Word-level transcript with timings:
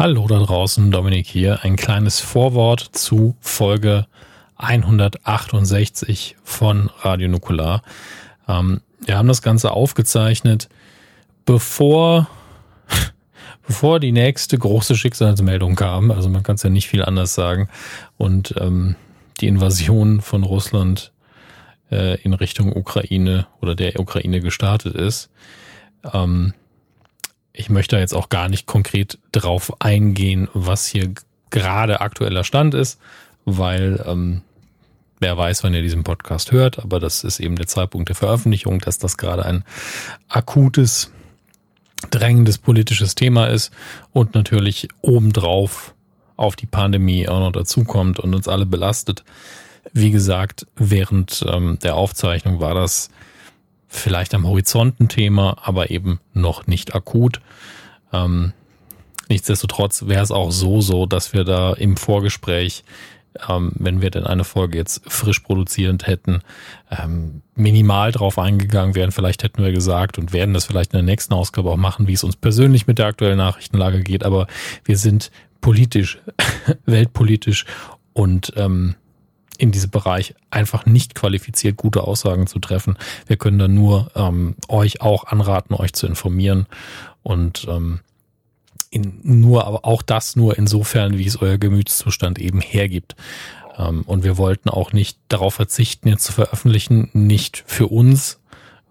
Hallo 0.00 0.26
da 0.26 0.38
draußen, 0.38 0.90
Dominik 0.90 1.26
hier. 1.26 1.62
Ein 1.62 1.76
kleines 1.76 2.20
Vorwort 2.20 2.80
zu 2.80 3.36
Folge 3.38 4.06
168 4.56 6.36
von 6.42 6.88
Radio 7.02 7.28
Nukular. 7.28 7.82
Ähm, 8.48 8.80
wir 9.04 9.18
haben 9.18 9.28
das 9.28 9.42
Ganze 9.42 9.72
aufgezeichnet, 9.72 10.70
bevor, 11.44 12.30
bevor 13.66 14.00
die 14.00 14.12
nächste 14.12 14.56
große 14.56 14.96
Schicksalsmeldung 14.96 15.74
kam. 15.76 16.10
Also 16.10 16.30
man 16.30 16.44
kann 16.44 16.54
es 16.54 16.62
ja 16.62 16.70
nicht 16.70 16.88
viel 16.88 17.04
anders 17.04 17.34
sagen. 17.34 17.68
Und 18.16 18.54
ähm, 18.58 18.96
die 19.42 19.48
Invasion 19.48 20.22
von 20.22 20.44
Russland 20.44 21.12
äh, 21.90 22.18
in 22.22 22.32
Richtung 22.32 22.74
Ukraine 22.74 23.48
oder 23.60 23.74
der 23.74 24.00
Ukraine 24.00 24.40
gestartet 24.40 24.94
ist. 24.94 25.28
Ähm, 26.10 26.54
ich 27.52 27.70
möchte 27.70 27.98
jetzt 27.98 28.14
auch 28.14 28.28
gar 28.28 28.48
nicht 28.48 28.66
konkret 28.66 29.18
drauf 29.32 29.72
eingehen, 29.80 30.48
was 30.54 30.86
hier 30.86 31.12
gerade 31.50 32.00
aktueller 32.00 32.44
Stand 32.44 32.74
ist, 32.74 33.00
weil 33.44 34.02
ähm, 34.06 34.42
wer 35.18 35.36
weiß, 35.36 35.64
wann 35.64 35.74
ihr 35.74 35.82
diesen 35.82 36.04
Podcast 36.04 36.52
hört, 36.52 36.78
aber 36.78 37.00
das 37.00 37.24
ist 37.24 37.40
eben 37.40 37.56
der 37.56 37.66
Zeitpunkt 37.66 38.08
der 38.08 38.16
Veröffentlichung, 38.16 38.78
dass 38.80 38.98
das 38.98 39.16
gerade 39.16 39.44
ein 39.44 39.64
akutes, 40.28 41.12
drängendes 42.10 42.58
politisches 42.58 43.14
Thema 43.14 43.46
ist 43.46 43.72
und 44.12 44.34
natürlich 44.34 44.88
obendrauf 45.02 45.94
auf 46.36 46.56
die 46.56 46.66
Pandemie 46.66 47.28
auch 47.28 47.40
noch 47.40 47.52
dazukommt 47.52 48.18
und 48.18 48.34
uns 48.34 48.48
alle 48.48 48.64
belastet. 48.64 49.24
Wie 49.92 50.10
gesagt, 50.10 50.66
während 50.76 51.44
ähm, 51.46 51.78
der 51.82 51.96
Aufzeichnung 51.96 52.60
war 52.60 52.74
das 52.74 53.10
vielleicht 53.90 54.34
am 54.34 54.46
Horizont 54.46 55.00
ein 55.00 55.08
Thema, 55.08 55.58
aber 55.62 55.90
eben 55.90 56.20
noch 56.32 56.66
nicht 56.66 56.94
akut. 56.94 57.40
Ähm, 58.12 58.52
nichtsdestotrotz 59.28 60.06
wäre 60.06 60.22
es 60.22 60.30
auch 60.30 60.52
so 60.52 60.80
so, 60.80 61.06
dass 61.06 61.32
wir 61.32 61.44
da 61.44 61.72
im 61.72 61.96
Vorgespräch, 61.96 62.84
ähm, 63.48 63.72
wenn 63.74 64.00
wir 64.00 64.10
denn 64.10 64.24
eine 64.24 64.44
Folge 64.44 64.78
jetzt 64.78 65.02
frisch 65.10 65.40
produzierend 65.40 66.06
hätten, 66.06 66.42
ähm, 66.90 67.42
minimal 67.56 68.12
drauf 68.12 68.38
eingegangen 68.38 68.94
wären. 68.94 69.10
Vielleicht 69.10 69.42
hätten 69.42 69.62
wir 69.62 69.72
gesagt 69.72 70.18
und 70.18 70.32
werden 70.32 70.54
das 70.54 70.64
vielleicht 70.64 70.92
in 70.92 70.98
der 70.98 71.04
nächsten 71.04 71.34
Ausgabe 71.34 71.70
auch 71.70 71.76
machen, 71.76 72.06
wie 72.06 72.14
es 72.14 72.24
uns 72.24 72.36
persönlich 72.36 72.86
mit 72.86 72.98
der 72.98 73.06
aktuellen 73.06 73.38
Nachrichtenlage 73.38 74.02
geht. 74.02 74.24
Aber 74.24 74.46
wir 74.84 74.96
sind 74.96 75.32
politisch, 75.60 76.18
weltpolitisch 76.86 77.66
und 78.12 78.52
ähm, 78.56 78.94
in 79.60 79.72
diesem 79.72 79.90
Bereich 79.90 80.34
einfach 80.50 80.86
nicht 80.86 81.14
qualifiziert, 81.14 81.76
gute 81.76 82.02
Aussagen 82.04 82.46
zu 82.46 82.58
treffen. 82.58 82.96
Wir 83.26 83.36
können 83.36 83.58
dann 83.58 83.74
nur 83.74 84.10
ähm, 84.14 84.56
euch 84.68 85.02
auch 85.02 85.24
anraten, 85.24 85.74
euch 85.74 85.92
zu 85.92 86.06
informieren 86.06 86.66
und 87.22 87.66
ähm, 87.68 88.00
in, 88.90 89.20
nur, 89.22 89.66
aber 89.66 89.84
auch 89.84 90.02
das 90.02 90.34
nur 90.34 90.56
insofern, 90.56 91.18
wie 91.18 91.26
es 91.26 91.40
euer 91.40 91.58
Gemütszustand 91.58 92.38
eben 92.38 92.60
hergibt. 92.60 93.14
Ähm, 93.76 94.02
und 94.06 94.24
wir 94.24 94.38
wollten 94.38 94.70
auch 94.70 94.92
nicht 94.92 95.18
darauf 95.28 95.54
verzichten, 95.54 96.08
jetzt 96.08 96.24
zu 96.24 96.32
veröffentlichen, 96.32 97.10
nicht 97.12 97.62
für 97.66 97.86
uns, 97.86 98.40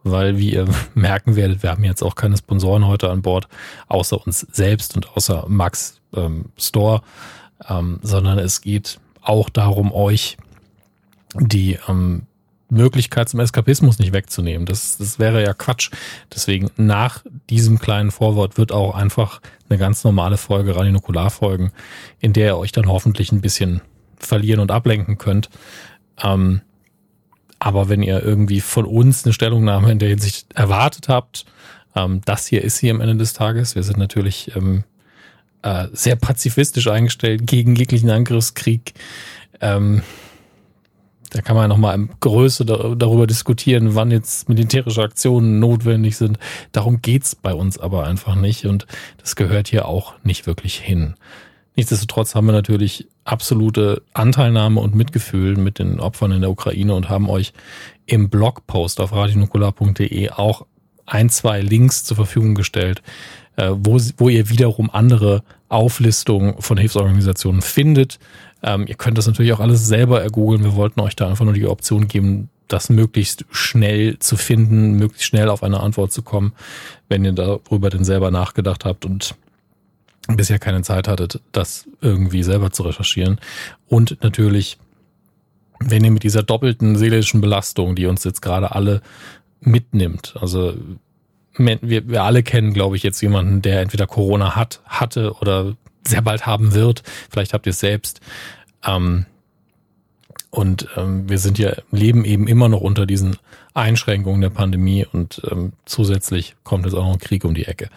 weil 0.04 0.38
wie 0.38 0.54
ihr 0.54 0.68
merken 0.94 1.36
werdet, 1.36 1.64
wir 1.64 1.72
haben 1.72 1.84
jetzt 1.84 2.04
auch 2.04 2.14
keine 2.14 2.38
Sponsoren 2.38 2.86
heute 2.86 3.10
an 3.10 3.24
Bord, 3.24 3.48
außer 3.88 4.24
uns 4.24 4.42
selbst 4.52 4.96
und 4.96 5.18
außer 5.18 5.46
Max 5.48 6.00
ähm, 6.16 6.46
Store, 6.58 7.02
ähm, 7.68 8.00
sondern 8.04 8.38
es 8.38 8.62
geht 8.62 9.00
auch 9.22 9.50
darum, 9.50 9.92
euch 9.92 10.38
die 11.36 11.78
ähm, 11.88 12.24
Möglichkeit 12.70 13.30
zum 13.30 13.40
Eskapismus 13.40 14.00
nicht 14.00 14.14
wegzunehmen. 14.14 14.66
Das, 14.66 14.98
das 14.98 15.20
wäre 15.20 15.44
ja 15.44 15.54
Quatsch. 15.54 15.92
Deswegen 16.34 16.70
nach 16.78 17.24
diesem 17.50 17.80
kleinen 17.80 18.12
Vorwort 18.12 18.58
wird 18.58 18.72
auch 18.72 18.96
einfach 18.96 19.42
eine 19.70 19.80
ganz 19.80 20.04
normale 20.04 20.38
Folge 20.38 20.76
Radionukular 20.76 21.30
folgen, 21.30 21.72
in 22.20 22.34
der 22.34 22.48
ihr 22.48 22.58
euch 22.58 22.72
dann 22.72 22.88
hoffentlich 22.88 23.32
ein 23.32 23.42
bisschen 23.42 23.82
verlieren 24.18 24.60
und 24.60 24.72
ablenken 24.72 25.18
könnt. 25.18 25.50
Ähm, 26.24 26.62
aber 27.58 27.90
wenn 27.90 28.04
ihr 28.04 28.24
irgendwie 28.24 28.62
von 28.62 28.86
uns 28.86 29.26
eine 29.26 29.34
Stellungnahme 29.34 29.92
in 29.92 30.00
der 30.00 30.10
Hinsicht 30.10 30.54
erwartet 30.54 31.10
habt, 31.10 31.46
ähm, 31.96 32.22
das 32.26 32.48
hier 32.48 32.64
ist 32.64 32.78
hier 32.78 32.94
am 32.94 33.02
Ende 33.02 33.18
des 33.18 33.34
Tages. 33.34 33.76
Wir 33.76 33.84
sind 33.84 33.98
natürlich 33.98 34.56
ähm, 34.56 34.84
äh, 35.64 35.88
sehr 35.92 36.16
pazifistisch 36.16 36.88
eingestellt 36.88 37.46
gegen 37.46 37.76
jeglichen 37.76 38.10
Angriffskrieg. 38.10 38.94
Ähm, 39.60 40.04
da 41.30 41.42
kann 41.42 41.56
man 41.56 41.66
ja 41.66 41.68
nochmal 41.68 41.96
im 41.96 42.10
Größe 42.20 42.66
darüber 42.66 43.28
diskutieren, 43.28 43.96
wann 43.96 44.12
jetzt 44.12 44.50
militärische 44.50 45.04
Aktionen 45.04 45.60
notwendig 45.60 46.18
sind. 46.18 46.40
Darum 46.72 47.02
geht's 47.02 47.36
bei 47.36 47.54
uns 47.54 47.78
aber 47.78 48.06
einfach 48.06 48.36
nicht 48.36 48.66
und 48.66 48.88
das 49.18 49.36
gehört 49.36 49.68
hier 49.68 49.88
auch 49.88 50.14
nicht 50.24 50.48
wirklich 50.48 50.76
hin. 50.78 51.16
Nichtsdestotrotz 51.76 52.36
haben 52.36 52.48
wir 52.48 52.52
natürlich 52.52 53.08
absolute 53.24 54.02
Anteilnahme 54.14 54.82
und 54.82 54.96
Mitgefühl 54.96 55.56
mit 55.56 55.80
den 55.80 56.00
Opfern 56.00 56.32
in 56.32 56.42
der 56.42 56.50
Ukraine 56.50 56.94
und 56.94 57.10
haben 57.10 57.30
euch 57.30 57.54
im 58.06 58.30
Blogpost 58.30 59.00
auf 59.00 59.14
radionukular.de 59.14 60.32
auch 60.32 60.66
ein, 61.06 61.30
zwei 61.30 61.62
Links 61.62 62.04
zur 62.04 62.18
Verfügung 62.18 62.56
gestellt, 62.56 63.02
äh, 63.56 63.70
wo, 63.72 64.00
wo 64.18 64.30
ihr 64.30 64.50
wiederum 64.50 64.90
andere 64.90 65.44
Auflistungen 65.70 66.56
von 66.60 66.78
Hilfsorganisationen 66.78 67.62
findet, 67.62 68.20
ähm, 68.64 68.86
ihr 68.88 68.96
könnt 68.96 69.18
das 69.18 69.28
natürlich 69.28 69.54
auch 69.54 69.60
alles 69.60 69.88
selber 69.88 70.22
ergoogeln. 70.22 70.64
Wir 70.64 70.76
wollten 70.76 71.00
euch 71.02 71.16
da 71.16 71.28
einfach 71.28 71.46
nur 71.46 71.54
die 71.54 71.68
Option 71.68 72.08
geben, 72.08 72.50
das 72.68 72.90
möglichst 72.90 73.46
schnell 73.52 74.20
zu 74.20 74.38
finden, 74.38 74.94
möglichst 74.94 75.26
schnell 75.26 75.50
auf 75.50 75.64
eine 75.64 75.80
Antwort 75.80 76.12
zu 76.12 76.22
kommen, 76.22 76.54
wenn 77.08 77.26
ihr 77.26 77.32
darüber 77.32 77.90
denn 77.90 78.04
selber 78.04 78.32
nachgedacht 78.32 78.86
habt 78.86 79.06
und 79.06 79.36
bisher 80.28 80.60
keine 80.60 80.84
Zeit 80.84 81.08
hattet, 81.08 81.42
das 81.52 81.88
irgendwie 82.02 82.44
selber 82.44 82.72
zu 82.72 82.84
recherchieren. 82.84 83.40
Und 83.88 84.18
natürlich, 84.22 84.78
wenn 85.80 86.04
ihr 86.04 86.12
mit 86.12 86.24
dieser 86.24 86.44
doppelten 86.44 86.96
seelischen 86.96 87.42
Belastung, 87.42 87.96
die 87.96 88.06
uns 88.06 88.24
jetzt 88.24 88.42
gerade 88.42 88.76
alle 88.76 89.02
mitnimmt, 89.62 90.36
also 90.40 90.76
wir, 91.58 92.08
wir 92.08 92.24
alle 92.24 92.44
kennen, 92.44 92.74
glaube 92.74 92.96
ich, 92.96 93.04
jetzt 93.04 93.22
jemanden, 93.22 93.62
der 93.62 93.82
entweder 93.82 94.08
Corona 94.08 94.56
hat, 94.56 94.82
hatte 94.86 95.34
oder 95.42 95.76
sehr 96.08 96.22
bald 96.22 96.46
haben 96.46 96.74
wird. 96.74 97.04
Vielleicht 97.30 97.54
habt 97.54 97.66
ihr 97.66 97.72
es 97.72 97.80
selbst. 97.80 98.22
Ähm, 98.86 99.26
und 100.52 100.88
ähm, 100.98 101.30
wir 101.30 101.38
sind 101.38 101.60
ja 101.60 101.74
leben 101.92 102.26
eben 102.26 102.48
immer 102.48 102.70
noch 102.70 102.82
unter 102.82 103.06
diesen 103.06 103.38
Einschränkungen 103.74 104.42
der 104.42 104.50
Pandemie 104.50 105.06
und 105.06 105.42
ähm, 105.50 105.74
zusätzlich 105.86 106.56
kommt 106.64 106.86
jetzt 106.86 106.96
auch 106.96 107.06
noch 107.06 107.14
ein 107.14 107.20
Krieg 107.20 107.46
um 107.46 107.54
die 107.54 107.66
Ecke. 107.66 107.90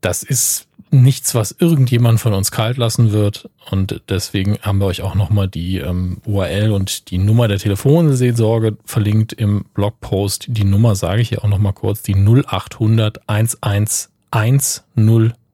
Das 0.00 0.22
ist 0.22 0.68
nichts, 0.92 1.34
was 1.34 1.56
irgendjemand 1.58 2.20
von 2.20 2.34
uns 2.34 2.50
kalt 2.50 2.76
lassen 2.76 3.12
wird. 3.12 3.48
Und 3.70 4.02
deswegen 4.08 4.58
haben 4.60 4.78
wir 4.78 4.86
euch 4.86 5.02
auch 5.02 5.14
nochmal 5.14 5.48
die 5.48 5.78
ähm, 5.78 6.18
URL 6.26 6.70
und 6.72 7.10
die 7.10 7.18
Nummer 7.18 7.48
der 7.48 7.58
Telefonseelsorge 7.58 8.76
verlinkt 8.84 9.32
im 9.32 9.64
Blogpost. 9.74 10.46
Die 10.48 10.64
Nummer 10.64 10.94
sage 10.94 11.22
ich 11.22 11.30
hier 11.30 11.42
auch 11.44 11.48
nochmal 11.48 11.72
kurz, 11.72 12.02
die 12.02 12.14
0800 12.14 13.28
111 13.28 14.10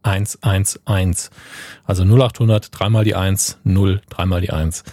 111. 0.02 1.30
Also 1.84 2.04
0800, 2.04 2.68
dreimal 2.70 3.04
die 3.04 3.14
1, 3.14 3.58
0, 3.64 4.00
dreimal 4.08 4.40
die 4.40 4.50
1. 4.50 4.84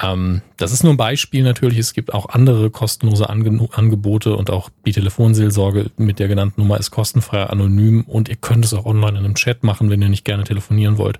Ähm, 0.00 0.42
das 0.56 0.72
ist 0.72 0.84
nur 0.84 0.92
ein 0.92 0.98
Beispiel 0.98 1.42
natürlich. 1.42 1.78
Es 1.78 1.92
gibt 1.92 2.14
auch 2.14 2.28
andere 2.28 2.70
kostenlose 2.70 3.28
Ange 3.28 3.68
Angebote 3.72 4.36
und 4.36 4.50
auch 4.50 4.70
die 4.86 4.92
Telefonseelsorge 4.92 5.90
mit 5.96 6.18
der 6.18 6.28
genannten 6.28 6.60
Nummer 6.60 6.78
ist 6.78 6.90
kostenfrei 6.90 7.44
anonym 7.44 8.02
und 8.02 8.28
ihr 8.28 8.36
könnt 8.36 8.64
es 8.64 8.74
auch 8.74 8.84
online 8.84 9.18
in 9.18 9.24
einem 9.24 9.34
Chat 9.34 9.64
machen, 9.64 9.90
wenn 9.90 10.02
ihr 10.02 10.08
nicht 10.08 10.24
gerne 10.24 10.44
telefonieren 10.44 10.98
wollt. 10.98 11.18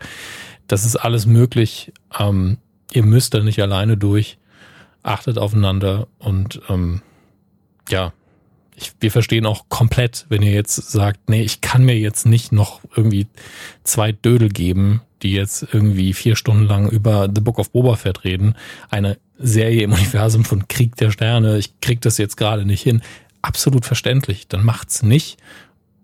Das 0.68 0.84
ist 0.84 0.96
alles 0.96 1.26
möglich. 1.26 1.92
Ähm, 2.18 2.58
ihr 2.92 3.02
müsst 3.02 3.34
da 3.34 3.40
nicht 3.40 3.60
alleine 3.60 3.96
durch. 3.96 4.38
Achtet 5.02 5.38
aufeinander 5.38 6.06
und 6.18 6.60
ähm, 6.68 7.02
ja, 7.88 8.12
ich, 8.80 8.92
wir 9.00 9.10
verstehen 9.10 9.46
auch 9.46 9.68
komplett, 9.68 10.26
wenn 10.28 10.42
ihr 10.42 10.52
jetzt 10.52 10.76
sagt, 10.76 11.28
nee, 11.28 11.42
ich 11.42 11.60
kann 11.60 11.84
mir 11.84 11.98
jetzt 11.98 12.26
nicht 12.26 12.52
noch 12.52 12.80
irgendwie 12.94 13.26
zwei 13.84 14.12
Dödel 14.12 14.48
geben, 14.48 15.02
die 15.22 15.32
jetzt 15.32 15.66
irgendwie 15.72 16.12
vier 16.12 16.36
Stunden 16.36 16.64
lang 16.64 16.88
über 16.88 17.28
The 17.34 17.40
Book 17.40 17.58
of 17.58 17.70
Boba 17.70 17.96
Fett 17.96 18.24
reden. 18.24 18.54
Eine 18.88 19.18
Serie 19.36 19.82
im 19.82 19.92
Universum 19.92 20.44
von 20.44 20.68
Krieg 20.68 20.96
der 20.96 21.10
Sterne. 21.10 21.58
Ich 21.58 21.80
krieg 21.80 22.00
das 22.00 22.18
jetzt 22.18 22.36
gerade 22.36 22.64
nicht 22.64 22.82
hin. 22.82 23.02
Absolut 23.42 23.84
verständlich. 23.84 24.46
Dann 24.48 24.64
macht's 24.64 25.02
nicht. 25.02 25.38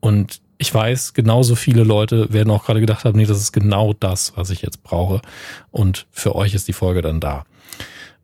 Und 0.00 0.40
ich 0.58 0.72
weiß, 0.72 1.14
genauso 1.14 1.54
viele 1.54 1.84
Leute 1.84 2.32
werden 2.32 2.50
auch 2.50 2.64
gerade 2.64 2.81
gedacht 2.81 3.04
haben, 3.04 3.19
nee, 3.19 3.26
das 3.26 3.38
ist 3.38 3.52
genau 3.52 3.93
das, 3.93 4.37
was 4.37 4.50
ich 4.50 4.62
jetzt 4.62 4.82
brauche. 4.82 5.20
Und 5.70 6.06
für 6.10 6.34
euch 6.34 6.54
ist 6.54 6.69
die 6.69 6.72
Folge 6.72 7.02
dann 7.02 7.20
da. 7.20 7.44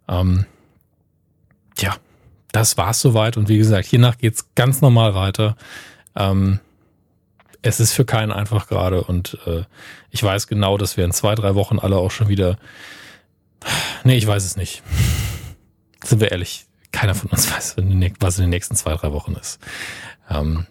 Ähm, 0.09 0.45
tja, 1.77 1.97
das 2.52 2.76
war's 2.76 3.00
soweit. 3.00 3.37
Und 3.37 3.49
wie 3.49 3.58
gesagt, 3.58 3.87
hiernach 3.87 4.19
geht's 4.19 4.47
ganz 4.55 4.81
normal 4.81 5.14
weiter. 5.14 5.56
Ähm, 6.17 6.61
es 7.62 7.81
ist 7.81 7.93
für 7.93 8.05
keinen 8.05 8.32
einfach 8.32 8.69
gerade. 8.69 9.02
Und 9.02 9.38
äh, 9.47 9.64
ich 10.11 10.23
weiß 10.23 10.47
genau, 10.47 10.76
dass 10.79 10.97
wir 10.97 11.05
in 11.05 11.12
zwei, 11.12 11.35
drei 11.35 11.55
Wochen 11.55 11.79
alle 11.79 11.97
auch 11.97 12.11
schon 12.11 12.29
wieder. 12.29 12.58
Nee, 14.05 14.17
ich 14.17 14.26
weiß 14.26 14.44
es 14.44 14.56
nicht. 14.56 14.82
Sind 16.05 16.20
wir 16.20 16.32
ehrlich, 16.32 16.67
keiner 16.93 17.14
von 17.14 17.31
uns 17.31 17.52
weiß, 17.55 17.76
was 18.20 18.38
in 18.38 18.44
den 18.44 18.50
nächsten 18.50 18.76
zwei, 18.76 18.94
drei 18.94 19.12
Wochen 19.12 19.35
ist. 19.35 19.61
Ähm, 20.29 20.67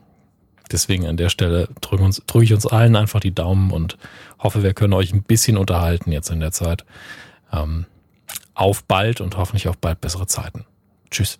deswegen 0.71 1.05
an 1.05 1.17
der 1.17 1.29
Stelle 1.29 1.69
drücke 1.81 2.03
uns, 2.03 2.21
drücke 2.25 2.45
ich 2.45 2.53
uns 2.53 2.65
allen 2.65 2.95
einfach 2.95 3.19
die 3.19 3.33
Daumen 3.33 3.71
und 3.71 3.97
hoffe, 4.39 4.63
wir 4.63 4.73
können 4.73 4.93
euch 4.93 5.13
ein 5.13 5.23
bisschen 5.23 5.57
unterhalten 5.57 6.11
jetzt 6.11 6.29
in 6.29 6.39
der 6.39 6.51
Zeit. 6.51 6.85
Ähm, 7.51 7.85
auf 8.53 8.83
bald 8.83 9.21
und 9.21 9.37
hoffentlich 9.37 9.67
auf 9.67 9.77
bald 9.77 10.01
bessere 10.01 10.27
Zeiten. 10.27 10.65
Tschüss. 11.11 11.39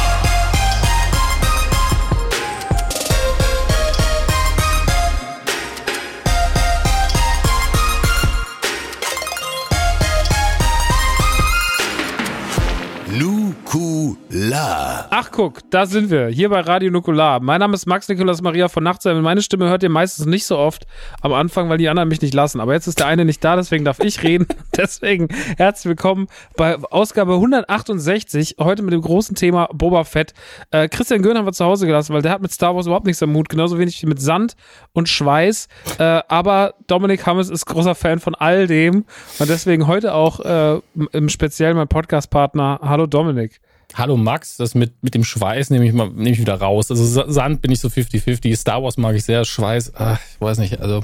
New 13.11 13.60
Nukular. 13.73 15.07
Ach 15.11 15.31
guck, 15.31 15.59
da 15.69 15.85
sind 15.85 16.09
wir, 16.09 16.27
hier 16.27 16.49
bei 16.49 16.59
Radio 16.59 16.91
Nukular. 16.91 17.39
Mein 17.39 17.61
Name 17.61 17.73
ist 17.73 17.85
Max 17.85 18.09
Nikolaus 18.09 18.41
Maria 18.41 18.67
von 18.67 18.83
Nachtsheim. 18.83 19.21
Meine 19.21 19.41
Stimme 19.41 19.69
hört 19.69 19.81
ihr 19.81 19.89
meistens 19.89 20.25
nicht 20.25 20.45
so 20.45 20.57
oft 20.57 20.85
am 21.21 21.31
Anfang, 21.31 21.69
weil 21.69 21.77
die 21.77 21.87
anderen 21.87 22.09
mich 22.09 22.21
nicht 22.21 22.33
lassen. 22.33 22.59
Aber 22.59 22.73
jetzt 22.73 22.87
ist 22.87 22.99
der 22.99 23.07
eine 23.07 23.23
nicht 23.23 23.41
da, 23.41 23.55
deswegen 23.55 23.85
darf 23.85 24.01
ich 24.01 24.23
reden. 24.23 24.45
deswegen 24.77 25.29
herzlich 25.55 25.87
willkommen 25.87 26.27
bei 26.57 26.75
Ausgabe 26.83 27.35
168. 27.35 28.57
Heute 28.59 28.83
mit 28.83 28.93
dem 28.93 29.01
großen 29.01 29.37
Thema 29.37 29.69
Boba 29.71 30.03
Fett. 30.03 30.33
Äh, 30.71 30.89
Christian 30.89 31.21
Göhn 31.21 31.37
haben 31.37 31.45
wir 31.45 31.53
zu 31.53 31.63
Hause 31.63 31.85
gelassen, 31.85 32.13
weil 32.13 32.21
der 32.21 32.33
hat 32.33 32.41
mit 32.41 32.51
Star 32.51 32.75
Wars 32.75 32.87
überhaupt 32.87 33.05
nichts 33.05 33.23
am 33.23 33.31
Mut. 33.31 33.47
Genauso 33.47 33.79
wenig 33.79 34.01
wie 34.01 34.07
mit 34.07 34.21
Sand 34.21 34.57
und 34.91 35.07
Schweiß. 35.07 35.69
Äh, 35.97 36.21
aber 36.27 36.73
Dominik 36.87 37.25
Hammes 37.25 37.49
ist 37.49 37.65
großer 37.67 37.95
Fan 37.95 38.19
von 38.19 38.35
all 38.35 38.67
dem. 38.67 39.05
Und 39.39 39.49
deswegen 39.49 39.87
heute 39.87 40.13
auch 40.13 40.41
äh, 40.41 40.81
im 41.13 41.29
Speziellen 41.29 41.77
mein 41.77 41.87
Podcast-Partner. 41.87 42.81
Hallo 42.83 43.07
Dominik. 43.07 43.60
Hallo 43.93 44.15
Max, 44.17 44.57
das 44.57 44.73
mit, 44.75 44.93
mit 45.03 45.13
dem 45.15 45.23
Schweiß 45.23 45.69
nehme 45.69 45.85
ich 45.85 45.93
mal 45.93 46.09
nehme 46.09 46.29
ich 46.31 46.39
wieder 46.39 46.55
raus. 46.55 46.89
Also 46.89 47.05
Sand 47.29 47.61
bin 47.61 47.71
ich 47.71 47.79
so 47.79 47.87
50-50. 47.89 48.55
Star 48.55 48.81
Wars 48.83 48.97
mag 48.97 49.15
ich 49.15 49.23
sehr. 49.23 49.43
Schweiß, 49.45 49.93
ach, 49.95 50.19
ich 50.33 50.39
weiß 50.41 50.59
nicht. 50.59 50.79
Also 50.79 51.03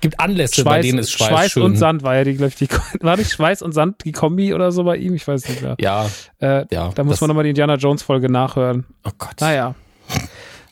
gibt 0.00 0.18
Anlässe, 0.18 0.54
Schweiß, 0.56 0.64
bei 0.64 0.80
denen 0.80 0.98
ist 0.98 1.12
Schweiß, 1.12 1.28
Schweiß 1.28 1.52
schön. 1.52 1.62
und 1.62 1.76
Sand 1.76 2.02
war 2.02 2.16
ja 2.16 2.24
die, 2.24 2.34
glaube 2.34 2.48
ich, 2.48 2.54
die, 2.56 2.68
war 3.00 3.16
nicht 3.16 3.30
Schweiß 3.32 3.62
und 3.62 3.72
Sand 3.72 4.04
die 4.04 4.12
Kombi 4.12 4.54
oder 4.54 4.72
so 4.72 4.82
bei 4.84 4.96
ihm? 4.96 5.14
Ich 5.14 5.28
weiß 5.28 5.48
nicht 5.48 5.62
mehr. 5.62 5.76
Ja, 5.78 6.08
Äh, 6.40 6.64
ja. 6.72 6.90
da 6.94 7.04
muss 7.04 7.20
man 7.20 7.28
nochmal 7.28 7.44
die 7.44 7.50
Indiana 7.50 7.74
Jones 7.76 8.02
Folge 8.02 8.30
nachhören. 8.30 8.86
Oh 9.04 9.10
Gott. 9.18 9.40
Naja. 9.40 9.74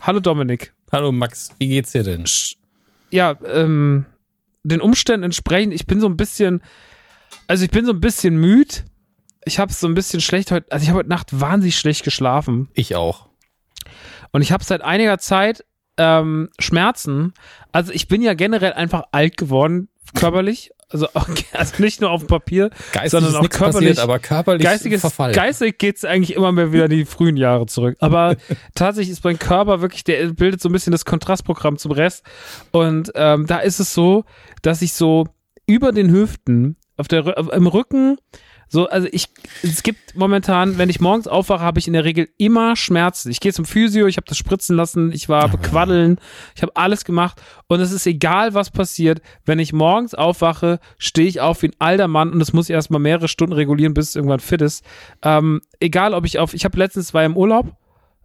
Hallo 0.00 0.20
Dominik. 0.20 0.72
Hallo 0.90 1.12
Max, 1.12 1.50
wie 1.58 1.68
geht's 1.68 1.92
dir 1.92 2.02
denn? 2.02 2.24
Ja, 3.10 3.36
ähm, 3.52 4.06
den 4.64 4.80
Umständen 4.80 5.24
entsprechend, 5.24 5.74
ich 5.74 5.86
bin 5.86 6.00
so 6.00 6.06
ein 6.08 6.16
bisschen, 6.16 6.62
also 7.46 7.64
ich 7.64 7.70
bin 7.70 7.84
so 7.86 7.92
ein 7.92 8.00
bisschen 8.00 8.36
müde. 8.36 8.74
Ich 9.44 9.58
habe 9.58 9.72
so 9.72 9.87
ein 9.87 9.94
bisschen 9.94 10.20
schlecht 10.20 10.50
heute, 10.50 10.70
also 10.70 10.82
ich 10.82 10.90
habe 10.90 10.98
heute 10.98 11.08
Nacht 11.08 11.38
wahnsinnig 11.38 11.78
schlecht 11.78 12.04
geschlafen. 12.04 12.69
Ich 12.75 12.94
auch. 12.94 13.28
Und 14.32 14.42
ich 14.42 14.52
habe 14.52 14.62
seit 14.64 14.82
einiger 14.82 15.19
Zeit 15.19 15.64
ähm, 15.96 16.50
Schmerzen. 16.58 17.32
Also 17.72 17.92
ich 17.92 18.08
bin 18.08 18.22
ja 18.22 18.34
generell 18.34 18.72
einfach 18.72 19.04
alt 19.12 19.37
geworden, 19.37 19.88
körperlich. 20.14 20.70
Also, 20.88 21.08
okay, 21.14 21.44
also 21.52 21.82
nicht 21.82 22.00
nur 22.00 22.10
auf 22.10 22.22
dem 22.22 22.26
Papier, 22.26 22.70
Geistig 22.92 23.10
sondern 23.10 23.31
ist 23.31 23.37
auch 23.38 23.48
körperlich. 23.48 23.90
passiert, 23.90 23.98
aber 24.00 24.19
körperlich 24.19 24.62
Geistiges, 24.62 25.02
Verfall. 25.02 25.32
geistig 25.32 25.78
geht's 25.78 26.04
eigentlich 26.04 26.36
immer 26.36 26.50
mehr 26.50 26.72
wieder 26.72 26.86
in 26.86 26.90
die 26.90 27.04
frühen 27.04 27.36
Jahre 27.36 27.66
zurück. 27.66 27.96
Aber 28.00 28.36
tatsächlich 28.75 29.12
ist 29.12 29.22
mein 29.22 29.38
Körper 29.38 29.81
wirklich, 29.82 30.02
der 30.04 30.32
bildet 30.32 30.60
so 30.60 30.69
ein 30.69 30.72
bisschen 30.72 30.90
das 30.90 31.04
Kontrastprogramm 31.04 31.78
zum 31.78 31.93
Rest. 31.93 32.25
Und 32.72 33.12
ähm, 33.14 33.46
da 33.46 33.58
ist 33.58 33.78
es 33.78 33.94
so, 33.94 34.25
dass 34.62 34.82
ich 34.82 34.93
so 34.93 35.28
über 35.66 35.93
den 35.93 36.10
Hüften, 36.10 36.76
auf 36.96 37.06
der, 37.06 37.36
im 37.36 37.66
Rücken, 37.69 38.19
so, 38.72 38.88
also 38.88 39.08
ich, 39.11 39.26
es 39.64 39.82
gibt 39.82 40.14
momentan, 40.14 40.78
wenn 40.78 40.88
ich 40.88 41.00
morgens 41.00 41.26
aufwache, 41.26 41.64
habe 41.64 41.81
ich 41.81 41.88
in 41.88 41.93
der 41.93 42.05
Regel 42.05 42.28
immer 42.38 42.76
Schmerzen. 42.76 43.28
Ich 43.28 43.40
gehe 43.40 43.52
zum 43.52 43.64
Physio, 43.64 44.06
ich 44.06 44.17
habe 44.17 44.28
das 44.28 44.38
spritzen 44.38 44.76
lassen, 44.76 45.11
ich 45.11 45.28
war 45.28 45.49
bequaddeln, 45.49 46.19
ich 46.55 46.62
habe 46.62 46.76
alles 46.76 47.05
gemacht 47.05 47.43
und 47.67 47.81
es 47.81 47.90
ist 47.90 48.06
egal, 48.06 48.55
was 48.55 48.70
passiert. 48.70 49.22
Wenn 49.44 49.58
ich 49.58 49.72
morgens 49.72 50.14
aufwache, 50.14 50.78
stehe 50.99 51.26
ich 51.26 51.40
auf 51.40 51.62
wie 51.62 51.70
ein 51.70 51.76
alter 51.81 52.06
Mann 52.06 52.32
und 52.32 52.40
es 52.40 52.52
muss 52.52 52.70
erstmal 52.70 53.00
mehrere 53.00 53.26
Stunden 53.26 53.55
regulieren, 53.55 53.93
bis 53.93 54.11
es 54.11 54.17
irgendwann 54.17 54.38
fit 54.38 54.62
ist. 54.62 54.84
Ähm, 55.22 55.62
egal, 55.81 56.14
ob 56.14 56.25
ich 56.25 56.38
auf, 56.38 56.55
ich 56.55 56.64
habe 56.64 56.78
letztens 56.78 57.12
war 57.12 57.25
im 57.25 57.37
Urlaub, 57.37 57.75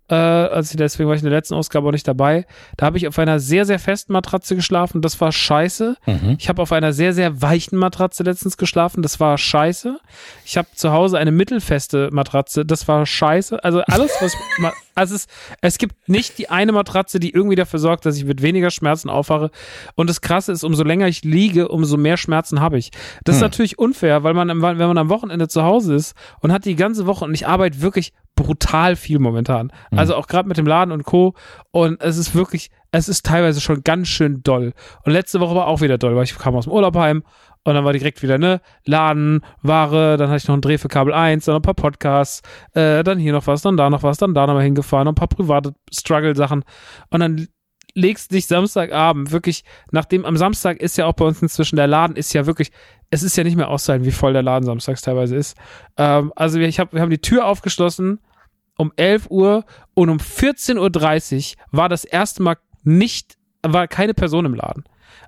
äh, 0.10 0.16
also 0.16 0.78
deswegen 0.78 1.08
war 1.08 1.16
ich 1.16 1.22
in 1.22 1.30
der 1.30 1.38
letzten 1.38 1.56
Ausgabe 1.56 1.88
auch 1.88 1.92
nicht 1.92 2.08
dabei. 2.08 2.46
Da 2.78 2.86
habe 2.86 2.98
ich 2.98 3.08
auf 3.08 3.18
einer 3.18 3.40
sehr, 3.40 3.66
sehr 3.66 3.80
festen 3.80 4.14
Matratze 4.14 4.56
geschlafen. 4.56 5.02
Das 5.02 5.20
war 5.20 5.32
scheiße. 5.32 5.98
Mhm. 6.06 6.36
Ich 6.38 6.50
habe 6.50 6.62
auf 6.62 6.72
einer 6.72 6.94
sehr, 6.94 7.14
sehr 7.14 7.42
weichen 7.42 7.78
Matratze 7.78 8.24
letztens 8.24 8.58
geschlafen. 8.58 9.02
Das 9.02 9.20
war 9.20 9.38
scheiße. 9.38 10.00
Ich 10.46 10.58
habe 10.58 10.68
zu 10.74 10.92
Hause 10.92 11.18
eine 11.18 11.32
mittelfeste 11.32 12.10
Matratze. 12.12 12.66
Das 12.66 12.88
war 12.88 13.06
scheiße. 13.06 13.64
Also 13.64 13.82
alles, 13.82 14.12
was. 14.22 14.34
also 14.96 15.16
es, 15.16 15.28
es 15.62 15.78
gibt 15.78 16.10
nicht 16.10 16.38
die 16.38 16.50
eine 16.50 16.72
Matratze, 16.72 17.20
die 17.20 17.32
irgendwie 17.32 17.56
dafür 17.56 17.80
sorgt, 17.80 18.06
dass 18.06 18.18
ich 18.18 18.26
mit 18.26 18.42
weniger 18.42 18.72
Schmerzen 18.72 19.10
aufwache. 19.10 19.52
Und 19.96 20.10
das 20.10 20.22
Krasse 20.22 20.52
ist, 20.52 20.64
umso 20.64 20.84
länger 20.84 21.08
ich 21.08 21.24
liege, 21.24 21.68
umso 21.68 21.98
mehr 21.98 22.18
Schmerzen 22.18 22.62
habe 22.62 22.78
ich. 22.78 22.92
Das 23.24 23.36
ist 23.36 23.42
natürlich 23.42 23.78
unfair, 23.78 24.24
weil 24.24 24.34
man, 24.34 24.48
wenn 24.50 24.78
man 24.78 24.98
am 24.98 25.10
Wochenende 25.10 25.48
zu 25.48 25.64
Hause 25.64 25.96
ist 25.96 26.16
und 26.40 26.52
hat 26.52 26.66
die 26.66 26.76
ganze 26.76 27.06
Woche 27.06 27.26
und 27.26 27.34
ich 27.34 27.48
arbeite 27.48 27.82
wirklich 27.82 28.14
brutal 28.36 28.96
viel 28.96 29.20
momentan. 29.20 29.72
Also 29.92 30.16
auch 30.16 30.28
gerade 30.28 30.48
mit 30.48 30.58
dem 30.58 30.68
Laden 30.68 30.92
und 30.92 31.04
Co. 31.04 31.36
Und 31.72 32.02
es 32.02 32.18
ist 32.18 32.36
wirklich, 32.36 32.70
es 32.92 33.08
ist 33.10 33.26
teilweise 33.26 33.62
schon 33.62 33.84
ganz 33.84 34.08
schön 34.08 34.44
doll. 34.44 34.74
Und 35.04 35.12
letzte 35.12 35.40
Woche 35.40 35.56
war 35.56 35.68
auch 35.68 35.82
wieder 35.82 35.98
doll, 35.98 36.16
weil 36.16 36.24
ich 36.24 36.38
kam 36.38 36.56
aus 36.56 36.66
dem 36.66 36.74
Urlaub 36.74 36.96
heim 36.96 37.24
und 37.66 37.74
dann 37.74 37.84
war 37.84 37.94
direkt 37.94 38.22
wieder, 38.22 38.38
ne, 38.38 38.62
Laden, 38.86 39.42
Ware, 39.64 40.18
dann 40.18 40.30
hatte 40.30 40.38
ich 40.38 40.48
noch 40.48 40.54
einen 40.54 40.62
Dreh 40.62 40.78
für 40.78 40.88
Kabel 40.88 41.14
1, 41.14 41.46
dann 41.46 41.56
ein 41.56 41.62
paar 41.64 41.74
Podcasts, 41.74 42.42
äh, 42.74 43.04
dann 43.04 43.18
hier 43.18 43.34
noch 43.34 43.48
was, 43.48 43.64
dann 43.64 43.76
da 43.76 43.90
noch 43.90 44.04
was, 44.04 44.18
dann 44.18 44.36
da 44.36 44.46
nochmal 44.46 44.64
hingefahren, 44.64 45.06
noch 45.06 45.14
ein 45.14 45.16
paar 45.16 45.28
private 45.28 45.74
Struggle-Sachen. 45.92 46.64
Und 47.10 47.20
dann 47.20 47.48
legst 47.96 48.32
dich 48.32 48.46
Samstagabend 48.46 49.32
wirklich, 49.32 49.64
nachdem 49.92 50.26
am 50.26 50.38
Samstag 50.38 50.80
ist 50.80 50.98
ja 50.98 51.08
auch 51.08 51.14
bei 51.14 51.26
uns 51.26 51.42
inzwischen 51.42 51.76
der 51.76 51.88
Laden 51.88 52.16
ist 52.16 52.34
ja 52.34 52.46
wirklich, 52.46 52.72
es 53.10 53.24
ist 53.24 53.36
ja 53.36 53.44
nicht 53.44 53.56
mehr 53.56 53.70
auszuhalten, 53.70 54.06
wie 54.06 54.12
voll 54.12 54.34
der 54.34 54.44
Laden 54.44 54.66
samstags 54.66 55.02
teilweise 55.02 55.36
ist. 55.36 55.58
Ähm, 55.98 56.32
also 56.36 56.60
wir, 56.60 56.68
ich 56.68 56.80
hab, 56.80 56.94
wir 56.94 57.02
haben 57.02 57.10
die 57.10 57.18
Tür 57.18 57.46
aufgeschlossen 57.46 58.20
um 58.78 58.92
11 58.96 59.28
Uhr 59.32 59.66
und 59.96 60.10
um 60.10 60.18
14.30 60.18 61.56
Uhr 61.56 61.64
war 61.72 61.90
das 61.90 62.04
erste 62.04 62.44
Mal 62.44 62.58
nicht, 62.84 63.38
war 63.64 63.88
keine 63.88 64.14
Person 64.14 64.46
im 64.46 64.54
Laden. 64.54 64.84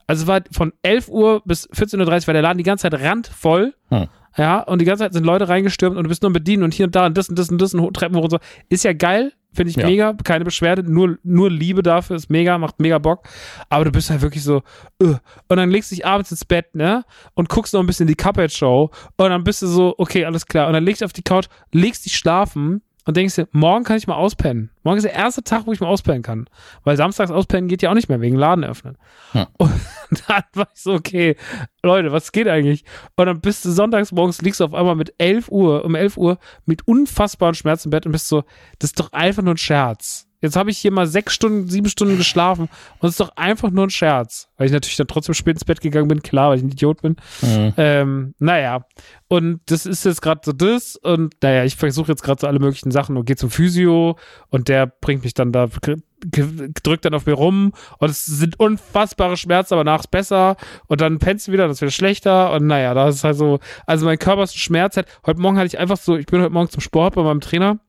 Also 0.08 0.24
es 0.24 0.28
war 0.28 0.42
von 0.52 0.74
11 0.84 1.10
Uhr 1.10 1.42
bis 1.46 1.70
14.30 1.70 2.00
Uhr 2.00 2.28
war 2.28 2.34
der 2.34 2.42
Laden 2.42 2.58
die 2.58 2.64
ganze 2.64 2.90
Zeit 2.90 3.02
randvoll. 3.02 3.74
Hm. 3.90 4.08
Ja, 4.38 4.62
und 4.62 4.80
die 4.80 4.86
ganze 4.86 5.04
Zeit 5.04 5.14
sind 5.14 5.26
Leute 5.26 5.50
reingestürmt 5.50 5.98
und 5.98 6.04
du 6.04 6.10
bist 6.10 6.22
nur 6.22 6.32
bedienen 6.32 6.64
und 6.64 6.74
hier 6.74 6.86
und 6.86 6.96
da 6.96 7.08
und 7.08 7.18
das 7.18 7.28
und 7.28 7.38
das 7.40 7.50
und 7.50 7.60
das 7.62 7.74
und 7.74 7.94
Treppen 7.96 8.16
hoch 8.18 8.24
und 8.24 8.30
so. 8.30 8.40
Ist 8.70 8.84
ja 8.84 8.94
geil, 8.94 9.34
finde 9.52 9.72
ich 9.72 9.78
Ja. 9.78 9.88
mega, 9.88 10.14
keine 10.24 10.46
Beschwerde, 10.46 10.84
nur, 10.84 11.18
nur 11.24 11.50
Liebe 11.50 11.82
dafür, 11.82 12.16
ist 12.16 12.30
mega, 12.30 12.58
macht 12.60 12.80
mega 12.80 13.00
Bock. 13.00 13.28
Aber 13.70 13.86
du 13.86 13.92
bist 13.92 14.12
halt 14.12 14.22
wirklich 14.22 14.44
so, 14.44 14.62
uh. 15.02 15.16
und 15.48 15.58
dann 15.58 15.72
legst 15.72 15.92
du 15.92 15.96
dich 15.96 16.06
abends 16.06 16.30
ins 16.30 16.46
Bett, 16.46 16.76
ne, 16.76 17.04
und 17.34 17.50
guckst 17.50 17.74
noch 17.74 17.80
ein 17.80 17.88
bisschen 17.88 18.06
die 18.08 18.16
Cuphead 18.16 18.54
Show 18.54 18.92
und 19.18 19.30
dann 19.30 19.44
bist 19.44 19.64
du 19.64 19.68
so, 19.68 19.96
okay, 19.98 20.24
alles 20.24 20.46
klar. 20.46 20.68
Und 20.68 20.74
dann 20.74 20.84
legst 20.86 21.02
du 21.02 21.06
auf 21.06 21.14
die 21.14 21.24
Couch, 21.24 21.48
legst 21.72 22.06
dich 22.06 22.16
schlafen 22.16 22.84
und 23.08 23.16
denkst 23.16 23.36
dir, 23.36 23.48
morgen 23.54 23.86
kann 23.86 23.98
ich 23.98 24.06
mal 24.06 24.16
auspennen. 24.16 24.70
Morgen 24.84 24.98
ist 24.98 25.06
der 25.06 25.14
erste 25.14 25.42
Tag, 25.42 25.66
wo 25.66 25.72
ich 25.72 25.80
mal 25.80 25.88
auspennen 25.88 26.24
kann. 26.24 26.50
Weil 26.84 26.98
samstags 26.98 27.32
auspennen 27.32 27.70
geht 27.70 27.82
ja 27.82 27.90
auch 27.90 27.94
nicht 27.96 28.10
mehr 28.10 28.20
wegen 28.20 28.36
Laden 28.36 28.66
öffnen. 28.66 28.98
Ja. 29.34 29.48
Und 29.58 29.72
dann 30.28 30.44
war 30.54 30.68
ich 30.74 30.82
so, 30.82 30.94
okay, 30.94 31.38
Leute, 31.84 32.12
was 32.12 32.34
geht 32.34 32.50
eigentlich? 32.50 32.84
Und 33.16 33.26
dann 33.26 33.40
bist 33.40 33.64
du 33.64 33.72
sonntags 33.72 34.12
morgens, 34.12 34.42
liegst 34.42 34.60
du 34.60 34.66
auf 34.66 34.74
einmal 34.74 34.96
mit 34.96 35.14
11 35.18 35.50
Uhr, 35.50 35.86
um 35.86 35.96
11 35.96 36.18
Uhr 36.18 36.38
mit 36.66 36.86
unfassbaren 36.86 37.56
Schmerzen 37.56 37.88
im 37.88 37.92
Bett 37.92 38.06
und 38.06 38.12
bist 38.12 38.28
so, 38.28 38.44
das 38.80 38.92
ist 38.92 39.00
doch 39.00 39.14
einfach 39.14 39.42
nur 39.42 39.54
ein 39.54 39.58
Scherz. 39.58 40.27
Jetzt 40.40 40.56
habe 40.56 40.70
ich 40.70 40.78
hier 40.78 40.92
mal 40.92 41.08
sechs 41.08 41.34
Stunden, 41.34 41.68
sieben 41.68 41.90
Stunden 41.90 42.18
geschlafen 42.18 42.70
und 43.00 43.08
es 43.08 43.14
ist 43.14 43.20
doch 43.20 43.36
einfach 43.36 43.72
nur 43.72 43.88
ein 43.88 43.90
Scherz. 43.90 44.50
Weil 44.58 44.68
ich 44.68 44.74
natürlich 44.74 44.96
dann 44.96 45.08
trotzdem 45.08 45.34
spät 45.34 45.56
ins 45.56 45.66
Bett 45.66 45.82
gegangen 45.82 46.08
bin, 46.08 46.22
klar, 46.22 46.50
weil 46.50 46.58
ich 46.58 46.64
ein 46.64 46.70
Idiot 46.70 47.02
bin. 47.02 47.16
Mhm. 47.42 47.74
Ähm, 47.78 48.36
naja, 48.38 48.86
und 49.28 49.62
das 49.66 49.86
ist 49.86 50.06
jetzt 50.06 50.22
gerade 50.22 50.42
so 50.44 50.52
das 50.52 50.96
und 50.96 51.34
naja, 51.42 51.64
ich 51.64 51.76
versuche 51.76 52.12
jetzt 52.12 52.24
gerade 52.24 52.40
so 52.40 52.48
alle 52.48 52.60
möglichen 52.60 52.92
Sachen 52.92 53.18
und 53.18 53.26
gehe 53.26 53.36
zum 53.36 53.50
Physio 53.50 54.18
und 54.50 54.68
der 54.68 54.88
bringt 54.88 55.24
mich 55.24 55.34
dann 55.34 55.52
da, 55.52 55.68
drückt 56.24 57.06
dann 57.06 57.14
auf 57.14 57.26
mir 57.26 57.34
rum 57.34 57.74
und 57.98 58.10
es 58.10 58.26
sind 58.26 58.60
unfassbare 58.60 59.38
Schmerzen, 59.38 59.74
aber 59.74 59.84
nachher 59.84 60.02
ist 60.02 60.12
besser 60.12 60.56
und 60.88 61.02
dann 61.02 61.20
pennst 61.20 61.48
du 61.48 61.52
wieder, 61.52 61.68
das 61.68 61.82
wird 61.82 61.94
schlechter 61.94 62.54
und 62.54 62.68
naja, 62.68 62.94
das 62.94 63.16
ist 63.16 63.24
halt 63.24 63.38
so, 63.38 63.60
also 63.86 64.06
mein 64.06 64.20
Körper 64.20 64.44
ist 64.44 64.58
Schmerz. 64.58 64.98
Heute 65.26 65.42
Morgen 65.42 65.58
hatte 65.58 65.68
ich 65.68 65.80
einfach 65.80 65.98
so, 65.98 66.16
ich 66.16 66.26
bin 66.28 66.42
heute 66.42 66.54
Morgen 66.54 66.70
zum 66.70 66.82
Sport 66.82 67.16
bei 67.16 67.24
meinem 67.24 67.42
Trainer 67.42 67.80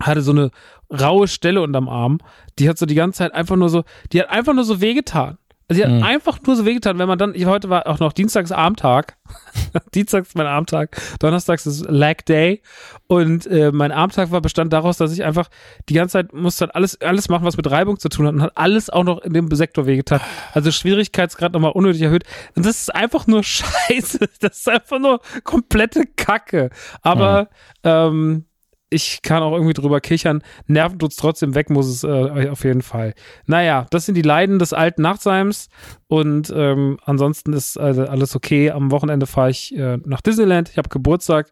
hatte 0.00 0.22
so 0.22 0.32
eine 0.32 0.50
raue 0.90 1.28
Stelle 1.28 1.62
unterm 1.62 1.88
Arm. 1.88 2.18
Die 2.58 2.68
hat 2.68 2.78
so 2.78 2.86
die 2.86 2.94
ganze 2.94 3.18
Zeit 3.18 3.34
einfach 3.34 3.56
nur 3.56 3.68
so, 3.68 3.84
die 4.12 4.20
hat 4.20 4.30
einfach 4.30 4.54
nur 4.54 4.64
so 4.64 4.80
wehgetan. 4.80 5.38
Also 5.68 5.82
die 5.82 5.88
hat 5.88 5.96
mhm. 5.96 6.04
einfach 6.04 6.38
nur 6.46 6.54
so 6.54 6.64
wehgetan, 6.64 6.96
wenn 7.00 7.08
man 7.08 7.18
dann, 7.18 7.34
ich, 7.34 7.44
heute 7.46 7.68
war 7.68 7.88
auch 7.88 7.98
noch 7.98 8.12
Dienstags 8.12 8.52
Armtag. 8.52 9.16
Dienstags 9.94 10.28
ist 10.28 10.36
mein 10.36 10.46
Armtag, 10.46 10.96
Donnerstags 11.18 11.66
ist 11.66 11.90
Leg 11.90 12.24
Day. 12.24 12.62
Und 13.08 13.48
äh, 13.48 13.72
mein 13.72 13.90
Armtag 13.90 14.30
war 14.30 14.40
bestand 14.40 14.72
daraus, 14.72 14.96
dass 14.98 15.12
ich 15.12 15.24
einfach 15.24 15.48
die 15.88 15.94
ganze 15.94 16.12
Zeit 16.12 16.32
musste 16.32 16.66
halt 16.66 16.76
alles, 16.76 17.00
alles 17.00 17.28
machen, 17.28 17.44
was 17.44 17.56
mit 17.56 17.68
Reibung 17.68 17.98
zu 17.98 18.08
tun 18.08 18.28
hat 18.28 18.34
und 18.34 18.42
hat 18.42 18.52
alles 18.54 18.90
auch 18.90 19.02
noch 19.02 19.18
in 19.22 19.32
dem 19.32 19.52
Sektor 19.52 19.86
wehgetan. 19.86 20.20
Also 20.52 20.70
Schwierigkeitsgrad 20.70 21.52
nochmal 21.52 21.72
unnötig 21.72 22.02
erhöht. 22.02 22.22
Und 22.54 22.64
das 22.64 22.78
ist 22.82 22.94
einfach 22.94 23.26
nur 23.26 23.42
scheiße. 23.42 24.20
Das 24.40 24.58
ist 24.58 24.68
einfach 24.68 25.00
nur 25.00 25.20
komplette 25.42 26.04
Kacke. 26.14 26.70
Aber 27.02 27.48
mhm. 27.82 27.88
ähm, 27.90 28.44
ich 28.88 29.22
kann 29.22 29.42
auch 29.42 29.52
irgendwie 29.52 29.72
drüber 29.72 30.00
kichern. 30.00 30.42
Nerven 30.66 30.98
trotzdem 30.98 31.54
weg, 31.54 31.70
muss 31.70 31.86
es 31.86 32.04
äh, 32.04 32.48
auf 32.50 32.64
jeden 32.64 32.82
Fall. 32.82 33.14
Naja, 33.46 33.86
das 33.90 34.06
sind 34.06 34.14
die 34.14 34.22
Leiden 34.22 34.58
des 34.58 34.72
alten 34.72 35.02
Nachtseims 35.02 35.68
und 36.06 36.52
ähm, 36.54 36.98
ansonsten 37.04 37.52
ist 37.52 37.78
also 37.78 38.04
alles 38.04 38.36
okay. 38.36 38.70
Am 38.70 38.90
Wochenende 38.90 39.26
fahre 39.26 39.50
ich 39.50 39.76
äh, 39.76 39.98
nach 40.04 40.20
Disneyland. 40.20 40.70
Ich 40.70 40.78
habe 40.78 40.88
Geburtstag, 40.88 41.50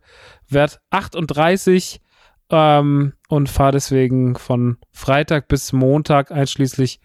werd 0.49 0.81
38 0.91 2.01
ähm, 2.51 3.15
und 3.29 3.49
fahre 3.49 3.73
deswegen 3.73 4.37
von 4.37 4.79
Freitag 4.93 5.49
bis 5.49 5.73
Montag 5.73 6.31
einschließlich 6.31 7.01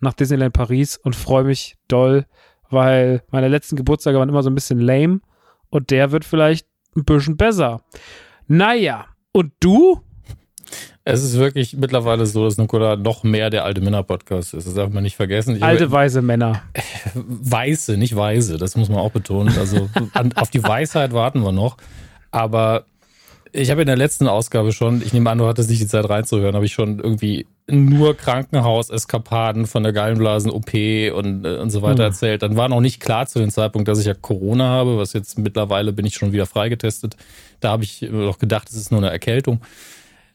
nach 0.00 0.12
Disneyland 0.12 0.52
Paris 0.52 0.98
und 0.98 1.16
freue 1.16 1.44
mich 1.44 1.76
doll, 1.88 2.26
weil 2.68 3.22
meine 3.30 3.48
letzten 3.48 3.76
Geburtstage 3.76 4.18
waren 4.18 4.28
immer 4.28 4.42
so 4.42 4.50
ein 4.50 4.54
bisschen 4.54 4.80
lame 4.80 5.20
und 5.70 5.90
der 5.90 6.10
wird 6.10 6.24
vielleicht 6.24 6.66
ein 6.94 7.04
bisschen 7.04 7.36
besser. 7.38 7.82
Naja, 8.48 9.06
und 9.32 9.52
du? 9.60 10.00
Es 11.04 11.24
ist 11.24 11.36
wirklich 11.36 11.76
mittlerweile 11.76 12.26
so, 12.26 12.44
dass 12.44 12.58
Nikola 12.58 12.94
noch 12.94 13.24
mehr 13.24 13.50
der 13.50 13.64
alte 13.64 13.80
Männer-Podcast 13.80 14.54
ist. 14.54 14.68
Das 14.68 14.74
darf 14.74 14.90
man 14.90 15.02
nicht 15.02 15.16
vergessen. 15.16 15.56
Ich 15.56 15.64
alte, 15.64 15.90
weise 15.90 16.22
Männer. 16.22 16.62
Weiße, 17.14 17.96
nicht 17.96 18.14
weise, 18.14 18.56
das 18.56 18.76
muss 18.76 18.88
man 18.88 18.98
auch 18.98 19.10
betonen. 19.10 19.52
Also 19.58 19.88
an, 20.14 20.32
auf 20.34 20.50
die 20.50 20.62
Weisheit 20.62 21.12
warten 21.12 21.42
wir 21.42 21.50
noch. 21.50 21.76
Aber 22.30 22.86
ich 23.52 23.70
habe 23.70 23.82
in 23.82 23.86
der 23.86 23.96
letzten 23.96 24.26
Ausgabe 24.28 24.72
schon, 24.72 25.02
ich 25.02 25.12
nehme 25.12 25.30
an, 25.30 25.38
du 25.38 25.46
hattest 25.46 25.68
nicht 25.68 25.82
die 25.82 25.86
Zeit 25.86 26.08
reinzuhören, 26.08 26.54
habe 26.54 26.64
ich 26.64 26.72
schon 26.72 26.98
irgendwie 26.98 27.46
nur 27.68 28.16
Krankenhaus-Eskapaden 28.16 29.66
von 29.66 29.82
der 29.82 29.92
Gallenblasen-OP 29.92 30.72
und, 31.14 31.44
äh, 31.44 31.58
und 31.58 31.70
so 31.70 31.82
weiter 31.82 32.04
hm. 32.04 32.10
erzählt. 32.10 32.42
Dann 32.42 32.56
war 32.56 32.68
noch 32.68 32.80
nicht 32.80 33.00
klar 33.00 33.26
zu 33.26 33.38
dem 33.38 33.50
Zeitpunkt, 33.50 33.88
dass 33.88 34.00
ich 34.00 34.06
ja 34.06 34.14
Corona 34.14 34.64
habe, 34.64 34.96
was 34.96 35.12
jetzt 35.12 35.38
mittlerweile 35.38 35.92
bin 35.92 36.06
ich 36.06 36.14
schon 36.14 36.32
wieder 36.32 36.46
freigetestet. 36.46 37.16
Da 37.60 37.70
habe 37.70 37.84
ich 37.84 38.02
noch 38.02 38.38
gedacht, 38.38 38.68
es 38.70 38.76
ist 38.76 38.90
nur 38.90 39.00
eine 39.00 39.10
Erkältung. 39.10 39.60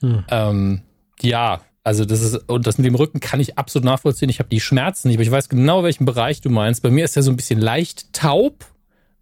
Hm. 0.01 0.23
Ähm, 0.29 0.81
ja, 1.21 1.61
also 1.83 2.05
das 2.05 2.21
ist, 2.21 2.35
und 2.49 2.67
das 2.67 2.77
mit 2.77 2.85
dem 2.85 2.95
Rücken 2.95 3.19
kann 3.19 3.39
ich 3.39 3.57
absolut 3.57 3.85
nachvollziehen. 3.85 4.29
Ich 4.29 4.39
habe 4.39 4.49
die 4.49 4.59
Schmerzen 4.59 5.07
nicht, 5.07 5.17
aber 5.17 5.23
ich 5.23 5.31
weiß 5.31 5.49
genau, 5.49 5.83
welchen 5.83 6.05
Bereich 6.05 6.41
du 6.41 6.49
meinst. 6.49 6.83
Bei 6.83 6.91
mir 6.91 7.05
ist 7.05 7.15
er 7.15 7.23
so 7.23 7.31
ein 7.31 7.37
bisschen 7.37 7.59
leicht 7.59 8.13
taub 8.13 8.65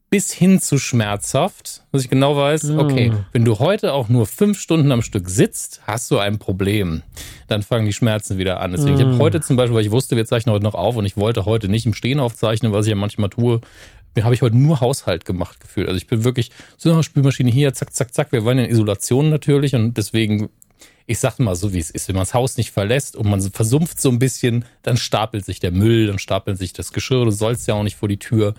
bis 0.10 0.32
hin 0.32 0.62
zu 0.62 0.78
schmerzhaft, 0.78 1.84
dass 1.92 2.04
ich 2.04 2.10
genau 2.10 2.38
weiß, 2.38 2.70
okay, 2.72 3.12
wenn 3.34 3.44
du 3.44 3.60
heute 3.60 3.94
auch 3.94 4.08
nur 4.08 4.26
fünf 4.28 4.60
Stunden 4.60 4.92
am 4.92 5.02
Stück 5.02 5.30
sitzt, 5.30 5.82
hast 5.86 6.10
du 6.12 6.20
ein 6.20 6.40
Problem. 6.40 7.02
Dann 7.48 7.64
fangen 7.64 7.86
die 7.86 7.94
Schmerzen 7.94 8.38
wieder 8.38 8.62
an. 8.62 8.72
Deswegen, 8.72 8.96
ich 8.96 9.06
habe 9.06 9.18
heute 9.18 9.42
zum 9.42 9.58
Beispiel, 9.58 9.76
weil 9.76 9.86
ich 9.86 9.92
wusste, 9.92 10.16
wir 10.16 10.26
zeichnen 10.26 10.54
heute 10.54 10.64
noch 10.64 10.76
auf 10.76 10.96
und 10.96 11.06
ich 11.06 11.18
wollte 11.18 11.46
heute 11.46 11.68
nicht 11.68 11.86
im 11.86 11.94
Stehen 11.94 12.20
aufzeichnen, 12.20 12.72
was 12.72 12.86
ich 12.86 12.92
ja 12.92 12.96
manchmal 12.96 13.30
tue, 13.30 13.62
habe 14.24 14.34
ich 14.34 14.42
heute 14.42 14.56
nur 14.56 14.80
Haushalt 14.80 15.26
gemacht 15.26 15.60
gefühlt. 15.60 15.88
Also 15.88 15.98
ich 15.98 16.08
bin 16.08 16.24
wirklich 16.24 16.52
so 16.78 16.92
eine 16.92 17.04
Spülmaschine 17.04 17.52
hier, 17.52 17.74
zack, 17.74 17.94
zack, 17.94 18.14
zack. 18.14 18.32
Wir 18.32 18.46
waren 18.46 18.60
in 18.60 18.70
Isolation 18.70 19.30
natürlich 19.30 19.76
und 19.76 19.98
deswegen, 19.98 20.50
ich 21.06 21.20
sag 21.20 21.40
mal 21.40 21.56
so, 21.56 21.74
wie 21.74 21.80
es 21.80 21.90
ist, 21.90 22.08
wenn 22.08 22.16
man 22.16 22.22
das 22.22 22.34
Haus 22.34 22.58
nicht 22.58 22.72
verlässt 22.72 23.16
und 23.16 23.28
man 23.28 23.42
versumpft 23.42 24.00
so 24.00 24.10
ein 24.10 24.20
bisschen, 24.20 24.66
dann 24.84 24.98
stapelt 24.98 25.46
sich 25.46 25.60
der 25.60 25.72
Müll, 25.72 26.08
dann 26.08 26.20
stapelt 26.20 26.58
sich 26.58 26.74
das 26.74 26.94
Geschirr, 26.94 27.26
du 27.26 27.32
sollst 27.32 27.68
ja 27.68 27.74
auch 27.74 27.84
nicht 27.84 27.98
vor 27.98 28.08
die 28.08 28.18
Tür. 28.18 28.54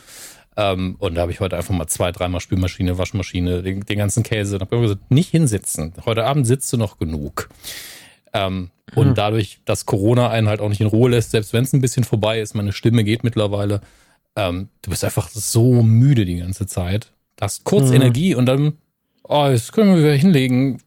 Ähm, 0.57 0.97
und 0.99 1.15
da 1.15 1.23
habe 1.23 1.33
ich 1.33 1.41
heute 1.41 1.57
einfach 1.57 1.75
mal 1.75 1.87
zwei, 1.87 2.13
dreimal 2.13 2.41
Spülmaschine, 2.41 2.99
Waschmaschine, 2.99 3.63
den, 3.63 3.81
den 3.81 3.99
ganzen 3.99 4.23
Käse. 4.23 4.57
Und 4.57 4.63
habe 4.63 4.81
gesagt, 4.81 5.11
nicht 5.11 5.31
hinsitzen. 5.31 5.93
Heute 6.05 6.25
Abend 6.25 6.47
sitzt 6.47 6.73
du 6.73 6.77
noch 6.77 6.99
genug. 6.99 7.49
Ähm, 8.33 8.71
mhm. 8.93 8.99
Und 8.99 9.19
dadurch, 9.19 9.61
dass 9.65 9.87
Corona 9.87 10.31
einen 10.31 10.49
halt 10.49 10.61
auch 10.61 10.69
nicht 10.69 10.81
in 10.81 10.87
Ruhe 10.87 11.11
lässt, 11.11 11.31
selbst 11.33 11.53
wenn 11.53 11.65
es 11.65 11.73
ein 11.73 11.81
bisschen 11.81 12.05
vorbei 12.05 12.41
ist, 12.41 12.55
meine 12.55 12.73
Stimme 12.73 13.05
geht 13.05 13.25
mittlerweile, 13.25 13.81
ähm, 14.35 14.69
du 14.83 14.91
bist 14.91 15.05
einfach 15.05 15.29
so 15.29 15.83
müde 15.83 16.25
die 16.25 16.39
ganze 16.39 16.67
Zeit. 16.67 17.13
Du 17.37 17.45
hast 17.45 17.65
kurz 17.65 17.89
mhm. 17.89 17.97
Energie 17.97 18.35
und 18.35 18.47
dann 18.47 18.75
oh, 19.29 19.49
das 19.51 19.73
können 19.73 19.95
wir 19.95 20.03
wieder 20.03 20.15
hinlegen. 20.15 20.81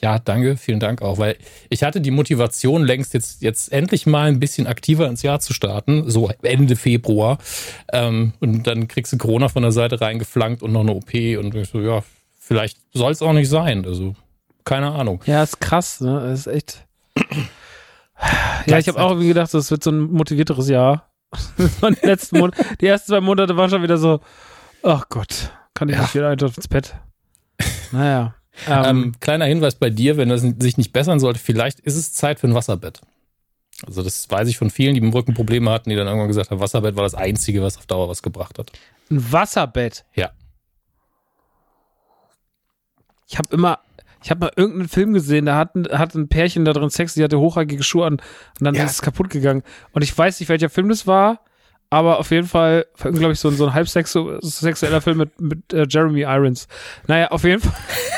Ja, 0.00 0.18
danke, 0.18 0.56
vielen 0.56 0.80
Dank 0.80 1.02
auch, 1.02 1.18
weil 1.18 1.36
ich 1.70 1.82
hatte 1.82 2.00
die 2.00 2.10
Motivation 2.10 2.84
längst 2.84 3.14
jetzt, 3.14 3.42
jetzt 3.42 3.72
endlich 3.72 4.06
mal 4.06 4.28
ein 4.28 4.38
bisschen 4.38 4.66
aktiver 4.66 5.08
ins 5.08 5.22
Jahr 5.22 5.40
zu 5.40 5.52
starten, 5.52 6.08
so 6.10 6.30
Ende 6.42 6.76
Februar. 6.76 7.38
Ähm, 7.92 8.32
und 8.40 8.66
dann 8.66 8.88
kriegst 8.88 9.12
du 9.12 9.18
Corona 9.18 9.48
von 9.48 9.62
der 9.62 9.72
Seite 9.72 10.00
reingeflankt 10.00 10.62
und 10.62 10.72
noch 10.72 10.82
eine 10.82 10.92
OP 10.92 11.12
und 11.14 11.54
ich 11.54 11.68
so, 11.68 11.80
ja, 11.80 12.02
vielleicht 12.38 12.78
soll 12.92 13.12
es 13.12 13.22
auch 13.22 13.32
nicht 13.32 13.48
sein. 13.48 13.84
Also, 13.84 14.14
keine 14.64 14.92
Ahnung. 14.92 15.20
Ja, 15.26 15.42
ist 15.42 15.60
krass, 15.60 16.00
ne? 16.00 16.32
Ist 16.32 16.46
echt. 16.46 16.86
ja, 18.66 18.78
ich 18.78 18.88
habe 18.88 19.00
auch 19.00 19.10
irgendwie 19.10 19.28
gedacht, 19.28 19.52
das 19.52 19.70
wird 19.70 19.82
so 19.82 19.90
ein 19.90 20.12
motivierteres 20.12 20.68
Jahr. 20.68 21.10
die, 21.58 22.06
letzten 22.06 22.38
Monate, 22.38 22.64
die 22.80 22.86
ersten 22.86 23.08
zwei 23.08 23.20
Monate 23.20 23.56
waren 23.56 23.68
schon 23.68 23.82
wieder 23.82 23.98
so, 23.98 24.20
ach 24.84 25.02
oh 25.02 25.06
Gott, 25.08 25.50
kann 25.74 25.88
ich 25.88 25.96
ja. 25.96 26.02
nicht 26.02 26.14
wieder 26.14 26.28
einfach 26.28 26.56
ins 26.56 26.68
Bett. 26.68 26.94
Naja. 27.90 28.35
Ähm, 28.66 28.84
ähm, 28.84 29.14
kleiner 29.20 29.44
Hinweis 29.44 29.74
bei 29.74 29.90
dir, 29.90 30.16
wenn 30.16 30.28
das 30.28 30.42
sich 30.42 30.76
nicht 30.76 30.92
bessern 30.92 31.20
sollte, 31.20 31.38
vielleicht 31.38 31.80
ist 31.80 31.96
es 31.96 32.12
Zeit 32.12 32.40
für 32.40 32.48
ein 32.48 32.54
Wasserbett. 32.54 33.00
Also 33.86 34.02
das 34.02 34.30
weiß 34.30 34.48
ich 34.48 34.56
von 34.56 34.70
vielen, 34.70 34.94
die 34.94 35.00
im 35.00 35.12
Rücken 35.12 35.34
Probleme 35.34 35.70
hatten, 35.70 35.90
die 35.90 35.96
dann 35.96 36.06
irgendwann 36.06 36.28
gesagt 36.28 36.50
haben, 36.50 36.60
Wasserbett 36.60 36.96
war 36.96 37.02
das 37.02 37.14
Einzige, 37.14 37.62
was 37.62 37.76
auf 37.76 37.86
Dauer 37.86 38.08
was 38.08 38.22
gebracht 38.22 38.58
hat. 38.58 38.72
Ein 39.10 39.32
Wasserbett? 39.32 40.04
Ja. 40.14 40.30
Ich 43.28 43.36
habe 43.36 43.48
immer, 43.50 43.80
ich 44.22 44.30
habe 44.30 44.40
mal 44.40 44.52
irgendeinen 44.56 44.88
Film 44.88 45.12
gesehen, 45.12 45.46
da 45.46 45.56
hat 45.56 45.74
ein, 45.74 45.86
hat 45.86 46.14
ein 46.14 46.28
Pärchen 46.28 46.64
da 46.64 46.72
drin 46.72 46.90
Sex, 46.90 47.14
die 47.14 47.24
hatte 47.24 47.38
hochhackige 47.38 47.82
Schuhe 47.82 48.06
an 48.06 48.14
und 48.14 48.22
dann 48.60 48.74
ja. 48.74 48.84
ist 48.84 48.92
es 48.92 49.02
kaputt 49.02 49.28
gegangen. 49.28 49.62
Und 49.92 50.02
ich 50.02 50.16
weiß 50.16 50.40
nicht, 50.40 50.48
welcher 50.48 50.70
Film 50.70 50.88
das 50.88 51.06
war 51.06 51.40
aber 51.88 52.18
auf 52.18 52.30
jeden 52.30 52.48
Fall, 52.48 52.86
glaube 52.98 53.32
ich, 53.32 53.40
so, 53.40 53.50
so 53.50 53.66
ein 53.66 53.74
halbsexueller 53.74 55.00
Film 55.00 55.18
mit, 55.18 55.40
mit 55.40 55.72
äh, 55.72 55.86
Jeremy 55.88 56.22
Irons. 56.22 56.66
Naja, 57.06 57.28
auf 57.28 57.44
jeden 57.44 57.62
Fall. 57.62 57.72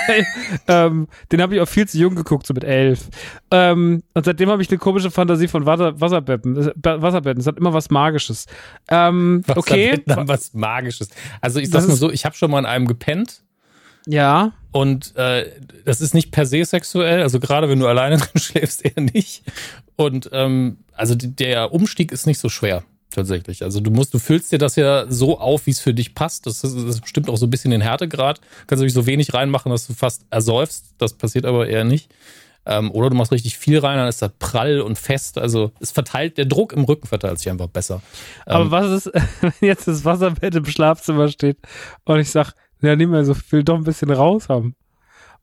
ähm, 0.69 1.07
den 1.31 1.43
habe 1.43 1.55
ich 1.55 1.61
auch 1.61 1.69
viel 1.69 1.87
zu 1.87 1.99
jung 1.99 2.15
geguckt, 2.15 2.47
so 2.47 2.55
mit 2.55 2.65
elf. 2.65 3.09
Ähm, 3.51 4.03
und 4.15 4.25
seitdem 4.25 4.49
habe 4.49 4.63
ich 4.63 4.71
eine 4.71 4.79
komische 4.79 5.11
Fantasie 5.11 5.49
von 5.49 5.67
Wasser, 5.67 6.01
Wasserbetten. 6.01 6.57
Äh, 6.57 6.73
Wasserbetten. 6.83 7.41
Es 7.41 7.47
hat 7.47 7.59
immer 7.59 7.75
was 7.75 7.91
Magisches. 7.91 8.47
Ähm, 8.89 9.45
okay. 9.47 10.03
Haben 10.09 10.29
was 10.29 10.55
Magisches. 10.55 11.11
Also 11.43 11.61
ich 11.61 11.69
sag 11.69 11.87
mal 11.87 11.97
so, 11.97 12.11
ich 12.11 12.25
habe 12.25 12.35
schon 12.37 12.51
mal 12.51 12.61
in 12.61 12.67
einem 12.67 12.87
gepennt. 12.87 13.43
Ja. 14.07 14.53
Und 14.73 15.15
äh, 15.17 15.51
das 15.85 16.01
ist 16.01 16.15
nicht 16.15 16.31
per 16.31 16.47
se 16.47 16.65
sexuell, 16.65 17.21
also 17.21 17.39
gerade 17.39 17.69
wenn 17.69 17.81
du 17.81 17.87
alleine 17.87 18.17
drin 18.19 18.41
schläfst, 18.41 18.83
eher 18.83 19.03
nicht. 19.03 19.43
Und 19.97 20.31
ähm, 20.33 20.79
also 20.95 21.15
der 21.15 21.75
Umstieg 21.75 22.13
ist 22.13 22.27
nicht 22.27 22.39
so 22.39 22.49
schwer 22.49 22.83
tatsächlich. 23.11 23.63
Also 23.63 23.81
du 23.81 23.91
musst, 23.91 24.15
du 24.15 24.19
füllst 24.19 24.53
dir 24.53 24.59
das 24.59 24.77
ja 24.77 25.07
so 25.09 25.39
auf, 25.39 25.67
wie 25.67 25.71
es 25.71 25.81
für 25.81 25.95
dich 25.95 26.15
passt. 26.15 26.47
Das, 26.47 26.65
ist, 26.65 26.77
das 26.77 27.01
bestimmt 27.01 27.29
auch 27.31 27.37
so 27.37 27.47
ein 27.47 27.51
bisschen 27.51 27.71
den 27.71 27.81
Härtegrad. 27.81 28.41
Kannst 28.67 28.81
natürlich 28.81 28.95
so 28.95 29.07
wenig 29.07 29.35
reinmachen, 29.35 29.71
dass 29.71 29.87
du 29.87 29.95
fast 29.95 30.27
ersäufst. 30.31 30.95
Das 30.99 31.15
passiert 31.15 31.45
aber 31.47 31.69
eher 31.69 31.85
nicht. 31.85 32.11
Ähm, 32.67 32.91
oder 32.91 33.09
du 33.09 33.17
machst 33.17 33.33
richtig 33.33 33.57
viel 33.57 33.79
rein, 33.79 33.97
dann 33.97 34.09
ist 34.09 34.21
das 34.21 34.33
prall 34.39 34.81
und 34.81 34.99
fest. 34.99 35.39
Also 35.39 35.73
es 35.81 35.91
verteilt, 35.91 36.37
der 36.37 36.45
Druck 36.45 36.75
im 36.75 36.85
Rücken 36.85 37.07
verteilt 37.07 37.39
sich 37.39 37.51
einfach 37.51 37.69
besser. 37.69 38.03
Aber 38.45 38.65
ähm, 38.65 38.71
was 38.71 39.07
ist, 39.07 39.13
wenn 39.41 39.53
jetzt 39.61 39.89
das 39.89 40.05
Wasserbett 40.05 40.55
im 40.55 40.67
Schlafzimmer 40.67 41.29
steht 41.29 41.57
und 42.05 42.19
ich 42.19 42.31
sag, 42.31 42.53
ja, 42.83 42.95
nimm 42.95 43.11
mal 43.11 43.25
so, 43.25 43.35
will 43.51 43.65
doch 43.65 43.77
ein 43.77 43.85
bisschen 43.85 44.11
raus 44.11 44.51
haben. 44.51 44.77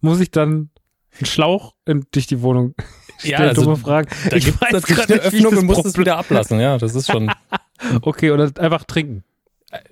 Muss 0.02 0.20
ich 0.20 0.30
dann 0.30 0.70
einen 1.18 1.26
Schlauch 1.26 1.76
in, 1.86 2.06
durch 2.12 2.28
die 2.28 2.42
Wohnung 2.42 2.76
ja, 3.24 3.40
also, 3.40 3.64
dumme 3.64 3.78
Fragen. 3.78 4.10
Da 4.30 4.36
ich 4.36 4.48
weiß 4.60 4.84
gerade 4.84 5.14
eine 5.14 5.24
Öffnung 5.24 5.58
und 5.58 5.66
musst 5.66 5.86
es 5.86 5.98
wieder 5.98 6.18
ablassen. 6.18 6.60
Ja, 6.60 6.78
das 6.78 6.96
ist 6.96 7.12
schon. 7.12 7.32
okay, 8.02 8.32
oder 8.32 8.52
einfach 8.60 8.84
trinken. 8.84 9.24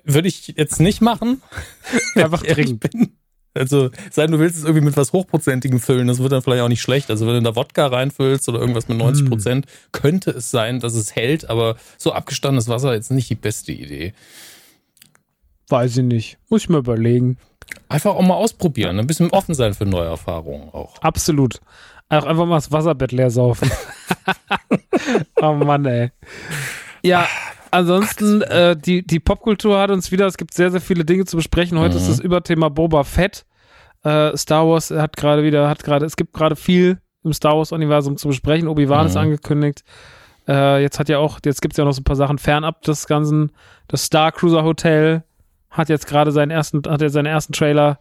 Würde 0.04 0.28
ich 0.28 0.54
jetzt 0.56 0.80
nicht 0.80 1.02
machen. 1.02 1.42
Einfach 2.14 2.42
trinken. 2.42 3.18
Also, 3.52 3.90
sei 4.10 4.26
du 4.26 4.38
willst 4.38 4.56
es 4.56 4.64
irgendwie 4.64 4.84
mit 4.84 4.96
was 4.96 5.12
Hochprozentigem 5.12 5.78
füllen, 5.78 6.08
das 6.08 6.20
wird 6.20 6.32
dann 6.32 6.42
vielleicht 6.42 6.62
auch 6.62 6.68
nicht 6.68 6.80
schlecht. 6.80 7.10
Also, 7.10 7.26
wenn 7.26 7.34
du 7.34 7.42
da 7.42 7.54
Wodka 7.54 7.86
reinfüllst 7.86 8.48
oder 8.48 8.60
irgendwas 8.60 8.88
mit 8.88 8.98
90 8.98 9.28
Prozent, 9.28 9.66
mm. 9.66 9.92
könnte 9.92 10.30
es 10.30 10.50
sein, 10.50 10.80
dass 10.80 10.94
es 10.94 11.14
hält, 11.14 11.50
aber 11.50 11.76
so 11.98 12.12
abgestandenes 12.12 12.66
Wasser 12.68 12.94
ist 12.94 13.10
nicht 13.10 13.28
die 13.28 13.34
beste 13.34 13.72
Idee. 13.72 14.14
Weiß 15.68 15.96
ich 15.96 16.04
nicht. 16.04 16.38
Muss 16.48 16.62
ich 16.62 16.68
mal 16.68 16.78
überlegen. 16.78 17.38
Einfach 17.88 18.14
auch 18.14 18.22
mal 18.22 18.34
ausprobieren, 18.34 18.98
ein 18.98 19.06
bisschen 19.06 19.30
offen 19.30 19.54
sein 19.54 19.74
für 19.74 19.84
neue 19.84 20.08
Erfahrungen 20.08 20.70
auch. 20.70 20.98
Absolut. 20.98 21.60
Auch 22.08 22.24
einfach 22.24 22.46
mal 22.46 22.56
das 22.56 22.70
Wasserbett 22.72 23.12
leer 23.12 23.30
saufen. 23.30 23.70
oh 25.40 25.52
Mann, 25.52 25.84
ey. 25.86 26.10
Ja, 27.02 27.26
ansonsten, 27.70 28.42
äh, 28.42 28.76
die, 28.76 29.06
die 29.06 29.20
Popkultur 29.20 29.78
hat 29.78 29.90
uns 29.90 30.12
wieder, 30.12 30.26
es 30.26 30.36
gibt 30.36 30.54
sehr, 30.54 30.70
sehr 30.70 30.80
viele 30.80 31.04
Dinge 31.04 31.24
zu 31.24 31.36
besprechen. 31.36 31.78
Heute 31.78 31.94
mhm. 31.94 32.00
ist 32.00 32.08
das 32.08 32.20
Überthema 32.20 32.68
Boba 32.68 33.04
Fett. 33.04 33.44
Äh, 34.02 34.36
Star 34.36 34.66
Wars 34.68 34.90
hat 34.90 35.16
gerade 35.16 35.42
wieder, 35.42 35.68
hat 35.68 35.82
gerade, 35.82 36.04
es 36.06 36.16
gibt 36.16 36.34
gerade 36.34 36.56
viel 36.56 36.98
im 37.24 37.32
Star 37.32 37.56
Wars-Universum 37.56 38.16
zu 38.16 38.28
besprechen. 38.28 38.68
Obi-Wan 38.68 39.02
mhm. 39.02 39.06
ist 39.06 39.16
angekündigt. 39.16 39.84
Äh, 40.46 40.82
jetzt 40.82 40.98
hat 40.98 41.08
ja 41.08 41.18
auch, 41.18 41.40
jetzt 41.44 41.62
gibt 41.62 41.74
es 41.74 41.78
ja 41.78 41.84
noch 41.84 41.92
so 41.92 42.00
ein 42.00 42.04
paar 42.04 42.16
Sachen 42.16 42.38
fernab 42.38 42.82
des 42.82 43.06
Ganzen. 43.06 43.52
Das 43.88 44.04
Star 44.04 44.30
Cruiser 44.30 44.62
Hotel 44.62 45.24
hat 45.74 45.88
jetzt 45.88 46.06
gerade 46.06 46.32
seinen 46.32 46.50
ersten, 46.50 46.82
hat 46.86 47.02
er 47.02 47.10
seinen 47.10 47.26
ersten 47.26 47.52
Trailer 47.52 47.98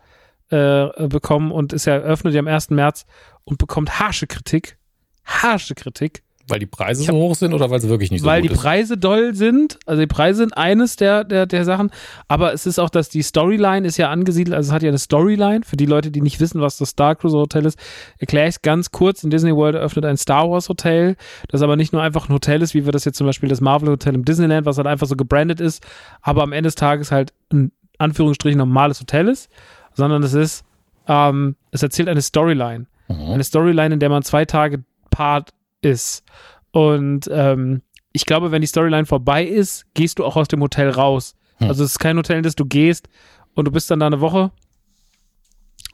äh, 0.49 1.07
bekommen 1.07 1.51
und 1.51 1.73
ist 1.73 1.85
ja 1.85 1.95
eröffnet 1.95 2.33
ja 2.33 2.39
am 2.39 2.47
1. 2.47 2.69
März 2.69 3.05
und 3.43 3.57
bekommt 3.57 3.99
harsche 3.99 4.27
Kritik. 4.27 4.77
Harsche 5.25 5.75
Kritik. 5.75 6.22
Weil 6.47 6.59
die 6.59 6.65
Preise 6.65 7.07
hab, 7.07 7.15
so 7.15 7.21
hoch 7.21 7.35
sind 7.35 7.53
oder 7.53 7.69
weil 7.69 7.79
sie 7.79 7.87
wirklich 7.87 8.11
nicht 8.11 8.21
so 8.21 8.27
weil 8.27 8.41
die 8.41 8.49
Preise 8.49 8.97
doll 8.97 9.33
sind. 9.33 9.79
Also 9.85 10.01
die 10.01 10.07
Preise 10.07 10.39
sind 10.39 10.57
eines 10.57 10.97
der, 10.97 11.23
der, 11.23 11.45
der 11.45 11.63
Sachen. 11.63 11.89
Aber 12.27 12.53
es 12.53 12.65
ist 12.65 12.79
auch, 12.79 12.89
dass 12.89 13.07
die 13.07 13.21
Storyline 13.21 13.87
ist 13.87 13.97
ja 13.97 14.09
angesiedelt. 14.09 14.53
Also 14.53 14.69
es 14.69 14.73
hat 14.73 14.83
ja 14.83 14.89
eine 14.89 14.97
Storyline. 14.97 15.61
Für 15.63 15.77
die 15.77 15.85
Leute, 15.85 16.11
die 16.11 16.21
nicht 16.21 16.41
wissen, 16.41 16.59
was 16.59 16.77
das 16.77 16.89
Star 16.89 17.15
Cruiser 17.15 17.37
Hotel 17.37 17.65
ist, 17.65 17.79
erkläre 18.17 18.47
ich 18.47 18.55
es 18.55 18.61
ganz 18.61 18.91
kurz. 18.91 19.23
In 19.23 19.29
Disney 19.29 19.55
World 19.55 19.75
eröffnet 19.75 20.05
ein 20.05 20.17
Star 20.17 20.49
Wars 20.49 20.67
Hotel, 20.67 21.15
das 21.47 21.61
aber 21.61 21.77
nicht 21.77 21.93
nur 21.93 22.01
einfach 22.01 22.27
ein 22.27 22.33
Hotel 22.33 22.61
ist, 22.61 22.73
wie 22.73 22.85
wir 22.85 22.91
das 22.91 23.05
jetzt 23.05 23.17
zum 23.17 23.27
Beispiel 23.27 23.47
das 23.47 23.61
Marvel 23.61 23.89
Hotel 23.89 24.13
im 24.13 24.25
Disneyland, 24.25 24.65
was 24.65 24.77
halt 24.77 24.87
einfach 24.87 25.07
so 25.07 25.15
gebrandet 25.15 25.61
ist, 25.61 25.81
aber 26.21 26.43
am 26.43 26.51
Ende 26.51 26.67
des 26.67 26.75
Tages 26.75 27.11
halt 27.11 27.33
ein 27.51 27.71
Anführungsstrichen 27.99 28.57
normales 28.57 28.99
Hotel 28.99 29.29
ist, 29.29 29.49
sondern 29.93 30.23
es 30.23 30.33
ist, 30.33 30.65
ähm, 31.07 31.55
es 31.71 31.83
erzählt 31.83 32.09
eine 32.09 32.21
Storyline. 32.21 32.85
Mhm. 33.07 33.31
Eine 33.33 33.43
Storyline, 33.43 33.93
in 33.93 33.99
der 33.99 34.09
man 34.09 34.23
zwei 34.23 34.45
Tage 34.45 34.83
Part 35.09 35.51
ist. 35.83 36.23
Und 36.71 37.29
ähm, 37.31 37.81
ich 38.11 38.25
glaube, 38.25 38.51
wenn 38.51 38.61
die 38.61 38.67
Storyline 38.67 39.05
vorbei 39.05 39.45
ist, 39.45 39.85
gehst 39.93 40.19
du 40.19 40.25
auch 40.25 40.35
aus 40.35 40.47
dem 40.47 40.61
Hotel 40.61 40.89
raus. 40.89 41.35
Hm. 41.57 41.67
Also 41.67 41.83
es 41.83 41.91
ist 41.91 41.99
kein 41.99 42.17
Hotel, 42.17 42.37
in 42.37 42.43
das 42.43 42.55
du 42.55 42.65
gehst 42.65 43.07
und 43.55 43.65
du 43.65 43.71
bist 43.71 43.89
dann 43.91 43.99
da 43.99 44.07
eine 44.07 44.21
Woche, 44.21 44.51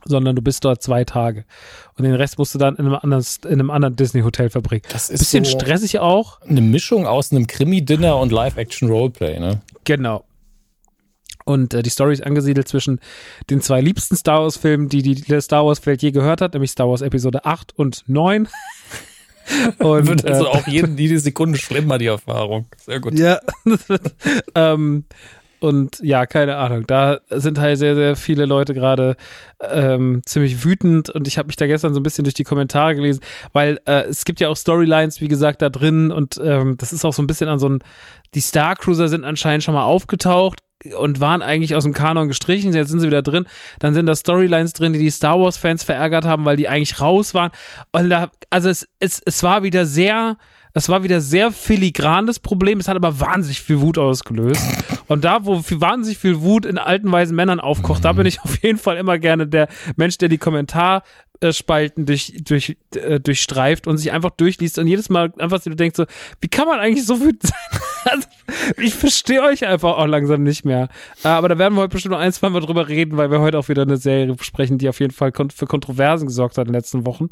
sondern 0.05 0.36
du 0.36 0.41
bist 0.41 0.63
dort 0.63 0.81
zwei 0.81 1.03
Tage. 1.03 1.46
Und 1.98 2.03
den 2.03 2.15
Rest 2.15 2.38
musst 2.38 2.53
du 2.55 2.60
dann 2.60 2.75
in 2.75 2.86
einem 2.86 2.96
anderen, 2.96 3.25
in 3.46 3.51
einem 3.51 3.72
anderen 3.72 3.96
Disney-Hotel 3.96 4.50
verbringen. 4.50 4.84
Das 4.89 5.10
ist 5.10 5.19
bisschen 5.19 5.46
so 5.46 5.51
stressig 5.51 6.00
auch. 6.00 6.41
Eine 6.41 6.62
Mischung 6.62 7.05
aus 7.05 7.31
einem 7.31 7.48
Krimi-Dinner 7.48 8.17
und 8.17 8.31
Live-Action-Roleplay, 8.31 9.39
ne? 9.39 9.62
Genau. 9.84 10.24
Und 11.46 11.74
äh, 11.74 11.81
die 11.81 11.89
Story 11.89 12.13
ist 12.13 12.24
angesiedelt 12.24 12.67
zwischen 12.67 13.00
den 13.50 13.62
zwei 13.62 13.81
liebsten 13.81 14.15
Star 14.15 14.41
Wars-Filmen, 14.41 14.88
die 14.88 15.01
die 15.01 15.41
Star 15.41 15.65
Wars-Welt 15.65 16.01
je 16.01 16.12
gehört 16.12 16.41
hat, 16.41 16.53
nämlich 16.53 16.72
Star 16.72 16.88
Wars 16.88 17.01
Episode 17.01 17.46
8 17.46 17.77
und 17.77 18.03
9. 18.08 18.48
Und, 19.79 20.08
wird 20.08 20.25
also 20.25 20.46
äh, 20.46 20.48
auch 20.48 20.68
jeden, 20.68 20.98
jede 20.98 21.20
Sekunde 21.20 21.58
schlimmer, 21.58 21.98
die 21.98 22.08
Erfahrung. 22.08 22.65
Sehr 22.77 23.00
gut. 23.00 23.18
Ja. 23.18 23.39
ähm, 24.56 25.06
und 25.60 26.00
ja, 26.01 26.25
keine 26.25 26.56
Ahnung. 26.56 26.86
Da 26.88 27.20
sind 27.29 27.60
halt 27.60 27.77
sehr, 27.77 27.96
sehr 27.96 28.15
viele 28.15 28.46
Leute 28.46 28.74
gerade 28.74 29.18
ähm, 29.62 30.22
ziemlich 30.25 30.63
wütend 30.63 31.10
und 31.10 31.27
ich 31.27 31.38
habe 31.38 31.48
mich 31.48 31.58
da 31.58 31.68
gestern 31.68 31.94
so 31.94 32.00
ein 32.00 32.03
bisschen 32.03 32.24
durch 32.24 32.34
die 32.34 32.46
Kommentare 32.46 32.96
gelesen, 32.96 33.22
weil 33.51 33.79
äh, 33.86 34.03
es 34.03 34.24
gibt 34.24 34.39
ja 34.39 34.48
auch 34.48 34.56
Storylines, 34.56 35.20
wie 35.20 35.27
gesagt, 35.27 35.62
da 35.62 35.70
drin 35.70 36.12
und 36.12 36.39
ähm, 36.41 36.77
das 36.77 36.94
ist 36.94 37.03
auch 37.03 37.13
so 37.13 37.22
ein 37.22 37.27
bisschen 37.27 37.50
an 37.50 37.60
so 37.60 37.68
ein, 37.68 37.79
die 38.36 38.41
Star 38.41 38.75
Cruiser 38.75 39.10
sind 39.10 39.25
anscheinend 39.25 39.63
schon 39.63 39.74
mal 39.74 39.84
aufgetaucht, 39.84 40.62
und 40.98 41.19
waren 41.19 41.41
eigentlich 41.41 41.75
aus 41.75 41.83
dem 41.83 41.93
Kanon 41.93 42.27
gestrichen, 42.27 42.74
jetzt 42.74 42.89
sind 42.89 43.00
sie 43.00 43.07
wieder 43.07 43.21
drin. 43.21 43.45
Dann 43.79 43.93
sind 43.93 44.05
da 44.05 44.15
Storylines 44.15 44.74
drin, 44.74 44.93
die 44.93 45.00
die 45.00 45.09
Star 45.09 45.39
Wars 45.39 45.57
Fans 45.57 45.83
verärgert 45.83 46.25
haben, 46.25 46.45
weil 46.45 46.57
die 46.57 46.69
eigentlich 46.69 47.01
raus 47.01 47.33
waren. 47.33 47.51
Und 47.91 48.09
da, 48.09 48.31
also 48.50 48.69
es, 48.69 48.88
es, 49.00 49.21
es 49.25 49.43
war 49.43 49.63
wieder 49.63 49.86
sehr, 49.86 50.38
es 50.74 50.88
war 50.88 51.03
wieder 51.03 51.19
sehr 51.19 51.51
filigran 51.51 52.27
das 52.27 52.39
Problem. 52.39 52.79
Es 52.79 52.88
hat 52.88 52.95
aber 52.95 53.19
wahnsinnig 53.19 53.62
viel 53.62 53.81
Wut 53.81 53.98
ausgelöst. 53.98 54.65
Und 55.07 55.25
da, 55.25 55.45
wo 55.45 55.62
viel, 55.62 55.81
wahnsinnig 55.81 56.17
viel 56.17 56.41
Wut 56.41 56.65
in 56.65 56.77
alten 56.77 57.12
weisen 57.12 57.36
Männern 57.36 57.59
aufkocht, 57.59 58.05
da 58.05 58.13
bin 58.13 58.25
ich 58.25 58.39
auf 58.41 58.62
jeden 58.63 58.77
Fall 58.77 58.98
immer 58.98 59.17
gerne 59.17 59.48
der 59.48 59.67
Mensch, 59.98 60.17
der 60.17 60.29
die 60.29 60.38
Kommentar 60.38 61.03
Spalten 61.51 62.05
durch, 62.05 62.34
durch, 62.43 62.77
äh, 62.96 63.19
durchstreift 63.19 63.88
und 63.88 63.98
sich 63.98 64.12
einfach 64.12 64.31
durchliest 64.31 64.77
und 64.77 64.88
jedes 64.88 65.10
Mal 65.10 65.31
einfach 65.39 65.62
so 65.62 65.69
denkst 65.69 65.96
so, 65.96 66.05
wie 66.41 66.48
kann 66.50 66.67
man 66.67 66.79
eigentlich 66.79 67.05
so 67.05 67.22
wütend 67.22 67.43
sein? 67.43 67.81
also, 68.05 68.27
ich 68.77 68.94
verstehe 68.94 69.42
euch 69.42 69.66
einfach 69.66 69.98
auch 69.98 70.05
langsam 70.05 70.44
nicht 70.44 70.66
mehr. 70.66 70.90
Äh, 71.24 71.29
aber 71.29 71.50
da 71.50 71.57
werden 71.57 71.75
wir 71.75 71.81
heute 71.81 71.94
bestimmt 71.94 72.13
noch 72.13 72.20
ein, 72.20 72.33
zwei 72.33 72.50
Mal 72.50 72.59
drüber 72.59 72.87
reden, 72.87 73.18
weil 73.18 73.31
wir 73.31 73.40
heute 73.40 73.57
auch 73.57 73.70
wieder 73.70 73.83
eine 73.83 73.98
Serie 73.98 74.33
besprechen, 74.33 74.77
die 74.77 74.90
auf 74.90 75.00
jeden 75.00 75.13
Fall 75.13 75.31
für 75.55 75.66
Kontroversen 75.66 76.27
gesorgt 76.27 76.57
hat 76.57 76.68
in 76.68 76.74
den 76.74 76.79
letzten 76.79 77.05
Wochen. 77.05 77.29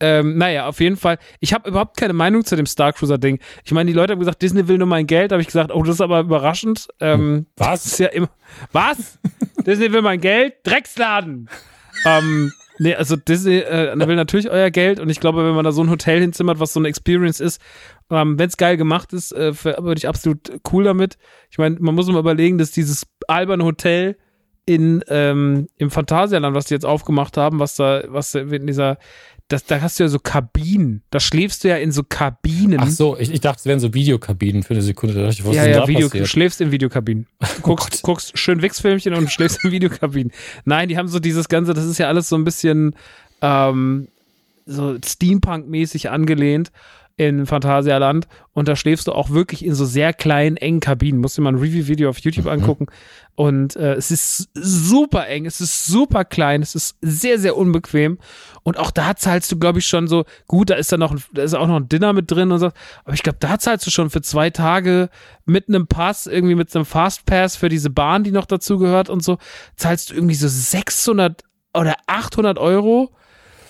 Ähm, 0.00 0.38
naja, 0.38 0.66
auf 0.66 0.80
jeden 0.80 0.96
Fall. 0.96 1.18
Ich 1.40 1.52
habe 1.52 1.68
überhaupt 1.68 1.96
keine 1.96 2.14
Meinung 2.14 2.44
zu 2.44 2.56
dem 2.56 2.66
Star 2.66 2.92
Cruiser 2.92 3.18
Ding. 3.18 3.38
Ich 3.64 3.72
meine, 3.72 3.90
die 3.90 3.96
Leute 3.96 4.12
haben 4.12 4.20
gesagt, 4.20 4.40
Disney 4.40 4.66
will 4.66 4.78
nur 4.78 4.88
mein 4.88 5.06
Geld. 5.06 5.30
Da 5.30 5.34
habe 5.34 5.42
ich 5.42 5.48
gesagt, 5.48 5.72
oh, 5.72 5.82
das 5.82 5.96
ist 5.96 6.00
aber 6.00 6.20
überraschend. 6.20 6.88
Ähm, 7.00 7.46
was? 7.56 7.84
Ist 7.84 7.98
ja 7.98 8.08
immer, 8.08 8.30
was? 8.72 9.18
Disney 9.66 9.92
will 9.92 10.02
mein 10.02 10.20
Geld? 10.20 10.54
Drecksladen! 10.64 11.48
ähm, 12.04 12.52
Nee, 12.78 12.94
also 12.94 13.16
Disney 13.16 13.58
äh, 13.58 13.94
will 14.06 14.16
natürlich 14.16 14.50
euer 14.50 14.70
Geld 14.70 14.98
und 14.98 15.10
ich 15.10 15.20
glaube, 15.20 15.44
wenn 15.44 15.54
man 15.54 15.64
da 15.64 15.72
so 15.72 15.82
ein 15.82 15.90
Hotel 15.90 16.20
hinzimmert, 16.20 16.58
was 16.58 16.72
so 16.72 16.80
eine 16.80 16.88
Experience 16.88 17.40
ist, 17.40 17.60
ähm, 18.10 18.38
wenn 18.38 18.48
es 18.48 18.56
geil 18.56 18.76
gemacht 18.76 19.12
ist, 19.12 19.32
äh, 19.32 19.52
würde 19.64 19.98
ich 19.98 20.08
absolut 20.08 20.52
cool 20.72 20.84
damit. 20.84 21.18
Ich 21.50 21.58
meine, 21.58 21.76
man 21.80 21.94
muss 21.94 22.08
mal 22.08 22.18
überlegen, 22.18 22.58
dass 22.58 22.70
dieses 22.70 23.06
alberne 23.28 23.64
Hotel 23.64 24.16
in 24.64 25.02
ähm, 25.08 25.66
im 25.76 25.90
Phantasialand, 25.90 26.54
was 26.54 26.66
die 26.66 26.74
jetzt 26.74 26.86
aufgemacht 26.86 27.36
haben, 27.36 27.58
was 27.58 27.74
da, 27.74 28.04
was 28.08 28.34
in 28.34 28.66
dieser 28.66 28.98
das, 29.52 29.64
da 29.64 29.80
hast 29.80 29.98
du 29.98 30.04
ja 30.04 30.08
so 30.08 30.18
Kabinen. 30.18 31.02
Da 31.10 31.20
schläfst 31.20 31.62
du 31.62 31.68
ja 31.68 31.76
in 31.76 31.92
so 31.92 32.02
Kabinen. 32.02 32.80
Ach 32.80 32.88
so, 32.88 33.18
ich, 33.18 33.30
ich 33.30 33.40
dachte, 33.40 33.60
es 33.60 33.66
wären 33.66 33.80
so 33.80 33.92
Videokabinen 33.92 34.62
für 34.62 34.74
eine 34.74 34.82
Sekunde. 34.82 35.14
Da 35.14 35.22
dachte 35.22 35.34
ich, 35.34 35.44
was 35.44 35.54
ja, 35.54 35.62
ist 35.62 35.68
ja, 35.68 35.80
da 35.80 35.88
Video, 35.88 36.08
passiert? 36.08 36.24
du 36.24 36.28
schläfst 36.28 36.60
in 36.60 36.72
Videokabinen. 36.72 37.26
Du 37.62 37.70
oh 37.70 37.76
guckst, 37.76 38.00
oh 38.02 38.06
guckst 38.06 38.38
schön 38.38 38.62
Wichsfilmchen 38.62 39.14
und 39.14 39.30
schläfst 39.30 39.64
in 39.64 39.70
Videokabinen. 39.70 40.32
Nein, 40.64 40.88
die 40.88 40.96
haben 40.96 41.08
so 41.08 41.18
dieses 41.18 41.48
Ganze, 41.48 41.74
das 41.74 41.84
ist 41.84 41.98
ja 41.98 42.08
alles 42.08 42.28
so 42.28 42.36
ein 42.36 42.44
bisschen 42.44 42.94
ähm, 43.42 44.08
so 44.64 44.96
Steampunk-mäßig 45.04 46.08
angelehnt 46.10 46.72
in 47.16 47.46
Phantasialand 47.46 48.26
und 48.52 48.68
da 48.68 48.76
schläfst 48.76 49.06
du 49.06 49.12
auch 49.12 49.30
wirklich 49.30 49.64
in 49.64 49.74
so 49.74 49.84
sehr 49.84 50.12
kleinen, 50.12 50.56
engen 50.56 50.80
Kabinen. 50.80 51.20
Musst 51.20 51.38
du 51.38 51.42
mal 51.42 51.52
ein 51.52 51.58
Review-Video 51.58 52.10
auf 52.10 52.18
YouTube 52.18 52.44
mhm. 52.44 52.50
angucken. 52.50 52.86
Und 53.34 53.76
äh, 53.76 53.94
es 53.94 54.10
ist 54.10 54.50
super 54.54 55.26
eng, 55.26 55.46
es 55.46 55.60
ist 55.60 55.86
super 55.86 56.24
klein, 56.24 56.60
es 56.60 56.74
ist 56.74 56.98
sehr, 57.00 57.38
sehr 57.38 57.56
unbequem. 57.56 58.18
Und 58.62 58.78
auch 58.78 58.90
da 58.90 59.16
zahlst 59.16 59.50
du, 59.50 59.58
glaube 59.58 59.78
ich, 59.78 59.86
schon 59.86 60.06
so, 60.06 60.24
gut, 60.48 60.68
da 60.68 60.74
ist 60.74 60.92
da 60.92 60.98
noch, 60.98 61.16
da 61.32 61.42
ist 61.42 61.54
auch 61.54 61.66
noch 61.66 61.76
ein 61.76 61.88
Dinner 61.88 62.12
mit 62.12 62.30
drin 62.30 62.52
und 62.52 62.58
so. 62.58 62.70
Aber 63.04 63.14
ich 63.14 63.22
glaube, 63.22 63.38
da 63.40 63.58
zahlst 63.58 63.86
du 63.86 63.90
schon 63.90 64.10
für 64.10 64.20
zwei 64.20 64.50
Tage 64.50 65.08
mit 65.46 65.68
einem 65.68 65.86
Pass, 65.86 66.26
irgendwie 66.26 66.54
mit 66.54 66.74
einem 66.74 66.84
Fastpass 66.84 67.56
für 67.56 67.70
diese 67.70 67.90
Bahn, 67.90 68.22
die 68.22 68.32
noch 68.32 68.46
dazu 68.46 68.78
gehört 68.78 69.08
und 69.08 69.22
so, 69.22 69.38
zahlst 69.76 70.10
du 70.10 70.14
irgendwie 70.14 70.34
so 70.34 70.48
600 70.48 71.42
oder 71.74 71.96
800 72.06 72.58
Euro 72.58 73.12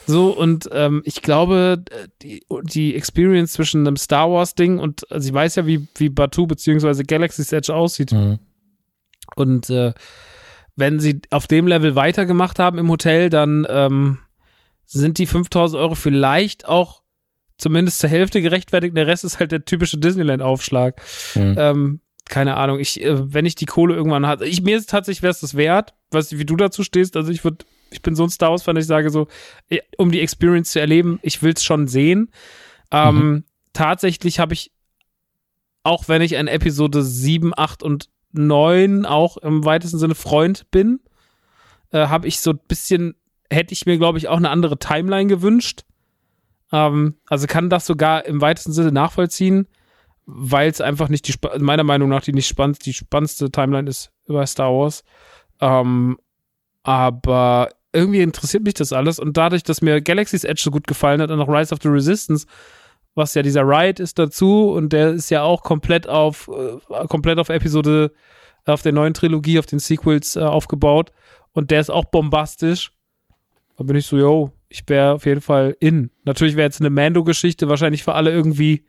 so, 0.06 0.30
und 0.36 0.68
ähm, 0.72 1.02
ich 1.04 1.22
glaube, 1.22 1.84
die, 2.22 2.44
die 2.62 2.94
Experience 2.94 3.52
zwischen 3.52 3.86
einem 3.86 3.96
Star 3.96 4.30
Wars-Ding 4.30 4.78
und 4.78 5.10
also 5.10 5.28
ich 5.28 5.34
weiß 5.34 5.56
ja, 5.56 5.66
wie, 5.66 5.86
wie 5.96 6.08
Batu 6.08 6.46
bzw. 6.46 7.02
Galaxy's 7.04 7.52
Edge 7.52 7.74
aussieht. 7.74 8.12
Mhm. 8.12 8.38
Und 9.36 9.70
äh, 9.70 9.92
wenn 10.76 11.00
sie 11.00 11.20
auf 11.30 11.46
dem 11.46 11.66
Level 11.66 11.94
weitergemacht 11.94 12.58
haben 12.58 12.78
im 12.78 12.88
Hotel, 12.88 13.30
dann 13.30 13.66
ähm, 13.68 14.18
sind 14.86 15.18
die 15.18 15.26
5000 15.26 15.80
Euro 15.80 15.94
vielleicht 15.94 16.66
auch 16.66 17.02
zumindest 17.58 17.98
zur 18.00 18.10
Hälfte 18.10 18.42
gerechtfertigt. 18.42 18.96
Der 18.96 19.06
Rest 19.06 19.24
ist 19.24 19.38
halt 19.38 19.52
der 19.52 19.64
typische 19.64 19.98
Disneyland-Aufschlag. 19.98 21.00
Mhm. 21.34 21.54
Ähm, 21.58 22.00
keine 22.28 22.56
Ahnung, 22.56 22.78
ich, 22.78 23.02
äh, 23.02 23.32
wenn 23.32 23.46
ich 23.46 23.54
die 23.54 23.66
Kohle 23.66 23.94
irgendwann 23.94 24.26
hatte, 24.26 24.44
ich, 24.44 24.62
mir 24.62 24.76
ist 24.76 24.90
tatsächlich, 24.90 25.22
wäre 25.22 25.32
es 25.32 25.40
das 25.40 25.56
wert, 25.56 25.94
weiß 26.10 26.38
wie 26.38 26.44
du 26.44 26.56
dazu 26.56 26.82
stehst, 26.82 27.16
also 27.16 27.30
ich 27.30 27.44
würde 27.44 27.64
ich 27.92 28.02
bin 28.02 28.14
so 28.14 28.24
ein 28.24 28.30
Star 28.30 28.50
Wars-Fan, 28.50 28.76
ich 28.76 28.86
sage 28.86 29.10
so, 29.10 29.28
um 29.96 30.10
die 30.10 30.20
Experience 30.20 30.72
zu 30.72 30.80
erleben, 30.80 31.18
ich 31.22 31.42
will 31.42 31.52
es 31.52 31.62
schon 31.62 31.88
sehen. 31.88 32.30
Ähm, 32.90 33.16
mhm. 33.16 33.44
Tatsächlich 33.72 34.38
habe 34.38 34.54
ich, 34.54 34.72
auch 35.82 36.08
wenn 36.08 36.22
ich 36.22 36.36
ein 36.36 36.48
Episode 36.48 37.02
7, 37.02 37.52
8 37.56 37.82
und 37.82 38.08
9 38.32 39.06
auch 39.06 39.36
im 39.36 39.64
weitesten 39.64 39.98
Sinne 39.98 40.14
Freund 40.14 40.70
bin, 40.70 41.00
äh, 41.90 42.06
habe 42.06 42.26
ich 42.26 42.40
so 42.40 42.50
ein 42.50 42.60
bisschen, 42.66 43.14
hätte 43.50 43.72
ich 43.72 43.86
mir, 43.86 43.98
glaube 43.98 44.18
ich, 44.18 44.28
auch 44.28 44.36
eine 44.36 44.50
andere 44.50 44.78
Timeline 44.78 45.28
gewünscht. 45.28 45.84
Ähm, 46.72 47.16
also 47.26 47.46
kann 47.46 47.70
das 47.70 47.86
sogar 47.86 48.24
im 48.24 48.40
weitesten 48.40 48.72
Sinne 48.72 48.92
nachvollziehen, 48.92 49.68
weil 50.24 50.70
es 50.70 50.80
einfach 50.80 51.08
nicht 51.08 51.28
die, 51.28 51.34
meiner 51.58 51.84
Meinung 51.84 52.08
nach 52.08 52.22
die 52.22 52.32
nicht 52.32 52.48
spannend, 52.48 52.84
die 52.86 52.94
spannendste 52.94 53.50
Timeline 53.50 53.88
ist 53.88 54.10
über 54.26 54.46
Star 54.46 54.72
Wars. 54.72 55.04
Ähm, 55.60 56.18
aber 56.82 57.68
irgendwie 57.92 58.20
interessiert 58.20 58.64
mich 58.64 58.74
das 58.74 58.92
alles. 58.92 59.18
Und 59.18 59.36
dadurch, 59.36 59.62
dass 59.62 59.82
mir 59.82 60.00
Galaxy's 60.00 60.44
Edge 60.44 60.62
so 60.62 60.70
gut 60.70 60.86
gefallen 60.86 61.20
hat 61.20 61.30
und 61.30 61.40
auch 61.40 61.48
Rise 61.48 61.74
of 61.74 61.80
the 61.82 61.88
Resistance, 61.88 62.46
was 63.14 63.34
ja 63.34 63.42
dieser 63.42 63.62
Ride 63.62 64.02
ist 64.02 64.18
dazu 64.18 64.70
und 64.70 64.92
der 64.92 65.10
ist 65.10 65.30
ja 65.30 65.42
auch 65.42 65.62
komplett 65.62 66.08
auf, 66.08 66.48
äh, 66.48 67.06
komplett 67.08 67.38
auf 67.38 67.50
Episode, 67.50 68.12
auf 68.64 68.82
der 68.82 68.92
neuen 68.92 69.12
Trilogie, 69.12 69.58
auf 69.58 69.66
den 69.66 69.78
Sequels 69.78 70.36
äh, 70.36 70.40
aufgebaut 70.40 71.12
und 71.52 71.70
der 71.70 71.80
ist 71.80 71.90
auch 71.90 72.06
bombastisch. 72.06 72.92
Da 73.76 73.84
bin 73.84 73.96
ich 73.96 74.06
so, 74.06 74.16
yo, 74.16 74.52
ich 74.68 74.84
wäre 74.86 75.12
auf 75.12 75.26
jeden 75.26 75.40
Fall 75.40 75.76
in. 75.80 76.10
Natürlich 76.24 76.56
wäre 76.56 76.66
jetzt 76.66 76.80
eine 76.80 76.90
Mando-Geschichte 76.90 77.68
wahrscheinlich 77.68 78.02
für 78.02 78.14
alle 78.14 78.30
irgendwie 78.30 78.84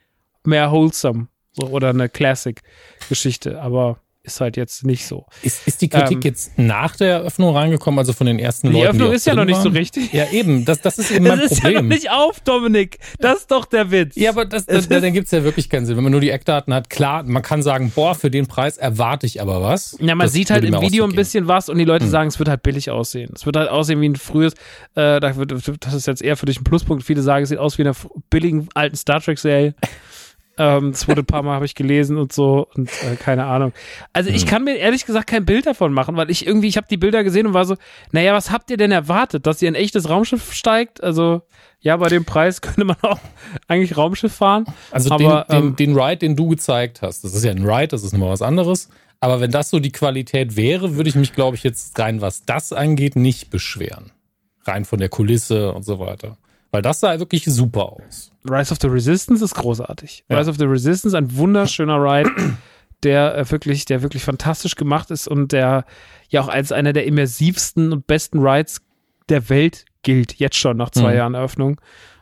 mehr 0.46 0.72
wholesome 0.72 1.28
so, 1.52 1.68
oder 1.68 1.90
eine 1.90 2.10
Classic-Geschichte, 2.10 3.62
aber 3.62 4.00
ist 4.24 4.40
halt 4.40 4.56
jetzt 4.56 4.86
nicht 4.86 5.06
so. 5.06 5.26
Ist, 5.42 5.68
ist 5.68 5.82
die 5.82 5.90
Kritik 5.90 6.18
Ähm, 6.18 6.22
jetzt 6.24 6.58
nach 6.58 6.96
der 6.96 7.10
Eröffnung 7.10 7.56
reingekommen, 7.56 8.00
also 8.00 8.14
von 8.14 8.26
den 8.26 8.40
ersten 8.40 8.70
Die 8.70 8.74
Leuten? 8.74 8.88
Öffnung 8.92 9.10
auch 9.10 9.14
ist 9.14 9.28
ja 9.28 9.36
noch 9.36 9.44
nicht 9.44 9.62
so 9.62 9.70
richtig. 9.70 10.14
Ja, 10.14 10.30
eben, 10.32 10.64
das, 10.64 10.80
das 10.80 10.98
ist 10.98 11.12
eben 11.12 11.26
mein 11.28 11.40
Es 11.40 11.52
ist 11.52 11.64
ja 11.64 11.72
noch 11.72 11.82
nicht 11.82 12.10
auf, 12.10 12.40
Dominik. 12.40 13.00
Das 13.20 13.40
ist 13.40 13.52
doch 13.52 13.66
der 13.66 13.92
Witz. 13.92 14.16
Ja, 14.16 14.30
aber 14.30 14.46
das, 14.46 14.64
Es 14.66 14.88
das, 14.88 15.02
dann 15.02 15.12
gibt's 15.12 15.32
ja 15.32 15.44
wirklich 15.44 15.70
keinen 15.70 15.86
Sinn. 15.86 15.98
Wenn 15.98 16.04
man 16.04 16.12
nur 16.14 16.22
die 16.22 16.30
Eckdaten 16.30 16.74
hat, 16.74 16.90
klar, 16.90 17.24
man 17.24 17.44
kann 17.44 17.62
sagen, 17.62 17.92
boah, 17.94 18.16
für 18.16 18.32
den 18.32 18.48
Preis 18.48 18.78
erwarte 18.78 19.26
ich 19.26 19.42
aber 19.42 19.62
was. 19.62 19.98
Ja, 20.00 20.16
man 20.16 20.26
Das 20.26 20.32
sieht 20.34 20.52
halt 20.52 20.64
im 20.64 20.80
Video 20.80 21.04
ein 21.04 21.14
bisschen 21.14 21.48
was 21.48 21.68
und 21.68 21.78
die 21.78 21.86
Leute 21.86 22.08
sagen, 22.08 22.30
es 22.30 22.40
wird 22.40 22.48
halt 22.48 22.64
billig 22.64 22.90
aussehen. 22.90 23.32
Es 23.36 23.46
wird 23.46 23.58
halt 23.58 23.70
aussehen 23.70 24.00
wie 24.00 24.08
ein 24.08 24.16
frühes, 24.16 24.54
äh, 24.96 25.20
das 25.20 25.94
ist 25.94 26.08
jetzt 26.08 26.22
eher 26.22 26.38
für 26.38 26.46
dich 26.46 26.62
ein 26.62 26.64
Pluspunkt. 26.64 27.04
Viele 27.04 27.22
sagen, 27.22 27.44
es 27.44 27.50
sieht 27.50 27.58
aus 27.60 27.78
wie 27.78 27.82
eine 27.84 27.94
billigen 28.30 28.70
alten 28.74 28.96
Star 28.96 29.20
Trek-Serie. 29.20 29.76
Ähm, 30.58 30.92
das 30.92 31.08
wurde 31.08 31.22
ein 31.22 31.26
paar 31.26 31.42
Mal, 31.42 31.56
habe 31.56 31.66
ich 31.66 31.74
gelesen 31.74 32.18
und 32.18 32.32
so 32.32 32.68
und 32.76 32.90
äh, 33.04 33.16
keine 33.16 33.46
Ahnung. 33.46 33.74
Also 34.12 34.30
ich 34.30 34.46
kann 34.46 34.64
mir 34.64 34.76
ehrlich 34.76 35.06
gesagt 35.06 35.28
kein 35.28 35.46
Bild 35.46 35.66
davon 35.66 35.94
machen, 35.94 36.16
weil 36.16 36.30
ich 36.30 36.46
irgendwie, 36.46 36.68
ich 36.68 36.78
habe 36.78 36.88
die 36.90 36.98
Bilder 36.98 37.24
gesehen 37.24 37.48
und 37.48 37.54
war 37.54 37.66
so, 37.66 37.76
naja, 38.12 38.34
was 38.34 38.52
habt 38.52 38.70
ihr 38.70 38.78
denn 38.78 38.92
erwartet? 38.92 39.48
Dass 39.48 39.62
ihr 39.62 39.72
ein 39.72 39.76
echtes 39.76 40.10
Raumschiff 40.10 40.54
steigt? 40.54 41.04
Also 41.04 41.42
ja, 41.80 41.98
bei 41.98 42.08
dem 42.08 42.24
Preis 42.24 42.62
könnte 42.62 42.86
man 42.86 42.98
auch 43.02 43.20
eigentlich 43.68 43.98
Raumschiff 43.98 44.34
fahren. 44.34 44.66
Also 44.92 45.12
aber, 45.12 45.46
den, 45.50 45.58
ähm, 45.58 45.76
den, 45.76 45.88
den 45.88 46.00
Ride, 46.00 46.18
den 46.18 46.36
du 46.36 46.50
gezeigt 46.50 47.02
hast, 47.02 47.24
das 47.24 47.34
ist 47.34 47.44
ja 47.44 47.52
ein 47.52 47.66
Ride, 47.66 47.90
das 47.90 48.04
ist 48.04 48.14
nochmal 48.14 48.30
was 48.30 48.42
anderes. 48.42 48.90
Aber 49.20 49.40
wenn 49.40 49.52
das 49.52 49.70
so 49.70 49.80
die 49.80 49.92
Qualität 49.92 50.58
wäre, 50.58 50.98
würde 50.98 51.10
ich 51.10 51.16
mich, 51.16 51.34
glaube 51.34 51.56
ich, 51.56 51.64
jetzt 51.64 51.98
rein, 51.98 52.22
was 52.22 52.46
das 52.46 52.74
angeht, 52.74 53.16
nicht 53.16 53.50
beschweren. 53.50 54.12
Rein 54.66 54.86
von 54.86 55.00
der 55.00 55.10
Kulisse 55.10 55.72
und 55.74 55.84
so 55.84 55.98
weiter. 55.98 56.38
Weil 56.74 56.82
das 56.82 57.02
sah 57.02 57.20
wirklich 57.20 57.46
super 57.46 57.94
aus. 57.94 58.32
Rise 58.50 58.72
of 58.72 58.80
the 58.82 58.88
Resistance 58.88 59.46
ist 59.46 59.54
großartig. 59.54 60.26
Ja. 60.28 60.40
Rise 60.40 60.50
of 60.50 60.58
the 60.58 60.66
Resistance, 60.66 61.16
ein 61.16 61.38
wunderschöner 61.38 61.98
Ride, 62.04 62.32
der 63.04 63.38
äh, 63.38 63.52
wirklich, 63.52 63.86
der 63.86 64.02
wirklich 64.02 64.24
fantastisch 64.24 64.76
gemacht 64.76 65.12
ist 65.12 65.28
und 65.28 65.52
der 65.52 65.86
ja 66.30 66.42
auch 66.42 66.48
als 66.48 66.72
einer 66.72 66.92
der 66.92 67.06
immersivsten 67.06 67.94
und 67.94 68.08
besten 68.08 68.40
Rides 68.40 68.82
der 69.30 69.50
Welt 69.50 69.86
gilt, 70.02 70.34
jetzt 70.40 70.58
schon 70.58 70.76
nach 70.76 70.90
zwei 70.90 71.12
Mhm. 71.12 71.18
Jahren 71.18 71.34
Eröffnung 71.36 71.80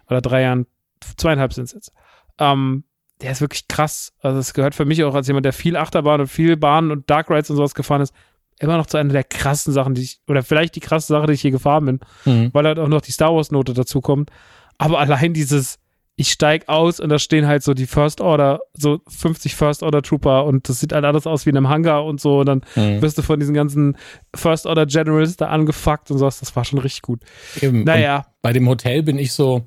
oder 0.10 0.20
drei 0.20 0.42
Jahren, 0.42 0.68
zweieinhalb 1.16 1.54
sind 1.54 1.64
es 1.64 1.72
jetzt. 1.72 1.94
Ähm, 2.38 2.84
der 3.22 3.32
ist 3.32 3.40
wirklich 3.40 3.70
krass. 3.70 4.12
Also 4.20 4.38
es 4.40 4.54
gehört 4.54 4.76
für 4.76 4.84
mich 4.84 5.02
auch 5.06 5.16
als 5.16 5.28
jemand, 5.28 5.46
der 5.46 5.54
viel 5.54 5.78
Achterbahn 5.78 6.20
und 6.20 6.28
viel 6.28 6.58
Bahnen 6.58 6.92
und 6.92 7.10
Dark 7.10 7.30
Rides 7.30 7.50
und 7.52 7.56
sowas 7.56 7.74
gefahren 7.74 8.02
ist, 8.02 8.14
immer 8.62 8.78
noch 8.78 8.86
zu 8.86 8.98
einer 8.98 9.14
der 9.14 9.24
krassen 9.24 9.74
Sachen, 9.74 9.94
die 9.96 10.02
ich, 10.04 10.20
oder 10.28 10.44
vielleicht 10.44 10.76
die 10.76 10.80
krasse 10.80 11.08
Sache, 11.08 11.28
die 11.28 11.34
ich 11.34 11.42
hier 11.42 11.52
gefahren 11.52 11.86
bin 11.86 12.00
Mhm. 12.26 12.50
weil 12.54 12.66
halt 12.66 12.80
auch 12.80 12.88
noch 12.88 13.02
die 13.02 13.12
Star 13.12 13.34
Wars 13.36 13.52
Note 13.52 13.74
dazu 13.74 14.02
kommt. 14.02 14.30
Aber 14.78 15.00
allein 15.00 15.34
dieses, 15.34 15.78
ich 16.16 16.32
steig 16.32 16.68
aus 16.70 17.00
und 17.00 17.10
da 17.10 17.18
stehen 17.20 17.48
halt 17.48 17.64
so 17.64 17.74
die 17.74 17.88
First 17.88 18.22
Order, 18.22 18.60
so 18.74 19.00
50 19.08 19.56
First 19.56 19.82
Order 19.82 20.02
Trooper 20.02 20.46
und 20.46 20.68
das 20.70 20.80
sieht 20.80 20.94
halt 20.94 21.06
alles 21.06 21.26
aus 21.26 21.46
wie 21.46 21.50
in 21.52 21.58
einem 21.58 21.70
Hangar 21.70 22.06
und 22.06 22.20
so. 22.22 22.40
Und 22.42 22.46
dann 22.48 22.62
Mhm. 22.76 23.02
wirst 23.02 23.18
du 23.18 23.22
von 23.24 23.40
diesen 23.40 23.54
ganzen 23.56 23.98
First 24.36 24.66
Order 24.68 24.86
Generals 24.86 25.36
da 25.38 25.48
angefuckt 25.48 26.12
und 26.12 26.18
sowas. 26.20 26.40
Das 26.40 26.56
war 26.56 26.64
schon 26.66 26.80
richtig 26.80 27.02
gut. 27.02 27.22
Eben. 27.62 27.84
Naja, 27.86 28.18
Und 28.18 28.26
bei 28.44 28.54
dem 28.54 28.68
Hotel 28.68 29.02
bin 29.04 29.18
ich 29.18 29.34
so, 29.34 29.64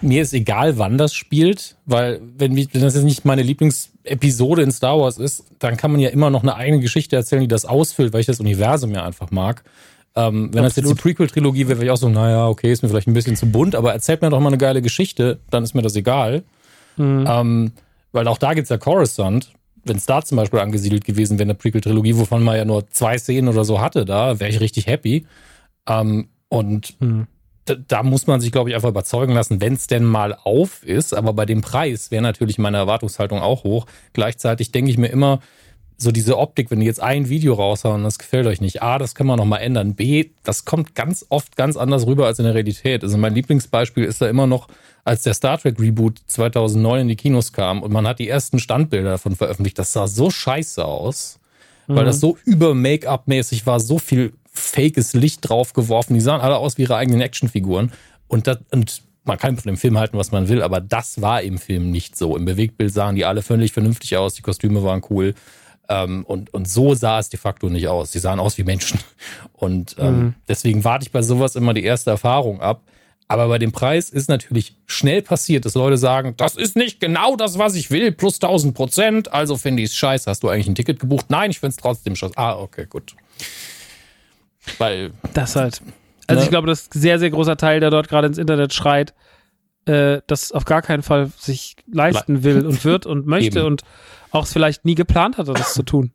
mir 0.00 0.22
ist 0.22 0.32
egal, 0.32 0.78
wann 0.78 0.98
das 0.98 1.14
spielt, 1.14 1.76
weil 1.86 2.20
wenn, 2.36 2.56
wenn 2.56 2.80
das 2.80 2.94
jetzt 2.94 3.04
nicht 3.04 3.24
meine 3.24 3.42
Lieblingsepisode 3.42 4.62
in 4.62 4.70
Star 4.70 4.98
Wars 4.98 5.18
ist, 5.18 5.44
dann 5.58 5.76
kann 5.76 5.90
man 5.90 6.00
ja 6.00 6.10
immer 6.10 6.30
noch 6.30 6.42
eine 6.42 6.54
eigene 6.54 6.80
Geschichte 6.80 7.16
erzählen, 7.16 7.42
die 7.42 7.48
das 7.48 7.64
ausfüllt, 7.64 8.12
weil 8.12 8.20
ich 8.20 8.26
das 8.26 8.40
Universum 8.40 8.92
ja 8.92 9.04
einfach 9.04 9.30
mag. 9.30 9.64
Ähm, 10.14 10.50
wenn 10.52 10.62
das 10.62 10.76
jetzt 10.76 10.90
die 10.90 10.94
Prequel-Trilogie 10.94 11.68
wäre, 11.68 11.78
wäre 11.78 11.86
ich 11.86 11.90
auch 11.90 11.96
so, 11.96 12.08
naja, 12.08 12.48
okay, 12.48 12.72
ist 12.72 12.82
mir 12.82 12.88
vielleicht 12.88 13.08
ein 13.08 13.14
bisschen 13.14 13.36
zu 13.36 13.46
bunt, 13.46 13.74
aber 13.74 13.92
erzählt 13.92 14.22
mir 14.22 14.30
doch 14.30 14.40
mal 14.40 14.48
eine 14.48 14.58
geile 14.58 14.82
Geschichte, 14.82 15.38
dann 15.50 15.62
ist 15.62 15.74
mir 15.74 15.82
das 15.82 15.94
egal. 15.96 16.42
Ähm, 17.26 17.72
weil 18.12 18.26
auch 18.26 18.38
da 18.38 18.54
gibt's 18.54 18.70
ja 18.70 18.78
Coruscant. 18.78 19.52
Wenn 19.84 19.96
es 19.96 20.06
da 20.06 20.22
zum 20.22 20.36
Beispiel 20.36 20.58
angesiedelt 20.58 21.04
gewesen 21.04 21.38
wäre, 21.38 21.46
eine 21.46 21.54
Prequel-Trilogie, 21.54 22.16
wovon 22.16 22.42
man 22.42 22.56
ja 22.56 22.64
nur 22.64 22.88
zwei 22.90 23.16
Szenen 23.16 23.48
oder 23.48 23.64
so 23.64 23.80
hatte, 23.80 24.04
da 24.04 24.40
wäre 24.40 24.50
ich 24.50 24.60
richtig 24.60 24.86
happy. 24.86 25.26
Ähm, 25.88 26.28
und 26.48 26.94
da, 27.68 27.74
da 27.74 28.02
muss 28.02 28.26
man 28.26 28.40
sich, 28.40 28.52
glaube 28.52 28.70
ich, 28.70 28.76
einfach 28.76 28.88
überzeugen 28.88 29.34
lassen, 29.34 29.60
wenn 29.60 29.74
es 29.74 29.86
denn 29.86 30.04
mal 30.04 30.34
auf 30.34 30.84
ist. 30.84 31.14
Aber 31.14 31.32
bei 31.32 31.46
dem 31.46 31.60
Preis 31.60 32.10
wäre 32.10 32.22
natürlich 32.22 32.58
meine 32.58 32.76
Erwartungshaltung 32.76 33.40
auch 33.40 33.64
hoch. 33.64 33.86
Gleichzeitig 34.12 34.72
denke 34.72 34.90
ich 34.90 34.98
mir 34.98 35.08
immer, 35.08 35.40
so 36.00 36.12
diese 36.12 36.38
Optik, 36.38 36.70
wenn 36.70 36.78
die 36.78 36.86
jetzt 36.86 37.02
ein 37.02 37.28
Video 37.28 37.54
raushauen 37.54 37.96
und 37.96 38.04
das 38.04 38.20
gefällt 38.20 38.46
euch 38.46 38.60
nicht. 38.60 38.82
A, 38.82 38.98
das 38.98 39.16
kann 39.16 39.26
man 39.26 39.36
noch 39.36 39.44
mal 39.44 39.58
ändern. 39.58 39.96
B, 39.96 40.30
das 40.44 40.64
kommt 40.64 40.94
ganz 40.94 41.26
oft 41.28 41.56
ganz 41.56 41.76
anders 41.76 42.06
rüber 42.06 42.26
als 42.26 42.38
in 42.38 42.44
der 42.44 42.54
Realität. 42.54 43.02
Also 43.02 43.18
mein 43.18 43.34
Lieblingsbeispiel 43.34 44.04
ist 44.04 44.22
da 44.22 44.28
immer 44.28 44.46
noch, 44.46 44.68
als 45.04 45.22
der 45.22 45.34
Star 45.34 45.58
Trek 45.58 45.80
Reboot 45.80 46.20
2009 46.26 47.00
in 47.00 47.08
die 47.08 47.16
Kinos 47.16 47.52
kam 47.52 47.82
und 47.82 47.92
man 47.92 48.06
hat 48.06 48.20
die 48.20 48.28
ersten 48.28 48.60
Standbilder 48.60 49.10
davon 49.10 49.34
veröffentlicht. 49.34 49.78
Das 49.78 49.92
sah 49.92 50.06
so 50.06 50.30
scheiße 50.30 50.84
aus, 50.84 51.40
weil 51.88 52.04
das 52.04 52.20
so 52.20 52.36
über 52.44 52.74
Make-up-mäßig 52.74 53.66
war, 53.66 53.80
so 53.80 53.98
viel 53.98 54.34
fakes 54.58 55.14
Licht 55.14 55.48
drauf 55.48 55.72
geworfen. 55.72 56.14
Die 56.14 56.20
sahen 56.20 56.40
alle 56.40 56.56
aus 56.56 56.78
wie 56.78 56.82
ihre 56.82 56.96
eigenen 56.96 57.20
Actionfiguren. 57.20 57.92
Und, 58.26 58.46
das, 58.46 58.58
und 58.70 59.02
man 59.24 59.38
kann 59.38 59.56
von 59.56 59.68
dem 59.68 59.76
Film 59.76 59.98
halten, 59.98 60.18
was 60.18 60.32
man 60.32 60.48
will, 60.48 60.62
aber 60.62 60.80
das 60.80 61.20
war 61.20 61.42
im 61.42 61.58
Film 61.58 61.90
nicht 61.90 62.16
so. 62.16 62.36
Im 62.36 62.44
Bewegtbild 62.44 62.92
sahen 62.92 63.16
die 63.16 63.24
alle 63.24 63.42
völlig 63.42 63.72
vernünftig 63.72 64.16
aus, 64.16 64.34
die 64.34 64.42
Kostüme 64.42 64.82
waren 64.82 65.02
cool. 65.10 65.34
Ähm, 65.88 66.24
und, 66.26 66.52
und 66.52 66.68
so 66.68 66.94
sah 66.94 67.18
es 67.18 67.30
de 67.30 67.38
facto 67.38 67.70
nicht 67.70 67.88
aus. 67.88 68.10
Die 68.10 68.18
sahen 68.18 68.40
aus 68.40 68.58
wie 68.58 68.64
Menschen. 68.64 69.00
Und 69.52 69.96
ähm, 69.98 70.34
deswegen 70.46 70.84
warte 70.84 71.04
ich 71.04 71.12
bei 71.12 71.22
sowas 71.22 71.56
immer 71.56 71.72
die 71.72 71.82
erste 71.82 72.10
Erfahrung 72.10 72.60
ab. 72.60 72.82
Aber 73.26 73.48
bei 73.48 73.58
dem 73.58 73.72
Preis 73.72 74.08
ist 74.08 74.28
natürlich 74.28 74.74
schnell 74.86 75.20
passiert, 75.20 75.66
dass 75.66 75.74
Leute 75.74 75.98
sagen, 75.98 76.34
das 76.38 76.56
ist 76.56 76.76
nicht 76.76 76.98
genau 76.98 77.36
das, 77.36 77.58
was 77.58 77.74
ich 77.74 77.90
will, 77.90 78.10
plus 78.10 78.36
1000 78.36 78.74
Prozent, 78.74 79.32
also 79.32 79.58
finde 79.58 79.82
ich 79.82 79.90
es 79.90 79.96
scheiße. 79.96 80.30
Hast 80.30 80.42
du 80.42 80.48
eigentlich 80.48 80.66
ein 80.66 80.74
Ticket 80.74 80.98
gebucht? 80.98 81.26
Nein, 81.28 81.50
ich 81.50 81.60
finde 81.60 81.70
es 81.72 81.76
trotzdem 81.76 82.16
scheiße. 82.16 82.32
Ah, 82.36 82.58
okay, 82.58 82.86
gut. 82.88 83.14
Weil, 84.78 85.12
das 85.34 85.56
halt. 85.56 85.80
Also 86.26 86.40
Ne? 86.40 86.44
ich 86.44 86.50
glaube, 86.50 86.66
das 86.66 86.82
ist 86.82 86.94
ein 86.94 87.00
sehr, 87.00 87.18
sehr 87.18 87.30
großer 87.30 87.56
Teil, 87.56 87.80
der 87.80 87.90
dort 87.90 88.08
gerade 88.08 88.26
ins 88.26 88.36
Internet 88.38 88.74
schreit, 88.74 89.14
äh, 89.86 90.20
das 90.26 90.52
auf 90.52 90.64
gar 90.66 90.82
keinen 90.82 91.02
Fall 91.02 91.30
sich 91.38 91.76
leisten 91.90 92.42
will 92.44 92.66
und 92.66 92.84
wird 92.84 93.06
und 93.06 93.26
möchte 93.26 93.64
und 93.64 93.82
auch 94.30 94.44
es 94.44 94.52
vielleicht 94.52 94.84
nie 94.84 94.94
geplant 94.94 95.38
hatte, 95.38 95.54
das 95.54 95.72
zu 95.72 95.82
tun. 95.82 96.12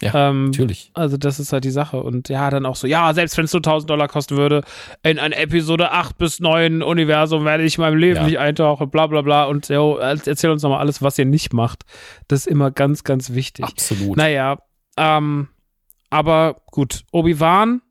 ja, 0.00 0.30
Ähm, 0.30 0.46
natürlich. 0.46 0.90
Also 0.94 1.18
das 1.18 1.38
ist 1.38 1.52
halt 1.52 1.64
die 1.64 1.70
Sache. 1.70 2.02
Und 2.02 2.30
ja, 2.30 2.48
dann 2.48 2.64
auch 2.64 2.74
so, 2.76 2.86
ja, 2.86 3.12
selbst 3.12 3.36
wenn 3.36 3.44
es 3.44 3.52
nur 3.52 3.58
1000 3.60 3.90
Dollar 3.90 4.08
kosten 4.08 4.38
würde, 4.38 4.62
in 5.02 5.18
ein 5.18 5.32
Episode 5.32 5.92
8 5.92 6.16
bis 6.16 6.40
9 6.40 6.82
Universum 6.82 7.44
werde 7.44 7.64
ich 7.64 7.76
in 7.76 7.82
meinem 7.82 7.98
Leben 7.98 8.16
Ja. 8.16 8.24
nicht 8.24 8.38
eintauchen, 8.38 8.88
bla 8.88 9.06
bla 9.08 9.20
bla. 9.20 9.44
Und 9.44 9.68
jo, 9.68 9.96
erzähl 9.98 10.48
uns 10.50 10.62
nochmal 10.62 10.80
alles, 10.80 11.02
was 11.02 11.18
ihr 11.18 11.26
nicht 11.26 11.52
macht. 11.52 11.84
Das 12.28 12.40
ist 12.40 12.46
immer 12.46 12.70
ganz, 12.70 13.04
ganz 13.04 13.34
wichtig. 13.34 13.66
Absolut. 13.66 14.16
Naja, 14.16 14.56
ähm, 14.96 15.48
aber 16.10 16.62
gut, 16.66 17.04
Obi-Wan 17.12 17.82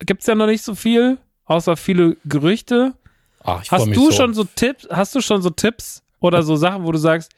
gibt's 0.00 0.26
ja 0.26 0.34
noch 0.34 0.46
nicht 0.46 0.62
so 0.62 0.74
viel, 0.74 1.18
außer 1.44 1.76
viele 1.76 2.16
Gerüchte. 2.24 2.94
Ach, 3.42 3.62
ich 3.62 3.68
freu 3.68 3.78
Hast 3.78 3.96
du 3.96 4.10
so. 4.10 4.12
schon 4.12 4.34
so 4.34 4.44
Tipps, 4.44 4.86
hast 4.90 5.14
du 5.14 5.20
schon 5.20 5.42
so 5.42 5.50
Tipps 5.50 6.02
oder 6.20 6.42
so 6.42 6.56
Sachen, 6.56 6.84
wo 6.84 6.92
du 6.92 6.98
sagst, 6.98 7.32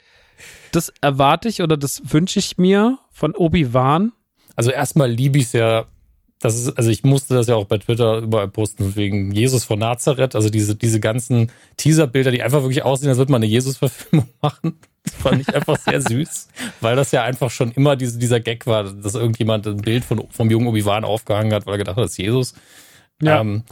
das 0.73 0.93
erwarte 1.01 1.49
ich 1.49 1.63
oder 1.63 1.77
das 1.77 2.13
wünsche 2.13 2.39
ich 2.39 2.59
mir 2.59 2.99
von 3.11 3.35
Obi-Wan? 3.35 4.13
Also 4.57 4.71
erstmal 4.71 5.11
liebe 5.11 5.39
ich 5.39 5.45
es 5.45 5.53
ja, 5.53 5.87
das 6.41 6.55
ist, 6.57 6.77
also 6.77 6.91
ich 6.91 7.03
musste 7.03 7.35
das 7.35 7.49
ja 7.49 7.57
auch 7.57 7.65
bei 7.65 7.79
Twitter 7.79 8.19
überall 8.19 8.49
posten, 8.49 8.95
wegen 8.95 9.33
Jesus 9.33 9.65
von 9.65 9.79
Nazareth, 9.79 10.35
also 10.35 10.51
diese, 10.51 10.77
diese 10.77 11.01
ganzen 11.01 11.51
Teaserbilder, 11.77 12.31
die 12.31 12.43
einfach 12.43 12.63
wirklich 12.63 12.85
aussehen, 12.85 13.09
als 13.09 13.19
würde 13.19 13.33
man 13.33 13.43
eine 13.43 13.51
Jesus-Verfilmung 13.51 14.29
machen. 14.43 14.79
Das 15.03 15.15
fand 15.15 15.41
ich 15.41 15.55
einfach 15.55 15.79
sehr 15.79 16.01
süß, 16.01 16.49
weil 16.81 16.95
das 16.95 17.13
ja 17.13 17.25
einfach 17.25 17.51
schon 17.51 17.73
immer 17.73 17.97
diese, 17.97 18.19
dieser 18.19 18.41
Gag 18.41 18.67
war, 18.67 18.85
dass 18.85 19.15
irgendjemand 19.15 19.67
ein 19.67 19.79
Bild 19.79 20.05
von, 20.05 20.29
vom 20.31 20.51
jungen 20.51 20.69
Obi-Wan 20.69 21.05
aufgehangen 21.05 21.53
hat, 21.53 21.67
weil 21.67 21.75
er 21.75 21.79
gedacht 21.79 21.97
hat, 21.97 22.05
das 22.05 22.13
ist 22.13 22.19
Jesus. 22.19 22.55
Ja. 23.21 23.41
Ähm, 23.41 23.65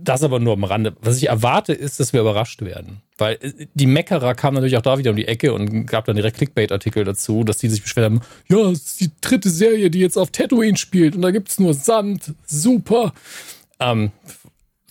das 0.00 0.22
aber 0.22 0.38
nur 0.38 0.52
am 0.52 0.64
Rande. 0.64 0.94
Was 1.00 1.16
ich 1.16 1.28
erwarte, 1.28 1.72
ist, 1.72 1.98
dass 1.98 2.12
wir 2.12 2.20
überrascht 2.20 2.62
werden. 2.62 3.02
Weil 3.16 3.38
äh, 3.40 3.66
die 3.74 3.86
Meckerer 3.86 4.34
kamen 4.34 4.54
natürlich 4.54 4.76
auch 4.76 4.82
da 4.82 4.98
wieder 4.98 5.10
um 5.10 5.16
die 5.16 5.26
Ecke 5.26 5.52
und 5.52 5.86
gab 5.86 6.04
dann 6.04 6.16
direkt 6.16 6.36
Clickbait-Artikel 6.36 7.04
dazu, 7.04 7.44
dass 7.44 7.58
die 7.58 7.68
sich 7.68 7.82
beschwert 7.82 8.06
haben, 8.06 8.20
ja, 8.48 8.58
es 8.70 8.84
ist 8.84 9.00
die 9.00 9.10
dritte 9.20 9.50
Serie, 9.50 9.90
die 9.90 10.00
jetzt 10.00 10.16
auf 10.16 10.30
Tatooine 10.30 10.76
spielt 10.76 11.16
und 11.16 11.22
da 11.22 11.30
gibt's 11.30 11.58
nur 11.58 11.74
Sand. 11.74 12.34
Super. 12.46 13.12
Ähm, 13.80 14.12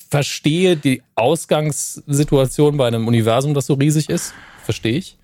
verstehe 0.09 0.77
die 0.77 1.01
Ausgangssituation 1.15 2.77
bei 2.77 2.87
einem 2.87 3.07
Universum, 3.07 3.53
das 3.53 3.65
so 3.65 3.73
riesig 3.75 4.09
ist. 4.09 4.33
Verstehe 4.63 4.97
ich. 4.97 5.17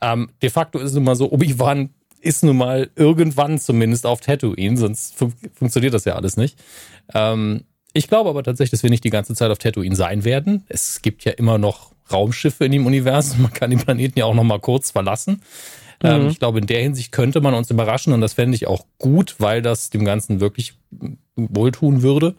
Ähm, 0.00 0.30
de 0.42 0.50
facto 0.50 0.78
ist 0.78 0.90
es 0.90 0.94
nun 0.94 1.04
mal 1.04 1.16
so, 1.16 1.30
Obi-Wan 1.30 1.90
ist 2.20 2.42
nun 2.42 2.56
mal 2.56 2.90
irgendwann 2.96 3.58
zumindest 3.58 4.06
auf 4.06 4.20
Tatooine, 4.20 4.76
sonst 4.76 5.14
fun 5.14 5.34
funktioniert 5.52 5.92
das 5.92 6.04
ja 6.04 6.14
alles 6.14 6.36
nicht. 6.36 6.58
Ähm, 7.12 7.64
Ich 7.94 8.08
glaube 8.08 8.28
aber 8.28 8.42
tatsächlich, 8.42 8.72
dass 8.72 8.82
wir 8.82 8.90
nicht 8.90 9.04
die 9.04 9.10
ganze 9.10 9.34
Zeit 9.34 9.50
auf 9.50 9.58
Tatooine 9.58 9.94
sein 9.96 10.24
werden. 10.24 10.64
Es 10.68 11.00
gibt 11.00 11.24
ja 11.24 11.32
immer 11.32 11.56
noch 11.58 11.92
Raumschiffe 12.12 12.64
in 12.66 12.72
dem 12.72 12.86
Universum. 12.86 13.42
Man 13.42 13.52
kann 13.52 13.70
den 13.70 13.78
Planeten 13.78 14.18
ja 14.18 14.24
auch 14.26 14.34
noch 14.34 14.44
mal 14.44 14.58
kurz 14.60 14.90
verlassen. 14.90 15.40
Ähm, 16.02 16.24
Mhm. 16.24 16.28
ich 16.28 16.38
glaube, 16.40 16.58
in 16.58 16.66
der 16.66 16.82
Hinsicht 16.82 17.12
könnte 17.12 17.40
man 17.40 17.54
uns 17.54 17.70
überraschen 17.70 18.12
und 18.12 18.20
das 18.20 18.34
fände 18.34 18.56
ich 18.56 18.66
auch 18.66 18.84
gut, 18.98 19.36
weil 19.38 19.62
das 19.62 19.88
dem 19.90 20.04
Ganzen 20.04 20.40
wirklich 20.40 20.74
wohltun 21.36 22.02
würde. 22.02 22.34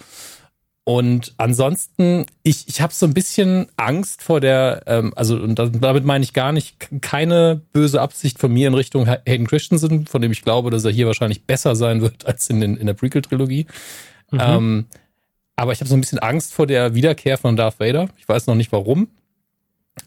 Und 0.87 1.33
ansonsten, 1.37 2.27
ich, 2.43 2.67
ich 2.67 2.79
habe 2.79 2.93
so 2.93 3.07
ein 3.07 3.15
bisschen 3.15 3.65
Angst 3.75 4.21
vor 4.21 4.39
der, 4.39 4.83
ähm, 4.85 5.13
also 5.15 5.35
und 5.37 5.55
damit 5.57 6.05
meine 6.05 6.23
ich 6.23 6.33
gar 6.33 6.51
nicht 6.51 6.75
keine 7.01 7.59
böse 7.73 7.99
Absicht 8.01 8.37
von 8.37 8.53
mir 8.53 8.67
in 8.67 8.75
Richtung 8.75 9.07
Ha- 9.07 9.17
Hayden 9.25 9.47
Christensen, 9.47 10.05
von 10.05 10.21
dem 10.21 10.31
ich 10.31 10.43
glaube, 10.43 10.69
dass 10.69 10.85
er 10.85 10.91
hier 10.91 11.07
wahrscheinlich 11.07 11.45
besser 11.45 11.75
sein 11.75 12.01
wird 12.01 12.25
als 12.27 12.49
in, 12.51 12.59
den, 12.61 12.77
in 12.77 12.85
der 12.85 12.93
Prequel-Trilogie. 12.93 13.65
Mhm. 14.29 14.39
Ähm, 14.39 14.85
aber 15.55 15.71
ich 15.71 15.79
habe 15.79 15.89
so 15.89 15.95
ein 15.95 16.01
bisschen 16.01 16.19
Angst 16.19 16.53
vor 16.53 16.67
der 16.67 16.95
Wiederkehr 16.95 17.37
von 17.37 17.55
Darth 17.55 17.79
Vader. 17.79 18.09
Ich 18.17 18.27
weiß 18.27 18.47
noch 18.47 18.55
nicht 18.55 18.71
warum. 18.71 19.07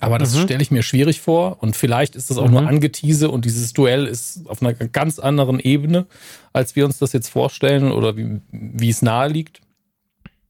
Aber 0.00 0.18
das 0.18 0.34
Mhm. 0.36 0.42
stelle 0.42 0.62
ich 0.62 0.70
mir 0.70 0.82
schwierig 0.82 1.20
vor. 1.22 1.62
Und 1.62 1.74
vielleicht 1.76 2.14
ist 2.14 2.28
das 2.30 2.36
auch 2.36 2.44
Mhm. 2.46 2.50
nur 2.52 2.68
Angetease 2.68 3.30
und 3.30 3.44
dieses 3.46 3.72
Duell 3.72 4.06
ist 4.06 4.42
auf 4.46 4.60
einer 4.62 4.74
ganz 4.74 5.18
anderen 5.18 5.60
Ebene, 5.60 6.06
als 6.52 6.76
wir 6.76 6.84
uns 6.84 6.98
das 6.98 7.12
jetzt 7.14 7.28
vorstellen 7.30 7.90
oder 7.92 8.16
wie, 8.16 8.40
wie 8.52 8.90
es 8.90 9.00
nahe 9.00 9.28
liegt. 9.28 9.60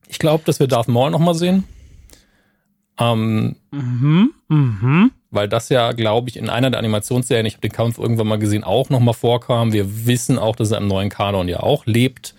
Ich 0.08 0.18
glaube, 0.18 0.42
dass 0.44 0.58
wir 0.58 0.66
Darth 0.66 0.88
Maul 0.88 1.11
noch 1.11 1.20
mal 1.20 1.34
sehen. 1.34 1.64
Ähm, 3.00 3.54
Mhm. 3.70 4.32
Mhm. 4.48 5.11
weil 5.30 5.46
das 5.48 5.68
ja, 5.68 5.92
glaube 5.92 6.30
ich, 6.30 6.37
in 6.37 6.48
einer 6.50 6.70
der 6.70 6.80
Animationsserien, 6.80 7.46
ich 7.46 7.52
habe 7.54 7.61
den 7.61 7.70
Kampf 7.72 7.98
irgendwann 7.98 8.26
mal 8.26 8.38
gesehen, 8.38 8.64
auch 8.64 8.88
noch 8.90 8.98
mal 8.98 9.12
vorkam. 9.12 9.72
Wir 9.72 10.06
wissen 10.06 10.38
auch, 10.38 10.56
dass 10.56 10.70
er 10.72 10.78
im 10.78 10.88
neuen 10.88 11.11
Kanon 11.11 11.46
ja 11.48 11.61
auch 11.61 11.87
lebt. 11.87 12.34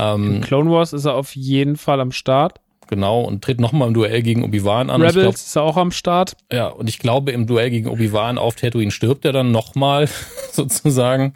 Ähm, 0.00 0.40
Clone 0.40 0.70
Wars 0.70 0.92
ist 0.92 1.04
er 1.04 1.14
auf 1.14 1.36
jeden 1.36 1.76
Fall 1.76 2.00
am 2.00 2.12
Start. 2.12 2.60
genau, 2.88 3.20
und 3.20 3.44
tritt 3.44 3.60
noch 3.60 3.72
mal 3.72 3.86
im 3.86 3.94
Duell 3.94 4.22
gegen 4.22 4.42
Obi-Wan 4.42 4.90
an. 4.90 5.00
Rebels 5.00 5.14
glaub, 5.14 5.34
ist 5.34 5.56
er 5.56 5.62
auch 5.62 5.76
am 5.76 5.92
Start. 5.92 6.36
Ja, 6.50 6.68
und 6.68 6.88
ich 6.88 6.98
glaube, 6.98 7.32
im 7.32 7.46
Duell 7.46 7.70
gegen 7.70 7.88
Obi-Wan 7.88 8.38
auf 8.38 8.56
Tatooine 8.56 8.90
stirbt 8.90 9.24
er 9.24 9.32
dann 9.32 9.52
nochmal, 9.52 10.08
sozusagen. 10.52 11.34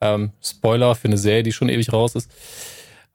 Ähm, 0.00 0.30
Spoiler 0.42 0.94
für 0.94 1.08
eine 1.08 1.18
Serie, 1.18 1.42
die 1.42 1.52
schon 1.52 1.68
ewig 1.68 1.92
raus 1.92 2.14
ist. 2.14 2.30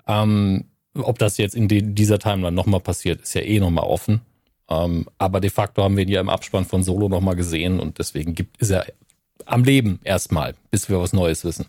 Ähm, 0.08 0.66
ob 0.96 1.18
das 1.20 1.38
jetzt 1.38 1.56
in 1.56 1.68
die, 1.68 1.94
dieser 1.94 2.20
Timeline 2.20 2.56
nochmal 2.56 2.80
passiert, 2.80 3.22
ist 3.22 3.34
ja 3.36 3.42
eh 3.42 3.60
nochmal 3.60 3.86
offen. 3.86 4.22
Ähm, 4.70 5.08
aber 5.18 5.40
de 5.40 5.50
facto 5.50 5.84
haben 5.84 5.98
wir 5.98 6.04
ihn 6.04 6.10
ja 6.10 6.22
im 6.22 6.30
Abspann 6.30 6.66
von 6.66 6.84
Solo 6.84 7.10
nochmal 7.10 7.36
gesehen 7.36 7.80
und 7.80 8.00
deswegen 8.00 8.36
gibt, 8.36 8.58
ist 8.58 8.70
er 8.70 8.86
am 9.46 9.64
Leben 9.64 10.00
erstmal, 10.04 10.54
bis 10.70 10.90
wir 10.90 11.00
was 11.00 11.14
Neues 11.14 11.44
wissen. 11.44 11.66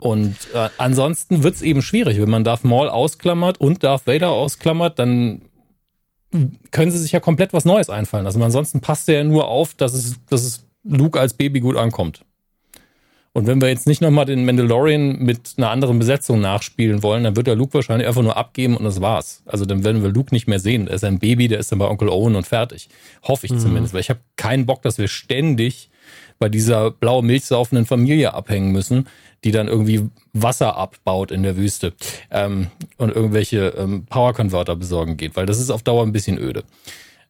Und 0.00 0.36
äh, 0.54 0.68
ansonsten 0.76 1.42
wird's 1.42 1.62
eben 1.62 1.82
schwierig, 1.82 2.20
wenn 2.20 2.30
man 2.30 2.44
Darth 2.44 2.64
Maul 2.64 2.88
ausklammert 2.88 3.60
und 3.60 3.84
Darth 3.84 4.06
Vader 4.06 4.30
ausklammert, 4.30 4.98
dann 4.98 5.42
können 6.72 6.90
sie 6.90 6.98
sich 6.98 7.12
ja 7.12 7.20
komplett 7.20 7.52
was 7.52 7.64
Neues 7.64 7.90
einfallen 7.90 8.24
lassen. 8.24 8.42
Ansonsten 8.42 8.80
passt 8.80 9.08
er 9.08 9.16
ja 9.16 9.24
nur 9.24 9.48
auf, 9.48 9.74
dass 9.74 9.94
es, 9.94 10.16
dass 10.28 10.42
es 10.42 10.66
Luke 10.82 11.18
als 11.18 11.34
Baby 11.34 11.60
gut 11.60 11.76
ankommt. 11.76 12.24
Und 13.32 13.48
wenn 13.48 13.60
wir 13.60 13.68
jetzt 13.68 13.88
nicht 13.88 14.00
nochmal 14.00 14.26
den 14.26 14.44
Mandalorian 14.44 15.18
mit 15.18 15.54
einer 15.56 15.70
anderen 15.70 15.98
Besetzung 15.98 16.40
nachspielen 16.40 17.02
wollen, 17.02 17.24
dann 17.24 17.34
wird 17.34 17.48
der 17.48 17.56
Luke 17.56 17.74
wahrscheinlich 17.74 18.06
einfach 18.06 18.22
nur 18.22 18.36
abgeben 18.36 18.76
und 18.76 18.84
das 18.84 19.00
war's. 19.00 19.42
Also 19.44 19.64
dann 19.64 19.82
werden 19.82 20.04
wir 20.04 20.10
Luke 20.10 20.32
nicht 20.32 20.46
mehr 20.46 20.60
sehen. 20.60 20.86
Er 20.86 20.94
ist 20.94 21.04
ein 21.04 21.18
Baby, 21.18 21.48
der 21.48 21.58
ist 21.58 21.72
dann 21.72 21.80
bei 21.80 21.88
Onkel 21.88 22.08
Owen 22.08 22.36
und 22.36 22.46
fertig. 22.46 22.88
Hoffe 23.24 23.46
ich 23.46 23.58
zumindest, 23.58 23.92
weil 23.92 24.02
ich 24.02 24.10
habe 24.10 24.20
keinen 24.36 24.66
Bock, 24.66 24.82
dass 24.82 24.98
wir 24.98 25.08
ständig 25.08 25.90
bei 26.38 26.48
dieser 26.48 26.90
blaue 26.90 27.22
Milch 27.22 27.44
saufenden 27.44 27.86
Familie 27.86 28.34
abhängen 28.34 28.72
müssen, 28.72 29.08
die 29.44 29.50
dann 29.52 29.68
irgendwie 29.68 30.08
Wasser 30.32 30.76
abbaut 30.76 31.30
in 31.30 31.42
der 31.42 31.56
Wüste 31.56 31.92
ähm, 32.30 32.68
und 32.96 33.14
irgendwelche 33.14 33.68
ähm, 33.76 34.06
Power-Converter 34.06 34.76
besorgen 34.76 35.16
geht, 35.16 35.36
weil 35.36 35.46
das 35.46 35.58
ist 35.60 35.70
auf 35.70 35.82
Dauer 35.82 36.02
ein 36.04 36.12
bisschen 36.12 36.38
öde. 36.38 36.64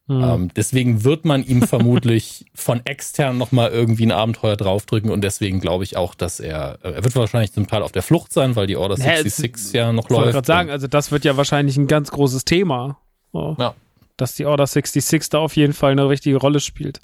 Ähm, 0.07 0.51
deswegen 0.55 1.03
wird 1.03 1.25
man 1.25 1.43
ihm 1.43 1.61
vermutlich 1.67 2.45
von 2.53 2.85
extern 2.85 3.39
nochmal 3.39 3.71
irgendwie 3.71 4.05
ein 4.05 4.11
Abenteuer 4.11 4.55
draufdrücken 4.55 5.09
und 5.09 5.21
deswegen 5.23 5.59
glaube 5.59 5.83
ich 5.83 5.97
auch, 5.97 6.13
dass 6.13 6.39
er, 6.39 6.77
äh, 6.83 6.91
er 6.91 7.03
wird 7.03 7.15
wahrscheinlich 7.15 7.53
zum 7.53 7.65
Teil 7.65 7.81
auf 7.81 7.91
der 7.91 8.03
Flucht 8.03 8.31
sein, 8.31 8.55
weil 8.55 8.67
die 8.67 8.75
Order 8.77 8.97
Hä, 8.97 9.23
66 9.23 9.73
ja 9.73 9.91
noch 9.91 10.05
Ich 10.05 10.09
wollte 10.11 10.25
läuft. 10.25 10.33
gerade 10.33 10.45
sagen, 10.45 10.69
also 10.69 10.85
das 10.85 11.11
wird 11.11 11.25
ja 11.25 11.37
wahrscheinlich 11.37 11.75
ein 11.77 11.87
ganz 11.87 12.11
großes 12.11 12.45
Thema. 12.45 12.99
So, 13.33 13.55
Ja. 13.57 13.73
Dass 14.15 14.35
die 14.35 14.45
Order 14.45 14.67
66 14.67 15.27
da 15.29 15.39
auf 15.39 15.55
jeden 15.55 15.73
Fall 15.73 15.91
eine 15.93 16.07
richtige 16.07 16.37
Rolle 16.37 16.59
spielt. 16.59 17.01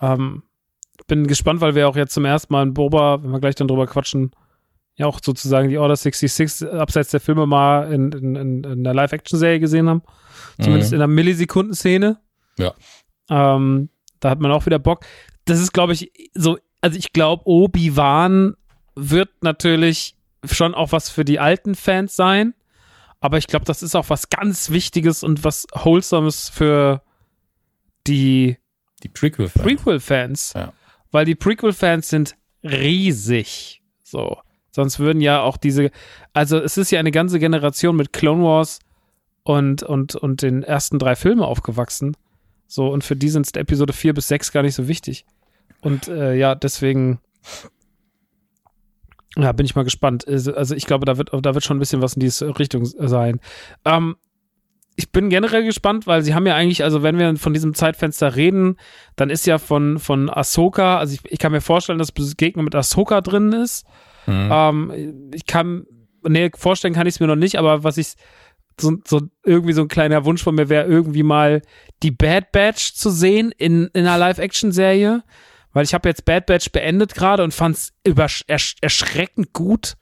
Ähm, 0.00 0.42
bin 1.08 1.26
gespannt, 1.26 1.60
weil 1.60 1.74
wir 1.74 1.88
auch 1.88 1.96
jetzt 1.96 2.14
zum 2.14 2.24
ersten 2.24 2.52
Mal 2.52 2.62
in 2.62 2.74
Boba, 2.74 3.20
wenn 3.22 3.32
wir 3.32 3.40
gleich 3.40 3.56
dann 3.56 3.66
drüber 3.66 3.86
quatschen, 3.88 4.30
ja 4.96 5.06
auch 5.06 5.18
sozusagen 5.22 5.68
die 5.68 5.78
Order 5.78 5.96
66 5.96 6.68
abseits 6.72 7.10
der 7.10 7.20
Filme 7.20 7.46
mal 7.46 7.92
in, 7.92 8.12
in, 8.12 8.36
in, 8.36 8.64
in 8.64 8.84
der 8.84 8.94
Live-Action-Serie 8.94 9.58
gesehen 9.60 9.88
haben. 9.88 10.02
Zumindest 10.60 10.90
Mhm. 10.92 10.94
in 10.94 10.98
der 11.00 11.08
Millisekundenszene. 11.08 12.18
Ja. 12.58 12.74
Ähm, 13.30 13.88
da 14.20 14.30
hat 14.30 14.40
man 14.40 14.50
auch 14.52 14.66
wieder 14.66 14.78
Bock. 14.78 15.04
Das 15.44 15.58
ist, 15.60 15.72
glaube 15.72 15.92
ich, 15.92 16.12
so, 16.34 16.58
also 16.80 16.98
ich 16.98 17.12
glaube, 17.12 17.42
Obi-Wan 17.46 18.54
wird 18.94 19.30
natürlich 19.42 20.16
schon 20.44 20.74
auch 20.74 20.92
was 20.92 21.10
für 21.10 21.24
die 21.24 21.38
alten 21.40 21.74
Fans 21.74 22.14
sein. 22.16 22.54
Aber 23.20 23.38
ich 23.38 23.46
glaube, 23.48 23.64
das 23.64 23.82
ist 23.82 23.94
auch 23.96 24.10
was 24.10 24.30
ganz 24.30 24.70
Wichtiges 24.70 25.22
und 25.24 25.42
was 25.44 25.66
Wholesomes 25.72 26.48
für 26.48 27.02
die 28.06 28.56
Die 29.02 29.08
prequel 29.08 29.48
Prequel-Fans. 29.48 30.52
Ja. 30.54 30.72
Weil 31.10 31.24
die 31.24 31.34
Prequel-Fans 31.34 32.08
sind 32.08 32.36
riesig. 32.62 33.82
So. 34.02 34.38
Sonst 34.70 34.98
würden 34.98 35.20
ja 35.20 35.40
auch 35.40 35.56
diese, 35.56 35.90
also 36.32 36.58
es 36.58 36.76
ist 36.76 36.90
ja 36.90 37.00
eine 37.00 37.10
ganze 37.10 37.38
Generation 37.38 37.96
mit 37.96 38.12
Clone 38.12 38.44
Wars 38.44 38.78
und, 39.42 39.82
und, 39.82 40.14
und 40.14 40.42
den 40.42 40.62
ersten 40.62 40.98
drei 40.98 41.16
Filmen 41.16 41.42
aufgewachsen. 41.42 42.16
So, 42.66 42.88
und 42.88 43.02
für 43.02 43.16
die 43.16 43.30
sind 43.30 43.56
Episode 43.56 43.92
4 43.92 44.14
bis 44.14 44.28
6 44.28 44.52
gar 44.52 44.62
nicht 44.62 44.74
so 44.74 44.86
wichtig. 44.86 45.24
Und 45.80 46.08
äh, 46.08 46.34
ja, 46.34 46.54
deswegen 46.54 47.18
ja, 49.36 49.52
bin 49.52 49.64
ich 49.66 49.74
mal 49.74 49.84
gespannt. 49.84 50.26
Also 50.28 50.54
also 50.54 50.74
ich 50.74 50.86
glaube, 50.86 51.06
da 51.06 51.16
wird, 51.16 51.30
da 51.32 51.54
wird 51.54 51.64
schon 51.64 51.76
ein 51.76 51.80
bisschen 51.80 52.02
was 52.02 52.14
in 52.14 52.20
diese 52.20 52.58
Richtung 52.58 52.84
sein. 52.84 53.40
Ähm, 53.84 54.16
ich 54.98 55.12
bin 55.12 55.30
generell 55.30 55.64
gespannt, 55.64 56.08
weil 56.08 56.22
sie 56.22 56.34
haben 56.34 56.44
ja 56.44 56.56
eigentlich, 56.56 56.82
also 56.82 57.04
wenn 57.04 57.20
wir 57.20 57.36
von 57.36 57.54
diesem 57.54 57.72
Zeitfenster 57.72 58.34
reden, 58.34 58.76
dann 59.14 59.30
ist 59.30 59.46
ja 59.46 59.58
von, 59.58 60.00
von 60.00 60.28
Ahsoka, 60.28 60.98
also 60.98 61.14
ich, 61.14 61.20
ich 61.30 61.38
kann 61.38 61.52
mir 61.52 61.60
vorstellen, 61.60 62.00
dass 62.00 62.10
Begegnung 62.10 62.64
mit 62.64 62.74
Ahsoka 62.74 63.20
drin 63.20 63.52
ist. 63.52 63.86
Mhm. 64.26 64.48
Ähm, 64.50 65.30
ich 65.32 65.46
kann, 65.46 65.86
nee, 66.26 66.50
vorstellen 66.52 66.94
kann 66.94 67.06
ich 67.06 67.14
es 67.14 67.20
mir 67.20 67.28
noch 67.28 67.36
nicht, 67.36 67.60
aber 67.60 67.84
was 67.84 67.96
ich, 67.96 68.14
so, 68.80 68.96
so 69.06 69.20
irgendwie 69.44 69.72
so 69.72 69.82
ein 69.82 69.88
kleiner 69.88 70.24
Wunsch 70.24 70.42
von 70.42 70.56
mir 70.56 70.68
wäre, 70.68 70.88
irgendwie 70.88 71.22
mal 71.22 71.62
die 72.02 72.10
Bad 72.10 72.50
Batch 72.50 72.94
zu 72.94 73.10
sehen 73.10 73.52
in, 73.56 73.86
in 73.92 74.04
einer 74.04 74.18
Live-Action-Serie. 74.18 75.22
Weil 75.72 75.84
ich 75.84 75.94
habe 75.94 76.08
jetzt 76.08 76.24
Bad 76.24 76.46
Batch 76.46 76.72
beendet 76.72 77.14
gerade 77.14 77.44
und 77.44 77.54
fand 77.54 77.76
es 77.76 77.92
ersch 78.48 78.74
erschreckend 78.80 79.52
gut. 79.52 79.94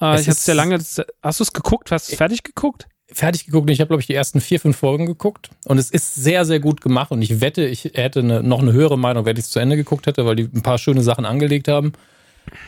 Äh, 0.00 0.16
ich 0.16 0.22
hatte 0.22 0.30
es 0.30 0.46
ja 0.46 0.54
lange. 0.54 0.78
Hast 1.22 1.38
du 1.38 1.44
es 1.44 1.52
geguckt? 1.52 1.92
Hast 1.92 2.08
du 2.08 2.12
es 2.12 2.18
fertig 2.18 2.42
geguckt? 2.42 2.88
Fertig 3.12 3.46
geguckt 3.46 3.68
und 3.68 3.72
ich 3.72 3.80
habe, 3.80 3.88
glaube 3.88 4.00
ich, 4.00 4.06
die 4.06 4.14
ersten 4.14 4.40
vier, 4.40 4.60
fünf 4.60 4.76
Folgen 4.76 5.06
geguckt. 5.06 5.50
Und 5.64 5.78
es 5.78 5.90
ist 5.90 6.14
sehr, 6.14 6.44
sehr 6.44 6.60
gut 6.60 6.80
gemacht. 6.80 7.10
Und 7.10 7.22
ich 7.22 7.40
wette, 7.40 7.64
ich 7.64 7.84
hätte 7.94 8.20
eine, 8.20 8.42
noch 8.42 8.60
eine 8.60 8.72
höhere 8.72 8.98
Meinung, 8.98 9.24
wenn 9.24 9.36
ich 9.36 9.44
es 9.44 9.50
zu 9.50 9.58
Ende 9.58 9.76
geguckt 9.76 10.06
hätte, 10.06 10.26
weil 10.26 10.36
die 10.36 10.44
ein 10.44 10.62
paar 10.62 10.78
schöne 10.78 11.02
Sachen 11.02 11.24
angelegt 11.24 11.68
haben. 11.68 11.92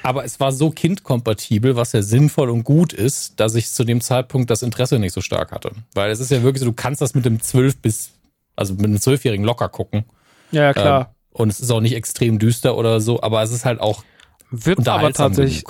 Aber 0.03 0.25
es 0.25 0.39
war 0.41 0.53
so 0.53 0.71
kindkompatibel, 0.71 1.77
was 1.77 1.93
ja 1.93 2.03
sinnvoll 2.03 2.51
und 2.51 2.65
gut 2.65 2.93
ist, 2.93 3.41
dass 3.41 3.55
ich 3.55 3.71
zu 3.71 3.85
dem 3.85 4.01
Zeitpunkt 4.01 4.51
das 4.51 4.63
Interesse 4.63 4.99
nicht 4.99 5.13
so 5.13 5.21
stark 5.21 5.53
hatte. 5.53 5.73
Weil 5.95 6.11
es 6.11 6.21
ist 6.21 6.31
ja 6.31 6.43
wirklich 6.43 6.61
so, 6.61 6.67
du 6.67 6.73
kannst 6.73 7.01
das 7.01 7.15
mit 7.15 7.25
dem 7.25 7.41
zwölf 7.41 7.79
bis, 7.79 8.13
also 8.55 8.75
mit 8.75 8.85
einem 8.85 9.01
zwölfjährigen 9.01 9.45
locker 9.45 9.69
gucken. 9.69 10.05
Ja, 10.51 10.73
klar. 10.73 11.01
Ähm, 11.01 11.07
und 11.33 11.49
es 11.49 11.61
ist 11.61 11.71
auch 11.71 11.81
nicht 11.81 11.95
extrem 11.95 12.39
düster 12.39 12.77
oder 12.77 13.01
so, 13.01 13.23
aber 13.23 13.43
es 13.43 13.53
ist 13.53 13.65
halt 13.65 13.81
auch 13.81 14.05
wird 14.51 14.87
aber 14.87 15.13
tatsächlich. 15.13 15.65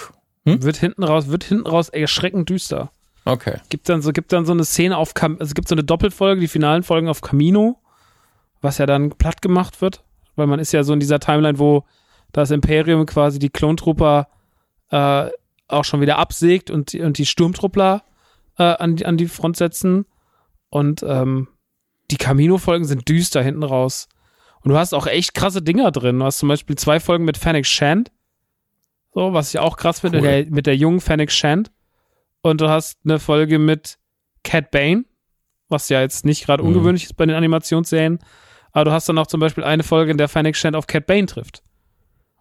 Hm? 0.45 0.63
wird 0.65 0.77
hinten 0.77 1.05
raus, 1.05 1.29
wird 1.29 1.45
hinten 1.45 1.69
raus 1.69 1.89
erschreckend 1.89 2.49
düster. 2.49 2.91
Okay. 3.25 3.59
Gibt 3.69 3.89
dann 3.89 4.03
so, 4.03 4.13
gibt 4.13 4.33
dann 4.33 4.45
so 4.47 4.53
eine 4.53 4.65
Szene 4.65 4.97
auf, 4.97 5.15
Cam 5.15 5.37
also 5.39 5.55
gibt 5.55 5.69
so 5.69 5.75
eine 5.75 5.85
Doppelfolge, 5.85 6.41
die 6.41 6.49
finalen 6.49 6.83
Folgen 6.83 7.09
auf 7.09 7.21
Camino, 7.21 7.79
was 8.61 8.79
ja 8.79 8.87
dann 8.87 9.11
platt 9.11 9.43
gemacht 9.43 9.81
wird, 9.81 10.03
weil 10.37 10.47
man 10.47 10.59
ist 10.59 10.73
ja 10.73 10.83
so 10.83 10.93
in 10.93 11.01
dieser 11.01 11.21
Timeline, 11.21 11.59
wo 11.59 11.85
das 12.33 12.51
Imperium 12.51 13.07
quasi 13.07 13.39
die 13.39 13.51
Klontrupper 13.51 14.29
äh, 14.91 15.29
auch 15.69 15.85
schon 15.85 16.01
wieder 16.01 16.19
absägt 16.19 16.71
und, 16.71 16.93
die- 16.93 17.01
und 17.01 17.19
die 17.19 17.27
Sturmtruppler 17.27 18.03
äh, 18.59 18.63
an, 18.65 18.97
die, 18.97 19.07
an 19.07 19.17
die 19.17 19.27
Front 19.29 19.57
setzen. 19.57 20.07
Und 20.69 21.03
ähm, 21.07 21.49
die 22.11 22.17
Camino-Folgen 22.17 22.85
sind 22.85 23.09
düster 23.09 23.43
hinten 23.43 23.63
raus. 23.63 24.09
Und 24.63 24.71
du 24.71 24.77
hast 24.79 24.95
auch 24.95 25.07
echt 25.07 25.35
krasse 25.35 25.63
Dinger 25.63 25.91
drin. 25.91 26.19
Du 26.19 26.25
hast 26.25 26.39
zum 26.39 26.49
Beispiel 26.49 26.77
zwei 26.77 27.01
Folgen 27.01 27.25
mit 27.25 27.37
Fennec 27.37 27.67
Shand. 27.67 28.11
So, 29.15 29.33
was 29.33 29.51
ich 29.53 29.61
auch 29.61 29.77
krass 29.77 30.01
finde, 30.01 30.19
Cool. 30.19 30.25
der, 30.25 30.47
mit 30.47 30.67
der 30.67 30.77
jungen 30.77 31.01
Fennec 31.01 31.31
Shand. 31.31 31.71
Und 32.43 32.61
du 32.61 32.69
hast 32.69 32.99
eine 33.05 33.19
Folge 33.19 33.59
mit 33.59 33.99
Cat 34.45 34.71
Bane, 34.71 35.05
was 35.69 35.89
ja 35.89 36.01
jetzt 36.01 36.25
nicht 36.25 36.45
gerade 36.45 36.63
Mhm. 36.63 36.71
ungewöhnlich 36.71 37.05
ist 37.05 37.17
bei 37.17 37.25
den 37.27 37.37
Animationsserien. 37.37 38.19
Aber 38.73 38.85
du 38.87 38.93
hast 38.93 39.09
dann 39.09 39.19
auch 39.19 39.27
zum 39.27 39.41
Beispiel 39.41 39.65
eine 39.65 39.83
Folge, 39.83 40.11
in 40.11 40.19
der 40.19 40.29
Fennec 40.29 40.57
Shand 40.57 40.77
auf 40.77 40.87
Cat 40.87 41.07
Bane 41.07 41.27
trifft. 41.27 41.63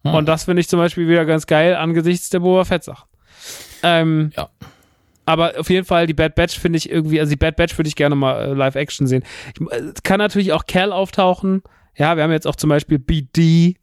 Hm. 0.04 0.14
Und 0.16 0.26
das 0.28 0.46
finde 0.46 0.62
ich 0.62 0.68
zum 0.70 0.80
Beispiel 0.80 1.08
wieder 1.08 1.26
ganz 1.26 1.46
geil 1.46 1.76
angesichts 1.76 2.30
der 2.30 2.40
Boba 2.40 2.66
Fett 2.66 2.84
Sachen. 2.84 3.08
Ähm, 3.84 4.32
Ja. 4.36 4.50
aber 5.26 5.54
auf 5.60 5.70
jeden 5.70 5.86
Fall 5.86 6.08
die 6.08 6.14
Bad 6.14 6.36
Batch 6.36 6.58
finde 6.58 6.78
ich 6.78 6.90
irgendwie, 6.90 7.20
also 7.20 7.30
die 7.30 7.36
Bad 7.38 7.56
Batch 7.56 7.78
würde 7.78 7.88
ich 7.88 7.96
gerne 7.96 8.16
mal 8.16 8.42
äh, 8.42 8.54
live 8.54 8.76
Action 8.76 9.06
sehen. 9.08 9.24
Ich, 9.54 9.62
äh, 9.72 9.94
kann 10.04 10.18
natürlich 10.18 10.54
auch 10.54 10.66
Cal 10.66 10.92
auftauchen. 10.92 11.62
Ja, 11.96 12.16
wir 12.16 12.24
haben 12.24 12.32
jetzt 12.32 12.48
auch 12.48 12.56
zum 12.56 12.70
Beispiel 12.70 12.98
BD 12.98 13.76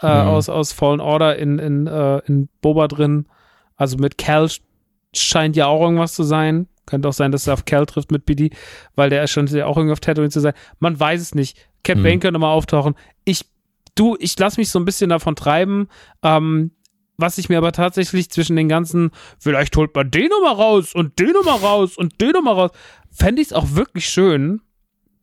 äh, 0.00 0.06
mhm. 0.06 0.28
aus, 0.28 0.48
aus 0.48 0.72
Fallen 0.72 1.00
Order 1.00 1.36
in, 1.36 1.58
in, 1.58 1.86
äh, 1.86 2.18
in 2.26 2.48
Boba 2.62 2.88
drin. 2.88 3.26
Also 3.76 3.96
mit 3.98 4.18
Cal 4.18 4.48
scheint 5.14 5.56
ja 5.56 5.66
auch 5.66 5.82
irgendwas 5.82 6.14
zu 6.14 6.22
sein. 6.22 6.68
Könnte 6.86 7.08
auch 7.08 7.12
sein, 7.12 7.32
dass 7.32 7.46
er 7.46 7.54
auf 7.54 7.64
Cal 7.64 7.86
trifft 7.86 8.10
mit 8.10 8.26
BD, 8.26 8.50
weil 8.96 9.08
der 9.08 9.26
scheint 9.26 9.50
ja 9.50 9.66
auch 9.66 9.76
irgendwie 9.76 9.92
auf 9.92 10.00
Tatooine 10.00 10.30
zu 10.30 10.40
sein. 10.40 10.54
Man 10.80 10.98
weiß 10.98 11.20
es 11.20 11.34
nicht. 11.34 11.56
Cat 11.84 11.98
mhm. 11.98 12.02
Bane 12.02 12.18
könnte 12.18 12.38
mal 12.38 12.52
auftauchen. 12.52 12.94
Ich, 13.24 13.44
du, 13.94 14.16
ich 14.18 14.38
lasse 14.38 14.60
mich 14.60 14.70
so 14.70 14.78
ein 14.78 14.84
bisschen 14.84 15.10
davon 15.10 15.36
treiben. 15.36 15.88
Ähm, 16.22 16.72
was 17.16 17.38
ich 17.38 17.48
mir 17.48 17.58
aber 17.58 17.72
tatsächlich 17.72 18.30
zwischen 18.30 18.56
den 18.56 18.68
ganzen, 18.68 19.10
vielleicht 19.38 19.76
holt 19.76 19.94
man 19.94 20.10
den 20.10 20.28
nochmal 20.28 20.54
raus 20.54 20.94
und 20.94 21.18
den 21.18 21.32
nochmal 21.32 21.58
raus 21.58 21.96
und 21.96 22.20
den 22.20 22.30
nochmal 22.30 22.54
raus, 22.54 22.70
fände 23.10 23.40
ich 23.40 23.48
es 23.48 23.52
auch 23.52 23.74
wirklich 23.74 24.08
schön, 24.08 24.60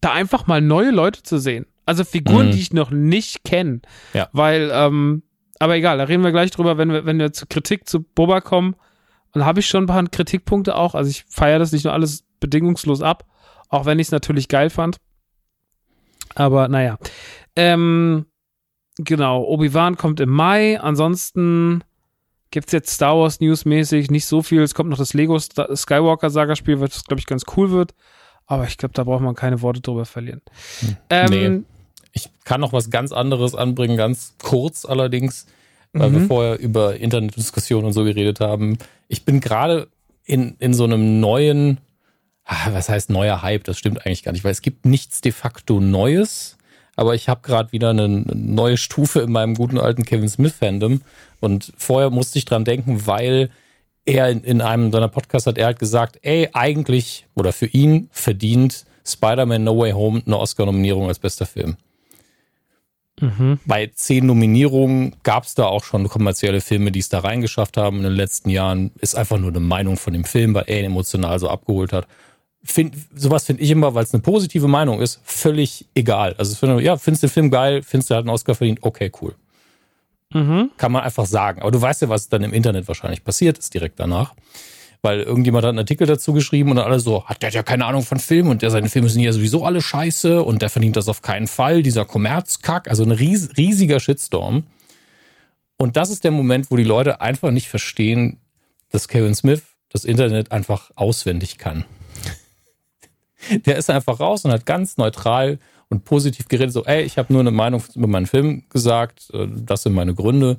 da 0.01 0.13
einfach 0.13 0.47
mal 0.47 0.61
neue 0.61 0.91
Leute 0.91 1.23
zu 1.23 1.39
sehen. 1.39 1.65
Also 1.85 2.03
Figuren, 2.03 2.47
mhm. 2.47 2.51
die 2.51 2.59
ich 2.59 2.73
noch 2.73 2.91
nicht 2.91 3.43
kenne. 3.43 3.81
Ja. 4.13 4.29
Weil, 4.31 4.69
ähm, 4.71 5.23
aber 5.59 5.75
egal, 5.75 5.97
da 5.97 6.05
reden 6.05 6.23
wir 6.23 6.31
gleich 6.31 6.51
drüber, 6.51 6.77
wenn 6.77 6.91
wir, 6.91 7.05
wenn 7.05 7.19
wir 7.19 7.33
zur 7.33 7.49
Kritik 7.49 7.89
zu 7.89 8.01
Boba 8.01 8.41
kommen. 8.41 8.75
Und 9.33 9.45
habe 9.45 9.59
ich 9.59 9.67
schon 9.67 9.83
ein 9.83 9.87
paar 9.87 10.03
Kritikpunkte 10.07 10.75
auch. 10.75 10.95
Also 10.95 11.09
ich 11.09 11.25
feiere 11.29 11.59
das 11.59 11.71
nicht 11.71 11.83
nur 11.83 11.93
alles 11.93 12.23
bedingungslos 12.39 13.01
ab, 13.01 13.25
auch 13.69 13.85
wenn 13.85 13.99
ich 13.99 14.07
es 14.07 14.11
natürlich 14.11 14.47
geil 14.47 14.69
fand. 14.69 14.97
Aber 16.35 16.67
naja. 16.67 16.97
Ähm, 17.55 18.25
genau, 18.97 19.43
Obi-Wan 19.43 19.97
kommt 19.97 20.19
im 20.19 20.29
Mai. 20.29 20.79
Ansonsten 20.79 21.83
gibt 22.51 22.67
es 22.67 22.73
jetzt 22.73 22.91
Star 22.91 23.17
Wars 23.17 23.39
News-mäßig 23.39 24.09
nicht 24.09 24.25
so 24.25 24.41
viel. 24.41 24.61
Es 24.61 24.73
kommt 24.73 24.89
noch 24.89 24.97
das 24.97 25.13
Lego 25.13 25.37
Skywalker-Saga-Spiel, 25.39 26.79
was, 26.79 27.03
glaube 27.03 27.19
ich, 27.19 27.27
ganz 27.27 27.43
cool 27.55 27.71
wird. 27.71 27.93
Aber 28.45 28.65
ich 28.65 28.77
glaube, 28.77 28.93
da 28.93 29.03
braucht 29.03 29.21
man 29.21 29.35
keine 29.35 29.61
Worte 29.61 29.81
drüber 29.81 30.05
verlieren. 30.05 30.41
Hm. 30.79 30.97
Ähm, 31.09 31.29
nee. 31.29 31.63
Ich 32.11 32.29
kann 32.43 32.61
noch 32.61 32.73
was 32.73 32.89
ganz 32.89 33.11
anderes 33.11 33.53
anbringen, 33.53 33.95
ganz 33.95 34.35
kurz 34.41 34.83
allerdings, 34.85 35.45
weil 35.93 36.09
mhm. 36.09 36.13
wir 36.13 36.27
vorher 36.27 36.59
über 36.59 36.95
Internetdiskussionen 36.95 37.87
und 37.87 37.93
so 37.93 38.03
geredet 38.03 38.39
haben. 38.39 38.77
Ich 39.07 39.25
bin 39.25 39.39
gerade 39.39 39.87
in, 40.25 40.55
in 40.59 40.73
so 40.73 40.83
einem 40.83 41.19
neuen, 41.19 41.79
ah, 42.45 42.69
was 42.71 42.89
heißt 42.89 43.09
neuer 43.09 43.41
Hype? 43.41 43.63
Das 43.63 43.77
stimmt 43.77 44.05
eigentlich 44.05 44.23
gar 44.23 44.31
nicht, 44.31 44.43
weil 44.43 44.51
es 44.51 44.61
gibt 44.61 44.85
nichts 44.85 45.21
de 45.21 45.31
facto 45.31 45.79
Neues 45.79 46.57
aber 46.99 47.15
ich 47.15 47.29
habe 47.29 47.39
gerade 47.43 47.71
wieder 47.71 47.91
eine 47.91 48.09
neue 48.09 48.75
Stufe 48.75 49.21
in 49.21 49.31
meinem 49.31 49.55
guten 49.55 49.77
alten 49.77 50.03
Kevin 50.03 50.27
Smith-Fandom. 50.27 50.99
Und 51.39 51.71
vorher 51.77 52.09
musste 52.09 52.37
ich 52.37 52.43
dran 52.43 52.65
denken, 52.65 53.07
weil 53.07 53.51
er 54.03 54.29
in, 54.29 54.43
in 54.43 54.59
einem 54.59 54.91
seiner 54.91 55.07
Podcasts 55.07 55.47
hat 55.47 55.57
er 55.57 55.67
halt 55.67 55.79
gesagt, 55.79 56.19
ey, 56.23 56.49
eigentlich 56.51 57.25
oder 57.35 57.53
für 57.53 57.67
ihn 57.67 58.09
verdient 58.11 58.83
Spider-Man 59.05 59.63
No 59.63 59.77
Way 59.77 59.93
Home 59.93 60.21
eine 60.25 60.37
Oscar-Nominierung 60.37 61.07
als 61.07 61.19
bester 61.19 61.45
Film. 61.45 61.77
Mhm. 63.19 63.59
Bei 63.65 63.87
zehn 63.93 64.25
Nominierungen 64.25 65.15
gab 65.23 65.43
es 65.43 65.55
da 65.55 65.65
auch 65.65 65.83
schon 65.83 66.07
kommerzielle 66.07 66.61
Filme, 66.61 66.91
die 66.91 66.99
es 66.99 67.09
da 67.09 67.19
reingeschafft 67.19 67.77
haben 67.77 67.97
in 67.97 68.03
den 68.03 68.13
letzten 68.13 68.49
Jahren. 68.49 68.91
Ist 68.99 69.15
einfach 69.15 69.37
nur 69.37 69.49
eine 69.49 69.59
Meinung 69.59 69.97
von 69.97 70.13
dem 70.13 70.23
Film, 70.23 70.53
weil 70.53 70.65
er 70.67 70.79
ihn 70.79 70.85
emotional 70.85 71.39
so 71.39 71.49
abgeholt 71.49 71.93
hat 71.93 72.07
find, 72.63 72.95
sowas 73.15 73.45
finde 73.45 73.63
ich 73.63 73.71
immer, 73.71 73.93
weil 73.93 74.03
es 74.03 74.13
eine 74.13 74.21
positive 74.21 74.67
Meinung 74.67 75.01
ist, 75.01 75.19
völlig 75.23 75.85
egal. 75.95 76.35
Also 76.37 76.55
find, 76.55 76.81
ja, 76.81 76.97
findest 76.97 77.23
du 77.23 77.27
den 77.27 77.33
Film 77.33 77.51
geil, 77.51 77.81
findest 77.83 78.09
du, 78.09 78.15
hat 78.15 78.21
einen 78.21 78.29
Oscar 78.29 78.55
verdient, 78.55 78.79
okay, 78.81 79.11
cool. 79.21 79.35
Mhm. 80.33 80.71
Kann 80.77 80.91
man 80.91 81.03
einfach 81.03 81.25
sagen. 81.25 81.61
Aber 81.61 81.71
du 81.71 81.81
weißt 81.81 82.03
ja, 82.03 82.09
was 82.09 82.29
dann 82.29 82.43
im 82.43 82.53
Internet 82.53 82.87
wahrscheinlich 82.87 83.23
passiert 83.23 83.57
ist 83.57 83.73
direkt 83.73 83.99
danach. 83.99 84.35
Weil 85.01 85.21
irgendjemand 85.21 85.63
hat 85.63 85.69
einen 85.69 85.79
Artikel 85.79 86.07
dazu 86.07 86.33
geschrieben 86.33 86.71
und 86.71 86.75
dann 86.75 86.85
alle 86.85 86.99
so, 86.99 87.25
hat 87.25 87.41
der 87.41 87.51
ja 87.51 87.63
keine 87.63 87.85
Ahnung 87.85 88.03
von 88.03 88.19
Filmen 88.19 88.49
und 88.49 88.61
der 88.61 88.69
seine 88.69 88.89
Filme 88.89 89.07
sind 89.09 89.21
ja 89.21 89.31
sowieso 89.31 89.63
alle 89.63 89.81
scheiße 89.81 90.43
und 90.43 90.61
der 90.61 90.69
verdient 90.69 90.97
das 90.97 91.07
auf 91.07 91.21
keinen 91.21 91.47
Fall, 91.47 91.83
dieser 91.83 92.03
Kommerzkack, 92.03 92.89
also 92.89 93.03
ein 93.03 93.11
ries 93.11 93.49
riesiger 93.55 93.99
Shitstorm. 93.99 94.63
Und 95.77 95.95
das 95.95 96.09
ist 96.09 96.25
der 96.25 96.31
Moment, 96.31 96.69
wo 96.69 96.75
die 96.75 96.83
Leute 96.83 97.21
einfach 97.21 97.51
nicht 97.51 97.69
verstehen, 97.69 98.37
dass 98.89 99.07
Kevin 99.07 99.35
Smith 99.35 99.63
das 99.87 100.03
Internet 100.03 100.51
einfach 100.51 100.91
auswendig 100.95 101.57
kann. 101.57 101.85
Der 103.65 103.77
ist 103.77 103.89
einfach 103.89 104.19
raus 104.19 104.43
und 104.43 104.51
hat 104.51 104.65
ganz 104.65 104.97
neutral 104.97 105.59
und 105.87 106.03
positiv 106.03 106.47
geredet, 106.49 106.73
so, 106.73 106.85
ey, 106.85 107.03
ich 107.03 107.17
habe 107.17 107.31
nur 107.33 107.39
eine 107.39 107.51
Meinung 107.51 107.81
über 107.95 108.07
meinen 108.07 108.27
Film 108.27 108.63
gesagt, 108.69 109.29
äh, 109.33 109.47
das 109.49 109.83
sind 109.83 109.93
meine 109.93 110.13
Gründe, 110.13 110.57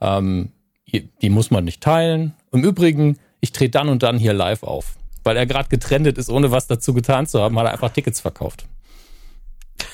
ähm, 0.00 0.52
die 0.86 1.30
muss 1.30 1.50
man 1.50 1.64
nicht 1.64 1.82
teilen. 1.82 2.34
Im 2.52 2.64
Übrigen, 2.64 3.18
ich 3.42 3.52
trete 3.52 3.72
dann 3.72 3.90
und 3.90 4.02
dann 4.02 4.16
hier 4.18 4.32
live 4.32 4.62
auf. 4.62 4.94
Weil 5.24 5.36
er 5.36 5.46
gerade 5.46 5.68
getrendet 5.68 6.16
ist, 6.16 6.30
ohne 6.30 6.50
was 6.50 6.66
dazu 6.66 6.94
getan 6.94 7.26
zu 7.26 7.42
haben, 7.42 7.58
hat 7.58 7.66
er 7.66 7.72
einfach 7.72 7.90
Tickets 7.90 8.20
verkauft. 8.20 8.64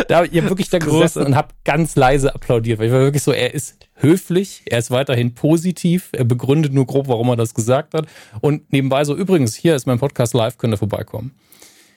da 0.09 0.16
habe 0.16 0.27
ich 0.27 0.33
wirklich 0.33 0.70
da 0.70 0.79
gesessen 0.79 1.25
und 1.25 1.37
habe 1.37 1.49
ganz 1.64 1.94
leise 1.94 2.35
applaudiert, 2.35 2.79
weil 2.79 2.87
ich 2.87 2.92
war 2.92 3.01
wirklich 3.01 3.23
so, 3.23 3.33
er 3.33 3.55
ist 3.55 3.77
höflich, 3.94 4.62
er 4.66 4.79
ist 4.79 4.90
weiterhin 4.90 5.35
positiv, 5.35 6.09
er 6.12 6.25
begründet 6.25 6.73
nur 6.73 6.87
grob, 6.87 7.09
warum 7.09 7.29
er 7.29 7.37
das 7.37 7.55
gesagt 7.55 7.94
hat. 7.94 8.07
Und 8.40 8.73
nebenbei 8.73 9.05
so, 9.05 9.14
übrigens, 9.14 9.55
hier 9.55 9.77
ist 9.77 9.87
mein 9.87 9.99
Podcast 9.99 10.35
live, 10.35 10.59
könnt 10.59 10.75
ihr 10.75 10.79
vorbeikommen. 10.79 11.35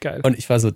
Geil. 0.01 0.21
Und 0.23 0.37
ich 0.37 0.49
war 0.49 0.59
so, 0.59 0.71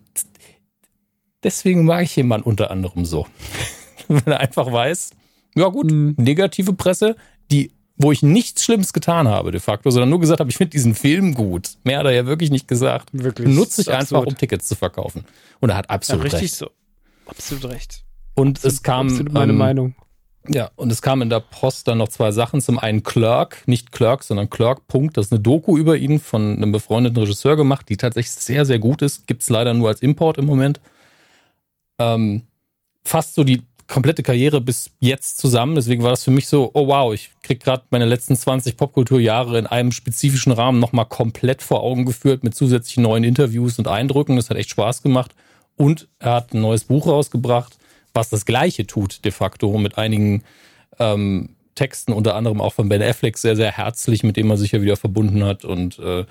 deswegen 1.44 1.86
mag 1.86 2.04
ich 2.04 2.16
jemanden 2.16 2.48
unter 2.48 2.72
anderem 2.72 3.06
so. 3.06 3.28
Wenn 4.08 4.34
er 4.34 4.40
einfach 4.40 4.72
weiß, 4.72 5.12
ja 5.56 5.68
gut, 5.68 5.92
mhm. 5.92 6.16
negative 6.18 6.74
Presse, 6.74 7.18
die 7.52 7.72
wo 8.02 8.12
ich 8.12 8.24
nichts 8.24 8.64
Schlimmes 8.64 8.94
getan 8.94 9.28
habe, 9.28 9.52
de 9.52 9.60
facto, 9.60 9.90
sondern 9.90 10.10
nur 10.10 10.20
gesagt 10.20 10.40
habe, 10.40 10.50
ich 10.50 10.58
finde 10.58 10.72
diesen 10.72 10.96
Film 10.96 11.34
gut. 11.34 11.72
Mehr 11.84 12.00
hat 12.00 12.06
er 12.06 12.12
ja 12.12 12.26
wirklich 12.26 12.52
nicht 12.52 12.68
gesagt. 12.68 13.10
Wirklich. 13.12 13.48
Nutze 13.48 13.82
ich 13.82 13.92
einfach, 13.92 14.26
um 14.26 14.38
Tickets 14.38 14.68
zu 14.68 14.76
verkaufen. 14.76 15.26
Und 15.60 15.70
er 15.70 15.78
hat 15.78 15.90
absolut 15.90 16.26
ja, 16.26 16.32
richtig 16.32 16.52
recht. 16.52 16.56
so. 16.56 16.70
Absolut 17.26 17.66
recht. 17.66 18.04
Und 18.36 18.58
absolut, 18.58 18.74
es 18.74 18.84
kam. 18.84 19.08
Absolut 19.08 19.34
meine 19.34 19.52
ähm, 19.52 19.58
Meinung. 19.58 19.96
Ja, 20.48 20.72
und 20.76 20.92
es 20.92 21.02
kam 21.02 21.22
in 21.22 21.30
der 21.30 21.40
Post 21.40 21.88
dann 21.88 22.00
noch 22.00 22.10
zwei 22.10 22.32
Sachen. 22.32 22.62
Zum 22.62 22.80
einen 22.80 23.04
Clerk, 23.04 23.64
nicht 23.68 23.92
Clerk, 23.92 24.24
sondern 24.24 24.50
Clerk. 24.50 24.88
Punkt. 24.88 25.18
Das 25.18 25.28
ist 25.28 25.32
eine 25.32 25.42
Doku 25.42 25.78
über 25.78 25.98
ihn 25.98 26.20
von 26.20 26.58
einem 26.58 26.72
befreundeten 26.72 27.18
Regisseur 27.18 27.56
gemacht, 27.56 27.90
die 27.90 27.98
tatsächlich 27.98 28.32
sehr, 28.32 28.66
sehr 28.66 28.80
gut 28.80 29.02
ist. 29.02 29.28
Gibt's 29.28 29.50
leider 29.50 29.74
nur 29.74 29.90
als 29.90 30.02
Import 30.02 30.38
im 30.38 30.46
Moment. 30.46 30.82
Ähm, 32.00 32.44
fast 33.04 33.36
so 33.36 33.44
die 33.44 33.62
komplette 33.92 34.24
Karriere 34.24 34.62
bis 34.62 34.90
jetzt 35.00 35.38
zusammen. 35.38 35.76
Deswegen 35.76 36.02
war 36.02 36.12
das 36.12 36.24
für 36.24 36.32
mich 36.32 36.48
so, 36.48 36.72
oh 36.74 36.88
wow, 36.88 37.14
ich 37.14 37.32
krieg 37.44 37.62
gerade 37.62 37.84
meine 37.90 38.06
letzten 38.06 38.36
20 38.36 38.78
Popkulturjahre 38.78 39.60
in 39.60 39.68
einem 39.68 39.92
spezifischen 39.92 40.54
Rahmen 40.54 40.80
nochmal 40.80 41.06
komplett 41.06 41.62
vor 41.62 41.84
Augen 41.84 42.06
geführt 42.06 42.44
mit 42.44 42.56
zusätzlichen 42.56 43.04
neuen 43.04 43.24
Interviews 43.26 43.78
und 43.78 43.88
Eindrücken. 43.88 44.38
Das 44.38 44.50
hat 44.50 44.58
echt 44.58 44.70
Spaß 44.70 45.04
gemacht. 45.04 45.36
Und 45.76 46.08
er 46.20 46.36
hat 46.36 46.54
ein 46.54 46.62
neues 46.62 46.86
Buch 46.86 47.06
rausgebracht, 47.06 47.78
was 48.14 48.30
das 48.30 48.46
Gleiche 48.46 48.88
tut, 48.88 49.26
de 49.26 49.32
facto, 49.32 49.78
mit 49.78 49.98
einigen 49.98 50.44
ähm, 50.98 51.50
Texten, 51.76 52.14
unter 52.14 52.36
anderem 52.36 52.62
auch 52.62 52.74
von 52.74 52.88
Ben 52.88 53.02
Affleck, 53.02 53.38
sehr, 53.38 53.56
sehr 53.56 53.72
herzlich, 53.72 54.24
mit 54.24 54.38
dem 54.38 54.50
er 54.50 54.58
sich 54.58 54.72
ja 54.72 54.82
wieder 54.82 54.96
verbunden 54.96 55.44
hat. 55.44 55.66
Und 55.66 56.00
äh, 56.00 56.26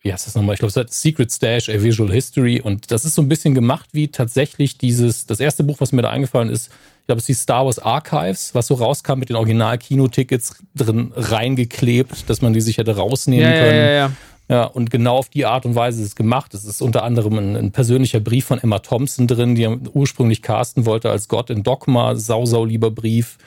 wie 0.00 0.12
heißt 0.12 0.26
das 0.26 0.34
nochmal? 0.34 0.54
Ich 0.54 0.58
glaube, 0.58 0.70
es 0.70 0.76
hat 0.76 0.92
Secret 0.92 1.30
Stash, 1.32 1.68
A 1.68 1.82
Visual 1.82 2.12
History. 2.12 2.60
Und 2.60 2.90
das 2.90 3.04
ist 3.04 3.14
so 3.14 3.22
ein 3.22 3.28
bisschen 3.28 3.54
gemacht 3.54 3.90
wie 3.92 4.08
tatsächlich 4.08 4.78
dieses, 4.78 5.26
das 5.26 5.38
erste 5.38 5.62
Buch, 5.62 5.76
was 5.78 5.92
mir 5.92 6.02
da 6.02 6.10
eingefallen 6.10 6.48
ist, 6.48 6.70
ich 7.06 7.08
glaube, 7.08 7.20
es 7.20 7.28
ist 7.28 7.38
die 7.38 7.42
Star 7.44 7.64
Wars 7.64 7.78
Archives, 7.78 8.52
was 8.52 8.66
so 8.66 8.74
rauskam 8.74 9.20
mit 9.20 9.28
den 9.28 9.36
Original-Kinotickets 9.36 10.56
drin 10.74 11.12
reingeklebt, 11.14 12.28
dass 12.28 12.42
man 12.42 12.52
die 12.52 12.60
sich 12.60 12.78
hätte 12.78 12.96
rausnehmen 12.96 13.48
ja, 13.48 13.60
können. 13.60 13.78
Ja, 13.78 13.90
ja, 13.92 14.12
ja. 14.48 14.64
Und 14.64 14.90
genau 14.90 15.18
auf 15.18 15.28
die 15.28 15.46
Art 15.46 15.64
und 15.66 15.76
Weise 15.76 16.00
ist 16.00 16.08
es 16.08 16.16
gemacht. 16.16 16.52
Es 16.52 16.64
ist 16.64 16.82
unter 16.82 17.04
anderem 17.04 17.38
ein, 17.38 17.54
ein, 17.54 17.70
persönlicher 17.70 18.18
Brief 18.18 18.46
von 18.46 18.60
Emma 18.60 18.80
Thompson 18.80 19.28
drin, 19.28 19.54
die 19.54 19.62
er 19.62 19.78
ursprünglich 19.94 20.42
casten 20.42 20.84
wollte 20.84 21.08
als 21.08 21.28
Gott 21.28 21.48
in 21.48 21.62
Dogma, 21.62 22.16
sau, 22.16 22.44
sau 22.44 22.64
lieber 22.64 22.90
Brief. 22.90 23.38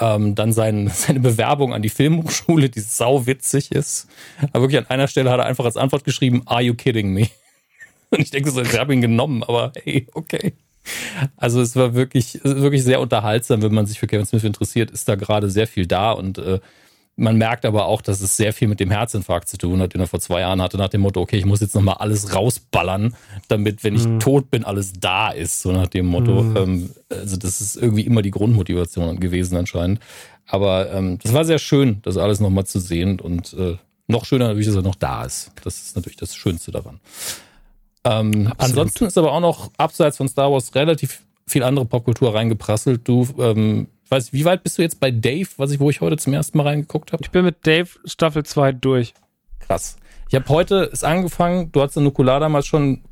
Ähm, 0.00 0.36
dann 0.36 0.52
sein, 0.52 0.88
seine 0.94 1.18
Bewerbung 1.18 1.74
an 1.74 1.82
die 1.82 1.88
Filmhochschule, 1.88 2.68
die 2.68 2.78
sau 2.78 3.26
witzig 3.26 3.72
ist. 3.72 4.06
Aber 4.52 4.62
wirklich 4.62 4.78
an 4.78 4.86
einer 4.88 5.08
Stelle 5.08 5.32
hat 5.32 5.40
er 5.40 5.46
einfach 5.46 5.64
als 5.64 5.76
Antwort 5.76 6.04
geschrieben, 6.04 6.42
are 6.46 6.62
you 6.62 6.74
kidding 6.74 7.12
me? 7.12 7.26
Und 8.10 8.20
ich 8.20 8.30
denke 8.30 8.52
so, 8.52 8.62
ich 8.62 8.78
habe 8.78 8.94
ihn 8.94 9.00
genommen, 9.00 9.42
aber 9.42 9.72
hey, 9.82 10.06
okay. 10.14 10.52
Also 11.36 11.60
es 11.60 11.76
war 11.76 11.94
wirklich, 11.94 12.40
wirklich 12.42 12.82
sehr 12.82 13.00
unterhaltsam, 13.00 13.62
wenn 13.62 13.74
man 13.74 13.86
sich 13.86 13.98
für 13.98 14.06
Kevin 14.06 14.26
Smith 14.26 14.44
interessiert, 14.44 14.90
ist 14.90 15.08
da 15.08 15.14
gerade 15.14 15.50
sehr 15.50 15.66
viel 15.66 15.86
da 15.86 16.12
und 16.12 16.38
äh, 16.38 16.60
man 17.20 17.36
merkt 17.36 17.66
aber 17.66 17.84
auch, 17.84 18.00
dass 18.00 18.22
es 18.22 18.36
sehr 18.36 18.52
viel 18.52 18.66
mit 18.66 18.80
dem 18.80 18.90
Herzinfarkt 18.90 19.46
zu 19.46 19.58
tun 19.58 19.80
hat, 19.80 19.92
den 19.92 20.00
er 20.00 20.06
vor 20.06 20.20
zwei 20.20 20.40
Jahren 20.40 20.62
hatte, 20.62 20.78
nach 20.78 20.88
dem 20.88 21.02
Motto, 21.02 21.20
okay, 21.20 21.36
ich 21.36 21.44
muss 21.44 21.60
jetzt 21.60 21.74
nochmal 21.74 21.96
alles 21.98 22.34
rausballern, 22.34 23.14
damit, 23.48 23.84
wenn 23.84 23.94
ich 23.94 24.06
mhm. 24.06 24.20
tot 24.20 24.50
bin, 24.50 24.64
alles 24.64 24.94
da 24.98 25.30
ist, 25.30 25.60
so 25.60 25.70
nach 25.70 25.88
dem 25.88 26.06
Motto. 26.06 26.42
Mhm. 26.42 26.56
Ähm, 26.56 26.90
also 27.10 27.36
das 27.36 27.60
ist 27.60 27.76
irgendwie 27.76 28.06
immer 28.06 28.22
die 28.22 28.30
Grundmotivation 28.30 29.20
gewesen 29.20 29.56
anscheinend. 29.56 30.00
Aber 30.46 30.90
ähm, 30.92 31.18
das 31.22 31.34
war 31.34 31.44
sehr 31.44 31.58
schön, 31.58 31.98
das 32.02 32.16
alles 32.16 32.40
nochmal 32.40 32.64
zu 32.64 32.80
sehen 32.80 33.20
und 33.20 33.52
äh, 33.52 33.76
noch 34.06 34.24
schöner 34.24 34.46
natürlich, 34.48 34.66
dass 34.66 34.76
er 34.76 34.82
noch 34.82 34.94
da 34.94 35.24
ist. 35.24 35.52
Das 35.62 35.80
ist 35.82 35.96
natürlich 35.96 36.16
das 36.16 36.34
Schönste 36.34 36.72
daran. 36.72 37.00
Ähm, 38.04 38.52
ansonsten 38.56 39.04
ist 39.04 39.18
aber 39.18 39.32
auch 39.32 39.40
noch 39.40 39.70
abseits 39.76 40.16
von 40.16 40.28
Star 40.28 40.50
Wars 40.50 40.74
relativ 40.74 41.22
viel 41.46 41.62
andere 41.62 41.84
Popkultur 41.84 42.34
reingeprasselt. 42.34 43.06
Du 43.06 43.26
ähm, 43.38 43.88
weiß, 44.08 44.32
wie 44.32 44.44
weit 44.44 44.62
bist 44.62 44.78
du 44.78 44.82
jetzt 44.82 45.00
bei 45.00 45.10
Dave, 45.10 45.48
was 45.56 45.70
ich, 45.70 45.80
wo 45.80 45.90
ich 45.90 46.00
heute 46.00 46.16
zum 46.16 46.32
ersten 46.32 46.56
Mal 46.58 46.64
reingeguckt 46.64 47.12
habe? 47.12 47.22
Ich 47.22 47.30
bin 47.30 47.44
mit 47.44 47.66
Dave 47.66 47.88
Staffel 48.04 48.44
2 48.44 48.72
durch. 48.72 49.14
krass. 49.60 49.96
Ich 50.28 50.36
habe 50.36 50.48
heute 50.48 50.88
es 50.92 51.02
angefangen, 51.02 51.72
du 51.72 51.82
hast 51.82 51.96
in 51.96 52.04
Nukular 52.04 52.38
damals 52.38 52.66
schon 52.66 53.02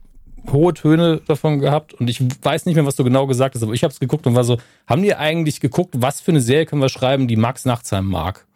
hohe 0.53 0.73
Töne 0.73 1.21
davon 1.27 1.59
gehabt 1.59 1.93
und 1.95 2.09
ich 2.09 2.23
weiß 2.43 2.67
nicht 2.67 2.77
mehr, 2.77 2.87
was 2.87 2.95
du 2.95 3.03
genau 3.03 3.27
gesagt 3.27 3.57
hast, 3.57 3.63
aber 3.63 3.73
ich 3.73 3.83
habe 3.83 3.93
es 3.93 3.99
geguckt 3.99 4.27
und 4.27 4.37
war 4.37 4.45
so, 4.45 4.59
haben 4.87 5.03
die 5.03 5.15
eigentlich 5.15 5.61
geguckt, 5.61 5.95
was 5.99 6.21
für 6.21 6.31
eine 6.31 6.41
Serie 6.41 6.65
können 6.65 6.81
wir 6.81 6.89
schreiben, 6.89 7.27
die 7.27 7.37
Max 7.37 7.65
Nachtsheim 7.65 8.07
mag? 8.07 8.47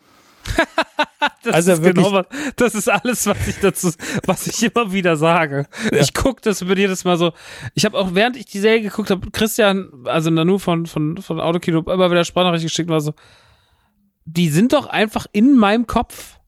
Das 1.43 1.55
also 1.55 1.72
ist 1.72 1.82
genau 1.82 2.12
was, 2.12 2.26
das 2.57 2.74
ist 2.74 2.88
alles, 2.88 3.26
was 3.26 3.49
ich 3.49 3.59
dazu, 3.61 3.90
was 4.26 4.47
ich 4.47 4.62
immer 4.62 4.93
wieder 4.93 5.16
sage. 5.16 5.66
Ja. 5.90 5.99
Ich 6.01 6.14
gucke 6.14 6.40
das 6.43 6.62
über 6.62 6.76
jedes 6.76 7.05
Mal 7.05 7.16
so. 7.16 7.32
Ich 7.74 7.84
habe 7.84 7.99
auch, 7.99 8.14
während 8.14 8.36
ich 8.36 8.47
die 8.47 8.59
Serie 8.59 8.82
geguckt 8.82 9.11
habe, 9.11 9.30
Christian, 9.30 9.90
also 10.05 10.30
Nanu 10.30 10.59
von, 10.59 10.86
von, 10.86 11.18
von 11.18 11.40
Autokino, 11.40 11.80
immer 11.80 12.11
wieder 12.11 12.24
Sprachnachricht 12.24 12.64
geschickt 12.64 12.90
war 12.90 13.01
so, 13.01 13.14
die 14.24 14.49
sind 14.49 14.72
doch 14.72 14.86
einfach 14.86 15.26
in 15.32 15.57
meinem 15.57 15.86
Kopf. 15.86 16.38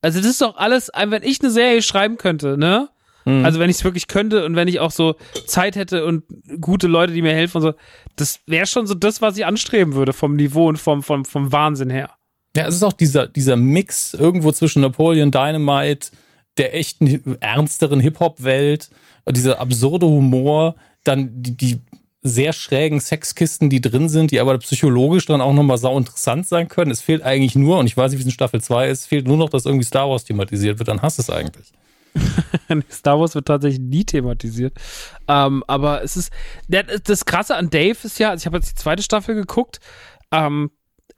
Also 0.00 0.20
das 0.20 0.28
ist 0.28 0.40
doch 0.40 0.56
alles, 0.56 0.90
wenn 0.94 1.22
ich 1.22 1.40
eine 1.40 1.50
Serie 1.50 1.82
schreiben 1.82 2.18
könnte, 2.18 2.58
ne? 2.58 2.90
Mhm. 3.24 3.44
Also 3.44 3.58
wenn 3.58 3.70
ich 3.70 3.76
es 3.76 3.84
wirklich 3.84 4.06
könnte 4.06 4.44
und 4.44 4.54
wenn 4.54 4.68
ich 4.68 4.80
auch 4.80 4.90
so 4.90 5.16
Zeit 5.46 5.76
hätte 5.76 6.04
und 6.04 6.24
gute 6.60 6.86
Leute, 6.86 7.12
die 7.12 7.22
mir 7.22 7.32
helfen 7.32 7.58
und 7.58 7.62
so, 7.62 7.74
das 8.16 8.40
wäre 8.46 8.66
schon 8.66 8.86
so 8.86 8.94
das, 8.94 9.22
was 9.22 9.36
ich 9.36 9.46
anstreben 9.46 9.94
würde 9.94 10.12
vom 10.12 10.36
Niveau 10.36 10.68
und 10.68 10.78
vom, 10.78 11.02
vom, 11.02 11.24
vom 11.24 11.52
Wahnsinn 11.52 11.90
her. 11.90 12.10
Ja, 12.56 12.66
es 12.66 12.76
ist 12.76 12.82
auch 12.82 12.92
dieser, 12.92 13.26
dieser 13.26 13.56
Mix 13.56 14.14
irgendwo 14.14 14.52
zwischen 14.52 14.82
Napoleon 14.82 15.30
Dynamite, 15.30 16.10
der 16.56 16.74
echten, 16.74 17.36
ernsteren 17.40 18.00
Hip-Hop-Welt, 18.00 18.90
dieser 19.28 19.60
absurde 19.60 20.06
Humor, 20.06 20.76
dann 21.02 21.30
die, 21.42 21.56
die 21.56 21.80
sehr 22.22 22.54
schrägen 22.54 23.00
Sexkisten, 23.00 23.68
die 23.68 23.82
drin 23.82 24.08
sind, 24.08 24.30
die 24.30 24.40
aber 24.40 24.56
psychologisch 24.58 25.26
dann 25.26 25.42
auch 25.42 25.52
nochmal 25.52 25.76
sau 25.76 25.98
interessant 25.98 26.46
sein 26.46 26.68
können. 26.68 26.90
Es 26.90 27.02
fehlt 27.02 27.22
eigentlich 27.22 27.54
nur, 27.54 27.78
und 27.78 27.86
ich 27.86 27.96
weiß 27.96 28.10
nicht, 28.10 28.18
wie 28.18 28.22
es 28.22 28.26
in 28.26 28.32
Staffel 28.32 28.62
2 28.62 28.88
ist, 28.88 29.06
fehlt 29.06 29.26
nur 29.26 29.36
noch, 29.36 29.50
dass 29.50 29.66
irgendwie 29.66 29.84
Star 29.84 30.08
Wars 30.08 30.24
thematisiert 30.24 30.78
wird, 30.78 30.88
dann 30.88 31.02
hast 31.02 31.18
du 31.18 31.22
es 31.22 31.30
eigentlich. 31.30 31.72
Star 32.90 33.20
Wars 33.20 33.34
wird 33.34 33.46
tatsächlich 33.46 33.80
nie 33.80 34.04
thematisiert. 34.04 34.72
Ähm, 35.28 35.62
aber 35.66 36.02
es 36.02 36.16
ist, 36.16 36.32
das 36.68 37.26
Krasse 37.26 37.56
an 37.56 37.68
Dave 37.68 37.98
ist 38.02 38.18
ja, 38.18 38.30
also 38.30 38.42
ich 38.42 38.46
habe 38.46 38.56
jetzt 38.56 38.70
die 38.70 38.80
zweite 38.80 39.02
Staffel 39.02 39.34
geguckt, 39.34 39.80
ähm, 40.32 40.70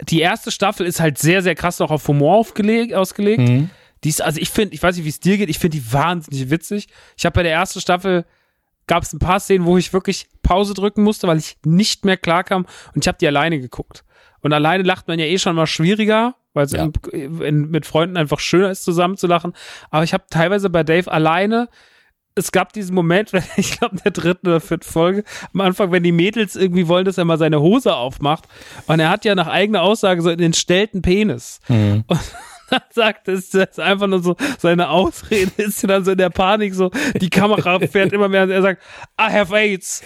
die 0.03 0.20
erste 0.20 0.51
Staffel 0.51 0.86
ist 0.86 1.01
halt 1.01 1.18
sehr, 1.18 1.42
sehr 1.42 1.55
krass 1.55 1.78
noch 1.78 1.90
auf 1.90 2.07
Humor 2.09 2.36
aufgelegt, 2.36 2.94
ausgelegt. 2.94 3.40
Mhm. 3.40 3.70
Die 4.05 4.11
ist, 4.11 4.22
also 4.22 4.40
ich 4.40 4.51
finde, 4.51 4.74
ich 4.74 4.82
weiß 4.82 4.97
nicht, 4.97 5.05
wie 5.05 5.11
es 5.11 5.20
dir 5.20 5.38
geht, 5.38 5.49
ich 5.49 5.59
finde 5.59 5.78
die 5.78 5.92
wahnsinnig 5.92 6.51
witzig. 6.51 6.88
Ich 7.16 7.24
habe 7.24 7.34
bei 7.34 7.42
der 7.42 7.53
ersten 7.53 7.80
Staffel 7.80 8.24
gab 8.86 9.03
es 9.03 9.12
ein 9.12 9.18
paar 9.18 9.40
Szenen, 9.40 9.64
wo 9.64 9.78
ich 9.78 9.92
wirklich 9.92 10.28
Pause 10.42 10.74
drücken 10.74 11.03
musste, 11.03 11.26
weil 11.26 11.38
ich 11.38 11.57
nicht 11.64 12.05
mehr 12.05 12.16
klarkam 12.16 12.66
und 12.94 13.05
ich 13.05 13.09
habe 13.09 13.18
die 13.18 13.26
alleine 13.26 13.59
geguckt. 13.59 14.05
Und 14.40 14.53
alleine 14.53 14.84
lacht 14.84 15.09
man 15.09 15.18
ja 15.18 15.24
eh 15.24 15.38
schon 15.38 15.57
mal 15.57 15.66
schwieriger, 15.66 16.36
weil 16.53 16.66
es 16.66 16.72
ja. 16.72 16.88
mit 17.51 17.84
Freunden 17.84 18.16
einfach 18.16 18.38
schöner 18.38 18.70
ist, 18.70 18.84
zusammen 18.84 19.16
zu 19.16 19.26
lachen. 19.26 19.55
Aber 19.90 20.05
ich 20.05 20.12
habe 20.12 20.24
teilweise 20.30 20.70
bei 20.70 20.84
Dave 20.84 21.11
alleine 21.11 21.68
es 22.37 22.53
gab 22.53 22.72
diesen 22.72 22.95
Moment, 22.95 23.32
ich 23.57 23.78
glaube, 23.78 23.97
in 23.97 24.03
der 24.05 24.12
dritten 24.12 24.47
oder 24.47 24.61
vierten 24.61 24.89
Folge, 24.89 25.24
am 25.53 25.62
Anfang, 25.62 25.91
wenn 25.91 26.05
die 26.05 26.12
Mädels 26.12 26.55
irgendwie 26.55 26.87
wollen, 26.87 27.05
dass 27.05 27.18
er 27.18 27.24
mal 27.24 27.39
seine 27.39 27.61
Hose 27.61 27.97
aufmacht. 27.97 28.45
Und 28.87 29.01
er 29.01 29.11
hat 29.11 29.24
ja 29.24 29.34
nach 29.34 29.49
eigener 29.49 29.82
Aussage 29.82 30.22
so 30.22 30.28
einen 30.28 30.43
entstellten 30.43 31.03
Penis. 31.03 31.59
Mhm. 31.68 32.05
Und 32.07 32.20
dann 32.70 32.82
sagt 32.91 33.28
es, 33.28 33.51
das 33.51 33.70
ist 33.70 33.80
einfach 33.80 34.07
nur 34.07 34.22
so, 34.22 34.37
seine 34.59 34.91
Ausrede 34.91 35.51
ist 35.62 35.89
dann 35.89 36.05
so 36.05 36.12
in 36.12 36.18
der 36.18 36.30
Panik 36.30 36.74
so, 36.74 36.91
die 37.20 37.30
Kamera 37.30 37.80
fährt 37.80 38.12
immer 38.12 38.28
mehr 38.28 38.45
und 38.45 38.51
er 38.51 38.62
sagt, 38.62 38.82
I 39.20 39.32
have 39.32 39.57
AIDS. 39.57 40.03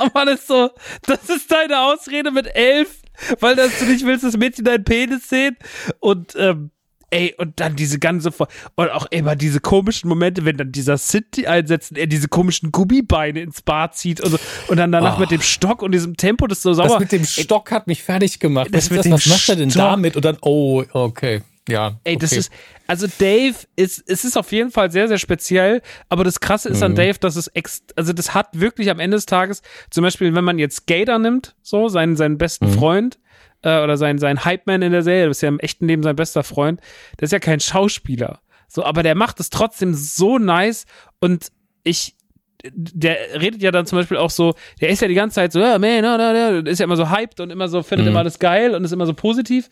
Und 0.00 0.14
man 0.14 0.28
ist 0.28 0.48
so, 0.48 0.70
das 1.02 1.28
ist 1.28 1.50
deine 1.52 1.80
Ausrede 1.80 2.32
mit 2.32 2.52
elf, 2.54 3.02
weil 3.38 3.54
das 3.54 3.78
du 3.78 3.84
nicht 3.84 4.04
willst, 4.04 4.24
dass 4.24 4.36
Mädchen 4.36 4.64
deinen 4.64 4.82
Penis 4.84 5.28
sehen. 5.28 5.56
Und 6.00 6.34
ähm, 6.36 6.70
Ey, 7.10 7.34
und 7.38 7.60
dann 7.60 7.76
diese 7.76 8.00
ganze, 8.00 8.30
und 8.30 8.90
auch 8.90 9.06
immer 9.10 9.36
diese 9.36 9.60
komischen 9.60 10.08
Momente, 10.08 10.44
wenn 10.44 10.56
dann 10.56 10.72
dieser 10.72 10.98
City 10.98 11.46
einsetzt 11.46 11.92
und 11.92 11.98
er 11.98 12.08
diese 12.08 12.26
komischen 12.26 12.72
Gummibeine 12.72 13.40
ins 13.40 13.62
Bad 13.62 13.96
zieht 13.96 14.20
und, 14.20 14.30
so, 14.32 14.38
und 14.68 14.76
dann 14.76 14.90
danach 14.90 15.16
oh. 15.16 15.20
mit 15.20 15.30
dem 15.30 15.40
Stock 15.40 15.82
und 15.82 15.92
diesem 15.92 16.16
Tempo, 16.16 16.48
das 16.48 16.62
so 16.62 16.74
sauer. 16.74 16.88
Das 16.88 16.98
mit 16.98 17.12
dem 17.12 17.24
Stock 17.24 17.70
hat 17.70 17.86
mich 17.86 18.02
fertig 18.02 18.40
gemacht. 18.40 18.68
Das 18.72 18.90
was, 18.90 18.98
das, 18.98 19.10
was 19.10 19.26
macht 19.26 19.48
er 19.48 19.56
denn 19.56 19.68
damit? 19.70 20.16
Und 20.16 20.24
dann, 20.24 20.38
oh, 20.40 20.82
okay. 20.92 21.42
Ja. 21.68 21.98
Ey, 22.04 22.16
das 22.16 22.32
ist, 22.32 22.52
also 22.86 23.06
Dave 23.18 23.54
ist, 23.74 24.04
es 24.06 24.24
ist 24.24 24.36
auf 24.36 24.52
jeden 24.52 24.70
Fall 24.70 24.90
sehr, 24.90 25.08
sehr 25.08 25.18
speziell, 25.18 25.82
aber 26.08 26.22
das 26.22 26.38
krasse 26.38 26.68
ist 26.68 26.78
mhm. 26.78 26.84
an 26.84 26.94
Dave, 26.94 27.18
dass 27.18 27.34
es 27.36 27.48
ex, 27.48 27.82
also 27.96 28.12
das 28.12 28.34
hat 28.34 28.48
wirklich 28.52 28.88
am 28.88 29.00
Ende 29.00 29.16
des 29.16 29.26
Tages, 29.26 29.62
zum 29.90 30.02
Beispiel, 30.02 30.32
wenn 30.34 30.44
man 30.44 30.58
jetzt 30.58 30.86
Gator 30.86 31.18
nimmt, 31.18 31.56
so, 31.62 31.88
seinen, 31.88 32.16
seinen 32.16 32.38
besten 32.38 32.66
mhm. 32.66 32.74
Freund, 32.74 33.18
äh, 33.62 33.82
oder 33.82 33.96
sein, 33.96 34.18
sein 34.18 34.44
Hype-Man 34.44 34.82
in 34.82 34.92
der 34.92 35.02
Serie, 35.02 35.28
das 35.28 35.38
ist 35.38 35.42
ja 35.42 35.48
im 35.48 35.58
echten 35.58 35.86
Leben 35.86 36.02
sein 36.02 36.16
bester 36.16 36.42
Freund, 36.42 36.80
der 37.18 37.24
ist 37.24 37.32
ja 37.32 37.38
kein 37.38 37.60
Schauspieler. 37.60 38.40
So, 38.68 38.84
aber 38.84 39.02
der 39.02 39.14
macht 39.14 39.40
es 39.40 39.50
trotzdem 39.50 39.94
so 39.94 40.38
nice 40.38 40.86
und 41.20 41.52
ich, 41.84 42.16
der 42.64 43.40
redet 43.40 43.62
ja 43.62 43.70
dann 43.70 43.86
zum 43.86 43.98
Beispiel 43.98 44.16
auch 44.16 44.30
so, 44.30 44.54
der 44.80 44.88
ist 44.88 45.02
ja 45.02 45.08
die 45.08 45.14
ganze 45.14 45.36
Zeit 45.36 45.52
so, 45.52 45.60
ja, 45.60 45.78
man, 45.78 46.02
no, 46.02 46.16
no, 46.16 46.60
no, 46.60 46.68
ist 46.68 46.80
ja 46.80 46.84
immer 46.84 46.96
so 46.96 47.10
hyped 47.10 47.40
und 47.40 47.50
immer 47.50 47.68
so, 47.68 47.82
findet 47.82 48.06
mhm. 48.06 48.12
immer 48.12 48.20
alles 48.20 48.38
geil 48.38 48.74
und 48.74 48.84
ist 48.84 48.92
immer 48.92 49.06
so 49.06 49.14
positiv. 49.14 49.68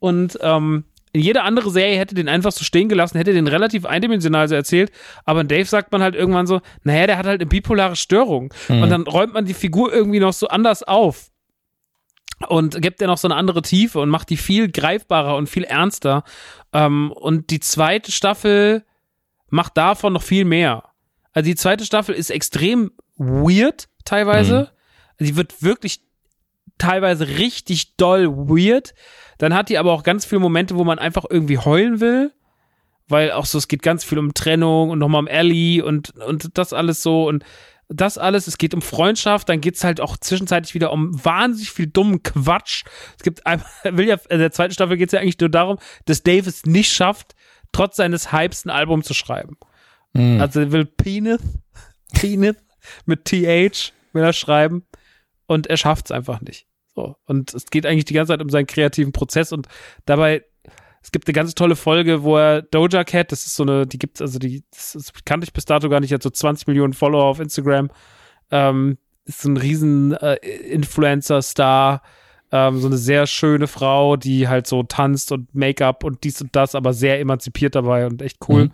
Und 0.00 0.38
ähm, 0.42 0.84
jede 1.14 1.42
andere 1.42 1.70
Serie 1.70 1.98
hätte 1.98 2.14
den 2.14 2.28
einfach 2.28 2.52
so 2.52 2.64
stehen 2.64 2.88
gelassen, 2.88 3.18
hätte 3.18 3.32
den 3.32 3.46
relativ 3.46 3.84
eindimensional 3.84 4.48
so 4.48 4.54
erzählt, 4.54 4.90
aber 5.24 5.42
in 5.42 5.48
Dave 5.48 5.66
sagt 5.66 5.92
man 5.92 6.02
halt 6.02 6.14
irgendwann 6.14 6.46
so, 6.46 6.60
naja, 6.84 7.06
der 7.06 7.18
hat 7.18 7.26
halt 7.26 7.40
eine 7.40 7.48
bipolare 7.48 7.96
Störung. 7.96 8.52
Mhm. 8.68 8.82
Und 8.82 8.90
dann 8.90 9.02
räumt 9.02 9.34
man 9.34 9.44
die 9.44 9.54
Figur 9.54 9.92
irgendwie 9.92 10.20
noch 10.20 10.32
so 10.32 10.48
anders 10.48 10.82
auf 10.82 11.31
und 12.48 12.80
gibt 12.80 13.00
ihr 13.00 13.06
noch 13.06 13.18
so 13.18 13.28
eine 13.28 13.36
andere 13.36 13.62
Tiefe 13.62 14.00
und 14.00 14.08
macht 14.08 14.30
die 14.30 14.36
viel 14.36 14.70
greifbarer 14.70 15.36
und 15.36 15.48
viel 15.48 15.64
ernster. 15.64 16.24
Ähm, 16.72 17.12
und 17.12 17.50
die 17.50 17.60
zweite 17.60 18.12
Staffel 18.12 18.84
macht 19.48 19.76
davon 19.76 20.12
noch 20.12 20.22
viel 20.22 20.44
mehr. 20.44 20.84
Also 21.32 21.46
die 21.46 21.56
zweite 21.56 21.84
Staffel 21.84 22.14
ist 22.14 22.30
extrem 22.30 22.92
weird 23.16 23.88
teilweise. 24.04 24.70
Mhm. 25.18 25.26
Sie 25.26 25.36
wird 25.36 25.62
wirklich 25.62 26.00
teilweise 26.78 27.26
richtig 27.26 27.96
doll 27.96 28.28
weird. 28.28 28.94
Dann 29.38 29.54
hat 29.54 29.68
die 29.68 29.78
aber 29.78 29.92
auch 29.92 30.02
ganz 30.02 30.24
viele 30.24 30.40
Momente, 30.40 30.76
wo 30.76 30.84
man 30.84 30.98
einfach 30.98 31.24
irgendwie 31.28 31.58
heulen 31.58 32.00
will. 32.00 32.32
Weil 33.08 33.32
auch 33.32 33.46
so, 33.46 33.58
es 33.58 33.68
geht 33.68 33.82
ganz 33.82 34.04
viel 34.04 34.18
um 34.18 34.32
Trennung 34.32 34.90
und 34.90 34.98
nochmal 34.98 35.20
um 35.20 35.26
Ellie 35.26 35.84
und, 35.84 36.10
und 36.16 36.56
das 36.56 36.72
alles 36.72 37.02
so. 37.02 37.28
Und 37.28 37.44
das 37.94 38.18
alles, 38.18 38.46
es 38.46 38.58
geht 38.58 38.74
um 38.74 38.82
Freundschaft, 38.82 39.48
dann 39.48 39.60
geht 39.60 39.76
es 39.76 39.84
halt 39.84 40.00
auch 40.00 40.16
zwischenzeitlich 40.16 40.74
wieder 40.74 40.92
um 40.92 41.24
wahnsinnig 41.24 41.70
viel 41.70 41.86
dummen 41.86 42.22
Quatsch. 42.22 42.84
Es 43.16 43.22
gibt 43.22 43.46
einmal, 43.46 43.66
will 43.84 44.08
ja, 44.08 44.16
in 44.28 44.38
der 44.38 44.52
zweiten 44.52 44.74
Staffel 44.74 44.96
geht 44.96 45.08
es 45.08 45.12
ja 45.12 45.20
eigentlich 45.20 45.38
nur 45.38 45.50
darum, 45.50 45.78
dass 46.04 46.22
Dave 46.22 46.48
es 46.48 46.64
nicht 46.64 46.92
schafft, 46.92 47.34
trotz 47.72 47.96
seines 47.96 48.32
Hypes 48.32 48.64
ein 48.64 48.70
Album 48.70 49.02
zu 49.02 49.14
schreiben. 49.14 49.56
Mhm. 50.12 50.40
Also 50.40 50.60
er 50.60 50.72
will 50.72 50.84
Penis, 50.84 51.40
Penis 52.14 52.56
mit 53.06 53.24
TH 53.24 53.92
will 54.12 54.22
er 54.22 54.32
schreiben 54.32 54.86
und 55.46 55.66
er 55.66 55.76
schafft 55.76 56.06
es 56.06 56.10
einfach 56.10 56.40
nicht. 56.40 56.66
So. 56.94 57.16
Und 57.24 57.54
es 57.54 57.66
geht 57.66 57.86
eigentlich 57.86 58.04
die 58.04 58.14
ganze 58.14 58.32
Zeit 58.32 58.42
um 58.42 58.50
seinen 58.50 58.66
kreativen 58.66 59.12
Prozess 59.12 59.52
und 59.52 59.68
dabei 60.04 60.44
es 61.02 61.10
gibt 61.10 61.26
eine 61.26 61.34
ganz 61.34 61.54
tolle 61.54 61.76
Folge, 61.76 62.22
wo 62.22 62.36
er 62.36 62.62
Doja 62.62 63.04
Cat, 63.04 63.32
das 63.32 63.44
ist 63.44 63.56
so 63.56 63.64
eine, 63.64 63.86
die 63.86 63.98
gibt's, 63.98 64.20
also 64.20 64.38
die, 64.38 64.62
das, 64.70 64.92
das 64.92 65.12
kannte 65.24 65.44
ich 65.44 65.52
bis 65.52 65.64
dato 65.64 65.88
gar 65.88 66.00
nicht, 66.00 66.12
hat 66.12 66.22
so 66.22 66.30
20 66.30 66.68
Millionen 66.68 66.92
Follower 66.92 67.24
auf 67.24 67.40
Instagram. 67.40 67.90
Ähm, 68.50 68.98
ist 69.24 69.42
so 69.42 69.48
ein 69.48 69.56
riesen 69.56 70.12
äh, 70.14 70.36
Influencer-Star, 70.36 72.02
ähm, 72.52 72.78
so 72.78 72.86
eine 72.86 72.98
sehr 72.98 73.26
schöne 73.26 73.66
Frau, 73.66 74.16
die 74.16 74.48
halt 74.48 74.66
so 74.66 74.82
tanzt 74.82 75.32
und 75.32 75.54
Make-up 75.54 76.04
und 76.04 76.22
dies 76.24 76.40
und 76.40 76.54
das, 76.54 76.74
aber 76.74 76.92
sehr 76.92 77.18
emanzipiert 77.18 77.74
dabei 77.74 78.06
und 78.06 78.22
echt 78.22 78.38
cool. 78.48 78.64
Mhm. 78.64 78.72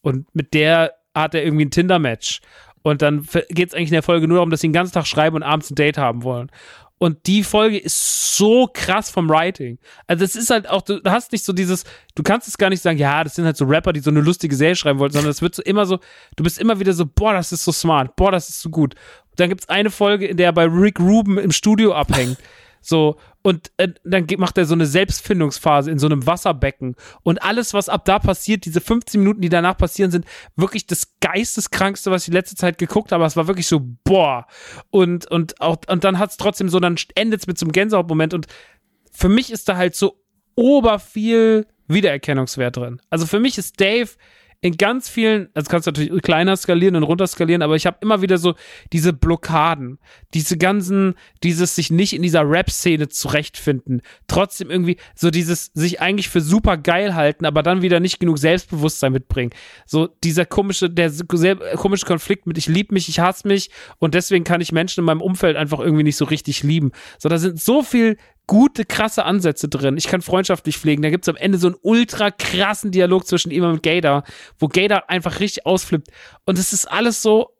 Und 0.00 0.34
mit 0.34 0.54
der 0.54 0.94
hat 1.14 1.34
er 1.34 1.44
irgendwie 1.44 1.66
ein 1.66 1.70
Tinder-Match. 1.70 2.40
Und 2.82 3.02
dann 3.02 3.26
geht 3.50 3.68
es 3.68 3.74
eigentlich 3.74 3.88
in 3.88 3.94
der 3.94 4.02
Folge 4.02 4.28
nur 4.28 4.36
darum, 4.36 4.50
dass 4.50 4.60
sie 4.60 4.68
den 4.68 4.72
ganzen 4.72 4.94
Tag 4.94 5.06
schreiben 5.06 5.36
und 5.36 5.42
abends 5.42 5.70
ein 5.70 5.74
Date 5.74 5.98
haben 5.98 6.22
wollen. 6.22 6.50
Und 6.98 7.26
die 7.26 7.44
Folge 7.44 7.78
ist 7.78 8.36
so 8.36 8.68
krass 8.72 9.08
vom 9.08 9.28
Writing. 9.30 9.78
Also 10.08 10.24
es 10.24 10.34
ist 10.34 10.50
halt 10.50 10.68
auch, 10.68 10.82
du 10.82 11.00
hast 11.04 11.30
nicht 11.32 11.44
so 11.44 11.52
dieses, 11.52 11.84
du 12.16 12.24
kannst 12.24 12.48
es 12.48 12.58
gar 12.58 12.70
nicht 12.70 12.82
sagen, 12.82 12.98
ja, 12.98 13.22
das 13.22 13.36
sind 13.36 13.44
halt 13.44 13.56
so 13.56 13.64
Rapper, 13.64 13.92
die 13.92 14.00
so 14.00 14.10
eine 14.10 14.20
lustige 14.20 14.56
Serie 14.56 14.74
schreiben 14.74 14.98
wollten, 14.98 15.14
sondern 15.14 15.30
es 15.30 15.40
wird 15.40 15.54
so 15.54 15.62
immer 15.62 15.86
so, 15.86 16.00
du 16.36 16.44
bist 16.44 16.58
immer 16.58 16.80
wieder 16.80 16.92
so, 16.92 17.06
boah, 17.06 17.32
das 17.32 17.52
ist 17.52 17.64
so 17.64 17.70
smart, 17.70 18.16
boah, 18.16 18.32
das 18.32 18.48
ist 18.48 18.60
so 18.60 18.68
gut. 18.70 18.94
Und 19.30 19.40
dann 19.40 19.48
gibt's 19.48 19.68
eine 19.68 19.90
Folge, 19.90 20.26
in 20.26 20.36
der 20.36 20.46
er 20.46 20.52
bei 20.52 20.64
Rick 20.64 20.98
Rubin 20.98 21.38
im 21.38 21.52
Studio 21.52 21.94
abhängt. 21.94 22.36
So, 22.80 23.18
und 23.42 23.70
äh, 23.76 23.88
dann 24.04 24.26
macht 24.38 24.58
er 24.58 24.64
so 24.64 24.74
eine 24.74 24.86
Selbstfindungsphase 24.86 25.90
in 25.90 25.98
so 25.98 26.06
einem 26.06 26.26
Wasserbecken. 26.26 26.96
Und 27.22 27.42
alles, 27.42 27.74
was 27.74 27.88
ab 27.88 28.04
da 28.04 28.18
passiert, 28.18 28.64
diese 28.64 28.80
15 28.80 29.20
Minuten, 29.20 29.40
die 29.40 29.48
danach 29.48 29.76
passieren, 29.76 30.10
sind 30.10 30.26
wirklich 30.56 30.86
das 30.86 31.18
geisteskrankste, 31.20 32.10
was 32.10 32.22
ich 32.22 32.30
die 32.30 32.36
letzte 32.36 32.56
Zeit 32.56 32.78
geguckt 32.78 33.12
habe. 33.12 33.24
Es 33.24 33.36
war 33.36 33.46
wirklich 33.46 33.66
so, 33.66 33.80
boah. 34.04 34.46
Und, 34.90 35.30
und 35.30 35.60
auch, 35.60 35.78
und 35.88 36.04
dann 36.04 36.18
hat 36.18 36.30
es 36.30 36.36
trotzdem 36.36 36.68
so, 36.68 36.80
dann 36.80 36.96
endet 37.14 37.40
es 37.40 37.46
mit 37.46 37.58
so 37.58 37.64
einem 37.64 37.72
Gänsehautmoment. 37.72 38.34
Und 38.34 38.46
für 39.12 39.28
mich 39.28 39.50
ist 39.50 39.68
da 39.68 39.76
halt 39.76 39.94
so 39.94 40.22
oberviel 40.54 41.66
Wiedererkennungswert 41.88 42.76
drin. 42.76 43.00
Also 43.10 43.26
für 43.26 43.40
mich 43.40 43.58
ist 43.58 43.80
Dave 43.80 44.10
in 44.60 44.76
ganz 44.76 45.08
vielen, 45.08 45.48
also 45.54 45.70
kannst 45.70 45.86
du 45.86 45.92
natürlich 45.92 46.22
kleiner 46.22 46.56
skalieren 46.56 46.96
und 46.96 47.04
runter 47.04 47.28
skalieren, 47.28 47.62
aber 47.62 47.76
ich 47.76 47.86
habe 47.86 47.98
immer 48.00 48.22
wieder 48.22 48.38
so 48.38 48.54
diese 48.92 49.12
Blockaden, 49.12 49.98
diese 50.34 50.58
ganzen, 50.58 51.14
dieses 51.44 51.76
sich 51.76 51.92
nicht 51.92 52.12
in 52.12 52.22
dieser 52.22 52.48
Rap-Szene 52.48 53.08
zurechtfinden, 53.08 54.02
trotzdem 54.26 54.68
irgendwie 54.68 54.96
so 55.14 55.30
dieses 55.30 55.70
sich 55.74 56.00
eigentlich 56.00 56.28
für 56.28 56.40
super 56.40 56.76
geil 56.76 57.14
halten, 57.14 57.46
aber 57.46 57.62
dann 57.62 57.82
wieder 57.82 58.00
nicht 58.00 58.18
genug 58.18 58.38
Selbstbewusstsein 58.38 59.12
mitbringen. 59.12 59.52
So 59.86 60.08
dieser 60.24 60.44
komische, 60.44 60.90
der 60.90 61.10
sehr, 61.10 61.56
komische 61.76 62.06
Konflikt 62.06 62.48
mit 62.48 62.58
ich 62.58 62.66
liebe 62.66 62.92
mich, 62.92 63.08
ich 63.08 63.20
hasse 63.20 63.46
mich 63.46 63.70
und 63.98 64.14
deswegen 64.14 64.42
kann 64.42 64.60
ich 64.60 64.72
Menschen 64.72 65.00
in 65.00 65.06
meinem 65.06 65.22
Umfeld 65.22 65.56
einfach 65.56 65.78
irgendwie 65.78 66.02
nicht 66.02 66.16
so 66.16 66.24
richtig 66.24 66.64
lieben. 66.64 66.90
So, 67.18 67.28
da 67.28 67.38
sind 67.38 67.60
so 67.60 67.84
viel 67.84 68.16
gute, 68.48 68.84
krasse 68.84 69.24
Ansätze 69.24 69.68
drin. 69.68 69.96
Ich 69.96 70.08
kann 70.08 70.22
freundschaftlich 70.22 70.78
pflegen. 70.78 71.02
Da 71.02 71.10
gibt's 71.10 71.28
am 71.28 71.36
Ende 71.36 71.58
so 71.58 71.68
einen 71.68 71.76
ultra 71.82 72.32
krassen 72.32 72.90
Dialog 72.90 73.26
zwischen 73.26 73.52
ihm 73.52 73.62
und 73.62 73.84
Gator, 73.84 74.24
wo 74.58 74.66
Gator 74.66 75.08
einfach 75.08 75.38
richtig 75.38 75.66
ausflippt. 75.66 76.08
Und 76.46 76.58
es 76.58 76.72
ist 76.72 76.86
alles 76.86 77.22
so, 77.22 77.50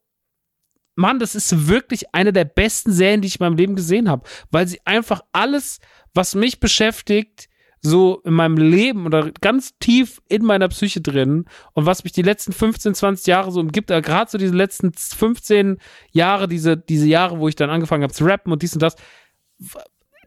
Mann, 0.97 1.21
das 1.21 1.37
ist 1.37 1.69
wirklich 1.69 2.13
eine 2.13 2.33
der 2.33 2.45
besten 2.45 2.91
Serien, 2.91 3.21
die 3.21 3.29
ich 3.29 3.39
in 3.39 3.45
meinem 3.45 3.57
Leben 3.57 3.77
gesehen 3.77 4.09
habe, 4.09 4.27
weil 4.51 4.67
sie 4.67 4.81
einfach 4.85 5.21
alles, 5.31 5.79
was 6.13 6.35
mich 6.35 6.59
beschäftigt, 6.59 7.49
so 7.81 8.21
in 8.25 8.35
meinem 8.35 8.57
Leben 8.57 9.07
oder 9.07 9.31
ganz 9.41 9.79
tief 9.79 10.21
in 10.29 10.45
meiner 10.45 10.69
Psyche 10.69 11.01
drin 11.01 11.45
und 11.75 11.87
was 11.87 12.03
mich 12.03 12.13
die 12.13 12.23
letzten 12.23 12.53
15, 12.53 12.95
20 12.95 13.27
Jahre 13.29 13.53
so 13.53 13.61
umgibt, 13.61 13.89
gerade 13.89 14.29
so 14.29 14.39
diese 14.39 14.57
letzten 14.57 14.93
15 14.93 15.79
Jahre, 16.11 16.49
diese, 16.49 16.77
diese 16.77 17.07
Jahre, 17.07 17.39
wo 17.39 17.47
ich 17.47 17.55
dann 17.55 17.71
angefangen 17.71 18.03
habe 18.03 18.13
zu 18.13 18.25
rappen 18.25 18.53
und 18.53 18.63
dies 18.63 18.75
und 18.75 18.83
das, 18.83 18.97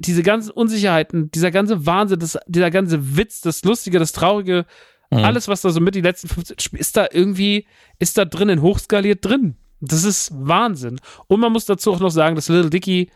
diese 0.01 0.23
ganzen 0.23 0.51
Unsicherheiten, 0.51 1.31
dieser 1.31 1.51
ganze 1.51 1.85
Wahnsinn, 1.85 2.19
das, 2.19 2.37
dieser 2.47 2.71
ganze 2.71 3.17
Witz, 3.17 3.41
das 3.41 3.63
Lustige, 3.63 3.99
das 3.99 4.11
Traurige, 4.11 4.65
mhm. 5.09 5.19
alles, 5.19 5.47
was 5.47 5.61
da 5.61 5.69
so 5.69 5.79
mit 5.79 5.95
die 5.95 6.01
letzten 6.01 6.27
15, 6.27 6.57
ist 6.79 6.97
da 6.97 7.07
irgendwie, 7.11 7.67
ist 7.99 8.17
da 8.17 8.25
drin 8.25 8.49
in 8.49 8.61
hochskaliert 8.61 9.23
drin. 9.23 9.55
Das 9.79 10.03
ist 10.03 10.31
Wahnsinn. 10.33 10.99
Und 11.27 11.39
man 11.39 11.51
muss 11.51 11.65
dazu 11.65 11.91
auch 11.93 11.99
noch 11.99 12.11
sagen, 12.11 12.35
dass 12.35 12.49
Little 12.49 12.69
Dicky 12.69 13.09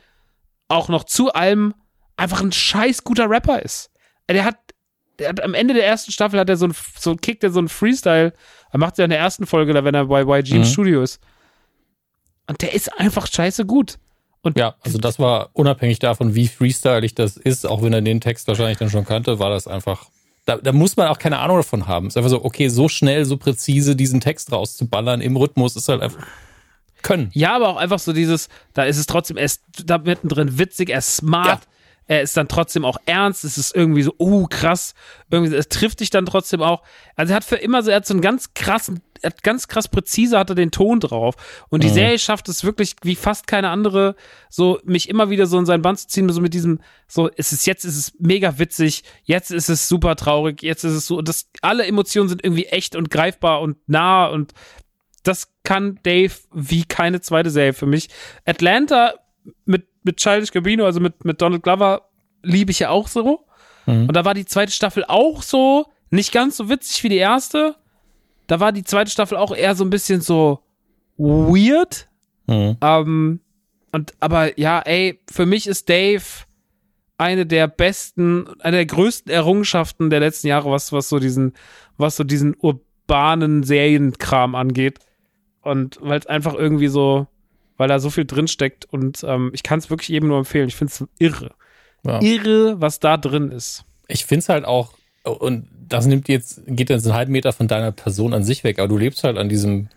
auch 0.67 0.89
noch 0.89 1.03
zu 1.03 1.31
allem 1.33 1.73
einfach 2.17 2.41
ein 2.41 2.51
scheiß 2.51 3.03
guter 3.03 3.29
Rapper 3.29 3.61
ist. 3.61 3.91
Der 4.29 4.45
hat, 4.45 4.57
der 5.19 5.29
hat 5.29 5.41
am 5.41 5.53
Ende 5.53 5.75
der 5.75 5.85
ersten 5.85 6.11
Staffel 6.11 6.39
hat 6.39 6.49
er 6.49 6.57
so 6.57 6.67
ein, 6.67 6.73
so 6.97 7.11
ein 7.11 7.21
Kick, 7.21 7.39
der 7.39 7.51
so 7.51 7.59
ein 7.59 7.67
Freestyle, 7.67 8.33
er 8.71 8.79
macht 8.79 8.97
ja 8.97 9.03
in 9.03 9.11
der 9.11 9.19
ersten 9.19 9.45
Folge, 9.45 9.73
da 9.73 9.83
wenn 9.83 9.95
er 9.95 10.05
bei 10.05 10.21
YG 10.21 10.51
mhm. 10.51 10.57
im 10.57 10.65
Studio 10.65 11.03
ist. 11.03 11.21
Und 12.47 12.61
der 12.61 12.73
ist 12.73 12.99
einfach 12.99 13.27
scheiße 13.27 13.65
gut. 13.65 13.97
Und 14.45 14.57
ja, 14.59 14.75
also 14.81 14.99
das 14.99 15.17
war 15.17 15.49
unabhängig 15.53 15.97
davon, 15.97 16.35
wie 16.35 16.47
freestylig 16.47 17.15
das 17.15 17.35
ist, 17.35 17.65
auch 17.65 17.81
wenn 17.81 17.93
er 17.93 18.01
den 18.01 18.21
Text 18.21 18.47
wahrscheinlich 18.47 18.77
dann 18.77 18.91
schon 18.91 19.03
kannte, 19.03 19.39
war 19.39 19.49
das 19.49 19.67
einfach. 19.67 20.05
Da, 20.45 20.57
da 20.57 20.71
muss 20.71 20.95
man 20.95 21.07
auch 21.07 21.17
keine 21.17 21.39
Ahnung 21.39 21.57
davon 21.57 21.87
haben. 21.87 22.05
Es 22.05 22.13
ist 22.13 22.17
einfach 22.17 22.29
so, 22.29 22.45
okay, 22.45 22.67
so 22.67 22.87
schnell, 22.87 23.25
so 23.25 23.37
präzise 23.37 23.95
diesen 23.95 24.21
Text 24.21 24.51
rauszuballern 24.51 25.19
im 25.19 25.35
Rhythmus 25.35 25.75
ist 25.75 25.89
halt 25.89 26.03
einfach 26.03 26.27
können. 27.01 27.31
Ja, 27.33 27.55
aber 27.55 27.69
auch 27.69 27.77
einfach 27.77 27.97
so 27.97 28.13
dieses, 28.13 28.49
da 28.73 28.83
ist 28.83 28.97
es 28.97 29.07
trotzdem, 29.07 29.37
er 29.37 29.45
ist 29.45 29.63
da 29.83 29.97
mittendrin 29.97 30.59
witzig, 30.59 30.91
er 30.91 30.99
ist 30.99 31.17
smart, 31.17 31.63
ja 31.63 31.74
er 32.07 32.21
ist 32.21 32.37
dann 32.37 32.47
trotzdem 32.47 32.85
auch 32.85 32.97
ernst, 33.05 33.43
es 33.43 33.57
ist 33.57 33.75
irgendwie 33.75 34.03
so, 34.03 34.13
oh 34.17 34.45
krass, 34.47 34.93
irgendwie, 35.31 35.55
es 35.55 35.69
trifft 35.69 36.01
dich 36.01 36.11
dann 36.11 36.25
trotzdem 36.25 36.61
auch. 36.61 36.83
Also 37.15 37.33
er 37.33 37.37
hat 37.37 37.43
für 37.43 37.55
immer 37.55 37.81
so, 37.81 37.89
er 37.89 37.97
hat 37.97 38.05
so 38.05 38.13
einen 38.13 38.21
ganz 38.21 38.53
krassen, 38.53 39.01
er 39.21 39.31
hat 39.31 39.41
ganz 39.41 39.67
krass 39.67 39.87
präzise 39.87 40.37
hat 40.37 40.49
er 40.49 40.55
den 40.55 40.69
Ton 40.69 40.99
drauf. 40.99 41.35
Und 41.69 41.83
die 41.83 41.89
mhm. 41.89 41.93
Serie 41.93 42.19
schafft 42.19 42.47
es 42.47 42.63
wirklich 42.63 42.95
wie 43.01 43.15
fast 43.15 43.47
keine 43.47 43.69
andere, 43.69 44.15
so 44.49 44.79
mich 44.83 45.09
immer 45.09 45.31
wieder 45.31 45.47
so 45.47 45.57
in 45.57 45.65
seinen 45.65 45.81
Band 45.81 45.99
zu 45.99 46.07
ziehen, 46.07 46.29
so 46.29 46.41
mit 46.41 46.53
diesem, 46.53 46.79
so, 47.07 47.29
es 47.35 47.51
ist 47.51 47.65
jetzt 47.65 47.85
ist 47.85 47.97
es 47.97 48.13
mega 48.19 48.59
witzig, 48.59 49.03
jetzt 49.23 49.49
ist 49.49 49.69
es 49.69 49.87
super 49.87 50.15
traurig, 50.15 50.61
jetzt 50.61 50.83
ist 50.83 50.93
es 50.93 51.07
so, 51.07 51.21
das, 51.21 51.49
alle 51.61 51.85
Emotionen 51.85 52.29
sind 52.29 52.43
irgendwie 52.43 52.65
echt 52.65 52.95
und 52.95 53.09
greifbar 53.09 53.61
und 53.61 53.77
nah 53.87 54.27
und 54.27 54.53
das 55.23 55.51
kann 55.63 55.99
Dave 56.03 56.33
wie 56.53 56.85
keine 56.85 57.19
zweite 57.19 57.49
Serie 57.49 57.73
für 57.73 57.87
mich. 57.87 58.09
Atlanta 58.45 59.15
mit 59.65 59.87
mit 60.05 60.17
Childish 60.17 60.51
Gambino, 60.51 60.85
also 60.85 60.99
mit, 60.99 61.25
mit 61.25 61.41
Donald 61.41 61.63
Glover, 61.63 62.03
liebe 62.43 62.71
ich 62.71 62.79
ja 62.79 62.89
auch 62.89 63.07
so. 63.07 63.45
Mhm. 63.85 64.07
Und 64.07 64.13
da 64.15 64.23
war 64.23 64.33
die 64.33 64.45
zweite 64.45 64.71
Staffel 64.71 65.03
auch 65.07 65.41
so, 65.41 65.87
nicht 66.09 66.31
ganz 66.31 66.57
so 66.57 66.69
witzig 66.69 67.03
wie 67.03 67.09
die 67.09 67.17
erste. 67.17 67.75
Da 68.47 68.59
war 68.59 68.71
die 68.71 68.83
zweite 68.83 69.11
Staffel 69.11 69.37
auch 69.37 69.55
eher 69.55 69.75
so 69.75 69.83
ein 69.83 69.89
bisschen 69.89 70.21
so 70.21 70.59
weird. 71.17 72.07
Mhm. 72.47 72.77
Ähm, 72.81 73.39
und, 73.91 74.13
aber 74.19 74.59
ja, 74.59 74.79
ey, 74.79 75.19
für 75.31 75.45
mich 75.45 75.67
ist 75.67 75.89
Dave 75.89 76.23
eine 77.17 77.45
der 77.45 77.67
besten, 77.67 78.47
eine 78.59 78.77
der 78.77 78.85
größten 78.85 79.31
Errungenschaften 79.31 80.09
der 80.09 80.19
letzten 80.19 80.47
Jahre, 80.47 80.69
was, 80.69 80.91
was 80.91 81.09
so 81.09 81.19
diesen, 81.19 81.53
was 81.97 82.17
so 82.17 82.23
diesen 82.23 82.55
urbanen 82.59 83.63
Serienkram 83.63 84.53
angeht. 84.55 84.99
Und 85.61 85.97
weil 86.01 86.19
es 86.19 86.27
einfach 86.27 86.53
irgendwie 86.53 86.89
so, 86.89 87.27
weil 87.77 87.87
da 87.87 87.99
so 87.99 88.09
viel 88.09 88.25
drin 88.25 88.47
steckt 88.47 88.85
und 88.85 89.23
ähm, 89.27 89.51
ich 89.53 89.63
kann 89.63 89.79
es 89.79 89.89
wirklich 89.89 90.09
jedem 90.09 90.29
nur 90.29 90.37
empfehlen. 90.39 90.67
Ich 90.67 90.75
finde 90.75 90.93
es 90.93 91.05
irre. 91.19 91.51
Ja. 92.05 92.21
Irre, 92.21 92.79
was 92.79 92.99
da 92.99 93.17
drin 93.17 93.51
ist. 93.51 93.83
Ich 94.07 94.25
finde 94.25 94.39
es 94.39 94.49
halt 94.49 94.65
auch, 94.65 94.93
und 95.23 95.67
das 95.87 96.05
nimmt 96.05 96.27
jetzt, 96.27 96.61
geht 96.67 96.89
jetzt 96.89 97.05
einen 97.05 97.15
halben 97.15 97.31
Meter 97.31 97.51
von 97.51 97.67
deiner 97.67 97.91
Person 97.91 98.33
an 98.33 98.43
sich 98.43 98.63
weg, 98.63 98.79
aber 98.79 98.87
du 98.87 98.97
lebst 98.97 99.23
halt 99.23 99.37
an 99.37 99.49
diesem 99.49 99.89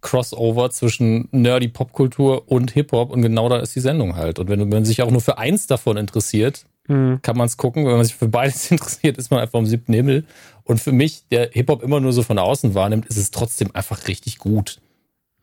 Crossover 0.00 0.70
zwischen 0.70 1.28
nerdy 1.32 1.68
Popkultur 1.68 2.50
und 2.50 2.70
Hip-Hop 2.70 3.10
und 3.10 3.22
genau 3.22 3.48
da 3.48 3.58
ist 3.58 3.74
die 3.74 3.80
Sendung 3.80 4.16
halt. 4.16 4.38
Und 4.38 4.48
wenn, 4.48 4.68
man 4.68 4.84
sich 4.84 5.02
auch 5.02 5.10
nur 5.10 5.20
für 5.20 5.38
eins 5.38 5.66
davon 5.66 5.96
interessiert, 5.96 6.66
mhm. 6.86 7.20
kann 7.22 7.36
man 7.36 7.46
es 7.46 7.56
gucken. 7.56 7.84
Wenn 7.84 7.96
man 7.96 8.04
sich 8.04 8.14
für 8.14 8.28
beides 8.28 8.70
interessiert, 8.70 9.18
ist 9.18 9.30
man 9.30 9.40
einfach 9.40 9.58
am 9.58 9.66
siebten 9.66 9.92
Himmel. 9.92 10.24
Und 10.64 10.80
für 10.80 10.92
mich, 10.92 11.24
der 11.30 11.50
Hip-Hop 11.52 11.82
immer 11.82 11.98
nur 11.98 12.12
so 12.12 12.22
von 12.22 12.38
außen 12.38 12.74
wahrnimmt, 12.74 13.06
ist 13.06 13.16
es 13.16 13.30
trotzdem 13.30 13.74
einfach 13.74 14.06
richtig 14.06 14.38
gut. 14.38 14.80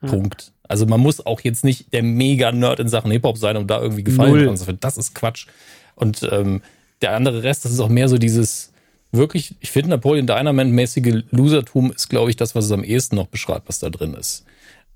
Punkt. 0.06 0.52
Also 0.68 0.86
man 0.86 1.00
muss 1.00 1.24
auch 1.24 1.40
jetzt 1.40 1.64
nicht 1.64 1.92
der 1.92 2.02
Mega-Nerd 2.02 2.80
in 2.80 2.88
Sachen 2.88 3.10
Hip-Hop 3.10 3.38
sein, 3.38 3.56
um 3.56 3.66
da 3.66 3.80
irgendwie 3.80 4.04
gefallen 4.04 4.56
zu 4.56 4.64
finden. 4.64 4.80
Das 4.80 4.96
ist 4.96 5.14
Quatsch. 5.14 5.46
Und 5.94 6.28
ähm, 6.30 6.62
der 7.02 7.14
andere 7.14 7.42
Rest, 7.42 7.64
das 7.64 7.72
ist 7.72 7.80
auch 7.80 7.88
mehr 7.88 8.08
so 8.08 8.18
dieses 8.18 8.72
wirklich, 9.12 9.54
ich 9.60 9.70
finde 9.70 9.90
Napoleon 9.90 10.26
Dynamite-mäßige 10.26 11.24
Losertum 11.30 11.92
ist, 11.92 12.08
glaube 12.08 12.30
ich, 12.30 12.36
das, 12.36 12.54
was 12.54 12.66
es 12.66 12.72
am 12.72 12.84
ehesten 12.84 13.16
noch 13.16 13.28
beschreibt, 13.28 13.68
was 13.68 13.78
da 13.78 13.90
drin 13.90 14.14
ist. 14.14 14.44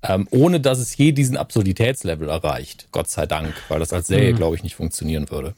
Ähm, 0.03 0.27
ohne 0.31 0.59
dass 0.59 0.79
es 0.79 0.97
je 0.97 1.11
diesen 1.11 1.37
Absurditätslevel 1.37 2.27
erreicht. 2.27 2.87
Gott 2.91 3.09
sei 3.09 3.25
Dank, 3.25 3.53
weil 3.69 3.79
das 3.79 3.93
als 3.93 4.07
Serie, 4.07 4.33
mhm. 4.33 4.37
glaube 4.37 4.55
ich, 4.55 4.63
nicht 4.63 4.75
funktionieren 4.75 5.29
würde. 5.29 5.53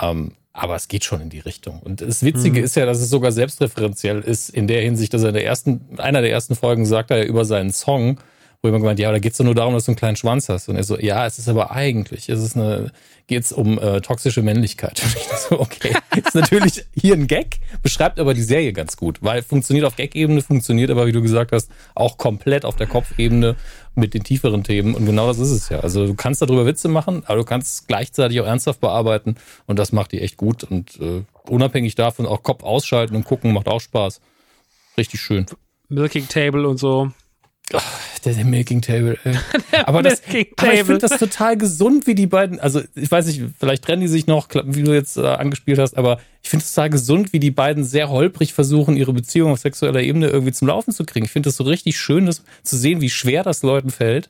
Ähm, 0.00 0.32
aber 0.52 0.76
es 0.76 0.88
geht 0.88 1.04
schon 1.04 1.20
in 1.20 1.30
die 1.30 1.40
Richtung. 1.40 1.80
Und 1.80 2.00
das 2.00 2.22
Witzige 2.24 2.60
mhm. 2.60 2.64
ist 2.64 2.76
ja, 2.76 2.86
dass 2.86 3.00
es 3.00 3.10
sogar 3.10 3.32
selbstreferenziell 3.32 4.20
ist, 4.20 4.50
in 4.50 4.66
der 4.66 4.82
Hinsicht, 4.82 5.14
dass 5.14 5.22
er 5.22 5.28
in 5.28 5.34
der 5.34 5.44
ersten, 5.44 5.80
einer 5.98 6.20
der 6.20 6.30
ersten 6.30 6.54
Folgen 6.54 6.86
sagt 6.86 7.10
er 7.10 7.18
ja 7.18 7.24
über 7.24 7.44
seinen 7.44 7.72
Song, 7.72 8.20
wo 8.64 8.68
jemand 8.68 8.82
gemeint, 8.82 8.98
ja, 8.98 9.12
da 9.12 9.18
geht's 9.18 9.36
doch 9.36 9.44
nur 9.44 9.54
darum, 9.54 9.74
dass 9.74 9.84
du 9.84 9.90
einen 9.90 9.96
kleinen 9.96 10.16
Schwanz 10.16 10.48
hast. 10.48 10.70
Und 10.70 10.76
er 10.76 10.84
so, 10.84 10.98
ja, 10.98 11.26
es 11.26 11.38
ist 11.38 11.50
aber 11.50 11.70
eigentlich, 11.70 12.30
es 12.30 12.42
ist 12.42 12.56
eine, 12.56 12.92
geht's 13.26 13.52
um 13.52 13.78
äh, 13.78 14.00
toxische 14.00 14.40
Männlichkeit. 14.40 15.02
Und 15.04 15.16
ich 15.16 15.26
so, 15.26 15.60
okay, 15.60 15.94
ist 16.16 16.34
natürlich 16.34 16.86
hier 16.98 17.12
ein 17.12 17.26
Gag, 17.26 17.60
beschreibt 17.82 18.18
aber 18.18 18.32
die 18.32 18.42
Serie 18.42 18.72
ganz 18.72 18.96
gut, 18.96 19.18
weil 19.20 19.42
funktioniert 19.42 19.84
auf 19.84 19.96
Gag-Ebene, 19.96 20.40
funktioniert 20.40 20.90
aber, 20.90 21.06
wie 21.06 21.12
du 21.12 21.20
gesagt 21.20 21.52
hast, 21.52 21.70
auch 21.94 22.16
komplett 22.16 22.64
auf 22.64 22.76
der 22.76 22.86
Kopfebene 22.86 23.56
mit 23.94 24.14
den 24.14 24.24
tieferen 24.24 24.64
Themen. 24.64 24.94
Und 24.94 25.04
genau 25.04 25.26
das 25.26 25.38
ist 25.38 25.50
es 25.50 25.68
ja. 25.68 25.80
Also 25.80 26.06
du 26.06 26.14
kannst 26.14 26.40
darüber 26.40 26.64
Witze 26.64 26.88
machen, 26.88 27.22
aber 27.26 27.36
du 27.36 27.44
kannst 27.44 27.86
gleichzeitig 27.86 28.40
auch 28.40 28.46
ernsthaft 28.46 28.80
bearbeiten 28.80 29.36
und 29.66 29.78
das 29.78 29.92
macht 29.92 30.12
die 30.12 30.22
echt 30.22 30.38
gut. 30.38 30.64
Und 30.64 30.98
äh, 31.00 31.22
unabhängig 31.50 31.96
davon 31.96 32.24
auch 32.24 32.42
Kopf 32.42 32.62
ausschalten 32.62 33.14
und 33.14 33.24
gucken 33.24 33.52
macht 33.52 33.68
auch 33.68 33.80
Spaß. 33.80 34.22
Richtig 34.96 35.20
schön. 35.20 35.44
Milking 35.90 36.28
Table 36.28 36.66
und 36.66 36.78
so. 36.78 37.12
Oh, 37.72 37.78
der, 38.24 38.34
der 38.34 38.44
Milking 38.44 38.82
Table, 38.82 39.16
ey. 39.24 39.36
aber, 39.86 40.02
das, 40.02 40.22
aber 40.56 40.74
ich 40.74 40.84
finde 40.84 40.98
das 40.98 41.18
total 41.18 41.56
gesund, 41.56 42.06
wie 42.06 42.14
die 42.14 42.26
beiden, 42.26 42.60
also 42.60 42.82
ich 42.94 43.10
weiß 43.10 43.26
nicht, 43.26 43.42
vielleicht 43.58 43.84
trennen 43.84 44.02
die 44.02 44.08
sich 44.08 44.26
noch, 44.26 44.48
wie 44.64 44.82
du 44.82 44.92
jetzt 44.92 45.16
äh, 45.16 45.22
angespielt 45.22 45.78
hast, 45.78 45.96
aber 45.96 46.20
ich 46.42 46.50
finde 46.50 46.62
es 46.62 46.74
total 46.74 46.90
gesund, 46.90 47.32
wie 47.32 47.40
die 47.40 47.50
beiden 47.50 47.82
sehr 47.82 48.10
holprig 48.10 48.52
versuchen, 48.52 48.96
ihre 48.98 49.14
Beziehung 49.14 49.50
auf 49.52 49.60
sexueller 49.60 50.02
Ebene 50.02 50.28
irgendwie 50.28 50.52
zum 50.52 50.68
Laufen 50.68 50.92
zu 50.92 51.04
kriegen. 51.04 51.24
Ich 51.24 51.32
finde 51.32 51.48
das 51.48 51.56
so 51.56 51.64
richtig 51.64 51.98
schön, 51.98 52.26
das 52.26 52.42
zu 52.62 52.76
sehen, 52.76 53.00
wie 53.00 53.10
schwer 53.10 53.42
das 53.42 53.62
Leuten 53.62 53.90
fällt. 53.90 54.28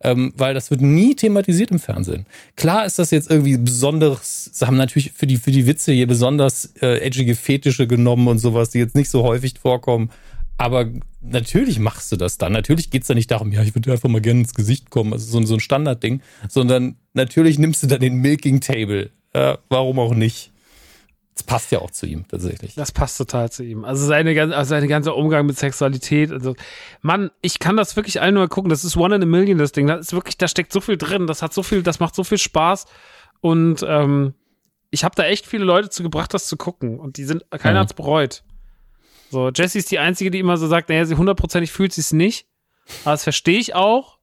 Ähm, 0.00 0.32
weil 0.36 0.54
das 0.54 0.70
wird 0.70 0.80
nie 0.80 1.16
thematisiert 1.16 1.72
im 1.72 1.80
Fernsehen. 1.80 2.24
Klar 2.54 2.86
ist 2.86 3.00
das 3.00 3.10
jetzt 3.10 3.28
irgendwie 3.28 3.56
besonderes, 3.56 4.48
sie 4.52 4.64
haben 4.64 4.76
natürlich 4.76 5.10
für 5.10 5.26
die, 5.26 5.38
für 5.38 5.50
die 5.50 5.66
Witze 5.66 5.90
hier 5.90 6.06
besonders 6.06 6.72
äh, 6.80 7.00
edgige 7.00 7.34
Fetische 7.34 7.88
genommen 7.88 8.28
und 8.28 8.38
sowas, 8.38 8.70
die 8.70 8.78
jetzt 8.78 8.94
nicht 8.94 9.10
so 9.10 9.24
häufig 9.24 9.54
vorkommen. 9.60 10.10
Aber 10.56 10.86
natürlich 11.20 11.78
machst 11.78 12.12
du 12.12 12.16
das 12.16 12.38
dann. 12.38 12.52
Natürlich 12.52 12.90
geht's 12.90 13.08
da 13.08 13.14
nicht 13.14 13.30
darum, 13.30 13.52
ja, 13.52 13.62
ich 13.62 13.74
würde 13.74 13.92
einfach 13.92 14.08
mal 14.08 14.20
gerne 14.20 14.40
ins 14.40 14.54
Gesicht 14.54 14.90
kommen, 14.90 15.12
also 15.12 15.26
so, 15.26 15.44
so 15.46 15.54
ein 15.54 15.60
Standardding, 15.60 16.22
sondern 16.48 16.96
natürlich 17.14 17.58
nimmst 17.58 17.82
du 17.82 17.86
dann 17.86 18.00
den 18.00 18.16
Milking 18.16 18.60
Table. 18.60 19.10
Äh, 19.32 19.56
warum 19.68 19.98
auch 19.98 20.14
nicht? 20.14 20.52
Das 21.34 21.44
passt 21.44 21.70
ja 21.70 21.78
auch 21.78 21.92
zu 21.92 22.06
ihm 22.06 22.26
tatsächlich. 22.26 22.74
Das 22.74 22.90
passt 22.90 23.16
total 23.16 23.50
zu 23.52 23.62
ihm. 23.62 23.84
Also 23.84 24.04
seine, 24.04 24.56
also 24.56 24.68
seine 24.68 24.88
ganze 24.88 25.14
Umgang 25.14 25.46
mit 25.46 25.56
Sexualität. 25.56 26.32
Also, 26.32 26.56
Mann, 27.00 27.30
ich 27.42 27.60
kann 27.60 27.76
das 27.76 27.94
wirklich 27.94 28.20
allen 28.20 28.34
nur 28.34 28.48
gucken. 28.48 28.70
Das 28.70 28.84
ist 28.84 28.96
One 28.96 29.14
in 29.14 29.22
a 29.22 29.26
Million, 29.26 29.56
das 29.56 29.70
Ding. 29.70 29.86
Das 29.86 30.00
ist 30.00 30.12
wirklich, 30.12 30.36
da 30.36 30.48
steckt 30.48 30.72
so 30.72 30.80
viel 30.80 30.96
drin. 30.96 31.28
Das 31.28 31.40
hat 31.40 31.54
so 31.54 31.62
viel, 31.62 31.84
das 31.84 32.00
macht 32.00 32.16
so 32.16 32.24
viel 32.24 32.38
Spaß. 32.38 32.86
Und 33.40 33.86
ähm, 33.86 34.34
ich 34.90 35.04
habe 35.04 35.14
da 35.14 35.26
echt 35.26 35.46
viele 35.46 35.64
Leute 35.64 35.90
zu 35.90 36.02
gebracht, 36.02 36.34
das 36.34 36.46
zu 36.46 36.56
gucken. 36.56 36.98
Und 36.98 37.18
die 37.18 37.24
sind, 37.24 37.44
keiner 37.50 37.78
mhm. 37.78 37.82
hat's 37.82 37.94
bereut. 37.94 38.42
So, 39.30 39.50
Jessie 39.50 39.78
ist 39.78 39.90
die 39.90 39.98
Einzige, 39.98 40.30
die 40.30 40.38
immer 40.38 40.56
so 40.56 40.66
sagt, 40.66 40.88
naja, 40.88 41.04
sie 41.04 41.16
hundertprozentig 41.16 41.70
fühlt 41.70 41.92
sie 41.92 42.00
es 42.00 42.12
nicht. 42.12 42.46
Aber 43.04 43.12
das 43.12 43.22
verstehe 43.22 43.58
ich 43.58 43.74
auch. 43.74 44.18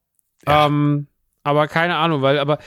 Ja. 0.47 0.65
Ähm, 0.65 1.07
aber 1.43 1.67
keine 1.67 1.95
Ahnung, 1.95 2.21
weil, 2.21 2.39
aber 2.39 2.57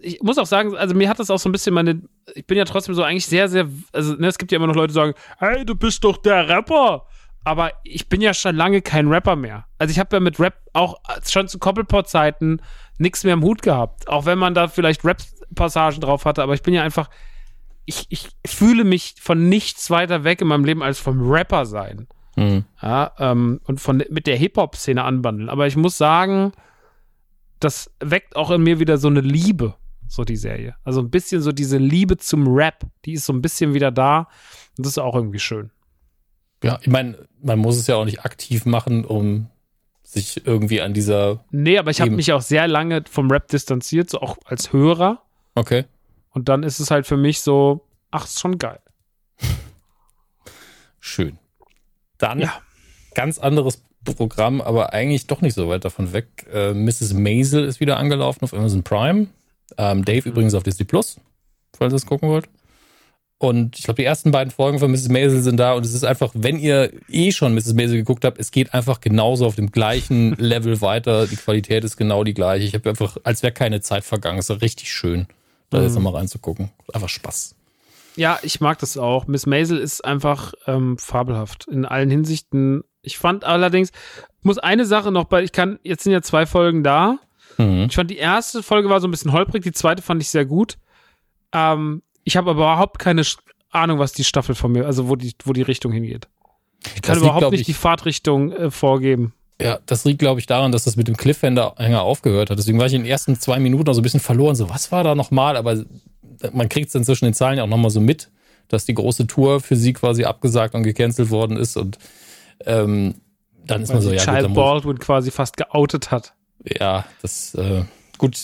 ich 0.00 0.20
muss 0.22 0.38
auch 0.38 0.46
sagen, 0.46 0.76
also 0.76 0.94
mir 0.94 1.08
hat 1.08 1.18
das 1.18 1.30
auch 1.30 1.38
so 1.38 1.48
ein 1.48 1.52
bisschen 1.52 1.74
meine, 1.74 2.02
ich 2.34 2.46
bin 2.46 2.58
ja 2.58 2.64
trotzdem 2.64 2.94
so 2.94 3.02
eigentlich 3.02 3.26
sehr, 3.26 3.48
sehr, 3.48 3.68
also 3.92 4.14
ne, 4.14 4.26
es 4.26 4.38
gibt 4.38 4.52
ja 4.52 4.56
immer 4.56 4.66
noch 4.66 4.74
Leute, 4.74 4.88
die 4.88 4.94
sagen, 4.94 5.14
hey, 5.38 5.64
du 5.64 5.74
bist 5.74 6.02
doch 6.04 6.16
der 6.16 6.48
Rapper. 6.48 7.06
Aber 7.44 7.72
ich 7.82 8.08
bin 8.08 8.20
ja 8.20 8.34
schon 8.34 8.54
lange 8.54 8.82
kein 8.82 9.08
Rapper 9.08 9.34
mehr. 9.34 9.66
Also 9.78 9.90
ich 9.90 9.98
habe 9.98 10.14
ja 10.14 10.20
mit 10.20 10.38
Rap 10.38 10.54
auch 10.74 11.00
schon 11.28 11.48
zu 11.48 11.58
Koppelport-Zeiten 11.58 12.62
nichts 12.98 13.24
mehr 13.24 13.34
im 13.34 13.42
Hut 13.42 13.62
gehabt. 13.62 14.06
Auch 14.08 14.26
wenn 14.26 14.38
man 14.38 14.54
da 14.54 14.68
vielleicht 14.68 15.04
Rap-Passagen 15.04 16.00
drauf 16.00 16.24
hatte, 16.24 16.42
aber 16.42 16.54
ich 16.54 16.62
bin 16.62 16.72
ja 16.72 16.84
einfach, 16.84 17.10
ich, 17.84 18.06
ich 18.08 18.28
fühle 18.46 18.84
mich 18.84 19.16
von 19.20 19.48
nichts 19.48 19.90
weiter 19.90 20.24
weg 20.24 20.40
in 20.40 20.48
meinem 20.48 20.64
Leben 20.64 20.82
als 20.82 20.98
vom 20.98 21.30
Rapper 21.30 21.66
sein. 21.66 22.06
Mhm. 22.36 22.64
Ja, 22.80 23.12
ähm, 23.18 23.60
und 23.64 23.80
von, 23.80 24.02
mit 24.10 24.26
der 24.26 24.36
Hip-Hop-Szene 24.36 25.02
anbandeln. 25.02 25.48
Aber 25.48 25.66
ich 25.66 25.76
muss 25.76 25.98
sagen, 25.98 26.52
das 27.60 27.90
weckt 28.00 28.36
auch 28.36 28.50
in 28.50 28.62
mir 28.62 28.78
wieder 28.78 28.98
so 28.98 29.08
eine 29.08 29.20
Liebe, 29.20 29.74
so 30.08 30.24
die 30.24 30.36
Serie. 30.36 30.76
Also 30.84 31.00
ein 31.00 31.10
bisschen 31.10 31.42
so 31.42 31.52
diese 31.52 31.78
Liebe 31.78 32.16
zum 32.16 32.46
Rap, 32.48 32.86
die 33.04 33.14
ist 33.14 33.26
so 33.26 33.32
ein 33.32 33.42
bisschen 33.42 33.74
wieder 33.74 33.90
da. 33.90 34.28
Und 34.76 34.86
das 34.86 34.92
ist 34.92 34.98
auch 34.98 35.14
irgendwie 35.14 35.38
schön. 35.38 35.70
Ja, 36.62 36.78
ich 36.80 36.88
meine, 36.88 37.28
man 37.42 37.58
muss 37.58 37.76
es 37.76 37.86
ja 37.86 37.96
auch 37.96 38.04
nicht 38.04 38.24
aktiv 38.24 38.66
machen, 38.66 39.04
um 39.04 39.48
sich 40.02 40.46
irgendwie 40.46 40.80
an 40.80 40.94
dieser. 40.94 41.44
Nee, 41.50 41.78
aber 41.78 41.90
ich 41.90 42.00
habe 42.00 42.10
mich 42.10 42.32
auch 42.32 42.42
sehr 42.42 42.68
lange 42.68 43.02
vom 43.10 43.30
Rap 43.30 43.48
distanziert, 43.48 44.10
so 44.10 44.20
auch 44.20 44.36
als 44.44 44.72
Hörer. 44.72 45.22
Okay. 45.54 45.84
Und 46.32 46.48
dann 46.48 46.62
ist 46.62 46.80
es 46.80 46.90
halt 46.90 47.06
für 47.06 47.16
mich 47.16 47.40
so, 47.42 47.86
ach, 48.10 48.24
ist 48.24 48.40
schon 48.40 48.58
geil. 48.58 48.80
Schön. 51.00 51.38
Dann 52.18 52.40
Ja. 52.40 52.60
ganz 53.14 53.38
anderes 53.38 53.82
Programm, 54.04 54.60
aber 54.60 54.92
eigentlich 54.92 55.26
doch 55.26 55.40
nicht 55.40 55.54
so 55.54 55.68
weit 55.68 55.84
davon 55.84 56.12
weg. 56.12 56.26
Äh, 56.52 56.72
Mrs. 56.74 57.12
Maisel 57.14 57.64
ist 57.64 57.80
wieder 57.80 57.98
angelaufen 57.98 58.44
auf 58.44 58.54
Amazon 58.54 58.82
Prime. 58.82 59.26
Ähm, 59.78 60.04
Dave 60.04 60.28
übrigens 60.28 60.54
auf 60.54 60.62
Disney 60.62 60.84
Plus, 60.84 61.18
falls 61.76 61.92
ihr 61.92 61.96
es 61.96 62.06
gucken 62.06 62.28
wollt. 62.28 62.48
Und 63.38 63.76
ich 63.78 63.84
glaube, 63.84 64.00
die 64.00 64.04
ersten 64.04 64.30
beiden 64.30 64.52
Folgen 64.52 64.78
von 64.78 64.90
Mrs. 64.92 65.08
Maisel 65.08 65.42
sind 65.42 65.56
da 65.56 65.72
und 65.74 65.84
es 65.84 65.94
ist 65.94 66.04
einfach, 66.04 66.30
wenn 66.34 66.58
ihr 66.60 66.92
eh 67.08 67.32
schon 67.32 67.54
Mrs. 67.54 67.74
Maisel 67.74 67.96
geguckt 67.96 68.24
habt, 68.24 68.38
es 68.38 68.52
geht 68.52 68.72
einfach 68.72 69.00
genauso 69.00 69.46
auf 69.46 69.56
dem 69.56 69.72
gleichen 69.72 70.34
Level 70.38 70.80
weiter. 70.80 71.26
Die 71.26 71.36
Qualität 71.36 71.82
ist 71.84 71.96
genau 71.96 72.22
die 72.22 72.34
gleiche. 72.34 72.64
Ich 72.64 72.74
habe 72.74 72.88
einfach, 72.90 73.16
als 73.24 73.42
wäre 73.42 73.52
keine 73.52 73.80
Zeit 73.80 74.04
vergangen. 74.04 74.38
Es 74.38 74.48
ist 74.50 74.62
richtig 74.62 74.92
schön, 74.92 75.26
da 75.78 75.82
jetzt 75.82 75.94
nochmal 75.94 76.14
reinzugucken. 76.14 76.70
Einfach 76.92 77.08
Spaß. 77.08 77.54
Ja, 78.16 78.38
ich 78.42 78.60
mag 78.60 78.78
das 78.78 78.96
auch. 78.98 79.26
Miss 79.26 79.46
Maisel 79.46 79.78
ist 79.78 80.04
einfach 80.04 80.52
ähm, 80.66 80.98
fabelhaft 80.98 81.66
in 81.68 81.84
allen 81.86 82.10
Hinsichten. 82.10 82.84
Ich 83.00 83.18
fand 83.18 83.44
allerdings, 83.44 83.90
muss 84.42 84.58
eine 84.58 84.84
Sache 84.84 85.10
noch 85.10 85.24
bei, 85.24 85.42
ich 85.42 85.52
kann, 85.52 85.78
jetzt 85.82 86.04
sind 86.04 86.12
ja 86.12 86.22
zwei 86.22 86.44
Folgen 86.46 86.82
da. 86.84 87.18
Mhm. 87.58 87.86
Ich 87.88 87.94
fand 87.94 88.10
die 88.10 88.18
erste 88.18 88.62
Folge 88.62 88.88
war 88.90 89.00
so 89.00 89.08
ein 89.08 89.10
bisschen 89.10 89.32
holprig, 89.32 89.62
die 89.62 89.72
zweite 89.72 90.02
fand 90.02 90.20
ich 90.22 90.28
sehr 90.30 90.44
gut. 90.44 90.76
Ähm, 91.52 92.02
ich 92.24 92.36
habe 92.36 92.50
aber 92.50 92.60
überhaupt 92.62 92.98
keine 92.98 93.22
Ahnung, 93.70 93.98
was 93.98 94.12
die 94.12 94.24
Staffel 94.24 94.54
von 94.54 94.72
mir, 94.72 94.86
also 94.86 95.08
wo 95.08 95.16
die, 95.16 95.32
wo 95.44 95.52
die 95.52 95.62
Richtung 95.62 95.92
hingeht. 95.92 96.28
Ich 96.84 97.02
kann 97.02 97.02
Das 97.02 97.08
liegt, 97.16 97.22
überhaupt 97.24 97.38
glaub 97.40 97.52
nicht 97.52 97.60
ich- 97.62 97.66
die 97.66 97.74
Fahrtrichtung 97.74 98.52
äh, 98.52 98.70
vorgeben. 98.70 99.34
Ja, 99.62 99.78
das 99.86 100.04
liegt, 100.04 100.18
glaube 100.18 100.40
ich, 100.40 100.46
daran, 100.46 100.72
dass 100.72 100.84
das 100.84 100.96
mit 100.96 101.08
dem 101.08 101.16
Cliffhanger 101.16 102.02
aufgehört 102.02 102.50
hat. 102.50 102.58
Deswegen 102.58 102.78
war 102.78 102.86
ich 102.86 102.94
in 102.94 103.02
den 103.02 103.10
ersten 103.10 103.38
zwei 103.38 103.58
Minuten 103.58 103.84
noch 103.84 103.94
so 103.94 104.00
ein 104.00 104.02
bisschen 104.02 104.20
verloren. 104.20 104.56
So, 104.56 104.68
was 104.68 104.90
war 104.92 105.04
da 105.04 105.14
nochmal? 105.14 105.56
Aber 105.56 105.84
man 106.52 106.68
kriegt 106.68 106.88
es 106.88 106.92
dann 106.92 107.04
zwischen 107.04 107.26
den 107.26 107.34
Zahlen 107.34 107.58
ja 107.58 107.64
auch 107.64 107.68
nochmal 107.68 107.90
so 107.90 108.00
mit, 108.00 108.30
dass 108.68 108.84
die 108.84 108.94
große 108.94 109.26
Tour 109.26 109.60
für 109.60 109.76
sie 109.76 109.92
quasi 109.92 110.24
abgesagt 110.24 110.74
und 110.74 110.82
gecancelt 110.82 111.30
worden 111.30 111.56
ist. 111.56 111.76
Und 111.76 111.98
ähm, 112.66 113.14
dann 113.64 113.82
ist 113.82 113.90
Weil 113.90 113.96
man 113.96 114.02
so, 114.02 114.12
ja, 114.12 114.24
gut, 114.24 114.34
Child 114.34 114.48
muss, 114.48 114.56
Baldwin 114.56 114.98
quasi 114.98 115.30
fast 115.30 115.56
geoutet 115.56 116.10
hat. 116.10 116.34
ja, 116.64 117.04
das 117.22 117.54
äh, 117.54 117.82
gut 118.18 118.36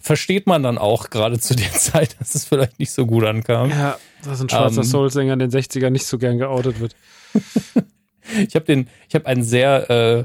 versteht 0.00 0.46
man 0.46 0.62
dann 0.62 0.78
auch 0.78 1.10
gerade 1.10 1.38
zu 1.38 1.54
der 1.54 1.72
Zeit, 1.72 2.16
dass 2.18 2.34
es 2.34 2.44
vielleicht 2.44 2.78
nicht 2.78 2.90
so 2.92 3.06
gut 3.06 3.24
ankam. 3.24 3.70
Ja, 3.70 3.96
dass 4.24 4.40
ein 4.40 4.48
schwarzer 4.48 4.82
Ähm. 4.82 4.84
Soul-Sänger 4.84 5.32
in 5.34 5.38
den 5.38 5.50
60ern 5.50 5.90
nicht 5.90 6.06
so 6.06 6.18
gern 6.18 6.38
geoutet 6.38 6.80
wird. 6.80 6.94
Ich 8.48 8.56
habe 8.56 8.64
den, 8.64 8.88
ich 9.08 9.14
habe 9.14 9.24
einen 9.26 9.44
sehr 9.44 9.88
äh, 9.88 10.24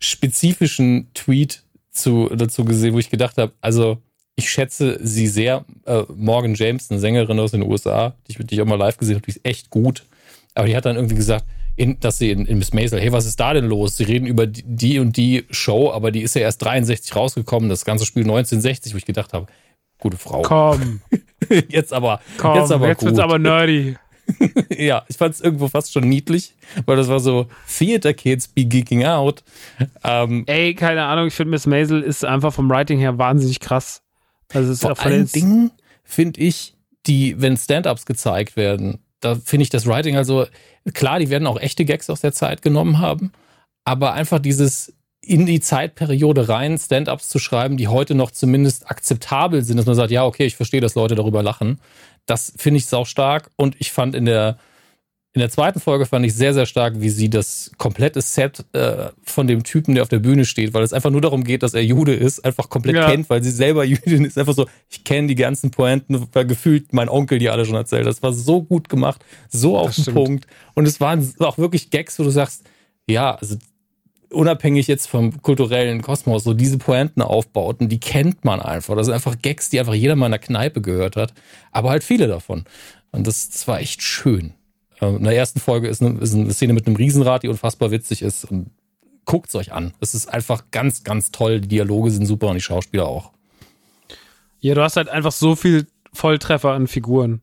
spezifischen 0.00 1.08
Tweet 1.14 1.62
zu, 1.92 2.28
dazu 2.34 2.64
gesehen, 2.64 2.94
wo 2.94 2.98
ich 2.98 3.10
gedacht 3.10 3.38
habe, 3.38 3.52
also 3.60 3.98
ich 4.36 4.50
schätze 4.50 4.98
sie 5.02 5.26
sehr. 5.26 5.64
Äh, 5.84 6.02
Morgan 6.14 6.54
James, 6.54 6.90
eine 6.90 6.98
Sängerin 6.98 7.38
aus 7.38 7.50
den 7.50 7.62
USA, 7.62 8.14
die 8.26 8.32
ich, 8.32 8.46
die 8.46 8.54
ich 8.54 8.60
auch 8.62 8.66
mal 8.66 8.76
live 8.76 8.96
gesehen 8.96 9.16
habe, 9.16 9.24
die 9.24 9.32
ist 9.32 9.44
echt 9.44 9.70
gut. 9.70 10.04
Aber 10.54 10.66
die 10.66 10.76
hat 10.76 10.86
dann 10.86 10.96
irgendwie 10.96 11.14
gesagt, 11.14 11.44
in, 11.76 12.00
dass 12.00 12.18
sie 12.18 12.30
in, 12.30 12.46
in 12.46 12.58
Miss 12.58 12.72
Maisel, 12.72 13.00
hey, 13.00 13.12
was 13.12 13.26
ist 13.26 13.38
da 13.38 13.52
denn 13.54 13.66
los? 13.66 13.96
Sie 13.96 14.04
reden 14.04 14.26
über 14.26 14.46
die, 14.46 14.62
die 14.64 14.98
und 14.98 15.16
die 15.16 15.44
Show, 15.50 15.90
aber 15.92 16.10
die 16.10 16.22
ist 16.22 16.34
ja 16.34 16.42
erst 16.42 16.62
63 16.62 17.14
rausgekommen, 17.14 17.68
das 17.68 17.84
ganze 17.84 18.06
Spiel 18.06 18.22
1960, 18.22 18.94
wo 18.94 18.98
ich 18.98 19.06
gedacht 19.06 19.32
habe, 19.32 19.46
gute 19.98 20.16
Frau. 20.16 20.42
Komm, 20.42 21.00
Jetzt 21.68 21.92
aber, 21.92 22.20
komm, 22.38 22.56
jetzt 22.56 22.70
aber 22.70 22.88
jetzt 22.88 22.98
gut. 22.98 23.08
wird's 23.08 23.18
aber 23.18 23.38
nerdy. 23.38 23.96
Ja, 24.76 25.04
ich 25.08 25.16
fand 25.16 25.34
es 25.34 25.40
irgendwo 25.40 25.68
fast 25.68 25.92
schon 25.92 26.08
niedlich, 26.08 26.54
weil 26.86 26.96
das 26.96 27.08
war 27.08 27.20
so 27.20 27.46
Theater 27.68 28.14
Kids 28.14 28.48
be 28.48 28.64
geeking 28.64 29.04
out. 29.04 29.42
Ähm, 30.04 30.44
Ey, 30.46 30.74
keine 30.74 31.04
Ahnung, 31.04 31.26
ich 31.26 31.34
finde 31.34 31.50
Miss 31.50 31.66
Maisel 31.66 32.02
ist 32.02 32.24
einfach 32.24 32.52
vom 32.52 32.70
Writing 32.70 32.98
her 32.98 33.18
wahnsinnig 33.18 33.60
krass. 33.60 34.02
Also 34.52 34.72
es 34.72 34.82
ist 34.82 34.86
vor 34.86 34.98
allen 35.00 35.26
Dingen 35.26 35.70
finde 36.02 36.40
ich, 36.40 36.74
die, 37.06 37.40
wenn 37.40 37.56
Stand-ups 37.56 38.04
gezeigt 38.04 38.56
werden, 38.56 38.98
da 39.20 39.34
finde 39.34 39.62
ich 39.62 39.70
das 39.70 39.86
Writing 39.86 40.16
also, 40.16 40.46
klar, 40.94 41.18
die 41.18 41.30
werden 41.30 41.46
auch 41.46 41.58
echte 41.58 41.84
Gags 41.84 42.10
aus 42.10 42.20
der 42.20 42.32
Zeit 42.32 42.62
genommen 42.62 42.98
haben, 42.98 43.32
aber 43.84 44.12
einfach 44.12 44.38
dieses 44.38 44.94
in 45.22 45.46
die 45.46 45.60
Zeitperiode 45.60 46.48
rein 46.48 46.78
Stand-ups 46.78 47.28
zu 47.28 47.38
schreiben, 47.38 47.76
die 47.76 47.88
heute 47.88 48.14
noch 48.14 48.30
zumindest 48.30 48.90
akzeptabel 48.90 49.62
sind, 49.62 49.76
dass 49.76 49.86
man 49.86 49.94
sagt, 49.94 50.10
ja, 50.10 50.24
okay, 50.24 50.46
ich 50.46 50.56
verstehe, 50.56 50.80
dass 50.80 50.94
Leute 50.94 51.14
darüber 51.14 51.42
lachen. 51.42 51.78
Das 52.30 52.52
finde 52.56 52.78
ich 52.78 52.86
sau 52.86 53.04
stark 53.04 53.50
und 53.56 53.76
ich 53.78 53.92
fand 53.92 54.14
in 54.14 54.24
der 54.24 54.56
in 55.32 55.38
der 55.38 55.48
zweiten 55.50 55.78
Folge 55.78 56.06
fand 56.06 56.26
ich 56.26 56.34
sehr, 56.34 56.54
sehr 56.54 56.66
stark, 56.66 56.94
wie 57.00 57.08
sie 57.08 57.30
das 57.30 57.70
komplette 57.78 58.20
Set 58.20 58.64
äh, 58.72 59.10
von 59.22 59.46
dem 59.46 59.62
Typen, 59.62 59.94
der 59.94 60.02
auf 60.02 60.08
der 60.08 60.18
Bühne 60.18 60.44
steht, 60.44 60.74
weil 60.74 60.82
es 60.82 60.92
einfach 60.92 61.10
nur 61.10 61.20
darum 61.20 61.44
geht, 61.44 61.62
dass 61.62 61.72
er 61.72 61.84
Jude 61.84 62.14
ist, 62.14 62.44
einfach 62.44 62.68
komplett 62.68 62.96
Ja. 62.96 63.08
kennt, 63.08 63.30
weil 63.30 63.40
sie 63.40 63.52
selber 63.52 63.84
Jüdin 63.92 64.24
ist. 64.24 64.36
Einfach 64.36 64.54
so, 64.54 64.66
ich 64.88 65.04
kenne 65.04 65.28
die 65.28 65.36
ganzen 65.36 65.70
Pointen, 65.70 66.26
weil 66.32 66.46
gefühlt 66.46 66.92
mein 66.92 67.08
Onkel 67.08 67.38
die 67.38 67.48
alle 67.48 67.64
schon 67.64 67.76
erzählt. 67.76 68.06
Das 68.06 68.24
war 68.24 68.32
so 68.32 68.60
gut 68.62 68.88
gemacht, 68.88 69.24
so 69.48 69.78
auf 69.78 69.94
den 69.94 70.02
stimmt. 70.02 70.16
Punkt. 70.16 70.46
Und 70.74 70.88
es 70.88 71.00
waren 71.00 71.32
auch 71.38 71.58
wirklich 71.58 71.90
Gags, 71.90 72.18
wo 72.18 72.24
du 72.24 72.30
sagst, 72.30 72.64
ja, 73.08 73.36
also 73.36 73.56
unabhängig 74.30 74.86
jetzt 74.86 75.06
vom 75.08 75.42
kulturellen 75.42 76.02
Kosmos, 76.02 76.44
so 76.44 76.54
diese 76.54 76.78
Pointenaufbauten, 76.78 77.88
die 77.88 78.00
kennt 78.00 78.44
man 78.44 78.60
einfach. 78.60 78.94
Das 78.96 79.06
sind 79.06 79.14
einfach 79.14 79.36
Gags, 79.40 79.70
die 79.70 79.80
einfach 79.80 79.94
jeder 79.94 80.16
mal 80.16 80.26
in 80.26 80.32
der 80.32 80.38
Kneipe 80.38 80.80
gehört 80.80 81.16
hat, 81.16 81.32
aber 81.72 81.90
halt 81.90 82.04
viele 82.04 82.26
davon. 82.28 82.64
Und 83.12 83.26
das, 83.26 83.50
das 83.50 83.66
war 83.68 83.80
echt 83.80 84.02
schön. 84.02 84.54
Ähm, 85.00 85.16
In 85.16 85.24
der 85.24 85.36
ersten 85.36 85.58
Folge 85.60 85.88
ist 85.88 86.00
eine, 86.02 86.18
ist 86.20 86.34
eine 86.34 86.52
Szene 86.52 86.72
mit 86.74 86.86
einem 86.86 86.96
Riesenrad, 86.96 87.42
die 87.42 87.48
unfassbar 87.48 87.90
witzig 87.90 88.22
ist. 88.22 88.44
Und 88.44 88.70
guckt's 89.24 89.54
euch 89.54 89.72
an. 89.72 89.94
Es 90.00 90.14
ist 90.14 90.28
einfach 90.32 90.64
ganz, 90.70 91.02
ganz 91.02 91.30
toll. 91.32 91.60
Die 91.60 91.68
Dialoge 91.68 92.10
sind 92.12 92.26
super 92.26 92.48
und 92.48 92.54
die 92.54 92.60
Schauspieler 92.60 93.06
auch. 93.06 93.32
Ja, 94.60 94.74
du 94.74 94.82
hast 94.82 94.96
halt 94.96 95.08
einfach 95.08 95.32
so 95.32 95.56
viel 95.56 95.86
Volltreffer 96.12 96.72
an 96.72 96.86
Figuren. 96.86 97.42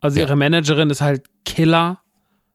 Also 0.00 0.18
Ja. 0.18 0.26
ihre 0.26 0.36
Managerin 0.36 0.90
ist 0.90 1.00
halt 1.00 1.26
Killer. 1.44 2.00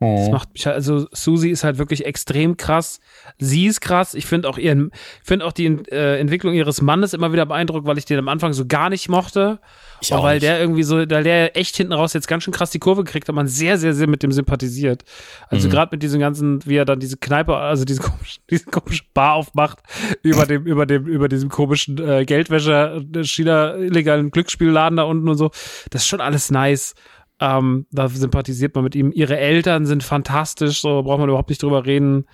Das 0.02 0.28
Mhm. 0.28 0.32
macht 0.32 0.54
mich 0.54 0.66
halt, 0.66 0.76
also 0.78 1.08
Susie 1.12 1.50
ist 1.50 1.66
halt 1.66 1.78
wirklich 1.78 2.06
extrem 2.06 2.56
krass. 2.56 3.02
Sie 3.38 3.66
ist 3.68 3.82
krass. 3.82 4.14
Ich 4.14 4.26
finde 4.26 4.48
auch 4.48 4.58
ihren, 4.58 4.92
finde 5.26 5.46
auch 5.46 5.52
die 5.52 5.66
äh, 5.66 6.18
Entwicklung 6.20 6.54
ihres 6.54 6.82
Mannes 6.82 7.14
immer 7.14 7.34
wieder 7.34 7.46
beeindruckend, 7.46 7.86
weil 7.86 7.98
ich 7.98 8.06
den 8.06 8.18
am 8.18 8.30
Anfang 8.30 8.54
so 8.54 8.66
gar 8.66 8.90
nicht 8.90 9.10
mochte. 9.10 9.60
Ich 10.02 10.14
Aber 10.14 10.22
auch 10.22 10.26
weil 10.28 10.36
nicht. 10.36 10.44
der 10.44 10.58
irgendwie 10.62 10.84
so, 10.84 10.96
weil 11.00 11.24
der 11.24 11.58
echt 11.58 11.76
hinten 11.76 11.92
raus 11.92 12.14
jetzt 12.14 12.30
ganz 12.30 12.46
schön 12.46 12.54
krass 12.54 12.70
die 12.72 12.80
Kurve 12.80 13.04
gekriegt 13.04 13.28
hat, 13.28 13.36
man 13.36 13.50
sehr, 13.50 13.78
sehr, 13.78 13.94
sehr 13.94 14.08
mit 14.08 14.24
dem 14.24 14.32
sympathisiert. 14.32 15.04
Also 15.50 15.68
Mhm. 15.68 15.72
gerade 15.74 15.90
mit 15.94 16.02
diesem 16.02 16.22
ganzen, 16.22 16.66
wie 16.66 16.78
er 16.78 16.86
dann 16.86 17.02
diese 17.02 17.18
Kneipe, 17.18 17.58
also 17.58 17.84
diese 17.84 18.02
komische, 18.02 18.40
diese 18.50 18.66
komische 18.68 19.04
Bar 19.14 19.34
aufmacht, 19.34 19.80
über 20.24 20.46
dem, 20.46 20.66
über 20.66 20.86
dem, 20.86 21.08
über 21.08 21.28
diesem 21.28 21.50
komischen 21.50 21.98
äh, 21.98 22.24
Geldwäscher, 22.24 23.02
äh, 23.14 23.24
China 23.26 23.76
illegalen 23.76 24.32
Glücksspielladen 24.32 24.96
da 24.96 25.04
unten 25.04 25.28
und 25.28 25.36
so. 25.36 25.52
Das 25.90 26.04
ist 26.04 26.08
schon 26.08 26.22
alles 26.22 26.52
nice. 26.52 26.96
Ähm, 27.40 27.86
da 27.92 28.10
sympathisiert 28.10 28.76
man 28.76 28.84
mit 28.84 28.96
ihm. 28.96 29.12
Ihre 29.14 29.38
Eltern 29.38 29.86
sind 29.86 30.04
fantastisch, 30.04 30.82
so 30.82 31.04
braucht 31.04 31.20
man 31.20 31.30
überhaupt 31.30 31.50
nicht 31.50 31.64
drüber 31.64 31.86
reden. 31.86 32.26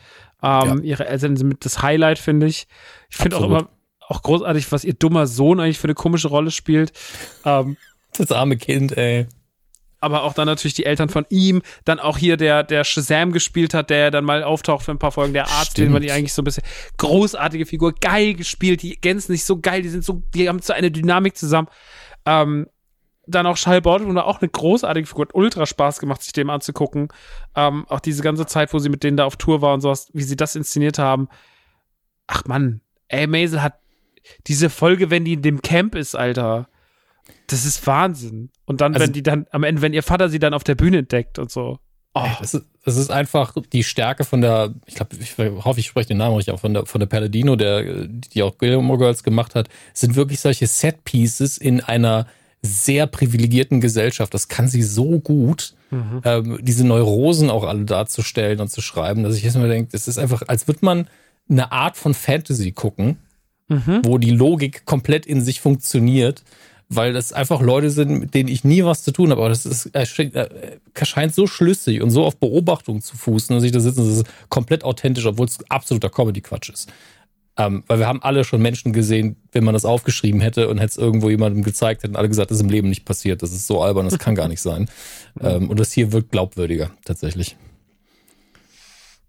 Ähm, 0.41 0.83
Ihre 0.83 1.07
Eltern 1.07 1.37
sind 1.37 1.47
mit 1.47 1.65
das 1.65 1.81
Highlight, 1.81 2.19
finde 2.19 2.47
ich. 2.47 2.67
Ich 3.09 3.17
finde 3.17 3.37
auch 3.37 3.43
immer 3.43 3.69
auch 4.07 4.21
großartig, 4.21 4.71
was 4.71 4.83
ihr 4.83 4.93
dummer 4.93 5.25
Sohn 5.27 5.59
eigentlich 5.59 5.79
für 5.79 5.85
eine 5.87 5.95
komische 5.95 6.27
Rolle 6.27 6.51
spielt. 6.51 6.91
Ähm, 7.43 7.77
Das 8.17 8.31
arme 8.31 8.55
Kind, 8.57 8.95
ey. 8.97 9.25
aber 9.99 10.23
auch 10.23 10.33
dann 10.33 10.45
natürlich 10.45 10.75
die 10.75 10.85
Eltern 10.85 11.09
von 11.09 11.25
ihm, 11.29 11.63
dann 11.85 11.99
auch 11.99 12.17
hier 12.19 12.37
der, 12.37 12.61
der 12.63 12.83
Shazam 12.83 13.31
gespielt 13.31 13.73
hat, 13.73 13.89
der 13.89 14.11
dann 14.11 14.23
mal 14.23 14.43
auftaucht 14.43 14.85
für 14.85 14.91
ein 14.91 14.99
paar 14.99 15.11
Folgen, 15.11 15.33
der 15.33 15.47
Arzt, 15.49 15.77
den 15.79 15.91
man 15.91 16.01
die 16.03 16.09
Stimmt. 16.09 16.17
eigentlich 16.19 16.33
so 16.33 16.41
ein 16.43 16.45
bisschen 16.45 16.63
großartige 16.97 17.65
Figur, 17.65 17.93
geil 17.99 18.35
gespielt, 18.35 18.83
die 18.83 18.91
ergänzen 18.93 19.31
sich 19.31 19.43
so 19.43 19.59
geil, 19.59 19.81
die 19.81 19.89
sind 19.89 20.05
so, 20.05 20.21
die 20.35 20.47
haben 20.47 20.59
so 20.59 20.73
eine 20.73 20.91
Dynamik 20.91 21.35
zusammen. 21.35 21.67
Ähm, 22.27 22.67
dann 23.27 23.45
auch 23.45 23.57
Shia 23.57 23.79
Baldwin 23.79 24.15
war 24.15 24.25
auch 24.25 24.41
eine 24.41 24.49
großartige 24.49 25.07
Figur, 25.07 25.25
hat 25.25 25.35
ultra 25.35 25.65
Spaß 25.65 25.99
gemacht, 25.99 26.21
sich 26.21 26.33
dem 26.33 26.49
anzugucken. 26.49 27.09
Ähm, 27.55 27.85
auch 27.89 27.99
diese 27.99 28.23
ganze 28.23 28.45
Zeit, 28.45 28.73
wo 28.73 28.79
sie 28.79 28.89
mit 28.89 29.03
denen 29.03 29.17
da 29.17 29.25
auf 29.25 29.37
Tour 29.37 29.61
war 29.61 29.73
und 29.73 29.81
sowas, 29.81 30.09
wie 30.13 30.23
sie 30.23 30.35
das 30.35 30.55
inszeniert 30.55 30.99
haben. 30.99 31.27
Ach 32.27 32.45
Mann, 32.45 32.81
ey, 33.07 33.27
Maisel 33.27 33.61
hat 33.61 33.75
diese 34.47 34.69
Folge, 34.69 35.09
wenn 35.09 35.25
die 35.25 35.33
in 35.33 35.41
dem 35.41 35.61
Camp 35.61 35.95
ist, 35.95 36.15
Alter. 36.15 36.67
Das 37.47 37.65
ist 37.65 37.85
Wahnsinn. 37.85 38.49
Und 38.65 38.81
dann, 38.81 38.93
also, 38.93 39.05
wenn 39.05 39.13
die 39.13 39.23
dann, 39.23 39.45
am 39.51 39.63
Ende, 39.63 39.81
wenn 39.81 39.93
ihr 39.93 40.03
Vater 40.03 40.29
sie 40.29 40.39
dann 40.39 40.53
auf 40.53 40.63
der 40.63 40.75
Bühne 40.75 40.99
entdeckt 40.99 41.39
und 41.39 41.51
so. 41.51 41.79
Oh. 42.13 42.25
Das, 42.39 42.53
ist, 42.53 42.65
das 42.85 42.95
ist 42.95 43.11
einfach 43.11 43.55
die 43.73 43.83
Stärke 43.83 44.23
von 44.23 44.41
der, 44.41 44.73
ich 44.85 44.95
glaube, 44.95 45.15
ich 45.19 45.37
hoffe, 45.37 45.79
ich 45.79 45.87
spreche 45.87 46.07
den 46.07 46.17
Namen 46.17 46.35
richtig 46.35 46.53
auch, 46.53 46.59
von 46.59 46.73
der, 46.73 46.85
von 46.85 46.99
der 46.99 47.07
Paladino, 47.07 47.55
der, 47.55 48.07
die 48.07 48.41
auch 48.41 48.57
Gilmore 48.57 48.99
Girls 48.99 49.23
gemacht 49.23 49.53
hat, 49.53 49.67
sind 49.93 50.15
wirklich 50.15 50.39
solche 50.39 50.65
Set-Pieces 50.65 51.57
in 51.57 51.81
einer 51.81 52.25
sehr 52.65 53.07
privilegierten 53.07 53.81
Gesellschaft. 53.81 54.33
Das 54.33 54.47
kann 54.47 54.67
sie 54.67 54.83
so 54.83 55.19
gut, 55.19 55.73
mhm. 55.91 56.21
ähm, 56.23 56.59
diese 56.61 56.85
Neurosen 56.85 57.49
auch 57.49 57.63
alle 57.63 57.85
darzustellen 57.85 58.59
und 58.59 58.69
zu 58.69 58.81
schreiben, 58.81 59.23
dass 59.23 59.35
ich 59.35 59.43
jetzt 59.43 59.57
mal 59.57 59.69
denke, 59.69 59.91
das 59.91 60.07
ist 60.07 60.17
einfach, 60.17 60.43
als 60.47 60.67
würde 60.67 60.79
man 60.83 61.07
eine 61.49 61.71
Art 61.71 61.97
von 61.97 62.13
Fantasy 62.13 62.71
gucken, 62.71 63.17
mhm. 63.67 64.01
wo 64.03 64.17
die 64.17 64.31
Logik 64.31 64.85
komplett 64.85 65.25
in 65.25 65.41
sich 65.41 65.61
funktioniert 65.61 66.43
weil 66.89 67.13
das 67.13 67.33
einfach 67.33 67.61
Leute 67.61 67.89
sind, 67.89 68.19
mit 68.19 68.33
denen 68.33 68.49
ich 68.49 68.63
nie 68.63 68.83
was 68.83 69.03
zu 69.03 69.11
tun 69.11 69.31
habe. 69.31 69.41
Aber 69.41 69.49
das 69.49 69.65
ist, 69.65 69.89
er 69.93 70.05
scheint 70.05 71.35
so 71.35 71.47
schlüssig 71.47 72.01
und 72.01 72.11
so 72.11 72.23
auf 72.23 72.37
Beobachtung 72.37 73.01
zu 73.01 73.17
fußen, 73.17 73.55
dass 73.55 73.63
ich 73.63 73.71
da 73.71 73.79
sitze, 73.79 74.01
das 74.01 74.17
ist 74.17 74.27
komplett 74.49 74.83
authentisch, 74.83 75.25
obwohl 75.25 75.47
es 75.47 75.57
absoluter 75.69 76.09
Comedy-Quatsch 76.09 76.69
ist. 76.69 76.91
Ähm, 77.57 77.83
weil 77.87 77.99
wir 77.99 78.07
haben 78.07 78.21
alle 78.21 78.43
schon 78.43 78.61
Menschen 78.61 78.91
gesehen, 78.91 79.37
wenn 79.51 79.63
man 79.63 79.73
das 79.73 79.85
aufgeschrieben 79.85 80.41
hätte 80.41 80.67
und 80.67 80.77
hätte 80.77 80.91
es 80.91 80.97
irgendwo 80.97 81.29
jemandem 81.29 81.63
gezeigt, 81.63 82.03
hätten 82.03 82.17
alle 82.17 82.27
gesagt, 82.27 82.51
das 82.51 82.57
ist 82.57 82.63
im 82.63 82.69
Leben 82.69 82.89
nicht 82.89 83.05
passiert. 83.05 83.41
Das 83.41 83.51
ist 83.51 83.65
so 83.65 83.81
albern, 83.81 84.05
das 84.05 84.19
kann 84.19 84.35
gar 84.35 84.47
nicht 84.47 84.61
sein. 84.61 84.89
Ähm, 85.41 85.69
und 85.69 85.81
das 85.81 85.91
hier 85.91 86.13
wirkt 86.13 86.31
glaubwürdiger, 86.31 86.91
tatsächlich. 87.03 87.57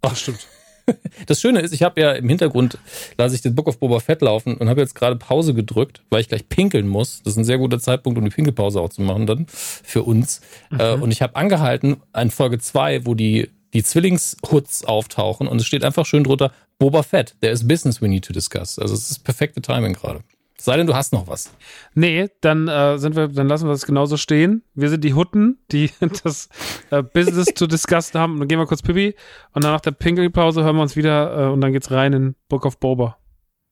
Ach, 0.02 0.14
stimmt. 0.14 0.46
Das 1.26 1.40
Schöne 1.40 1.58
ist, 1.60 1.74
ich 1.74 1.82
habe 1.82 2.00
ja 2.00 2.12
im 2.12 2.28
Hintergrund, 2.28 2.78
lasse 3.18 3.34
ich 3.34 3.40
den 3.40 3.56
Book 3.56 3.66
of 3.66 3.78
Boba 3.78 3.98
Fett 3.98 4.22
laufen 4.22 4.56
und 4.56 4.68
habe 4.68 4.80
jetzt 4.80 4.94
gerade 4.94 5.16
Pause 5.16 5.52
gedrückt, 5.52 6.02
weil 6.10 6.20
ich 6.20 6.28
gleich 6.28 6.48
pinkeln 6.48 6.86
muss. 6.86 7.22
Das 7.24 7.32
ist 7.32 7.38
ein 7.38 7.44
sehr 7.44 7.58
guter 7.58 7.80
Zeitpunkt, 7.80 8.18
um 8.18 8.24
die 8.24 8.30
Pinkelpause 8.30 8.80
auch 8.80 8.90
zu 8.90 9.02
machen 9.02 9.26
dann 9.26 9.46
für 9.48 10.04
uns. 10.04 10.42
Mhm. 10.70 10.80
Äh, 10.80 10.92
und 10.92 11.10
ich 11.10 11.22
habe 11.22 11.34
angehalten 11.34 11.96
an 12.12 12.30
Folge 12.30 12.60
2, 12.60 13.04
wo 13.04 13.14
die 13.14 13.50
die 13.76 13.82
Zwillingshoods 13.82 14.84
auftauchen 14.84 15.46
und 15.46 15.60
es 15.60 15.66
steht 15.66 15.84
einfach 15.84 16.06
schön 16.06 16.24
drunter 16.24 16.50
Boba 16.78 17.02
Fett, 17.02 17.36
there 17.40 17.52
is 17.52 17.66
business 17.66 18.02
we 18.02 18.08
need 18.08 18.24
to 18.24 18.32
discuss. 18.32 18.78
Also 18.78 18.94
es 18.94 19.10
ist 19.10 19.24
perfekte 19.24 19.60
Timing 19.60 19.92
gerade. 19.92 20.20
Sei 20.58 20.76
denn, 20.76 20.86
du 20.86 20.94
hast 20.94 21.12
noch 21.12 21.28
was. 21.28 21.50
Nee, 21.94 22.28
dann 22.40 22.66
äh, 22.66 22.98
sind 22.98 23.14
wir, 23.14 23.28
dann 23.28 23.46
lassen 23.46 23.66
wir 23.66 23.72
das 23.72 23.84
genauso 23.84 24.16
stehen. 24.16 24.62
Wir 24.74 24.88
sind 24.88 25.04
die 25.04 25.12
Hutten, 25.12 25.58
die 25.70 25.90
das 26.24 26.48
äh, 26.90 27.02
Business 27.02 27.48
to 27.54 27.66
discuss 27.66 28.14
haben. 28.14 28.38
Dann 28.38 28.48
gehen 28.48 28.58
wir 28.58 28.66
kurz 28.66 28.80
Pipi 28.82 29.14
und 29.52 29.64
dann 29.64 29.72
nach 29.72 29.82
der 29.82 29.90
Pinkelpause 29.90 30.64
hören 30.64 30.76
wir 30.76 30.82
uns 30.82 30.96
wieder 30.96 31.48
äh, 31.48 31.52
und 31.52 31.60
dann 31.60 31.72
geht's 31.72 31.90
rein 31.90 32.14
in 32.14 32.34
Book 32.48 32.64
of 32.64 32.78
Boba. 32.78 33.18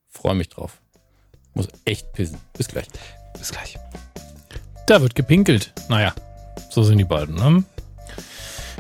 Freue 0.09 0.35
mich 0.35 0.51
drauf. 0.51 0.81
Muss 1.55 1.69
echt 1.85 2.13
pissen. 2.13 2.39
Bis 2.57 2.69
gleich. 2.69 2.87
Bis 3.39 3.51
gleich. 3.51 3.79
Da 4.87 5.01
wird 5.01 5.15
gepinkelt. 5.15 5.73
Naja, 5.89 6.15
so 6.71 6.83
sind 6.83 6.99
die 6.99 7.05
beiden, 7.05 7.37
ne? 7.37 7.65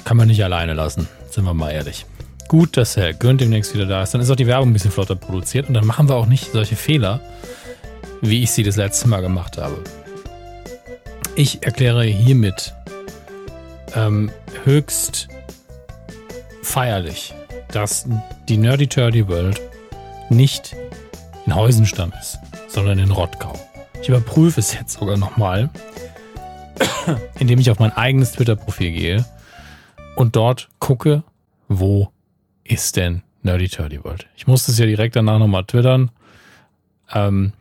Kann 0.04 0.16
man 0.16 0.28
nicht 0.28 0.44
alleine 0.44 0.74
lassen, 0.74 1.08
sind 1.30 1.44
wir 1.44 1.54
mal 1.54 1.70
ehrlich. 1.70 2.06
Gut, 2.48 2.76
dass 2.76 2.96
Herr 2.96 3.14
Gönn 3.14 3.38
demnächst 3.38 3.74
wieder 3.74 3.86
da 3.86 4.02
ist. 4.02 4.12
Dann 4.12 4.20
ist 4.20 4.30
auch 4.30 4.36
die 4.36 4.46
Werbung 4.46 4.70
ein 4.70 4.72
bisschen 4.72 4.90
flotter 4.90 5.16
produziert 5.16 5.68
und 5.68 5.74
dann 5.74 5.86
machen 5.86 6.08
wir 6.08 6.16
auch 6.16 6.26
nicht 6.26 6.52
solche 6.52 6.76
Fehler 6.76 7.20
wie 8.28 8.42
ich 8.42 8.50
sie 8.50 8.62
das 8.62 8.76
letzte 8.76 9.08
Mal 9.08 9.20
gemacht 9.20 9.58
habe. 9.58 9.82
Ich 11.36 11.62
erkläre 11.64 12.04
hiermit 12.04 12.74
ähm, 13.94 14.30
höchst 14.64 15.28
feierlich, 16.62 17.34
dass 17.68 18.06
die 18.48 18.56
Nerdy 18.56 18.86
Turdy 18.86 19.28
World 19.28 19.60
nicht 20.30 20.74
in 21.44 21.54
Heusenstamm 21.54 22.12
ist, 22.20 22.38
sondern 22.68 22.98
in 22.98 23.10
Rottgau. 23.10 23.52
Ich 24.00 24.08
überprüfe 24.08 24.60
es 24.60 24.72
jetzt 24.72 24.98
sogar 24.98 25.16
nochmal, 25.16 25.70
indem 27.38 27.58
ich 27.58 27.70
auf 27.70 27.78
mein 27.78 27.92
eigenes 27.92 28.32
Twitter-Profil 28.32 28.92
gehe 28.92 29.24
und 30.16 30.36
dort 30.36 30.68
gucke, 30.78 31.24
wo 31.68 32.10
ist 32.64 32.96
denn 32.96 33.22
Nerdy 33.42 33.68
Turdy 33.68 34.02
World. 34.02 34.26
Ich 34.36 34.46
musste 34.46 34.72
es 34.72 34.78
ja 34.78 34.86
direkt 34.86 35.16
danach 35.16 35.38
nochmal 35.38 35.64
twittern. 35.64 36.10
Ähm, 37.12 37.52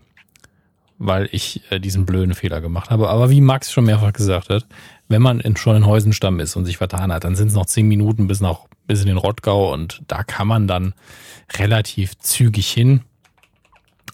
weil 1.06 1.28
ich 1.32 1.62
äh, 1.70 1.80
diesen 1.80 2.06
blöden 2.06 2.34
Fehler 2.34 2.62
gemacht 2.62 2.89
habe. 2.89 3.10
Aber 3.10 3.30
wie 3.30 3.41
Max 3.41 3.72
schon 3.72 3.86
mehrfach 3.86 4.14
gesagt 4.14 4.49
hat, 4.49 4.66
wenn 5.10 5.22
man 5.22 5.39
in, 5.39 5.58
schon 5.58 5.76
in 5.76 5.86
Heusenstamm 5.86 6.39
ist 6.39 6.56
und 6.56 6.66
sich 6.66 6.78
vertan 6.78 7.12
hat, 7.12 7.26
dann 7.26 7.36
sind 7.36 7.49
es 7.49 7.54
noch 7.54 7.66
zehn 7.66 7.88
Minuten 7.88 8.28
bis 8.28 8.39
nach 8.39 8.62
bis 8.88 9.01
in 9.01 9.08
den 9.08 9.18
Rottgau 9.18 9.74
und 9.74 10.01
da 10.08 10.24
kann 10.24 10.47
man 10.47 10.68
dann 10.68 10.93
relativ 11.58 12.18
zügig 12.18 12.70
hin. 12.70 13.01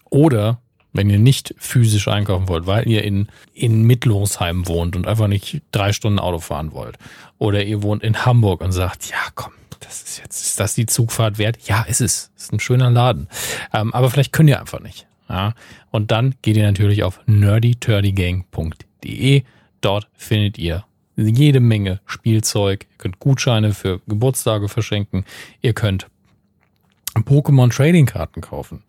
Oder 0.10 0.60
wenn 0.94 1.10
ihr 1.10 1.20
nicht 1.20 1.54
physisch 1.58 2.08
einkaufen 2.08 2.48
wollt, 2.48 2.66
weil 2.66 2.88
ihr 2.88 3.04
in, 3.04 3.28
in 3.54 3.84
Mittlungsheim 3.84 4.68
wohnt 4.68 4.96
und 4.96 5.08
einfach 5.08 5.28
nicht 5.28 5.62
drei 5.72 5.94
Stunden 5.94 6.20
Auto 6.20 6.40
fahren 6.40 6.72
wollt. 6.72 6.98
Oder 7.40 7.64
ihr 7.64 7.82
wohnt 7.82 8.04
in 8.04 8.26
Hamburg 8.26 8.62
und 8.62 8.74
sagt, 8.74 9.10
ja 9.10 9.18
komm, 9.34 9.54
das 9.80 10.04
ist 10.04 10.20
jetzt, 10.20 10.46
ist 10.46 10.60
das 10.60 10.76
die 10.76 10.86
Zugfahrt 10.86 11.40
wert? 11.40 11.58
Ja, 11.68 11.82
ist 11.84 12.02
es. 12.02 12.32
Ist 12.38 12.54
ein 12.54 12.60
schöner 12.60 12.92
Laden. 12.92 13.28
Ähm, 13.74 13.92
aber 13.94 14.12
vielleicht 14.12 14.34
könnt 14.34 14.50
ihr 14.50 14.60
einfach 14.60 14.82
nicht. 14.82 15.08
Ja, 15.30 15.54
und 15.92 16.12
dann 16.12 16.36
geht 16.42 16.58
ihr 16.58 16.66
natürlich 16.66 17.04
auf 17.04 17.22
nerdyturdygang.de. 17.28 19.44
Dort 19.82 20.08
findet 20.14 20.58
ihr 20.58 20.86
jede 21.16 21.60
Menge 21.60 22.00
Spielzeug. 22.06 22.88
Ihr 22.90 22.98
könnt 22.98 23.20
Gutscheine 23.20 23.74
für 23.74 24.00
Geburtstage 24.08 24.70
verschenken. 24.70 25.26
Ihr 25.62 25.74
könnt 25.74 26.08
Pokémon 27.16 27.70
Trading 27.74 28.06
Karten 28.06 28.42
kaufen. 28.42 28.84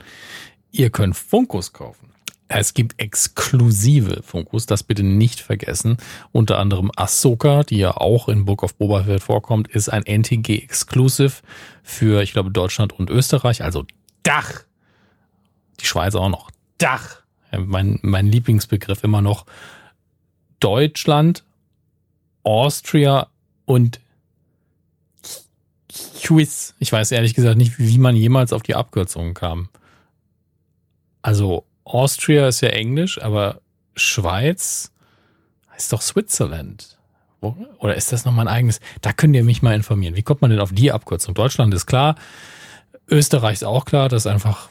Ihr 0.73 0.91
könnt 0.91 1.17
Funkos 1.17 1.73
kaufen. 1.73 2.11
Es 2.53 2.75
gibt 2.75 3.01
exklusive 3.01 4.23
Funkos, 4.25 4.67
das 4.67 4.83
bitte 4.83 5.05
nicht 5.05 5.41
vergessen. 5.41 5.99
Unter 6.33 6.59
anderem 6.59 6.91
Ahsoka, 6.97 7.63
die 7.63 7.79
ja 7.79 7.97
auch 7.97 8.29
in 8.29 8.45
Book 8.45 8.65
of 8.65 8.75
Boba 8.75 9.05
Fett 9.05 9.23
vorkommt, 9.23 9.69
ist 9.69 9.89
ein 9.89 10.05
NTG 10.05 10.59
Exclusive 10.59 11.35
für, 11.85 12.23
ich 12.23 12.33
glaube, 12.33 12.51
Deutschland 12.51 12.93
und 12.93 13.09
Österreich, 13.09 13.63
also 13.63 13.85
Dach 14.25 14.65
die 15.81 15.87
Schweiz 15.87 16.15
auch 16.15 16.29
noch. 16.29 16.51
Dach. 16.79 17.21
Mein, 17.57 17.99
mein 18.03 18.27
Lieblingsbegriff 18.27 19.03
immer 19.03 19.23
noch 19.23 19.47
Deutschland, 20.61 21.45
Austria 22.43 23.29
und 23.65 24.01
Swiss. 25.91 26.75
Ich 26.79 26.93
weiß 26.93 27.11
ehrlich 27.11 27.35
gesagt 27.35 27.57
nicht, 27.57 27.79
wie 27.79 27.99
man 27.99 28.15
jemals 28.15 28.53
auf 28.53 28.63
die 28.63 28.75
Abkürzungen 28.75 29.35
kam. 29.35 29.69
Also 31.23 31.65
Austria 31.85 32.49
ist 32.49 32.61
ja 32.61 32.69
Englisch, 32.69 33.21
aber 33.21 33.61
Schweiz 33.95 34.93
heißt 35.73 35.93
doch 35.93 36.03
Switzerland. 36.03 36.99
Oder 37.41 37.95
ist 37.95 38.13
das 38.13 38.25
noch 38.25 38.33
mein 38.33 38.49
eigenes? 38.49 38.81
Da 39.01 39.13
könnt 39.13 39.35
ihr 39.35 39.45
mich 39.45 39.63
mal 39.63 39.75
informieren. 39.75 40.15
Wie 40.15 40.23
kommt 40.23 40.43
man 40.43 40.51
denn 40.51 40.61
auf 40.61 40.73
die 40.73 40.93
Abkürzung? 40.93 41.35
Deutschland 41.35 41.73
ist 41.73 41.87
klar. 41.87 42.17
Österreich 43.09 43.55
ist 43.55 43.65
auch 43.65 43.87
klar. 43.87 44.11
Das 44.11 44.23
ist 44.23 44.27
einfach 44.27 44.69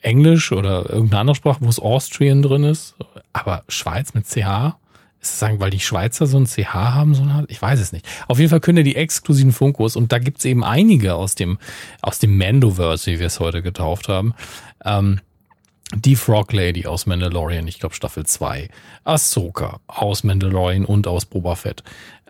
Englisch 0.00 0.52
oder 0.52 0.90
irgendeine 0.90 1.20
andere 1.20 1.34
Sprache, 1.36 1.60
wo 1.60 1.68
es 1.68 1.78
Austrian 1.78 2.42
drin 2.42 2.64
ist. 2.64 2.96
Aber 3.32 3.62
Schweiz 3.68 4.12
mit 4.14 4.26
CH? 4.26 4.76
Ist 5.20 5.32
es 5.32 5.38
sagen, 5.38 5.60
weil 5.60 5.70
die 5.70 5.80
Schweizer 5.80 6.26
so 6.26 6.36
ein 6.36 6.46
CH 6.46 6.74
haben, 6.74 7.14
so 7.14 7.22
eine, 7.22 7.44
ich 7.48 7.62
weiß 7.62 7.80
es 7.80 7.92
nicht. 7.92 8.06
Auf 8.28 8.38
jeden 8.38 8.50
Fall 8.50 8.60
können 8.60 8.84
die 8.84 8.96
exklusiven 8.96 9.52
Funkos 9.52 9.96
und 9.96 10.12
da 10.12 10.18
gibt's 10.18 10.44
eben 10.44 10.62
einige 10.62 11.14
aus 11.14 11.36
dem, 11.36 11.58
aus 12.02 12.18
dem 12.18 12.36
Mandoverse, 12.36 13.12
wie 13.12 13.18
wir 13.18 13.26
es 13.26 13.40
heute 13.40 13.62
getauft 13.62 14.08
haben. 14.08 14.34
Ähm, 14.84 15.20
die 15.94 16.16
Frog 16.16 16.52
Lady 16.52 16.86
aus 16.86 17.06
Mandalorian, 17.06 17.68
ich 17.68 17.78
glaube 17.78 17.94
Staffel 17.94 18.26
2. 18.26 18.68
Ahsoka 19.04 19.80
aus 19.86 20.24
Mandalorian 20.24 20.84
und 20.84 21.06
aus 21.06 21.26
Boba 21.26 21.54
Fett. 21.54 21.84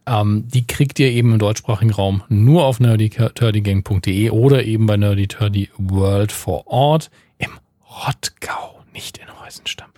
Ähm, 0.07 0.47
die 0.47 0.67
kriegt 0.67 0.99
ihr 0.99 1.11
eben 1.11 1.33
im 1.33 1.39
deutschsprachigen 1.39 1.91
Raum 1.91 2.23
nur 2.29 2.65
auf 2.65 2.81
nerdyturdygang.de 2.81 4.31
oder 4.31 4.65
eben 4.65 4.87
bei 4.87 4.97
Nerdy 4.97 5.27
Turdy 5.27 5.71
World 5.79 6.33
vor 6.33 6.67
Ort 6.67 7.11
im 7.39 7.51
Rottgau, 7.89 8.85
nicht 8.93 9.19
in 9.19 9.27
Heusenstamm. 9.41 9.91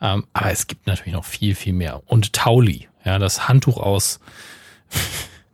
Ähm, 0.00 0.24
aber 0.32 0.50
es 0.50 0.66
gibt 0.66 0.86
natürlich 0.86 1.12
noch 1.14 1.24
viel, 1.24 1.54
viel 1.54 1.72
mehr. 1.72 2.02
Und 2.06 2.32
Tauli, 2.32 2.88
ja, 3.04 3.18
das 3.18 3.48
Handtuch 3.48 3.78
aus, 3.78 4.20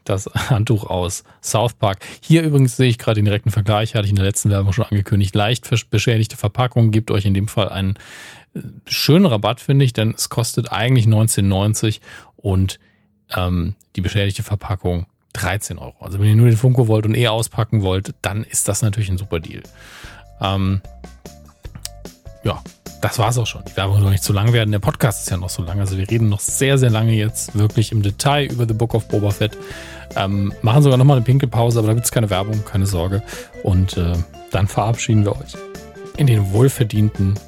das 0.08 0.26
Handtuch 0.26 0.84
aus 0.84 1.24
South 1.42 1.74
Park. 1.74 1.98
Hier 2.20 2.42
übrigens 2.42 2.76
sehe 2.76 2.88
ich 2.88 2.98
gerade 2.98 3.16
den 3.16 3.24
direkten 3.24 3.50
Vergleich, 3.50 3.94
hatte 3.94 4.04
ich 4.04 4.10
in 4.10 4.16
der 4.16 4.24
letzten 4.24 4.50
Werbung 4.50 4.72
schon 4.72 4.86
angekündigt. 4.86 5.34
Leicht 5.34 5.68
beschädigte 5.90 6.36
Verpackung 6.36 6.90
gibt 6.90 7.10
euch 7.10 7.24
in 7.24 7.34
dem 7.34 7.48
Fall 7.48 7.68
einen 7.68 7.94
äh, 8.54 8.60
schönen 8.86 9.26
Rabatt, 9.26 9.60
finde 9.60 9.84
ich, 9.84 9.92
denn 9.92 10.14
es 10.16 10.28
kostet 10.28 10.72
eigentlich 10.72 11.06
19,90 11.06 12.00
und 12.36 12.78
ähm, 13.36 13.74
die 13.96 14.00
beschädigte 14.00 14.42
Verpackung 14.42 15.06
13 15.34 15.78
Euro. 15.78 15.96
Also 16.00 16.18
wenn 16.18 16.28
ihr 16.28 16.36
nur 16.36 16.48
den 16.48 16.56
Funko 16.56 16.88
wollt 16.88 17.06
und 17.06 17.14
eh 17.14 17.28
auspacken 17.28 17.82
wollt, 17.82 18.14
dann 18.22 18.44
ist 18.44 18.68
das 18.68 18.82
natürlich 18.82 19.10
ein 19.10 19.18
super 19.18 19.40
Deal. 19.40 19.62
Ähm, 20.40 20.80
ja, 22.44 22.62
das 23.00 23.18
war's 23.18 23.38
auch 23.38 23.46
schon. 23.46 23.62
Die 23.64 23.76
Werbung 23.76 24.00
soll 24.00 24.10
nicht 24.10 24.24
zu 24.24 24.32
lang 24.32 24.52
werden. 24.52 24.72
Der 24.72 24.78
Podcast 24.78 25.22
ist 25.22 25.30
ja 25.30 25.36
noch 25.36 25.48
so 25.48 25.62
lang. 25.62 25.80
Also 25.80 25.96
wir 25.96 26.10
reden 26.10 26.28
noch 26.28 26.40
sehr, 26.40 26.78
sehr 26.78 26.90
lange 26.90 27.12
jetzt 27.12 27.56
wirklich 27.56 27.92
im 27.92 28.02
Detail 28.02 28.50
über 28.50 28.66
The 28.66 28.74
Book 28.74 28.94
of 28.94 29.08
Boba 29.08 29.30
Fett. 29.30 29.56
Ähm, 30.16 30.52
machen 30.62 30.82
sogar 30.82 30.98
nochmal 30.98 31.16
eine 31.16 31.24
Pinkelpause, 31.24 31.78
aber 31.78 31.88
da 31.88 31.94
gibt 31.94 32.06
es 32.06 32.12
keine 32.12 32.30
Werbung, 32.30 32.64
keine 32.64 32.86
Sorge. 32.86 33.22
Und 33.62 33.96
äh, 33.96 34.14
dann 34.50 34.66
verabschieden 34.66 35.24
wir 35.24 35.32
euch 35.32 35.54
in 36.16 36.26
den 36.26 36.52
wohlverdienten 36.52 37.38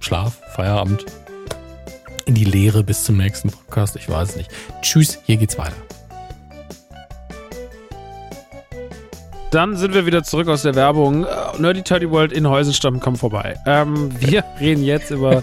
Schlaf, 0.00 0.40
Feierabend, 0.54 1.04
in 2.26 2.34
die 2.34 2.44
Lehre 2.44 2.84
bis 2.84 3.04
zum 3.04 3.16
nächsten 3.16 3.50
Podcast. 3.50 3.96
Ich 3.96 4.08
weiß 4.08 4.36
nicht. 4.36 4.50
Tschüss, 4.82 5.18
hier 5.24 5.38
geht's 5.38 5.56
weiter. 5.58 5.87
Dann 9.50 9.76
sind 9.76 9.94
wir 9.94 10.04
wieder 10.04 10.22
zurück 10.24 10.48
aus 10.48 10.62
der 10.62 10.74
Werbung. 10.74 11.26
Nerdy 11.58 11.82
Turdy 11.82 12.10
World 12.10 12.32
in 12.32 12.46
Häusenstamm, 12.46 13.00
komm 13.00 13.16
vorbei. 13.16 13.56
Ähm, 13.66 14.10
wir 14.20 14.44
reden 14.60 14.84
jetzt 14.84 15.10
über 15.10 15.42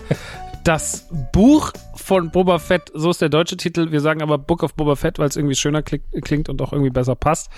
das 0.63 1.07
Buch 1.31 1.71
von 1.95 2.29
Boba 2.29 2.59
Fett. 2.59 2.91
So 2.93 3.09
ist 3.09 3.21
der 3.21 3.29
deutsche 3.29 3.57
Titel. 3.57 3.91
Wir 3.91 4.01
sagen 4.01 4.21
aber 4.21 4.37
Book 4.37 4.61
of 4.61 4.75
Boba 4.75 4.95
Fett, 4.95 5.17
weil 5.17 5.27
es 5.27 5.35
irgendwie 5.35 5.55
schöner 5.55 5.81
klingt 5.81 6.49
und 6.49 6.61
auch 6.61 6.71
irgendwie 6.71 6.91
besser 6.91 7.15
passt. 7.15 7.49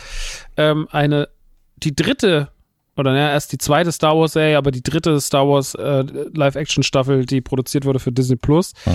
Ähm, 0.55 0.87
eine, 0.89 1.27
die 1.75 1.93
dritte 1.93 2.49
oder 2.97 3.11
naja, 3.11 3.29
erst 3.29 3.51
die 3.51 3.59
zweite 3.59 3.91
Star 3.91 4.17
Wars 4.17 4.33
Serie, 4.33 4.57
aber 4.57 4.71
die 4.71 4.81
dritte 4.81 5.21
Star 5.21 5.47
Wars 5.47 5.75
äh, 5.75 6.03
Live-Action-Staffel, 6.33 7.25
die 7.25 7.41
produziert 7.41 7.85
wurde 7.85 7.99
für 7.99 8.11
Disney 8.11 8.37
Plus. 8.37 8.73
Mhm. 8.85 8.91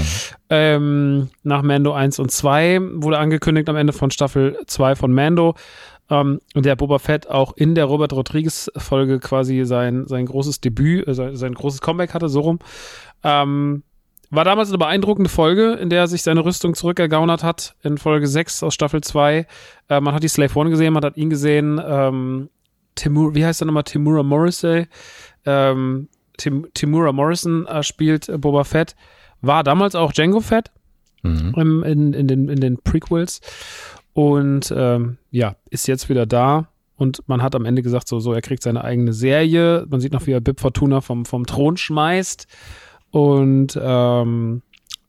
Ähm, 0.51 1.31
nach 1.45 1.63
Mando 1.63 1.93
1 1.93 2.19
und 2.19 2.31
2 2.31 2.81
wurde 2.95 3.19
angekündigt 3.19 3.69
am 3.69 3.77
Ende 3.77 3.93
von 3.93 4.11
Staffel 4.11 4.59
2 4.67 4.97
von 4.97 5.13
Mando. 5.13 5.55
Ähm, 6.13 6.41
und 6.55 6.67
der 6.67 6.77
Boba 6.77 6.99
Fett 6.99 7.27
auch 7.29 7.57
in 7.57 7.75
der 7.75 7.87
Robert 7.87 8.13
Rodriguez-Folge 8.13 9.19
quasi 9.19 9.65
sein, 9.65 10.07
sein 10.07 10.27
großes 10.27 10.61
Debüt, 10.61 11.09
äh, 11.09 11.15
sein, 11.15 11.37
sein, 11.37 11.55
großes 11.55 11.81
Comeback 11.81 12.13
hatte, 12.13 12.29
so 12.29 12.41
rum. 12.41 12.59
Ähm, 13.25 13.83
war 14.29 14.45
damals 14.45 14.69
eine 14.69 14.79
beeindruckende 14.79 15.31
Folge, 15.31 15.73
in 15.75 15.89
der 15.89 16.01
er 16.01 16.09
sich 16.09 16.23
seine 16.23 16.45
Rüstung 16.45 16.75
zurückergaunert 16.75 17.43
hat, 17.43 17.77
in 17.83 17.97
Folge 17.97 18.27
6 18.27 18.63
aus 18.63 18.75
Staffel 18.75 19.01
2. 19.01 19.47
Äh, 19.89 20.01
man 20.01 20.15
hat 20.15 20.23
die 20.23 20.29
Slave 20.29 20.55
One 20.55 20.71
gesehen, 20.71 20.93
man 20.93 21.05
hat 21.05 21.17
ihn 21.17 21.31
gesehen, 21.31 21.81
ähm, 21.83 22.51
Timur, 22.95 23.35
wie 23.35 23.45
heißt 23.47 23.63
er 23.63 23.67
nochmal? 23.67 23.85
Timura 23.85 24.23
Morrissey. 24.23 24.87
Ähm, 25.47 26.09
Tim, 26.37 26.67
Timura 26.75 27.13
Morrison 27.13 27.67
äh, 27.67 27.83
spielt 27.83 28.29
äh, 28.29 28.37
Boba 28.37 28.65
Fett. 28.65 28.97
War 29.41 29.65
damals 29.65 29.95
auch 29.95 30.13
Django 30.13 30.41
Fett 30.41 30.71
mhm. 31.23 31.55
im, 31.57 31.83
in, 31.85 32.13
in, 32.13 32.29
den, 32.29 32.49
in 32.51 32.61
den 32.61 32.77
Prequels. 32.79 33.41
Und 34.15 34.73
ähm, 34.77 35.19
ja, 35.31 35.57
ist 35.71 35.89
jetzt 35.89 36.09
wieder 36.09 36.27
da. 36.27 36.69
Und 36.97 37.27
man 37.27 37.43
hat 37.43 37.55
am 37.55 37.65
Ende 37.65 37.83
gesagt, 37.83 38.07
so, 38.07 38.21
so, 38.21 38.33
er 38.33 38.43
kriegt 38.43 38.63
seine 38.63 38.85
eigene 38.85 39.13
Serie. 39.13 39.87
Man 39.89 40.01
sieht 40.01 40.13
noch, 40.13 40.27
wie 40.27 40.33
er 40.33 40.41
Bib 40.41 40.61
Fortuna 40.61 41.01
vom, 41.01 41.25
vom 41.25 41.47
Thron 41.47 41.77
schmeißt. 41.77 42.47
Und 43.11 43.79
ähm, 43.83 44.63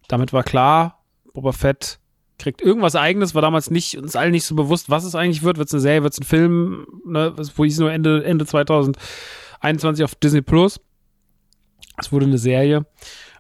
damit 0.08 0.34
war 0.34 0.44
klar, 0.44 1.04
Boba 1.34 1.52
Fett 1.52 2.00
kriegt 2.40 2.62
irgendwas 2.62 2.96
eigenes, 2.96 3.36
war 3.36 3.42
damals 3.42 3.72
nicht, 3.72 3.98
uns 3.98 4.16
allen 4.16 4.32
nicht 4.32 4.46
so 4.46 4.56
bewusst, 4.56 4.90
was 4.90 5.04
es 5.04 5.16
eigentlich 5.16 5.44
wird. 5.44 5.58
Wird 5.58 5.68
es 5.68 5.74
eine 5.74 5.82
Serie, 5.82 6.04
wird 6.04 6.14
es 6.14 6.20
ein 6.20 6.26
Film, 6.26 6.86
ne, 7.06 7.34
wo 7.56 7.64
hieß 7.64 7.80
nur 7.80 7.92
Ende, 7.92 8.24
Ende 8.24 8.46
2021 8.46 10.04
auf 10.04 10.16
Disney 10.16 10.42
Plus. 10.42 10.82
Es 11.98 12.12
wurde 12.12 12.26
eine 12.26 12.38
Serie. 12.38 12.86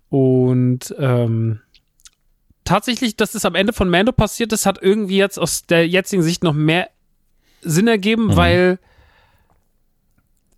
Und 0.09 0.93
ähm, 0.99 1.59
tatsächlich, 2.63 3.15
dass 3.15 3.35
es 3.35 3.45
am 3.45 3.55
Ende 3.55 3.73
von 3.73 3.89
Mando 3.89 4.11
passiert 4.11 4.53
ist, 4.53 4.65
hat 4.65 4.81
irgendwie 4.81 5.17
jetzt 5.17 5.37
aus 5.39 5.65
der 5.65 5.87
jetzigen 5.87 6.23
Sicht 6.23 6.43
noch 6.43 6.53
mehr 6.53 6.89
Sinn 7.61 7.87
ergeben, 7.87 8.27
mhm. 8.27 8.35
weil 8.35 8.79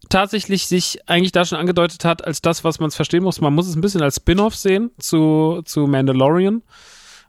tatsächlich 0.10 0.68
sich 0.68 1.00
eigentlich 1.08 1.32
da 1.32 1.46
schon 1.46 1.58
angedeutet 1.58 2.06
hat, 2.06 2.26
als 2.26 2.42
das, 2.42 2.64
was 2.64 2.80
man 2.80 2.90
es 2.90 2.96
verstehen 2.96 3.24
muss. 3.24 3.42
Man 3.42 3.54
muss 3.54 3.68
es 3.68 3.76
ein 3.76 3.82
bisschen 3.82 4.02
als 4.02 4.18
Spin-off 4.18 4.56
sehen 4.56 4.92
zu, 5.00 5.62
zu 5.66 5.88
Mandalorian. 5.88 6.62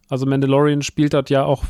Also 0.09 0.27
Mandalorian 0.27 0.83
spielt 0.83 1.15
dort 1.15 1.31
ja 1.31 1.45
auch, 1.45 1.65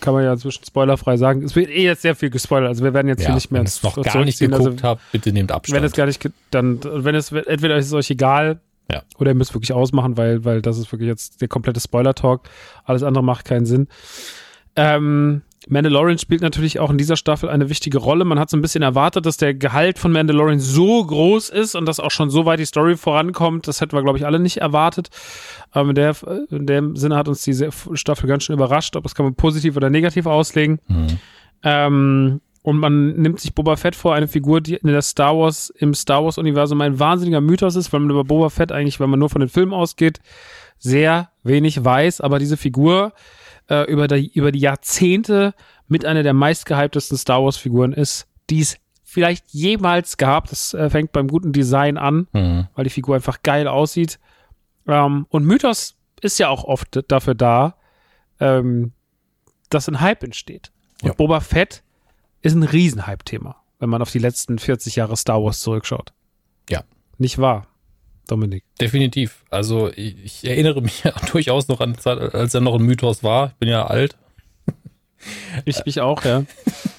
kann 0.00 0.12
man 0.12 0.24
ja 0.24 0.36
zwischen 0.36 0.64
spoilerfrei 0.64 1.16
sagen. 1.16 1.42
Es 1.42 1.56
wird 1.56 1.70
eh 1.70 1.84
jetzt 1.84 2.02
sehr 2.02 2.14
viel 2.14 2.30
gespoilert. 2.30 2.68
Also 2.68 2.84
wir 2.84 2.92
werden 2.92 3.08
jetzt 3.08 3.20
ja, 3.20 3.28
hier 3.28 3.34
nicht 3.36 3.50
mehr. 3.50 3.60
Wenn 3.60 3.66
es 3.66 3.82
noch 3.82 4.00
gar 4.02 4.24
nicht 4.24 4.38
geguckt 4.38 4.66
also, 4.66 4.82
habt, 4.82 5.12
bitte 5.12 5.32
nehmt 5.32 5.52
Abstand. 5.52 5.80
Wenn 5.80 5.86
es 5.86 5.92
gar 5.92 6.06
nicht, 6.06 6.28
dann, 6.50 6.80
wenn 6.82 7.14
es, 7.14 7.32
entweder 7.32 7.76
ist 7.76 7.86
es 7.86 7.92
euch 7.92 8.10
egal, 8.10 8.60
ja. 8.90 9.02
Oder 9.18 9.30
ihr 9.30 9.34
müsst 9.34 9.54
wirklich 9.54 9.72
ausmachen, 9.72 10.16
weil, 10.16 10.44
weil 10.44 10.62
das 10.62 10.78
ist 10.78 10.92
wirklich 10.92 11.08
jetzt 11.08 11.40
der 11.40 11.48
komplette 11.48 11.80
Spoiler-Talk. 11.80 12.48
Alles 12.84 13.02
andere 13.02 13.24
macht 13.24 13.44
keinen 13.44 13.66
Sinn. 13.66 13.88
Ähm, 14.76 15.42
Mandalorian 15.68 16.18
spielt 16.18 16.42
natürlich 16.42 16.78
auch 16.78 16.90
in 16.90 16.98
dieser 16.98 17.16
Staffel 17.16 17.48
eine 17.48 17.70
wichtige 17.70 17.98
Rolle. 17.98 18.24
Man 18.24 18.38
hat 18.38 18.50
so 18.50 18.56
ein 18.56 18.60
bisschen 18.60 18.82
erwartet, 18.82 19.24
dass 19.24 19.38
der 19.38 19.54
Gehalt 19.54 19.98
von 19.98 20.12
Mandalorian 20.12 20.58
so 20.58 21.04
groß 21.04 21.48
ist 21.48 21.74
und 21.74 21.86
dass 21.86 22.00
auch 22.00 22.10
schon 22.10 22.28
so 22.28 22.44
weit 22.44 22.58
die 22.58 22.66
Story 22.66 22.96
vorankommt. 22.96 23.66
Das 23.66 23.80
hätten 23.80 23.96
wir, 23.96 24.02
glaube 24.02 24.18
ich, 24.18 24.26
alle 24.26 24.38
nicht 24.38 24.58
erwartet. 24.58 25.08
Aber 25.70 25.88
in, 25.88 25.94
der, 25.94 26.14
in 26.50 26.66
dem 26.66 26.96
Sinne 26.96 27.16
hat 27.16 27.28
uns 27.28 27.42
diese 27.42 27.70
Staffel 27.94 28.28
ganz 28.28 28.44
schön 28.44 28.54
überrascht. 28.54 28.96
Ob 28.96 29.04
das 29.04 29.14
kann 29.14 29.24
man 29.24 29.34
positiv 29.34 29.76
oder 29.76 29.88
negativ 29.88 30.26
auslegen. 30.26 30.80
Mhm. 30.88 31.18
Ähm, 31.62 32.40
und 32.64 32.78
man 32.78 33.08
nimmt 33.16 33.40
sich 33.40 33.54
Boba 33.54 33.76
Fett 33.76 33.94
vor, 33.94 34.14
eine 34.14 34.26
Figur, 34.26 34.62
die 34.62 34.76
in 34.76 34.88
der 34.88 35.02
Star 35.02 35.36
Wars, 35.36 35.68
im 35.68 35.92
Star 35.92 36.24
Wars-Universum 36.24 36.80
ein 36.80 36.98
wahnsinniger 36.98 37.42
Mythos 37.42 37.76
ist, 37.76 37.92
weil 37.92 38.00
man 38.00 38.08
über 38.08 38.24
Boba 38.24 38.48
Fett 38.48 38.72
eigentlich, 38.72 38.98
wenn 39.00 39.10
man 39.10 39.20
nur 39.20 39.28
von 39.28 39.40
den 39.40 39.50
Filmen 39.50 39.74
ausgeht, 39.74 40.18
sehr 40.78 41.28
wenig 41.42 41.84
weiß. 41.84 42.22
Aber 42.22 42.38
diese 42.38 42.56
Figur 42.56 43.12
äh, 43.68 43.82
über, 43.92 44.08
die, 44.08 44.32
über 44.32 44.50
die 44.50 44.60
Jahrzehnte 44.60 45.52
mit 45.88 46.06
einer 46.06 46.22
der 46.22 46.32
meistgehyptesten 46.32 47.18
Star 47.18 47.44
Wars-Figuren 47.44 47.92
ist, 47.92 48.28
die 48.48 48.60
es 48.60 48.78
vielleicht 49.02 49.44
jemals 49.50 50.16
gab. 50.16 50.48
Das 50.48 50.72
äh, 50.72 50.88
fängt 50.88 51.12
beim 51.12 51.28
guten 51.28 51.52
Design 51.52 51.98
an, 51.98 52.28
mhm. 52.32 52.68
weil 52.74 52.84
die 52.84 52.90
Figur 52.90 53.14
einfach 53.14 53.42
geil 53.42 53.68
aussieht. 53.68 54.18
Ähm, 54.88 55.26
und 55.28 55.44
Mythos 55.44 55.98
ist 56.22 56.38
ja 56.38 56.48
auch 56.48 56.64
oft 56.64 57.04
dafür 57.08 57.34
da, 57.34 57.76
ähm, 58.40 58.92
dass 59.68 59.86
ein 59.86 60.00
Hype 60.00 60.22
entsteht. 60.22 60.72
Und 61.02 61.08
ja. 61.08 61.14
Boba 61.14 61.40
Fett 61.40 61.82
ist 62.44 62.54
ein 62.54 62.62
Riesenhype-Thema, 62.62 63.56
wenn 63.78 63.88
man 63.88 64.02
auf 64.02 64.10
die 64.10 64.18
letzten 64.18 64.58
40 64.58 64.96
Jahre 64.96 65.16
Star 65.16 65.42
Wars 65.42 65.60
zurückschaut. 65.60 66.12
Ja. 66.68 66.84
Nicht 67.18 67.38
wahr? 67.38 67.66
Dominik. 68.26 68.64
Definitiv. 68.80 69.44
Also 69.50 69.90
ich, 69.90 70.16
ich 70.24 70.44
erinnere 70.44 70.80
mich 70.82 71.04
ja 71.04 71.12
durchaus 71.32 71.68
noch 71.68 71.80
an 71.80 71.94
die 71.94 71.98
Zeit, 71.98 72.18
als 72.18 72.54
er 72.54 72.60
noch 72.60 72.74
ein 72.74 72.82
Mythos 72.82 73.22
war. 73.22 73.48
Ich 73.48 73.54
bin 73.54 73.68
ja 73.68 73.86
alt. 73.86 74.16
Ich 75.64 75.86
mich 75.86 76.02
auch, 76.02 76.22
ja. 76.22 76.44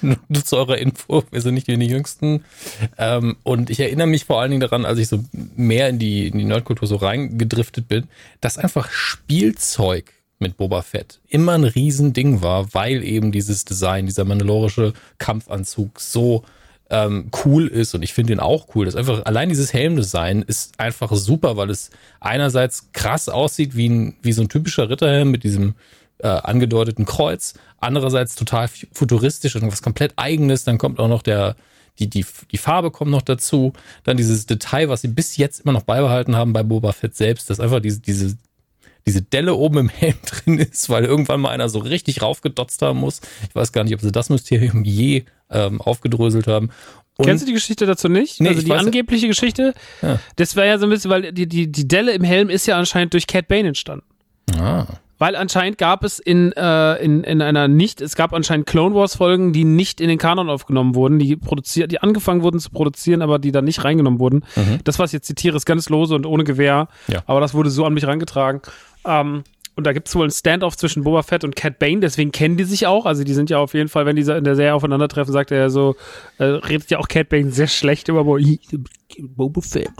Nur 0.00 0.44
zu 0.44 0.56
eurer 0.56 0.78
Info, 0.78 1.22
wir 1.30 1.40
sind 1.40 1.54
nicht 1.54 1.68
die 1.68 1.74
Jüngsten. 1.74 2.42
Ähm, 2.98 3.36
und 3.44 3.70
ich 3.70 3.78
erinnere 3.78 4.08
mich 4.08 4.24
vor 4.24 4.40
allen 4.40 4.50
Dingen 4.50 4.60
daran, 4.60 4.84
als 4.84 4.98
ich 4.98 5.06
so 5.06 5.22
mehr 5.54 5.88
in 5.88 6.00
die, 6.00 6.26
in 6.26 6.38
die 6.38 6.44
Nerdkultur 6.44 6.88
so 6.88 6.96
reingedriftet 6.96 7.86
bin, 7.86 8.08
dass 8.40 8.58
einfach 8.58 8.90
Spielzeug 8.90 10.12
mit 10.38 10.56
Boba 10.56 10.82
Fett 10.82 11.20
immer 11.28 11.52
ein 11.52 11.64
Riesending 11.64 12.42
war, 12.42 12.74
weil 12.74 13.02
eben 13.02 13.32
dieses 13.32 13.64
Design, 13.64 14.06
dieser 14.06 14.24
mandalorische 14.24 14.92
Kampfanzug 15.18 16.00
so 16.00 16.44
ähm, 16.90 17.30
cool 17.44 17.66
ist 17.66 17.94
und 17.94 18.02
ich 18.02 18.12
finde 18.12 18.34
ihn 18.34 18.40
auch 18.40 18.68
cool. 18.74 18.86
Das 18.86 18.96
einfach, 18.96 19.24
allein 19.24 19.48
dieses 19.48 19.72
Helmdesign 19.72 20.42
ist 20.42 20.78
einfach 20.78 21.12
super, 21.12 21.56
weil 21.56 21.70
es 21.70 21.90
einerseits 22.20 22.92
krass 22.92 23.28
aussieht 23.28 23.76
wie, 23.76 23.88
ein, 23.88 24.16
wie 24.22 24.32
so 24.32 24.42
ein 24.42 24.48
typischer 24.48 24.88
Ritterhelm 24.88 25.30
mit 25.30 25.42
diesem 25.42 25.74
äh, 26.18 26.28
angedeuteten 26.28 27.04
Kreuz, 27.04 27.54
andererseits 27.78 28.36
total 28.36 28.68
futuristisch 28.92 29.56
und 29.56 29.70
was 29.70 29.82
komplett 29.82 30.12
eigenes. 30.16 30.64
Dann 30.64 30.78
kommt 30.78 31.00
auch 31.00 31.08
noch 31.08 31.22
der, 31.22 31.56
die, 31.98 32.08
die, 32.08 32.24
die 32.50 32.58
Farbe 32.58 32.90
kommt 32.90 33.10
noch 33.10 33.22
dazu. 33.22 33.72
Dann 34.04 34.16
dieses 34.16 34.46
Detail, 34.46 34.88
was 34.88 35.02
sie 35.02 35.08
bis 35.08 35.36
jetzt 35.36 35.60
immer 35.60 35.72
noch 35.72 35.82
beibehalten 35.82 36.36
haben 36.36 36.52
bei 36.52 36.62
Boba 36.62 36.92
Fett 36.92 37.16
selbst, 37.16 37.50
dass 37.50 37.60
einfach 37.60 37.80
diese, 37.80 38.00
diese, 38.00 38.36
diese 39.06 39.22
Delle 39.22 39.54
oben 39.54 39.78
im 39.78 39.88
Helm 39.88 40.16
drin 40.26 40.58
ist, 40.58 40.90
weil 40.90 41.04
irgendwann 41.04 41.40
mal 41.40 41.50
einer 41.50 41.68
so 41.68 41.78
richtig 41.78 42.22
raufgedotzt 42.22 42.82
haben 42.82 43.00
muss. 43.00 43.20
Ich 43.48 43.54
weiß 43.54 43.72
gar 43.72 43.84
nicht, 43.84 43.94
ob 43.94 44.00
sie 44.00 44.12
das 44.12 44.30
Mysterium 44.30 44.84
je 44.84 45.24
ähm, 45.50 45.80
aufgedröselt 45.80 46.46
haben. 46.46 46.70
Und 47.16 47.24
Kennst 47.24 47.42
du 47.42 47.46
die 47.46 47.54
Geschichte 47.54 47.86
dazu 47.86 48.08
nicht? 48.08 48.40
Nee, 48.40 48.50
also 48.50 48.62
die 48.62 48.72
angebliche 48.72 49.26
Geschichte? 49.26 49.72
Ja. 50.02 50.18
Das 50.36 50.54
war 50.54 50.66
ja 50.66 50.78
so 50.78 50.84
ein 50.84 50.90
bisschen, 50.90 51.10
weil 51.10 51.32
die, 51.32 51.48
die, 51.48 51.70
die 51.72 51.88
Delle 51.88 52.12
im 52.12 52.24
Helm 52.24 52.50
ist 52.50 52.66
ja 52.66 52.76
anscheinend 52.76 53.14
durch 53.14 53.26
Cat 53.26 53.48
Bane 53.48 53.68
entstanden. 53.68 54.04
Ah. 54.58 54.86
Weil 55.18 55.34
anscheinend 55.34 55.78
gab 55.78 56.04
es 56.04 56.18
in, 56.18 56.52
äh, 56.52 56.94
in, 56.96 57.24
in 57.24 57.40
einer 57.40 57.68
nicht, 57.68 58.00
es 58.00 58.16
gab 58.16 58.34
anscheinend 58.34 58.66
Clone 58.66 58.94
Wars 58.94 59.16
Folgen, 59.16 59.52
die 59.52 59.64
nicht 59.64 60.00
in 60.00 60.08
den 60.08 60.18
Kanon 60.18 60.50
aufgenommen 60.50 60.94
wurden, 60.94 61.18
die 61.18 61.36
produziert, 61.36 61.90
die 61.90 62.00
angefangen 62.00 62.42
wurden 62.42 62.60
zu 62.60 62.70
produzieren, 62.70 63.22
aber 63.22 63.38
die 63.38 63.52
dann 63.52 63.64
nicht 63.64 63.82
reingenommen 63.82 64.20
wurden. 64.20 64.44
Mhm. 64.56 64.78
Das, 64.84 64.98
was 64.98 65.10
ich 65.10 65.14
jetzt 65.14 65.26
zitiere, 65.26 65.56
ist 65.56 65.64
ganz 65.64 65.88
lose 65.88 66.14
und 66.14 66.26
ohne 66.26 66.44
Gewehr. 66.44 66.88
Ja. 67.08 67.22
Aber 67.26 67.40
das 67.40 67.54
wurde 67.54 67.70
so 67.70 67.86
an 67.86 67.94
mich 67.94 68.06
rangetragen. 68.06 68.60
Ähm, 69.06 69.44
und 69.76 69.86
da 69.86 69.92
gibt 69.92 70.08
es 70.08 70.14
wohl 70.14 70.22
einen 70.22 70.30
Standoff 70.30 70.76
zwischen 70.76 71.04
Boba 71.04 71.22
Fett 71.22 71.44
und 71.44 71.54
Cat 71.54 71.78
Bane, 71.78 72.00
deswegen 72.00 72.32
kennen 72.32 72.56
die 72.56 72.64
sich 72.64 72.86
auch. 72.86 73.04
Also 73.04 73.24
die 73.24 73.34
sind 73.34 73.50
ja 73.50 73.58
auf 73.58 73.74
jeden 73.74 73.88
Fall, 73.88 74.06
wenn 74.06 74.16
die 74.16 74.22
in 74.22 74.44
der 74.44 74.56
Serie 74.56 74.74
aufeinandertreffen, 74.74 75.32
sagt 75.32 75.50
er 75.50 75.68
so, 75.68 75.96
äh, 76.38 76.44
redet 76.44 76.90
ja 76.90 76.98
auch 76.98 77.08
Cat 77.08 77.28
Bane 77.28 77.50
sehr 77.50 77.68
schlecht 77.68 78.08
über 78.08 78.24
Boba 78.24 79.60
Fett. 79.60 79.90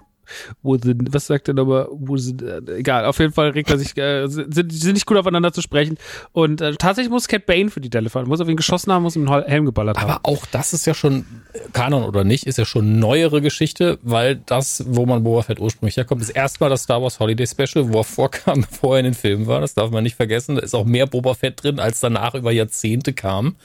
Wo 0.63 0.77
sind, 0.77 1.13
was 1.13 1.27
sagt 1.27 1.49
er 1.49 1.55
nochmal, 1.55 1.89
wo 1.91 2.17
sind, 2.17 2.43
äh, 2.43 2.61
egal, 2.77 3.05
auf 3.05 3.19
jeden 3.19 3.33
Fall 3.33 3.51
regt 3.51 3.71
er 3.71 3.79
sich, 3.79 3.97
äh, 3.97 4.27
sind, 4.29 4.73
sind 4.73 4.95
nicht 4.95 5.07
gut 5.07 5.17
aufeinander 5.17 5.53
zu 5.53 5.63
sprechen. 5.63 5.99
Und 6.33 6.61
äh, 6.61 6.75
tatsächlich 6.75 7.11
muss 7.11 7.29
Cat 7.29 7.47
Bane 7.47 7.71
für 7.71 7.81
die 7.81 7.91
Delle 7.91 8.11
fahren, 8.11 8.29
muss 8.29 8.41
auf 8.41 8.49
ihn 8.49 8.57
geschossen 8.57 8.93
haben, 8.93 9.03
muss 9.03 9.17
ihm 9.17 9.29
einen 9.29 9.45
Helm 9.45 9.65
geballert 9.65 9.99
haben. 9.99 10.11
Aber 10.11 10.21
auch 10.23 10.47
das 10.47 10.73
ist 10.73 10.87
ja 10.87 10.95
schon, 10.95 11.25
Kanon 11.73 12.05
oder 12.05 12.25
nicht, 12.25 12.47
ist 12.47 12.59
ja 12.59 12.65
schon 12.65 12.99
neuere 12.99 13.41
Geschichte, 13.41 13.99
weil 14.03 14.37
das, 14.37 14.85
wo 14.87 15.07
man 15.07 15.23
Boba 15.23 15.43
Fett 15.43 15.61
ursprünglich 15.61 15.97
herkommt, 15.97 16.23
ist 16.23 16.31
erstmal 16.31 16.71
das 16.71 16.83
Star 16.83 17.03
Wars 17.03 17.21
Holiday 17.21 17.47
Special, 17.47 17.93
wo 17.93 17.99
er 17.99 18.05
vorkam, 18.05 18.61
bevor 18.71 18.97
er 18.97 19.01
in 19.01 19.05
den 19.05 19.15
Filmen 19.15 19.47
war. 19.47 19.61
Das 19.61 19.75
darf 19.75 19.91
man 19.91 20.03
nicht 20.03 20.17
vergessen. 20.17 20.57
Da 20.57 20.63
ist 20.63 20.75
auch 20.75 20.85
mehr 20.85 21.07
Boba 21.07 21.35
Fett 21.35 21.63
drin, 21.63 21.79
als 21.79 22.01
danach 22.01 22.35
über 22.35 22.53
Jahrzehnte 22.53 23.13
kam. 23.13 23.57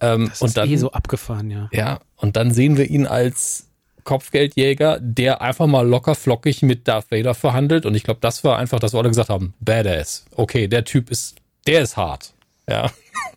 Ähm, 0.00 0.26
das 0.26 0.34
ist 0.34 0.42
und 0.42 0.56
dann, 0.56 0.68
eh 0.68 0.76
so 0.76 0.92
abgefahren, 0.92 1.50
ja. 1.50 1.68
Ja, 1.72 2.00
und 2.16 2.36
dann 2.36 2.52
sehen 2.52 2.76
wir 2.76 2.88
ihn 2.88 3.06
als 3.06 3.68
Kopfgeldjäger, 4.04 4.98
der 5.00 5.42
einfach 5.42 5.66
mal 5.66 5.86
locker 5.86 6.14
flockig 6.14 6.62
mit 6.62 6.88
Darth 6.88 7.10
Vader 7.10 7.34
verhandelt. 7.34 7.86
Und 7.86 7.94
ich 7.94 8.04
glaube, 8.04 8.20
das 8.20 8.44
war 8.44 8.58
einfach, 8.58 8.80
dass 8.80 8.92
wir 8.92 8.98
alle 8.98 9.08
gesagt 9.08 9.28
haben, 9.28 9.54
Badass. 9.60 10.24
Okay, 10.34 10.68
der 10.68 10.84
Typ 10.84 11.10
ist, 11.10 11.36
der 11.66 11.82
ist 11.82 11.96
hart. 11.96 12.32
Ja. 12.68 12.90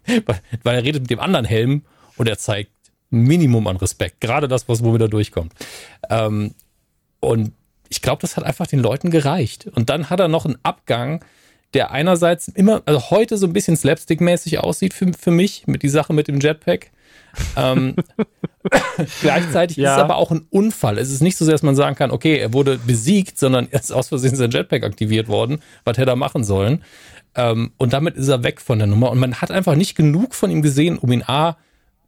weil, 0.64 0.76
er 0.76 0.84
redet 0.84 1.04
mit 1.04 1.12
dem 1.12 1.20
anderen 1.20 1.46
Helm 1.46 1.84
und 2.18 2.28
er 2.28 2.38
zeigt 2.38 2.72
Minimum 3.10 3.68
an 3.68 3.78
Respekt. 3.78 4.22
Gerade 4.22 4.48
das, 4.48 4.68
was 4.68 4.84
womit 4.84 5.02
er 5.02 5.08
durchkommt. 5.08 5.54
Ähm, 6.10 6.54
und 7.20 7.54
ich 7.90 8.02
glaube, 8.02 8.22
das 8.22 8.38
hat 8.38 8.44
einfach 8.44 8.68
den 8.68 8.80
Leuten 8.80 9.12
gereicht. 9.12 9.68
Und 9.68 9.90
dann 9.90 10.10
hat 10.10 10.20
er 10.20 10.28
noch 10.28 10.46
einen 10.46 10.58
Abgang, 10.64 11.24
der 11.74 11.92
einerseits 11.92 12.48
immer, 12.48 12.82
also 12.86 13.10
heute 13.10 13.38
so 13.38 13.46
ein 13.46 13.54
bisschen 13.54 13.76
slapstick-mäßig 13.76 14.60
aussieht 14.60 14.94
für, 14.94 15.12
für 15.14 15.32
mich, 15.32 15.68
mit 15.68 15.84
die 15.84 15.90
Sache 15.90 16.14
mit 16.14 16.28
dem 16.28 16.40
Jetpack. 16.40 16.92
ähm, 17.58 17.96
gleichzeitig 19.22 19.78
ja. 19.78 19.92
ist 19.92 19.98
es 19.98 20.04
aber 20.04 20.16
auch 20.16 20.32
ein 20.32 20.46
Unfall. 20.50 20.98
Es 20.98 21.12
ist 21.12 21.22
nicht 21.22 21.38
so 21.38 21.46
sehr, 21.46 21.54
dass 21.54 21.64
man 21.64 21.76
sagen 21.76 21.96
kann, 21.96 22.12
okay, 22.12 22.38
er 22.38 22.54
wurde 22.54 22.78
besiegt, 22.78 23.38
sondern 23.38 23.68
er 23.72 23.80
ist 23.80 23.92
aus 23.92 24.10
Versehen 24.10 24.36
sein 24.36 24.52
Jetpack 24.52 24.84
aktiviert 24.84 25.28
worden. 25.28 25.62
Was 25.84 25.98
hätte 25.98 26.12
er 26.12 26.16
machen 26.16 26.44
sollen? 26.44 26.84
Ähm, 27.36 27.72
und 27.78 27.94
damit 27.94 28.16
ist 28.16 28.28
er 28.28 28.44
weg 28.44 28.62
von 28.62 28.80
der 28.80 28.88
Nummer. 28.88 29.12
Und 29.12 29.20
man 29.20 29.36
hat 29.42 29.52
einfach 29.52 29.76
nicht 29.76 29.96
genug 29.96 30.36
von 30.36 30.50
ihm 30.50 30.62
gesehen, 30.62 30.98
um 30.98 31.12
ihn 31.12 31.24
A 31.24 31.58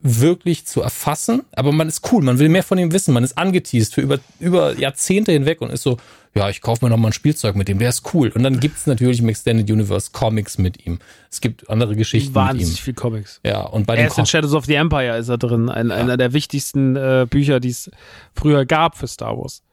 wirklich 0.01 0.65
zu 0.65 0.81
erfassen. 0.81 1.43
Aber 1.53 1.71
man 1.71 1.87
ist 1.87 2.11
cool, 2.11 2.23
man 2.23 2.39
will 2.39 2.49
mehr 2.49 2.63
von 2.63 2.77
ihm 2.77 2.93
wissen. 2.93 3.13
Man 3.13 3.23
ist 3.23 3.37
angeteased 3.37 3.93
für 3.93 4.01
über, 4.01 4.19
über 4.39 4.77
Jahrzehnte 4.77 5.31
hinweg 5.31 5.61
und 5.61 5.71
ist 5.71 5.83
so, 5.83 5.97
ja, 6.37 6.49
ich 6.49 6.61
kaufe 6.61 6.85
mir 6.85 6.89
noch 6.89 6.97
mal 6.97 7.09
ein 7.09 7.13
Spielzeug 7.13 7.55
mit 7.55 7.67
dem, 7.67 7.79
der 7.79 7.89
ist 7.89 8.13
cool. 8.13 8.29
Und 8.29 8.43
dann 8.43 8.59
gibt 8.59 8.77
es 8.77 8.87
natürlich 8.87 9.19
im 9.19 9.29
Extended 9.29 9.69
Universe 9.69 10.11
Comics 10.11 10.57
mit 10.57 10.85
ihm. 10.85 10.99
Es 11.29 11.41
gibt 11.41 11.69
andere 11.69 11.95
Geschichten 11.95 12.33
Wahnsinnig 12.35 12.69
mit 12.69 12.77
ihm. 12.77 12.83
viel 12.83 12.93
Comics. 12.93 13.39
Ja, 13.43 13.61
und 13.61 13.87
bei 13.87 13.95
er 13.95 14.07
ist 14.07 14.17
in 14.17 14.25
Shadows 14.25 14.53
of 14.53 14.65
the 14.65 14.75
Empire 14.75 15.17
ist 15.17 15.29
er 15.29 15.37
drin, 15.37 15.69
ein, 15.69 15.89
ja. 15.89 15.95
einer 15.95 16.17
der 16.17 16.33
wichtigsten 16.33 16.95
äh, 16.95 17.25
Bücher, 17.29 17.59
die 17.59 17.69
es 17.69 17.91
früher 18.33 18.65
gab 18.65 18.97
für 18.97 19.07
Star 19.07 19.37
Wars. 19.37 19.63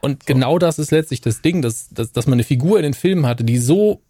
Und 0.00 0.22
so. 0.22 0.34
genau 0.34 0.58
das 0.58 0.78
ist 0.78 0.90
letztlich 0.90 1.20
das 1.20 1.42
Ding, 1.42 1.62
dass, 1.62 1.88
dass, 1.90 2.12
dass 2.12 2.26
man 2.26 2.34
eine 2.34 2.44
Figur 2.44 2.78
in 2.78 2.84
den 2.84 2.94
Filmen 2.94 3.26
hatte, 3.26 3.44
die 3.44 3.58
so, 3.58 4.02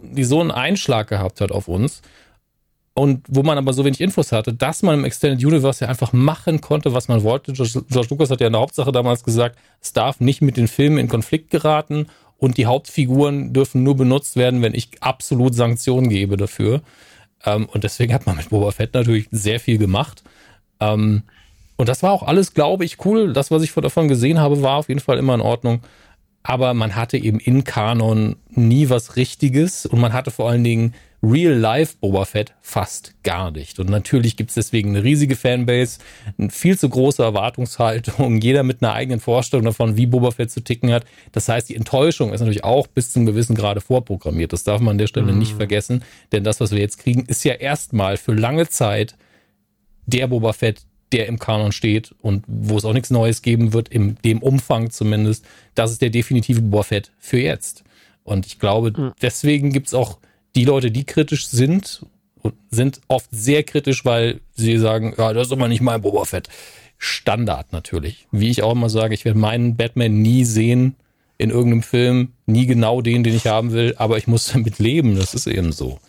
die 0.00 0.24
so 0.24 0.40
einen 0.40 0.50
Einschlag 0.50 1.08
gehabt 1.08 1.40
hat 1.40 1.52
auf 1.52 1.68
uns 1.68 2.02
und 2.98 3.24
wo 3.28 3.44
man 3.44 3.56
aber 3.58 3.72
so 3.72 3.84
wenig 3.84 4.00
Infos 4.00 4.32
hatte, 4.32 4.52
dass 4.52 4.82
man 4.82 4.98
im 4.98 5.04
Extended 5.04 5.44
Universe 5.44 5.84
ja 5.84 5.88
einfach 5.88 6.12
machen 6.12 6.60
konnte, 6.60 6.94
was 6.94 7.06
man 7.06 7.22
wollte. 7.22 7.52
George, 7.52 8.08
Lucas 8.10 8.28
hat 8.30 8.40
ja 8.40 8.48
in 8.48 8.54
der 8.54 8.60
Hauptsache 8.60 8.90
damals 8.90 9.22
gesagt, 9.22 9.56
es 9.80 9.92
darf 9.92 10.18
nicht 10.18 10.42
mit 10.42 10.56
den 10.56 10.66
Filmen 10.66 10.98
in 10.98 11.06
Konflikt 11.06 11.50
geraten 11.50 12.08
und 12.38 12.56
die 12.56 12.66
Hauptfiguren 12.66 13.52
dürfen 13.52 13.84
nur 13.84 13.96
benutzt 13.96 14.34
werden, 14.34 14.62
wenn 14.62 14.74
ich 14.74 14.90
absolut 15.00 15.54
Sanktionen 15.54 16.08
gebe 16.08 16.36
dafür. 16.36 16.82
Ähm, 17.44 17.68
und 17.72 17.84
deswegen 17.84 18.12
hat 18.12 18.26
man 18.26 18.36
mit 18.36 18.48
Boba 18.48 18.72
Fett 18.72 18.94
natürlich 18.94 19.28
sehr 19.30 19.60
viel 19.60 19.78
gemacht. 19.78 20.24
Ähm, 20.80 21.22
und 21.76 21.88
das 21.88 22.02
war 22.02 22.10
auch 22.10 22.24
alles, 22.24 22.52
glaube 22.52 22.84
ich, 22.84 23.04
cool. 23.04 23.32
Das, 23.32 23.52
was 23.52 23.62
ich 23.62 23.72
davon 23.72 24.08
gesehen 24.08 24.40
habe, 24.40 24.60
war 24.62 24.76
auf 24.76 24.88
jeden 24.88 25.00
Fall 25.00 25.18
immer 25.18 25.34
in 25.34 25.40
Ordnung. 25.40 25.82
Aber 26.42 26.74
man 26.74 26.96
hatte 26.96 27.16
eben 27.16 27.38
in 27.38 27.62
Kanon 27.62 28.34
nie 28.50 28.90
was 28.90 29.14
Richtiges 29.14 29.86
und 29.86 30.00
man 30.00 30.12
hatte 30.12 30.32
vor 30.32 30.50
allen 30.50 30.64
Dingen 30.64 30.94
Real-Life 31.22 31.96
Boba 32.00 32.24
Fett 32.24 32.54
fast 32.60 33.14
gar 33.24 33.50
nicht. 33.50 33.80
Und 33.80 33.90
natürlich 33.90 34.36
gibt 34.36 34.50
es 34.50 34.54
deswegen 34.54 34.90
eine 34.90 35.02
riesige 35.02 35.34
Fanbase, 35.34 35.98
eine 36.38 36.50
viel 36.50 36.78
zu 36.78 36.88
große 36.88 37.22
Erwartungshaltung, 37.22 38.40
jeder 38.40 38.62
mit 38.62 38.82
einer 38.82 38.92
eigenen 38.92 39.18
Vorstellung 39.18 39.64
davon, 39.64 39.96
wie 39.96 40.06
Boba 40.06 40.30
Fett 40.30 40.50
zu 40.50 40.60
ticken 40.60 40.92
hat. 40.92 41.04
Das 41.32 41.48
heißt, 41.48 41.68
die 41.68 41.76
Enttäuschung 41.76 42.32
ist 42.32 42.40
natürlich 42.40 42.64
auch 42.64 42.86
bis 42.86 43.12
zum 43.12 43.26
gewissen 43.26 43.56
Grade 43.56 43.80
vorprogrammiert. 43.80 44.52
Das 44.52 44.62
darf 44.62 44.80
man 44.80 44.92
an 44.92 44.98
der 44.98 45.08
Stelle 45.08 45.32
mhm. 45.32 45.38
nicht 45.38 45.56
vergessen, 45.56 46.04
denn 46.30 46.44
das, 46.44 46.60
was 46.60 46.70
wir 46.70 46.78
jetzt 46.78 46.98
kriegen, 46.98 47.24
ist 47.26 47.44
ja 47.44 47.54
erstmal 47.54 48.16
für 48.16 48.34
lange 48.34 48.68
Zeit 48.68 49.16
der 50.06 50.28
Boba 50.28 50.52
Fett, 50.52 50.82
der 51.10 51.26
im 51.26 51.38
Kanon 51.38 51.72
steht 51.72 52.14
und 52.20 52.44
wo 52.46 52.76
es 52.76 52.84
auch 52.84 52.92
nichts 52.92 53.10
Neues 53.10 53.42
geben 53.42 53.72
wird, 53.72 53.88
in 53.88 54.16
dem 54.24 54.40
Umfang 54.40 54.90
zumindest. 54.90 55.44
Das 55.74 55.90
ist 55.90 56.00
der 56.00 56.10
definitive 56.10 56.62
Boba 56.62 56.84
Fett 56.84 57.10
für 57.18 57.40
jetzt. 57.40 57.82
Und 58.22 58.46
ich 58.46 58.60
glaube, 58.60 58.92
mhm. 58.96 59.12
deswegen 59.20 59.72
gibt 59.72 59.88
es 59.88 59.94
auch 59.94 60.18
die 60.56 60.64
Leute, 60.64 60.90
die 60.90 61.04
kritisch 61.04 61.48
sind, 61.48 62.04
sind 62.70 63.00
oft 63.08 63.28
sehr 63.30 63.62
kritisch, 63.62 64.04
weil 64.04 64.40
sie 64.54 64.78
sagen, 64.78 65.14
ja, 65.16 65.32
das 65.32 65.48
ist 65.48 65.52
aber 65.52 65.68
nicht 65.68 65.80
mein 65.80 66.02
Boba 66.02 66.24
Fett. 66.24 66.48
Standard 66.98 67.72
natürlich. 67.72 68.26
Wie 68.32 68.50
ich 68.50 68.62
auch 68.62 68.72
immer 68.72 68.90
sage, 68.90 69.14
ich 69.14 69.24
werde 69.24 69.38
meinen 69.38 69.76
Batman 69.76 70.20
nie 70.20 70.44
sehen 70.44 70.96
in 71.36 71.50
irgendeinem 71.50 71.84
Film, 71.84 72.32
nie 72.46 72.66
genau 72.66 73.00
den, 73.00 73.22
den 73.22 73.36
ich 73.36 73.46
haben 73.46 73.72
will, 73.72 73.94
aber 73.98 74.18
ich 74.18 74.26
muss 74.26 74.46
damit 74.52 74.78
leben, 74.78 75.16
das 75.16 75.34
ist 75.34 75.46
eben 75.46 75.72
so. 75.72 76.00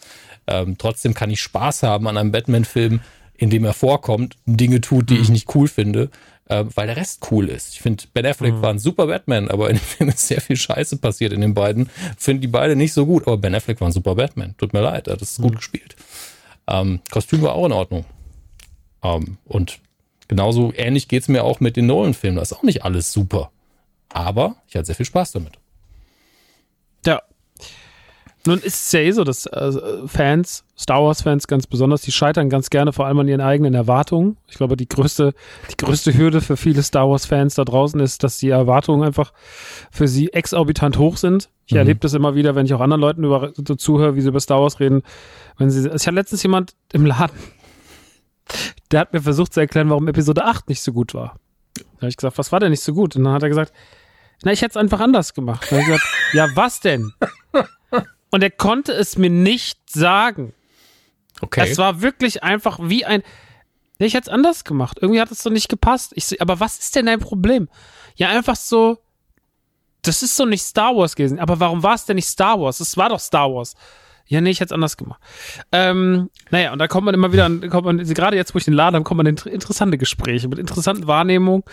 Ähm, 0.47 0.77
trotzdem 0.77 1.13
kann 1.13 1.29
ich 1.29 1.41
Spaß 1.41 1.83
haben 1.83 2.07
an 2.07 2.17
einem 2.17 2.31
Batman-Film, 2.31 3.01
in 3.37 3.49
dem 3.49 3.63
er 3.63 3.73
vorkommt, 3.73 4.35
Dinge 4.45 4.81
tut, 4.81 5.09
die 5.09 5.15
mhm. 5.15 5.21
ich 5.21 5.29
nicht 5.29 5.55
cool 5.55 5.67
finde 5.67 6.09
äh, 6.49 6.65
weil 6.75 6.87
der 6.87 6.97
Rest 6.97 7.27
cool 7.31 7.47
ist. 7.47 7.73
Ich 7.73 7.81
finde, 7.81 8.03
Ben 8.13 8.25
Affleck 8.25 8.55
mhm. 8.55 8.61
war 8.61 8.71
ein 8.71 8.79
super 8.79 9.07
Batman, 9.07 9.49
aber 9.49 9.69
in 9.69 9.77
dem 9.77 9.81
Film 9.81 10.09
ist 10.09 10.27
sehr 10.27 10.41
viel 10.41 10.57
Scheiße 10.57 10.97
passiert 10.97 11.31
in 11.31 11.41
den 11.41 11.53
beiden. 11.53 11.89
Finde 12.17 12.41
die 12.41 12.47
beide 12.47 12.75
nicht 12.75 12.93
so 12.93 13.05
gut, 13.05 13.23
aber 13.23 13.37
Ben 13.37 13.55
Affleck 13.55 13.79
war 13.79 13.87
ein 13.87 13.93
super 13.93 14.15
Batman. 14.15 14.55
Tut 14.57 14.73
mir 14.73 14.81
leid, 14.81 15.07
hat 15.07 15.21
es 15.21 15.39
mhm. 15.39 15.43
gut 15.43 15.55
gespielt. 15.57 15.95
Ähm, 16.67 16.99
Kostüm 17.09 17.41
war 17.43 17.53
auch 17.53 17.65
in 17.65 17.71
Ordnung. 17.71 18.05
Ähm, 19.03 19.37
und 19.45 19.79
genauso 20.27 20.73
ähnlich 20.75 21.07
geht's 21.07 21.27
mir 21.27 21.43
auch 21.43 21.59
mit 21.59 21.77
den 21.77 21.85
Nolan-Filmen. 21.85 22.35
Da 22.35 22.41
ist 22.41 22.53
auch 22.53 22.63
nicht 22.63 22.83
alles 22.83 23.13
super. 23.13 23.51
Aber 24.09 24.55
ich 24.67 24.75
hatte 24.75 24.85
sehr 24.85 24.95
viel 24.95 25.05
Spaß 25.05 25.31
damit. 25.31 25.53
Ja, 27.05 27.21
nun 28.45 28.59
ist 28.59 28.85
es 28.85 28.91
ja 28.93 29.01
eh 29.01 29.11
so, 29.11 29.23
dass 29.23 29.45
äh, 29.47 29.71
Fans, 30.05 30.63
Star 30.77 31.03
Wars-Fans 31.03 31.47
ganz 31.47 31.67
besonders, 31.67 32.01
die 32.01 32.11
scheitern 32.11 32.49
ganz 32.49 32.69
gerne 32.69 32.93
vor 32.93 33.05
allem 33.05 33.19
an 33.19 33.27
ihren 33.27 33.41
eigenen 33.41 33.73
Erwartungen. 33.73 34.37
Ich 34.47 34.55
glaube, 34.55 34.77
die 34.77 34.87
größte, 34.87 35.33
die 35.69 35.77
größte 35.77 36.17
Hürde 36.17 36.39
für 36.39 36.55
viele 36.55 36.81
Star 36.81 37.09
Wars-Fans 37.09 37.55
da 37.55 37.65
draußen 37.65 37.99
ist, 37.99 38.23
dass 38.23 38.37
die 38.37 38.49
Erwartungen 38.49 39.03
einfach 39.03 39.33
für 39.91 40.07
sie 40.07 40.31
exorbitant 40.31 40.97
hoch 40.97 41.17
sind. 41.17 41.49
Ich 41.65 41.73
mhm. 41.73 41.79
erlebe 41.79 41.99
das 41.99 42.13
immer 42.13 42.33
wieder, 42.35 42.55
wenn 42.55 42.65
ich 42.65 42.73
auch 42.73 42.79
anderen 42.79 43.01
Leuten 43.01 43.23
über, 43.23 43.51
so 43.55 43.75
zuhöre, 43.75 44.15
wie 44.15 44.21
sie 44.21 44.29
über 44.29 44.39
Star 44.39 44.61
Wars 44.61 44.79
reden. 44.79 45.03
Wenn 45.57 45.69
sie, 45.69 45.87
ich 45.87 46.07
hatte 46.07 46.11
letztens 46.11 46.41
jemand 46.43 46.75
im 46.93 47.05
Laden, 47.05 47.37
der 48.91 49.01
hat 49.01 49.13
mir 49.13 49.21
versucht 49.21 49.53
zu 49.53 49.59
erklären, 49.59 49.89
warum 49.89 50.07
Episode 50.07 50.45
8 50.45 50.69
nicht 50.69 50.81
so 50.81 50.93
gut 50.93 51.13
war. 51.13 51.35
Da 51.75 51.83
habe 52.03 52.09
ich 52.09 52.17
gesagt, 52.17 52.37
was 52.37 52.51
war 52.51 52.61
denn 52.61 52.71
nicht 52.71 52.83
so 52.83 52.93
gut? 52.93 53.15
Und 53.15 53.25
dann 53.25 53.33
hat 53.33 53.43
er 53.43 53.49
gesagt, 53.49 53.73
na, 54.43 54.53
ich 54.53 54.61
hätte 54.61 54.71
es 54.71 54.77
einfach 54.77 55.01
anders 55.01 55.33
gemacht. 55.33 55.67
Dann 55.69 55.79
habe 55.79 55.81
ich 55.81 55.87
gesagt, 55.87 56.33
ja, 56.33 56.47
was 56.55 56.79
denn? 56.79 57.11
Und 58.31 58.43
er 58.43 58.51
konnte 58.51 58.93
es 58.93 59.17
mir 59.17 59.29
nicht 59.29 59.89
sagen. 59.89 60.53
Okay. 61.41 61.67
Es 61.69 61.77
war 61.77 62.01
wirklich 62.01 62.43
einfach 62.43 62.79
wie 62.81 63.05
ein. 63.05 63.23
Ich 63.97 64.13
hätte 64.13 64.29
es 64.29 64.33
anders 64.33 64.63
gemacht. 64.63 64.99
Irgendwie 65.01 65.19
hat 65.19 65.31
es 65.31 65.43
so 65.43 65.49
nicht 65.49 65.67
gepasst. 65.67 66.11
Ich 66.15 66.25
so, 66.25 66.35
aber 66.39 66.59
was 66.59 66.79
ist 66.79 66.95
denn 66.95 67.07
dein 67.07 67.19
Problem? 67.19 67.69
Ja, 68.15 68.29
einfach 68.29 68.55
so. 68.55 68.99
Das 70.01 70.23
ist 70.23 70.35
so 70.37 70.45
nicht 70.45 70.61
Star 70.61 70.95
Wars 70.95 71.15
gewesen. 71.15 71.39
Aber 71.39 71.59
warum 71.59 71.83
war 71.83 71.95
es 71.95 72.05
denn 72.05 72.15
nicht 72.15 72.27
Star 72.27 72.59
Wars? 72.59 72.79
Es 72.79 72.95
war 72.95 73.09
doch 73.09 73.19
Star 73.19 73.53
Wars. 73.53 73.75
Ja, 74.29 74.41
nee, 74.41 74.51
ich 74.51 74.59
hätte 74.59 74.67
es 74.67 74.71
anders 74.73 74.95
gemacht. 74.95 75.19
Ähm, 75.71 76.29
naja, 76.51 76.71
und 76.71 76.77
da 76.77 76.87
kommt 76.87 77.05
man 77.05 77.15
immer 77.15 77.33
wieder, 77.33 77.45
an, 77.45 77.67
kommt 77.67 77.85
man, 77.85 77.97
gerade 77.97 78.37
jetzt, 78.37 78.53
wo 78.53 78.59
ich 78.59 78.65
den 78.65 78.75
Laden 78.75 78.93
habe, 78.93 79.03
kommt 79.03 79.17
man 79.17 79.25
in 79.25 79.37
interessante 79.51 79.97
Gespräche 79.97 80.47
mit 80.47 80.59
interessanten 80.59 81.07
Wahrnehmungen. 81.07 81.63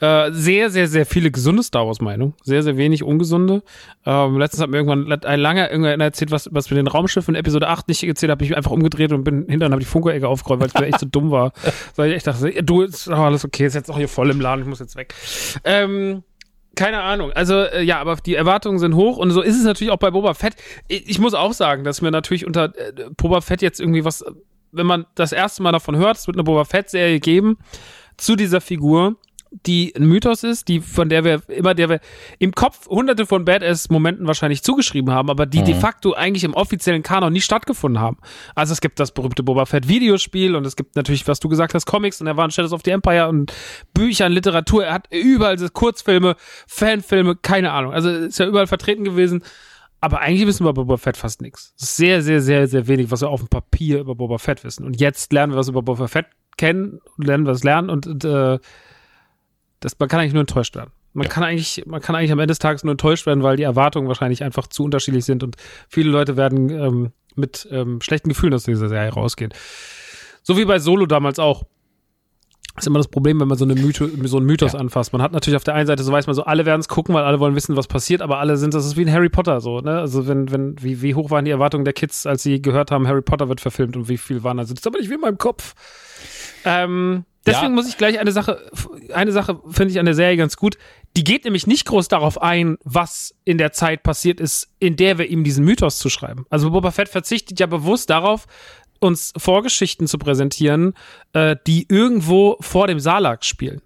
Äh, 0.00 0.32
sehr, 0.32 0.70
sehr, 0.70 0.88
sehr 0.88 1.04
viele 1.04 1.30
gesunde 1.30 1.62
Star 1.62 1.86
Wars-Meinungen. 1.86 2.32
Sehr, 2.42 2.62
sehr 2.62 2.78
wenig 2.78 3.02
ungesunde. 3.02 3.62
Ähm, 4.06 4.38
letztens 4.38 4.62
hat 4.62 4.70
mir 4.70 4.78
irgendwann 4.78 5.12
ein 5.12 5.40
langer 5.40 5.70
irgendwann 5.70 6.00
erzählt, 6.00 6.30
was, 6.30 6.48
was 6.52 6.70
mit 6.70 6.78
den 6.78 6.86
Raumschiffen 6.86 7.34
in 7.34 7.38
Episode 7.38 7.68
8 7.68 7.86
nicht 7.86 8.02
erzählt 8.02 8.30
habe, 8.30 8.42
ich 8.42 8.48
mich 8.48 8.56
einfach 8.56 8.70
umgedreht 8.70 9.12
und 9.12 9.22
bin 9.22 9.44
hinterher 9.46 9.70
habe 9.70 9.80
die 9.80 9.86
Funko-Ecke 9.86 10.26
aufgeräumt, 10.26 10.62
weil 10.62 10.82
mir 10.82 10.86
echt 10.86 11.00
so 11.00 11.06
dumm 11.06 11.30
war. 11.30 11.52
Weil 11.96 12.10
ich 12.10 12.16
echt 12.16 12.26
dachte, 12.26 12.62
du, 12.62 12.82
ist 12.82 13.08
alles 13.08 13.44
okay, 13.44 13.66
ist 13.66 13.74
jetzt 13.74 13.90
auch 13.90 13.98
hier 13.98 14.08
voll 14.08 14.30
im 14.30 14.40
Laden, 14.40 14.62
ich 14.62 14.68
muss 14.68 14.78
jetzt 14.78 14.96
weg. 14.96 15.14
Ähm, 15.64 16.22
keine 16.76 17.02
Ahnung. 17.02 17.32
Also 17.32 17.54
äh, 17.54 17.82
ja, 17.82 17.98
aber 17.98 18.16
die 18.16 18.34
Erwartungen 18.34 18.78
sind 18.78 18.94
hoch 18.94 19.16
und 19.16 19.30
so 19.32 19.40
ist 19.40 19.56
es 19.56 19.64
natürlich 19.64 19.92
auch 19.92 19.98
bei 19.98 20.10
Boba 20.10 20.34
Fett. 20.34 20.54
Ich, 20.86 21.08
ich 21.08 21.18
muss 21.18 21.34
auch 21.34 21.52
sagen, 21.52 21.82
dass 21.82 22.02
mir 22.02 22.10
natürlich 22.12 22.46
unter 22.46 22.66
äh, 22.76 22.92
Boba 23.16 23.40
Fett 23.40 23.62
jetzt 23.62 23.80
irgendwie 23.80 24.04
was, 24.04 24.24
wenn 24.72 24.86
man 24.86 25.06
das 25.14 25.32
erste 25.32 25.62
Mal 25.62 25.72
davon 25.72 25.96
hört, 25.96 26.18
es 26.18 26.26
wird 26.26 26.36
eine 26.36 26.44
Boba 26.44 26.64
Fett-Serie 26.64 27.18
geben 27.18 27.58
zu 28.16 28.36
dieser 28.36 28.60
Figur, 28.60 29.16
die 29.64 29.94
ein 29.96 30.04
Mythos 30.06 30.42
ist, 30.42 30.68
die 30.68 30.80
von 30.80 31.08
der 31.08 31.24
wir 31.24 31.42
immer, 31.48 31.74
der 31.74 31.88
wir 31.88 32.00
im 32.38 32.52
Kopf 32.52 32.86
hunderte 32.88 33.26
von 33.26 33.44
Badass-Momenten 33.44 34.26
wahrscheinlich 34.26 34.62
zugeschrieben 34.62 35.12
haben, 35.12 35.30
aber 35.30 35.46
die 35.46 35.60
Mhm. 35.60 35.64
de 35.64 35.74
facto 35.74 36.12
eigentlich 36.12 36.44
im 36.44 36.54
offiziellen 36.54 37.02
Kanon 37.02 37.32
nie 37.32 37.40
stattgefunden 37.40 38.00
haben. 38.00 38.18
Also 38.54 38.72
es 38.72 38.80
gibt 38.80 39.00
das 39.00 39.12
berühmte 39.12 39.42
Boba 39.42 39.66
Fett 39.66 39.88
Videospiel 39.88 40.54
und 40.56 40.66
es 40.66 40.76
gibt 40.76 40.96
natürlich, 40.96 41.26
was 41.26 41.40
du 41.40 41.48
gesagt 41.48 41.74
hast, 41.74 41.86
Comics 41.86 42.20
und 42.20 42.26
er 42.26 42.36
war 42.36 42.44
in 42.44 42.50
Shadows 42.50 42.72
of 42.72 42.82
the 42.84 42.90
Empire 42.90 43.28
und 43.28 43.52
Bücher, 43.94 44.28
Literatur, 44.28 44.84
er 44.84 44.94
hat 44.94 45.08
überall 45.10 45.56
Kurzfilme, 45.70 46.36
Fanfilme, 46.66 47.36
keine 47.36 47.72
Ahnung. 47.72 47.92
Also 47.92 48.10
ist 48.10 48.38
ja 48.38 48.46
überall 48.46 48.66
vertreten 48.66 49.04
gewesen. 49.04 49.42
Aber 50.00 50.20
eigentlich 50.20 50.46
wissen 50.46 50.64
wir 50.64 50.70
über 50.70 50.84
Boba 50.84 50.98
Fett 50.98 51.16
fast 51.16 51.40
nichts. 51.40 51.72
Sehr, 51.76 52.22
sehr, 52.22 52.40
sehr, 52.40 52.68
sehr 52.68 52.86
wenig, 52.86 53.10
was 53.10 53.22
wir 53.22 53.30
auf 53.30 53.40
dem 53.40 53.48
Papier 53.48 54.00
über 54.00 54.14
Boba 54.14 54.38
Fett 54.38 54.62
wissen. 54.62 54.84
Und 54.84 55.00
jetzt 55.00 55.32
lernen 55.32 55.52
wir 55.54 55.56
was 55.56 55.68
über 55.68 55.82
Boba 55.82 56.06
Fett 56.06 56.26
kennen, 56.58 57.00
lernen 57.16 57.46
wir 57.46 57.52
es 57.52 57.64
lernen 57.64 57.90
und, 57.90 58.06
und 58.06 58.24
äh, 58.24 58.58
das, 59.80 59.98
man 59.98 60.08
kann 60.08 60.20
eigentlich 60.20 60.32
nur 60.32 60.40
enttäuscht 60.40 60.74
werden. 60.76 60.90
Man 61.12 61.24
Ja. 61.24 61.30
kann 61.30 61.44
eigentlich, 61.44 61.84
man 61.86 62.00
kann 62.00 62.14
eigentlich 62.14 62.32
am 62.32 62.38
Ende 62.38 62.52
des 62.52 62.58
Tages 62.58 62.84
nur 62.84 62.92
enttäuscht 62.92 63.26
werden, 63.26 63.42
weil 63.42 63.56
die 63.56 63.62
Erwartungen 63.62 64.08
wahrscheinlich 64.08 64.42
einfach 64.44 64.66
zu 64.66 64.84
unterschiedlich 64.84 65.24
sind 65.24 65.42
und 65.42 65.56
viele 65.88 66.10
Leute 66.10 66.36
werden 66.36 66.70
ähm, 66.70 67.12
mit 67.34 67.66
ähm, 67.70 68.00
schlechten 68.02 68.28
Gefühlen 68.30 68.54
aus 68.54 68.64
dieser 68.64 68.88
Serie 68.88 69.10
rausgehen. 69.12 69.52
So 70.42 70.56
wie 70.56 70.64
bei 70.64 70.78
Solo 70.78 71.06
damals 71.06 71.38
auch. 71.38 71.64
Das 72.74 72.82
ist 72.84 72.88
immer 72.88 72.98
das 72.98 73.08
Problem, 73.08 73.40
wenn 73.40 73.48
man 73.48 73.56
so, 73.56 73.64
eine 73.64 73.74
Mytho, 73.74 74.06
so 74.24 74.36
einen 74.36 74.44
Mythos 74.44 74.74
Ja. 74.74 74.78
anfasst. 74.80 75.14
Man 75.14 75.22
hat 75.22 75.32
natürlich 75.32 75.56
auf 75.56 75.64
der 75.64 75.72
einen 75.74 75.86
Seite, 75.86 76.02
so 76.02 76.12
weiß 76.12 76.26
man 76.26 76.34
so, 76.34 76.44
alle 76.44 76.66
werden 76.66 76.80
es 76.80 76.88
gucken, 76.88 77.14
weil 77.14 77.24
alle 77.24 77.40
wollen 77.40 77.54
wissen, 77.54 77.74
was 77.74 77.86
passiert, 77.86 78.20
aber 78.20 78.38
alle 78.38 78.58
sind, 78.58 78.74
das 78.74 78.84
ist 78.84 78.98
wie 78.98 79.02
ein 79.06 79.10
Harry 79.12 79.30
Potter 79.30 79.62
so, 79.62 79.80
ne? 79.80 79.98
Also 79.98 80.28
wenn, 80.28 80.50
wenn, 80.52 80.76
wie, 80.82 81.00
wie 81.00 81.14
hoch 81.14 81.30
waren 81.30 81.46
die 81.46 81.50
Erwartungen 81.50 81.86
der 81.86 81.94
Kids, 81.94 82.26
als 82.26 82.42
sie 82.42 82.60
gehört 82.60 82.90
haben, 82.90 83.08
Harry 83.08 83.22
Potter 83.22 83.48
wird 83.48 83.62
verfilmt 83.62 83.96
und 83.96 84.10
wie 84.10 84.18
viel 84.18 84.42
waren 84.42 84.58
also, 84.58 84.74
das 84.74 84.82
ist 84.82 84.86
aber 84.86 84.98
nicht 84.98 85.08
wie 85.08 85.14
in 85.14 85.20
meinem 85.22 85.38
Kopf. 85.38 85.74
Ähm, 86.64 87.24
deswegen 87.46 87.68
Ja. 87.68 87.74
muss 87.74 87.88
ich 87.88 87.96
gleich 87.96 88.18
eine 88.18 88.32
Sache, 88.32 88.70
eine 89.14 89.32
Sache 89.32 89.60
finde 89.70 89.92
ich 89.92 89.98
an 89.98 90.04
der 90.06 90.14
Serie 90.14 90.36
ganz 90.36 90.56
gut. 90.56 90.76
Die 91.16 91.24
geht 91.24 91.44
nämlich 91.44 91.66
nicht 91.66 91.86
groß 91.86 92.08
darauf 92.08 92.42
ein, 92.42 92.76
was 92.84 93.34
in 93.44 93.56
der 93.58 93.72
Zeit 93.72 94.02
passiert 94.02 94.38
ist, 94.40 94.68
in 94.80 94.96
der 94.96 95.16
wir 95.18 95.26
ihm 95.28 95.44
diesen 95.44 95.64
Mythos 95.64 95.98
zuschreiben. 95.98 96.44
Also 96.50 96.70
Boba 96.70 96.90
Fett 96.90 97.08
verzichtet 97.08 97.58
ja 97.58 97.66
bewusst 97.66 98.10
darauf, 98.10 98.46
uns 99.00 99.32
Vorgeschichten 99.36 100.06
zu 100.06 100.18
präsentieren, 100.18 100.94
äh, 101.32 101.56
die 101.66 101.86
irgendwo 101.88 102.56
vor 102.60 102.86
dem 102.86 103.00
Salak 103.00 103.44
spielen. 103.44 103.80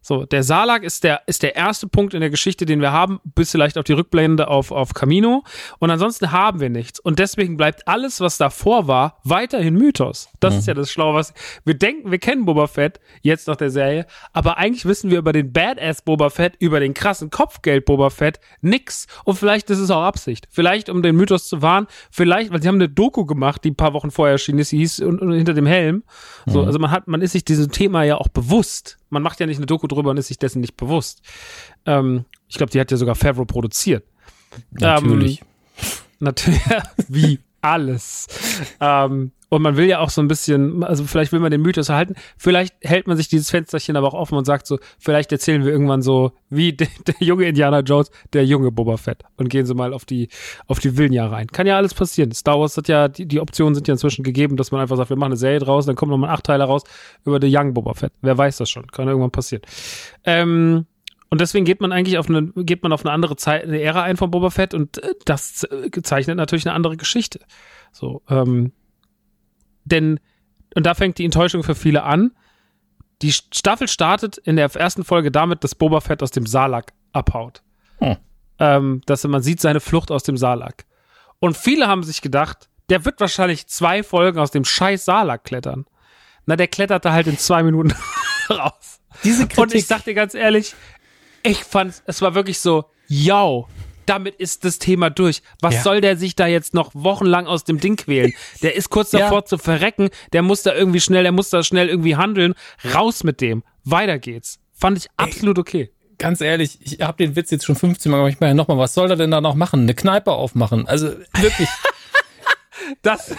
So, 0.00 0.24
der 0.24 0.42
Salak 0.42 0.84
ist 0.84 1.04
der, 1.04 1.22
ist 1.26 1.42
der 1.42 1.56
erste 1.56 1.88
Punkt 1.88 2.14
in 2.14 2.20
der 2.20 2.30
Geschichte, 2.30 2.66
den 2.66 2.80
wir 2.80 2.92
haben, 2.92 3.20
bis 3.24 3.50
vielleicht 3.50 3.76
auf 3.76 3.84
die 3.84 3.92
Rückblende 3.92 4.48
auf, 4.48 4.70
auf 4.70 4.94
Camino. 4.94 5.44
Und 5.78 5.90
ansonsten 5.90 6.32
haben 6.32 6.60
wir 6.60 6.70
nichts. 6.70 6.98
Und 7.00 7.18
deswegen 7.18 7.56
bleibt 7.56 7.86
alles, 7.88 8.20
was 8.20 8.38
davor 8.38 8.86
war, 8.86 9.20
weiterhin 9.24 9.74
Mythos. 9.74 10.28
Das 10.40 10.56
ist 10.56 10.66
ja 10.66 10.74
das 10.74 10.90
Schlaue, 10.90 11.14
was 11.14 11.34
wir 11.64 11.74
denken, 11.74 12.10
wir 12.10 12.18
kennen 12.18 12.44
Boba 12.44 12.66
Fett, 12.66 13.00
jetzt 13.22 13.48
nach 13.48 13.56
der 13.56 13.70
Serie, 13.70 14.06
aber 14.32 14.56
eigentlich 14.56 14.84
wissen 14.86 15.10
wir 15.10 15.18
über 15.18 15.32
den 15.32 15.52
Badass 15.52 16.02
Boba 16.02 16.30
Fett, 16.30 16.54
über 16.58 16.80
den 16.80 16.94
krassen 16.94 17.30
Kopfgeld 17.30 17.84
Boba 17.84 18.10
Fett 18.10 18.40
nix. 18.60 19.06
Und 19.24 19.36
vielleicht 19.36 19.68
ist 19.70 19.78
es 19.78 19.90
auch 19.90 20.02
Absicht. 20.02 20.48
Vielleicht, 20.50 20.88
um 20.88 21.02
den 21.02 21.16
Mythos 21.16 21.48
zu 21.48 21.60
wahren, 21.62 21.86
vielleicht, 22.10 22.52
weil 22.52 22.62
sie 22.62 22.68
haben 22.68 22.76
eine 22.76 22.88
Doku 22.88 23.26
gemacht, 23.26 23.64
die 23.64 23.70
ein 23.72 23.76
paar 23.76 23.92
Wochen 23.92 24.10
vorher 24.10 24.32
erschienen 24.32 24.60
ist, 24.60 24.72
die 24.72 24.78
hieß 24.78 25.00
und, 25.00 25.20
und 25.20 25.32
hinter 25.32 25.54
dem 25.54 25.66
Helm. 25.66 26.04
So, 26.46 26.62
also 26.62 26.78
man 26.78 26.90
hat, 26.90 27.08
man 27.08 27.20
ist 27.20 27.32
sich 27.32 27.44
diesem 27.44 27.70
Thema 27.70 28.04
ja 28.04 28.16
auch 28.16 28.28
bewusst. 28.28 28.96
Man 29.10 29.22
macht 29.22 29.40
ja 29.40 29.46
nicht 29.46 29.56
eine 29.58 29.66
Doku 29.66 29.86
drüber 29.86 30.10
und 30.10 30.16
ist 30.16 30.28
sich 30.28 30.38
dessen 30.38 30.60
nicht 30.60 30.76
bewusst. 30.76 31.22
Ähm, 31.86 32.24
ich 32.48 32.56
glaube, 32.56 32.70
die 32.70 32.80
hat 32.80 32.90
ja 32.90 32.96
sogar 32.96 33.14
Favreau 33.14 33.44
produziert. 33.44 34.04
Natürlich. 34.70 35.42
Natürlich, 36.20 36.60
wie 37.08 37.38
alles. 37.60 38.26
ähm, 38.80 39.32
und 39.50 39.62
man 39.62 39.76
will 39.76 39.86
ja 39.86 40.00
auch 40.00 40.10
so 40.10 40.20
ein 40.20 40.28
bisschen, 40.28 40.84
also 40.84 41.04
vielleicht 41.04 41.32
will 41.32 41.40
man 41.40 41.50
den 41.50 41.62
Mythos 41.62 41.88
erhalten, 41.88 42.14
vielleicht 42.36 42.74
hält 42.82 43.06
man 43.06 43.16
sich 43.16 43.28
dieses 43.28 43.50
Fensterchen 43.50 43.96
aber 43.96 44.08
auch 44.08 44.14
offen 44.14 44.36
und 44.36 44.44
sagt 44.44 44.66
so, 44.66 44.78
vielleicht 44.98 45.32
erzählen 45.32 45.64
wir 45.64 45.72
irgendwann 45.72 46.02
so, 46.02 46.32
wie 46.50 46.72
der, 46.76 46.88
der 47.06 47.14
junge 47.20 47.46
Indiana 47.46 47.80
Jones, 47.80 48.10
der 48.32 48.44
junge 48.44 48.70
Boba 48.70 48.96
Fett 48.98 49.24
und 49.36 49.48
gehen 49.48 49.64
sie 49.64 49.74
mal 49.74 49.94
auf 49.94 50.04
die, 50.04 50.28
auf 50.66 50.80
die 50.80 50.96
wilden 50.98 51.14
Jahre 51.14 51.36
ein. 51.36 51.46
Kann 51.46 51.66
ja 51.66 51.76
alles 51.76 51.94
passieren. 51.94 52.32
Star 52.32 52.60
Wars 52.60 52.76
hat 52.76 52.88
ja, 52.88 53.08
die, 53.08 53.26
die 53.26 53.40
Optionen 53.40 53.74
sind 53.74 53.88
ja 53.88 53.94
inzwischen 53.94 54.22
gegeben, 54.22 54.56
dass 54.56 54.70
man 54.70 54.80
einfach 54.80 54.96
sagt, 54.96 55.10
wir 55.10 55.16
machen 55.16 55.32
eine 55.32 55.36
Serie 55.36 55.60
draus, 55.60 55.86
dann 55.86 55.96
kommen 55.96 56.10
nochmal 56.10 56.30
acht 56.30 56.44
Teile 56.44 56.64
raus 56.64 56.82
über 57.24 57.40
den 57.40 57.54
Young 57.54 57.72
Boba 57.72 57.94
Fett. 57.94 58.12
Wer 58.20 58.36
weiß 58.36 58.58
das 58.58 58.68
schon? 58.68 58.86
Kann 58.88 59.08
irgendwann 59.08 59.30
passieren. 59.30 59.62
Ähm, 60.24 60.86
und 61.30 61.40
deswegen 61.40 61.64
geht 61.64 61.80
man 61.80 61.92
eigentlich 61.92 62.18
auf 62.18 62.28
eine, 62.28 62.52
geht 62.56 62.82
man 62.82 62.92
auf 62.92 63.04
eine 63.04 63.12
andere 63.12 63.36
Zeit, 63.36 63.64
eine 63.64 63.80
Ära 63.80 64.02
ein 64.02 64.16
von 64.16 64.30
Boba 64.30 64.50
Fett 64.50 64.74
und 64.74 65.02
äh, 65.02 65.14
das 65.24 65.64
äh, 65.64 65.90
zeichnet 66.02 66.36
natürlich 66.36 66.66
eine 66.66 66.74
andere 66.74 66.96
Geschichte. 66.96 67.40
So, 67.92 68.22
ähm, 68.28 68.72
denn, 69.84 70.20
und 70.74 70.86
da 70.86 70.94
fängt 70.94 71.18
die 71.18 71.24
Enttäuschung 71.24 71.62
für 71.62 71.74
viele 71.74 72.04
an. 72.04 72.32
Die 73.20 73.32
Staffel 73.32 73.88
startet 73.88 74.38
in 74.38 74.56
der 74.56 74.74
ersten 74.74 75.04
Folge 75.04 75.30
damit, 75.30 75.64
dass 75.64 75.74
Boba 75.74 76.00
Fett 76.00 76.22
aus 76.22 76.30
dem 76.30 76.46
Salak 76.46 76.92
abhaut. 77.12 77.62
Hm. 77.98 78.16
Ähm, 78.60 79.02
dass 79.06 79.24
man 79.24 79.42
sieht 79.42 79.60
seine 79.60 79.80
Flucht 79.80 80.10
aus 80.10 80.22
dem 80.22 80.36
Salak. 80.36 80.86
Und 81.40 81.56
viele 81.56 81.88
haben 81.88 82.02
sich 82.02 82.22
gedacht, 82.22 82.68
der 82.88 83.04
wird 83.04 83.20
wahrscheinlich 83.20 83.66
zwei 83.66 84.02
Folgen 84.02 84.38
aus 84.38 84.50
dem 84.50 84.64
scheiß 84.64 85.04
Salak 85.04 85.44
klettern. 85.44 85.86
Na, 86.46 86.56
der 86.56 86.68
kletterte 86.68 87.12
halt 87.12 87.26
in 87.26 87.38
zwei 87.38 87.62
Minuten 87.62 87.92
raus. 88.50 89.00
Diese 89.24 89.46
Und 89.56 89.74
ich 89.74 89.86
sag 89.86 90.04
dir 90.04 90.14
ganz 90.14 90.34
ehrlich, 90.34 90.74
ich 91.42 91.64
fand, 91.64 92.02
es 92.06 92.22
war 92.22 92.34
wirklich 92.34 92.58
so, 92.60 92.84
yo, 93.08 93.68
damit 94.06 94.36
ist 94.36 94.64
das 94.64 94.78
Thema 94.78 95.10
durch. 95.10 95.42
Was 95.60 95.74
Ja. 95.74 95.82
soll 95.82 96.00
der 96.00 96.16
sich 96.16 96.34
da 96.34 96.46
jetzt 96.46 96.72
noch 96.74 96.90
wochenlang 96.94 97.46
aus 97.46 97.64
dem 97.64 97.78
Ding 97.80 97.96
quälen? 97.96 98.32
Der 98.62 98.74
ist 98.74 98.88
kurz 98.90 99.12
Ja. 99.12 99.20
davor 99.20 99.44
zu 99.44 99.58
verrecken, 99.58 100.08
der 100.32 100.42
muss 100.42 100.62
da 100.62 100.74
irgendwie 100.74 101.00
schnell, 101.00 101.22
der 101.22 101.32
muss 101.32 101.50
da 101.50 101.62
schnell 101.62 101.88
irgendwie 101.88 102.16
handeln. 102.16 102.54
Raus 102.94 103.22
mit 103.24 103.40
dem. 103.40 103.62
Weiter 103.84 104.18
geht's. 104.18 104.58
Fand 104.72 104.96
ich 104.98 105.06
absolut 105.16 105.58
okay. 105.58 105.90
ganz 106.18 106.40
ehrlich, 106.40 106.78
ich 106.80 107.00
habe 107.00 107.16
den 107.18 107.36
Witz 107.36 107.50
jetzt 107.50 107.64
schon 107.64 107.76
15 107.76 108.10
Mal 108.10 108.18
gemacht. 108.18 108.32
Ich 108.34 108.40
meine, 108.40 108.54
nochmal, 108.54 108.78
was 108.78 108.94
soll 108.94 109.10
er 109.10 109.16
denn 109.16 109.30
da 109.30 109.40
noch 109.40 109.54
machen? 109.54 109.80
Eine 109.82 109.94
Kneipe 109.94 110.32
aufmachen? 110.32 110.86
Also 110.88 111.08
wirklich. 111.34 111.68
Das. 113.02 113.34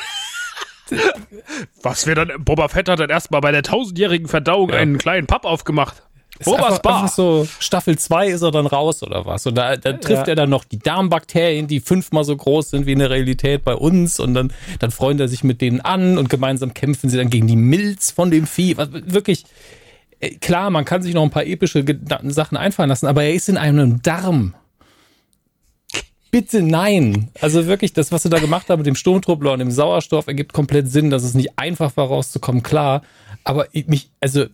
Was 1.82 2.08
wir 2.08 2.16
dann, 2.16 2.32
Boba 2.44 2.68
Fett 2.68 2.90
hat 2.90 3.00
dann 3.00 3.10
erstmal 3.10 3.42
bei 3.42 3.52
der 3.52 3.64
tausendjährigen 3.64 4.28
Verdauung 4.28 4.72
einen 4.72 4.98
kleinen 4.98 5.28
Pub 5.28 5.46
aufgemacht. 5.46 6.04
Bobas 6.46 6.82
Bar. 6.82 7.08
so, 7.08 7.48
Staffel 7.60 7.98
2 7.98 8.28
ist 8.30 8.42
er 8.42 8.52
dann 8.52 8.66
raus 8.66 9.04
oder 9.04 9.26
was? 9.26 9.46
Und 9.46 9.56
da, 9.56 9.76
da 9.78 9.94
trifft 9.94 10.28
Ja. 10.28 10.34
er 10.34 10.36
dann 10.36 10.50
noch 10.50 10.64
die 10.64 10.80
Darmbakterien, 10.80 11.68
die 11.68 11.80
fünfmal 11.80 12.24
so 12.24 12.36
groß 12.36 12.70
sind 12.72 12.86
wie 12.86 12.94
in 12.94 13.00
der 13.00 13.10
Realität 13.10 13.64
bei 13.64 13.76
uns. 13.76 14.20
Und 14.20 14.34
dann, 14.34 14.54
dann 14.80 14.92
freundet 14.92 15.26
er 15.26 15.28
sich 15.28 15.44
mit 15.44 15.62
denen 15.62 15.82
an 15.82 16.18
und 16.18 16.30
gemeinsam 16.30 16.74
kämpfen 16.74 17.10
sie 17.10 17.18
dann 17.18 17.30
gegen 17.30 17.48
die 17.48 17.56
Milz 17.56 18.12
von 18.12 18.32
dem 18.32 18.48
Vieh. 18.48 18.78
Was, 18.78 18.90
wirklich, 18.92 19.46
äh, 20.20 20.32
klar, 20.36 20.70
man 20.70 20.86
kann 20.86 21.02
sich 21.02 21.14
noch 21.14 21.24
ein 21.24 21.30
paar 21.30 21.46
epische 21.46 21.84
Sachen 22.28 22.58
einfallen 22.58 22.90
lassen, 22.90 23.08
aber 23.08 23.24
er 23.24 23.34
ist 23.34 23.50
in 23.50 23.58
einem 23.58 24.02
Darm. 24.02 24.54
Bitte 26.32 26.62
nein. 26.62 27.30
Also 27.42 27.66
wirklich, 27.66 27.94
das, 27.94 28.12
was 28.12 28.22
sie 28.22 28.30
da 28.30 28.38
gemacht 28.38 28.70
haben 28.70 28.80
mit 28.80 28.86
dem 28.86 28.96
Sturmtruppler 28.96 29.52
und 29.54 29.60
dem 29.60 29.72
Sauerstoff, 29.72 30.28
ergibt 30.28 30.54
komplett 30.54 30.88
Sinn, 30.92 31.10
dass 31.10 31.24
es 31.24 31.34
nicht 31.34 31.58
einfach 31.58 31.98
war, 31.98 32.08
rauszukommen, 32.08 32.62
klar. 32.62 33.02
Aber 33.44 33.66
ich, 33.72 33.88
mich, 33.88 34.12
also, 34.22 34.46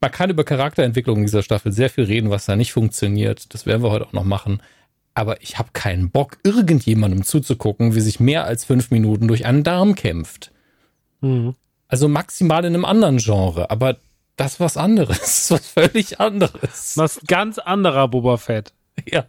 man 0.00 0.10
kann 0.10 0.30
über 0.30 0.44
Charakterentwicklung 0.44 1.18
in 1.18 1.24
dieser 1.24 1.42
Staffel 1.42 1.72
sehr 1.72 1.90
viel 1.90 2.04
reden, 2.04 2.30
was 2.30 2.46
da 2.46 2.56
nicht 2.56 2.72
funktioniert. 2.72 3.52
Das 3.54 3.66
werden 3.66 3.82
wir 3.82 3.90
heute 3.90 4.06
auch 4.06 4.12
noch 4.12 4.24
machen. 4.24 4.62
Aber 5.14 5.42
ich 5.42 5.58
habe 5.58 5.70
keinen 5.72 6.10
Bock, 6.10 6.38
irgendjemandem 6.44 7.24
zuzugucken, 7.24 7.94
wie 7.94 8.00
sich 8.00 8.20
mehr 8.20 8.44
als 8.44 8.64
fünf 8.64 8.90
Minuten 8.90 9.26
durch 9.26 9.46
einen 9.46 9.64
Darm 9.64 9.94
kämpft. 9.94 10.52
Mhm. 11.20 11.56
Also 11.88 12.08
maximal 12.08 12.64
in 12.64 12.74
einem 12.74 12.84
anderen 12.84 13.18
Genre. 13.18 13.70
Aber 13.70 13.96
das 14.36 14.54
ist 14.54 14.60
was 14.60 14.76
anderes. 14.76 15.50
Was 15.50 15.66
völlig 15.66 16.20
anderes. 16.20 16.96
Was 16.96 17.20
ganz 17.26 17.58
anderer 17.58 18.06
Boba 18.06 18.36
Fett. 18.36 18.72
Ja. 19.10 19.24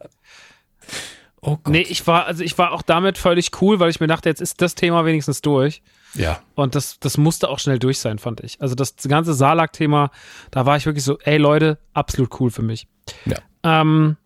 Oh 1.42 1.58
Gott. 1.58 1.70
Nee, 1.70 1.82
ich 1.82 2.06
war, 2.06 2.26
also 2.26 2.44
ich 2.44 2.58
war 2.58 2.74
auch 2.74 2.82
damit 2.82 3.18
völlig 3.18 3.62
cool, 3.62 3.80
weil 3.80 3.90
ich 3.90 4.00
mir 4.00 4.08
dachte, 4.08 4.30
jetzt 4.30 4.42
ist 4.42 4.62
das 4.62 4.76
Thema 4.76 5.06
wenigstens 5.06 5.42
durch. 5.42 5.82
Ja. 6.16 6.42
Und 6.56 6.76
das, 6.76 7.00
das 7.00 7.18
musste 7.18 7.50
auch 7.50 7.60
schnell 7.60 7.80
durch 7.80 8.00
sein, 8.00 8.20
fand 8.20 8.42
ich. 8.42 8.62
Also 8.62 8.76
das 8.76 8.96
ganze 9.08 9.34
Salak-Thema, 9.34 10.12
da 10.52 10.66
war 10.66 10.78
ich 10.78 10.86
wirklich 10.86 11.04
so, 11.04 11.20
ey 11.20 11.38
Leute, 11.38 11.78
absolut 11.94 12.40
cool 12.40 12.52
für 12.52 12.62
mich. 12.62 12.88
Ja. 13.26 13.38
Ähm, 13.64 14.18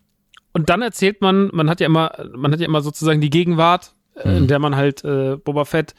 und 0.54 0.70
dann 0.70 0.82
erzählt 0.82 1.22
man, 1.22 1.50
man 1.52 1.70
hat 1.70 1.80
ja 1.80 1.88
immer, 1.88 2.16
man 2.36 2.52
hat 2.52 2.60
ja 2.60 2.68
immer 2.68 2.82
sozusagen 2.82 3.22
die 3.22 3.30
Gegenwart, 3.30 3.96
äh, 4.16 4.38
in 4.38 4.48
der 4.48 4.60
man 4.60 4.76
halt 4.76 5.04
äh, 5.04 5.38
Boba 5.38 5.66
Fett 5.66 5.96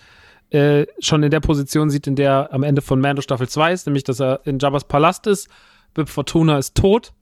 äh, 0.51 0.87
schon 1.01 1.23
in 1.23 1.31
der 1.31 1.41
Position 1.41 1.91
sieht, 1.91 2.07
in 2.07 2.17
der 2.17 2.31
er 2.31 2.53
am 2.53 2.63
Ende 2.63 2.81
von 2.81 3.01
Mando 3.01 3.23
Staffel 3.23 3.49
2 3.49 3.73
ist, 3.73 3.87
nämlich 3.87 4.05
dass 4.05 4.21
er 4.21 4.41
in 4.45 4.59
Jabba's 4.59 4.85
Palast 4.85 5.27
ist. 5.27 5.49
Bib 5.95 6.09
Fortuna 6.09 6.59
ist 6.59 6.77
tot. 6.77 7.13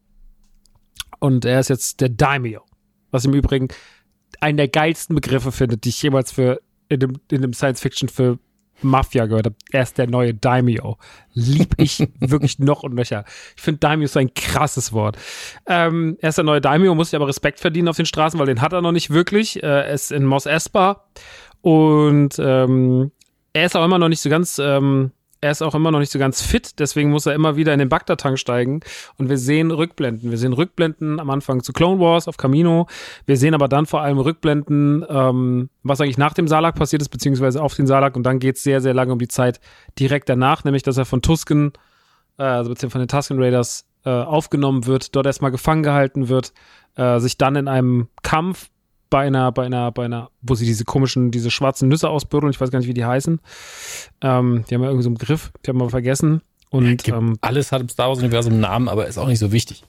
Und 1.18 1.44
er 1.44 1.60
ist 1.60 1.68
jetzt 1.68 2.00
der 2.00 2.08
Daimyo. 2.08 2.62
Was 3.10 3.24
im 3.24 3.34
Übrigen 3.34 3.68
einen 4.40 4.56
der 4.56 4.68
geilsten 4.68 5.14
Begriffe 5.14 5.52
findet, 5.52 5.84
die 5.84 5.90
ich 5.90 6.02
jemals 6.02 6.32
für 6.32 6.60
in 6.88 7.00
dem, 7.00 7.20
in 7.30 7.42
dem 7.42 7.52
Science-Fiction 7.52 8.08
für 8.08 8.38
Mafia 8.84 9.26
gehört 9.26 9.46
habe. 9.46 9.56
Er 9.70 9.82
ist 9.82 9.98
der 9.98 10.06
neue 10.06 10.34
Daimyo. 10.34 10.96
Lieb 11.34 11.74
ich 11.78 12.08
wirklich 12.20 12.58
noch 12.58 12.82
und 12.82 12.94
nöcher. 12.94 13.24
Ich 13.56 13.62
finde 13.62 13.80
Daimyo 13.80 14.06
so 14.06 14.18
ein 14.18 14.34
krasses 14.34 14.92
Wort. 14.92 15.16
Ähm, 15.66 16.16
er 16.20 16.30
ist 16.30 16.38
der 16.38 16.44
neue 16.44 16.60
Daimyo, 16.60 16.94
muss 16.94 17.10
sich 17.10 17.16
aber 17.16 17.28
Respekt 17.28 17.60
verdienen 17.60 17.88
auf 17.88 17.96
den 17.96 18.06
Straßen, 18.06 18.38
weil 18.38 18.46
den 18.46 18.60
hat 18.60 18.72
er 18.72 18.82
noch 18.82 18.92
nicht 18.92 19.10
wirklich. 19.10 19.62
Äh, 19.62 19.66
er 19.66 19.88
ist 19.88 20.12
in 20.12 20.24
Mos 20.24 20.46
Espa 20.46 21.04
und 21.60 22.38
ähm, 22.38 23.12
er 23.52 23.66
ist 23.66 23.76
auch 23.76 23.84
immer 23.84 23.98
noch 23.98 24.08
nicht 24.08 24.20
so 24.20 24.30
ganz 24.30 24.58
ähm, 24.58 25.12
er 25.42 25.50
ist 25.50 25.60
auch 25.60 25.74
immer 25.74 25.90
noch 25.90 25.98
nicht 25.98 26.12
so 26.12 26.20
ganz 26.20 26.40
fit, 26.40 26.78
deswegen 26.78 27.10
muss 27.10 27.26
er 27.26 27.34
immer 27.34 27.56
wieder 27.56 27.72
in 27.72 27.80
den 27.80 27.88
Bagdad-Tank 27.88 28.38
steigen. 28.38 28.80
Und 29.18 29.28
wir 29.28 29.38
sehen 29.38 29.72
Rückblenden. 29.72 30.30
Wir 30.30 30.38
sehen 30.38 30.52
Rückblenden 30.52 31.18
am 31.18 31.30
Anfang 31.30 31.64
zu 31.64 31.72
Clone 31.72 32.00
Wars 32.00 32.28
auf 32.28 32.36
Camino. 32.36 32.86
Wir 33.26 33.36
sehen 33.36 33.52
aber 33.52 33.66
dann 33.66 33.86
vor 33.86 34.02
allem 34.02 34.18
Rückblenden, 34.18 35.04
ähm, 35.08 35.68
was 35.82 36.00
eigentlich 36.00 36.16
nach 36.16 36.32
dem 36.32 36.46
Salak 36.46 36.76
passiert 36.76 37.02
ist, 37.02 37.08
beziehungsweise 37.08 37.60
auf 37.60 37.74
den 37.74 37.88
Salak. 37.88 38.14
Und 38.14 38.22
dann 38.22 38.38
geht 38.38 38.56
es 38.56 38.62
sehr, 38.62 38.80
sehr 38.80 38.94
lange 38.94 39.12
um 39.12 39.18
die 39.18 39.26
Zeit 39.26 39.60
direkt 39.98 40.28
danach, 40.28 40.62
nämlich 40.62 40.84
dass 40.84 40.96
er 40.96 41.06
von 41.06 41.22
Tusken, 41.22 41.72
äh, 42.38 42.44
also 42.44 42.70
beziehungsweise 42.70 42.92
von 42.92 43.00
den 43.00 43.08
Tusken 43.08 43.42
Raiders, 43.42 43.84
äh, 44.04 44.10
aufgenommen 44.10 44.86
wird, 44.86 45.16
dort 45.16 45.26
erstmal 45.26 45.50
gefangen 45.50 45.82
gehalten 45.82 46.28
wird, 46.28 46.52
äh, 46.94 47.18
sich 47.18 47.36
dann 47.36 47.56
in 47.56 47.66
einem 47.66 48.08
Kampf 48.22 48.70
bei 49.12 49.26
einer, 49.26 49.52
bei 49.52 49.66
einer, 49.66 49.92
bei 49.92 50.06
einer, 50.06 50.30
wo 50.40 50.54
sie 50.54 50.64
diese 50.64 50.86
komischen, 50.86 51.30
diese 51.30 51.50
schwarzen 51.50 51.88
Nüsse 51.90 52.08
ausbürdeln, 52.08 52.50
ich 52.50 52.58
weiß 52.58 52.70
gar 52.70 52.78
nicht, 52.78 52.88
wie 52.88 52.94
die 52.94 53.04
heißen. 53.04 53.40
Ähm, 54.22 54.64
die 54.68 54.74
haben 54.74 54.80
ja 54.80 54.88
irgendwie 54.88 55.02
so 55.02 55.10
einen 55.10 55.18
Begriff, 55.18 55.52
die 55.64 55.68
haben 55.68 55.78
wir 55.78 55.90
vergessen. 55.90 56.40
Und 56.70 57.06
ähm, 57.06 57.36
alles 57.42 57.72
hat 57.72 57.82
im 57.82 57.90
Star 57.90 58.08
Wars-Universum 58.08 58.54
einen 58.54 58.62
Namen, 58.62 58.88
aber 58.88 59.06
ist 59.06 59.18
auch 59.18 59.28
nicht 59.28 59.38
so 59.38 59.52
wichtig. 59.52 59.84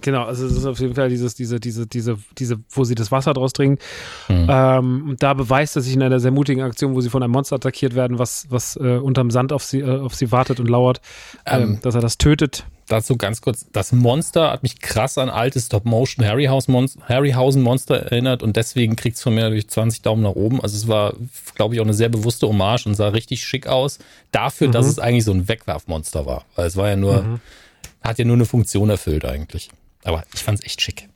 Genau, 0.00 0.24
also 0.24 0.46
es 0.46 0.52
ist 0.52 0.66
auf 0.66 0.78
jeden 0.80 0.94
Fall 0.94 1.08
dieses, 1.08 1.34
diese, 1.34 1.60
diese, 1.60 1.86
diese, 1.86 2.18
diese, 2.36 2.58
wo 2.70 2.84
sie 2.84 2.94
das 2.94 3.12
Wasser 3.12 3.34
draus 3.34 3.52
trinken. 3.52 3.82
Mhm. 4.28 4.46
Ähm, 4.48 5.08
und 5.10 5.22
da 5.22 5.34
beweist 5.34 5.76
er 5.76 5.82
sich 5.82 5.94
in 5.94 6.02
einer 6.02 6.20
sehr 6.20 6.30
mutigen 6.30 6.62
Aktion, 6.62 6.94
wo 6.94 7.00
sie 7.00 7.10
von 7.10 7.22
einem 7.22 7.32
Monster 7.32 7.56
attackiert 7.56 7.94
werden, 7.94 8.18
was, 8.18 8.46
was 8.50 8.76
äh, 8.76 8.98
unterm 8.98 9.30
Sand 9.30 9.52
auf 9.52 9.62
sie, 9.64 9.80
äh, 9.80 10.00
auf 10.00 10.14
sie 10.14 10.32
wartet 10.32 10.60
und 10.60 10.68
lauert, 10.68 11.00
ähm, 11.46 11.62
Ähm, 11.62 11.78
dass 11.82 11.94
er 11.94 12.00
das 12.00 12.18
tötet. 12.18 12.64
Dazu 12.88 13.18
ganz 13.18 13.42
kurz, 13.42 13.66
das 13.70 13.92
Monster 13.92 14.50
hat 14.50 14.62
mich 14.62 14.80
krass 14.80 15.18
an 15.18 15.28
altes 15.28 15.66
Stop-Motion 15.66 16.24
Harryhausen 16.24 16.88
Harryhausen 17.06 17.62
Monster 17.62 17.96
erinnert 17.96 18.42
und 18.42 18.56
deswegen 18.56 18.96
kriegt 18.96 19.18
es 19.18 19.22
von 19.22 19.34
mir 19.34 19.42
natürlich 19.42 19.68
20 19.68 20.00
Daumen 20.00 20.22
nach 20.22 20.30
oben. 20.30 20.62
Also 20.62 20.74
es 20.74 20.88
war, 20.88 21.12
glaube 21.54 21.74
ich, 21.74 21.80
auch 21.80 21.84
eine 21.84 21.92
sehr 21.92 22.08
bewusste 22.08 22.48
Hommage 22.48 22.86
und 22.86 22.94
sah 22.94 23.08
richtig 23.08 23.44
schick 23.44 23.66
aus. 23.66 23.98
Dafür, 24.32 24.68
dass 24.68 24.86
es 24.86 24.98
eigentlich 24.98 25.24
so 25.24 25.32
ein 25.32 25.48
Wegwerfmonster 25.48 26.24
war. 26.24 26.46
Weil 26.56 26.66
es 26.66 26.76
war 26.76 26.88
ja 26.88 26.96
nur, 26.96 27.40
hat 28.02 28.18
ja 28.18 28.24
nur 28.24 28.36
eine 28.36 28.46
Funktion 28.46 28.88
erfüllt 28.88 29.26
eigentlich. 29.26 29.70
Aber 30.04 30.24
ich 30.34 30.40
fand 30.42 30.58
es 30.60 30.64
echt 30.64 30.80
schick. 30.80 31.08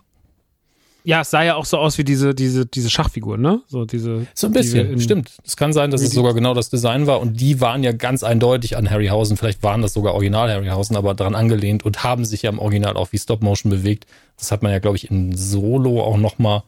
Ja, 1.05 1.23
es 1.23 1.31
sah 1.31 1.43
ja 1.43 1.57
auch 1.57 1.65
so 1.65 1.79
aus 1.79 1.99
wie 1.99 2.05
diese, 2.05 2.33
diese, 2.33 2.65
diese 2.65 2.89
Schachfiguren, 2.89 3.41
ne? 3.41 3.61
So 3.67 3.85
diese. 3.85 4.27
So 4.35 4.47
ein 4.47 4.53
bisschen, 4.53 4.89
in- 4.93 5.01
stimmt. 5.01 5.33
Es 5.45 5.57
kann 5.57 5.73
sein, 5.73 5.91
dass 5.91 6.01
es 6.01 6.13
sogar 6.13 6.33
genau 6.33 6.55
das 6.55 6.71
Design 6.71 7.09
war 7.09 7.21
und 7.21 7.41
die 7.41 7.61
waren 7.61 7.83
ja 7.83 7.91
ganz 7.91 8.23
eindeutig 8.23 8.77
an 8.77 8.89
Harryhausen. 8.89 9.37
Vielleicht 9.37 9.65
waren 9.65 9.83
das 9.83 9.95
sogar 9.95 10.15
Original 10.15 10.49
Harryhausen, 10.53 10.95
aber 10.95 11.15
daran 11.15 11.35
angelehnt 11.35 11.85
und 11.85 12.05
haben 12.05 12.25
sich 12.25 12.43
ja 12.43 12.51
im 12.51 12.61
Original 12.61 12.97
auch 12.97 13.11
wie 13.11 13.19
Stop-Motion 13.19 13.71
bewegt. 13.71 14.07
Das 14.39 14.53
hat 14.53 14.63
man 14.63 14.71
ja, 14.71 14.79
glaube 14.79 14.97
ich, 14.97 15.11
in 15.11 15.37
Solo 15.37 16.03
auch 16.05 16.19
nochmal 16.19 16.63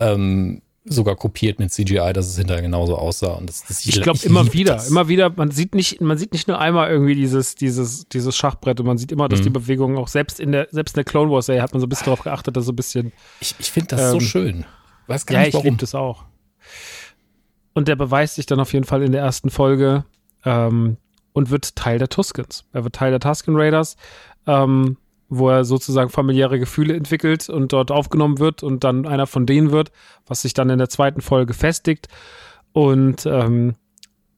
ähm, 0.00 0.60
sogar 0.90 1.16
kopiert 1.16 1.58
mit 1.58 1.72
CGI, 1.72 2.12
dass 2.12 2.26
es 2.28 2.36
hinterher 2.36 2.62
genauso 2.62 2.96
aussah. 2.96 3.32
Und 3.34 3.48
das, 3.48 3.64
das 3.64 3.84
Ich 3.86 4.00
glaube 4.02 4.18
immer 4.24 4.52
wieder, 4.52 4.74
das. 4.74 4.88
immer 4.90 5.08
wieder, 5.08 5.30
man 5.34 5.50
sieht 5.50 5.74
nicht, 5.74 6.00
man 6.00 6.18
sieht 6.18 6.32
nicht 6.32 6.48
nur 6.48 6.58
einmal 6.58 6.90
irgendwie 6.90 7.14
dieses, 7.14 7.54
dieses, 7.54 8.08
dieses 8.08 8.36
Schachbrett 8.36 8.80
und 8.80 8.86
man 8.86 8.98
sieht 8.98 9.12
immer, 9.12 9.28
dass 9.28 9.40
Mhm. 9.40 9.44
die 9.44 9.50
Bewegungen 9.50 9.96
auch 9.98 10.08
selbst 10.08 10.40
in 10.40 10.52
der, 10.52 10.68
selbst 10.70 10.94
in 10.94 10.98
der 10.98 11.04
Clone 11.04 11.30
Wars 11.30 11.46
Serie 11.46 11.62
hat 11.62 11.72
man 11.72 11.80
so 11.80 11.86
ein 11.86 11.88
bisschen 11.90 12.06
darauf 12.06 12.22
geachtet, 12.22 12.56
dass 12.56 12.64
so 12.64 12.72
ein 12.72 12.76
bisschen, 12.76 13.12
Ich, 13.40 13.54
ich 13.58 13.70
finde 13.70 13.96
das 13.96 14.10
so 14.10 14.16
Ähm, 14.18 14.20
schön. 14.22 14.64
Weiß 15.06 15.24
gar 15.26 15.34
ja, 15.34 15.40
nicht 15.40 15.48
ich 15.48 15.54
warum. 15.54 15.64
liebe 15.64 15.76
das 15.78 15.94
auch. 15.94 16.24
Und 17.74 17.88
der 17.88 17.96
beweist 17.96 18.34
sich 18.34 18.46
dann 18.46 18.60
auf 18.60 18.72
jeden 18.72 18.84
Fall 18.84 19.02
in 19.02 19.12
der 19.12 19.22
ersten 19.22 19.50
Folge 19.50 20.04
ähm, 20.44 20.96
und 21.32 21.50
wird 21.50 21.76
Teil 21.76 21.98
der 21.98 22.08
Tuskens. 22.08 22.64
Er 22.72 22.84
wird 22.84 22.94
Teil 22.96 23.10
der 23.10 23.20
Tusken 23.20 23.54
Raiders, 23.56 23.96
ähm, 24.46 24.96
wo 25.28 25.50
er 25.50 25.64
sozusagen 25.64 26.10
familiäre 26.10 26.58
Gefühle 26.58 26.94
entwickelt 26.94 27.48
und 27.48 27.72
dort 27.72 27.90
aufgenommen 27.90 28.38
wird 28.38 28.62
und 28.62 28.84
dann 28.84 29.06
einer 29.06 29.26
von 29.26 29.46
denen 29.46 29.70
wird, 29.70 29.92
was 30.26 30.42
sich 30.42 30.54
dann 30.54 30.70
in 30.70 30.78
der 30.78 30.88
zweiten 30.88 31.20
Folge 31.20 31.52
festigt. 31.52 32.08
Und 32.72 33.26
ähm, 33.26 33.74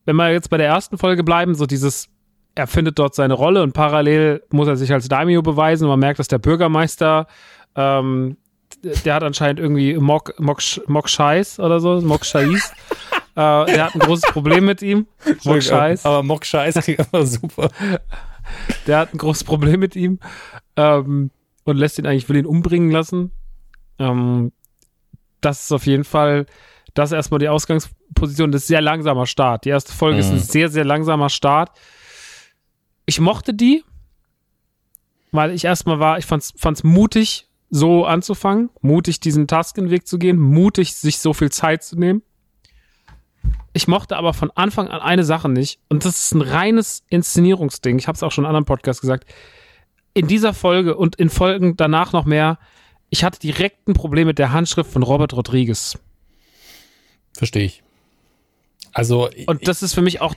wenn 0.05 0.17
wir 0.17 0.33
jetzt 0.33 0.51
bei 0.51 0.57
der 0.57 0.67
ersten 0.67 0.99
Folge 0.99 1.23
bleiben, 1.23 1.55
so 1.55 1.67
dieses, 1.67 2.09
er 2.55 2.67
findet 2.67 2.99
dort 2.99 3.15
seine 3.15 3.35
Rolle 3.35 3.63
und 3.63 3.73
parallel 3.73 4.43
muss 4.51 4.69
er 4.69 4.77
sich 4.77 4.93
als 4.93 5.09
Daimyo 5.09 5.43
beweisen 5.43 5.85
und 5.85 5.91
man 5.91 6.01
merkt, 6.01 6.19
dass 6.19 6.29
der 6.29 6.39
Bürgermeister, 6.39 7.27
ähm, 7.77 8.37
der 8.83 9.15
hat 9.15 9.23
anscheinend 9.23 9.61
irgendwie 9.61 9.95
Mock, 9.95 10.35
Mock, 10.41 10.61
Mock 10.87 11.09
Scheiß 11.09 11.61
oder 11.61 11.81
so, 11.81 12.01
Mock 12.01 12.25
Scheiß. 12.25 12.73
äh, 13.37 13.67
der 13.67 13.85
hat 13.85 13.95
ein 13.95 14.01
großes 14.01 14.33
Problem 14.33 14.65
mit 14.65 14.83
ihm. 14.83 15.07
Mock 15.45 15.63
Scheiß. 15.63 16.05
Aber 16.07 16.23
Mock 16.23 16.45
Scheiß 16.45 16.77
klingt 16.77 17.07
immer 17.13 17.27
super. 17.27 17.69
Der 18.87 18.99
hat 18.99 19.15
ein 19.15 19.19
großes 19.19 19.45
Problem 19.45 19.81
mit 19.81 19.97
ihm 19.97 20.19
ähm, 20.77 21.31
und 21.65 21.77
lässt 21.77 21.99
ihn 21.99 22.07
eigentlich, 22.07 22.29
will 22.29 22.37
ihn 22.37 22.47
umbringen 22.47 22.91
lassen. 22.91 23.33
Ähm, 23.99 24.53
das 25.41 25.65
ist 25.65 25.73
auf 25.73 25.87
jeden 25.87 26.05
Fall, 26.05 26.47
das 26.95 27.11
ist 27.11 27.17
erstmal 27.17 27.39
die 27.41 27.49
Ausgangsposition, 27.49 28.53
das 28.53 28.63
ist 28.63 28.69
sehr 28.69 28.81
langsamer 28.81 29.27
Start. 29.27 29.65
Die 29.65 29.71
erste 29.71 29.93
Folge 29.93 30.19
ist 30.19 30.29
ein 30.31 30.37
Mhm. 30.37 30.41
sehr, 30.41 30.69
sehr 30.69 30.85
langsamer 30.85 31.29
Start. 31.29 31.71
Ich 33.07 33.21
mochte 33.21 33.55
die, 33.55 33.85
weil 35.33 35.53
ich 35.53 35.65
erstmal 35.65 35.99
war, 36.01 36.19
ich 36.19 36.27
fand's, 36.27 36.53
fand's 36.57 36.83
mutig, 36.83 37.49
so 37.71 38.05
anzufangen, 38.05 38.71
mutig 38.81 39.21
diesen 39.21 39.47
Taskenweg 39.47 40.07
zu 40.07 40.19
gehen, 40.19 40.39
mutig 40.39 40.95
sich 40.97 41.19
so 41.21 41.33
viel 41.33 41.51
Zeit 41.53 41.85
zu 41.85 41.97
nehmen. 41.97 42.23
Ich 43.73 43.87
mochte 43.87 44.17
aber 44.17 44.35
von 44.35 44.51
Anfang 44.55 44.89
an 44.89 45.01
eine 45.01 45.25
Sache 45.25 45.49
nicht 45.49 45.79
und 45.89 46.05
das 46.05 46.25
ist 46.25 46.35
ein 46.35 46.43
reines 46.43 47.05
Inszenierungsding. 47.09 47.99
Ich 47.99 48.09
habe 48.09 48.17
es 48.17 48.23
auch 48.23 48.33
schon 48.33 48.45
in 48.45 48.49
anderen 48.49 48.65
Podcasts 48.65 49.01
gesagt. 49.01 49.27
In 50.13 50.27
dieser 50.27 50.55
Folge 50.55 50.97
und 50.97 51.17
in 51.17 51.31
Folgen 51.31 51.77
danach 51.77 52.13
noch 52.13 52.25
mehr, 52.25 52.59
ich 53.11 53.23
hatte 53.23 53.39
direkt 53.39 53.89
ein 53.89 53.95
Problem 53.95 54.27
mit 54.27 54.39
der 54.39 54.53
Handschrift 54.53 54.91
von 54.91 55.03
Robert 55.03 55.33
Rodriguez. 55.35 55.99
Verstehe 57.33 57.65
ich. 57.65 57.83
Also, 58.93 59.29
Und 59.47 59.69
das 59.69 59.83
ist 59.83 59.95
für 59.95 60.03
mich 60.03 60.21
auch, 60.21 60.35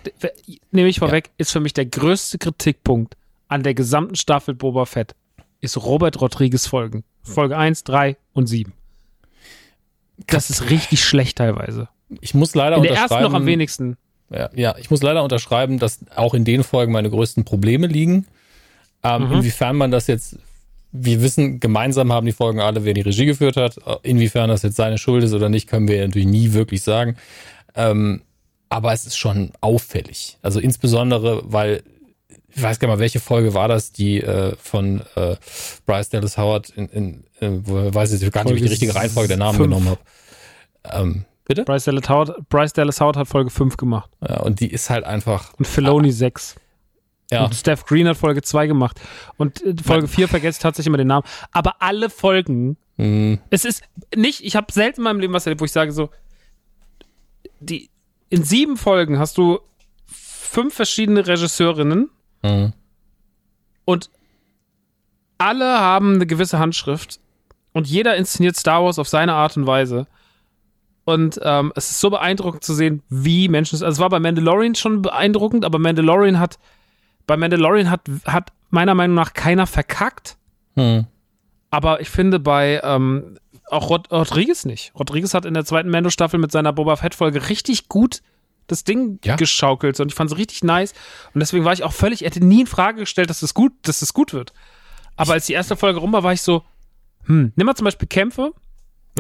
nehme 0.71 0.87
ich 0.87 0.99
vorweg, 0.99 1.31
ist 1.37 1.51
für 1.51 1.59
mich 1.59 1.73
der 1.73 1.87
größte 1.87 2.37
Kritikpunkt 2.37 3.17
an 3.47 3.63
der 3.63 3.73
gesamten 3.73 4.15
Staffel 4.15 4.53
Boba 4.53 4.85
Fett, 4.85 5.15
ist 5.59 5.77
Robert 5.77 6.21
Rodriguez 6.21 6.67
Folgen. 6.67 7.03
Folge 7.23 7.57
1, 7.57 7.83
3 7.83 8.17
und 8.33 8.47
7. 8.47 8.73
Das 10.27 10.49
ist 10.49 10.69
richtig 10.69 11.03
schlecht 11.03 11.37
teilweise. 11.37 11.89
Ich 12.21 12.33
muss 12.33 12.55
leider 12.55 12.77
In 12.77 12.83
der 12.83 12.91
unterschreiben. 12.91 13.11
ersten 13.23 13.31
noch 13.31 13.39
am 13.39 13.45
wenigsten. 13.45 13.97
Ja, 14.29 14.49
ja, 14.55 14.75
ich 14.79 14.89
muss 14.89 15.01
leider 15.03 15.23
unterschreiben, 15.23 15.79
dass 15.79 15.99
auch 16.15 16.33
in 16.33 16.43
den 16.45 16.63
Folgen 16.63 16.91
meine 16.91 17.09
größten 17.09 17.43
Probleme 17.45 17.87
liegen. 17.87 18.25
Ähm, 19.03 19.27
Mhm. 19.27 19.33
Inwiefern 19.33 19.75
man 19.75 19.91
das 19.91 20.07
jetzt, 20.07 20.37
wir 20.91 21.21
wissen, 21.21 21.59
gemeinsam 21.59 22.11
haben 22.11 22.25
die 22.25 22.31
Folgen 22.31 22.59
alle, 22.59 22.83
wer 22.85 22.93
die 22.93 23.01
Regie 23.01 23.25
geführt 23.25 23.57
hat. 23.57 23.77
Inwiefern 24.03 24.49
das 24.49 24.61
jetzt 24.63 24.75
seine 24.77 24.97
Schuld 24.97 25.23
ist 25.23 25.33
oder 25.33 25.49
nicht, 25.49 25.67
können 25.67 25.87
wir 25.87 26.01
natürlich 26.05 26.27
nie 26.27 26.53
wirklich 26.53 26.81
sagen. 26.83 27.15
Ähm, 27.75 28.21
aber 28.69 28.91
es 28.93 29.05
ist 29.05 29.17
schon 29.17 29.51
auffällig. 29.61 30.37
Also 30.41 30.59
insbesondere, 30.59 31.41
weil 31.45 31.83
ich 32.55 32.61
weiß 32.61 32.79
gar 32.79 32.87
nicht 32.87 32.95
mal, 32.97 32.99
welche 32.99 33.19
Folge 33.19 33.53
war 33.53 33.67
das, 33.67 33.91
die 33.91 34.21
äh, 34.21 34.55
von 34.61 35.01
äh, 35.15 35.35
Bryce 35.85 36.09
Dallas 36.09 36.37
Howard 36.37 36.69
in, 36.69 36.87
in 36.89 37.23
äh, 37.39 37.49
wo 37.63 37.87
ich 37.87 37.93
weiß 37.93 38.11
jetzt 38.19 38.31
gar 38.31 38.43
nicht, 38.45 38.51
wie 38.53 38.57
ich 38.57 38.63
die 38.63 38.69
richtige 38.69 38.95
Reihenfolge 38.95 39.27
der 39.27 39.37
Namen 39.37 39.57
fünf. 39.57 39.69
genommen 39.69 39.89
habe. 39.89 39.99
Ähm, 40.91 41.25
bitte? 41.55 41.65
Bryce 41.65 41.85
Dallas 41.85 42.09
Howard, 42.09 42.49
Bryce 42.49 42.73
Dallas 42.73 42.99
Howard 43.01 43.17
hat 43.17 43.27
Folge 43.27 43.49
5 43.49 43.77
gemacht 43.77 44.09
Ja, 44.27 44.41
und 44.41 44.59
die 44.59 44.71
ist 44.71 44.89
halt 44.89 45.03
einfach. 45.05 45.53
und 45.57 45.67
Filoni 45.67 46.11
6. 46.11 46.55
Ja, 47.31 47.45
Und 47.45 47.55
Steph 47.55 47.85
Green 47.85 48.07
hat 48.07 48.17
Folge 48.17 48.41
2 48.41 48.67
gemacht. 48.67 48.99
Und 49.37 49.61
äh, 49.63 49.75
Folge 49.83 50.07
4 50.07 50.27
vergesst 50.27 50.61
tatsächlich 50.61 50.87
immer 50.87 50.97
den 50.97 51.07
Namen. 51.07 51.25
Aber 51.51 51.81
alle 51.81 52.09
Folgen, 52.09 52.77
mh, 52.97 53.39
es 53.49 53.65
ist 53.65 53.83
nicht, 54.15 54.41
ich 54.43 54.55
habe 54.55 54.71
selten 54.71 54.99
in 54.99 55.03
meinem 55.05 55.19
Leben 55.19 55.33
was 55.33 55.45
erlebt, 55.45 55.61
wo 55.61 55.65
ich 55.65 55.71
sage 55.71 55.91
so, 55.91 56.09
die, 57.59 57.89
in 58.29 58.43
sieben 58.43 58.77
Folgen 58.77 59.19
hast 59.19 59.37
du 59.37 59.59
fünf 60.05 60.73
verschiedene 60.75 61.25
Regisseurinnen 61.25 62.09
mh. 62.43 62.73
und 63.85 64.09
alle 65.37 65.79
haben 65.79 66.15
eine 66.15 66.25
gewisse 66.27 66.59
Handschrift 66.59 67.19
und 67.73 67.87
jeder 67.87 68.15
inszeniert 68.15 68.55
Star 68.55 68.83
Wars 68.83 68.99
auf 68.99 69.07
seine 69.07 69.33
Art 69.33 69.57
und 69.57 69.65
Weise. 69.65 70.07
Und 71.05 71.39
ähm, 71.43 71.73
es 71.75 71.91
ist 71.91 71.99
so 71.99 72.09
beeindruckend 72.09 72.63
zu 72.63 72.73
sehen, 72.73 73.03
wie 73.09 73.49
Menschen 73.49 73.75
es. 73.75 73.83
Also 73.83 73.97
es 73.97 73.99
war 73.99 74.09
bei 74.09 74.19
Mandalorian 74.19 74.75
schon 74.75 75.01
beeindruckend, 75.01 75.65
aber 75.65 75.79
Mandalorian 75.79 76.39
hat 76.39 76.59
bei 77.27 77.37
Mandalorian 77.37 77.89
hat, 77.89 78.01
hat 78.25 78.51
meiner 78.69 78.95
Meinung 78.95 79.15
nach 79.15 79.33
keiner 79.33 79.67
verkackt. 79.67 80.37
Hm. 80.75 81.05
Aber 81.69 82.01
ich 82.01 82.09
finde 82.09 82.39
bei 82.39 82.79
ähm, 82.83 83.37
auch 83.69 83.89
Rod 83.89 84.11
Rodriguez 84.11 84.65
nicht. 84.65 84.93
Rodriguez 84.97 85.33
hat 85.33 85.45
in 85.45 85.53
der 85.53 85.65
zweiten 85.65 85.89
Mando-Staffel 85.89 86.39
mit 86.39 86.51
seiner 86.51 86.73
Boba 86.73 86.95
Fett-Folge 86.95 87.49
richtig 87.49 87.89
gut 87.89 88.21
das 88.67 88.83
Ding 88.83 89.19
Ja. 89.25 89.35
geschaukelt 89.35 89.99
und 89.99 90.07
ich 90.07 90.15
fand 90.15 90.31
es 90.31 90.37
richtig 90.37 90.63
nice. 90.63 90.93
Und 91.33 91.39
deswegen 91.41 91.65
war 91.65 91.73
ich 91.73 91.83
auch 91.83 91.91
völlig, 91.91 92.21
hätte 92.21 92.43
nie 92.45 92.61
in 92.61 92.67
Frage 92.67 92.99
gestellt, 92.99 93.29
dass 93.29 93.41
es 93.41 93.53
gut, 93.53 93.73
dass 93.81 94.01
es 94.01 94.13
gut 94.13 94.33
wird. 94.33 94.53
Aber 95.15 95.33
als 95.33 95.47
die 95.47 95.53
erste 95.53 95.75
Folge 95.75 95.99
rum 95.99 96.13
war, 96.13 96.23
war 96.23 96.33
ich 96.33 96.41
so, 96.41 96.63
hm, 97.25 97.51
nimm 97.55 97.65
mal 97.65 97.75
zum 97.75 97.85
Beispiel 97.85 98.07
Kämpfe. 98.07 98.53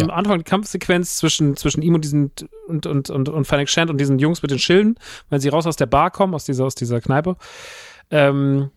Am 0.01 0.09
Anfang 0.09 0.39
die 0.39 0.43
Kampfsequenz 0.43 1.17
zwischen, 1.17 1.55
zwischen 1.55 1.83
ihm 1.83 1.93
und 1.93 2.03
diesen 2.03 2.31
und, 2.67 2.87
und, 2.87 3.09
und, 3.09 3.29
und 3.29 3.45
Fennec 3.45 3.69
Shand 3.69 3.91
und 3.91 3.99
diesen 3.99 4.17
Jungs 4.17 4.41
mit 4.41 4.49
den 4.49 4.59
Schilden, 4.59 4.95
wenn 5.29 5.39
sie 5.39 5.49
raus 5.49 5.67
aus 5.67 5.75
der 5.75 5.85
Bar 5.85 6.09
kommen, 6.09 6.33
aus 6.33 6.45
dieser, 6.45 6.65
aus 6.65 6.75
dieser 6.75 6.99
Kneipe. 6.99 7.35
Ähm, 8.09 8.71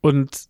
und 0.00 0.48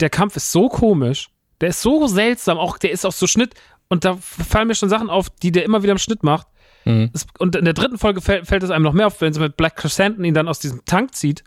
der 0.00 0.10
Kampf 0.10 0.36
ist 0.36 0.52
so 0.52 0.68
komisch, 0.68 1.30
der 1.60 1.70
ist 1.70 1.82
so 1.82 2.06
seltsam, 2.06 2.58
auch 2.58 2.78
der 2.78 2.90
ist 2.90 3.04
auch 3.04 3.12
so 3.12 3.26
Schnitt. 3.26 3.54
Und 3.88 4.04
da 4.04 4.16
fallen 4.16 4.68
mir 4.68 4.74
schon 4.74 4.90
Sachen 4.90 5.08
auf, 5.08 5.30
die 5.30 5.50
der 5.50 5.64
immer 5.64 5.82
wieder 5.82 5.92
im 5.92 5.98
Schnitt 5.98 6.22
macht. 6.22 6.46
Mhm. 6.84 7.10
Es, 7.14 7.26
und 7.38 7.56
in 7.56 7.64
der 7.64 7.74
dritten 7.74 7.98
Folge 7.98 8.20
fällt, 8.20 8.46
fällt 8.46 8.62
es 8.62 8.70
einem 8.70 8.84
noch 8.84 8.92
mehr 8.92 9.06
auf, 9.06 9.20
wenn 9.20 9.32
sie 9.32 9.40
mit 9.40 9.56
Black 9.56 9.76
Chrysanthemum 9.76 10.24
ihn 10.26 10.34
dann 10.34 10.48
aus 10.48 10.58
diesem 10.58 10.84
Tank 10.84 11.14
zieht 11.14 11.42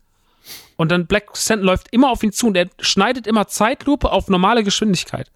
Und 0.75 0.91
dann 0.91 1.05
Black 1.05 1.35
Sand 1.37 1.63
läuft 1.63 1.87
immer 1.91 2.09
auf 2.09 2.23
ihn 2.23 2.31
zu 2.31 2.47
und 2.47 2.57
er 2.57 2.69
schneidet 2.79 3.27
immer 3.27 3.47
Zeitlupe 3.47 4.11
auf 4.11 4.27
normale 4.27 4.63
Geschwindigkeit. 4.63 5.31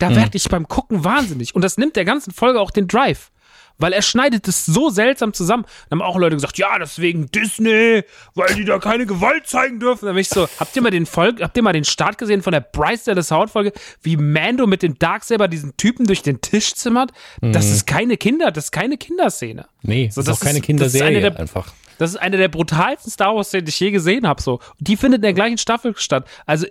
Da 0.00 0.14
werde 0.16 0.36
ich 0.36 0.48
beim 0.48 0.66
Gucken 0.66 1.04
wahnsinnig. 1.04 1.54
Und 1.54 1.62
das 1.62 1.76
nimmt 1.78 1.94
der 1.96 2.04
ganzen 2.04 2.32
Folge 2.32 2.60
auch 2.60 2.70
den 2.72 2.88
Drive. 2.88 3.30
Weil 3.78 3.94
er 3.94 4.02
schneidet 4.02 4.46
es 4.46 4.66
so 4.66 4.90
seltsam 4.90 5.32
zusammen. 5.32 5.64
Dann 5.88 6.00
haben 6.00 6.06
auch 6.06 6.18
Leute 6.18 6.36
gesagt, 6.36 6.58
ja, 6.58 6.78
deswegen 6.78 7.30
Disney, 7.30 8.02
weil 8.34 8.54
die 8.54 8.66
da 8.66 8.78
keine 8.78 9.06
Gewalt 9.06 9.46
zeigen 9.46 9.80
dürfen. 9.80 10.04
Dann 10.04 10.14
bin 10.14 10.20
ich 10.20 10.28
so, 10.28 10.46
habt 10.58 10.76
ihr 10.76 10.82
mal 10.82 10.90
den 10.90 11.06
Folg, 11.06 11.40
habt 11.40 11.56
ihr 11.56 11.62
mal 11.62 11.72
den 11.72 11.84
Start 11.86 12.18
gesehen 12.18 12.42
von 12.42 12.52
der 12.52 12.60
Bryce 12.60 13.04
Dallas 13.04 13.30
Howard 13.30 13.48
Folge, 13.50 13.72
wie 14.02 14.18
Mando 14.18 14.66
mit 14.66 14.82
dem 14.82 14.98
Darksaber 14.98 15.48
diesen 15.48 15.78
Typen 15.78 16.06
durch 16.06 16.20
den 16.20 16.42
Tisch 16.42 16.74
zimmert? 16.74 17.12
Das 17.40 17.70
ist 17.70 17.86
keine 17.86 18.18
Kinder, 18.18 18.50
das 18.52 18.64
ist 18.64 18.72
keine 18.72 18.98
Kinderszene. 18.98 19.66
Nee, 19.80 20.10
So, 20.12 20.20
das 20.20 20.36
ist 20.36 20.42
auch 20.42 20.44
keine 20.44 20.58
ist- 20.58 20.60
das 20.60 20.60
ist 20.60 20.66
Kinderserie 20.66 21.06
eine 21.08 21.20
der- 21.30 21.40
einfach. 21.40 21.72
Das 21.96 22.10
ist 22.10 22.16
eine 22.16 22.36
der 22.38 22.48
brutalsten 22.48 23.10
Star 23.10 23.34
Wars-Szenen, 23.34 23.64
die 23.66 23.70
ich 23.70 23.80
je 23.80 23.90
gesehen 23.90 24.26
habe. 24.26 24.40
So. 24.42 24.54
Und 24.54 24.60
die 24.88 24.96
findet 24.96 25.18
in 25.18 25.22
der 25.22 25.32
gleichen 25.34 25.58
Staffel 25.58 25.94
statt. 25.96 26.26
Also 26.46 26.66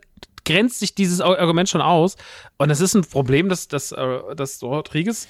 grenzt 0.49 0.80
sich 0.80 0.95
dieses 0.95 1.21
Ar- 1.21 1.38
Argument 1.39 1.69
schon 1.69 1.81
aus. 1.81 2.15
Und 2.57 2.69
das 2.69 2.81
ist 2.81 2.93
ein 2.95 3.01
Problem, 3.03 3.49
dass, 3.49 3.67
dass, 3.67 3.91
äh, 3.91 4.35
dass 4.35 4.61
Rodriguez 4.63 5.27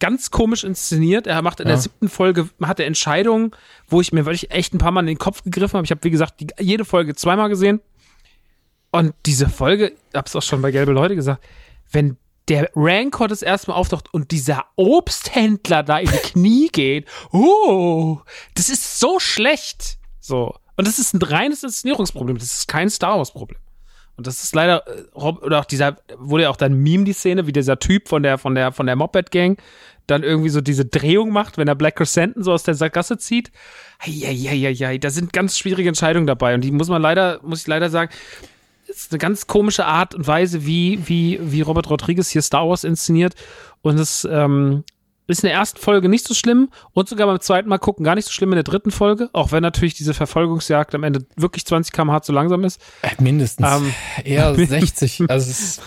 ganz 0.00 0.30
komisch 0.30 0.62
inszeniert. 0.64 1.26
Er 1.26 1.42
macht 1.42 1.58
in 1.60 1.66
der 1.66 1.76
Ja. 1.76 1.80
siebten 1.82 2.08
Folge 2.08 2.48
hat 2.62 2.78
er 2.78 2.86
Entscheidungen, 2.86 3.50
wo 3.88 4.00
ich 4.00 4.12
mir 4.12 4.24
wirklich 4.26 4.50
echt 4.52 4.72
ein 4.74 4.78
paar 4.78 4.92
Mal 4.92 5.00
in 5.00 5.06
den 5.06 5.18
Kopf 5.18 5.42
gegriffen 5.42 5.74
habe. 5.76 5.84
Ich 5.84 5.90
habe, 5.90 6.04
wie 6.04 6.10
gesagt, 6.10 6.40
die, 6.40 6.46
jede 6.60 6.84
Folge 6.84 7.14
zweimal 7.16 7.48
gesehen. 7.48 7.80
Und 8.90 9.14
diese 9.26 9.48
Folge, 9.48 9.92
ich 10.10 10.14
habe 10.16 10.26
es 10.26 10.36
auch 10.36 10.42
schon 10.42 10.62
bei 10.62 10.70
Gelbe 10.70 10.92
Leute 10.92 11.14
gesagt, 11.14 11.44
wenn 11.90 12.16
der 12.48 12.70
Rancor 12.74 13.28
das 13.28 13.42
erste 13.42 13.70
Mal 13.70 13.76
auftaucht 13.76 14.12
und 14.14 14.30
dieser 14.30 14.64
Obsthändler 14.76 15.82
da 15.82 15.98
in 15.98 16.08
die 16.10 16.16
Knie 16.18 16.68
geht, 16.72 17.06
oh, 17.32 18.20
das 18.54 18.68
ist 18.70 18.98
so 19.00 19.18
schlecht. 19.20 19.98
So. 20.20 20.54
Und 20.76 20.86
das 20.86 20.98
ist 20.98 21.12
ein 21.12 21.20
reines 21.20 21.62
Inszenierungsproblem. 21.64 22.38
Das 22.38 22.50
ist 22.54 22.68
kein 22.68 22.88
Star 22.88 23.18
Wars-Problem. 23.18 23.58
Und 24.18 24.26
das 24.26 24.42
ist 24.42 24.54
leider, 24.54 24.82
äh, 24.86 25.02
oder 25.14 25.60
auch 25.60 25.64
dieser, 25.64 25.96
wurde 26.18 26.42
ja 26.42 26.50
auch 26.50 26.56
dann 26.56 26.74
Meme, 26.74 27.04
die 27.04 27.12
Szene, 27.12 27.46
wie 27.46 27.52
dieser 27.52 27.78
Typ 27.78 28.08
von 28.08 28.22
der, 28.22 28.36
von 28.36 28.54
der, 28.54 28.72
von 28.72 28.86
der 28.86 28.96
Moped-Gang 28.96 29.56
dann 30.08 30.22
irgendwie 30.22 30.48
so 30.48 30.60
diese 30.60 30.86
Drehung 30.86 31.30
macht, 31.30 31.56
wenn 31.56 31.68
er 31.68 31.74
Black 31.74 31.96
Crescenten 31.96 32.42
so 32.42 32.52
aus 32.52 32.62
der 32.62 32.74
Sackgasse 32.74 33.18
zieht. 33.18 33.52
Eieieiei, 34.00 34.98
da 34.98 35.10
sind 35.10 35.32
ganz 35.32 35.56
schwierige 35.56 35.88
Entscheidungen 35.88 36.26
dabei. 36.26 36.54
Und 36.54 36.62
die 36.62 36.72
muss 36.72 36.88
man 36.88 37.00
leider, 37.00 37.40
muss 37.42 37.60
ich 37.60 37.66
leider 37.66 37.90
sagen, 37.90 38.10
ist 38.88 39.12
eine 39.12 39.18
ganz 39.18 39.46
komische 39.46 39.84
Art 39.84 40.14
und 40.14 40.26
Weise, 40.26 40.66
wie, 40.66 41.06
wie, 41.06 41.38
wie 41.42 41.60
Robert 41.60 41.90
Rodriguez 41.90 42.30
hier 42.30 42.42
Star 42.42 42.68
Wars 42.68 42.84
inszeniert. 42.84 43.34
Und 43.82 43.98
es 44.00 44.26
ähm, 44.30 44.82
ist 45.28 45.44
in 45.44 45.48
der 45.48 45.56
ersten 45.56 45.78
Folge 45.78 46.08
nicht 46.08 46.26
so 46.26 46.34
schlimm 46.34 46.70
und 46.92 47.08
sogar 47.08 47.26
beim 47.26 47.40
zweiten 47.40 47.68
Mal 47.68 47.78
gucken 47.78 48.04
gar 48.04 48.14
nicht 48.14 48.24
so 48.24 48.32
schlimm 48.32 48.50
in 48.50 48.56
der 48.56 48.64
dritten 48.64 48.90
Folge, 48.90 49.28
auch 49.32 49.52
wenn 49.52 49.62
natürlich 49.62 49.94
diese 49.94 50.14
Verfolgungsjagd 50.14 50.94
am 50.94 51.04
Ende 51.04 51.26
wirklich 51.36 51.64
20 51.66 51.92
km/h 51.92 52.22
zu 52.22 52.32
langsam 52.32 52.64
ist. 52.64 52.80
Äh, 53.02 53.10
mindestens. 53.22 53.66
Ähm, 53.66 53.94
Eher 54.24 54.54
60. 54.66 55.24
Also 55.28 55.50
ist, 55.50 55.82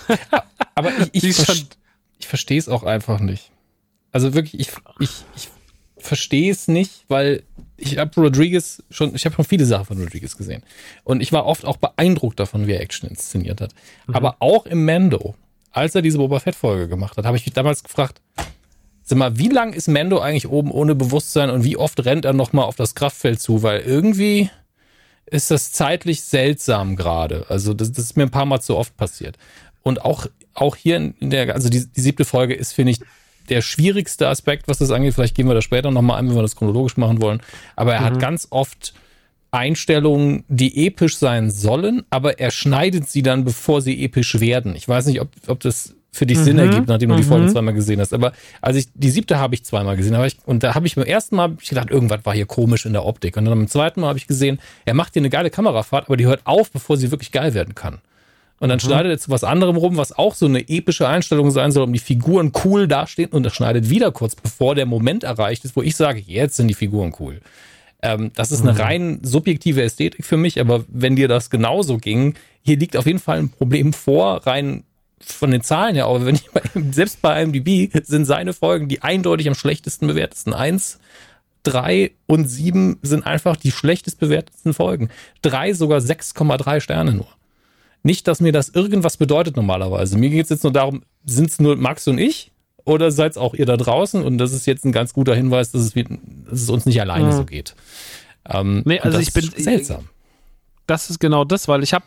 aber 0.76 0.92
ich, 1.12 1.24
ich, 1.24 1.36
ver 1.46 1.56
ich 2.20 2.28
verstehe 2.28 2.60
es 2.60 2.70
auch 2.70 2.84
einfach 2.84 3.20
nicht. 3.20 3.52
Also 4.12 4.34
wirklich, 4.34 4.60
ich, 4.60 4.70
ich, 5.00 5.26
ich 5.36 5.50
verstehe 5.98 6.52
es 6.52 6.68
nicht, 6.68 7.06
weil 7.08 7.44
ich 7.78 7.98
habe 7.98 8.22
Rodriguez 8.22 8.84
schon, 8.92 9.16
ich 9.16 9.26
habe 9.26 9.36
schon 9.36 9.46
viele 9.46 9.66
Sachen 9.66 9.86
von 9.86 9.98
Rodriguez 9.98 10.38
gesehen. 10.38 10.64
Und 11.04 11.22
ich 11.22 11.32
war 11.32 11.46
oft 11.46 11.66
auch 11.66 11.78
beeindruckt 11.78 12.40
davon, 12.40 12.68
wie 12.68 12.74
er 12.74 12.82
Action 12.82 13.10
inszeniert 13.10 13.60
hat. 13.60 13.74
Aber 14.12 14.36
auch 14.40 14.68
im 14.68 14.86
Mando, 14.86 15.36
als 15.72 15.96
er 15.96 16.02
diese 16.02 16.20
Boba 16.20 16.40
Fett-Folge 16.40 16.88
gemacht 16.88 17.18
hat, 17.18 17.26
habe 17.26 17.38
ich 17.38 17.46
mich 17.46 17.54
damals 17.54 17.84
gefragt, 17.84 18.22
sag 19.04 19.18
mal, 19.18 19.38
wie 19.38 19.50
lang 19.50 19.74
ist 19.74 19.88
Mando 19.88 20.20
eigentlich 20.20 20.48
oben 20.48 20.72
ohne 20.72 20.96
Bewusstsein 20.96 21.50
und 21.50 21.64
wie 21.64 21.78
oft 21.78 22.04
rennt 22.06 22.26
er 22.26 22.34
nochmal 22.34 22.66
auf 22.66 22.76
das 22.76 22.96
Kraftfeld 22.96 23.40
zu? 23.42 23.64
Weil 23.64 23.82
irgendwie 23.82 24.50
ist 25.26 25.52
das 25.52 25.72
zeitlich 25.72 26.24
seltsam 26.24 26.96
gerade. 26.96 27.46
Also 27.50 27.74
das, 27.74 27.92
das 27.92 28.06
ist 28.06 28.18
mir 28.18 28.24
ein 28.24 28.32
paar 28.32 28.46
Mal 28.46 28.62
zu 28.62 28.78
oft 28.78 28.96
passiert. 28.98 29.38
Und 29.84 30.04
auch, 30.04 30.28
auch 30.54 30.76
hier 30.76 30.98
in 30.98 31.30
der, 31.30 31.54
also 31.54 31.70
die, 31.70 31.86
die 31.88 32.02
siebte 32.02 32.26
Folge 32.26 32.54
ist, 32.54 32.74
finde 32.74 32.92
ich, 32.92 33.00
der 33.50 33.62
schwierigste 33.62 34.28
Aspekt, 34.28 34.68
was 34.68 34.78
das 34.78 34.92
angeht. 34.92 35.14
Vielleicht 35.14 35.36
gehen 35.36 35.48
wir 35.48 35.56
da 35.56 35.62
später 35.62 35.92
nochmal 35.92 36.20
ein, 36.20 36.30
wenn 36.30 36.36
wir 36.36 36.42
das 36.42 36.56
chronologisch 36.56 36.98
machen 36.98 37.22
wollen. 37.22 37.42
Aber 37.76 37.94
er 37.94 38.02
hat 38.02 38.20
ganz 38.20 38.48
oft 38.50 38.94
Einstellungen, 39.52 40.46
die 40.48 40.88
episch 40.88 41.18
sein 41.18 41.52
sollen, 41.52 42.04
aber 42.10 42.40
er 42.40 42.52
schneidet 42.52 43.10
sie 43.10 43.22
dann, 43.22 43.44
bevor 43.44 43.82
sie 43.82 44.04
episch 44.04 44.40
werden. 44.40 44.76
Ich 44.76 44.88
weiß 44.88 45.08
nicht, 45.08 45.20
ob, 45.20 45.30
ob 45.48 45.60
das 45.60 45.96
für 46.14 46.26
dich 46.26 46.38
Sinn 46.40 46.60
ergibt, 46.60 46.90
nachdem 46.90 47.10
du 47.10 47.16
die 47.16 47.24
Folge 47.24 47.48
zweimal 47.48 47.74
gesehen 47.74 48.02
hast. 48.02 48.14
Aber 48.14 48.34
als 48.62 48.76
ich 48.76 48.88
die 48.94 49.10
siebte 49.10 49.40
habe 49.40 49.56
ich 49.56 49.64
zweimal 49.64 49.96
gesehen, 49.96 50.14
aber 50.14 50.28
ich, 50.28 50.38
und 50.46 50.62
da 50.62 50.76
habe 50.76 50.86
ich 50.86 50.96
beim 50.96 51.06
ersten 51.06 51.38
Mal 51.38 51.56
ich 51.62 51.70
gedacht, 51.70 51.90
irgendwas 51.90 52.26
war 52.26 52.34
hier 52.34 52.46
komisch 52.46 52.86
in 52.86 52.92
der 52.92 53.06
Optik. 53.06 53.38
Und 53.38 53.46
dann 53.46 53.58
beim 53.58 53.68
zweiten 53.68 54.02
Mal 54.02 54.08
habe 54.08 54.20
ich 54.20 54.28
gesehen, 54.28 54.60
er 54.84 54.94
macht 54.94 55.14
hier 55.14 55.22
eine 55.22 55.30
geile 55.30 55.50
Kamerafahrt, 55.50 56.08
aber 56.08 56.18
die 56.18 56.26
hört 56.26 56.42
auf, 56.44 56.70
bevor 56.70 56.98
sie 56.98 57.12
wirklich 57.12 57.32
geil 57.32 57.54
werden 57.54 57.76
kann. 57.76 58.00
Und 58.60 58.70
dann 58.70 58.80
schneidet 58.80 59.12
er 59.12 59.18
zu 59.18 59.32
was 59.32 59.44
anderem 59.44 59.78
rum, 59.78 59.98
was 59.98 60.16
auch 60.16 60.36
so 60.36 60.46
eine 60.46 60.68
epische 60.68 61.08
Einstellung 61.08 61.50
sein 61.50 61.72
soll, 61.72 61.84
um 61.84 61.94
die 61.94 62.00
Figuren 62.00 62.52
cool 62.64 62.88
dastehen. 62.88 63.30
Und 63.32 63.46
er 63.46 63.50
schneidet 63.50 63.90
wieder 63.90 64.12
kurz, 64.12 64.36
bevor 64.36 64.76
der 64.76 64.86
Moment 64.86 65.24
erreicht 65.24 65.66
ist, 65.66 65.76
wo 65.76 65.82
ich 65.82 65.96
sage, 65.96 66.22
jetzt 66.28 66.58
sind 66.58 66.68
die 66.68 66.76
Figuren 66.76 67.14
cool. 67.20 67.40
Ähm, 68.04 68.32
das 68.36 68.52
ist 68.52 68.62
eine 68.62 68.78
rein 68.78 69.20
subjektive 69.24 69.82
Ästhetik 69.82 70.26
für 70.26 70.38
mich, 70.38 70.60
aber 70.60 70.84
wenn 70.90 71.16
dir 71.16 71.28
das 71.28 71.50
genauso 71.50 71.98
ging, 71.98 72.36
hier 72.62 72.78
liegt 72.78 72.98
auf 72.98 73.06
jeden 73.06 73.20
Fall 73.20 73.40
ein 73.40 73.50
Problem 73.50 73.94
vor, 73.94 74.46
rein 74.46 74.84
von 75.26 75.52
den 75.52 75.62
Zahlen 75.62 75.96
her, 75.96 76.06
aber 76.06 76.26
wenn 76.26 76.36
ich 76.36 76.50
bei, 76.52 76.62
selbst 76.92 77.22
bei 77.22 77.42
IMDb 77.42 77.92
sind 78.06 78.26
seine 78.26 78.54
Folgen 78.54 78.88
die 78.88 79.02
eindeutig 79.02 79.48
am 79.48 79.56
schlechtesten 79.56 80.08
bewertesten. 80.08 80.54
Eins, 80.54 81.00
drei 81.64 82.12
und 82.28 82.48
sieben 82.48 82.98
sind 83.02 83.26
einfach 83.26 83.56
die 83.56 83.72
schlechtest 83.72 84.20
bewertetsten 84.20 84.74
Folgen. 84.74 85.10
Drei 85.42 85.74
sogar 85.74 86.00
6,3 86.00 86.80
Sterne 86.80 87.14
nur. 87.14 87.28
Nicht, 88.04 88.28
dass 88.28 88.40
mir 88.42 88.52
das 88.52 88.70
irgendwas 88.70 89.18
bedeutet 89.18 89.56
normalerweise. 89.56 90.18
Mir 90.18 90.32
geht 90.32 90.46
es 90.46 90.50
jetzt 90.50 90.64
nur 90.64 90.74
darum, 90.74 91.04
sind 91.24 91.50
es 91.50 91.60
nur 91.60 91.76
Max 91.76 92.08
und 92.08 92.18
ich 92.18 92.52
oder 92.84 93.12
seid 93.12 93.34
es 93.34 93.38
auch 93.38 93.54
ihr 93.54 93.68
da 93.68 93.78
draußen? 93.78 94.24
Und 94.24 94.40
das 94.40 94.54
ist 94.54 94.66
jetzt 94.66 94.86
ein 94.86 94.92
ganz 94.92 95.14
guter 95.14 95.36
Hinweis, 95.36 95.72
dass 95.72 95.82
es, 95.84 95.94
dass 95.94 96.62
es 96.62 96.70
uns 96.72 96.88
nicht 96.88 97.00
alleine 97.00 97.28
Mhm. 97.28 97.32
so 97.34 97.46
geht. 97.46 97.76
Ähm, 98.50 98.82
Nee, 98.86 99.00
also 99.00 99.20
ich 99.20 99.32
bin- 99.34 99.52
seltsam. 99.56 100.10
das 100.88 101.12
ist 101.12 101.20
genau 101.20 101.44
das, 101.46 101.68
weil 101.68 101.84
ich 101.84 101.94
habe 101.94 102.06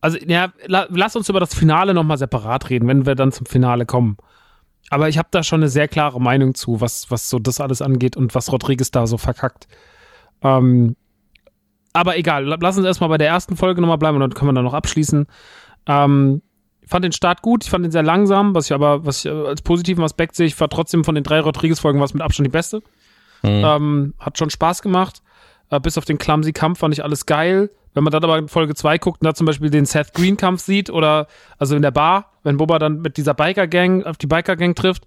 also 0.00 0.18
ja, 0.26 0.52
la, 0.66 0.86
lass 0.90 1.16
uns 1.16 1.28
über 1.28 1.40
das 1.40 1.54
Finale 1.54 1.94
nochmal 1.94 2.18
separat 2.18 2.70
reden, 2.70 2.88
wenn 2.88 3.06
wir 3.06 3.14
dann 3.14 3.32
zum 3.32 3.46
Finale 3.46 3.86
kommen. 3.86 4.16
Aber 4.90 5.08
ich 5.08 5.18
habe 5.18 5.28
da 5.30 5.42
schon 5.42 5.60
eine 5.60 5.68
sehr 5.68 5.88
klare 5.88 6.20
Meinung 6.20 6.54
zu, 6.54 6.80
was, 6.80 7.10
was 7.10 7.28
so 7.28 7.38
das 7.38 7.60
alles 7.60 7.82
angeht 7.82 8.16
und 8.16 8.34
was 8.34 8.50
Rodriguez 8.52 8.90
da 8.90 9.06
so 9.06 9.18
verkackt. 9.18 9.68
Ähm, 10.42 10.96
aber 11.92 12.16
egal, 12.16 12.44
la- 12.44 12.58
lass 12.60 12.78
uns 12.78 12.86
erstmal 12.86 13.10
bei 13.10 13.18
der 13.18 13.28
ersten 13.28 13.56
Folge 13.56 13.80
nochmal 13.80 13.98
bleiben 13.98 14.16
und 14.16 14.20
dann 14.20 14.34
können 14.34 14.50
wir 14.50 14.54
dann 14.54 14.64
noch 14.64 14.74
abschließen. 14.74 15.26
Ähm, 15.86 16.42
ich 16.80 16.88
fand 16.88 17.04
den 17.04 17.12
Start 17.12 17.42
gut, 17.42 17.64
ich 17.64 17.70
fand 17.70 17.84
ihn 17.84 17.90
sehr 17.90 18.02
langsam, 18.02 18.54
was 18.54 18.66
ich 18.66 18.72
aber, 18.72 19.04
was 19.04 19.24
ich 19.24 19.30
als 19.30 19.60
positiven 19.60 20.02
Aspekt 20.04 20.36
sehe, 20.36 20.46
ich 20.46 20.58
war 20.58 20.68
trotzdem 20.70 21.04
von 21.04 21.14
den 21.14 21.24
drei 21.24 21.40
Rodriguez-Folgen 21.40 22.00
was 22.00 22.14
mit 22.14 22.22
Abstand 22.22 22.46
die 22.46 22.50
beste. 22.50 22.82
Ähm, 23.76 24.14
hat 24.18 24.38
schon 24.38 24.48
Spaß 24.50 24.80
gemacht. 24.80 25.22
Äh, 25.70 25.80
bis 25.80 25.98
auf 25.98 26.04
den 26.04 26.18
clumsy 26.18 26.52
Kampf 26.52 26.80
fand 26.80 26.94
ich 26.94 27.04
alles 27.04 27.26
geil. 27.26 27.70
Wenn 27.94 28.04
man 28.04 28.12
dann 28.12 28.24
aber 28.24 28.38
in 28.38 28.48
Folge 28.48 28.74
2 28.74 28.98
guckt 28.98 29.22
und 29.22 29.26
da 29.26 29.34
zum 29.34 29.46
Beispiel 29.46 29.70
den 29.70 29.86
Seth 29.86 30.14
Green 30.14 30.36
Kampf 30.36 30.62
sieht 30.62 30.90
oder 30.90 31.26
also 31.58 31.74
in 31.74 31.82
der 31.82 31.90
Bar, 31.90 32.32
wenn 32.42 32.56
Boba 32.56 32.78
dann 32.78 33.00
mit 33.00 33.16
dieser 33.16 33.34
Biker 33.34 33.66
Gang 33.66 34.04
auf 34.04 34.16
die 34.16 34.26
Biker 34.26 34.56
Gang 34.56 34.76
trifft 34.76 35.04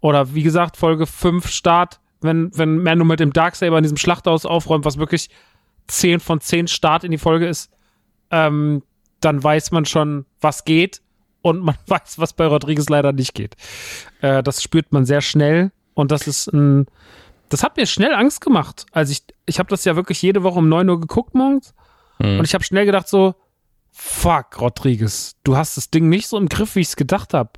oder 0.00 0.34
wie 0.34 0.42
gesagt 0.42 0.76
Folge 0.76 1.06
5 1.06 1.46
Start, 1.48 2.00
wenn 2.20 2.50
wenn 2.56 2.82
Mando 2.82 3.04
mit 3.04 3.20
dem 3.20 3.32
Darksaber 3.32 3.78
in 3.78 3.84
diesem 3.84 3.96
Schlachthaus 3.96 4.46
aufräumt, 4.46 4.84
was 4.84 4.98
wirklich 4.98 5.30
10 5.88 6.20
von 6.20 6.40
10 6.40 6.68
Start 6.68 7.04
in 7.04 7.10
die 7.10 7.18
Folge 7.18 7.46
ist, 7.46 7.70
ähm, 8.30 8.82
dann 9.20 9.42
weiß 9.42 9.70
man 9.70 9.84
schon, 9.84 10.26
was 10.40 10.64
geht 10.64 11.00
und 11.42 11.60
man 11.60 11.76
weiß, 11.86 12.18
was 12.18 12.32
bei 12.32 12.46
Rodriguez 12.46 12.88
leider 12.88 13.12
nicht 13.12 13.34
geht. 13.34 13.56
Äh, 14.20 14.42
das 14.42 14.62
spürt 14.62 14.92
man 14.92 15.04
sehr 15.04 15.20
schnell 15.20 15.70
und 15.94 16.10
das 16.10 16.26
ist 16.26 16.52
ein 16.52 16.86
das 17.52 17.62
hat 17.62 17.76
mir 17.76 17.86
schnell 17.86 18.14
Angst 18.14 18.40
gemacht. 18.40 18.86
Also 18.92 19.12
ich, 19.12 19.22
ich 19.44 19.58
habe 19.58 19.68
das 19.68 19.84
ja 19.84 19.94
wirklich 19.94 20.22
jede 20.22 20.42
Woche 20.42 20.58
um 20.58 20.68
9 20.68 20.88
Uhr 20.88 21.00
geguckt 21.00 21.34
morgens. 21.34 21.74
Und 22.38 22.44
ich 22.44 22.54
habe 22.54 22.64
schnell 22.64 22.86
gedacht 22.86 23.08
so, 23.08 23.34
fuck, 23.90 24.58
Rodriguez, 24.58 25.36
du 25.44 25.56
hast 25.56 25.76
das 25.76 25.90
Ding 25.90 26.08
nicht 26.08 26.28
so 26.28 26.38
im 26.38 26.48
Griff, 26.48 26.76
wie 26.76 26.80
ich 26.80 26.88
es 26.88 26.96
gedacht 26.96 27.34
habe. 27.34 27.50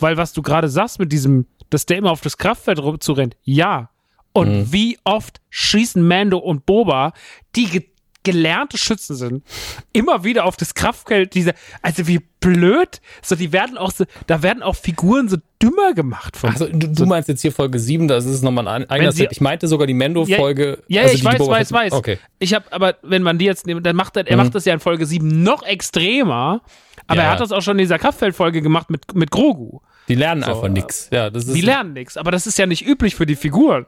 Weil 0.00 0.16
was 0.16 0.32
du 0.32 0.42
gerade 0.42 0.68
sagst 0.68 0.98
mit 0.98 1.12
diesem, 1.12 1.46
dass 1.68 1.86
der 1.86 1.98
immer 1.98 2.10
auf 2.10 2.20
das 2.20 2.36
Kraftfeld 2.36 2.80
rumzurennt, 2.80 3.36
ja. 3.42 3.90
Und 4.32 4.72
wie 4.72 4.98
oft 5.04 5.40
schießen 5.50 6.06
Mando 6.06 6.38
und 6.38 6.66
Boba, 6.66 7.12
die 7.54 7.90
gelernte 8.22 8.76
Schützen 8.76 9.16
sind, 9.16 9.44
immer 9.92 10.24
wieder 10.24 10.44
auf 10.44 10.56
das 10.56 10.74
Kraftfeld 10.74 11.34
dieser, 11.34 11.54
also 11.82 12.06
wie 12.06 12.20
blöd, 12.40 13.00
so 13.22 13.34
die 13.34 13.52
werden 13.52 13.78
auch 13.78 13.90
so, 13.90 14.04
da 14.26 14.42
werden 14.42 14.62
auch 14.62 14.76
Figuren 14.76 15.28
so 15.28 15.36
dümmer 15.62 15.94
gemacht 15.94 16.36
von 16.36 16.50
Also 16.50 16.66
du, 16.66 16.88
du 16.88 17.06
meinst 17.06 17.28
jetzt 17.28 17.42
hier 17.42 17.52
Folge 17.52 17.78
7, 17.78 18.08
das 18.08 18.24
ist 18.24 18.42
nochmal 18.42 18.68
ein 18.68 18.88
eigener 18.88 19.12
Set. 19.12 19.32
Ich 19.32 19.40
meinte 19.40 19.68
sogar 19.68 19.86
die 19.86 19.94
Mendo-Folge. 19.94 20.82
Ja, 20.88 20.96
ja, 20.96 21.02
also 21.02 21.14
ich 21.14 21.24
weiß, 21.24 21.38
Boba 21.38 21.52
weiß, 21.52 21.72
weiß. 21.72 21.92
Okay. 21.92 22.18
Ich 22.38 22.54
habe, 22.54 22.72
aber 22.72 22.96
wenn 23.02 23.22
man 23.22 23.38
die 23.38 23.44
jetzt 23.44 23.66
nimmt, 23.66 23.84
dann 23.84 23.96
macht 23.96 24.16
er, 24.16 24.26
er 24.26 24.36
macht 24.36 24.54
das 24.54 24.64
ja 24.64 24.74
in 24.74 24.80
Folge 24.80 25.06
7 25.06 25.42
noch 25.42 25.62
extremer. 25.62 26.62
Aber 27.06 27.16
Ja, 27.16 27.26
er 27.26 27.30
hat 27.32 27.40
das 27.40 27.52
auch 27.52 27.62
schon 27.62 27.78
in 27.78 27.84
dieser 27.84 27.98
Kraftfeldfolge 27.98 28.62
gemacht 28.62 28.90
mit, 28.90 29.14
mit 29.14 29.30
Grogu. 29.30 29.80
Die 30.08 30.14
lernen 30.14 30.42
einfach 30.42 30.68
nix. 30.68 31.08
Ja, 31.12 31.30
das 31.30 31.46
ist. 31.46 31.54
Die 31.54 31.60
lernen 31.60 31.92
nichts, 31.92 32.16
aber 32.16 32.30
das 32.30 32.46
ist 32.46 32.58
ja 32.58 32.66
nicht 32.66 32.86
üblich 32.86 33.14
für 33.14 33.26
die 33.26 33.36
Figuren. 33.36 33.86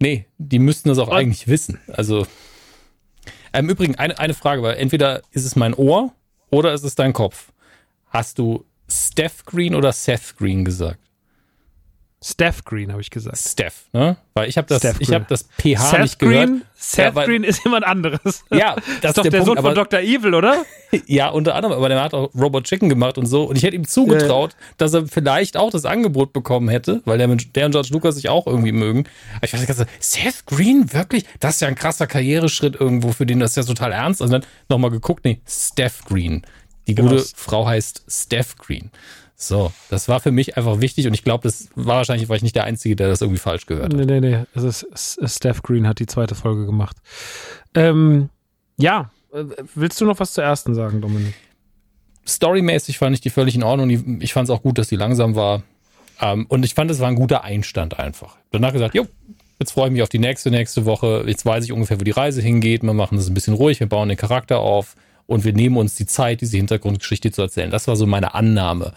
Nee, 0.00 0.26
die 0.38 0.58
müssten 0.58 0.88
das 0.88 0.98
auch 0.98 1.08
eigentlich 1.10 1.48
wissen. 1.48 1.80
Also. 1.92 2.26
Im 3.54 3.70
Übrigen, 3.70 3.94
eine, 3.94 4.18
eine 4.18 4.34
Frage, 4.34 4.62
weil 4.62 4.76
entweder 4.76 5.22
ist 5.30 5.44
es 5.44 5.54
mein 5.54 5.74
Ohr 5.74 6.12
oder 6.50 6.72
ist 6.72 6.82
es 6.82 6.96
dein 6.96 7.12
Kopf. 7.12 7.52
Hast 8.08 8.38
du 8.38 8.64
Steph 8.90 9.44
Green 9.44 9.74
oder 9.74 9.92
Seth 9.92 10.36
Green 10.36 10.64
gesagt? 10.64 11.03
Steph 12.26 12.64
Green, 12.64 12.90
habe 12.90 13.02
ich 13.02 13.10
gesagt. 13.10 13.36
Steph, 13.36 13.84
ne? 13.92 14.16
Weil 14.32 14.48
ich 14.48 14.56
habe 14.56 14.66
das, 14.66 14.78
Steph 14.78 14.96
ich 14.98 15.12
habe 15.12 15.26
das 15.28 15.46
PH 15.58 15.90
Seth 15.90 16.00
nicht 16.00 16.18
gehört. 16.18 16.48
Green, 16.48 16.62
Seth 16.74 17.04
Ja, 17.04 17.14
weil- 17.14 17.26
Green 17.26 17.44
ist 17.44 17.62
jemand 17.64 17.84
anderes. 17.84 18.44
Ja, 18.50 18.76
das 19.02 19.10
ist 19.10 19.18
doch 19.18 19.22
der, 19.24 19.42
Sohn 19.42 19.56
Punkt, 19.56 19.60
von 19.60 19.66
aber- 19.66 19.74
Dr. 19.74 20.00
Evil, 20.00 20.32
oder? 20.34 20.64
Ja, 21.06 21.28
unter 21.28 21.54
anderem, 21.54 21.76
aber 21.76 21.88
der 21.88 22.00
hat 22.02 22.14
auch 22.14 22.32
Robot 22.34 22.64
Chicken 22.64 22.88
gemacht 22.88 23.18
und 23.18 23.26
so. 23.26 23.44
Und 23.44 23.56
ich 23.56 23.62
hätte 23.64 23.74
ihm 23.76 23.86
zugetraut, 23.86 24.54
dass 24.78 24.94
er 24.94 25.06
vielleicht 25.06 25.56
auch 25.58 25.70
das 25.70 25.84
Angebot 25.84 26.32
bekommen 26.32 26.68
hätte, 26.70 27.02
weil 27.04 27.18
der, 27.18 27.28
mit- 27.28 27.54
der 27.56 27.66
und 27.66 27.72
George 27.72 27.88
Lucas 27.92 28.14
sich 28.14 28.28
auch 28.30 28.46
irgendwie 28.46 28.72
mögen. 28.72 29.04
Aber 29.36 29.44
ich 29.44 29.52
weiß 29.52 29.60
nicht, 29.68 29.88
Seth 30.00 30.46
Green, 30.46 30.92
wirklich? 30.94 31.24
Das 31.40 31.56
ist 31.56 31.60
ja 31.60 31.68
ein 31.68 31.74
krasser 31.74 32.06
Karriereschritt 32.06 32.74
irgendwo 32.80 33.12
für 33.12 33.26
den, 33.26 33.40
das 33.40 33.50
ist 33.50 33.56
ja 33.56 33.62
total 33.64 33.92
ernst. 33.92 34.22
Und 34.22 34.30
dann 34.30 34.46
nochmal 34.70 34.90
geguckt, 34.90 35.24
nee, 35.26 35.40
Steph 35.46 36.04
Green. 36.06 36.42
Die 36.86 36.94
gute 36.94 37.16
Genau. 37.16 37.22
Frau 37.36 37.66
heißt 37.66 38.04
Steph 38.08 38.56
Green. 38.56 38.90
So, 39.46 39.72
das 39.90 40.08
war 40.08 40.20
für 40.20 40.30
mich 40.30 40.56
einfach 40.56 40.80
wichtig 40.80 41.06
und 41.06 41.14
ich 41.14 41.24
glaube, 41.24 41.42
das 41.42 41.68
war 41.74 41.96
wahrscheinlich, 41.96 42.28
war 42.28 42.36
ich 42.36 42.42
nicht 42.42 42.56
der 42.56 42.64
Einzige, 42.64 42.96
der 42.96 43.08
das 43.08 43.20
irgendwie 43.20 43.38
falsch 43.38 43.66
gehört 43.66 43.92
hat. 43.92 44.00
Nee, 44.00 44.06
nee, 44.06 44.20
nee. 44.20 44.44
Es 44.54 44.64
ist, 44.64 45.18
Steph 45.24 45.62
Green 45.62 45.86
hat 45.86 45.98
die 45.98 46.06
zweite 46.06 46.34
Folge 46.34 46.66
gemacht. 46.66 46.96
Ähm, 47.74 48.30
ja, 48.76 49.10
äh, 49.32 49.44
willst 49.74 50.00
du 50.00 50.06
noch 50.06 50.20
was 50.20 50.32
zur 50.32 50.44
ersten 50.44 50.74
sagen, 50.74 51.00
Dominik? 51.00 51.34
storymäßig 52.26 52.98
fand 52.98 53.14
ich 53.14 53.20
die 53.20 53.30
völlig 53.30 53.54
in 53.54 53.62
Ordnung. 53.62 54.18
Ich 54.20 54.32
fand 54.32 54.48
es 54.48 54.54
auch 54.54 54.62
gut, 54.62 54.78
dass 54.78 54.88
die 54.88 54.96
langsam 54.96 55.34
war. 55.34 55.62
Ähm, 56.20 56.46
und 56.48 56.64
ich 56.64 56.74
fand, 56.74 56.90
es 56.90 57.00
war 57.00 57.08
ein 57.08 57.16
guter 57.16 57.44
Einstand 57.44 57.98
einfach. 57.98 58.36
Danach 58.50 58.72
gesagt, 58.72 58.94
jo, 58.94 59.06
jetzt 59.58 59.72
freue 59.72 59.86
ich 59.86 59.92
mich 59.92 60.02
auf 60.02 60.08
die 60.08 60.18
nächste, 60.18 60.50
nächste 60.50 60.84
Woche. 60.84 61.24
Jetzt 61.26 61.44
weiß 61.44 61.64
ich 61.64 61.72
ungefähr, 61.72 62.00
wo 62.00 62.04
die 62.04 62.10
Reise 62.10 62.40
hingeht. 62.40 62.82
Wir 62.82 62.94
machen 62.94 63.16
das 63.16 63.28
ein 63.28 63.34
bisschen 63.34 63.54
ruhig, 63.54 63.80
wir 63.80 63.88
bauen 63.88 64.08
den 64.08 64.18
Charakter 64.18 64.58
auf 64.58 64.96
und 65.26 65.44
wir 65.44 65.52
nehmen 65.52 65.76
uns 65.76 65.96
die 65.96 66.06
Zeit, 66.06 66.40
diese 66.40 66.56
Hintergrundgeschichte 66.56 67.30
zu 67.32 67.42
erzählen. 67.42 67.70
Das 67.70 67.88
war 67.88 67.96
so 67.96 68.06
meine 68.06 68.34
Annahme. 68.34 68.92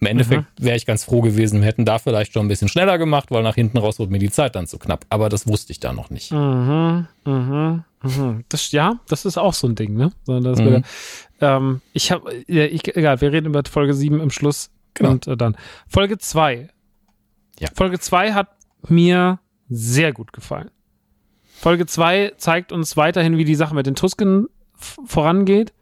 Im 0.00 0.06
Endeffekt 0.06 0.44
wäre 0.58 0.76
ich 0.76 0.86
ganz 0.86 1.02
froh 1.04 1.20
gewesen, 1.22 1.60
wir 1.60 1.66
hätten 1.66 1.84
da 1.84 1.98
vielleicht 1.98 2.32
schon 2.32 2.44
ein 2.46 2.48
bisschen 2.48 2.68
schneller 2.68 2.98
gemacht, 2.98 3.30
weil 3.32 3.42
nach 3.42 3.56
hinten 3.56 3.78
raus 3.78 3.98
wurde 3.98 4.12
mir 4.12 4.20
die 4.20 4.30
Zeit 4.30 4.54
dann 4.54 4.66
zu 4.68 4.78
knapp. 4.78 5.04
Aber 5.10 5.28
das 5.28 5.48
wusste 5.48 5.72
ich 5.72 5.80
da 5.80 5.92
noch 5.92 6.10
nicht. 6.10 6.30
Mhm, 6.30 7.06
mhm, 7.24 7.84
mhm. 8.02 8.44
Das, 8.48 8.70
ja, 8.70 9.00
das 9.08 9.24
ist 9.24 9.38
auch 9.38 9.54
so 9.54 9.66
ein 9.66 9.74
Ding, 9.74 9.94
ne? 9.96 10.12
So, 10.24 10.38
das 10.38 10.60
Mhm. 10.60 10.84
ähm, 11.40 11.80
ich 11.92 12.12
habe, 12.12 12.32
egal, 12.46 13.20
wir 13.20 13.32
reden 13.32 13.46
über 13.46 13.62
Folge 13.68 13.92
7 13.94 14.20
im 14.20 14.30
Schluss 14.30 14.70
Genau. 14.94 15.10
und 15.10 15.26
äh, 15.26 15.36
dann. 15.36 15.56
Folge 15.88 16.18
2. 16.18 16.68
Ja. 17.58 17.68
Folge 17.74 17.98
2 17.98 18.32
hat 18.34 18.48
mir 18.88 19.40
sehr 19.68 20.12
gut 20.12 20.32
gefallen. 20.32 20.70
Folge 21.56 21.86
2 21.86 22.34
zeigt 22.36 22.70
uns 22.70 22.96
weiterhin, 22.96 23.36
wie 23.36 23.44
die 23.44 23.56
Sache 23.56 23.74
mit 23.74 23.86
den 23.86 23.96
Tusken 23.96 24.46
vorangeht, 25.06 25.72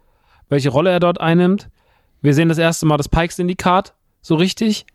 welche 0.48 0.70
Rolle 0.70 0.90
er 0.90 1.00
dort 1.00 1.20
einnimmt. 1.20 1.68
Wir 2.22 2.32
sehen 2.32 2.48
das 2.48 2.56
erste 2.56 2.86
Mal 2.86 2.96
das 2.96 3.10
Pike-Syndikat 3.10 3.92
so 4.26 4.34
richtig 4.34 4.86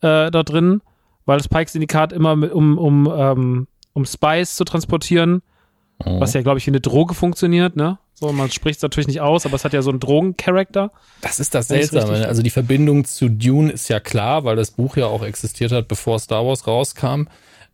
äh, 0.00 0.30
da 0.30 0.42
drin, 0.42 0.82
weil 1.26 1.38
das 1.38 1.48
Pike-Syndikat 1.48 2.12
immer 2.12 2.36
mit, 2.36 2.52
um, 2.52 2.76
um, 2.78 3.10
ähm, 3.16 3.66
um 3.94 4.04
Spice 4.04 4.56
zu 4.56 4.64
transportieren, 4.64 5.42
Mhm. 6.04 6.18
was 6.20 6.34
ja, 6.34 6.42
glaube 6.42 6.58
ich, 6.58 6.66
wie 6.66 6.72
eine 6.72 6.80
Droge 6.80 7.14
funktioniert, 7.14 7.76
ne? 7.76 7.98
So, 8.14 8.32
man 8.32 8.50
spricht 8.50 8.78
es 8.78 8.82
natürlich 8.82 9.06
nicht 9.06 9.20
aus, 9.20 9.46
aber 9.46 9.54
es 9.54 9.64
hat 9.64 9.72
ja 9.72 9.80
so 9.80 9.90
einen 9.90 10.00
Drogencharakter. 10.00 10.90
Das 11.20 11.38
ist 11.38 11.54
das 11.54 11.68
Seltsame. 11.68 12.10
richtig- 12.10 12.26
Also 12.28 12.42
die 12.42 12.50
Verbindung 12.50 13.04
zu 13.04 13.28
Dune 13.28 13.70
ist 13.72 13.88
ja 13.88 14.00
klar, 14.00 14.44
weil 14.44 14.56
das 14.56 14.72
Buch 14.72 14.96
ja 14.96 15.06
auch 15.06 15.22
existiert 15.24 15.70
hat, 15.72 15.86
bevor 15.88 16.18
Star 16.18 16.44
Wars 16.44 16.66
rauskam. 16.66 17.26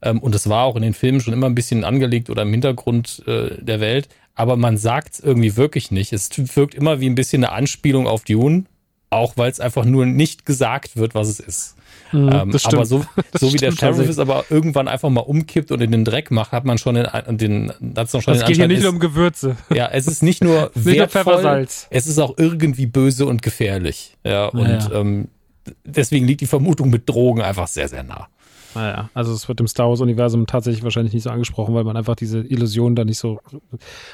Ähm, 0.02 0.18
und 0.20 0.34
es 0.34 0.48
war 0.48 0.64
auch 0.64 0.76
in 0.76 0.82
den 0.82 0.94
Filmen 0.94 1.20
schon 1.20 1.32
immer 1.34 1.46
ein 1.46 1.54
bisschen 1.54 1.82
angelegt 1.84 2.28
oder 2.30 2.42
im 2.42 2.50
Hintergrund 2.50 3.22
äh, 3.26 3.62
der 3.62 3.80
Welt. 3.80 4.08
Aber 4.34 4.56
man 4.56 4.76
sagt 4.76 5.14
es 5.14 5.20
irgendwie 5.20 5.56
wirklich 5.56 5.90
nicht. 5.90 6.12
Es 6.12 6.30
wirkt 6.56 6.74
immer 6.74 7.00
wie 7.00 7.06
ein 7.08 7.14
bisschen 7.14 7.42
eine 7.44 7.52
Anspielung 7.52 8.06
auf 8.06 8.24
Dune, 8.24 8.64
auch 9.10 9.36
weil 9.36 9.50
es 9.50 9.60
einfach 9.60 9.84
nur 9.84 10.06
nicht 10.06 10.46
gesagt 10.46 10.96
wird, 10.96 11.14
was 11.14 11.28
es 11.28 11.40
ist. 11.40 11.74
Ähm, 12.12 12.24
Mhm, 12.26 12.50
das 12.50 12.62
stimmt. 12.62 12.74
aber 12.74 12.86
so, 12.86 13.04
Das 13.32 13.40
so 13.40 13.52
wie 13.52 13.56
der 13.56 13.70
Sheriff 13.70 14.08
es 14.08 14.18
aber 14.18 14.44
irgendwann 14.50 14.88
einfach 14.88 15.10
mal 15.10 15.20
umkippt 15.20 15.70
und 15.70 15.80
in 15.80 15.92
den 15.92 16.04
Dreck 16.04 16.32
macht, 16.32 16.50
hat 16.50 16.64
man 16.64 16.76
schon 16.78 16.96
den, 16.96 17.06
den 17.38 17.72
hat's 17.96 18.12
noch 18.12 18.22
schon 18.22 18.34
Es 18.34 18.44
geht 18.44 18.56
hier 18.56 18.66
nicht 18.66 18.82
nur 18.82 18.90
um 18.92 18.98
Gewürze. 18.98 19.56
ja, 19.72 19.88
es 19.92 20.08
ist 20.08 20.22
nicht 20.22 20.42
nur 20.42 20.70
wertvoll, 20.74 21.66
es 21.90 22.06
ist 22.06 22.18
auch 22.18 22.34
irgendwie 22.36 22.86
böse 22.86 23.26
und 23.26 23.42
gefährlich. 23.42 24.16
Ja, 24.24 24.46
und 24.46 24.60
Naja. 24.62 24.90
ähm, 24.92 25.28
deswegen 25.84 26.26
liegt 26.26 26.40
die 26.40 26.46
Vermutung 26.46 26.90
mit 26.90 27.08
Drogen 27.08 27.42
einfach 27.42 27.68
sehr, 27.68 27.86
sehr 27.88 28.02
nah. 28.02 28.28
Naja, 28.74 29.10
also 29.14 29.32
es 29.32 29.48
wird 29.48 29.60
im 29.60 29.66
Star 29.66 29.88
Wars-Universum 29.88 30.46
tatsächlich 30.46 30.84
wahrscheinlich 30.84 31.12
nicht 31.12 31.24
so 31.24 31.30
angesprochen, 31.30 31.74
weil 31.74 31.84
man 31.84 31.96
einfach 31.96 32.14
diese 32.14 32.40
Illusion 32.40 32.94
da 32.94 33.04
nicht 33.04 33.18
so. 33.18 33.40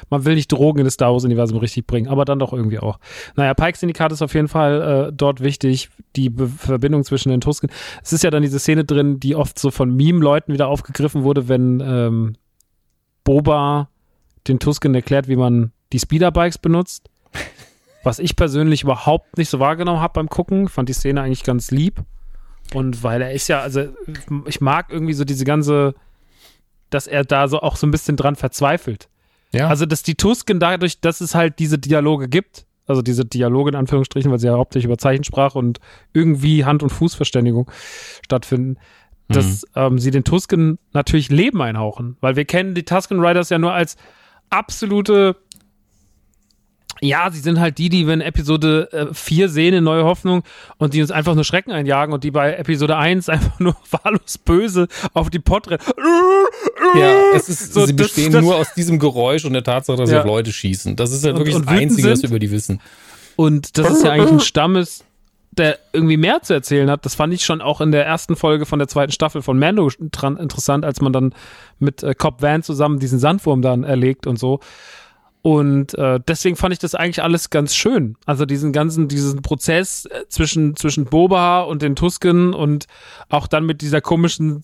Man 0.09 0.25
will 0.25 0.35
nicht 0.35 0.51
Drogen 0.51 0.79
in 0.79 0.85
das 0.85 0.95
Star 0.95 1.13
Wars-Universum 1.13 1.59
richtig 1.59 1.87
bringen, 1.87 2.09
aber 2.09 2.25
dann 2.25 2.39
doch 2.39 2.53
irgendwie 2.53 2.79
auch. 2.79 2.99
Naja, 3.35 3.53
Pike-Syndikat 3.55 4.13
ist 4.13 4.23
auf 4.23 4.35
jeden 4.35 4.49
Fall 4.49 5.09
äh, 5.09 5.13
dort 5.13 5.43
wichtig, 5.43 5.91
die 6.17 6.31
Be 6.31 6.49
Verbindung 6.49 7.05
zwischen 7.05 7.29
den 7.29 7.41
Tusken. 7.41 7.71
Es 8.03 8.13
ist 8.13 8.25
ja 8.25 8.31
dann 8.31 8.43
diese 8.43 8.59
Szene 8.59 8.85
drin, 8.85 9.21
die 9.21 9.37
oft 9.37 9.59
so 9.59 9.71
von 9.71 9.95
Meme-Leuten 9.95 10.53
wieder 10.53 10.69
aufgegriffen 10.69 11.23
wurde, 11.23 11.49
wenn 11.49 11.81
ähm, 11.81 12.37
Boba 13.25 13.91
den 14.49 14.59
Tusken 14.59 14.95
erklärt, 14.95 15.29
wie 15.29 15.37
man 15.37 15.73
die 15.93 15.99
Speederbikes 15.99 16.59
benutzt. 16.59 17.11
Was 18.03 18.21
ich 18.21 18.37
persönlich 18.37 18.85
überhaupt 18.85 19.37
nicht 19.37 19.51
so 19.51 19.59
wahrgenommen 19.59 20.01
habe 20.01 20.13
beim 20.15 20.29
Gucken, 20.29 20.69
fand 20.69 20.89
die 20.89 20.93
Szene 20.93 21.23
eigentlich 21.23 21.43
ganz 21.43 21.73
lieb. 21.73 22.05
Und 22.75 23.03
weil 23.03 23.23
er 23.23 23.33
ist 23.33 23.49
ja, 23.49 23.61
also 23.61 23.85
ich 24.47 24.61
mag 24.61 24.91
irgendwie 24.91 25.13
so 25.13 25.25
diese 25.25 25.45
ganze, 25.45 25.95
dass 26.91 27.07
er 27.07 27.25
da 27.25 27.49
so 27.49 27.61
auch 27.61 27.77
so 27.77 27.87
ein 27.87 27.91
bisschen 27.91 28.17
dran 28.17 28.37
verzweifelt. 28.37 29.09
Ja, 29.53 29.69
Also, 29.69 29.87
dass 29.87 30.03
die 30.03 30.17
Tusken 30.17 30.61
dadurch, 30.61 31.01
dass 31.01 31.21
es 31.21 31.35
halt 31.35 31.59
diese 31.59 31.79
Dialoge 31.79 32.29
gibt, 32.29 32.67
also 32.87 33.03
diese 33.03 33.25
Dialoge 33.25 33.71
in 33.71 33.77
Anführungsstrichen, 33.77 34.31
weil 34.31 34.39
sie 34.39 34.49
ja 34.49 34.55
hauptsächlich 34.55 34.87
über 34.87 34.99
Zeichensprache 34.99 35.59
und 35.59 35.81
irgendwie 36.13 36.65
Hand- 36.65 36.83
und 36.83 36.91
Fußverständigung 36.91 37.71
stattfinden, 38.25 38.77
dass 39.29 39.67
ähm, 39.75 39.99
sie 39.99 40.11
den 40.11 40.25
Tusken 40.25 40.79
natürlich 40.93 41.31
Leben 41.31 41.61
einhauchen. 41.61 42.17
Weil 42.21 42.37
wir 42.37 42.45
kennen 42.45 42.75
die 42.75 42.85
Tusken 42.85 43.21
Riders 43.21 43.51
ja 43.51 43.59
nur 43.59 43.73
als 43.73 43.97
absolute 44.51 45.37
ja, 47.01 47.31
sie 47.31 47.41
sind 47.41 47.61
halt 47.61 47.79
die, 47.79 47.89
die 47.89 48.07
wir 48.07 48.15
in 48.15 48.21
Episode 48.21 48.89
äh, 48.93 49.15
4 49.15 49.49
sehen 49.49 49.75
in 49.75 49.85
Neue 49.85 50.05
Hoffnung 50.05 50.43
und 50.79 50.95
die 50.95 51.03
uns 51.03 51.11
einfach 51.11 51.35
nur 51.35 51.45
Schrecken 51.45 51.71
einjagen 51.73 52.15
und 52.15 52.25
die 52.25 52.31
bei 52.31 52.55
Episode 52.55 52.97
1 52.97 53.29
einfach 53.29 53.59
nur 53.61 53.77
wahllos 53.91 54.39
böse 54.39 54.89
auf 55.15 55.29
die 55.31 55.39
Pott 55.39 55.69
rennen. 55.69 55.83
ja 56.99 57.13
es 57.35 57.49
ist, 57.49 57.75
So, 57.75 57.87
sie 57.87 57.95
das- 57.97 58.07
bestehen 58.09 58.33
das- 58.33 58.43
nur 58.43 58.57
aus 58.57 58.73
diesem 58.75 58.99
Geräusch 58.99 59.45
und 59.45 59.53
der 59.53 59.65
Tatsache, 59.65 59.97
dass 59.99 60.09
sie 60.09 60.15
Ja. 60.15 60.21
auf 60.23 60.27
Leute 60.27 60.53
schießen. 60.53 60.97
Das 60.97 61.13
ist 61.13 61.25
ja 61.25 61.33
Und- 61.33 61.39
wirklich 61.39 61.57
und 61.57 61.67
das 61.67 61.75
Einzige, 61.75 62.11
was 62.11 62.23
wir 62.23 62.31
über 62.31 62.39
die 62.39 62.51
wissen. 62.51 62.81
Und 63.37 63.77
das 63.79 63.91
ist 63.91 64.05
ja 64.05 64.13
eigentlich 64.13 64.33
ein 64.33 64.41
Stamm 64.41 64.77
ist, 64.77 65.05
der 65.53 65.79
irgendwie 65.93 66.17
mehr 66.19 66.43
zu 66.43 66.53
erzählen 66.55 66.91
hat. 66.91 67.05
Das 67.07 67.15
fand 67.15 67.33
ich 67.33 67.45
schon 67.45 67.61
auch 67.63 67.81
in 67.81 67.91
der 67.93 68.05
ersten 68.05 68.37
Folge 68.37 68.67
von 68.67 68.79
der 68.79 68.89
zweiten 68.89 69.13
Staffel 69.13 69.41
von 69.43 69.59
Mando 69.59 69.89
interessant, 69.99 70.85
als 70.85 71.01
man 71.01 71.13
dann 71.13 71.35
mit 71.79 72.03
äh, 72.03 72.15
Cobb 72.15 72.43
Van 72.43 72.63
zusammen 72.63 72.99
diesen 72.99 73.19
Sandwurm 73.19 73.63
dann 73.63 73.83
erlegt 73.85 74.27
und 74.27 74.39
so. 74.39 74.61
Und 75.47 75.97
äh, 75.97 76.19
deswegen 76.27 76.57
fand 76.57 76.73
ich 76.73 76.81
das 76.81 76.97
eigentlich 76.97 77.23
alles 77.23 77.51
ganz 77.51 77.77
schön. 77.77 78.17
Also 78.27 78.47
diesen 78.47 78.73
ganzen, 78.73 79.07
diesen 79.07 79.43
Prozess 79.43 80.07
äh, 80.07 80.25
zwischen, 80.29 80.75
zwischen 80.75 81.05
Boba 81.05 81.61
und 81.61 81.83
den 81.83 81.95
Tusken 81.95 82.53
und 82.53 82.89
auch 83.29 83.47
dann 83.47 83.65
mit 83.65 83.81
dieser 83.81 84.01
komischen 84.01 84.63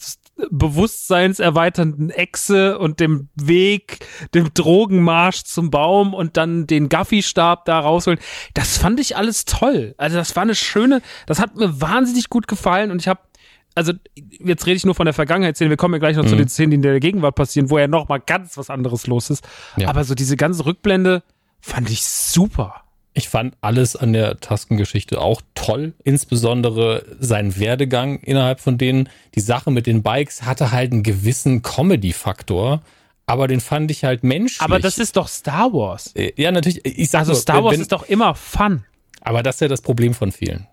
bewusstseinserweiternden 0.51 2.11
Echse 2.11 2.81
und 2.81 2.99
dem 2.99 3.29
Weg, 3.37 4.05
dem 4.35 4.53
Drogenmarsch 4.55 5.45
zum 5.45 5.71
Baum 5.71 6.15
und 6.15 6.37
dann 6.37 6.67
den 6.67 6.89
Gaffy-Stab 6.89 7.65
da 7.65 7.79
rausholen. 7.79 8.19
Das 8.55 8.79
fand 8.79 8.99
ich 8.99 9.17
alles 9.17 9.45
toll. 9.45 9.95
Also 9.99 10.17
das 10.17 10.35
war 10.35 10.43
eine 10.43 10.57
schöne, 10.57 11.01
das 11.27 11.39
hat 11.39 11.55
mir 11.55 11.81
wahnsinnig 11.81 12.29
gut 12.29 12.49
gefallen 12.49 12.91
und 12.91 13.01
ich 13.01 13.07
habe 13.07 13.21
also 13.75 13.93
jetzt 14.45 14.67
rede 14.67 14.77
ich 14.77 14.85
nur 14.85 14.95
von 14.95 15.07
der 15.07 15.15
Vergangenheitsszene, 15.15 15.71
wir 15.71 15.77
kommen 15.77 15.95
ja 15.95 15.99
gleich 15.99 16.17
noch 16.17 16.27
zu 16.27 16.37
den 16.37 16.49
Szenen, 16.49 16.71
die 16.71 16.75
in 16.77 16.83
der 16.83 17.01
Gegenwart 17.01 17.35
passieren, 17.35 17.71
wo 17.71 17.79
ja 17.79 17.89
noch 17.89 18.09
mal 18.09 18.19
ganz 18.19 18.57
was 18.57 18.71
anderes 18.71 19.07
los 19.07 19.31
ist. 19.31 19.45
Ja. 19.77 19.89
Aber 19.89 20.05
so 20.05 20.15
diese 20.15 20.37
ganze 20.37 20.67
Rückblende 20.67 21.23
fand 21.61 21.91
ich 21.91 22.03
super. 22.03 22.83
Ich 23.15 23.29
fand 23.29 23.55
alles 23.61 23.95
an 23.95 24.15
der 24.15 24.41
Taskengeschichte 24.41 25.21
auch 25.21 25.43
toll, 25.55 25.93
insbesondere 26.03 27.05
sein 27.21 27.59
Werdegang 27.59 28.19
innerhalb 28.21 28.61
von 28.61 28.79
denen. 28.79 29.09
Die 29.35 29.41
Sache 29.41 29.71
mit 29.71 29.87
den 29.87 30.03
Bikes 30.03 30.43
hatte 30.43 30.73
halt 30.73 30.93
einen 30.93 31.03
gewissen 31.03 31.61
Comedy-Faktor, 31.63 32.83
aber 33.27 33.49
den 33.49 33.61
fand 33.61 33.91
ich 33.91 34.05
halt 34.05 34.25
menschlich. 34.25 34.63
Aber 34.63 34.79
das 34.79 34.99
ist 34.99 35.17
doch 35.17 35.29
Star 35.29 35.73
Wars. 35.73 36.15
Äh, 36.17 36.33
ja 36.37 36.51
natürlich. 36.53 36.85
Ich 36.85 37.11
sag 37.11 37.21
Also 37.21 37.33
nur, 37.33 37.41
Star 37.41 37.65
Wars 37.65 37.75
wenn, 37.75 37.83
ist 37.83 37.93
doch 37.93 38.05
immer 38.05 38.35
Fun. 38.35 38.85
Aber 39.21 39.43
das 39.43 39.57
ist 39.57 39.61
ja 39.61 39.69
das 39.69 39.83
Problem 39.83 40.15
von 40.15 40.33
vielen. 40.33 40.67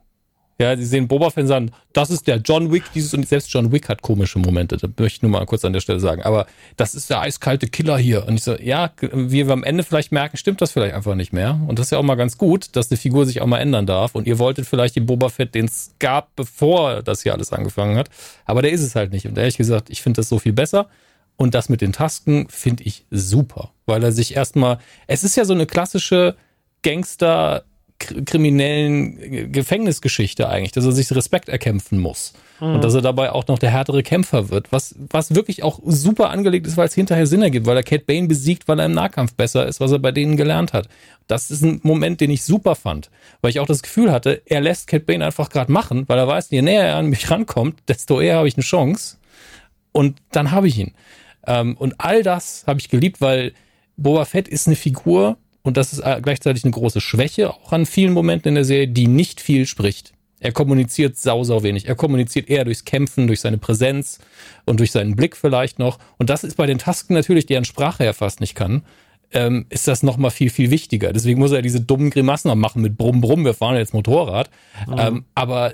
Ja, 0.60 0.76
sie 0.76 0.84
sehen 0.84 1.08
Boba 1.08 1.30
Fett 1.30 1.44
und 1.44 1.48
sagen, 1.48 1.72
das 1.94 2.10
ist 2.10 2.28
der 2.28 2.38
John 2.38 2.70
Wick, 2.70 2.84
dieses 2.94 3.14
und 3.14 3.26
selbst 3.26 3.52
John 3.54 3.72
Wick 3.72 3.88
hat 3.88 4.02
komische 4.02 4.40
Momente, 4.40 4.76
das 4.76 4.90
möchte 4.98 5.18
ich 5.18 5.22
nur 5.22 5.32
mal 5.32 5.46
kurz 5.46 5.64
an 5.64 5.72
der 5.72 5.80
Stelle 5.80 6.02
sagen. 6.02 6.22
Aber 6.24 6.48
das 6.76 6.96
ist 6.96 7.10
der 7.10 7.22
eiskalte 7.22 7.68
Killer 7.68 7.98
hier. 7.98 8.28
Und 8.28 8.36
ich 8.36 8.44
so, 8.44 8.56
ja, 8.56 8.92
wie 9.00 9.48
wir 9.48 9.54
am 9.54 9.64
Ende 9.64 9.84
vielleicht 9.84 10.12
merken, 10.12 10.36
stimmt 10.36 10.62
das 10.62 10.74
vielleicht 10.74 10.94
einfach 10.94 11.16
nicht 11.16 11.32
mehr. 11.32 11.58
Und 11.68 11.80
das 11.80 11.88
ist 11.88 11.92
ja 11.92 11.98
auch 11.98 12.04
mal 12.04 12.16
ganz 12.16 12.38
gut, 12.38 12.76
dass 12.76 12.92
eine 12.92 12.98
Figur 12.98 13.26
sich 13.26 13.42
auch 13.42 13.48
mal 13.48 13.60
ändern 13.60 13.86
darf. 13.86 14.16
Und 14.16 14.28
ihr 14.28 14.38
wolltet 14.38 14.66
vielleicht 14.66 14.98
den 14.98 15.06
Boba 15.06 15.30
Fett, 15.30 15.56
den 15.56 15.66
es 15.66 15.96
gab, 16.00 16.36
bevor 16.36 17.04
das 17.04 17.24
hier 17.24 17.34
alles 17.34 17.54
angefangen 17.54 17.98
hat. 17.98 18.10
Aber 18.44 18.62
der 18.62 18.72
ist 18.72 18.82
es 18.82 18.96
halt 18.96 19.14
nicht. 19.14 19.28
Und 19.28 19.38
ehrlich 19.38 19.58
gesagt, 19.58 19.90
ich 19.90 20.02
finde 20.02 20.18
das 20.18 20.28
so 20.28 20.40
viel 20.40 20.54
besser. 20.54 20.90
Und 21.38 21.56
das 21.56 21.70
mit 21.70 21.80
den 21.80 21.94
Tasken 21.94 22.50
finde 22.50 22.84
ich 22.84 23.06
super, 23.12 23.72
weil 23.86 24.04
er 24.04 24.12
sich 24.12 24.36
erstmal, 24.36 24.80
es 25.08 25.24
ist 25.24 25.38
ja 25.38 25.46
so 25.46 25.54
eine 25.54 25.68
klassische 25.68 26.36
Gangster, 26.82 27.64
kriminellen 28.00 29.52
Gefängnisgeschichte 29.52 30.50
eigentlich, 30.50 30.72
dass 30.72 30.86
er 30.86 30.94
sich 30.94 31.12
Respekt 31.12 31.50
erkämpfen 31.50 32.00
muss. 32.00 32.34
Mhm. 32.60 32.76
Und 32.76 32.84
dass 32.84 32.94
er 32.94 33.02
dabei 33.02 33.32
auch 33.32 33.48
noch 33.48 33.60
der 33.60 33.72
härtere 33.72 34.04
Kämpfer 34.04 34.50
wird, 34.50 34.72
was, 34.72 34.96
was 34.98 35.36
wirklich 35.36 35.64
auch 35.64 35.80
super 35.86 36.30
angelegt 36.30 36.66
ist, 36.66 36.78
weil 36.78 36.88
es 36.88 36.96
hinterher 36.96 37.28
Sinn 37.28 37.42
ergibt, 37.42 37.66
weil 37.66 37.78
er 37.78 37.84
Cat 37.84 38.06
Bane 38.06 38.28
besiegt, 38.28 38.68
weil 38.68 38.80
er 38.80 38.86
im 38.86 38.94
Nahkampf 38.94 39.34
besser 39.34 39.68
ist, 39.68 39.80
was 39.80 39.92
er 39.92 40.00
bei 40.00 40.12
denen 40.12 40.38
gelernt 40.38 40.74
hat. 40.74 40.88
Das 41.28 41.52
ist 41.52 41.62
ein 41.62 41.80
Moment, 41.84 42.22
den 42.22 42.32
ich 42.32 42.44
super 42.44 42.76
fand, 42.76 43.10
weil 43.42 43.52
ich 43.52 43.60
auch 43.60 43.68
das 43.68 43.84
Gefühl 43.84 44.12
hatte, 44.12 44.42
er 44.46 44.62
lässt 44.62 44.88
Cat 44.88 45.06
Bane 45.06 45.26
einfach 45.26 45.50
gerade 45.50 45.72
machen, 45.72 46.06
weil 46.08 46.18
er 46.18 46.28
weiß, 46.28 46.50
je 46.50 46.62
näher 46.62 46.86
er 46.86 46.96
an 46.96 47.08
mich 47.08 47.30
rankommt, 47.30 47.80
desto 47.88 48.20
eher 48.20 48.38
habe 48.38 48.48
ich 48.48 48.56
eine 48.56 48.64
Chance. 48.64 49.18
Und 49.92 50.20
dann 50.32 50.52
habe 50.52 50.68
ich 50.68 50.78
ihn. 50.78 50.94
Ähm, 51.46 51.76
und 51.78 51.96
all 51.98 52.24
das 52.24 52.64
habe 52.68 52.80
ich 52.80 52.90
geliebt, 52.90 53.22
weil 53.22 53.54
Boba 53.98 54.26
Fett 54.26 54.48
ist 54.48 54.68
eine 54.68 54.76
Figur, 54.76 55.38
und 55.62 55.78
das 55.78 55.94
ist 55.94 56.00
äh, 56.00 56.20
gleichzeitig 56.22 56.64
eine 56.64 56.72
große 56.72 57.02
Schwäche 57.02 57.54
auch 57.54 57.72
an 57.72 57.86
vielen 57.86 58.14
Momenten 58.14 58.50
in 58.50 58.56
der 58.56 58.66
Serie, 58.66 58.88
die 58.88 59.08
nicht 59.08 59.42
viel 59.42 59.66
spricht. 59.66 60.14
Er 60.40 60.54
kommuniziert 60.54 61.18
sau, 61.18 61.44
sau 61.44 61.64
wenig. 61.64 61.88
Er 61.88 61.96
kommuniziert 61.96 62.50
eher 62.50 62.64
durchs 62.64 62.86
Kämpfen, 62.86 63.28
durch 63.28 63.42
seine 63.42 63.58
Präsenz 63.58 64.20
und 64.66 64.80
durch 64.80 64.92
seinen 64.92 65.16
Blick 65.16 65.36
vielleicht 65.36 65.80
noch. 65.80 66.00
Und 66.18 66.30
das 66.30 66.44
ist 66.46 66.56
bei 66.56 66.66
den 66.66 66.78
Tasken 66.78 67.14
natürlich, 67.14 67.46
deren 67.46 67.66
Sprache 67.66 68.06
er 68.06 68.14
fast 68.14 68.40
nicht 68.40 68.56
kann, 68.56 68.84
ähm, 69.32 69.66
ist 69.70 69.88
das 69.88 70.02
nochmal 70.02 70.32
viel, 70.32 70.50
viel 70.50 70.72
wichtiger. 70.72 71.12
Deswegen 71.12 71.40
muss 71.40 71.52
er 71.52 71.62
diese 71.62 71.82
dummen 71.82 72.10
Grimassen 72.10 72.48
noch 72.48 72.56
machen 72.56 72.82
mit 72.82 72.98
Brumm, 72.98 73.22
Brumm, 73.22 73.44
wir 73.44 73.54
fahren 73.54 73.76
jetzt 73.76 73.94
Motorrad. 73.94 74.50
Mhm. 74.88 74.96
Ähm, 74.98 75.26
aber 75.36 75.74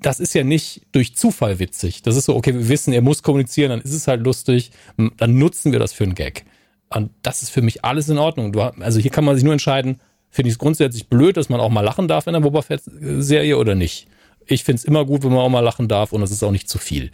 das 0.00 0.18
ist 0.18 0.34
ja 0.34 0.44
nicht 0.44 0.82
durch 0.92 1.14
Zufall 1.14 1.58
witzig. 1.58 2.02
Das 2.02 2.16
ist 2.16 2.24
so, 2.24 2.34
okay, 2.34 2.54
wir 2.54 2.68
wissen, 2.68 2.92
er 2.92 3.02
muss 3.02 3.22
kommunizieren, 3.22 3.70
dann 3.70 3.82
ist 3.82 3.92
es 3.92 4.08
halt 4.08 4.22
lustig, 4.22 4.70
dann 4.96 5.38
nutzen 5.38 5.72
wir 5.72 5.78
das 5.78 5.92
für 5.92 6.04
einen 6.04 6.14
Gag. 6.14 6.46
Und 6.92 7.10
das 7.22 7.42
ist 7.42 7.50
für 7.50 7.62
mich 7.62 7.84
alles 7.84 8.08
in 8.08 8.18
Ordnung. 8.18 8.52
Du, 8.52 8.60
also 8.60 8.98
hier 8.98 9.10
kann 9.10 9.24
man 9.24 9.36
sich 9.36 9.44
nur 9.44 9.52
entscheiden, 9.52 10.00
finde 10.28 10.48
ich 10.48 10.54
es 10.54 10.58
grundsätzlich 10.58 11.08
blöd, 11.08 11.36
dass 11.36 11.48
man 11.48 11.60
auch 11.60 11.70
mal 11.70 11.82
lachen 11.82 12.08
darf 12.08 12.26
in 12.26 12.32
der 12.32 12.40
Boba 12.40 12.62
Fett-Serie 12.62 13.56
oder 13.56 13.74
nicht. 13.74 14.08
Ich 14.46 14.64
finde 14.64 14.78
es 14.78 14.84
immer 14.84 15.04
gut, 15.04 15.22
wenn 15.22 15.30
man 15.30 15.40
auch 15.40 15.48
mal 15.48 15.60
lachen 15.60 15.86
darf 15.86 16.12
und 16.12 16.22
es 16.22 16.30
ist 16.30 16.42
auch 16.42 16.50
nicht 16.50 16.68
zu 16.68 16.78
viel. 16.78 17.12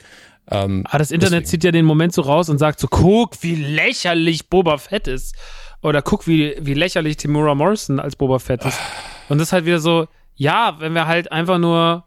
Ähm, 0.51 0.85
ah, 0.89 0.99
das 0.99 1.11
Internet 1.11 1.43
deswegen. 1.43 1.47
zieht 1.47 1.65
ja 1.65 1.73
den 1.73 1.85
Moment 1.85 2.15
so 2.15 2.23
raus 2.23 2.49
und 2.49 2.59
sagt 2.59 2.81
so, 2.81 2.87
guck, 2.89 3.43
wie 3.43 3.55
lächerlich 3.55 4.49
Boba 4.49 4.79
Fett 4.79 5.09
ist. 5.09 5.35
Oder 5.83 6.03
guck, 6.03 6.27
wie, 6.27 6.57
wie 6.61 6.75
lächerlich 6.75 7.19
Timura 7.19 7.55
Morrison 7.55 8.01
als 8.01 8.17
Boba 8.17 8.39
Fett 8.39 8.65
ist. 8.65 8.79
Und 9.29 9.39
das 9.39 9.49
ist 9.49 9.53
halt 9.53 9.67
wieder 9.67 9.81
so, 9.81 10.07
ja, 10.37 10.77
wenn 10.79 10.95
wir 10.95 11.07
halt 11.07 11.33
einfach 11.33 11.59
nur 11.59 12.05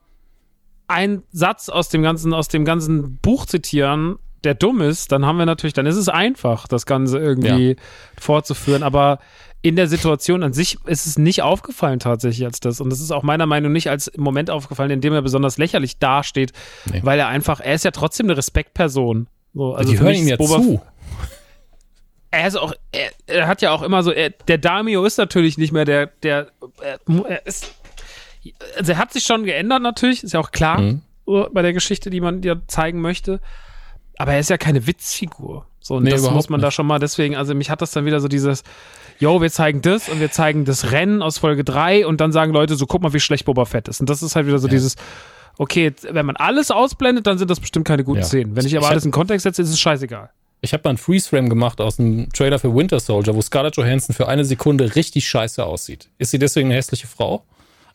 einen 0.88 1.24
Satz 1.32 1.70
aus 1.70 1.90
dem 1.90 2.02
ganzen, 2.02 2.34
aus 2.34 2.48
dem 2.48 2.66
ganzen 2.66 3.18
Buch 3.18 3.46
zitieren 3.46 4.18
der 4.44 4.54
dumm 4.54 4.82
ist, 4.82 5.12
dann 5.12 5.26
haben 5.26 5.38
wir 5.38 5.46
natürlich, 5.46 5.74
dann 5.74 5.86
ist 5.86 5.96
es 5.96 6.10
einfach, 6.10 6.68
das 6.68 6.86
Ganze 6.86 7.20
irgendwie 7.20 7.70
ja. 7.70 7.76
fortzuführen. 8.20 8.84
Aber 8.84 9.20
in 9.62 9.76
der 9.76 9.88
Situation 9.88 10.44
an 10.44 10.54
sich 10.54 10.78
ist 10.86 11.06
es 11.06 11.18
nicht 11.18 11.42
aufgefallen 11.42 12.00
tatsächlich 12.00 12.46
als 12.46 12.60
das. 12.60 12.80
Und 12.80 12.90
das 12.90 13.02
ist 13.02 13.12
auch 13.12 13.24
meiner 13.24 13.46
Meinung 13.46 13.72
nach 13.72 13.76
nicht 13.76 13.90
als 13.90 14.12
Moment 14.18 14.50
aufgefallen, 14.50 14.92
in 14.92 15.02
dem 15.02 15.14
er 15.14 15.22
besonders 15.22 15.58
lächerlich 15.58 16.00
dasteht, 16.00 16.54
nee. 16.92 17.02
weil 17.04 17.20
er 17.20 17.28
einfach, 17.28 17.60
er 17.60 17.74
ist 17.74 17.84
ja 17.84 17.92
trotzdem 17.92 18.28
eine 18.28 18.38
Respektperson. 18.38 19.28
So, 19.54 19.74
also 19.74 19.92
die 19.92 20.00
hören 20.00 20.16
ihm 20.16 20.28
ja 20.28 20.38
Boba 20.38 20.62
zu. 20.62 20.82
Er 22.32 22.48
ist 22.48 22.58
auch, 22.58 22.74
er, 22.92 23.10
er, 23.26 23.48
hat 23.48 23.62
ja 23.62 23.72
auch 23.72 23.82
immer 23.82 24.04
so, 24.04 24.12
er, 24.12 24.30
der 24.30 24.60
Damio 24.60 25.04
ist 25.04 25.18
natürlich 25.18 25.58
nicht 25.58 25.74
mehr 25.74 25.84
der, 25.84 26.08
der, 26.22 26.48
er, 26.80 27.00
er 27.28 27.46
ist, 27.48 27.74
also 28.78 28.92
er 28.92 28.98
hat 29.00 29.12
sich 29.12 29.24
schon 29.24 29.44
geändert 29.44 29.82
natürlich, 29.82 30.24
ist 30.24 30.34
ja 30.34 30.40
auch 30.40 30.52
klar 30.52 30.80
mhm. 30.80 31.02
bei 31.26 31.64
der 31.64 31.74
Geschichte, 31.74 32.12
die 32.12 32.22
man 32.22 32.42
dir 32.42 32.62
zeigen 32.68 33.02
möchte 33.02 33.42
aber 34.20 34.34
er 34.34 34.40
ist 34.42 34.50
ja 34.50 34.58
keine 34.58 34.86
Witzfigur. 34.86 35.66
So, 35.80 35.96
und 35.96 36.04
nee, 36.04 36.12
das 36.12 36.30
muss 36.30 36.50
man 36.50 36.60
nicht. 36.60 36.68
da 36.68 36.72
schon 36.72 36.86
mal, 36.86 37.00
deswegen, 37.00 37.36
also 37.38 37.56
mich 37.56 37.70
hat 37.70 37.82
das 37.82 37.92
dann 37.92 38.06
wieder 38.06 38.20
so 38.20 38.28
dieses, 38.28 38.64
yo, 39.18 39.42
wir 39.42 39.50
zeigen 39.50 39.82
das 39.82 40.10
und 40.10 40.20
wir 40.20 40.30
zeigen 40.30 40.66
das 40.66 40.92
Rennen 40.92 41.22
aus 41.22 41.38
Folge 41.38 41.64
3 41.64 42.06
und 42.06 42.20
dann 42.20 42.34
sagen 42.34 42.52
Leute 42.52 42.76
so, 42.76 42.86
guck 42.86 43.02
mal, 43.02 43.14
wie 43.14 43.22
schlecht 43.22 43.46
Boba 43.46 43.64
Fett 43.64 43.88
ist. 43.88 44.02
Und 44.02 44.10
das 44.10 44.22
ist 44.22 44.36
halt 44.36 44.46
wieder 44.46 44.60
so 44.60 44.68
ja. 44.68 44.72
dieses, 44.72 44.98
okay, 45.58 45.94
wenn 46.12 46.26
man 46.26 46.36
alles 46.36 46.70
ausblendet, 46.70 47.28
dann 47.28 47.38
sind 47.38 47.50
das 47.50 47.62
bestimmt 47.62 47.88
keine 47.88 48.04
guten 48.04 48.20
ja. 48.20 48.26
Szenen. 48.26 48.58
Wenn 48.58 48.66
ich 48.66 48.76
aber 48.76 48.88
ich 48.88 48.92
alles 48.92 49.06
in 49.06 49.12
Kontext 49.12 49.44
setze, 49.44 49.62
ist 49.62 49.70
es 49.70 49.80
scheißegal. 49.80 50.30
Ich 50.60 50.74
habe 50.74 50.82
mal 50.84 50.90
einen 50.90 50.98
Freeze-Frame 50.98 51.48
gemacht 51.48 51.80
aus 51.80 51.98
einem 51.98 52.30
Trailer 52.34 52.60
für 52.60 52.76
Winter 52.76 53.00
Soldier, 53.00 53.34
wo 53.34 53.42
Scarlett 53.42 53.78
Johansson 53.78 54.14
für 54.14 54.28
eine 54.28 54.44
Sekunde 54.44 54.96
richtig 54.96 55.30
scheiße 55.30 55.64
aussieht. 55.64 56.10
Ist 56.18 56.32
sie 56.32 56.40
deswegen 56.40 56.68
eine 56.68 56.76
hässliche 56.76 57.08
Frau? 57.08 57.46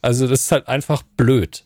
Also 0.01 0.27
das 0.27 0.41
ist 0.41 0.53
halt 0.53 0.69
einfach 0.69 1.03
blöd. 1.19 1.65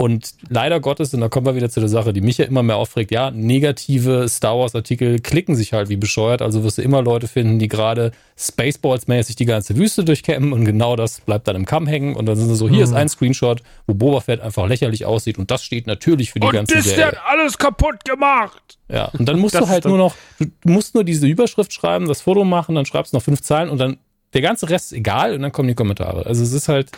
Und 0.00 0.30
leider 0.48 0.80
Gottes, 0.80 1.12
und 1.12 1.20
da 1.20 1.28
kommen 1.28 1.44
wir 1.44 1.54
wieder 1.54 1.68
zu 1.68 1.78
der 1.78 1.90
Sache, 1.90 2.14
die 2.14 2.22
mich 2.22 2.38
ja 2.38 2.46
immer 2.46 2.62
mehr 2.62 2.76
aufregt, 2.76 3.10
ja, 3.10 3.30
negative 3.30 4.30
Star 4.30 4.58
Wars-Artikel 4.58 5.18
klicken 5.18 5.56
sich 5.56 5.74
halt 5.74 5.90
wie 5.90 5.98
bescheuert. 5.98 6.40
Also 6.40 6.64
wirst 6.64 6.78
du 6.78 6.82
immer 6.82 7.02
Leute 7.02 7.28
finden, 7.28 7.58
die 7.58 7.68
gerade 7.68 8.12
Spaceballs-mäßig 8.38 9.36
die 9.36 9.44
ganze 9.44 9.76
Wüste 9.76 10.02
durchkämmen 10.02 10.54
und 10.54 10.64
genau 10.64 10.96
das 10.96 11.20
bleibt 11.20 11.48
dann 11.48 11.56
im 11.56 11.66
Kamm 11.66 11.86
hängen. 11.86 12.16
Und 12.16 12.24
dann 12.24 12.36
sind 12.36 12.48
sie 12.48 12.56
so, 12.56 12.66
hier 12.66 12.78
mhm. 12.78 12.84
ist 12.84 12.92
ein 12.94 13.10
Screenshot, 13.10 13.62
wo 13.86 13.92
Boba 13.92 14.20
Fett 14.20 14.40
einfach 14.40 14.66
lächerlich 14.66 15.04
aussieht 15.04 15.36
und 15.36 15.50
das 15.50 15.62
steht 15.62 15.86
natürlich 15.86 16.30
für 16.30 16.40
die 16.40 16.46
und 16.46 16.54
ganze 16.54 16.76
das 16.76 16.84
Serie. 16.84 17.04
Und 17.04 17.12
hat 17.12 17.22
alles 17.26 17.58
kaputt 17.58 18.02
gemacht. 18.06 18.78
Ja, 18.88 19.10
und 19.18 19.28
dann 19.28 19.38
musst 19.38 19.54
du 19.54 19.68
halt 19.68 19.84
nur 19.84 19.98
noch, 19.98 20.14
du 20.38 20.48
musst 20.64 20.94
nur 20.94 21.04
diese 21.04 21.26
Überschrift 21.26 21.74
schreiben, 21.74 22.08
das 22.08 22.22
Foto 22.22 22.44
machen, 22.44 22.74
dann 22.74 22.86
schreibst 22.86 23.12
du 23.12 23.18
noch 23.18 23.22
fünf 23.22 23.42
Zeilen 23.42 23.68
und 23.68 23.76
dann 23.76 23.98
der 24.32 24.40
ganze 24.40 24.70
Rest 24.70 24.92
ist 24.92 24.98
egal 24.98 25.34
und 25.34 25.42
dann 25.42 25.52
kommen 25.52 25.68
die 25.68 25.74
Kommentare. 25.74 26.24
Also 26.24 26.42
es 26.42 26.54
ist 26.54 26.68
halt, 26.68 26.90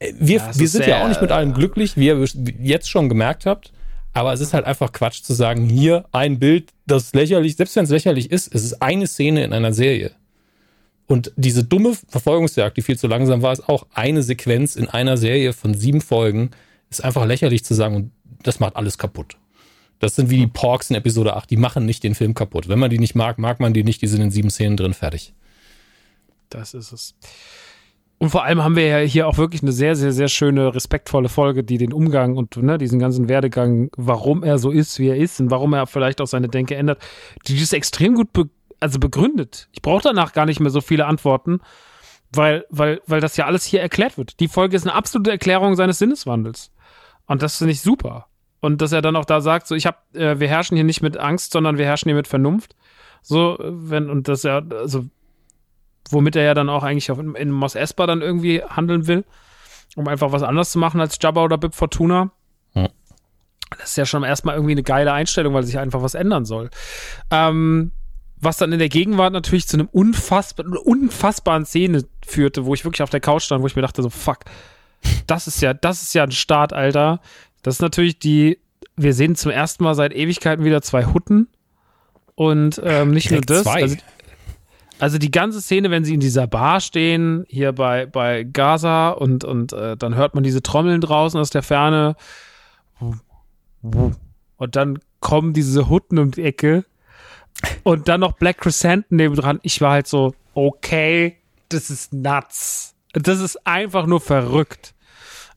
wir, 0.00 0.38
ja, 0.38 0.50
wir 0.54 0.68
sind 0.68 0.86
ja 0.86 1.02
auch 1.02 1.08
nicht 1.08 1.20
mit 1.20 1.32
allem 1.32 1.54
glücklich, 1.54 1.96
wie 1.96 2.06
ihr 2.06 2.24
jetzt 2.60 2.88
schon 2.88 3.08
gemerkt 3.08 3.46
habt. 3.46 3.72
Aber 4.14 4.32
es 4.32 4.40
ist 4.40 4.54
halt 4.54 4.64
einfach 4.64 4.92
Quatsch 4.92 5.22
zu 5.22 5.32
sagen, 5.32 5.68
hier 5.68 6.06
ein 6.12 6.38
Bild, 6.38 6.72
das 6.86 7.12
lächerlich, 7.14 7.56
selbst 7.56 7.76
wenn 7.76 7.84
es 7.84 7.90
lächerlich 7.90 8.30
ist, 8.30 8.52
es 8.52 8.64
ist 8.64 8.82
eine 8.82 9.06
Szene 9.06 9.44
in 9.44 9.52
einer 9.52 9.72
Serie. 9.72 10.12
Und 11.06 11.32
diese 11.36 11.64
dumme 11.64 11.96
Verfolgungsjagd, 12.08 12.76
die 12.76 12.82
viel 12.82 12.98
zu 12.98 13.06
langsam 13.06 13.42
war, 13.42 13.52
ist 13.52 13.68
auch 13.68 13.86
eine 13.94 14.22
Sequenz 14.22 14.76
in 14.76 14.88
einer 14.88 15.16
Serie 15.16 15.52
von 15.52 15.74
sieben 15.74 16.00
Folgen. 16.00 16.50
Ist 16.90 17.04
einfach 17.04 17.26
lächerlich 17.26 17.64
zu 17.64 17.74
sagen 17.74 17.96
und 17.96 18.10
das 18.42 18.60
macht 18.60 18.76
alles 18.76 18.98
kaputt. 18.98 19.36
Das 20.00 20.14
sind 20.14 20.30
wie 20.30 20.36
die 20.36 20.46
Porks 20.46 20.90
in 20.90 20.96
Episode 20.96 21.34
8, 21.34 21.50
die 21.50 21.56
machen 21.56 21.86
nicht 21.86 22.04
den 22.04 22.14
Film 22.14 22.34
kaputt. 22.34 22.68
Wenn 22.68 22.78
man 22.78 22.90
die 22.90 22.98
nicht 22.98 23.14
mag, 23.14 23.38
mag 23.38 23.58
man 23.58 23.72
die 23.72 23.84
nicht, 23.84 24.00
die 24.02 24.06
sind 24.06 24.20
in 24.20 24.30
sieben 24.30 24.50
Szenen 24.50 24.76
drin, 24.76 24.94
fertig. 24.94 25.32
Das 26.50 26.74
ist 26.74 26.92
es. 26.92 27.14
Und 28.18 28.30
vor 28.30 28.44
allem 28.44 28.62
haben 28.62 28.74
wir 28.74 28.86
ja 28.86 28.98
hier 28.98 29.28
auch 29.28 29.38
wirklich 29.38 29.62
eine 29.62 29.70
sehr, 29.70 29.94
sehr, 29.94 30.12
sehr 30.12 30.28
schöne, 30.28 30.74
respektvolle 30.74 31.28
Folge, 31.28 31.62
die 31.62 31.78
den 31.78 31.92
Umgang 31.92 32.36
und 32.36 32.56
ne, 32.56 32.76
diesen 32.76 32.98
ganzen 32.98 33.28
Werdegang, 33.28 33.90
warum 33.96 34.42
er 34.42 34.58
so 34.58 34.70
ist, 34.70 34.98
wie 34.98 35.08
er 35.08 35.16
ist 35.16 35.40
und 35.40 35.52
warum 35.52 35.72
er 35.72 35.86
vielleicht 35.86 36.20
auch 36.20 36.26
seine 36.26 36.48
Denke 36.48 36.74
ändert, 36.74 37.00
die 37.46 37.56
ist 37.56 37.72
extrem 37.72 38.14
gut 38.14 38.32
be 38.32 38.48
also 38.80 39.00
begründet. 39.00 39.68
Ich 39.72 39.82
brauche 39.82 40.02
danach 40.02 40.32
gar 40.32 40.46
nicht 40.46 40.60
mehr 40.60 40.70
so 40.70 40.80
viele 40.80 41.06
Antworten, 41.06 41.58
weil, 42.32 42.64
weil, 42.70 43.00
weil 43.08 43.20
das 43.20 43.36
ja 43.36 43.46
alles 43.46 43.64
hier 43.64 43.80
erklärt 43.80 44.16
wird. 44.18 44.38
Die 44.38 44.46
Folge 44.46 44.76
ist 44.76 44.86
eine 44.86 44.94
absolute 44.94 45.32
Erklärung 45.32 45.74
seines 45.74 45.98
Sinneswandels. 45.98 46.70
Und 47.26 47.42
das 47.42 47.58
finde 47.58 47.72
ich 47.72 47.80
super. 47.80 48.28
Und 48.60 48.80
dass 48.80 48.92
er 48.92 49.02
dann 49.02 49.16
auch 49.16 49.24
da 49.24 49.40
sagt, 49.40 49.66
so 49.66 49.74
ich 49.74 49.84
habe, 49.84 49.98
äh, 50.14 50.38
wir 50.38 50.46
herrschen 50.46 50.76
hier 50.76 50.84
nicht 50.84 51.02
mit 51.02 51.16
Angst, 51.16 51.52
sondern 51.52 51.76
wir 51.76 51.86
herrschen 51.86 52.08
hier 52.08 52.16
mit 52.16 52.28
Vernunft. 52.28 52.76
So, 53.20 53.58
wenn, 53.60 54.10
und 54.10 54.28
dass 54.28 54.44
er, 54.44 54.64
also 54.70 55.06
womit 56.10 56.36
er 56.36 56.42
ja 56.42 56.54
dann 56.54 56.68
auch 56.68 56.82
eigentlich 56.82 57.10
auf, 57.10 57.18
in 57.18 57.50
Mos 57.50 57.74
Espa 57.74 58.06
dann 58.06 58.22
irgendwie 58.22 58.62
handeln 58.62 59.06
will, 59.06 59.24
um 59.96 60.08
einfach 60.08 60.32
was 60.32 60.42
anderes 60.42 60.70
zu 60.70 60.78
machen 60.78 61.00
als 61.00 61.18
Jabba 61.20 61.42
oder 61.42 61.58
Bib 61.58 61.74
Fortuna. 61.74 62.30
Hm. 62.72 62.88
Das 63.78 63.90
ist 63.90 63.96
ja 63.96 64.06
schon 64.06 64.24
erstmal 64.24 64.54
irgendwie 64.54 64.72
eine 64.72 64.82
geile 64.82 65.12
Einstellung, 65.12 65.54
weil 65.54 65.62
sich 65.62 65.78
einfach 65.78 66.02
was 66.02 66.14
ändern 66.14 66.44
soll. 66.44 66.70
Ähm, 67.30 67.92
was 68.40 68.56
dann 68.56 68.72
in 68.72 68.78
der 68.78 68.88
Gegenwart 68.88 69.32
natürlich 69.32 69.66
zu 69.66 69.76
einem 69.76 69.88
unfassbar, 69.90 70.66
unfassbaren 70.84 71.64
Szene 71.64 72.04
führte, 72.24 72.64
wo 72.64 72.74
ich 72.74 72.84
wirklich 72.84 73.02
auf 73.02 73.10
der 73.10 73.20
Couch 73.20 73.42
stand, 73.42 73.62
wo 73.62 73.66
ich 73.66 73.76
mir 73.76 73.82
dachte 73.82 74.02
so, 74.02 74.10
fuck, 74.10 74.40
das 75.26 75.46
ist 75.46 75.60
ja, 75.60 75.74
das 75.74 76.02
ist 76.02 76.14
ja 76.14 76.24
ein 76.24 76.32
Start, 76.32 76.72
Alter. 76.72 77.20
Das 77.62 77.76
ist 77.76 77.80
natürlich 77.80 78.18
die, 78.18 78.58
wir 78.96 79.14
sehen 79.14 79.34
zum 79.34 79.50
ersten 79.50 79.84
Mal 79.84 79.94
seit 79.94 80.14
Ewigkeiten 80.14 80.64
wieder 80.64 80.82
zwei 80.82 81.06
Hutten. 81.06 81.48
Und 82.34 82.80
ähm, 82.84 83.10
nicht 83.10 83.30
Direkt 83.30 83.50
nur 83.50 83.58
das. 83.58 83.64
Zwei. 83.64 83.82
Also, 83.82 83.96
also 84.98 85.18
die 85.18 85.30
ganze 85.30 85.60
Szene, 85.60 85.90
wenn 85.90 86.04
sie 86.04 86.14
in 86.14 86.20
dieser 86.20 86.46
Bar 86.46 86.80
stehen, 86.80 87.44
hier 87.48 87.72
bei, 87.72 88.06
bei 88.06 88.42
Gaza 88.44 89.10
und, 89.10 89.44
und 89.44 89.72
äh, 89.72 89.96
dann 89.96 90.14
hört 90.14 90.34
man 90.34 90.42
diese 90.42 90.62
Trommeln 90.62 91.00
draußen 91.00 91.38
aus 91.38 91.50
der 91.50 91.62
Ferne. 91.62 92.16
Und 93.80 94.76
dann 94.76 94.98
kommen 95.20 95.52
diese 95.52 95.88
Hutten 95.88 96.18
um 96.18 96.30
die 96.32 96.42
Ecke. 96.42 96.84
Und 97.82 98.08
dann 98.08 98.20
noch 98.20 98.32
Black 98.32 98.58
Crescent 98.58 99.10
nebendran. 99.10 99.60
Ich 99.62 99.80
war 99.80 99.92
halt 99.92 100.06
so, 100.06 100.34
okay, 100.54 101.38
das 101.68 101.90
ist 101.90 102.12
nuts. 102.12 102.94
Das 103.12 103.40
ist 103.40 103.66
einfach 103.66 104.06
nur 104.06 104.20
verrückt. 104.20 104.94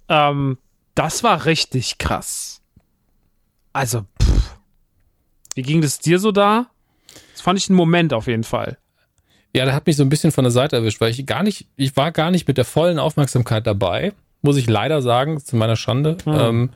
Ähm, 0.08 0.58
das 0.96 1.24
war 1.24 1.46
richtig 1.46 1.98
krass. 1.98 2.62
Also, 3.74 4.06
pff. 4.22 4.58
wie 5.56 5.62
ging 5.62 5.82
das 5.82 6.00
dir 6.00 6.20
so 6.20 6.32
da? 6.32 6.68
Das 7.32 7.42
fand 7.42 7.58
ich 7.58 7.70
ein 7.70 7.76
Moment 7.76 8.14
auf 8.14 8.28
jeden 8.28 8.44
Fall. 8.44 8.78
Ja, 9.54 9.66
der 9.66 9.74
hat 9.74 9.88
mich 9.88 9.98
so 9.98 10.04
ein 10.04 10.10
bisschen 10.10 10.32
von 10.32 10.44
der 10.44 10.52
Seite 10.52 10.78
erwischt, 10.78 11.02
weil 11.02 11.12
ich 11.12 11.26
gar 11.26 11.44
nicht, 11.44 11.68
ich 11.76 11.98
war 11.98 12.12
gar 12.12 12.32
nicht 12.32 12.48
mit 12.48 12.58
der 12.58 12.66
vollen 12.66 13.00
Aufmerksamkeit 13.00 13.68
dabei, 13.68 14.14
muss 14.42 14.58
ich 14.58 14.70
leider 14.70 15.02
sagen, 15.02 15.40
zu 15.40 15.56
meiner 15.56 15.76
Schande. 15.76 16.18
Mhm. 16.26 16.34
Ähm, 16.34 16.70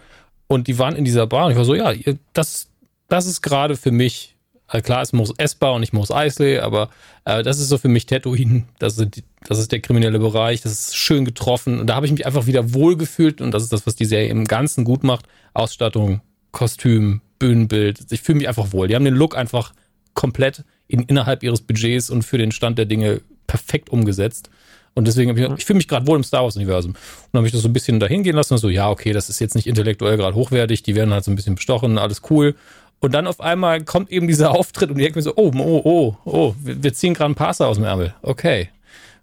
und 0.48 0.68
die 0.68 0.78
waren 0.78 0.96
in 0.96 1.06
dieser 1.06 1.26
Bar 1.28 1.46
und 1.46 1.52
ich 1.52 1.58
war 1.58 1.66
so, 1.66 1.74
ja, 1.74 1.94
das, 2.34 2.68
das 3.08 3.26
ist 3.26 3.42
gerade 3.42 3.76
für 3.76 3.92
mich 3.92 4.36
Also 4.68 4.84
klar, 4.84 5.02
es 5.02 5.14
muss 5.14 5.34
essbar 5.38 5.74
und 5.74 5.82
nicht 5.82 5.94
muss 5.94 6.12
Eisley, 6.12 6.60
aber 6.60 6.90
äh, 7.26 7.44
das 7.44 7.60
ist 7.60 7.70
so 7.70 7.78
für 7.78 7.88
mich 7.88 8.06
Tatooine. 8.08 8.64
Das, 8.80 8.96
die, 8.96 9.24
das 9.48 9.60
ist 9.60 9.72
der 9.72 9.80
kriminelle 9.80 10.20
Bereich. 10.20 10.62
Das 10.62 10.72
ist 10.72 10.96
schön 10.96 11.24
getroffen. 11.24 11.80
Und 11.80 11.88
da 11.88 11.96
habe 11.96 12.08
ich 12.08 12.12
mich 12.12 12.26
einfach 12.26 12.48
wieder 12.48 12.74
wohlgefühlt. 12.74 13.42
Und 13.42 13.52
das 13.52 13.64
ist 13.64 13.72
das, 13.72 13.86
was 13.86 13.96
die 13.96 14.06
Serie 14.06 14.30
im 14.30 14.46
Ganzen 14.46 14.84
gut 14.84 15.04
macht. 15.04 15.26
Ausstattung, 15.54 16.22
Kostüm, 16.52 17.22
Bühnenbild. 17.38 18.12
Ich 18.12 18.22
fühle 18.22 18.40
mich 18.40 18.48
einfach 18.48 18.74
wohl. 18.74 18.88
Die 18.88 18.96
haben 18.96 19.06
den 19.06 19.14
Look 19.14 19.38
einfach 19.38 19.74
komplett 20.16 20.64
in, 20.88 21.02
innerhalb 21.04 21.44
ihres 21.44 21.62
Budgets 21.62 22.10
und 22.10 22.24
für 22.24 22.38
den 22.38 22.52
Stand 22.52 22.78
der 22.78 22.86
Dinge 22.86 23.22
perfekt 23.48 23.90
umgesetzt. 23.90 24.50
Und 24.94 25.08
deswegen 25.08 25.30
habe 25.30 25.40
ich, 25.40 25.60
ich 25.60 25.66
fühle 25.66 25.78
mich 25.78 25.88
gerade 25.88 26.08
wohl 26.08 26.18
im 26.18 26.24
Star 26.24 26.44
Wars-Universum. 26.44 26.92
Und 26.92 27.00
dann 27.32 27.40
habe 27.40 27.48
ich 27.48 27.54
das 27.54 27.62
so 27.62 27.68
ein 27.68 27.74
bisschen 27.74 28.00
dahin 28.00 28.24
gehen 28.24 28.36
lassen 28.36 28.54
und 28.54 28.60
so, 28.60 28.70
ja, 28.70 28.90
okay, 28.90 29.12
das 29.12 29.30
ist 29.30 29.40
jetzt 29.40 29.56
nicht 29.56 29.68
intellektuell 29.68 30.18
gerade 30.18 30.36
hochwertig, 30.36 30.84
die 30.84 30.96
werden 30.96 31.14
halt 31.14 31.26
so 31.26 31.32
ein 31.32 31.36
bisschen 31.36 31.56
bestochen, 31.56 31.98
alles 31.98 32.22
cool. 32.30 32.56
Und 33.02 33.14
dann 33.14 33.28
auf 33.28 33.42
einmal 33.42 33.84
kommt 33.84 34.10
eben 34.10 34.28
dieser 34.28 34.52
Auftritt 34.58 34.90
und 34.90 34.98
die 34.98 35.04
denken 35.04 35.20
mir 35.20 35.24
so, 35.24 35.34
oh, 35.36 35.52
oh, 35.58 35.82
oh, 35.84 36.18
oh, 36.24 36.56
wir, 36.64 36.82
wir 36.82 36.94
ziehen 36.94 37.14
gerade 37.14 37.26
einen 37.26 37.36
Passer 37.36 37.68
aus 37.68 37.78
dem 37.78 37.86
Ärmel. 37.86 38.14
Okay. 38.22 38.70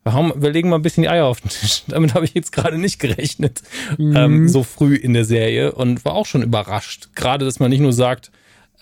Warum, 0.04 0.32
wir 0.36 0.50
legen 0.50 0.68
mal 0.68 0.76
ein 0.76 0.82
bisschen 0.82 1.02
die 1.02 1.08
Eier 1.08 1.26
auf 1.26 1.40
den 1.40 1.50
Tisch. 1.50 1.84
Damit 1.88 2.14
habe 2.14 2.24
ich 2.24 2.34
jetzt 2.34 2.52
gerade 2.52 2.76
nicht 2.76 2.98
gerechnet, 2.98 3.62
mhm. 3.98 4.16
ähm, 4.16 4.48
so 4.48 4.64
früh 4.64 4.94
in 4.94 5.14
der 5.14 5.24
Serie 5.24 5.72
und 5.72 6.04
war 6.04 6.14
auch 6.14 6.26
schon 6.26 6.42
überrascht. 6.42 7.10
Gerade, 7.14 7.44
dass 7.44 7.60
man 7.60 7.70
nicht 7.70 7.80
nur 7.80 7.92
sagt, 7.92 8.30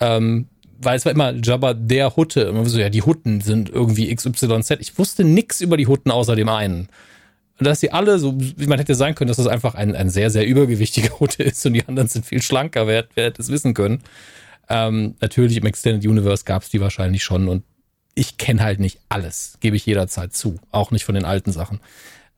ähm, 0.01 0.47
weil 0.83 0.97
es 0.97 1.05
war 1.05 1.13
immer 1.13 1.35
Jabba 1.35 1.75
der 1.75 2.17
Hutte. 2.17 2.53
Man 2.53 2.65
so, 2.67 2.79
ja, 2.79 2.89
die 2.89 3.03
Hutten 3.03 3.41
sind 3.41 3.69
irgendwie 3.69 4.15
XYZ. 4.15 4.71
Ich 4.81 4.99
wusste 4.99 5.25
nix 5.25 5.61
über 5.61 5.77
die 5.77 5.87
Hutten 5.87 6.11
außer 6.11 6.37
dem 6.37 6.49
einen. 6.49 6.89
Und 7.59 7.67
dass 7.67 7.81
sie 7.81 7.93
alle 7.93 8.19
so, 8.19 8.35
wie 8.39 8.67
man 8.67 8.79
hätte 8.79 8.95
sein 8.95 9.15
können, 9.15 9.29
dass 9.29 9.37
das 9.37 9.47
einfach 9.47 9.75
ein, 9.75 9.95
ein 9.95 10.09
sehr, 10.09 10.31
sehr 10.31 10.47
übergewichtiger 10.47 11.11
Hutte 11.21 11.43
ist 11.43 11.65
und 11.67 11.75
die 11.75 11.87
anderen 11.87 12.09
sind 12.09 12.25
viel 12.25 12.41
schlanker, 12.41 12.87
wer, 12.87 13.07
wer 13.15 13.27
hätte 13.27 13.43
es 13.43 13.51
wissen 13.51 13.75
können. 13.75 14.03
Ähm, 14.71 15.15
natürlich 15.21 15.59
im 15.59 15.67
Extended 15.67 16.09
Universe 16.09 16.45
gab 16.45 16.63
es 16.63 16.71
die 16.71 16.81
wahrscheinlich 16.81 17.23
schon 17.23 17.49
und 17.49 17.65
ich 18.15 18.39
kenne 18.39 18.63
halt 18.63 18.81
nicht 18.81 18.99
alles, 19.09 19.59
gebe 19.61 19.77
ich 19.77 19.85
jederzeit 19.85 20.33
zu, 20.33 20.59
auch 20.71 20.91
nicht 20.91 21.05
von 21.05 21.15
den 21.15 21.25
alten 21.25 21.53
Sachen. 21.53 21.81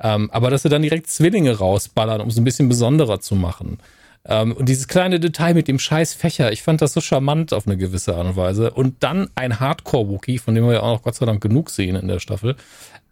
Ähm, 0.01 0.31
aber 0.33 0.51
dass 0.51 0.63
sie 0.63 0.69
dann 0.69 0.83
direkt 0.83 1.09
Zwillinge 1.09 1.57
rausballern, 1.57 2.21
um 2.21 2.29
es 2.29 2.37
ein 2.37 2.45
bisschen 2.45 2.69
besonderer 2.69 3.21
zu 3.21 3.37
machen. 3.37 3.79
Ähm, 4.25 4.53
und 4.53 4.69
dieses 4.69 4.89
kleine 4.89 5.19
Detail 5.19 5.55
mit 5.55 5.69
dem 5.69 5.79
scheiß 5.79 6.15
Fächer, 6.15 6.53
ich 6.53 6.63
fand 6.63 6.81
das 6.81 6.93
so 6.93 7.01
charmant 7.01 7.53
auf 7.53 7.67
eine 7.67 7.77
gewisse 7.77 8.15
Art 8.15 8.27
und 8.27 8.37
Weise. 8.37 8.71
Und 8.71 9.03
dann 9.03 9.31
ein 9.35 9.59
Hardcore-Wookie, 9.59 10.39
von 10.39 10.55
dem 10.55 10.65
wir 10.65 10.75
ja 10.75 10.81
auch 10.81 10.95
noch 10.95 11.03
Gott 11.03 11.17
sei 11.17 11.27
Dank 11.27 11.43
genug 11.43 11.71
sehen 11.71 11.97
in 11.97 12.09
der 12.09 12.21
Staffel. 12.21 12.57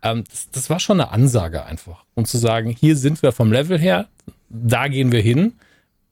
Ähm, 0.03 0.24
das, 0.31 0.51
das 0.51 0.70
war 0.70 0.78
schon 0.78 1.01
eine 1.01 1.11
Ansage 1.11 1.65
einfach. 1.65 2.05
Um 2.15 2.24
zu 2.24 2.39
sagen, 2.39 2.70
hier 2.70 2.97
sind 2.97 3.23
wir 3.23 3.32
vom 3.32 3.53
Level 3.53 3.78
her, 3.78 4.07
da 4.49 4.89
gehen 4.89 5.12
wir 5.12 5.20
hin 5.20 5.55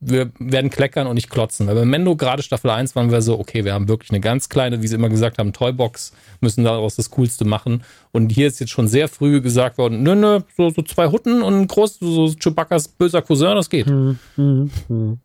wir 0.01 0.31
werden 0.39 0.69
kleckern 0.69 1.07
und 1.07 1.15
nicht 1.15 1.29
klotzen. 1.29 1.67
Weil 1.67 1.75
bei 1.75 1.85
Mendo 1.85 2.15
gerade 2.15 2.41
Staffel 2.41 2.69
1 2.69 2.95
waren 2.95 3.11
wir 3.11 3.21
so, 3.21 3.37
okay, 3.37 3.65
wir 3.65 3.73
haben 3.73 3.87
wirklich 3.87 4.11
eine 4.11 4.21
ganz 4.21 4.47
kleine, 4.47 4.81
wie 4.81 4.87
sie 4.87 4.95
immer 4.95 5.09
gesagt 5.09 5.37
haben, 5.37 5.51
Toybox, 5.51 6.13
müssen 6.39 6.63
daraus 6.63 6.95
das 6.95 7.09
Coolste 7.11 7.45
machen. 7.45 7.83
Und 8.11 8.31
hier 8.31 8.47
ist 8.47 8.59
jetzt 8.59 8.71
schon 8.71 8.87
sehr 8.87 9.07
früh 9.07 9.41
gesagt 9.41 9.77
worden, 9.77 10.03
nö, 10.03 10.15
nö, 10.15 10.39
so, 10.55 10.69
so 10.69 10.81
zwei 10.83 11.07
Hutten 11.07 11.41
und 11.41 11.53
ein 11.53 11.67
groß, 11.67 11.99
so 11.99 12.33
Chewbacca's 12.33 12.87
böser 12.87 13.21
Cousin, 13.21 13.55
das 13.55 13.69
geht. 13.69 13.87
Hm, 13.87 14.17
hm, 14.35 14.71
hm. 14.87 15.19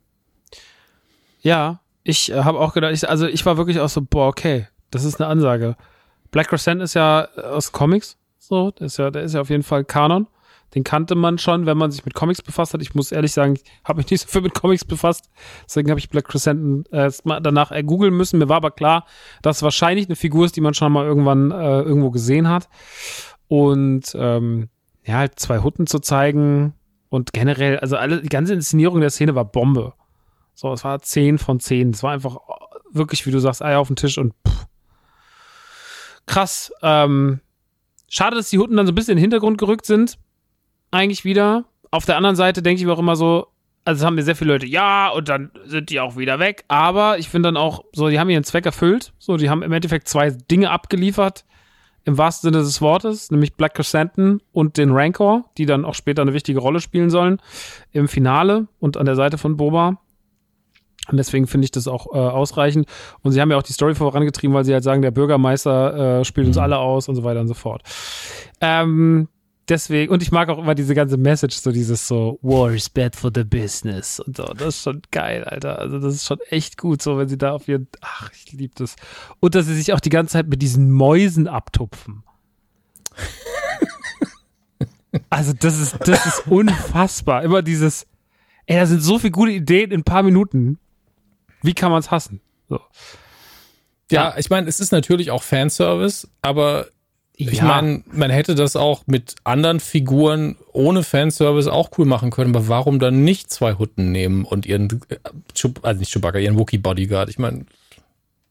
Ja, 1.41 1.81
ich 2.03 2.33
äh, 2.33 2.43
habe 2.43 2.59
auch 2.59 2.75
gedacht, 2.75 2.93
ich, 2.93 3.09
also 3.09 3.27
ich 3.27 3.47
war 3.47 3.57
wirklich 3.57 3.79
auch 3.79 3.89
so, 3.89 4.03
boah, 4.03 4.29
okay, 4.29 4.67
das 4.91 5.05
ist 5.05 5.21
eine 5.21 5.29
Ansage. 5.29 5.77
Black 6.31 6.49
Crescent 6.49 6.83
ist 6.83 6.95
ja 6.95 7.29
aus 7.37 7.71
Comics, 7.71 8.17
so, 8.39 8.73
der 8.73 8.87
ist 8.87 8.97
ja, 8.97 9.11
der 9.11 9.23
ist 9.23 9.35
ja 9.35 9.41
auf 9.41 9.51
jeden 9.51 9.63
Fall 9.63 9.85
Kanon. 9.85 10.27
Den 10.75 10.83
kannte 10.83 11.15
man 11.15 11.39
schon, 11.39 11.67
wenn 11.67 11.79
man 11.79 11.91
sich 11.91 12.05
mit 12.05 12.15
Comics 12.15 12.43
befasst 12.43 12.75
hat. 12.75 12.83
Ich 12.83 12.95
muss 12.95 13.13
ehrlich 13.13 13.33
sagen, 13.33 13.55
ich 13.55 13.63
habe 13.85 13.99
mich 13.99 14.11
nicht 14.11 14.23
so 14.23 14.29
viel 14.29 14.43
mit 14.43 14.55
Comics 14.55 14.85
befasst. 14.85 15.31
Deswegen 15.65 15.91
habe 15.91 16.01
ich 16.01 16.11
Black 16.11 16.27
Crescent 16.27 16.91
äh, 16.93 17.11
danach 17.25 17.71
äh, 17.71 17.83
googeln 17.83 18.15
müssen. 18.15 18.39
Mir 18.39 18.49
war 18.49 18.57
aber 18.57 18.71
klar, 18.71 19.07
dass 19.43 19.63
wahrscheinlich 19.63 20.07
eine 20.07 20.17
Figur 20.17 20.47
ist, 20.47 20.57
die 20.57 20.61
man 20.61 20.75
schon 20.75 20.93
mal 20.93 21.05
irgendwann 21.05 21.51
äh, 21.51 21.83
irgendwo 21.83 22.11
gesehen 22.11 22.49
hat. 22.49 22.69
Und 23.47 24.15
ähm, 24.15 24.69
ja, 25.05 25.19
halt 25.19 25.39
zwei 25.39 25.59
Hutten 25.63 25.87
zu 25.87 26.01
zeigen 26.01 26.75
und 27.09 27.33
generell, 27.33 27.79
also 27.79 27.97
alle, 27.97 28.23
die 28.23 28.29
ganze 28.29 28.55
Inszenierung 28.55 29.01
der 29.01 29.11
Szene 29.11 29.35
war 29.35 29.45
Bombe. 29.45 29.93
So, 30.55 30.73
es 30.73 30.83
war 30.83 31.01
10 31.01 31.39
von 31.39 31.61
10. 31.61 31.91
Es 31.91 32.03
war 32.03 32.13
einfach 32.13 32.39
wirklich, 32.91 33.27
wie 33.27 33.31
du 33.31 33.39
sagst, 33.39 33.63
Eier 33.63 33.81
auf 33.81 33.89
den 33.89 33.97
Tisch 33.97 34.19
und 34.19 34.35
pff. 34.47 34.67
krass. 36.27 36.73
Ähm, 36.83 37.41
schade, 38.09 38.37
dass 38.37 38.51
die 38.51 38.59
Hutten 38.59 38.77
dann 38.77 38.87
so 38.87 38.93
ein 38.93 38.95
bisschen 38.95 39.13
in 39.13 39.19
den 39.19 39.23
Hintergrund 39.23 39.59
gerückt 39.59 39.87
sind 39.87 40.19
eigentlich 40.95 41.25
wieder. 41.25 41.65
Auf 41.91 42.07
der 42.07 42.17
anderen 42.17 42.37
Seite 42.37 42.63
denke 42.63 42.81
ich 42.81 42.87
mir 42.87 42.93
auch 42.93 42.99
immer 42.99 43.17
so, 43.17 43.49
also 43.85 44.07
haben 44.07 44.15
mir 44.15 44.23
sehr 44.23 44.37
viele 44.37 44.53
Leute, 44.53 44.67
ja, 44.67 45.11
und 45.11 45.29
dann 45.29 45.51
sind 45.67 45.91
die 45.91 46.01
auch 46.01 46.17
wieder 46.17 46.39
weg. 46.39 46.65
Aber 46.69 47.19
ich 47.19 47.29
finde 47.29 47.49
dann 47.49 47.57
auch, 47.57 47.85
so, 47.93 48.09
die 48.09 48.19
haben 48.19 48.31
ihren 48.31 48.45
Zweck 48.45 48.65
erfüllt. 48.65 49.13
So, 49.19 49.37
die 49.37 49.51
haben 49.51 49.63
im 49.63 49.73
Endeffekt 49.73 50.09
zwei 50.09 50.31
Dinge 50.31 50.71
abgeliefert, 50.71 51.45
im 52.05 52.17
wahrsten 52.17 52.51
Sinne 52.51 52.63
des 52.63 52.81
Wortes, 52.81 53.31
nämlich 53.31 53.55
Black 53.55 53.75
Crescenten 53.75 54.41
und 54.53 54.79
den 54.79 54.91
Rancor, 54.91 55.45
die 55.59 55.67
dann 55.67 55.85
auch 55.85 55.95
später 55.95 56.23
eine 56.23 56.33
wichtige 56.33 56.59
Rolle 56.59 56.81
spielen 56.81 57.11
sollen 57.11 57.41
im 57.93 58.09
Finale 58.09 58.69
und 58.81 58.97
an 58.97 59.07
der 59.07 59.17
Seite 59.17 59.39
von 59.39 59.57
Boba. 59.57 59.99
Und 61.11 61.19
deswegen 61.19 61.47
finde 61.47 61.67
ich 61.67 61.71
das 61.71 61.87
auch 61.87 62.07
äh, 62.15 62.19
ausreichend. 62.19 62.89
Und 63.21 63.33
sie 63.33 63.41
haben 63.41 63.51
ja 63.51 63.59
auch 63.59 63.63
die 63.63 63.75
Story 63.75 63.95
vorangetrieben, 63.95 64.55
weil 64.55 64.65
sie 64.65 64.73
halt 64.73 64.85
sagen, 64.85 65.03
der 65.03 65.11
Bürgermeister 65.11 66.21
äh, 66.21 66.25
spielt 66.25 66.47
uns 66.47 66.57
alle 66.57 66.79
aus 66.79 67.09
und 67.09 67.15
so 67.15 67.25
weiter 67.25 67.41
und 67.41 67.49
so 67.49 67.55
fort. 67.55 67.83
Ähm, 68.63 69.29
deswegen, 69.69 70.13
und 70.13 70.23
ich 70.23 70.33
mag 70.33 70.49
auch 70.49 70.59
immer 70.59 70.75
diese 70.75 70.95
ganze 70.95 71.17
Message, 71.17 71.57
so 71.57 71.73
dieses 71.73 72.07
so, 72.07 72.39
War 72.43 72.73
is 72.73 72.89
bad 72.89 73.17
for 73.17 73.31
the 73.35 73.45
business 73.45 74.21
und 74.21 74.37
so. 74.37 74.45
Das 74.45 74.77
ist 74.77 74.83
schon 74.83 75.03
geil, 75.11 75.45
Alter. 75.45 75.79
Also, 75.79 75.99
das 75.99 76.15
ist 76.15 76.27
schon 76.27 76.41
echt 76.51 76.79
gut, 76.79 77.03
so, 77.03 77.19
wenn 77.19 77.29
sie 77.29 77.39
da 77.39 77.53
auf 77.53 77.69
ihren, 77.69 77.89
ach, 78.01 78.31
ich 78.33 78.53
liebe 78.53 78.75
das. 78.77 78.97
Und 79.41 79.55
dass 79.55 79.67
sie 79.67 79.75
sich 79.75 79.93
auch 79.93 80.01
die 80.01 80.11
ganze 80.11 80.33
Zeit 80.33 80.49
mit 80.49 80.63
diesen 80.63 80.91
Mäusen 80.91 81.49
abtupfen. 81.49 82.25
also, 85.31 85.53
das 85.53 85.81
ist, 85.81 85.97
das 86.01 86.27
ist 86.27 86.47
unfassbar. 86.47 87.43
Immer 87.43 87.63
dieses, 87.63 88.07
ey, 88.67 88.77
da 88.77 88.87
sind 88.87 89.01
so 89.01 89.19
viele 89.19 89.33
gute 89.33 89.53
Ideen 89.53 89.91
in 89.91 90.01
ein 90.01 90.05
paar 90.05 90.23
Minuten. 90.23 90.79
Wie 91.63 91.75
kann 91.75 91.91
man 91.91 92.01
es 92.01 92.11
hassen? 92.11 92.41
So. 92.69 92.81
Ja, 94.11 94.31
ja, 94.31 94.39
ich 94.39 94.51
meine, 94.51 94.69
es 94.69 94.81
ist 94.81 94.93
natürlich 94.93 95.31
auch 95.31 95.43
Fanservice, 95.43 96.29
aber 96.43 96.89
ich 97.37 97.59
ja. 97.59 97.65
meine, 97.65 98.03
man 98.13 98.31
hätte 98.31 98.55
das 98.55 98.77
auch 98.77 99.03
mit 99.07 99.35
anderen 99.43 99.81
Figuren 99.81 100.57
ohne 100.73 101.03
Fanservice 101.03 101.67
auch 101.67 101.91
cool 101.99 102.07
machen 102.07 102.31
können, 102.31 102.55
aber 102.55 102.69
warum 102.69 103.01
dann 103.01 103.25
nicht 103.25 103.51
zwei 103.51 103.75
Hutten 103.75 104.13
nehmen 104.13 104.45
und 104.45 104.67
ihren, 104.67 105.01
äh, 105.09 105.19
also 105.83 105.99
nicht 105.99 106.13
Chewbacca, 106.13 106.39
ihren 106.39 106.59
Wookie 106.59 106.79
Bodyguard? 106.79 107.29
Ich 107.29 107.39
meine, 107.39 107.67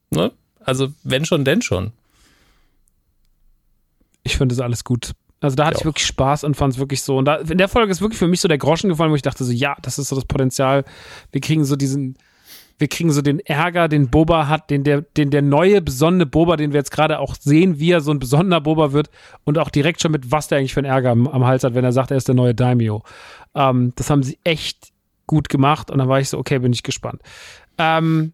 ne? 0.10 0.32
Also, 0.60 0.90
wenn 1.04 1.26
schon, 1.26 1.46
denn 1.46 1.62
schon. 1.62 1.92
Ich 4.24 4.38
finde 4.38 4.56
das 4.56 4.62
alles 4.64 4.84
gut. 4.84 5.12
Also 5.40 5.56
da 5.58 5.66
hatte 5.66 5.76
ich, 5.76 5.82
ich 5.82 5.86
wirklich 5.86 6.06
Spaß 6.06 6.46
und 6.46 6.56
fand 6.56 6.74
es 6.74 6.80
wirklich 6.80 7.02
so. 7.02 7.18
Und 7.18 7.26
da, 7.26 7.36
in 7.36 7.58
der 7.58 7.68
Folge 7.68 7.92
ist 7.92 8.00
wirklich 8.00 8.20
für 8.20 8.30
mich 8.30 8.40
so 8.40 8.48
der 8.48 8.58
Groschen 8.58 8.90
gefallen, 8.90 9.12
wo 9.12 9.16
ich 9.16 9.22
dachte 9.22 9.44
so, 9.44 9.52
ja, 9.52 9.76
das 9.82 10.00
ist 10.00 10.08
so 10.08 10.16
das 10.16 10.26
Potenzial. 10.26 10.86
Wir 11.32 11.42
kriegen 11.42 11.66
so 11.66 11.76
diesen, 11.76 12.16
wir 12.80 12.88
kriegen 12.88 13.12
so 13.12 13.22
den 13.22 13.40
Ärger, 13.40 13.88
den 13.88 14.10
Boba 14.10 14.48
hat, 14.48 14.70
den 14.70 14.84
der, 14.84 15.02
den 15.02 15.30
der 15.30 15.42
neue 15.42 15.82
besondere 15.82 16.28
Boba, 16.28 16.58
den 16.58 16.74
wir 16.74 16.80
jetzt 16.80 16.92
gerade 16.92 17.20
auch 17.20 17.36
sehen, 17.36 17.80
wie 17.80 17.92
er 17.92 18.02
so 18.02 18.12
ein 18.12 18.20
besonderer 18.20 18.62
Boba 18.62 18.92
wird 18.92 19.10
und 19.44 19.58
auch 19.58 19.70
direkt 19.70 20.02
schon 20.02 20.12
mit, 20.12 20.32
was 20.32 20.48
der 20.48 20.58
eigentlich 20.58 20.74
für 20.74 20.80
einen 20.80 20.90
Ärger 20.90 21.12
am, 21.12 21.28
am 21.28 21.46
Hals 21.46 21.64
hat, 21.64 21.76
wenn 21.76 21.86
er 21.86 21.92
sagt, 21.92 22.12
er 22.12 22.18
ist 22.18 22.28
der 22.28 22.36
neue 22.36 22.56
Daimyo. 22.56 23.04
Ähm, 23.56 23.94
das 23.96 24.10
haben 24.10 24.24
sie 24.24 24.40
echt 24.44 24.92
gut 25.28 25.50
gemacht 25.50 25.92
und 25.92 26.00
dann 26.00 26.10
war 26.10 26.20
ich 26.20 26.30
so, 26.30 26.38
okay, 26.38 26.60
bin 26.60 26.74
ich 26.74 26.84
gespannt. 26.84 27.22
Ähm, 27.78 28.34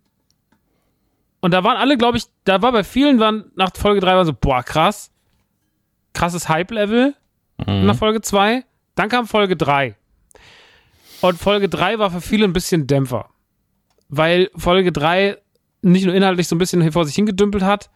und 1.42 1.54
da 1.54 1.64
waren 1.64 1.78
alle, 1.78 1.98
glaube 1.98 2.18
ich, 2.18 2.26
da 2.46 2.62
war 2.62 2.72
bei 2.72 2.84
vielen, 2.84 3.20
waren 3.20 3.52
nach 3.56 3.72
Folge 3.76 4.02
3 4.02 4.16
waren 4.16 4.26
so, 4.26 4.34
boah, 4.34 4.64
krass, 4.64 5.12
krasses 6.14 6.50
Hype-Level 6.50 7.14
mhm. 7.66 7.86
nach 7.86 7.96
Folge 7.96 8.22
2. 8.22 8.64
Dann 8.96 9.10
kam 9.10 9.28
Folge 9.28 9.56
3. 9.56 9.96
Und 11.22 11.38
Folge 11.38 11.70
3 11.70 12.00
war 12.00 12.12
für 12.12 12.22
viele 12.22 12.46
ein 12.46 12.54
bisschen 12.54 12.88
Dämpfer 12.88 13.30
weil 14.10 14.50
Folge 14.56 14.92
3 14.92 15.38
nicht 15.82 16.06
nur 16.06 16.16
inhaltlich 16.16 16.48
so 16.48 16.56
ein 16.56 16.60
bisschen 16.60 16.92
vor 16.92 17.06
sich 17.06 17.16
hingedümpelt 17.16 17.64
hat, 17.64 17.90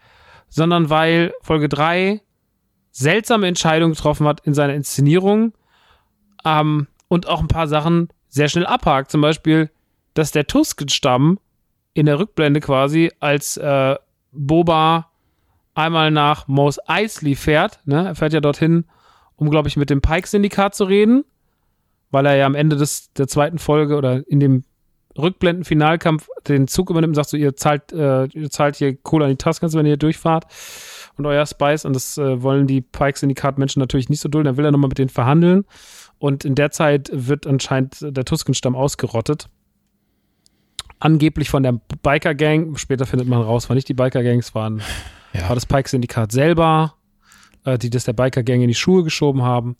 sondern 0.48 0.90
weil 0.90 1.34
Folge 1.42 1.68
3 1.68 2.22
seltsame 2.92 3.48
Entscheidungen 3.48 3.94
getroffen 3.94 4.28
hat 4.28 4.42
in 4.46 4.54
seiner 4.54 4.76
Inszenierung 4.76 5.54
ähm, 6.46 6.88
und 7.08 7.28
auch 7.28 7.42
ein 7.42 7.48
paar 7.48 7.68
Sachen 7.68 8.10
sehr 8.30 8.48
schnell 8.48 8.66
abhakt. 8.66 9.12
Zum 9.12 9.22
Beispiel, 9.22 9.70
dass 10.14 10.32
der 10.32 10.48
Tusken-Stamm 10.48 11.40
in 11.94 12.06
der 12.06 12.20
Rückblende 12.20 12.60
quasi 12.60 13.12
als 13.20 13.58
äh, 13.58 13.96
Boba 14.32 15.10
einmal 15.76 16.12
nach 16.12 16.48
Mos 16.48 16.80
Eisley 16.88 17.36
fährt. 17.36 17.80
Ne? 17.86 18.06
Er 18.06 18.16
fährt 18.16 18.34
ja 18.34 18.40
dorthin, 18.40 18.86
um, 19.36 19.50
glaube 19.50 19.68
ich, 19.68 19.78
mit 19.78 19.90
dem 19.90 20.02
Pike-Syndikat 20.02 20.76
zu 20.76 20.84
reden, 20.86 21.26
weil 22.12 22.26
er 22.26 22.36
ja 22.36 22.46
am 22.46 22.56
Ende 22.56 22.76
des, 22.76 23.12
der 23.14 23.28
zweiten 23.28 23.58
Folge 23.58 23.96
oder 23.96 24.28
in 24.28 24.40
dem 24.40 24.64
Rückblenden-Finalkampf 25.18 26.28
den 26.48 26.68
Zug 26.68 26.90
übernimmt 26.90 27.12
und 27.12 27.16
sagt 27.16 27.30
so, 27.30 27.38
ihr 27.38 27.56
zahlt, 27.56 27.92
äh, 27.92 28.26
ihr 28.26 28.50
zahlt 28.50 28.76
hier 28.76 28.96
Kohle 28.96 29.26
an 29.26 29.32
die 29.32 29.38
Taskens, 29.38 29.74
wenn 29.76 29.86
ihr 29.86 29.98
durchfahrt 29.98 30.46
und 31.18 31.26
euer 31.26 31.46
Spice 31.46 31.86
und 31.86 31.94
das 31.96 32.18
äh, 32.18 32.42
wollen 32.42 32.68
die 32.68 32.82
Pike-Syndikat-Menschen 32.82 33.80
natürlich 33.80 34.10
nicht 34.10 34.20
so 34.22 34.30
dulden. 34.30 34.46
Dann 34.46 34.58
will 34.58 34.66
er 34.66 34.72
nochmal 34.72 34.88
mit 34.90 34.98
denen 34.98 35.10
verhandeln 35.10 35.66
und 36.20 36.46
in 36.46 36.56
der 36.56 36.72
Zeit 36.72 37.10
wird 37.14 37.46
anscheinend 37.48 37.98
der 38.02 38.26
Tuskenstamm 38.26 38.76
ausgerottet. 38.76 39.50
angeblich 41.00 41.50
von 41.50 41.64
der 41.64 41.80
Biker 42.02 42.34
Gang. 42.34 42.78
Später 42.80 43.06
findet 43.06 43.28
man 43.28 43.42
raus, 43.42 43.70
war 43.70 43.76
nicht 43.76 43.90
die 43.90 43.94
Biker 43.94 44.24
Gangs, 44.24 44.56
waren 44.56 44.82
Ja. 45.34 45.50
war 45.50 45.56
das 45.56 45.66
Pike 45.66 45.90
Syndikat 45.90 46.32
selber, 46.32 46.96
äh, 47.66 47.78
die 47.78 47.90
das 47.90 48.06
der 48.06 48.14
Biker 48.14 48.42
Gang 48.44 48.62
in 48.62 48.68
die 48.70 48.74
Schuhe 48.74 49.04
geschoben 49.04 49.42
haben. 49.42 49.76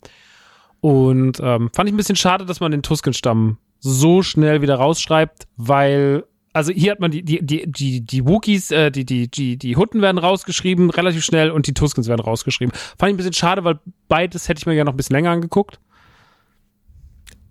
Und 0.80 1.40
ähm, 1.40 1.70
fand 1.74 1.88
ich 1.88 1.94
ein 1.94 1.96
bisschen 1.96 2.16
schade, 2.16 2.44
dass 2.44 2.60
man 2.60 2.72
den 2.72 2.82
Tusken-Stamm 2.82 3.56
so 3.84 4.22
schnell 4.22 4.62
wieder 4.62 4.76
rausschreibt, 4.76 5.46
weil 5.56 6.24
also 6.54 6.72
hier 6.72 6.92
hat 6.92 7.00
man 7.00 7.10
die 7.10 7.22
die 7.22 7.44
die 7.44 7.70
die 7.70 8.00
die 8.00 8.26
Wookiees, 8.26 8.70
äh, 8.70 8.90
die 8.90 9.04
die 9.04 9.28
die 9.28 9.58
die 9.58 9.76
Hutten 9.76 10.00
werden 10.00 10.18
rausgeschrieben 10.18 10.88
relativ 10.88 11.22
schnell 11.22 11.50
und 11.50 11.66
die 11.66 11.74
Tuskens 11.74 12.08
werden 12.08 12.22
rausgeschrieben. 12.22 12.74
Fand 12.74 13.10
ich 13.10 13.14
ein 13.14 13.16
bisschen 13.18 13.34
schade, 13.34 13.62
weil 13.64 13.78
beides 14.08 14.48
hätte 14.48 14.60
ich 14.60 14.66
mir 14.66 14.74
ja 14.74 14.84
noch 14.84 14.94
ein 14.94 14.96
bisschen 14.96 15.16
länger 15.16 15.32
angeguckt. 15.32 15.78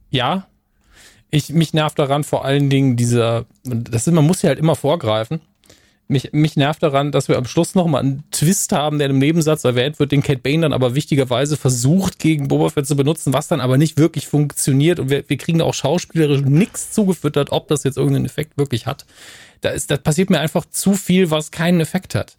Ja. 0.10 0.48
Ich, 1.30 1.50
mich 1.50 1.74
nervt 1.74 1.98
daran 1.98 2.24
vor 2.24 2.46
allen 2.46 2.70
Dingen 2.70 2.96
dieser, 2.96 3.46
das 3.64 4.08
ist, 4.08 4.14
man 4.14 4.26
muss 4.26 4.44
ja 4.44 4.50
halt 4.50 4.60
immer 4.60 4.76
vorgreifen. 4.76 5.42
Mich, 6.14 6.32
mich 6.32 6.56
nervt 6.56 6.82
daran, 6.82 7.12
dass 7.12 7.28
wir 7.28 7.38
am 7.38 7.46
Schluss 7.46 7.76
nochmal 7.76 8.02
einen 8.02 8.24
Twist 8.32 8.72
haben, 8.72 9.00
der 9.00 9.10
im 9.10 9.18
Nebensatz 9.18 9.64
erwähnt 9.64 10.00
wird, 10.00 10.12
den 10.12 10.24
Cat 10.24 10.44
Bane 10.44 10.62
dann 10.62 10.72
aber 10.72 10.96
wichtigerweise 10.96 11.58
versucht, 11.58 12.20
gegen 12.20 12.48
Boba 12.48 12.70
Fett 12.70 12.88
zu 12.88 12.96
benutzen, 12.96 13.34
was 13.34 13.48
dann 13.48 13.60
aber 13.60 13.78
nicht 13.78 13.98
wirklich 13.98 14.28
funktioniert. 14.28 15.00
Und 15.00 15.10
wir, 15.10 15.28
wir 15.28 15.38
kriegen 15.38 15.60
da 15.60 15.66
auch 15.66 15.74
schauspielerisch 15.74 16.42
nichts 16.42 16.92
zugefüttert, 16.92 17.52
ob 17.52 17.68
das 17.68 17.84
jetzt 17.84 17.98
irgendeinen 17.98 18.26
Effekt 18.26 18.58
wirklich 18.58 18.86
hat. 18.86 19.06
Da 19.62 19.70
ist, 19.72 19.92
da 19.92 19.98
passiert 19.98 20.30
mir 20.30 20.40
einfach 20.40 20.66
zu 20.66 20.94
viel, 20.94 21.32
was 21.32 21.52
keinen 21.52 21.82
Effekt 21.82 22.16
hat. 22.16 22.38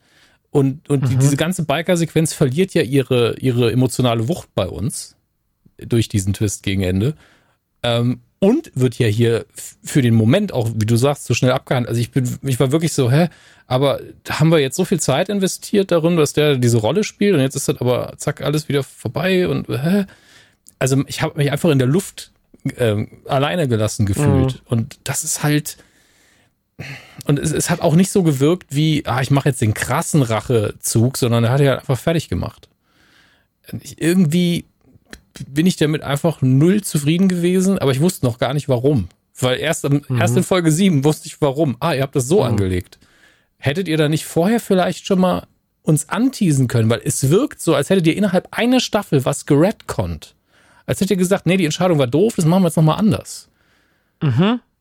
Und, 0.50 0.88
und 0.88 1.08
die, 1.08 1.16
diese 1.16 1.36
ganze 1.36 1.64
Biker-Sequenz 1.64 2.32
verliert 2.32 2.74
ja 2.74 2.82
ihre, 2.82 3.36
ihre 3.40 3.72
emotionale 3.72 4.28
Wucht 4.28 4.54
bei 4.54 4.68
uns 4.68 5.16
durch 5.78 6.08
diesen 6.08 6.32
Twist 6.32 6.62
gegen 6.62 6.82
Ende. 6.82 7.14
Ähm, 7.82 8.20
und 8.44 8.70
wird 8.74 8.98
ja 8.98 9.06
hier 9.06 9.46
für 9.82 10.02
den 10.02 10.14
Moment 10.14 10.52
auch, 10.52 10.70
wie 10.74 10.84
du 10.84 10.96
sagst, 10.96 11.24
so 11.24 11.32
schnell 11.32 11.52
abgehandelt. 11.52 11.88
Also 11.88 12.00
ich 12.02 12.10
bin, 12.10 12.28
ich 12.42 12.60
war 12.60 12.72
wirklich 12.72 12.92
so, 12.92 13.10
hä, 13.10 13.30
aber 13.66 14.00
haben 14.28 14.50
wir 14.50 14.58
jetzt 14.58 14.76
so 14.76 14.84
viel 14.84 15.00
Zeit 15.00 15.30
investiert 15.30 15.90
darin, 15.90 16.18
dass 16.18 16.34
der 16.34 16.56
diese 16.58 16.76
Rolle 16.76 17.04
spielt 17.04 17.34
und 17.34 17.40
jetzt 17.40 17.56
ist 17.56 17.68
das 17.68 17.80
aber 17.80 18.12
zack 18.18 18.42
alles 18.42 18.68
wieder 18.68 18.82
vorbei 18.82 19.48
und 19.48 19.66
hä? 19.68 20.04
Also 20.78 21.02
ich 21.06 21.22
habe 21.22 21.38
mich 21.38 21.50
einfach 21.52 21.70
in 21.70 21.78
der 21.78 21.88
Luft 21.88 22.32
ähm, 22.76 23.08
alleine 23.24 23.66
gelassen 23.66 24.04
gefühlt 24.04 24.62
und 24.66 24.98
das 25.04 25.24
ist 25.24 25.42
halt 25.42 25.78
und 27.24 27.38
es, 27.38 27.50
es 27.50 27.70
hat 27.70 27.80
auch 27.80 27.94
nicht 27.94 28.10
so 28.10 28.22
gewirkt 28.24 28.74
wie, 28.74 29.06
ah, 29.06 29.22
ich 29.22 29.30
mache 29.30 29.48
jetzt 29.48 29.62
den 29.62 29.72
krassen 29.72 30.20
Rachezug, 30.20 31.16
sondern 31.16 31.44
er 31.44 31.50
hat 31.50 31.60
ja 31.62 31.78
einfach 31.78 31.98
fertig 31.98 32.28
gemacht. 32.28 32.68
Ich, 33.80 34.02
irgendwie 34.02 34.66
bin 35.48 35.66
ich 35.66 35.76
damit 35.76 36.02
einfach 36.02 36.42
null 36.42 36.82
zufrieden 36.82 37.28
gewesen, 37.28 37.78
aber 37.78 37.92
ich 37.92 38.00
wusste 38.00 38.26
noch 38.26 38.38
gar 38.38 38.54
nicht 38.54 38.68
warum. 38.68 39.08
Weil 39.38 39.58
erst, 39.58 39.84
am, 39.84 40.02
erst 40.18 40.36
in 40.36 40.44
Folge 40.44 40.70
7 40.70 41.04
wusste 41.04 41.26
ich 41.26 41.40
warum. 41.40 41.76
Ah, 41.80 41.92
ihr 41.94 42.02
habt 42.02 42.14
das 42.14 42.28
so 42.28 42.42
angelegt. 42.42 42.98
Hättet 43.56 43.88
ihr 43.88 43.96
da 43.96 44.08
nicht 44.08 44.26
vorher 44.26 44.60
vielleicht 44.60 45.06
schon 45.06 45.18
mal 45.20 45.46
uns 45.82 46.08
anteasen 46.08 46.68
können? 46.68 46.88
Weil 46.88 47.00
es 47.04 47.30
wirkt 47.30 47.60
so, 47.60 47.74
als 47.74 47.90
hättet 47.90 48.06
ihr 48.06 48.16
innerhalb 48.16 48.48
einer 48.52 48.78
Staffel 48.80 49.24
was 49.24 49.46
geredconnt. 49.46 50.34
Als 50.86 51.00
hättet 51.00 51.12
ihr 51.12 51.16
gesagt, 51.16 51.46
nee, 51.46 51.56
die 51.56 51.64
Entscheidung 51.64 51.98
war 51.98 52.06
doof, 52.06 52.34
das 52.36 52.44
machen 52.44 52.62
wir 52.62 52.68
jetzt 52.68 52.76
nochmal 52.76 52.98
anders. 52.98 53.48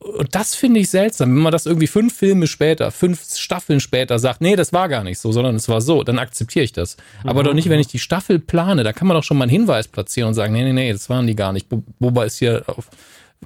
Und 0.03 0.35
das 0.35 0.53
finde 0.55 0.79
ich 0.79 0.89
seltsam, 0.89 1.29
wenn 1.35 1.41
man 1.43 1.51
das 1.51 1.65
irgendwie 1.65 1.87
fünf 1.87 2.13
Filme 2.15 2.47
später, 2.47 2.91
fünf 2.91 3.23
Staffeln 3.37 3.79
später 3.79 4.19
sagt, 4.19 4.41
nee, 4.41 4.55
das 4.55 4.73
war 4.73 4.89
gar 4.89 5.03
nicht 5.03 5.17
so, 5.19 5.31
sondern 5.31 5.55
es 5.55 5.69
war 5.69 5.81
so, 5.81 6.03
dann 6.03 6.19
akzeptiere 6.19 6.65
ich 6.65 6.73
das. 6.73 6.97
Aber 7.23 7.41
doch 7.43 7.53
nicht, 7.53 7.69
wenn 7.69 7.79
ich 7.79 7.87
die 7.87 7.99
Staffel 7.99 8.39
plane, 8.39 8.83
da 8.83 8.91
kann 8.93 9.07
man 9.07 9.15
doch 9.15 9.23
schon 9.23 9.37
mal 9.37 9.43
einen 9.43 9.51
Hinweis 9.51 9.87
platzieren 9.87 10.27
und 10.29 10.33
sagen, 10.33 10.53
nee, 10.53 10.63
nee, 10.63 10.73
nee, 10.73 10.91
das 10.91 11.09
waren 11.09 11.25
die 11.27 11.35
gar 11.35 11.53
nicht. 11.53 11.69
Bo- 11.69 11.83
Boba 11.99 12.25
ist 12.25 12.37
hier 12.39 12.63
auf, 12.67 12.89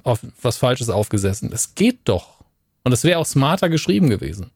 auf 0.04 0.20
was 0.42 0.56
Falsches 0.56 0.88
aufgesessen. 0.90 1.50
Das 1.50 1.74
geht 1.74 2.00
doch. 2.04 2.38
Und 2.84 2.90
das 2.90 3.04
wäre 3.04 3.18
auch 3.18 3.26
smarter 3.26 3.68
geschrieben 3.68 4.08
gewesen. 4.10 4.50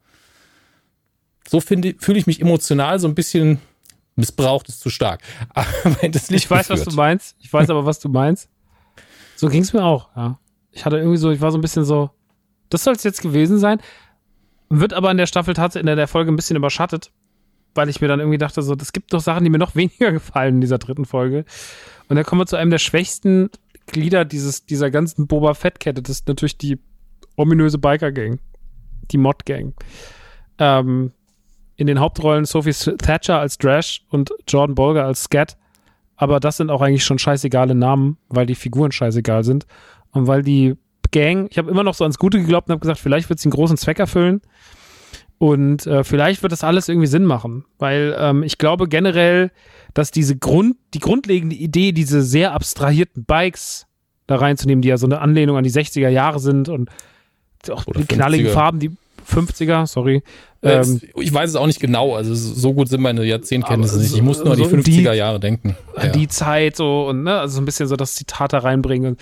So 1.48 1.60
fühle 1.60 1.94
ich 2.16 2.26
mich 2.26 2.40
emotional 2.40 2.98
so 2.98 3.06
ein 3.08 3.14
bisschen 3.14 3.58
missbraucht 4.16 4.68
ist 4.68 4.80
zu 4.80 4.90
stark. 4.90 5.20
Aber 5.54 6.08
das 6.08 6.30
Ich 6.30 6.50
weiß, 6.50 6.70
was 6.70 6.84
du 6.84 6.90
meinst. 6.94 7.36
Ich 7.40 7.52
weiß 7.52 7.70
aber, 7.70 7.84
was 7.86 7.98
du 7.98 8.08
meinst. 8.08 8.48
So 9.36 9.48
ging 9.48 9.62
es 9.62 9.72
mir 9.72 9.84
auch, 9.84 10.08
ja. 10.16 10.38
Ich 10.72 10.84
hatte 10.84 10.96
irgendwie 10.96 11.18
so, 11.18 11.30
ich 11.30 11.40
war 11.40 11.52
so 11.52 11.58
ein 11.58 11.60
bisschen 11.60 11.84
so, 11.84 12.10
das 12.70 12.84
soll 12.84 12.94
es 12.94 13.04
jetzt 13.04 13.22
gewesen 13.22 13.58
sein. 13.58 13.80
Wird 14.70 14.94
aber 14.94 15.10
in 15.10 15.18
der 15.18 15.26
Staffel 15.26 15.54
tatsächlich 15.54 15.90
in 15.90 15.96
der 15.96 16.08
Folge 16.08 16.32
ein 16.32 16.36
bisschen 16.36 16.56
überschattet, 16.56 17.12
weil 17.74 17.88
ich 17.88 18.00
mir 18.00 18.08
dann 18.08 18.20
irgendwie 18.20 18.38
dachte, 18.38 18.62
so, 18.62 18.74
das 18.74 18.92
gibt 18.92 19.12
doch 19.12 19.20
Sachen, 19.20 19.44
die 19.44 19.50
mir 19.50 19.58
noch 19.58 19.76
weniger 19.76 20.12
gefallen 20.12 20.56
in 20.56 20.60
dieser 20.62 20.78
dritten 20.78 21.04
Folge. 21.04 21.44
Und 22.08 22.16
dann 22.16 22.24
kommen 22.24 22.40
wir 22.40 22.46
zu 22.46 22.56
einem 22.56 22.70
der 22.70 22.78
schwächsten 22.78 23.50
Glieder 23.86 24.24
dieses, 24.24 24.64
dieser 24.64 24.90
ganzen 24.90 25.26
Boba 25.26 25.54
Fett-Kette. 25.54 26.02
Das 26.02 26.10
ist 26.10 26.28
natürlich 26.28 26.56
die 26.56 26.78
ominöse 27.36 27.78
Biker-Gang. 27.78 28.38
Die 29.10 29.18
Mod-Gang. 29.18 29.74
Ähm, 30.58 31.12
in 31.76 31.86
den 31.86 32.00
Hauptrollen 32.00 32.44
Sophie 32.44 32.72
Thatcher 32.72 33.40
als 33.40 33.58
Drash 33.58 34.02
und 34.08 34.30
Jordan 34.48 34.74
Bolger 34.74 35.04
als 35.04 35.24
Scat. 35.24 35.56
Aber 36.16 36.38
das 36.38 36.58
sind 36.58 36.70
auch 36.70 36.80
eigentlich 36.80 37.04
schon 37.04 37.18
scheißegale 37.18 37.74
Namen, 37.74 38.18
weil 38.28 38.46
die 38.46 38.54
Figuren 38.54 38.92
scheißegal 38.92 39.42
sind. 39.42 39.66
Und 40.12 40.26
weil 40.26 40.42
die 40.42 40.74
Gang, 41.10 41.48
ich 41.50 41.58
habe 41.58 41.70
immer 41.70 41.82
noch 41.82 41.94
so 41.94 42.04
ans 42.04 42.18
Gute 42.18 42.38
geglaubt 42.38 42.68
und 42.68 42.72
habe 42.72 42.80
gesagt, 42.80 42.98
vielleicht 43.00 43.28
wird 43.28 43.38
sie 43.38 43.46
einen 43.46 43.52
großen 43.52 43.76
Zweck 43.76 43.98
erfüllen. 43.98 44.40
Und 45.38 45.86
äh, 45.86 46.04
vielleicht 46.04 46.42
wird 46.42 46.52
das 46.52 46.62
alles 46.64 46.88
irgendwie 46.88 47.08
Sinn 47.08 47.24
machen. 47.24 47.64
Weil 47.78 48.14
ähm, 48.18 48.42
ich 48.44 48.58
glaube 48.58 48.88
generell, 48.88 49.50
dass 49.92 50.10
diese 50.10 50.36
Grund, 50.36 50.76
die 50.94 51.00
grundlegende 51.00 51.56
Idee, 51.56 51.92
diese 51.92 52.22
sehr 52.22 52.52
abstrahierten 52.52 53.24
Bikes 53.24 53.86
da 54.26 54.36
reinzunehmen, 54.36 54.80
die 54.82 54.88
ja 54.88 54.96
so 54.96 55.06
eine 55.06 55.20
Anlehnung 55.20 55.56
an 55.56 55.64
die 55.64 55.70
60er 55.72 56.08
Jahre 56.08 56.38
sind 56.38 56.68
und 56.68 56.88
auch 57.68 57.86
Oder 57.86 58.00
die 58.00 58.06
knalligen 58.06 58.46
50er. 58.48 58.52
Farben, 58.52 58.78
die 58.78 58.90
50er, 59.28 59.86
sorry. 59.86 60.22
Ähm, 60.62 61.00
ich 61.16 61.32
weiß 61.34 61.50
es 61.50 61.56
auch 61.56 61.66
nicht 61.66 61.80
genau, 61.80 62.14
also 62.14 62.34
so 62.34 62.72
gut 62.72 62.88
sind 62.88 63.00
meine 63.02 63.24
Jahrzehntkenntnisse 63.24 63.96
nicht. 63.98 64.12
Ich 64.12 64.18
so- 64.18 64.22
muss 64.22 64.38
nur 64.38 64.52
an 64.52 64.58
die 64.58 64.64
so 64.64 64.70
in 64.70 64.82
50er 64.82 65.10
die- 65.12 65.18
Jahre 65.18 65.40
denken. 65.40 65.76
an 65.96 66.12
die 66.12 66.28
Zeit 66.28 66.76
so 66.76 67.08
und 67.08 67.24
ne, 67.24 67.40
also 67.40 67.56
so 67.56 67.60
ein 67.60 67.64
bisschen 67.64 67.88
so 67.88 67.96
das 67.96 68.14
Zitat 68.14 68.52
da 68.52 68.58
reinbringen. 68.58 69.12
Und 69.12 69.20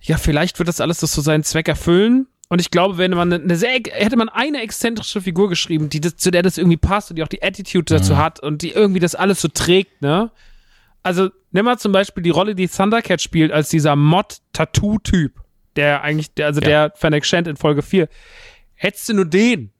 ja, 0.00 0.16
vielleicht 0.16 0.58
wird 0.58 0.68
das 0.68 0.80
alles 0.80 1.00
das 1.00 1.12
so 1.12 1.20
seinen 1.20 1.44
Zweck 1.44 1.68
erfüllen. 1.68 2.26
Und 2.48 2.60
ich 2.60 2.70
glaube, 2.72 2.98
wenn 2.98 3.12
man 3.12 3.32
eine 3.32 3.56
sehr, 3.56 3.70
hätte 3.92 4.16
man 4.16 4.28
eine 4.28 4.60
exzentrische 4.60 5.20
Figur 5.20 5.48
geschrieben, 5.48 5.88
die 5.88 6.00
das, 6.00 6.16
zu 6.16 6.30
der 6.32 6.42
das 6.42 6.58
irgendwie 6.58 6.76
passt 6.78 7.10
und 7.10 7.16
die 7.16 7.22
auch 7.22 7.28
die 7.28 7.42
Attitude 7.42 7.94
dazu 7.94 8.16
hat 8.16 8.40
und 8.40 8.62
die 8.62 8.70
irgendwie 8.72 8.98
das 8.98 9.14
alles 9.14 9.40
so 9.40 9.48
trägt, 9.48 10.02
ne? 10.02 10.30
Also, 11.02 11.30
nimm 11.52 11.64
mal 11.64 11.78
zum 11.78 11.92
Beispiel 11.92 12.22
die 12.22 12.30
Rolle, 12.30 12.54
die 12.54 12.68
Thundercat 12.68 13.22
spielt, 13.22 13.52
als 13.52 13.68
dieser 13.70 13.94
Mod-Tattoo-Typ, 13.96 15.32
der 15.76 16.02
eigentlich, 16.02 16.34
der, 16.34 16.46
also 16.46 16.60
Ja. 16.60 16.66
der 16.88 16.92
Fennec 16.96 17.24
Shand 17.24 17.46
in 17.46 17.56
Folge 17.56 17.82
4. 17.82 18.08
Hättest 18.74 19.08
du 19.08 19.14
nur 19.14 19.24
den, 19.26 19.70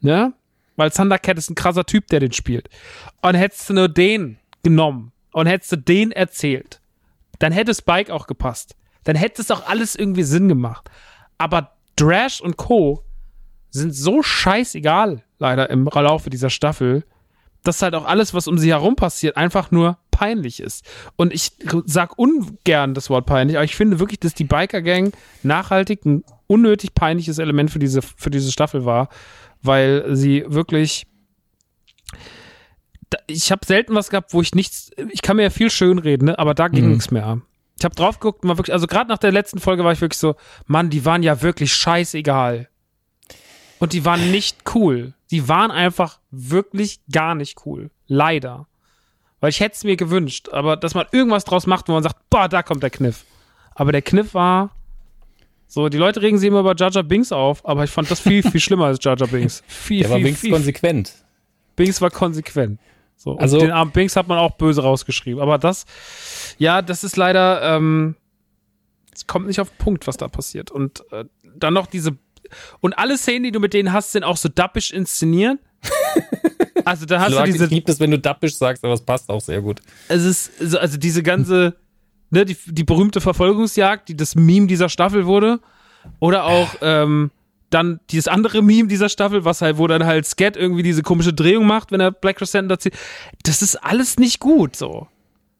ne? 0.00 0.32
Weil 0.76 0.90
Thundercat 0.90 1.36
ist 1.38 1.50
ein 1.50 1.54
krasser 1.54 1.84
Typ, 1.84 2.06
der 2.08 2.20
den 2.20 2.32
spielt. 2.32 2.68
Und 3.22 3.34
hättest 3.34 3.68
du 3.68 3.74
nur 3.74 3.88
den 3.88 4.38
genommen 4.62 5.12
und 5.32 5.46
hättest 5.46 5.72
du 5.72 5.76
den 5.76 6.12
erzählt, 6.12 6.80
dann 7.38 7.52
hätte 7.52 7.74
Spike 7.74 8.12
auch 8.12 8.26
gepasst. 8.26 8.74
Dann 9.04 9.16
hätte 9.16 9.42
es 9.42 9.50
auch 9.50 9.66
alles 9.66 9.94
irgendwie 9.94 10.22
Sinn 10.22 10.48
gemacht. 10.48 10.90
Aber 11.38 11.72
Drash 11.96 12.40
und 12.40 12.56
Co. 12.56 13.04
sind 13.70 13.94
so 13.94 14.22
scheißegal, 14.22 15.22
leider 15.38 15.70
im 15.70 15.84
Laufe 15.86 16.30
dieser 16.30 16.50
Staffel, 16.50 17.04
dass 17.62 17.82
halt 17.82 17.94
auch 17.94 18.04
alles, 18.06 18.34
was 18.34 18.46
um 18.48 18.58
sie 18.58 18.70
herum 18.70 18.96
passiert, 18.96 19.36
einfach 19.36 19.70
nur 19.70 19.98
peinlich 20.10 20.60
ist. 20.60 20.84
Und 21.16 21.32
ich 21.32 21.52
sag 21.86 22.18
ungern 22.18 22.94
das 22.94 23.10
Wort 23.10 23.26
peinlich, 23.26 23.56
aber 23.56 23.64
ich 23.64 23.74
finde 23.74 23.98
wirklich, 23.98 24.20
dass 24.20 24.34
die 24.34 24.44
Biker 24.44 24.80
Gang 24.82 25.12
nachhaltig 25.42 26.04
ein 26.04 26.24
unnötig 26.46 26.94
peinliches 26.94 27.38
Element 27.38 27.70
für 27.70 27.78
diese, 27.78 28.00
für 28.02 28.30
diese 28.30 28.52
Staffel 28.52 28.84
war, 28.84 29.08
weil 29.62 30.14
sie 30.14 30.44
wirklich 30.46 31.06
ich 33.26 33.52
habe 33.52 33.64
selten 33.64 33.94
was 33.94 34.10
gehabt, 34.10 34.32
wo 34.32 34.40
ich 34.42 34.54
nichts, 34.54 34.90
ich 35.10 35.22
kann 35.22 35.36
mir 35.36 35.44
ja 35.44 35.50
viel 35.50 35.70
schön 35.70 35.98
reden, 35.98 36.26
ne? 36.26 36.38
aber 36.38 36.54
da 36.54 36.68
ging 36.68 36.84
Mhm. 36.86 36.90
nichts 36.92 37.10
mehr. 37.10 37.40
Ich 37.78 37.84
habe 37.84 37.94
drauf 37.94 38.20
geguckt 38.20 38.44
war 38.44 38.56
wirklich, 38.56 38.72
also 38.72 38.86
gerade 38.86 39.08
nach 39.08 39.18
der 39.18 39.32
letzten 39.32 39.58
Folge 39.58 39.84
war 39.84 39.92
ich 39.92 40.00
wirklich 40.00 40.18
so, 40.18 40.36
Mann, 40.66 40.90
die 40.90 41.04
waren 41.04 41.22
ja 41.22 41.42
wirklich 41.42 41.74
scheißegal. 41.74 42.68
Und 43.78 43.92
die 43.92 44.04
waren 44.04 44.30
nicht 44.30 44.58
cool. 44.74 45.14
Die 45.30 45.48
waren 45.48 45.70
einfach 45.70 46.20
wirklich 46.30 47.00
gar 47.10 47.34
nicht 47.34 47.66
cool. 47.66 47.90
Leider. 48.06 48.66
Weil 49.40 49.50
ich 49.50 49.60
hätte 49.60 49.74
es 49.74 49.84
mir 49.84 49.96
gewünscht, 49.96 50.48
aber 50.50 50.76
dass 50.76 50.94
man 50.94 51.06
irgendwas 51.12 51.44
draus 51.44 51.66
macht, 51.66 51.88
wo 51.88 51.92
man 51.92 52.02
sagt, 52.02 52.16
boah, 52.30 52.48
da 52.48 52.62
kommt 52.62 52.82
der 52.82 52.90
Kniff. 52.90 53.24
Aber 53.74 53.92
der 53.92 54.02
Kniff 54.02 54.32
war, 54.32 54.70
so, 55.66 55.88
die 55.88 55.98
Leute 55.98 56.22
regen 56.22 56.38
sich 56.38 56.48
immer 56.48 56.60
über 56.60 56.76
Jar 56.76 57.02
Binks 57.02 57.32
auf, 57.32 57.66
aber 57.66 57.84
ich 57.84 57.90
fand 57.90 58.10
das 58.10 58.20
viel, 58.20 58.42
viel 58.42 58.60
schlimmer 58.60 58.86
als 58.86 59.02
Jar 59.02 59.16
Binks. 59.16 59.62
Viel, 59.66 60.02
Der 60.02 60.10
war 60.10 60.16
viel, 60.18 60.26
wenigstens 60.26 60.46
viel, 60.46 60.52
konsequent. 60.52 61.12
Binks 61.74 62.00
war 62.00 62.10
konsequent. 62.10 62.78
So, 63.16 63.36
Also- 63.36 63.58
den 63.58 63.70
armen 63.70 63.92
Binks 63.92 64.16
hat 64.16 64.28
man 64.28 64.38
auch 64.38 64.52
böse 64.52 64.82
rausgeschrieben. 64.82 65.40
Aber 65.40 65.58
das, 65.58 65.86
ja, 66.58 66.82
das 66.82 67.04
ist 67.04 67.16
leider, 67.16 67.76
ähm, 67.76 68.16
es 69.14 69.26
kommt 69.26 69.46
nicht 69.46 69.60
auf 69.60 69.70
den 69.70 69.78
Punkt, 69.78 70.06
was 70.06 70.16
da 70.16 70.28
passiert. 70.28 70.70
Und 70.70 71.04
äh, 71.12 71.24
dann 71.56 71.74
noch 71.74 71.86
diese 71.86 72.16
und 72.80 72.98
alle 72.98 73.16
Szenen, 73.16 73.44
die 73.44 73.52
du 73.52 73.60
mit 73.60 73.74
denen 73.74 73.92
hast, 73.92 74.12
sind 74.12 74.24
auch 74.24 74.36
so 74.36 74.48
dappisch 74.48 74.92
inszeniert. 74.92 75.58
also 76.84 77.06
da 77.06 77.20
hast 77.20 77.36
du 77.36 77.42
diese, 77.44 77.64
ich 77.64 77.70
liebe 77.70 77.86
das, 77.86 78.00
wenn 78.00 78.10
du 78.10 78.18
dappisch 78.18 78.56
sagst, 78.56 78.84
aber 78.84 78.94
es 78.94 79.02
passt 79.02 79.28
auch 79.28 79.40
sehr 79.40 79.60
gut. 79.60 79.80
es 80.08 80.24
ist 80.24 80.58
so, 80.58 80.78
also 80.78 80.96
diese 80.98 81.22
ganze, 81.22 81.76
ne, 82.30 82.44
die, 82.44 82.56
die 82.66 82.84
berühmte 82.84 83.20
Verfolgungsjagd, 83.20 84.08
die 84.08 84.16
das 84.16 84.34
Meme 84.34 84.66
dieser 84.66 84.88
Staffel 84.88 85.26
wurde, 85.26 85.60
oder 86.20 86.44
auch 86.44 86.74
ähm, 86.82 87.30
dann 87.74 88.00
dieses 88.10 88.28
andere 88.28 88.62
Meme 88.62 88.88
dieser 88.88 89.08
Staffel, 89.08 89.44
was 89.44 89.60
halt, 89.60 89.78
wo 89.78 89.86
dann 89.86 90.06
halt 90.06 90.26
Scat 90.26 90.56
irgendwie 90.56 90.82
diese 90.82 91.02
komische 91.02 91.32
Drehung 91.32 91.66
macht, 91.66 91.92
wenn 91.92 92.00
er 92.00 92.12
Black 92.12 92.36
Crescent 92.36 92.70
da 92.70 92.78
zieht. 92.78 92.94
Das 93.42 93.62
ist 93.62 93.76
alles 93.76 94.18
nicht 94.18 94.40
gut, 94.40 94.76
so. 94.76 95.08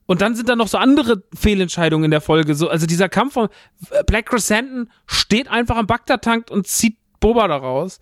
Und 0.06 0.20
dann 0.20 0.34
sind 0.36 0.48
da 0.48 0.56
noch 0.56 0.68
so 0.68 0.78
andere 0.78 1.22
Fehlentscheidungen 1.34 2.04
in 2.04 2.10
der 2.10 2.20
Folge. 2.20 2.54
So, 2.54 2.68
also 2.68 2.86
dieser 2.86 3.08
Kampf 3.08 3.34
von 3.34 3.48
Black 4.06 4.26
Crescent 4.26 4.88
steht 5.06 5.48
einfach 5.48 5.76
am 5.76 5.86
Bagdad-Tank 5.86 6.50
und 6.50 6.66
zieht 6.66 6.98
Boba 7.20 7.48
da 7.48 7.56
raus. 7.56 8.00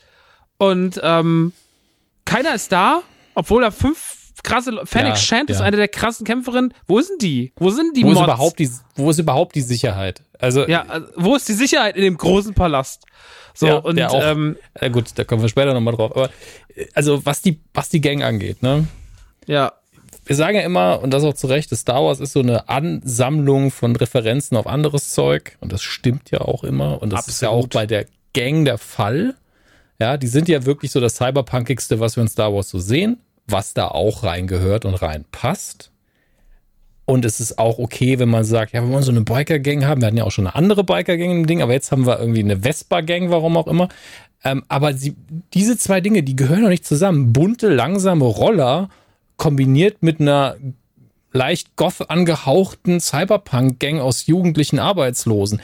Und 0.58 1.00
ähm, 1.02 1.52
keiner 2.24 2.54
ist 2.54 2.72
da, 2.72 3.02
obwohl 3.34 3.62
da 3.62 3.70
fünf 3.70 4.16
krasse 4.42 4.72
Fennec 4.84 5.10
Ja, 5.10 5.16
Shand 5.16 5.50
ist 5.50 5.60
ja. 5.60 5.64
eine 5.64 5.76
der 5.76 5.88
krassen 5.88 6.26
Kämpferinnen. 6.26 6.74
Wo 6.86 7.00
sind 7.00 7.22
die? 7.22 7.52
Wo 7.56 7.70
sind 7.70 7.96
die 7.96 8.02
Wo 8.02 8.08
ist, 8.08 8.14
Mods? 8.14 8.24
überhaupt 8.24 8.58
die, 8.58 8.70
wo 8.96 9.10
ist 9.10 9.18
überhaupt 9.18 9.54
die 9.54 9.60
Sicherheit? 9.60 10.22
Also, 10.38 10.66
ja, 10.66 10.82
also, 10.82 11.06
wo 11.16 11.36
ist 11.36 11.48
die 11.48 11.52
Sicherheit 11.52 11.96
in 11.96 12.02
dem 12.02 12.16
großen 12.16 12.54
Palast? 12.54 13.04
So, 13.54 13.66
Ja, 13.66 13.76
und 13.76 14.00
auch- 14.02 14.22
ähm, 14.22 14.56
äh, 14.74 14.90
gut, 14.90 15.10
da 15.16 15.24
kommen 15.24 15.42
wir 15.42 15.48
später 15.48 15.74
nochmal 15.74 15.94
drauf. 15.94 16.12
Aber 16.16 16.30
also, 16.94 17.24
was 17.26 17.42
die, 17.42 17.60
was 17.74 17.88
die 17.88 18.00
Gang 18.00 18.22
angeht, 18.22 18.62
ne? 18.62 18.86
ja, 19.46 19.72
wir 20.24 20.36
sagen 20.36 20.56
ja 20.56 20.62
immer, 20.62 21.00
und 21.02 21.10
das 21.12 21.24
auch 21.24 21.34
zu 21.34 21.48
Recht, 21.48 21.74
Star 21.76 22.04
Wars 22.04 22.20
ist 22.20 22.32
so 22.32 22.40
eine 22.40 22.68
Ansammlung 22.68 23.70
von 23.72 23.96
Referenzen 23.96 24.56
auf 24.56 24.66
anderes 24.68 25.10
Zeug. 25.10 25.56
Und 25.60 25.72
das 25.72 25.82
stimmt 25.82 26.30
ja 26.30 26.42
auch 26.42 26.62
immer. 26.62 27.02
Und 27.02 27.12
das 27.12 27.26
ist 27.26 27.42
ja 27.42 27.48
auch 27.48 27.64
Absolut. 27.64 27.72
bei 27.72 27.86
der 27.86 28.06
Gang 28.32 28.64
der 28.64 28.78
Fall. 28.78 29.34
Ja, 30.00 30.16
die 30.16 30.28
sind 30.28 30.48
ja 30.48 30.64
wirklich 30.64 30.92
so 30.92 31.00
das 31.00 31.16
Cyberpunkigste, 31.16 31.98
was 32.00 32.16
wir 32.16 32.22
in 32.22 32.28
Star 32.28 32.54
Wars 32.54 32.68
so 32.68 32.78
sehen, 32.78 33.18
was 33.46 33.74
da 33.74 33.88
auch 33.88 34.22
reingehört 34.22 34.84
und 34.84 34.94
reinpasst. 34.94 35.90
Und 37.04 37.24
es 37.24 37.40
ist 37.40 37.58
auch 37.58 37.78
okay, 37.78 38.18
wenn 38.18 38.28
man 38.28 38.44
sagt, 38.44 38.72
ja, 38.72 38.82
wir 38.82 38.92
wollen 38.92 39.02
so 39.02 39.10
eine 39.10 39.22
Biker-Gang 39.22 39.84
haben. 39.84 40.00
Wir 40.00 40.06
hatten 40.06 40.16
ja 40.16 40.24
auch 40.24 40.30
schon 40.30 40.46
eine 40.46 40.54
andere 40.54 40.84
Biker-Gang 40.84 41.30
im 41.30 41.46
Ding, 41.46 41.60
aber 41.60 41.72
jetzt 41.72 41.90
haben 41.90 42.06
wir 42.06 42.20
irgendwie 42.20 42.40
eine 42.40 42.60
Vespa-Gang, 42.60 43.30
warum 43.30 43.56
auch 43.56 43.66
immer. 43.66 43.88
Ähm, 44.44 44.64
aber 44.68 44.94
sie, 44.94 45.16
diese 45.52 45.76
zwei 45.76 46.00
Dinge, 46.00 46.22
die 46.22 46.36
gehören 46.36 46.62
doch 46.62 46.68
nicht 46.68 46.86
zusammen. 46.86 47.32
Bunte, 47.32 47.68
langsame 47.68 48.24
Roller 48.24 48.88
kombiniert 49.36 50.02
mit 50.02 50.20
einer 50.20 50.56
leicht 51.32 51.76
goth 51.76 52.08
angehauchten 52.08 53.00
Cyberpunk-Gang 53.00 54.00
aus 54.00 54.26
jugendlichen 54.26 54.78
Arbeitslosen. 54.78 55.60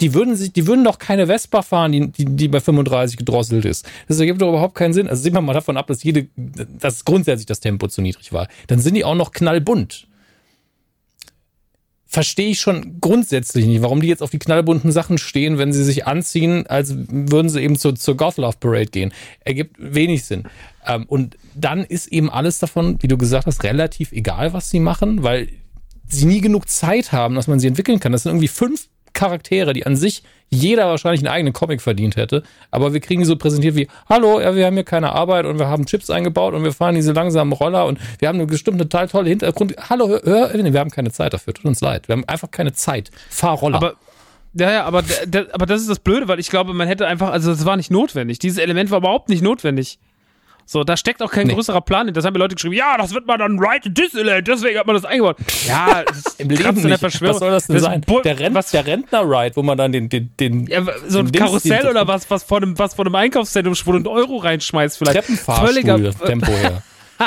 Die 0.00 0.14
würden 0.14 0.34
sich, 0.34 0.52
die 0.52 0.66
würden 0.66 0.84
doch 0.84 0.98
keine 0.98 1.26
Vespa 1.26 1.62
fahren, 1.62 1.92
die, 1.92 2.10
die, 2.10 2.24
die 2.24 2.48
bei 2.48 2.60
35 2.60 3.18
gedrosselt 3.18 3.66
ist. 3.66 3.86
Das 4.08 4.18
ergibt 4.18 4.40
doch 4.40 4.48
überhaupt 4.48 4.74
keinen 4.74 4.94
Sinn. 4.94 5.08
Also 5.08 5.22
sehen 5.22 5.34
wir 5.34 5.42
mal 5.42 5.52
davon 5.52 5.76
ab, 5.76 5.86
dass 5.86 6.02
jede, 6.02 6.28
dass 6.36 7.04
grundsätzlich 7.04 7.46
das 7.46 7.60
Tempo 7.60 7.86
zu 7.86 8.00
niedrig 8.00 8.32
war. 8.32 8.48
Dann 8.66 8.78
sind 8.78 8.94
die 8.94 9.04
auch 9.04 9.14
noch 9.14 9.32
knallbunt. 9.32 10.06
Verstehe 12.12 12.50
ich 12.50 12.60
schon 12.60 13.00
grundsätzlich 13.00 13.66
nicht, 13.66 13.82
warum 13.82 14.00
die 14.00 14.08
jetzt 14.08 14.20
auf 14.20 14.30
die 14.30 14.40
knallbunten 14.40 14.90
Sachen 14.90 15.16
stehen, 15.16 15.58
wenn 15.58 15.72
sie 15.72 15.84
sich 15.84 16.08
anziehen, 16.08 16.66
als 16.66 16.92
würden 16.92 17.48
sie 17.48 17.62
eben 17.62 17.78
zur, 17.78 17.94
zur 17.94 18.16
Goth 18.16 18.36
Love 18.36 18.56
Parade 18.58 18.86
gehen. 18.86 19.12
Ergibt 19.44 19.76
wenig 19.78 20.24
Sinn. 20.24 20.48
Ähm, 20.84 21.04
und 21.06 21.36
dann 21.54 21.84
ist 21.84 22.08
eben 22.08 22.28
alles 22.28 22.58
davon, 22.58 23.00
wie 23.00 23.06
du 23.06 23.16
gesagt 23.16 23.46
hast, 23.46 23.62
relativ 23.62 24.10
egal, 24.10 24.52
was 24.52 24.70
sie 24.70 24.80
machen, 24.80 25.22
weil 25.22 25.50
sie 26.08 26.26
nie 26.26 26.40
genug 26.40 26.68
Zeit 26.68 27.12
haben, 27.12 27.36
dass 27.36 27.46
man 27.46 27.60
sie 27.60 27.68
entwickeln 27.68 28.00
kann. 28.00 28.10
Das 28.10 28.24
sind 28.24 28.30
irgendwie 28.30 28.48
fünf 28.48 28.88
Charaktere, 29.12 29.72
die 29.72 29.86
an 29.86 29.96
sich 29.96 30.22
jeder 30.50 30.88
wahrscheinlich 30.88 31.20
einen 31.20 31.32
eigenen 31.32 31.52
Comic 31.52 31.80
verdient 31.80 32.16
hätte. 32.16 32.42
Aber 32.70 32.92
wir 32.92 33.00
kriegen 33.00 33.20
die 33.20 33.26
so 33.26 33.36
präsentiert 33.36 33.76
wie, 33.76 33.88
hallo, 34.08 34.40
ja, 34.40 34.54
wir 34.56 34.66
haben 34.66 34.74
hier 34.74 34.84
keine 34.84 35.12
Arbeit 35.12 35.46
und 35.46 35.58
wir 35.58 35.68
haben 35.68 35.86
Chips 35.86 36.10
eingebaut 36.10 36.54
und 36.54 36.64
wir 36.64 36.72
fahren 36.72 36.96
diese 36.96 37.12
langsamen 37.12 37.52
Roller 37.52 37.86
und 37.86 37.98
wir 38.18 38.28
haben 38.28 38.36
eine 38.36 38.46
bestimmt 38.46 38.78
total 38.78 39.08
tolle 39.08 39.28
Hintergrund. 39.28 39.74
Hallo, 39.88 40.08
hör, 40.08 40.22
hör, 40.24 40.52
wir 40.52 40.80
haben 40.80 40.90
keine 40.90 41.12
Zeit 41.12 41.32
dafür, 41.32 41.54
tut 41.54 41.66
uns 41.66 41.80
leid. 41.80 42.08
Wir 42.08 42.14
haben 42.14 42.24
einfach 42.26 42.50
keine 42.50 42.72
Zeit. 42.72 43.10
Fahr 43.28 43.56
Roller. 43.56 43.76
aber 43.76 43.94
ja, 44.52 44.72
ja, 44.72 44.84
aber, 44.84 45.04
aber 45.52 45.66
das 45.66 45.80
ist 45.80 45.88
das 45.88 46.00
Blöde, 46.00 46.26
weil 46.26 46.40
ich 46.40 46.50
glaube, 46.50 46.74
man 46.74 46.88
hätte 46.88 47.06
einfach, 47.06 47.30
also 47.30 47.52
das 47.52 47.64
war 47.64 47.76
nicht 47.76 47.92
notwendig. 47.92 48.40
Dieses 48.40 48.58
Element 48.58 48.90
war 48.90 48.98
überhaupt 48.98 49.28
nicht 49.28 49.42
notwendig. 49.42 50.00
So, 50.66 50.84
da 50.84 50.96
steckt 50.96 51.22
auch 51.22 51.30
kein 51.30 51.46
Nee. 51.46 51.54
größerer 51.54 51.80
Plan 51.80 52.06
hin. 52.06 52.14
Das 52.14 52.24
haben 52.24 52.32
mir 52.32 52.38
Leute 52.38 52.54
geschrieben, 52.54 52.74
ja, 52.74 52.96
das 52.96 53.12
wird 53.12 53.26
man 53.26 53.38
dann 53.38 53.58
right 53.58 53.84
in 53.86 53.94
element, 53.96 54.46
deswegen 54.46 54.78
hat 54.78 54.86
man 54.86 54.94
das 54.94 55.04
eingebaut. 55.04 55.36
Ja, 55.66 56.04
das 56.04 56.18
ist 56.18 56.40
Im 56.40 56.50
Leben 56.50 56.66
an 56.66 56.82
der. 56.82 56.98
Verschwörung. 56.98 57.34
Was 57.34 57.40
soll 57.40 57.50
das 57.50 57.66
denn 57.66 57.76
ist 57.76 57.82
sein? 57.82 58.04
Der, 58.24 58.38
Rent, 58.38 58.54
was, 58.54 58.70
der 58.70 58.86
Rentner-Ride, 58.86 59.56
wo 59.56 59.62
man 59.62 59.76
dann 59.78 59.92
den, 59.92 60.08
den, 60.08 60.32
den 60.38 60.66
ja, 60.66 60.84
so 61.08 61.20
ein 61.20 61.32
Karussell 61.32 61.88
oder 61.88 62.06
was, 62.06 62.30
was 62.30 62.44
vor 62.44 62.58
einem, 62.58 62.78
was 62.78 62.94
vor 62.94 63.04
einem 63.06 63.14
Einkaufszentrum 63.14 63.74
wo 63.84 63.92
du 63.92 63.96
einen 63.98 64.06
Euro 64.06 64.36
reinschmeißt 64.36 64.98
vielleicht. 64.98 65.16
Treppenfahrstuhl 65.18 66.12
Tempo 66.26 66.52
her. 66.52 66.82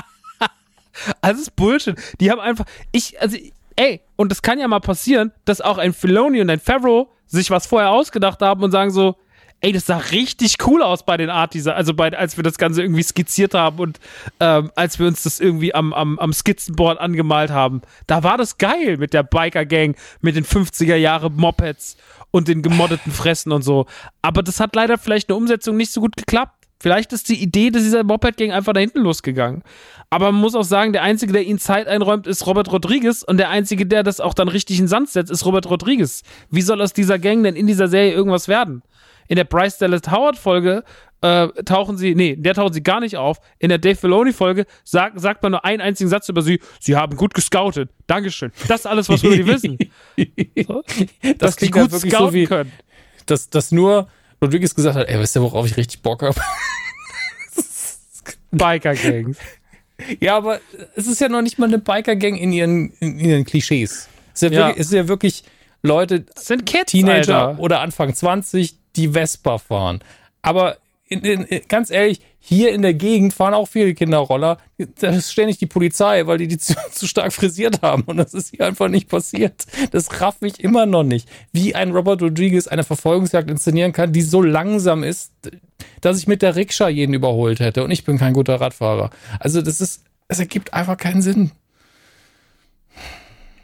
Also 1.22 1.40
das 1.40 1.42
ist 1.48 1.56
Bullshit. 1.56 1.96
Die 2.20 2.30
haben 2.30 2.40
einfach, 2.40 2.66
ich, 2.92 3.20
also, 3.20 3.36
ey, 3.76 4.02
und 4.16 4.32
das 4.32 4.42
kann 4.42 4.60
ja 4.60 4.68
mal 4.68 4.80
passieren, 4.80 5.32
dass 5.44 5.60
auch 5.60 5.80
ein 5.80 5.92
Filoni 5.92 6.40
und 6.40 6.50
ein 6.50 6.60
Favreau 6.60 7.10
sich 7.26 7.50
was 7.50 7.66
vorher 7.66 7.90
ausgedacht 7.90 8.42
haben 8.42 8.64
und 8.64 8.72
sagen 8.72 8.92
so, 8.92 9.16
ey, 9.64 9.72
das 9.72 9.86
sah 9.86 9.98
richtig 9.98 10.58
cool 10.68 10.84
aus 10.84 11.06
bei 11.06 11.16
den 11.16 11.30
Art 11.30 11.54
dieser, 11.54 11.76
also 11.76 11.94
bei, 11.94 12.16
als 12.16 12.36
wir 12.36 12.44
das 12.44 12.58
Ganze 12.58 12.82
irgendwie 12.82 13.02
skizziert 13.02 13.54
haben 13.54 13.80
und 13.80 14.00
ähm, 14.42 14.70
als 14.76 15.00
wir 15.00 15.08
uns 15.08 15.24
das 15.24 15.40
irgendwie 15.40 15.74
am, 15.74 15.94
am, 15.94 16.20
am 16.20 16.34
Skizzenboard 16.34 17.00
angemalt 17.00 17.50
haben. 17.50 17.82
Da 18.06 18.24
war 18.24 18.38
das 18.38 18.58
geil 18.58 18.98
mit 18.98 19.14
der 19.14 19.24
Biker-Gang, 19.24 19.96
mit 20.22 20.36
den 20.36 20.44
50er 20.44 20.98
Jahre 20.98 21.32
Mopeds 21.32 21.96
und 22.30 22.50
den 22.50 22.62
gemoddeten 22.62 23.14
Fressen 23.14 23.54
und 23.54 23.62
so. 23.62 23.86
Aber 24.22 24.44
das 24.44 24.60
hat 24.60 24.76
leider 24.76 24.98
vielleicht 24.98 25.30
eine 25.30 25.38
Umsetzung 25.38 25.78
nicht 25.78 25.94
so 25.94 26.02
gut 26.02 26.18
geklappt. 26.18 26.68
Vielleicht 26.82 27.14
ist 27.14 27.30
die 27.30 27.42
Idee 27.42 27.70
dieser 27.70 28.04
Moped-Gang 28.04 28.52
einfach 28.52 28.74
da 28.74 28.82
hinten 28.82 29.00
losgegangen. 29.00 29.64
Aber 30.10 30.34
man 30.34 30.42
muss 30.42 30.56
auch 30.56 30.66
sagen, 30.66 30.92
der 30.92 31.04
Einzige, 31.04 31.32
der 31.32 31.44
ihnen 31.44 31.58
Zeit 31.58 31.88
einräumt, 31.88 32.28
ist 32.28 32.46
Robert 32.46 32.70
Rodriguez 32.70 33.24
und 33.24 33.38
der 33.38 33.50
Einzige, 33.50 33.86
der 33.86 34.04
das 34.04 34.20
auch 34.20 34.34
dann 34.34 34.50
richtig 34.50 34.80
in 34.80 34.90
Sand 34.90 35.10
setzt, 35.10 35.32
ist 35.32 35.46
Robert 35.46 35.70
Rodriguez. 35.70 36.24
Wie 36.50 36.62
soll 36.62 36.82
aus 36.82 36.92
dieser 36.92 37.18
Gang 37.18 37.44
denn 37.46 37.56
in 37.56 37.68
dieser 37.68 37.88
Serie 37.88 38.12
irgendwas 38.12 38.50
werden? 38.50 38.84
In 39.28 39.36
der 39.36 39.44
Bryce 39.46 39.78
Dallas 39.78 40.02
Howard 40.10 40.38
Folge 40.38 40.84
äh, 41.22 41.48
tauchen 41.64 41.98
sie, 41.98 42.16
nee, 42.16 42.36
der 42.36 42.54
tauchen 42.54 42.74
sie 42.74 42.84
gar 42.84 43.00
nicht 43.00 43.16
auf. 43.16 43.38
In 43.60 43.70
der 43.70 43.78
Dave 43.78 43.96
Filoni 43.96 44.34
Folge 44.34 44.66
sagt, 44.84 45.20
sagt 45.22 45.42
man 45.42 45.54
nur 45.54 45.64
einen 45.64 45.82
einzigen 45.82 46.10
Satz 46.10 46.28
über 46.30 46.42
sie. 46.42 46.60
Sie 46.80 46.96
haben 46.98 47.16
gut 47.16 47.34
gescoutet. 47.34 47.90
Dankeschön. 48.08 48.52
Das 48.68 48.82
ist 48.82 48.86
alles, 48.88 49.08
was 49.10 49.24
wir 49.24 49.32
über 49.32 49.44
die 49.44 49.48
wissen. 49.48 49.78
So? 50.68 50.84
Das 51.22 51.38
Dass 51.38 51.56
die 51.56 51.72
gut 51.72 51.92
scouten 51.92 52.12
so 52.12 52.34
wie, 52.34 52.46
können. 52.46 52.72
dass, 53.26 53.50
dass 53.50 53.72
nur 53.72 54.08
Rodriguez 54.42 54.76
gesagt 54.76 54.96
hat, 54.98 55.08
ey, 55.08 55.18
weißt 55.20 55.38
du, 55.38 55.42
worauf 55.42 55.66
ich 55.66 55.78
richtig 55.78 56.02
Bock 56.02 56.22
habe? 56.22 56.36
Biker-Gangs. 58.52 59.38
ja, 60.20 60.38
aber 60.38 60.60
es 60.96 61.08
ist 61.08 61.22
ja 61.22 61.30
noch 61.30 61.42
nicht 61.42 61.58
mal 61.60 61.68
eine 61.68 61.80
Biker-Gang 61.80 62.36
in 62.36 62.52
ihren, 62.52 62.92
in 63.00 63.20
ihren 63.20 63.46
Klischees. 63.46 64.08
Es 64.34 64.42
ist 64.44 64.52
ja, 64.52 64.60
Ja. 64.60 64.68
Wirklich, 64.68 64.80
es 64.82 64.88
ist 64.88 64.94
ja 64.94 65.08
wirklich 65.08 65.44
Leute, 65.82 66.22
Das 66.22 66.46
sind 66.48 66.66
Kids, 66.66 66.92
Teenager 66.92 67.48
Alter. 67.48 67.60
oder 67.60 67.80
Anfang 67.82 68.14
20, 68.14 68.78
die 68.96 69.10
Vespa 69.10 69.58
fahren. 69.58 70.00
Aber 70.42 70.78
in, 71.08 71.22
in, 71.22 71.62
ganz 71.68 71.92
ehrlich, 71.92 72.22
hier 72.40 72.72
in 72.72 72.82
der 72.82 72.94
Gegend 72.94 73.34
fahren 73.34 73.54
auch 73.54 73.68
viele 73.68 73.94
Kinderroller. 73.94 74.58
Da 75.00 75.10
ist 75.10 75.32
ständig 75.32 75.58
die 75.60 75.66
Polizei, 75.66 76.26
weil 76.28 76.38
die 76.38 76.48
die 76.48 76.58
zu, 76.60 76.76
zu 76.92 77.08
stark 77.08 77.32
frisiert 77.34 77.82
haben. 77.82 78.04
Und 78.04 78.18
das 78.18 78.34
ist 78.34 78.50
hier 78.50 78.66
einfach 78.66 78.90
nicht 78.90 79.10
passiert. 79.10 79.66
Das 79.92 80.22
raff 80.22 80.38
ich 80.42 80.60
immer 80.60 80.86
noch 80.86 81.04
nicht. 81.04 81.30
Wie 81.52 81.76
ein 81.76 81.92
Robert 81.92 82.22
Rodriguez 82.22 82.68
eine 82.68 82.84
Verfolgungsjagd 82.84 83.50
inszenieren 83.50 83.94
kann, 83.94 84.12
die 84.12 84.22
so 84.22 84.42
langsam 84.42 85.04
ist, 85.04 85.32
dass 86.02 86.18
ich 86.18 86.28
mit 86.28 86.42
der 86.42 86.56
Rikscha 86.56 86.90
jeden 86.90 87.14
überholt 87.14 87.60
hätte. 87.60 87.84
Und 87.84 87.92
ich 87.92 88.04
bin 88.04 88.18
kein 88.18 88.34
guter 88.34 88.60
Radfahrer. 88.60 89.10
Also 89.40 89.62
das 89.62 89.80
ist, 89.80 90.04
es 90.28 90.40
ergibt 90.40 90.74
einfach 90.74 90.98
keinen 90.98 91.22
Sinn. 91.22 91.52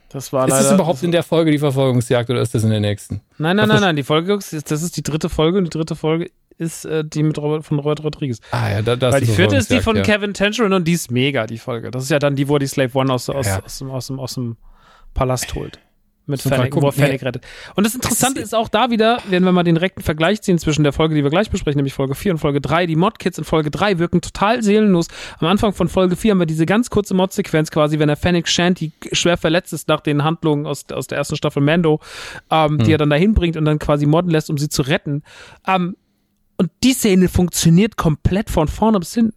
Das 0.10 0.34
war 0.34 0.48
Ist 0.48 0.58
das 0.58 0.72
überhaupt 0.72 1.04
in 1.04 1.12
der 1.12 1.22
Folge 1.24 1.52
die 1.52 1.60
Verfolgungsjagd 1.60 2.30
oder 2.30 2.42
ist 2.42 2.56
das 2.56 2.64
in 2.64 2.72
der 2.72 2.80
nächsten? 2.80 3.22
Nein, 3.38 3.56
nein, 3.56 3.68
nein, 3.70 3.82
nein. 3.82 3.96
Die 3.96 4.04
Folge, 4.04 4.34
ist- 4.34 4.72
das 4.72 4.82
ist 4.82 4.98
die 4.98 5.04
dritte 5.04 5.30
Folge 5.30 5.60
und 5.60 5.66
die 5.66 5.70
dritte 5.70 5.96
Folge 5.96 6.32
ist 6.58 6.84
äh, 6.86 7.06
die 7.06 7.24
mit 7.24 7.38
Robert, 7.38 7.64
von 7.64 7.80
Robert 7.80 8.04
Rodriguez. 8.04 8.40
Ah 8.52 8.70
ja, 8.72 8.82
da, 8.82 8.96
da 8.96 9.12
Weil 9.14 9.22
die 9.22 9.28
vierte 9.28 9.56
ist 9.56 9.70
die 9.72 9.80
von 9.80 9.96
ja. 9.96 10.02
Kevin 10.02 10.34
Tangerine 10.34 10.76
und 10.76 10.86
die 10.86 10.94
ist 10.94 11.10
mega, 11.12 11.46
die 11.46 11.58
Folge. 11.60 11.90
Das 11.92 12.04
ist 12.04 12.10
ja 12.10 12.20
dann 12.20 12.36
die, 12.36 12.48
wo 12.50 12.56
er 12.56 12.60
die 12.60 12.68
Slave 12.68 12.98
One 12.98 13.14
aus, 13.14 13.30
aus, 13.30 13.46
Ja. 13.46 13.64
aus, 13.64 13.78
dem, 13.80 13.92
aus, 13.92 14.08
dem, 14.08 14.20
aus 14.20 14.34
dem 14.34 14.58
Palast 15.14 15.54
holt. 15.56 15.80
Mit 16.30 16.46
mal 16.46 16.56
Fennec, 16.58 16.76
wo 16.76 16.86
er. 16.88 16.92
Fennec 16.92 17.24
rettet. 17.24 17.44
Und 17.76 17.86
das 17.86 17.96
Interessante 17.96 18.40
ist- 18.40 18.48
ist 18.48 18.54
auch 18.54 18.70
da 18.70 18.90
wieder, 18.92 19.18
wenn 19.30 19.44
wir 19.44 19.52
mal 19.52 19.64
den 19.64 19.76
direkten 19.76 20.02
Vergleich 20.02 20.42
ziehen 20.42 20.58
zwischen 20.60 20.84
der 20.84 20.94
Folge, 20.94 21.16
die 21.16 21.24
wir 21.24 21.30
gleich 21.30 21.50
besprechen, 21.50 21.78
nämlich 21.78 21.94
Folge 21.94 22.16
4 22.16 22.32
und 22.34 22.38
Folge 22.38 22.62
3. 22.62 22.86
Die 22.86 22.96
Mod-Kids 22.96 23.38
in 23.40 23.44
Folge 23.44 23.72
3 23.72 24.00
wirken 24.00 24.22
total 24.22 24.64
seelenlos. 24.64 25.08
Am 25.40 25.48
Anfang 25.48 25.74
von 25.74 25.90
Folge 25.90 26.16
4 26.16 26.32
haben 26.32 26.40
wir 26.40 26.46
diese 26.46 26.66
ganz 26.66 26.90
kurze 26.90 27.14
Mod-Sequenz 27.14 27.72
quasi, 27.72 28.00
wenn 28.00 28.08
der 28.08 28.18
Fennec 28.18 28.48
Shanty 28.48 28.92
schwer 29.12 29.38
verletzt 29.38 29.74
ist 29.74 29.88
nach 29.88 30.02
den 30.02 30.24
Handlungen 30.24 30.66
aus, 30.66 30.86
aus 30.94 31.08
der 31.08 31.18
ersten 31.18 31.36
Staffel 31.36 31.62
Mando, 31.62 32.00
ähm, 32.52 32.78
die 32.78 32.92
er 32.94 32.98
dann 32.98 33.10
dahin 33.10 33.34
bringt 33.34 33.58
und 33.58 33.66
dann 33.66 33.80
quasi 33.80 34.06
modden 34.06 34.30
lässt, 34.32 34.50
um 34.50 34.58
sie 34.58 34.70
zu 34.70 34.84
retten. 34.84 35.24
Ähm, 35.68 35.96
und 36.58 36.70
die 36.84 36.94
Szene 36.94 37.30
funktioniert 37.30 37.98
komplett 37.98 38.50
von 38.50 38.68
vorne 38.68 39.00
bis 39.00 39.14
hinten. 39.14 39.34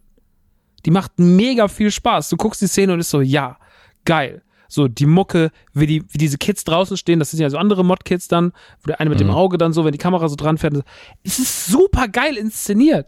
Die 0.85 0.91
macht 0.91 1.13
mega 1.17 1.69
viel 1.69 1.89
Spaß. 1.91 2.29
Du 2.29 2.35
guckst 2.37 2.61
die 2.61 2.67
Szene 2.67 2.93
und 2.93 2.99
ist 2.99 3.09
so, 3.09 3.21
ja, 3.21 3.57
geil. 4.05 4.41
So, 4.67 4.87
die 4.87 5.05
Mucke, 5.05 5.51
wie, 5.73 5.87
die, 5.87 6.03
wie 6.09 6.17
diese 6.17 6.37
Kids 6.37 6.63
draußen 6.63 6.97
stehen, 6.97 7.19
das 7.19 7.31
sind 7.31 7.39
ja 7.39 7.49
so 7.49 7.57
andere 7.57 7.83
Mod-Kids 7.85 8.27
dann, 8.27 8.53
wo 8.81 8.87
der 8.87 8.99
eine 8.99 9.09
mit 9.09 9.19
dem 9.19 9.29
Auge 9.29 9.57
dann 9.57 9.73
so, 9.73 9.85
wenn 9.85 9.91
die 9.91 9.97
Kamera 9.97 10.27
so 10.29 10.35
dran 10.35 10.57
fährt. 10.57 10.83
Es 11.23 11.39
ist 11.39 11.67
super 11.67 12.07
geil 12.07 12.37
inszeniert. 12.37 13.07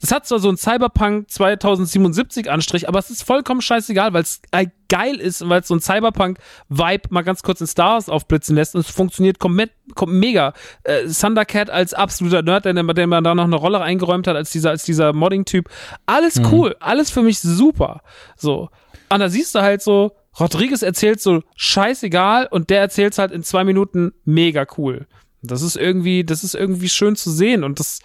es 0.00 0.12
hat 0.12 0.26
zwar 0.26 0.38
so 0.38 0.48
einen 0.48 0.58
Cyberpunk 0.58 1.30
2077 1.30 2.50
Anstrich, 2.50 2.88
aber 2.88 2.98
es 2.98 3.10
ist 3.10 3.22
vollkommen 3.22 3.62
scheißegal, 3.62 4.12
weil 4.12 4.22
es 4.22 4.42
geil 4.88 5.16
ist 5.16 5.42
und 5.42 5.48
weil 5.48 5.62
es 5.62 5.68
so 5.68 5.74
ein 5.74 5.80
Cyberpunk-Vibe 5.80 7.08
mal 7.10 7.22
ganz 7.22 7.42
kurz 7.42 7.60
in 7.60 7.66
Stars 7.66 8.08
aufblitzen 8.08 8.54
lässt 8.54 8.74
und 8.74 8.82
es 8.82 8.90
funktioniert 8.90 9.38
komplett, 9.38 9.72
kom 9.94 10.18
mega. 10.18 10.52
Äh, 10.84 11.06
Thundercat 11.08 11.70
als 11.70 11.94
absoluter 11.94 12.42
Nerd, 12.42 12.66
der, 12.66 12.74
der 12.74 13.06
man 13.06 13.24
da 13.24 13.34
noch 13.34 13.44
eine 13.44 13.56
Rolle 13.56 13.80
eingeräumt 13.80 14.26
hat, 14.26 14.36
als 14.36 14.50
dieser, 14.50 14.70
als 14.70 14.84
dieser 14.84 15.12
Modding-Typ. 15.12 15.68
Alles 16.04 16.36
mhm. 16.36 16.52
cool, 16.52 16.76
alles 16.80 17.10
für 17.10 17.22
mich 17.22 17.40
super. 17.40 18.02
So. 18.36 18.68
Und 19.08 19.20
da 19.20 19.28
siehst 19.28 19.54
du 19.54 19.60
halt 19.60 19.82
so, 19.82 20.12
Rodriguez 20.38 20.82
erzählt 20.82 21.20
so 21.20 21.42
scheißegal 21.56 22.46
und 22.50 22.70
der 22.70 22.80
erzählt 22.80 23.12
es 23.12 23.18
halt 23.18 23.32
in 23.32 23.42
zwei 23.42 23.64
Minuten 23.64 24.12
mega 24.24 24.66
cool. 24.76 25.06
Das 25.42 25.62
ist 25.62 25.76
irgendwie, 25.76 26.24
das 26.24 26.44
ist 26.44 26.54
irgendwie 26.54 26.88
schön 26.88 27.16
zu 27.16 27.30
sehen 27.30 27.62
und 27.64 27.78
das, 27.78 28.00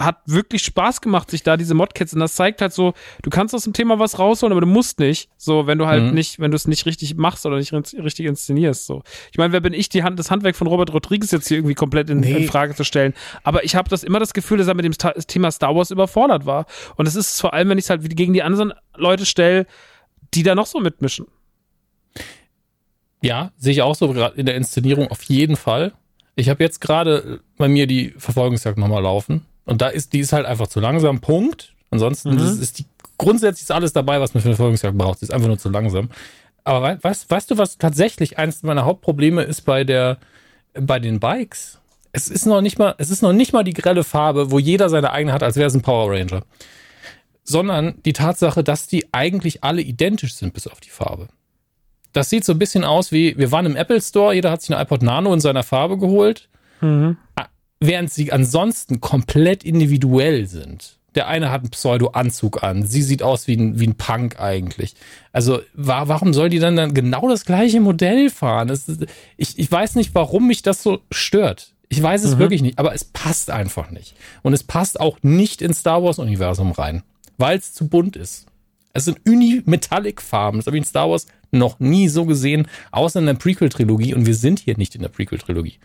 hat 0.00 0.16
wirklich 0.24 0.62
Spaß 0.62 1.00
gemacht, 1.02 1.30
sich 1.30 1.42
da 1.42 1.56
diese 1.56 1.74
Modkits 1.74 2.14
und 2.14 2.20
das 2.20 2.34
zeigt 2.34 2.62
halt 2.62 2.72
so, 2.72 2.94
du 3.22 3.30
kannst 3.30 3.54
aus 3.54 3.64
dem 3.64 3.74
Thema 3.74 3.98
was 3.98 4.18
rausholen, 4.18 4.52
aber 4.52 4.62
du 4.62 4.66
musst 4.66 4.98
nicht. 4.98 5.28
So, 5.36 5.66
wenn 5.66 5.78
du 5.78 5.86
halt 5.86 6.04
mhm. 6.04 6.14
nicht, 6.14 6.40
wenn 6.40 6.50
du 6.50 6.56
es 6.56 6.66
nicht 6.66 6.86
richtig 6.86 7.16
machst 7.16 7.44
oder 7.44 7.58
nicht 7.58 7.72
richtig 7.72 8.26
inszenierst. 8.26 8.86
So, 8.86 9.02
ich 9.30 9.38
meine, 9.38 9.52
wer 9.52 9.60
bin 9.60 9.74
ich, 9.74 9.90
die 9.90 10.02
Hand, 10.02 10.18
das 10.18 10.30
Handwerk 10.30 10.56
von 10.56 10.66
Robert 10.66 10.92
Rodriguez 10.92 11.30
jetzt 11.30 11.48
hier 11.48 11.58
irgendwie 11.58 11.74
komplett 11.74 12.08
in, 12.08 12.20
nee. 12.20 12.32
in 12.32 12.48
Frage 12.48 12.74
zu 12.74 12.84
stellen? 12.84 13.12
Aber 13.42 13.62
ich 13.64 13.76
habe 13.76 13.90
das 13.90 14.02
immer 14.02 14.18
das 14.18 14.32
Gefühl, 14.32 14.58
dass 14.58 14.68
er 14.68 14.74
mit 14.74 14.86
dem 14.86 14.94
Thema 15.26 15.50
Star 15.50 15.76
Wars 15.76 15.90
überfordert 15.90 16.46
war. 16.46 16.64
Und 16.96 17.06
es 17.06 17.14
ist 17.14 17.40
vor 17.40 17.52
allem, 17.52 17.68
wenn 17.68 17.78
ich 17.78 17.84
es 17.84 17.90
halt 17.90 18.16
gegen 18.16 18.32
die 18.32 18.42
anderen 18.42 18.72
Leute 18.96 19.26
stelle, 19.26 19.66
die 20.32 20.42
da 20.42 20.54
noch 20.54 20.66
so 20.66 20.80
mitmischen. 20.80 21.26
Ja, 23.22 23.52
sehe 23.58 23.72
ich 23.72 23.82
auch 23.82 23.94
so 23.94 24.12
gerade 24.12 24.36
in 24.36 24.46
der 24.46 24.54
Inszenierung 24.54 25.08
auf 25.08 25.22
jeden 25.24 25.56
Fall. 25.56 25.92
Ich 26.36 26.48
habe 26.48 26.62
jetzt 26.62 26.80
gerade 26.80 27.40
bei 27.56 27.68
mir 27.68 27.86
die 27.86 28.14
Verfolgungsjagd 28.16 28.78
nochmal 28.78 29.02
laufen 29.02 29.46
und 29.64 29.82
da 29.82 29.88
ist, 29.88 30.12
die 30.12 30.20
ist 30.20 30.32
halt 30.32 30.46
einfach 30.46 30.68
zu 30.68 30.80
langsam. 30.80 31.20
Punkt. 31.20 31.74
Ansonsten 31.90 32.30
mhm. 32.30 32.38
ist, 32.38 32.60
ist, 32.60 32.78
die 32.78 32.86
grundsätzlich 33.18 33.64
ist 33.64 33.72
alles 33.72 33.92
dabei, 33.92 34.20
was 34.20 34.32
man 34.32 34.42
für 34.42 34.48
eine 34.48 34.56
Verfolgungsjagd 34.56 34.96
braucht. 34.96 35.18
Sie 35.18 35.26
ist 35.26 35.30
einfach 35.32 35.48
nur 35.48 35.58
zu 35.58 35.68
langsam. 35.68 36.08
Aber 36.64 36.98
weißt, 37.02 37.30
weißt 37.30 37.50
du, 37.50 37.58
was 37.58 37.78
tatsächlich 37.78 38.38
eines 38.38 38.62
meiner 38.62 38.84
Hauptprobleme 38.84 39.42
ist 39.42 39.62
bei 39.62 39.84
der, 39.84 40.18
bei 40.74 40.98
den 40.98 41.20
Bikes? 41.20 41.78
Es 42.12 42.28
ist 42.28 42.46
noch 42.46 42.60
nicht 42.60 42.78
mal, 42.78 42.94
es 42.98 43.10
ist 43.10 43.22
noch 43.22 43.32
nicht 43.32 43.52
mal 43.52 43.62
die 43.62 43.72
grelle 43.72 44.04
Farbe, 44.04 44.50
wo 44.50 44.58
jeder 44.58 44.88
seine 44.88 45.12
eigene 45.12 45.32
hat, 45.32 45.42
als 45.42 45.56
wäre 45.56 45.68
es 45.68 45.74
ein 45.74 45.82
Power 45.82 46.10
Ranger. 46.10 46.42
Sondern 47.44 48.00
die 48.04 48.12
Tatsache, 48.12 48.64
dass 48.64 48.86
die 48.86 49.12
eigentlich 49.12 49.62
alle 49.62 49.82
identisch 49.82 50.34
sind, 50.34 50.54
bis 50.54 50.66
auf 50.66 50.80
die 50.80 50.90
Farbe. 50.90 51.28
Das 52.12 52.30
sieht 52.30 52.44
so 52.44 52.52
ein 52.52 52.58
bisschen 52.58 52.84
aus 52.84 53.12
wie, 53.12 53.36
wir 53.38 53.52
waren 53.52 53.66
im 53.66 53.76
Apple 53.76 54.00
Store, 54.00 54.34
jeder 54.34 54.50
hat 54.50 54.62
sich 54.62 54.74
eine 54.74 54.82
iPod 54.82 55.02
Nano 55.02 55.32
in 55.32 55.40
seiner 55.40 55.62
Farbe 55.62 55.98
geholt. 55.98 56.48
Mhm 56.80 57.16
während 57.80 58.12
sie 58.12 58.30
ansonsten 58.30 59.00
komplett 59.00 59.64
individuell 59.64 60.46
sind. 60.46 60.98
Der 61.16 61.26
eine 61.26 61.50
hat 61.50 61.62
einen 61.62 61.70
Pseudo-Anzug 61.70 62.62
an. 62.62 62.86
Sie 62.86 63.02
sieht 63.02 63.22
aus 63.22 63.48
wie 63.48 63.56
ein, 63.56 63.80
wie 63.80 63.88
ein 63.88 63.96
Punk 63.96 64.38
eigentlich. 64.38 64.94
Also, 65.32 65.60
war, 65.74 66.06
warum 66.06 66.32
soll 66.32 66.50
die 66.50 66.60
dann, 66.60 66.76
dann 66.76 66.94
genau 66.94 67.28
das 67.28 67.44
gleiche 67.44 67.80
Modell 67.80 68.30
fahren? 68.30 68.68
Das, 68.68 68.84
ich, 69.36 69.58
ich 69.58 69.72
weiß 69.72 69.96
nicht, 69.96 70.14
warum 70.14 70.46
mich 70.46 70.62
das 70.62 70.84
so 70.84 71.00
stört. 71.10 71.72
Ich 71.88 72.00
weiß 72.00 72.22
es 72.22 72.36
mhm. 72.36 72.38
wirklich 72.38 72.62
nicht, 72.62 72.78
aber 72.78 72.94
es 72.94 73.04
passt 73.04 73.50
einfach 73.50 73.90
nicht. 73.90 74.14
Und 74.42 74.52
es 74.52 74.62
passt 74.62 75.00
auch 75.00 75.18
nicht 75.22 75.62
ins 75.62 75.80
Star 75.80 76.04
Wars-Universum 76.04 76.70
rein, 76.70 77.02
weil 77.38 77.58
es 77.58 77.74
zu 77.74 77.88
bunt 77.88 78.14
ist. 78.14 78.46
Es 78.92 79.04
sind 79.04 79.18
Uni-Metallic-Farben. 79.26 80.58
Das 80.58 80.66
habe 80.66 80.76
ich 80.76 80.82
in 80.82 80.86
Star 80.86 81.10
Wars 81.10 81.26
noch 81.52 81.80
nie 81.80 82.08
so 82.08 82.24
gesehen, 82.24 82.66
außer 82.90 83.20
in 83.20 83.26
der 83.26 83.34
Prequel-Trilogie. 83.34 84.14
Und 84.14 84.26
wir 84.26 84.34
sind 84.34 84.60
hier 84.60 84.76
nicht 84.76 84.94
in 84.94 85.02
der 85.02 85.08
Prequel-Trilogie. 85.08 85.78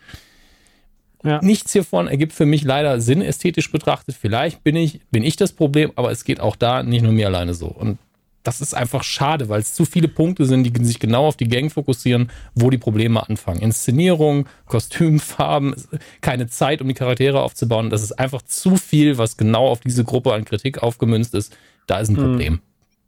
Ja. 1.24 1.40
Nichts 1.42 1.74
hiervon 1.74 2.08
ergibt 2.08 2.34
für 2.34 2.46
mich 2.46 2.64
leider 2.64 3.02
Sinn 3.02 3.22
ästhetisch 3.22 3.72
betrachtet. 3.72 4.16
Vielleicht 4.20 4.64
bin 4.64 4.76
ich, 4.76 5.02
bin 5.12 5.24
ich 5.24 5.36
das 5.36 5.54
Problem, 5.54 5.92
aber 5.96 6.12
es 6.12 6.24
geht 6.24 6.40
auch 6.40 6.56
da 6.56 6.84
nicht 6.84 7.02
nur 7.02 7.12
mir 7.12 7.28
alleine 7.28 7.56
so. 7.56 7.68
Und 7.68 7.98
das 8.44 8.62
ist 8.62 8.76
einfach 8.76 9.04
schade, 9.04 9.50
weil 9.50 9.60
es 9.60 9.74
zu 9.74 9.86
viele 9.86 10.08
Punkte 10.08 10.46
sind, 10.46 10.64
die 10.64 10.86
sich 10.86 11.00
genau 11.00 11.26
auf 11.26 11.36
die 11.36 11.48
Gang 11.48 11.72
fokussieren, 11.72 12.30
wo 12.54 12.70
die 12.70 12.78
Probleme 12.78 13.28
anfangen. 13.28 13.60
Inszenierung, 13.60 14.48
Kostümfarben, 14.68 15.76
keine 16.22 16.48
Zeit, 16.48 16.80
um 16.80 16.88
die 16.88 16.94
Charaktere 16.94 17.42
aufzubauen. 17.42 17.90
Das 17.90 18.04
ist 18.04 18.12
einfach 18.12 18.44
zu 18.44 18.78
viel, 18.78 19.18
was 19.18 19.38
genau 19.38 19.68
auf 19.68 19.80
diese 19.80 20.04
Gruppe 20.04 20.34
an 20.34 20.46
Kritik 20.46 20.84
aufgemünzt 20.84 21.34
ist. 21.34 21.58
Da 21.88 21.98
ist 22.00 22.10
ein 22.10 22.34
mhm. 22.34 22.60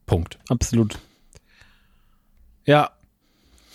Punkt. 0.08 0.40
Absolut. 0.50 0.98
Ja, 2.66 2.92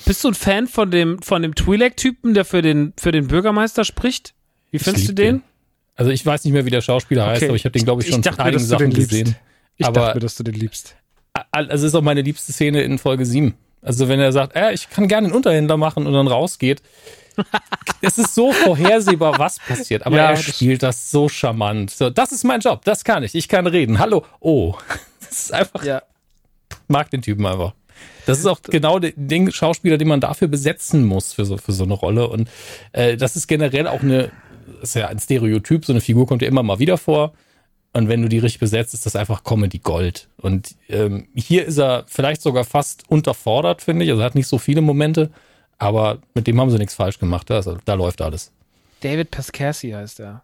bist 0.05 0.25
du 0.25 0.29
ein 0.29 0.35
Fan 0.35 0.67
von 0.67 0.91
dem, 0.91 1.23
von 1.23 1.43
dem 1.43 1.55
Twi'lek-Typen, 1.55 2.35
der 2.35 2.45
für 2.45 2.63
den, 2.63 2.93
für 2.99 3.13
den 3.13 3.29
Bürgermeister 3.29 3.85
spricht? 3.85 4.35
Wie 4.71 4.79
findest 4.79 5.09
du 5.09 5.13
den? 5.13 5.37
den? 5.37 5.43
Also 5.95 6.11
ich 6.11 6.25
weiß 6.25 6.45
nicht 6.45 6.53
mehr, 6.53 6.65
wie 6.65 6.71
der 6.71 6.81
Schauspieler 6.81 7.23
okay. 7.23 7.33
heißt, 7.33 7.45
aber 7.45 7.55
ich 7.55 7.65
habe 7.65 7.73
den, 7.73 7.85
glaube 7.85 8.03
ich, 8.03 8.09
schon 8.09 8.21
ich 8.21 8.39
einigen 8.39 8.65
Sachen 8.65 8.91
gesehen. 8.91 9.37
Ich 9.77 9.87
aber, 9.87 10.01
dachte 10.01 10.17
mir, 10.17 10.21
dass 10.21 10.35
du 10.37 10.43
den 10.43 10.55
liebst. 10.55 10.97
Also 11.51 11.71
es 11.73 11.83
ist 11.83 11.95
auch 11.95 12.03
meine 12.03 12.23
liebste 12.23 12.53
Szene 12.53 12.83
in 12.83 12.99
Folge 12.99 13.25
7. 13.25 13.55
Also 13.83 14.09
wenn 14.09 14.21
er 14.21 14.33
sagt, 14.33 14.57
äh, 14.57 14.73
ich 14.73 14.91
kann 14.91 15.09
gerne 15.09 15.29
einen 15.29 15.37
Unterhändler 15.37 15.77
machen 15.77 16.07
und 16.07 16.13
dann 16.13 16.27
rausgeht. 16.27 16.83
es 18.03 18.19
ist 18.19 18.35
so 18.35 18.53
vorhersehbar, 18.53 19.39
was 19.39 19.59
passiert, 19.59 20.05
aber 20.05 20.17
ja, 20.19 20.31
er 20.31 20.37
spielt 20.37 20.83
das 20.83 21.11
so 21.11 21.31
charmant. 21.31 21.91
So, 21.91 22.11
das 22.11 22.31
ist 22.31 22.45
mein 22.45 22.61
Job, 22.61 22.85
das 22.85 23.05
kann 23.05 23.23
ich. 23.23 23.35
Ich 23.35 23.49
kann 23.49 23.67
reden. 23.67 23.99
Hallo. 23.99 24.25
Oh. 24.41 24.75
Das 25.21 25.45
ist 25.45 25.55
einfach. 25.55 25.83
Ja. 25.83 26.03
Mag 26.93 27.11
den 27.11 27.23
Typen 27.23 27.47
einfach. 27.47 27.75
Das 28.27 28.39
ist 28.39 28.47
auch 28.47 28.63
genau 28.63 28.99
der 28.99 29.13
Ding, 29.17 29.51
Schauspieler, 29.51 29.99
den 29.99 30.09
man 30.09 30.21
dafür 30.21 30.49
besetzen 30.49 31.05
muss 31.05 31.33
für 31.33 31.45
so, 31.45 31.57
für 31.57 31.73
so 31.73 31.85
eine 31.85 31.95
Rolle. 31.95 32.29
Und 32.29 32.49
äh, 32.93 33.17
das 33.17 33.37
ist 33.37 33.49
generell 33.49 33.89
auch 33.89 34.03
eine, 34.03 34.31
ist 34.81 34.95
ja 34.95 35.09
ein 35.09 35.19
Stereotyp, 35.19 35.85
so 35.85 35.93
eine 35.93 36.01
Figur 36.01 36.27
kommt 36.27 36.43
ja 36.43 36.49
immer 36.49 36.63
mal 36.63 36.79
wieder 36.79 36.99
vor. 36.99 37.33
Und 37.95 38.09
wenn 38.09 38.23
du 38.23 38.29
die 38.29 38.39
richtig 38.39 38.61
besetzt, 38.61 38.95
ist 38.95 39.05
das 39.05 39.17
einfach 39.17 39.45
Comedy 39.45 39.79
Gold. 39.79 40.29
Und 40.39 40.77
ähm, 40.89 41.29
hier 41.35 41.67
ist 41.67 41.79
er 41.79 42.05
vielleicht 42.07 42.41
sogar 42.41 42.65
fast 42.65 43.09
unterfordert, 43.11 43.83
finde 43.83 44.05
ich. 44.05 44.11
Also 44.11 44.23
er 44.23 44.27
hat 44.27 44.35
nicht 44.35 44.47
so 44.47 44.59
viele 44.59 44.81
Momente, 44.81 45.31
aber 45.79 46.19
mit 46.35 46.47
dem 46.47 46.59
haben 46.61 46.71
sie 46.71 46.79
nichts 46.79 46.95
falsch 46.95 47.19
gemacht. 47.19 47.51
Also 47.51 47.77
da 47.85 47.95
läuft 47.95 48.23
alles. 48.23 48.51
David 49.01 49.31
Pascassi 49.31 49.91
heißt 49.91 50.21
er. 50.21 50.43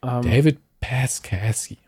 Um, 0.00 0.22
David 0.22 0.58
Pascassi. 0.80 1.78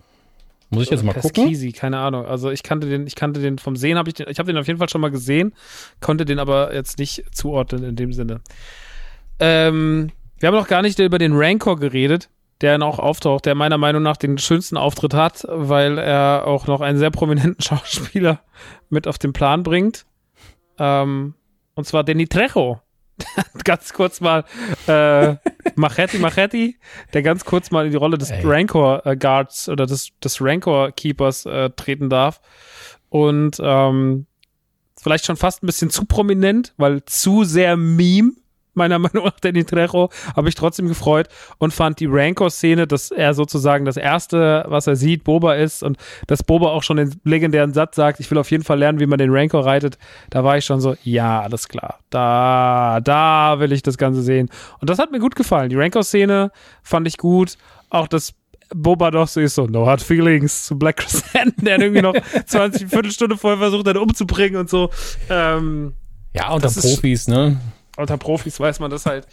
Muss 0.74 0.84
ich 0.84 0.90
jetzt 0.90 1.04
mal 1.04 1.14
gucken? 1.14 1.48
Easy, 1.48 1.72
keine 1.72 1.98
Ahnung. 1.98 2.26
Also 2.26 2.50
ich 2.50 2.62
kannte 2.62 2.88
den, 2.88 3.06
ich 3.06 3.14
kannte 3.14 3.40
den 3.40 3.58
vom 3.58 3.76
Sehen, 3.76 3.98
habe 3.98 4.08
ich 4.08 4.14
den, 4.14 4.28
ich 4.28 4.38
habe 4.38 4.52
den 4.52 4.58
auf 4.58 4.66
jeden 4.66 4.78
Fall 4.78 4.88
schon 4.88 5.00
mal 5.00 5.10
gesehen, 5.10 5.54
konnte 6.00 6.24
den 6.24 6.38
aber 6.38 6.74
jetzt 6.74 6.98
nicht 6.98 7.24
zuordnen 7.32 7.84
in 7.84 7.96
dem 7.96 8.12
Sinne. 8.12 8.40
Ähm, 9.38 10.10
wir 10.38 10.48
haben 10.48 10.54
noch 10.54 10.68
gar 10.68 10.82
nicht 10.82 10.98
über 10.98 11.18
den 11.18 11.32
Rancor 11.34 11.78
geredet, 11.78 12.28
der 12.60 12.78
noch 12.78 12.98
auftaucht, 12.98 13.46
der 13.46 13.54
meiner 13.54 13.78
Meinung 13.78 14.02
nach 14.02 14.16
den 14.16 14.38
schönsten 14.38 14.76
Auftritt 14.76 15.14
hat, 15.14 15.44
weil 15.48 15.98
er 15.98 16.44
auch 16.46 16.66
noch 16.66 16.80
einen 16.80 16.98
sehr 16.98 17.10
prominenten 17.10 17.60
Schauspieler 17.62 18.40
mit 18.90 19.06
auf 19.06 19.18
den 19.18 19.32
Plan 19.32 19.62
bringt. 19.62 20.06
Ähm, 20.78 21.34
und 21.74 21.86
zwar 21.86 22.04
Danny 22.04 22.26
Trejo. 22.26 22.80
ganz 23.64 23.92
kurz 23.92 24.20
mal 24.20 24.44
äh, 24.86 25.36
Machetti 25.76 26.18
Machetti, 26.18 26.78
der 27.12 27.22
ganz 27.22 27.44
kurz 27.44 27.70
mal 27.70 27.86
in 27.86 27.92
die 27.92 27.96
Rolle 27.96 28.18
des 28.18 28.30
Ey. 28.30 28.42
Rancor 28.44 29.06
äh, 29.06 29.16
Guards 29.16 29.68
oder 29.68 29.86
des, 29.86 30.10
des 30.22 30.40
Rancor 30.40 30.92
Keepers 30.92 31.46
äh, 31.46 31.70
treten 31.70 32.10
darf. 32.10 32.40
Und 33.08 33.58
ähm, 33.60 34.26
vielleicht 35.00 35.26
schon 35.26 35.36
fast 35.36 35.62
ein 35.62 35.66
bisschen 35.66 35.90
zu 35.90 36.04
prominent, 36.04 36.74
weil 36.76 37.04
zu 37.04 37.44
sehr 37.44 37.76
Meme 37.76 38.32
meiner 38.76 38.98
Meinung 39.04 39.24
nach, 39.24 39.38
Danny 39.40 39.64
Trejo, 39.64 40.10
habe 40.36 40.48
ich 40.48 40.54
trotzdem 40.54 40.88
gefreut 40.88 41.28
und 41.58 41.72
fand 41.72 42.00
die 42.00 42.06
Rancor-Szene, 42.06 42.86
dass 42.86 43.10
er 43.10 43.34
sozusagen 43.34 43.84
das 43.84 43.96
erste, 43.96 44.64
was 44.68 44.86
er 44.86 44.96
sieht, 44.96 45.24
Boba 45.24 45.54
ist 45.54 45.82
und 45.82 45.96
dass 46.26 46.42
Boba 46.42 46.68
auch 46.68 46.82
schon 46.82 46.96
den 46.96 47.14
legendären 47.24 47.72
Satz 47.72 47.96
sagt, 47.96 48.20
ich 48.20 48.30
will 48.30 48.38
auf 48.38 48.50
jeden 48.50 48.64
Fall 48.64 48.78
lernen, 48.78 49.00
wie 49.00 49.06
man 49.06 49.18
den 49.18 49.30
Rancor 49.30 49.64
reitet. 49.64 49.98
Da 50.30 50.44
war 50.44 50.56
ich 50.56 50.64
schon 50.64 50.80
so, 50.80 50.96
ja, 51.02 51.40
alles 51.40 51.68
klar. 51.68 51.98
Da, 52.10 53.00
da 53.02 53.58
will 53.58 53.72
ich 53.72 53.82
das 53.82 53.98
Ganze 53.98 54.22
sehen. 54.22 54.48
Und 54.80 54.90
das 54.90 54.98
hat 54.98 55.10
mir 55.10 55.20
gut 55.20 55.36
gefallen. 55.36 55.70
Die 55.70 55.76
Rancor-Szene 55.76 56.50
fand 56.82 57.06
ich 57.08 57.18
gut. 57.18 57.56
Auch 57.90 58.08
das 58.08 58.34
Boba 58.74 59.10
doch 59.10 59.28
so 59.28 59.40
ist 59.40 59.54
so, 59.54 59.66
no 59.66 59.86
hard 59.86 60.02
feelings 60.02 60.66
zu 60.66 60.78
Black 60.78 60.96
Chrysanthemum, 60.96 61.54
der 61.64 61.80
irgendwie 61.80 62.02
noch 62.02 62.14
20, 62.46 62.88
Viertelstunde 62.88 63.36
vorher 63.36 63.58
versucht 63.58 63.86
hat 63.86 63.96
umzubringen 63.96 64.60
und 64.60 64.70
so. 64.70 64.90
Ähm, 65.28 65.94
ja, 66.34 66.52
unter 66.52 66.68
Profis, 66.68 67.28
ne? 67.28 67.60
Unter 67.96 68.16
Profis 68.16 68.58
weiß 68.58 68.80
man 68.80 68.90
das 68.90 69.06
halt. 69.06 69.26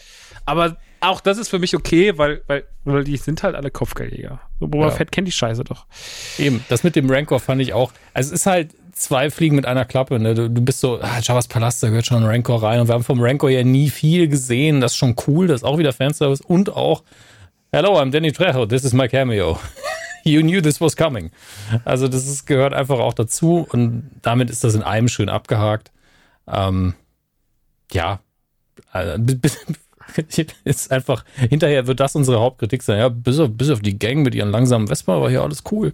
Aber 0.46 0.78
auch 1.00 1.22
das 1.22 1.38
ist 1.38 1.50
für 1.50 1.60
mich 1.60 1.76
okay, 1.76 2.18
weil, 2.18 2.42
weil, 2.48 2.64
weil 2.84 3.04
die 3.04 3.18
sind 3.18 3.44
halt 3.44 3.56
alle 3.56 3.72
Kopfgeldjäger. 3.72 4.40
So 4.60 4.68
Boba 4.68 4.86
ja. 4.86 4.92
Fett 4.92 5.12
kennt 5.12 5.28
die 5.28 5.32
Scheiße 5.32 5.64
doch. 5.64 5.86
Eben, 6.38 6.64
das 6.70 6.84
mit 6.84 6.96
dem 6.96 7.10
Rancor 7.10 7.40
fand 7.40 7.62
ich 7.62 7.74
auch. 7.74 7.92
Also 8.14 8.34
es 8.34 8.42
ist 8.42 8.46
halt 8.46 8.76
zwei 8.94 9.30
Fliegen 9.30 9.56
mit 9.56 9.66
einer 9.66 9.86
Klappe. 9.86 10.20
Ne? 10.20 10.36
Du, 10.36 10.50
du 10.50 10.62
bist 10.62 10.80
so, 10.80 11.00
ah, 11.02 11.20
Javas 11.22 11.48
Palast, 11.48 11.82
da 11.82 11.90
gehört 11.90 12.06
schon 12.06 12.24
ein 12.24 12.30
Rancor 12.30 12.62
rein. 12.62 12.80
Und 12.80 12.88
wir 12.88 12.94
haben 12.94 13.04
vom 13.04 13.22
Rancor 13.22 13.50
ja 13.50 13.64
nie 13.64 13.90
viel 13.90 14.28
gesehen. 14.28 14.82
Das 14.82 14.94
ist 14.94 14.98
schon 14.98 15.16
cool. 15.28 15.48
Das 15.48 15.62
ist 15.62 15.64
auch 15.64 15.78
wieder 15.78 15.94
Fanservice. 15.94 16.42
Und 16.42 16.76
auch, 16.76 17.04
hello, 17.72 18.00
I'm 18.00 18.12
Danny 18.12 18.32
Trejo. 18.32 18.66
This 18.66 18.84
is 18.84 18.94
my 18.94 19.08
cameo. 19.08 19.60
you 20.24 20.42
knew 20.42 20.62
this 20.62 20.80
was 20.80 20.96
coming. 20.96 21.32
Also 21.86 22.08
das 22.08 22.28
ist, 22.28 22.46
gehört 22.46 22.74
einfach 22.74 23.00
auch 23.00 23.14
dazu. 23.14 23.68
Und 23.72 24.12
damit 24.22 24.50
ist 24.50 24.64
das 24.64 24.76
in 24.76 24.84
einem 24.84 25.08
schön 25.08 25.30
abgehakt. 25.30 25.92
Ähm, 26.48 26.94
ja, 27.92 28.20
also, 28.92 29.24
ist 30.64 30.92
einfach, 30.92 31.24
hinterher 31.36 31.88
wird 31.88 32.00
das 32.00 32.16
unsere 32.16 32.40
Hauptkritik 32.40 32.84
sein. 32.84 33.00
Ja, 33.00 33.10
bis 33.10 33.40
auf, 33.40 33.50
bis 33.52 33.70
auf 33.70 33.80
die 33.80 33.98
Gang 33.98 34.24
mit 34.24 34.36
ihren 34.36 34.52
langsamen 34.52 34.88
Vespa 34.88 35.22
war 35.22 35.30
hier 35.30 35.42
alles 35.42 35.64
cool. 35.72 35.94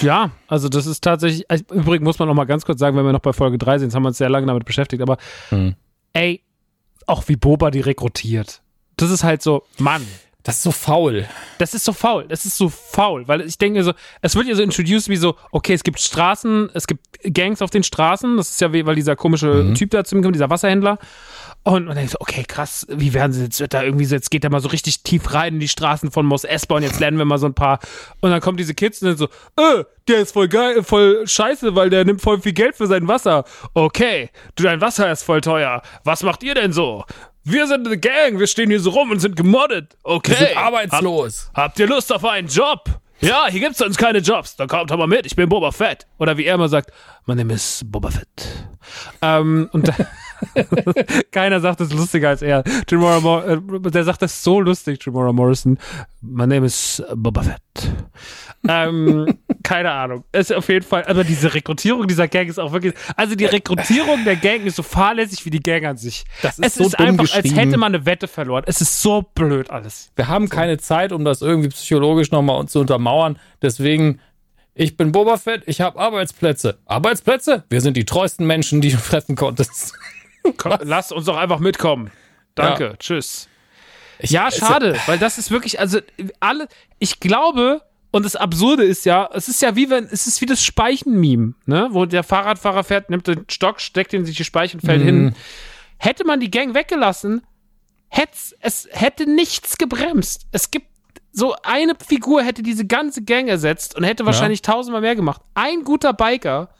Ja, 0.00 0.32
also 0.48 0.68
das 0.68 0.86
ist 0.86 1.02
tatsächlich, 1.02 1.50
also 1.50 1.64
übrigens 1.72 2.04
muss 2.04 2.18
man 2.18 2.28
noch 2.28 2.34
mal 2.34 2.44
ganz 2.44 2.64
kurz 2.64 2.78
sagen, 2.78 2.96
wenn 2.96 3.04
wir 3.04 3.12
noch 3.12 3.20
bei 3.20 3.32
Folge 3.32 3.58
3 3.58 3.78
sind, 3.78 3.88
jetzt 3.88 3.94
haben 3.94 4.02
wir 4.02 4.08
uns 4.08 4.18
sehr 4.18 4.28
lange 4.28 4.46
damit 4.46 4.64
beschäftigt, 4.64 5.02
aber 5.02 5.16
hm. 5.48 5.74
ey, 6.12 6.42
auch 7.06 7.26
wie 7.28 7.36
Boba 7.36 7.70
die 7.70 7.80
rekrutiert. 7.80 8.60
Das 8.96 9.10
ist 9.10 9.24
halt 9.24 9.42
so, 9.42 9.64
Mann. 9.78 10.06
Das 10.42 10.56
ist 10.56 10.62
so 10.62 10.72
faul. 10.72 11.26
Das 11.58 11.74
ist 11.74 11.84
so 11.84 11.92
faul. 11.92 12.26
Das 12.28 12.44
ist 12.46 12.56
so 12.56 12.68
faul, 12.68 13.28
weil 13.28 13.42
ich 13.42 13.58
denke 13.58 13.82
so, 13.84 13.92
es 14.22 14.34
wird 14.34 14.46
ja 14.46 14.54
so 14.54 14.62
introduced 14.62 15.08
wie 15.08 15.16
so, 15.16 15.36
okay, 15.50 15.74
es 15.74 15.82
gibt 15.82 16.00
Straßen, 16.00 16.70
es 16.72 16.86
gibt 16.86 17.04
Gangs 17.22 17.60
auf 17.60 17.70
den 17.70 17.82
Straßen. 17.82 18.36
Das 18.36 18.50
ist 18.50 18.60
ja 18.60 18.72
weil 18.72 18.94
dieser 18.94 19.16
komische 19.16 19.64
mhm. 19.64 19.74
Typ 19.74 19.90
da 19.90 20.04
zu 20.04 20.16
mir 20.16 20.22
kommt, 20.22 20.34
dieser 20.34 20.50
Wasserhändler. 20.50 20.98
Und, 21.62 21.86
dann 21.86 21.98
ich 21.98 22.10
so, 22.10 22.18
okay, 22.20 22.42
krass, 22.48 22.86
wie 22.88 23.12
werden 23.12 23.32
sie 23.32 23.44
jetzt, 23.44 23.62
da 23.74 23.82
irgendwie 23.82 24.06
so, 24.06 24.14
jetzt 24.14 24.30
geht 24.30 24.44
er 24.44 24.50
mal 24.50 24.60
so 24.60 24.68
richtig 24.68 25.02
tief 25.02 25.34
rein 25.34 25.54
in 25.54 25.60
die 25.60 25.68
Straßen 25.68 26.10
von 26.10 26.24
Mos 26.24 26.44
Espa 26.44 26.76
und 26.76 26.82
jetzt 26.82 27.00
lernen 27.00 27.18
wir 27.18 27.26
mal 27.26 27.36
so 27.36 27.46
ein 27.46 27.54
paar. 27.54 27.80
Und 28.20 28.30
dann 28.30 28.40
kommen 28.40 28.56
diese 28.56 28.72
Kids 28.72 29.02
und 29.02 29.08
dann 29.08 29.16
so, 29.18 29.26
äh, 29.56 29.84
der 30.08 30.20
ist 30.20 30.32
voll 30.32 30.48
geil, 30.48 30.82
voll 30.82 31.26
scheiße, 31.26 31.74
weil 31.76 31.90
der 31.90 32.06
nimmt 32.06 32.22
voll 32.22 32.40
viel 32.40 32.54
Geld 32.54 32.76
für 32.76 32.86
sein 32.86 33.06
Wasser. 33.08 33.44
Okay, 33.74 34.30
du, 34.56 34.62
dein 34.62 34.80
Wasser 34.80 35.12
ist 35.12 35.22
voll 35.22 35.42
teuer. 35.42 35.82
Was 36.02 36.22
macht 36.22 36.42
ihr 36.42 36.54
denn 36.54 36.72
so? 36.72 37.04
Wir 37.44 37.66
sind 37.66 37.86
eine 37.86 37.98
Gang, 37.98 38.38
wir 38.38 38.46
stehen 38.46 38.70
hier 38.70 38.80
so 38.80 38.90
rum 38.90 39.10
und 39.10 39.20
sind 39.20 39.34
gemoddet. 39.36 39.96
Okay. 40.02 40.30
Wir 40.32 40.36
sind 40.36 40.56
arbeitslos. 40.56 41.50
Hab, 41.54 41.64
habt 41.64 41.78
ihr 41.78 41.86
Lust 41.86 42.12
auf 42.12 42.24
einen 42.24 42.48
Job? 42.48 42.84
Ja, 43.20 43.46
hier 43.48 43.60
gibt's 43.60 43.78
sonst 43.78 43.98
keine 43.98 44.18
Jobs. 44.18 44.56
Dann 44.56 44.68
kommt 44.68 44.90
aber 44.92 45.06
mit, 45.06 45.26
ich 45.26 45.36
bin 45.36 45.48
Boba 45.48 45.72
Fett. 45.72 46.06
Oder 46.18 46.36
wie 46.36 46.44
er 46.44 46.54
immer 46.54 46.68
sagt, 46.68 46.90
mein 47.26 47.36
Name 47.36 47.54
ist 47.54 47.90
Boba 47.90 48.10
Fett. 48.10 48.28
Ähm, 49.20 49.68
und 49.72 49.88
da, 49.88 49.94
keiner 51.30 51.60
sagt 51.60 51.80
es 51.80 51.92
lustiger 51.92 52.30
als 52.30 52.42
er. 52.42 52.62
Jimora 52.88 53.20
Mor 53.20 53.46
äh, 53.46 53.58
der 53.90 54.04
sagt 54.04 54.22
das 54.22 54.42
so 54.42 54.60
lustig, 54.60 55.04
Jimora 55.04 55.32
Morrison. 55.32 55.78
My 56.20 56.46
name 56.46 56.66
is 56.66 57.02
Boba 57.14 57.42
Fett. 57.42 57.60
ähm, 58.68 59.38
keine 59.62 59.90
Ahnung. 59.90 60.24
Ist 60.32 60.52
auf 60.52 60.68
jeden 60.68 60.84
Fall, 60.84 61.04
aber 61.04 61.24
diese 61.24 61.52
Rekrutierung 61.52 62.06
dieser 62.06 62.28
Gang 62.28 62.48
ist 62.48 62.58
auch 62.58 62.72
wirklich, 62.72 62.94
also 63.16 63.34
die 63.34 63.46
Rekrutierung 63.46 64.24
der 64.24 64.36
Gang 64.36 64.64
ist 64.64 64.76
so 64.76 64.82
fahrlässig 64.82 65.44
wie 65.44 65.50
die 65.50 65.60
Gang 65.60 65.84
an 65.84 65.96
sich. 65.96 66.24
Das 66.42 66.58
ist 66.58 66.66
es 66.66 66.74
so 66.74 66.84
ist 66.84 66.98
einfach, 66.98 67.34
als 67.34 67.54
hätte 67.54 67.76
man 67.76 67.94
eine 67.94 68.06
Wette 68.06 68.28
verloren. 68.28 68.64
Es 68.66 68.80
ist 68.80 69.00
so 69.02 69.22
blöd 69.34 69.70
alles. 69.70 70.10
Wir 70.16 70.28
haben 70.28 70.48
keine 70.48 70.78
Zeit, 70.78 71.12
um 71.12 71.24
das 71.24 71.42
irgendwie 71.42 71.68
psychologisch 71.68 72.30
nochmal 72.30 72.66
zu 72.66 72.80
untermauern. 72.80 73.38
Deswegen 73.62 74.20
ich 74.74 74.96
bin 74.96 75.12
Boba 75.12 75.36
Fett, 75.36 75.64
ich 75.66 75.80
habe 75.80 75.98
Arbeitsplätze. 75.98 76.78
Arbeitsplätze? 76.86 77.64
Wir 77.68 77.80
sind 77.80 77.96
die 77.96 78.04
treuesten 78.04 78.46
Menschen, 78.46 78.80
die 78.80 78.90
du 78.90 78.96
treffen 78.96 79.36
konntest. 79.36 79.94
Komm, 80.56 80.76
lass 80.82 81.12
uns 81.12 81.26
doch 81.26 81.36
einfach 81.36 81.58
mitkommen. 81.58 82.10
Danke, 82.54 82.84
ja. 82.84 82.96
tschüss. 82.96 83.48
Ich, 84.18 84.30
ja, 84.30 84.50
schade, 84.50 84.98
weil 85.06 85.18
das 85.18 85.38
ist 85.38 85.50
wirklich, 85.50 85.80
also 85.80 85.98
alle, 86.40 86.68
ich 86.98 87.20
glaube, 87.20 87.82
und 88.10 88.24
das 88.24 88.36
Absurde 88.36 88.84
ist 88.84 89.06
ja, 89.06 89.28
es 89.32 89.48
ist 89.48 89.62
ja 89.62 89.76
wie 89.76 89.88
wenn, 89.88 90.04
es 90.04 90.26
ist 90.26 90.40
wie 90.40 90.46
das 90.46 90.62
Speichen-Meme, 90.62 91.54
ne? 91.64 91.88
Wo 91.92 92.04
der 92.04 92.22
Fahrradfahrer 92.22 92.84
fährt, 92.84 93.08
nimmt 93.08 93.26
den 93.26 93.44
Stock, 93.48 93.80
steckt 93.80 94.12
ihn 94.12 94.26
sich 94.26 94.36
die 94.36 94.44
Speichen, 94.44 94.80
fällt 94.80 95.00
mhm. 95.02 95.06
hin. 95.06 95.34
Hätte 95.96 96.24
man 96.24 96.40
die 96.40 96.50
Gang 96.50 96.74
weggelassen, 96.74 97.42
hätte 98.08 98.36
es 98.60 98.88
hätte 98.90 99.26
nichts 99.30 99.78
gebremst. 99.78 100.46
Es 100.52 100.70
gibt 100.70 100.86
so 101.32 101.54
eine 101.62 101.94
Figur 102.04 102.42
hätte 102.42 102.62
diese 102.62 102.86
ganze 102.86 103.22
Gang 103.22 103.48
ersetzt 103.48 103.96
und 103.96 104.04
hätte 104.04 104.26
wahrscheinlich 104.26 104.60
ja. 104.66 104.72
tausendmal 104.72 105.00
mehr 105.00 105.14
gemacht. 105.14 105.40
Ein 105.54 105.84
guter 105.84 106.12
Biker, 106.12 106.70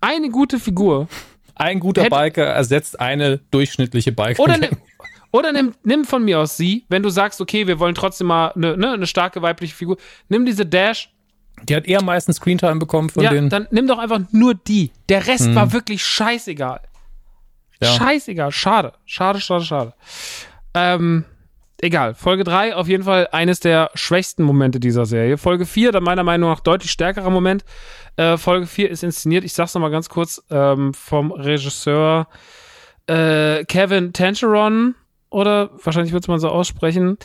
eine 0.00 0.30
gute 0.30 0.58
Figur. 0.58 1.08
Ein 1.54 1.80
guter 1.80 2.02
hätte, 2.02 2.16
Biker 2.16 2.44
ersetzt 2.44 3.00
eine 3.00 3.38
durchschnittliche 3.50 4.12
Biker. 4.12 4.42
Oder, 4.42 4.58
nimm, 4.58 4.70
oder 5.32 5.52
nimm, 5.52 5.74
nimm 5.84 6.04
von 6.04 6.24
mir 6.24 6.40
aus 6.40 6.56
sie, 6.56 6.84
wenn 6.88 7.02
du 7.02 7.10
sagst, 7.10 7.40
okay, 7.40 7.66
wir 7.66 7.78
wollen 7.78 7.94
trotzdem 7.94 8.28
mal 8.28 8.52
eine, 8.52 8.76
ne, 8.76 8.92
eine 8.92 9.06
starke 9.06 9.42
weibliche 9.42 9.74
Figur. 9.74 9.96
Nimm 10.28 10.46
diese 10.46 10.66
Dash. 10.66 11.10
Die 11.62 11.76
hat 11.76 11.86
eher 11.86 12.02
meistens 12.02 12.36
Screentime 12.36 12.76
bekommen 12.76 13.10
von 13.10 13.22
ja, 13.22 13.30
denen. 13.30 13.48
Dann 13.48 13.68
nimm 13.70 13.86
doch 13.86 13.98
einfach 13.98 14.20
nur 14.32 14.54
die. 14.54 14.90
Der 15.08 15.26
Rest 15.26 15.46
hm. 15.46 15.54
war 15.54 15.72
wirklich 15.72 16.04
scheißegal. 16.04 16.80
Ja. 17.80 17.88
Scheißegal. 17.88 18.50
Schade. 18.52 18.92
Schade, 19.04 19.40
schade, 19.40 19.64
schade. 19.64 19.94
Ähm, 20.74 21.24
egal. 21.84 22.14
Folge 22.14 22.44
3 22.44 22.74
auf 22.74 22.88
jeden 22.88 23.04
Fall 23.04 23.28
eines 23.30 23.60
der 23.60 23.90
schwächsten 23.94 24.42
Momente 24.42 24.80
dieser 24.80 25.06
Serie. 25.06 25.38
Folge 25.38 25.66
4, 25.66 25.92
dann 25.92 26.02
meiner 26.02 26.24
Meinung 26.24 26.50
nach 26.50 26.60
deutlich 26.60 26.90
stärkerer 26.90 27.30
Moment. 27.30 27.64
Äh, 28.16 28.36
Folge 28.36 28.66
4 28.66 28.90
ist 28.90 29.04
inszeniert, 29.04 29.44
ich 29.44 29.52
sag's 29.52 29.74
nochmal 29.74 29.90
ganz 29.90 30.08
kurz, 30.08 30.42
ähm, 30.50 30.94
vom 30.94 31.30
Regisseur 31.30 32.26
äh, 33.06 33.64
Kevin 33.64 34.12
Tancheron 34.12 34.94
oder 35.30 35.70
wahrscheinlich 35.82 36.12
wird 36.12 36.24
es 36.24 36.28
man 36.28 36.38
so 36.38 36.48
aussprechen. 36.48 37.18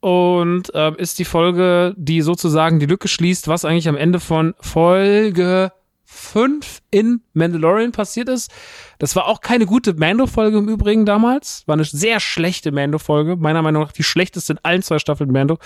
Und 0.00 0.74
äh, 0.74 0.92
ist 0.96 1.18
die 1.18 1.24
Folge, 1.24 1.94
die 1.96 2.20
sozusagen 2.20 2.80
die 2.80 2.86
Lücke 2.86 3.08
schließt, 3.08 3.48
was 3.48 3.64
eigentlich 3.64 3.88
am 3.88 3.96
Ende 3.96 4.20
von 4.20 4.54
Folge 4.60 5.72
5 6.12 6.82
in 6.90 7.22
Mandalorian 7.32 7.92
passiert 7.92 8.28
ist. 8.28 8.50
Das 8.98 9.16
war 9.16 9.26
auch 9.26 9.40
keine 9.40 9.66
gute 9.66 9.94
Mando-Folge 9.94 10.58
im 10.58 10.68
Übrigen 10.68 11.06
damals. 11.06 11.62
War 11.66 11.74
eine 11.74 11.84
sehr 11.84 12.20
schlechte 12.20 12.70
Mando-Folge. 12.70 13.36
Meiner 13.36 13.62
Meinung 13.62 13.82
nach 13.82 13.92
die 13.92 14.02
schlechteste 14.02 14.54
in 14.54 14.58
allen 14.62 14.82
zwei 14.82 14.98
Staffeln 14.98 15.32
Mando. 15.32 15.58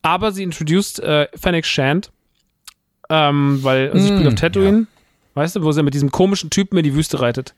Aber 0.00 0.32
sie 0.32 0.44
introduced 0.44 1.00
äh, 1.00 1.28
Fennec 1.34 1.66
Shand. 1.66 2.12
Ähm, 3.10 3.58
weil 3.62 3.90
also 3.90 3.98
sie 3.98 4.12
mm, 4.12 4.16
spielt 4.16 4.28
auf 4.28 4.34
Tatooine. 4.36 4.78
Ja. 4.78 4.86
Weißt 5.34 5.56
du, 5.56 5.62
wo 5.62 5.72
sie 5.72 5.82
mit 5.82 5.94
diesem 5.94 6.10
komischen 6.10 6.50
Typen 6.50 6.78
in 6.78 6.84
die 6.84 6.94
Wüste 6.94 7.20
reitet. 7.20 7.54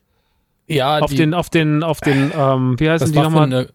Ja, 0.67 0.99
auf 0.99 1.11
die, 1.11 1.17
den, 1.17 1.35
auf 1.35 1.51
den, 1.51 1.83
auf 1.83 2.01
den, 2.01 2.33
ähm, 2.35 2.81
wie 2.81 2.89
heißen 2.89 3.13
die 3.13 3.19
nochmal? 3.19 3.49
Für 3.49 3.57
eine, 3.57 3.69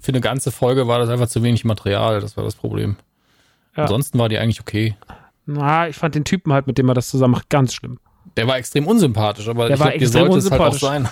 für 0.00 0.08
eine 0.08 0.20
ganze 0.20 0.50
Folge 0.50 0.88
war 0.88 0.98
das 0.98 1.08
einfach 1.08 1.28
zu 1.28 1.42
wenig 1.42 1.64
Material. 1.64 2.20
Das 2.20 2.36
war 2.36 2.44
das 2.44 2.56
Problem. 2.56 2.96
Ja. 3.76 3.84
Ansonsten 3.84 4.18
war 4.18 4.28
die 4.28 4.38
eigentlich 4.38 4.60
okay. 4.60 4.96
Na, 5.46 5.88
ich 5.88 5.96
fand 5.96 6.14
den 6.14 6.24
Typen 6.24 6.52
halt, 6.52 6.66
mit 6.66 6.78
dem 6.78 6.88
er 6.88 6.94
das 6.94 7.08
zusammen 7.08 7.32
macht, 7.32 7.50
ganz 7.50 7.74
schlimm. 7.74 7.98
Der 8.36 8.46
war 8.46 8.56
extrem 8.56 8.86
unsympathisch, 8.86 9.48
aber 9.48 9.66
der 9.68 9.76
ich 9.76 9.82
glaube, 9.82 9.98
dir 9.98 10.08
sollte 10.08 10.38
es 10.38 10.50
halt 10.50 10.60
auch 10.60 10.74
sein. 10.74 11.08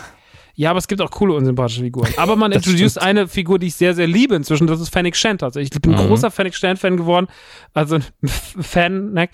Ja, 0.55 0.71
aber 0.71 0.79
es 0.79 0.89
gibt 0.89 1.01
auch 1.01 1.11
coole 1.11 1.33
unsympathische 1.35 1.83
Figuren. 1.83 2.13
Aber 2.17 2.37
man 2.37 2.53
introduced 2.53 3.01
eine 3.01 3.29
Figur, 3.29 3.59
die 3.59 3.69
ich 3.69 3.77
sehr, 3.77 3.95
sehr 3.95 4.07
liebe 4.07 4.35
inzwischen. 4.35 4.67
Das 4.67 4.81
ist 4.81 4.91
Fennec 4.91 5.17
Shand. 5.17 5.43
Also 5.43 5.61
ich 5.61 5.71
bin 5.71 5.93
mhm. 5.93 5.97
großer 5.97 6.31
Fennec 6.31 6.55
Shand-Fan 6.55 6.97
geworden. 6.97 7.29
Also 7.73 7.97
ein 7.97 8.05
Fan, 8.29 9.13
ne? 9.13 9.29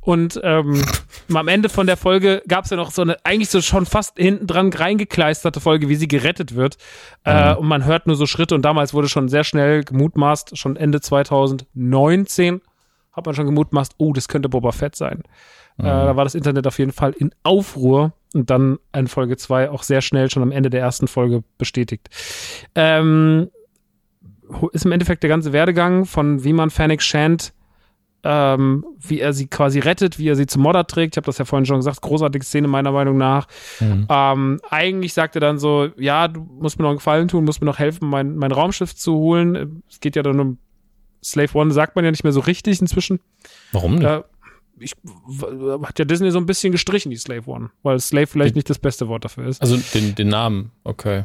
Und 0.00 0.40
ähm, 0.42 0.82
am 1.32 1.46
Ende 1.46 1.68
von 1.68 1.86
der 1.86 1.96
Folge 1.96 2.42
gab 2.48 2.64
es 2.64 2.70
ja 2.70 2.76
noch 2.76 2.90
so 2.90 3.02
eine, 3.02 3.16
eigentlich 3.24 3.50
so 3.50 3.60
schon 3.60 3.86
fast 3.86 4.18
hinten 4.18 4.48
dran 4.48 4.72
reingekleisterte 4.72 5.60
Folge, 5.60 5.88
wie 5.88 5.94
sie 5.94 6.08
gerettet 6.08 6.56
wird. 6.56 6.78
Äh, 7.24 7.32
mhm. 7.32 7.50
Äh, 7.50 7.54
und 7.58 7.68
man 7.68 7.84
hört 7.84 8.08
nur 8.08 8.16
so 8.16 8.26
Schritte. 8.26 8.56
Und 8.56 8.62
damals 8.62 8.92
wurde 8.92 9.08
schon 9.08 9.28
sehr 9.28 9.44
schnell 9.44 9.84
gemutmaßt, 9.84 10.58
schon 10.58 10.76
Ende 10.76 11.00
2019 11.00 12.60
hat 13.12 13.26
man 13.26 13.34
schon 13.34 13.46
gemutmaßt, 13.46 13.94
oh, 13.98 14.12
das 14.12 14.28
könnte 14.28 14.48
Boba 14.48 14.72
Fett 14.72 14.96
sein. 14.96 15.22
Äh, 15.78 15.82
mhm. 15.82 15.88
Äh, 15.88 15.90
da 15.90 16.16
war 16.16 16.24
das 16.24 16.34
Internet 16.34 16.66
auf 16.66 16.78
jeden 16.78 16.92
Fall 16.92 17.12
in 17.12 17.34
Aufruhr 17.42 18.12
und 18.34 18.50
dann 18.50 18.78
in 18.94 19.06
Folge 19.06 19.36
2 19.36 19.70
auch 19.70 19.82
sehr 19.82 20.00
schnell 20.00 20.30
schon 20.30 20.42
am 20.42 20.52
Ende 20.52 20.70
der 20.70 20.80
ersten 20.80 21.08
Folge 21.08 21.44
bestätigt. 21.58 22.08
Ähm, 22.74 23.50
ist 24.72 24.84
im 24.84 24.92
Endeffekt 24.92 25.22
der 25.22 25.30
ganze 25.30 25.52
Werdegang 25.52 26.04
von 26.04 26.44
wie 26.44 26.52
man 26.52 26.70
Fennec 26.70 27.02
Shand 27.02 27.52
ähm, 28.24 28.84
wie 28.98 29.20
er 29.20 29.32
sie 29.32 29.48
quasi 29.48 29.80
rettet, 29.80 30.18
wie 30.18 30.28
er 30.28 30.36
sie 30.36 30.46
zum 30.46 30.62
Modder 30.62 30.86
trägt. 30.86 31.14
Ich 31.14 31.16
habe 31.16 31.26
das 31.26 31.38
ja 31.38 31.44
vorhin 31.44 31.66
schon 31.66 31.78
gesagt, 31.78 32.02
großartige 32.02 32.44
Szene 32.44 32.68
meiner 32.68 32.92
Meinung 32.92 33.16
nach. 33.16 33.48
Mhm. 33.80 34.06
Ähm, 34.08 34.60
eigentlich 34.70 35.12
sagt 35.12 35.34
er 35.34 35.40
dann 35.40 35.58
so, 35.58 35.88
ja, 35.96 36.28
du 36.28 36.46
musst 36.60 36.78
mir 36.78 36.84
noch 36.84 36.90
einen 36.90 36.98
Gefallen 36.98 37.28
tun, 37.28 37.44
musst 37.44 37.60
mir 37.60 37.66
noch 37.66 37.78
helfen, 37.78 38.08
mein, 38.08 38.36
mein 38.36 38.52
Raumschiff 38.52 38.94
zu 38.94 39.14
holen. 39.14 39.82
Es 39.88 40.00
geht 40.00 40.16
ja 40.16 40.22
dann 40.22 40.38
um 40.38 40.58
Slave 41.24 41.56
One 41.56 41.72
sagt 41.72 41.96
man 41.96 42.04
ja 42.04 42.10
nicht 42.10 42.24
mehr 42.24 42.32
so 42.32 42.40
richtig 42.40 42.80
inzwischen. 42.80 43.20
Warum 43.72 43.96
nicht? 43.96 44.04
Äh, 44.04 44.22
ich, 44.78 44.92
hat 45.84 45.98
ja 45.98 46.04
Disney 46.04 46.30
so 46.30 46.38
ein 46.38 46.46
bisschen 46.46 46.72
gestrichen, 46.72 47.10
die 47.10 47.16
Slave 47.16 47.46
One, 47.46 47.70
weil 47.82 48.00
Slave 48.00 48.26
vielleicht 48.26 48.54
den, 48.54 48.58
nicht 48.58 48.70
das 48.70 48.78
beste 48.78 49.08
Wort 49.08 49.24
dafür 49.24 49.46
ist. 49.46 49.60
Also 49.62 49.76
den, 49.94 50.14
den 50.14 50.28
Namen, 50.28 50.72
okay. 50.84 51.24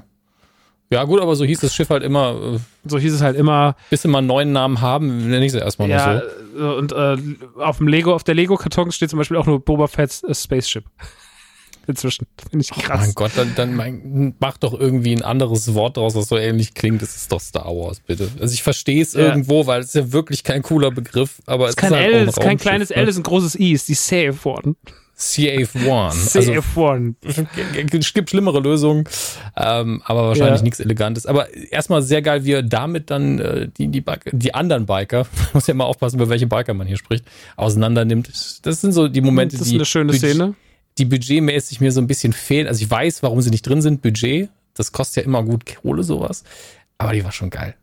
Ja, 0.90 1.04
gut, 1.04 1.20
aber 1.20 1.36
so 1.36 1.44
hieß 1.44 1.60
das 1.60 1.76
Schiff 1.76 1.90
halt 1.90 2.04
immer. 2.04 2.56
Äh, 2.56 2.60
so 2.86 2.98
hieß 2.98 3.14
es 3.14 3.22
halt 3.22 3.36
immer. 3.36 3.76
Bis 3.90 4.04
sie 4.04 4.08
mal 4.08 4.20
einen 4.20 4.28
neuen 4.28 4.52
Namen 4.54 4.80
haben, 4.80 5.30
nenne 5.30 5.46
ich 5.46 5.52
sie 5.52 5.60
erstmal 5.60 5.90
ja, 5.90 6.22
so. 6.56 6.60
Äh, 6.60 6.78
und 6.78 6.92
äh, 6.94 7.18
auf 7.62 7.78
dem 7.80 7.88
Lego, 7.88 8.14
auf 8.14 8.24
der 8.24 8.36
Lego-Karton 8.36 8.92
steht 8.92 9.10
zum 9.10 9.18
Beispiel 9.18 9.38
auch 9.38 9.46
nur 9.46 9.60
Boba 9.60 9.88
Fett's 9.88 10.24
äh, 10.24 10.34
Spaceship 10.34 10.86
inzwischen. 11.88 12.28
Finde 12.50 12.64
ich 12.64 12.72
krass. 12.72 13.00
Oh 13.02 13.06
mein 13.06 13.14
Gott, 13.14 13.32
dann, 13.36 13.54
dann 13.56 13.76
mein, 13.76 14.36
mach 14.40 14.58
doch 14.58 14.78
irgendwie 14.78 15.16
ein 15.16 15.24
anderes 15.24 15.74
Wort 15.74 15.98
draus, 15.98 16.16
was 16.16 16.28
so 16.28 16.38
ähnlich 16.38 16.74
klingt. 16.74 17.02
Das 17.02 17.16
ist 17.16 17.32
doch 17.32 17.42
Star 17.42 17.66
Wars, 17.66 18.00
bitte. 18.00 18.30
Also 18.40 18.54
ich 18.54 18.64
verstehe 18.64 19.02
es 19.02 19.14
ja. 19.14 19.22
irgendwo, 19.22 19.66
weil 19.68 19.82
es 19.82 19.88
ist 19.88 19.96
ja 19.96 20.12
wirklich 20.12 20.44
kein 20.44 20.62
cooler 20.62 20.92
Begriff, 20.92 21.42
aber 21.46 21.66
es 21.66 21.72
ist, 21.72 21.78
kein 21.78 21.92
ist 21.92 21.98
halt 21.98 22.14
L, 22.14 22.28
ist 22.28 22.40
kein 22.40 22.58
kleines 22.58 22.92
L, 22.92 23.04
ne? 23.04 23.10
ist 23.10 23.18
ein 23.18 23.24
großes 23.24 23.56
I, 23.56 23.74
ist 23.74 23.88
die 23.88 23.96
Safe 23.96 24.38
One. 24.44 24.76
Safe 25.20 25.68
One. 25.88 26.12
Safe 26.12 26.58
also, 26.58 26.80
One. 26.80 27.16
Es 28.00 28.14
gibt 28.14 28.30
schlimmere 28.30 28.60
Lösungen, 28.60 29.06
ähm, 29.56 30.04
aber 30.06 30.28
wahrscheinlich 30.28 30.60
ja. 30.60 30.64
nichts 30.64 30.80
Elegantes. 30.80 31.26
Aber 31.26 31.52
erstmal 31.72 32.04
sehr 32.04 32.22
geil, 32.22 32.46
wie 32.46 32.52
er 32.52 32.62
damit 32.62 33.10
dann 33.10 33.40
äh, 33.40 33.68
die, 33.68 33.88
die, 33.88 34.02
Biker, 34.02 34.30
die 34.32 34.54
anderen 34.54 34.86
Biker, 34.86 35.26
muss 35.54 35.66
ja 35.66 35.74
immer 35.74 35.86
aufpassen, 35.86 36.18
über 36.18 36.30
welche 36.30 36.46
Biker 36.46 36.76
man 36.76 36.86
hier 36.86 36.98
spricht, 36.98 37.26
auseinander 37.56 38.06
nimmt. 38.06 38.30
Das 38.64 38.82
sind 38.82 38.92
so 38.92 39.08
die 39.08 39.22
Momente, 39.22 39.56
die. 39.56 39.60
Das 39.60 39.68
ist 39.70 39.74
eine 39.74 39.86
schöne 39.86 40.14
Szene 40.14 40.54
die 40.98 41.06
budgetmäßig 41.06 41.80
mir 41.82 41.92
so 41.92 42.02
ein 42.02 42.08
bisschen 42.08 42.34
fehlen. 42.34 42.68
Also 42.68 42.84
ich 42.84 42.90
weiß, 42.90 43.24
warum 43.24 43.42
sie 43.42 43.50
nicht 43.50 43.64
drin 43.68 43.82
sind. 43.82 44.02
Budget, 44.02 44.50
das 44.74 44.92
kostet 44.92 45.18
ja 45.18 45.24
immer 45.24 45.44
gut 45.44 45.64
Kohle, 45.66 46.04
sowas. 46.04 46.44
Aber 46.98 47.14
die 47.14 47.24
war 47.24 47.32
schon 47.32 47.50
geil. 47.50 47.76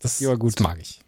Das, 0.00 0.18
Die 0.18 0.26
war 0.26 0.36
gut. 0.36 0.54
das 0.54 0.62
mag 0.62 0.78
ich. 0.80 1.00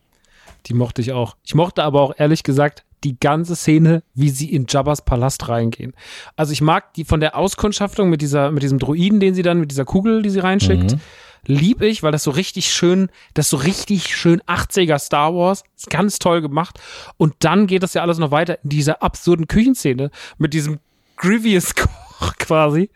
Die 0.66 0.74
mochte 0.74 1.00
ich 1.02 1.12
auch. 1.12 1.36
Ich 1.44 1.54
mochte 1.54 1.82
aber 1.82 2.00
auch 2.02 2.14
ehrlich 2.18 2.42
gesagt 2.42 2.84
die 3.04 3.18
ganze 3.20 3.54
Szene, 3.54 4.02
wie 4.14 4.28
sie 4.30 4.52
in 4.52 4.66
Jabba's 4.68 5.02
Palast 5.02 5.48
reingehen. 5.48 5.92
Also 6.34 6.52
ich 6.52 6.60
mag 6.60 6.94
die 6.94 7.04
von 7.04 7.20
der 7.20 7.36
Auskundschaftung 7.36 8.10
mit 8.10 8.22
dieser, 8.22 8.50
mit 8.50 8.62
diesem 8.64 8.78
Druiden, 8.80 9.20
den 9.20 9.34
sie 9.34 9.42
dann, 9.42 9.60
mit 9.60 9.70
dieser 9.70 9.84
Kugel, 9.84 10.22
die 10.22 10.30
sie 10.30 10.40
reinschickt, 10.40 10.92
Mhm. 10.94 11.00
lieb 11.46 11.80
ich, 11.82 12.02
weil 12.02 12.10
das 12.10 12.24
so 12.24 12.32
richtig 12.32 12.72
schön, 12.72 13.08
das 13.34 13.50
so 13.50 13.56
richtig 13.56 14.16
schön 14.16 14.40
80er 14.42 14.98
Star 14.98 15.32
Wars, 15.32 15.62
ist 15.76 15.90
ganz 15.90 16.18
toll 16.18 16.40
gemacht. 16.42 16.80
Und 17.18 17.34
dann 17.38 17.68
geht 17.68 17.84
das 17.84 17.94
ja 17.94 18.02
alles 18.02 18.18
noch 18.18 18.32
weiter 18.32 18.58
in 18.64 18.70
dieser 18.70 19.00
absurden 19.02 19.46
Küchenszene 19.46 20.10
mit 20.38 20.52
diesem 20.52 20.80
Grievous 21.18 21.74
Koch 21.74 21.88
quasi, 22.38 22.90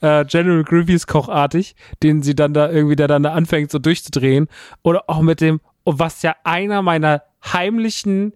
äh, 0.00 0.24
General 0.24 0.64
Grievous 0.64 1.06
Kochartig, 1.06 1.74
den 2.02 2.22
sie 2.22 2.34
dann 2.34 2.52
da 2.52 2.70
irgendwie, 2.70 2.96
der 2.96 3.08
dann 3.08 3.22
da 3.22 3.32
anfängt 3.32 3.70
so 3.70 3.78
durchzudrehen. 3.78 4.48
Oder 4.82 5.04
auch 5.08 5.20
mit 5.20 5.40
dem, 5.40 5.60
und 5.84 5.98
was 5.98 6.22
ja 6.22 6.34
einer 6.44 6.82
meiner 6.82 7.22
heimlichen 7.44 8.34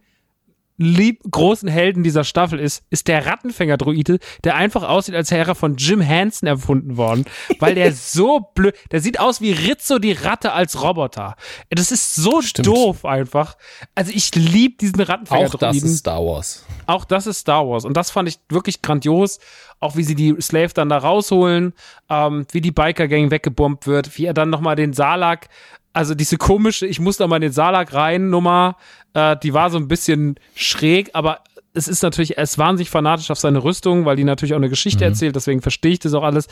lieb 0.81 1.21
großen 1.31 1.69
Helden 1.69 2.03
dieser 2.03 2.25
Staffel 2.25 2.59
ist, 2.59 2.83
ist 2.89 3.07
der 3.07 3.27
Rattenfänger-Druide, 3.27 4.19
der 4.45 4.57
einfach 4.57 4.83
aussieht, 4.83 5.15
als 5.15 5.31
wäre 5.31 5.51
er 5.51 5.55
von 5.55 5.77
Jim 5.77 6.01
Henson 6.01 6.47
erfunden 6.49 6.97
worden, 6.97 7.27
weil 7.59 7.75
der 7.75 7.93
so 7.95 8.41
blöd, 8.55 8.75
der 8.91 9.01
sieht 9.01 9.21
aus 9.21 9.43
wie 9.43 9.53
Rizzo 9.53 9.99
die 9.99 10.13
Ratte 10.13 10.53
als 10.53 10.83
Roboter. 10.83 11.37
Das 11.69 11.93
ist 11.93 12.15
so 12.15 12.41
Stimmt. 12.41 12.67
doof 12.67 13.05
einfach. 13.05 13.57
Also 13.95 14.11
ich 14.15 14.35
lieb 14.35 14.79
diesen 14.79 14.95
Auch 14.95 15.07
das 15.07 15.09
Rattenfänger-Druiden. 15.11 15.91
ist 15.91 15.99
Star 15.99 16.25
Wars. 16.25 16.65
Auch 16.87 17.05
das 17.05 17.27
ist 17.27 17.41
Star 17.41 17.69
Wars. 17.69 17.85
Und 17.85 17.97
das 17.97 18.11
fand 18.11 18.29
ich 18.29 18.39
wirklich 18.49 18.81
grandios. 18.81 19.39
Auch 19.83 19.97
wie 19.97 20.03
sie 20.03 20.15
die 20.15 20.35
Slave 20.41 20.75
dann 20.75 20.91
da 20.91 20.99
rausholen, 20.99 21.73
ähm, 22.11 22.47
wie 22.53 22.61
die 22.61 22.71
Biker-Gang 22.71 23.31
weggebombt 23.31 23.87
wird, 23.87 24.19
wie 24.19 24.27
er 24.27 24.35
dann 24.35 24.51
nochmal 24.51 24.77
den 24.77 24.93
Salak, 24.93 25.49
also 25.93 26.15
diese 26.15 26.37
komische, 26.37 26.87
ich 26.87 27.01
muss 27.01 27.17
da 27.17 27.27
mal 27.27 27.37
in 27.37 27.43
den 27.43 27.53
Salak 27.53 27.93
rein 27.95 28.31
Nummer, 28.31 28.77
äh, 29.15 29.37
die 29.43 29.55
war 29.55 29.71
so 29.71 29.79
ein 29.79 29.89
bisschen 29.89 30.37
schräg, 30.55 31.11
aber 31.15 31.41
es 31.73 31.87
ist 31.89 32.03
natürlich, 32.03 32.37
er 32.37 32.43
ist 32.45 32.59
wahnsinnig 32.59 32.91
fanatisch 32.91 33.31
auf 33.31 33.39
seine 33.39 33.63
Rüstung, 33.63 34.05
weil 34.05 34.17
die 34.17 34.25
natürlich 34.25 34.55
auch 34.55 34.59
eine 34.59 34.69
Geschichte 34.69 35.05
erzählt, 35.05 35.37
deswegen 35.37 35.63
verstehe 35.63 35.93
ich 35.93 35.99
das 36.01 36.15
auch 36.15 36.25
alles. 36.25 36.49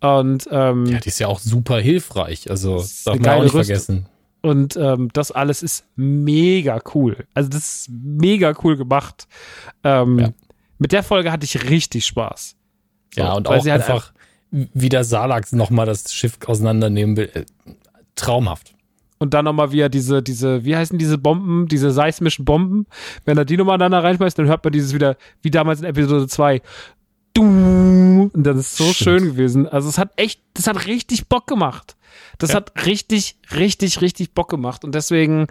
Und 0.00 0.46
ähm, 0.50 0.86
Ja, 0.86 0.98
die 1.00 1.08
ist 1.08 1.18
ja 1.18 1.26
auch 1.26 1.40
super 1.40 1.80
hilfreich. 1.80 2.50
Also, 2.50 2.84
darf 3.04 3.18
man 3.18 3.28
auch 3.30 3.42
nicht 3.42 3.54
Rüstung. 3.54 3.64
vergessen. 3.64 4.06
Und 4.42 4.76
ähm, 4.76 5.10
das 5.12 5.32
alles 5.32 5.62
ist 5.62 5.84
mega 5.96 6.80
cool. 6.94 7.26
Also 7.34 7.50
das 7.50 7.82
ist 7.82 7.90
mega 7.90 8.54
cool 8.62 8.76
gemacht. 8.76 9.26
Ähm, 9.84 10.18
Ja. 10.18 10.28
Mit 10.78 10.92
der 10.92 11.02
Folge 11.02 11.30
hatte 11.30 11.44
ich 11.44 11.68
richtig 11.68 12.06
Spaß. 12.06 12.56
So, 13.14 13.20
Ja, 13.20 13.32
und 13.34 13.48
auch 13.48 13.62
sie 13.62 13.70
halt 13.70 13.82
einfach, 13.82 14.12
wie 14.50 14.88
der 14.88 15.04
Salak 15.04 15.52
nochmal 15.52 15.84
das 15.84 16.14
Schiff 16.14 16.38
auseinandernehmen 16.46 17.16
will. 17.18 17.30
Äh, 17.34 17.44
Traumhaft. 18.14 18.74
Und 19.22 19.34
dann 19.34 19.44
nochmal 19.44 19.70
wieder 19.70 19.90
diese, 19.90 20.22
diese, 20.22 20.64
wie 20.64 20.74
heißen 20.74 20.98
diese 20.98 21.18
Bomben, 21.18 21.68
diese 21.68 21.90
seismischen 21.90 22.46
Bomben. 22.46 22.86
Wenn 23.26 23.36
er 23.36 23.44
die 23.44 23.58
nochmal 23.58 23.76
dann 23.76 23.92
da 23.92 24.00
reinschmeißt, 24.00 24.38
dann 24.38 24.46
hört 24.46 24.64
man 24.64 24.72
dieses 24.72 24.94
wieder, 24.94 25.16
wie 25.42 25.50
damals 25.50 25.80
in 25.80 25.86
Episode 25.86 26.26
2. 26.26 26.62
Du 27.34 27.42
Und 28.32 28.42
das 28.42 28.56
ist 28.56 28.76
so 28.78 28.84
Stimmt. 28.84 28.96
schön 28.96 29.24
gewesen. 29.32 29.68
Also 29.68 29.90
es 29.90 29.98
hat 29.98 30.12
echt, 30.16 30.40
das 30.54 30.66
hat 30.66 30.86
richtig 30.86 31.28
Bock 31.28 31.46
gemacht. 31.46 31.96
Das 32.38 32.50
Ja. 32.50 32.56
hat 32.56 32.86
richtig, 32.86 33.36
richtig, 33.54 34.00
richtig 34.00 34.32
Bock 34.32 34.48
gemacht. 34.48 34.84
Und 34.84 34.94
deswegen, 34.94 35.48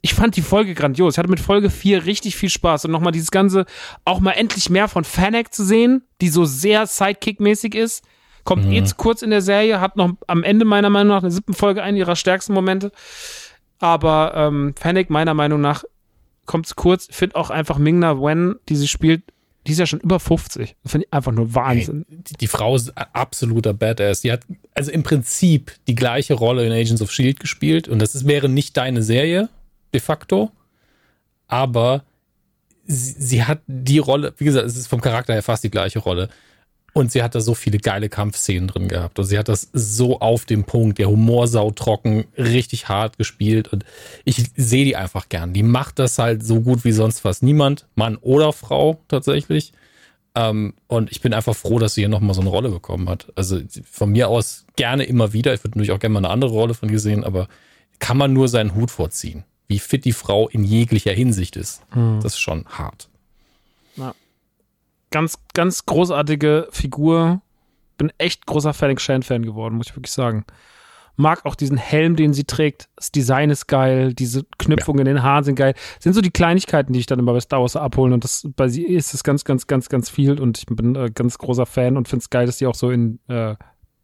ich 0.00 0.14
fand 0.14 0.34
die 0.36 0.42
Folge 0.42 0.72
grandios. 0.72 1.14
Ich 1.14 1.18
hatte 1.18 1.28
mit 1.28 1.38
Folge 1.38 1.68
4 1.68 2.06
richtig 2.06 2.34
viel 2.36 2.48
Spaß. 2.48 2.86
Und 2.86 2.92
nochmal 2.92 3.12
dieses 3.12 3.30
Ganze, 3.30 3.66
auch 4.06 4.20
mal 4.20 4.32
endlich 4.32 4.70
mehr 4.70 4.88
von 4.88 5.04
Fennec 5.04 5.52
zu 5.52 5.64
sehen, 5.66 6.02
die 6.22 6.30
so 6.30 6.46
sehr 6.46 6.86
Sidekick-mäßig 6.86 7.74
ist. 7.74 8.04
Kommt 8.44 8.66
eh 8.72 8.82
zu 8.84 8.96
kurz 8.96 9.22
in 9.22 9.30
der 9.30 9.42
Serie, 9.42 9.80
hat 9.80 9.96
noch 9.96 10.12
am 10.26 10.42
Ende 10.42 10.64
meiner 10.64 10.90
Meinung 10.90 11.08
nach 11.08 11.22
in 11.22 11.28
der 11.28 11.30
siebten 11.30 11.54
Folge 11.54 11.82
einen 11.82 11.96
ihrer 11.96 12.16
stärksten 12.16 12.52
Momente. 12.52 12.90
Aber 13.78 14.32
ähm, 14.34 14.74
Fennec 14.76 15.10
meiner 15.10 15.34
Meinung 15.34 15.60
nach 15.60 15.84
kommt 16.46 16.66
zu 16.66 16.74
kurz. 16.74 17.08
Ich 17.08 17.16
finde 17.16 17.36
auch 17.36 17.50
einfach 17.50 17.78
Ming-Na 17.78 18.18
Wen, 18.20 18.56
die 18.68 18.76
sie 18.76 18.88
spielt, 18.88 19.22
die 19.66 19.72
ist 19.72 19.78
ja 19.78 19.86
schon 19.86 20.00
über 20.00 20.18
50. 20.18 20.76
Das 20.82 20.92
finde 20.92 21.06
ich 21.06 21.12
einfach 21.12 21.32
nur 21.32 21.54
Wahnsinn. 21.54 22.04
Die, 22.08 22.34
die 22.34 22.46
Frau 22.48 22.74
ist 22.74 22.96
ein 22.96 23.06
absoluter 23.12 23.72
Badass. 23.72 24.22
Die 24.22 24.32
hat 24.32 24.40
also 24.74 24.90
im 24.90 25.02
Prinzip 25.02 25.72
die 25.86 25.94
gleiche 25.94 26.34
Rolle 26.34 26.66
in 26.66 26.72
Agents 26.72 27.02
of 27.02 27.12
Shield 27.12 27.38
gespielt 27.38 27.88
und 27.88 28.00
das 28.00 28.14
ist, 28.14 28.26
wäre 28.26 28.48
nicht 28.48 28.76
deine 28.76 29.02
Serie, 29.02 29.48
de 29.94 30.00
facto. 30.00 30.50
Aber 31.46 32.04
sie, 32.86 33.14
sie 33.18 33.44
hat 33.44 33.60
die 33.66 33.98
Rolle, 33.98 34.34
wie 34.38 34.44
gesagt, 34.44 34.66
es 34.66 34.76
ist 34.76 34.88
vom 34.88 35.00
Charakter 35.00 35.32
her 35.32 35.42
fast 35.42 35.62
die 35.62 35.70
gleiche 35.70 36.00
Rolle. 36.00 36.28
Und 36.94 37.10
sie 37.10 37.22
hat 37.22 37.34
da 37.34 37.40
so 37.40 37.54
viele 37.54 37.78
geile 37.78 38.10
Kampfszenen 38.10 38.68
drin 38.68 38.88
gehabt. 38.88 39.18
Und 39.18 39.24
sie 39.24 39.38
hat 39.38 39.48
das 39.48 39.70
so 39.72 40.20
auf 40.20 40.44
dem 40.44 40.64
Punkt, 40.64 40.98
der 40.98 41.08
Humor 41.08 41.48
sautrocken, 41.48 42.24
richtig 42.36 42.88
hart 42.88 43.16
gespielt. 43.16 43.72
Und 43.72 43.84
ich 44.24 44.50
sehe 44.56 44.84
die 44.84 44.96
einfach 44.96 45.30
gern. 45.30 45.54
Die 45.54 45.62
macht 45.62 45.98
das 45.98 46.18
halt 46.18 46.44
so 46.44 46.60
gut 46.60 46.84
wie 46.84 46.92
sonst 46.92 47.20
fast 47.20 47.42
niemand. 47.42 47.86
Mann 47.94 48.16
oder 48.16 48.52
Frau 48.52 49.00
tatsächlich. 49.08 49.72
Ähm, 50.34 50.74
und 50.86 51.10
ich 51.10 51.22
bin 51.22 51.32
einfach 51.32 51.56
froh, 51.56 51.78
dass 51.78 51.94
sie 51.94 52.02
hier 52.02 52.08
nochmal 52.10 52.34
so 52.34 52.42
eine 52.42 52.50
Rolle 52.50 52.68
bekommen 52.68 53.08
hat. 53.08 53.32
Also 53.36 53.60
von 53.90 54.10
mir 54.10 54.28
aus 54.28 54.66
gerne 54.76 55.04
immer 55.04 55.32
wieder. 55.32 55.54
Ich 55.54 55.64
würde 55.64 55.78
natürlich 55.78 55.92
auch 55.92 55.98
gerne 55.98 56.14
mal 56.14 56.18
eine 56.20 56.30
andere 56.30 56.50
Rolle 56.50 56.74
von 56.74 56.90
ihr 56.90 57.00
sehen, 57.00 57.24
aber 57.24 57.48
kann 58.00 58.18
man 58.18 58.34
nur 58.34 58.48
seinen 58.48 58.74
Hut 58.74 58.90
vorziehen. 58.90 59.44
Wie 59.66 59.78
fit 59.78 60.04
die 60.04 60.12
Frau 60.12 60.48
in 60.48 60.64
jeglicher 60.64 61.12
Hinsicht 61.12 61.56
ist. 61.56 61.82
Das 62.20 62.34
ist 62.34 62.40
schon 62.40 62.66
hart. 62.66 63.08
Ganz, 65.12 65.38
ganz 65.54 65.86
großartige 65.86 66.68
Figur. 66.70 67.40
Bin 67.98 68.12
echt 68.18 68.46
großer 68.46 68.74
Fennec 68.74 69.00
Shand-Fan 69.00 69.44
geworden, 69.44 69.76
muss 69.76 69.90
ich 69.90 69.96
wirklich 69.96 70.12
sagen. 70.12 70.44
Mag 71.16 71.44
auch 71.44 71.54
diesen 71.54 71.76
Helm, 71.76 72.16
den 72.16 72.32
sie 72.32 72.44
trägt. 72.44 72.88
Das 72.96 73.12
Design 73.12 73.50
ist 73.50 73.66
geil. 73.66 74.14
Diese 74.14 74.44
Knüpfungen 74.58 75.06
in 75.06 75.14
den 75.14 75.22
Haaren 75.22 75.44
sind 75.44 75.56
geil. 75.56 75.74
Sind 76.00 76.14
so 76.14 76.22
die 76.22 76.30
Kleinigkeiten, 76.30 76.94
die 76.94 77.00
ich 77.00 77.06
dann 77.06 77.18
immer 77.18 77.34
bei 77.34 77.40
Star 77.40 77.60
Wars 77.60 77.76
abholen. 77.76 78.14
Und 78.14 78.24
das 78.24 78.48
bei 78.56 78.68
sie 78.68 78.82
ist 78.84 79.12
es 79.12 79.22
ganz, 79.22 79.44
ganz, 79.44 79.66
ganz, 79.66 79.90
ganz 79.90 80.08
viel. 80.08 80.40
Und 80.40 80.58
ich 80.58 80.66
bin 80.66 80.96
äh, 80.96 81.10
ganz 81.14 81.36
großer 81.36 81.66
Fan 81.66 81.98
und 81.98 82.08
finde 82.08 82.22
es 82.22 82.30
geil, 82.30 82.46
dass 82.46 82.58
sie 82.58 82.66
auch 82.66 82.74
so 82.74 82.90
in 82.90 83.20
äh, 83.28 83.54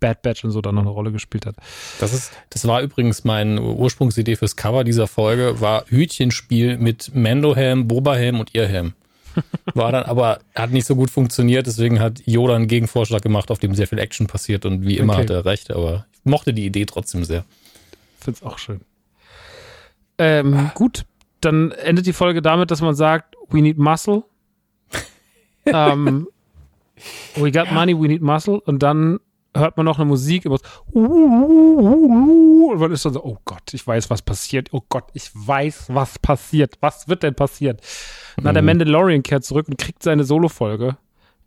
Bad 0.00 0.22
Batch 0.22 0.44
und 0.44 0.50
so 0.50 0.60
dann 0.60 0.74
noch 0.74 0.82
eine 0.82 0.90
Rolle 0.90 1.12
gespielt 1.12 1.46
hat. 1.46 1.56
Das 1.98 2.12
ist, 2.12 2.32
das 2.50 2.66
war 2.66 2.82
übrigens 2.82 3.24
meine 3.24 3.60
Ursprungsidee 3.60 4.36
fürs 4.36 4.56
Cover 4.56 4.84
dieser 4.84 5.06
Folge, 5.06 5.60
war 5.60 5.84
Hütchenspiel 5.88 6.78
mit 6.78 7.14
Mando-Helm, 7.14 7.88
Boba-Helm 7.88 8.38
und 8.38 8.54
ihr 8.54 8.66
Helm. 8.66 8.92
War 9.74 9.92
dann 9.92 10.04
aber, 10.04 10.40
hat 10.54 10.70
nicht 10.70 10.86
so 10.86 10.94
gut 10.96 11.10
funktioniert, 11.10 11.66
deswegen 11.66 12.00
hat 12.00 12.20
Yoda 12.26 12.56
einen 12.56 12.66
Gegenvorschlag 12.66 13.22
gemacht, 13.22 13.50
auf 13.50 13.58
dem 13.58 13.74
sehr 13.74 13.86
viel 13.86 13.98
Action 13.98 14.26
passiert 14.26 14.64
und 14.66 14.86
wie 14.86 14.98
immer 14.98 15.14
Okay. 15.14 15.22
hat 15.22 15.30
er 15.30 15.44
recht, 15.44 15.70
aber 15.70 16.06
ich 16.12 16.24
mochte 16.24 16.52
die 16.52 16.66
Idee 16.66 16.84
trotzdem 16.86 17.24
sehr. 17.24 17.44
Find's 18.20 18.42
auch 18.42 18.58
schön. 18.58 18.80
Ähm, 20.18 20.70
gut, 20.74 21.04
dann 21.40 21.70
endet 21.72 22.06
die 22.06 22.12
Folge 22.12 22.42
damit, 22.42 22.70
dass 22.70 22.80
man 22.80 22.94
sagt, 22.94 23.36
we 23.48 23.60
need 23.62 23.78
muscle. 23.78 24.24
ähm, 25.66 26.26
we 27.36 27.52
got 27.52 27.70
money, 27.72 27.94
we 27.94 28.08
need 28.08 28.22
muscle. 28.22 28.58
Und 28.60 28.82
dann 28.82 29.20
hört 29.58 29.76
man 29.76 29.86
noch 29.86 29.98
eine 29.98 30.06
Musik 30.06 30.44
über 30.44 30.58
das 30.58 30.70
und 30.94 32.78
man 32.78 32.92
ist 32.92 33.04
dann 33.04 33.12
so, 33.12 33.24
oh 33.24 33.38
Gott, 33.44 33.72
ich 33.72 33.86
weiß, 33.86 34.10
was 34.10 34.22
passiert. 34.22 34.68
Oh 34.72 34.82
Gott, 34.88 35.04
ich 35.14 35.30
weiß, 35.34 35.86
was 35.88 36.18
passiert. 36.18 36.76
Was 36.80 37.08
wird 37.08 37.22
denn 37.22 37.34
passiert? 37.34 37.80
Na, 38.40 38.52
der 38.52 38.62
Mandalorian 38.62 39.22
kehrt 39.22 39.44
zurück 39.44 39.68
und 39.68 39.78
kriegt 39.78 40.02
seine 40.02 40.24
Solo-Folge 40.24 40.96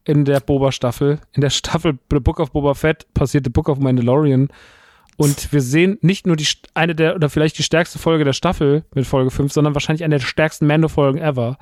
in 0.04 0.26
der 0.26 0.40
Boba-Staffel. 0.40 1.20
In 1.34 1.42
der 1.42 1.50
Staffel 1.50 1.98
The 2.10 2.20
Book 2.20 2.40
of 2.40 2.52
Boba 2.52 2.74
Fett 2.74 3.06
passiert 3.14 3.46
The 3.46 3.52
Book 3.52 3.70
of 3.70 3.80
Mandalorian. 3.80 4.50
Und 5.18 5.54
wir 5.54 5.62
sehen 5.62 5.98
nicht 6.02 6.26
nur 6.26 6.36
die 6.36 6.48
eine 6.74 6.96
der 6.96 7.16
oder 7.16 7.30
vielleicht 7.30 7.58
die 7.60 7.64
stärkste 7.64 8.00
Folge 8.00 8.24
der 8.24 8.34
Staffel 8.34 8.86
mit 8.96 9.06
Folge 9.06 9.30
5, 9.30 9.52
sondern 9.54 9.76
wahrscheinlich 9.76 10.04
eine 10.04 10.18
der 10.18 10.26
stärksten 10.26 10.66
Mando-Folgen 10.66 11.20
ever. 11.20 11.58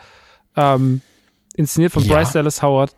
Ähm, 0.56 1.02
inszeniert 1.56 1.92
von 1.92 2.04
Ja. 2.04 2.16
Bryce 2.16 2.34
Dallas 2.34 2.62
Howard. 2.64 2.96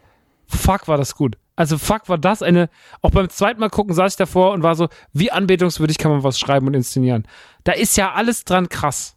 Fuck, 0.47 0.87
war 0.87 0.97
das 0.97 1.15
gut. 1.15 1.37
Also 1.61 1.77
fuck, 1.77 2.09
war 2.09 2.17
das 2.17 2.41
eine. 2.41 2.69
Auch 3.03 3.11
beim 3.11 3.29
zweiten 3.29 3.59
Mal 3.59 3.69
gucken 3.69 3.93
saß 3.93 4.13
ich 4.13 4.17
davor 4.17 4.53
und 4.53 4.63
war 4.63 4.73
so, 4.73 4.89
wie 5.13 5.31
anbetungswürdig 5.31 5.99
kann 5.99 6.09
man 6.09 6.23
was 6.23 6.39
schreiben 6.39 6.65
und 6.65 6.73
inszenieren. 6.73 7.27
Da 7.63 7.73
ist 7.73 7.97
ja 7.97 8.13
alles 8.13 8.45
dran 8.45 8.67
krass. 8.67 9.15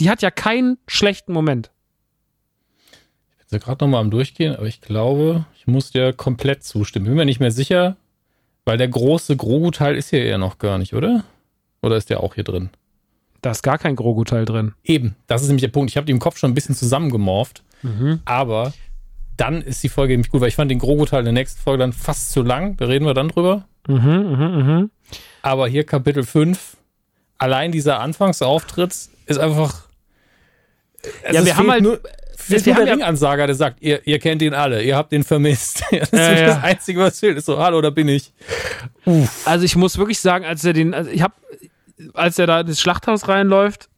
Die 0.00 0.10
hat 0.10 0.22
ja 0.22 0.32
keinen 0.32 0.78
schlechten 0.88 1.32
Moment. 1.32 1.70
Ich 3.38 3.46
bin 3.46 3.60
gerade 3.60 3.84
nochmal 3.84 4.00
am 4.00 4.10
Durchgehen, 4.10 4.56
aber 4.56 4.66
ich 4.66 4.80
glaube, 4.80 5.44
ich 5.56 5.68
muss 5.68 5.92
dir 5.92 6.12
komplett 6.12 6.64
zustimmen. 6.64 7.04
Bin 7.04 7.14
mir 7.14 7.26
nicht 7.26 7.38
mehr 7.38 7.52
sicher, 7.52 7.96
weil 8.64 8.76
der 8.76 8.88
große 8.88 9.36
Grogu-Teil 9.36 9.94
ist 9.94 10.10
hier 10.10 10.24
ja 10.24 10.38
noch 10.38 10.58
gar 10.58 10.78
nicht, 10.78 10.94
oder? 10.94 11.22
Oder 11.80 11.96
ist 11.96 12.10
der 12.10 12.24
auch 12.24 12.34
hier 12.34 12.42
drin? 12.42 12.70
Da 13.40 13.52
ist 13.52 13.62
gar 13.62 13.78
kein 13.78 13.94
Grogu-Teil 13.94 14.46
drin. 14.46 14.74
Eben, 14.82 15.14
das 15.28 15.42
ist 15.42 15.46
nämlich 15.46 15.62
der 15.62 15.68
Punkt. 15.68 15.92
Ich 15.92 15.96
habe 15.96 16.06
die 16.06 16.12
im 16.12 16.18
Kopf 16.18 16.38
schon 16.38 16.50
ein 16.50 16.54
bisschen 16.54 16.74
zusammengemorpht, 16.74 17.62
aber 18.24 18.72
dann 19.42 19.60
ist 19.62 19.82
die 19.82 19.88
Folge 19.88 20.12
nämlich 20.14 20.30
gut, 20.30 20.40
weil 20.40 20.48
ich 20.48 20.54
fand 20.56 20.70
den 20.70 20.78
Grogu-Teil 20.78 21.20
in 21.20 21.24
der 21.26 21.32
nächsten 21.34 21.60
Folge 21.60 21.80
dann 21.80 21.92
fast 21.92 22.32
zu 22.32 22.42
lang. 22.42 22.76
Da 22.76 22.86
reden 22.86 23.04
wir 23.04 23.14
dann 23.14 23.28
drüber. 23.28 23.66
Mhm, 23.88 23.96
mhm, 23.96 24.66
mhm. 24.66 24.90
Aber 25.42 25.68
hier 25.68 25.84
Kapitel 25.84 26.22
5, 26.22 26.76
allein 27.38 27.72
dieser 27.72 28.00
Anfangsauftritt 28.00 28.92
ist 29.26 29.38
einfach. 29.38 29.82
Ja, 31.24 31.40
es 31.40 31.44
wir 31.46 31.56
haben 31.56 31.64
fehlt 31.64 31.70
halt- 31.72 31.82
Nur, 31.82 32.00
es 32.38 32.50
wir 32.50 32.56
ist 32.58 32.66
nur 32.66 32.74
der 32.76 32.86
ja- 32.86 32.92
Ringansager, 32.92 33.46
der 33.46 33.56
sagt, 33.56 33.82
ihr, 33.82 34.06
ihr 34.06 34.18
kennt 34.20 34.42
ihn 34.42 34.54
alle, 34.54 34.82
ihr 34.82 34.96
habt 34.96 35.12
ihn 35.12 35.24
vermisst. 35.24 35.82
das 35.90 36.00
ist 36.10 36.12
Ja, 36.12 36.32
ja. 36.32 36.46
das 36.46 36.62
Einzige, 36.62 37.00
was 37.00 37.18
fehlt. 37.18 37.36
Ist 37.38 37.46
so, 37.46 37.58
hallo, 37.58 37.80
da 37.80 37.90
bin 37.90 38.08
ich. 38.08 38.32
Also 39.44 39.64
ich 39.64 39.74
muss 39.76 39.98
wirklich 39.98 40.20
sagen, 40.20 40.44
als 40.44 40.64
er 40.64 40.72
den, 40.72 40.94
also 40.94 41.10
ich 41.10 41.22
habe 41.22 41.34
als 42.14 42.38
er 42.38 42.46
da 42.46 42.60
ins 42.60 42.80
Schlachthaus 42.80 43.28
reinläuft, 43.28 43.88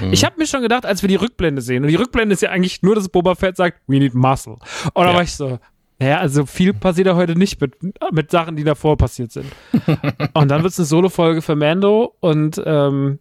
Mhm. 0.00 0.12
ich 0.12 0.24
habe 0.24 0.36
mir 0.38 0.46
schon 0.46 0.62
gedacht, 0.62 0.84
als 0.86 1.02
wir 1.02 1.08
die 1.08 1.16
Rückblende 1.16 1.62
sehen, 1.62 1.82
und 1.84 1.88
die 1.90 1.96
Rückblende 1.96 2.32
ist 2.34 2.42
ja 2.42 2.50
eigentlich 2.50 2.82
nur, 2.82 2.94
dass 2.94 3.08
Boba 3.08 3.34
Fett 3.34 3.56
sagt, 3.56 3.80
we 3.86 3.98
need 3.98 4.14
muscle. 4.14 4.54
Und 4.94 5.04
da 5.04 5.10
Ja. 5.10 5.14
war 5.14 5.22
ich 5.22 5.34
so, 5.34 5.58
naja, 5.98 6.18
also 6.18 6.44
viel 6.46 6.74
passiert 6.74 7.06
ja 7.06 7.14
heute 7.16 7.36
nicht 7.38 7.60
mit, 7.60 7.74
mit 8.12 8.30
Sachen, 8.30 8.56
die 8.56 8.64
davor 8.64 8.96
passiert 8.96 9.32
sind. 9.32 9.46
und 10.34 10.48
dann 10.48 10.62
wird 10.62 10.72
es 10.72 10.78
eine 10.78 10.86
Solo-Folge 10.86 11.40
für 11.42 11.56
Mando 11.56 12.14
und 12.20 12.60
ähm, 12.64 13.18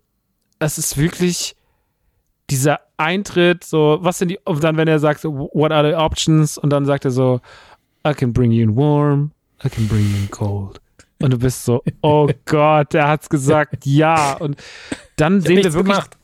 es 0.59 0.77
ist 0.77 0.97
wirklich 0.97 1.55
dieser 2.49 2.79
Eintritt, 2.97 3.63
so, 3.63 3.97
was 4.01 4.19
sind 4.19 4.29
die, 4.29 4.39
und 4.45 4.63
dann, 4.63 4.77
wenn 4.77 4.87
er 4.87 4.99
sagt, 4.99 5.23
what 5.23 5.71
are 5.71 5.87
the 5.87 5.95
options? 5.95 6.57
Und 6.57 6.69
dann 6.71 6.85
sagt 6.85 7.05
er 7.05 7.11
so, 7.11 7.41
I 8.07 8.13
can 8.13 8.33
bring 8.33 8.51
you 8.51 8.61
in 8.63 8.75
warm, 8.75 9.31
I 9.65 9.69
can 9.69 9.87
bring 9.87 10.01
you 10.11 10.17
in 10.17 10.29
cold. 10.31 10.79
Und 11.21 11.31
du 11.33 11.39
bist 11.39 11.65
so, 11.65 11.81
oh 12.01 12.29
Gott, 12.45 12.93
der 12.93 13.07
hat's 13.07 13.29
gesagt, 13.29 13.85
ja. 13.85 14.33
Und 14.35 14.57
dann 15.15 15.41
sehen 15.41 15.57
wir 15.57 15.63
wirklich, 15.73 15.83
gemacht. 15.83 16.17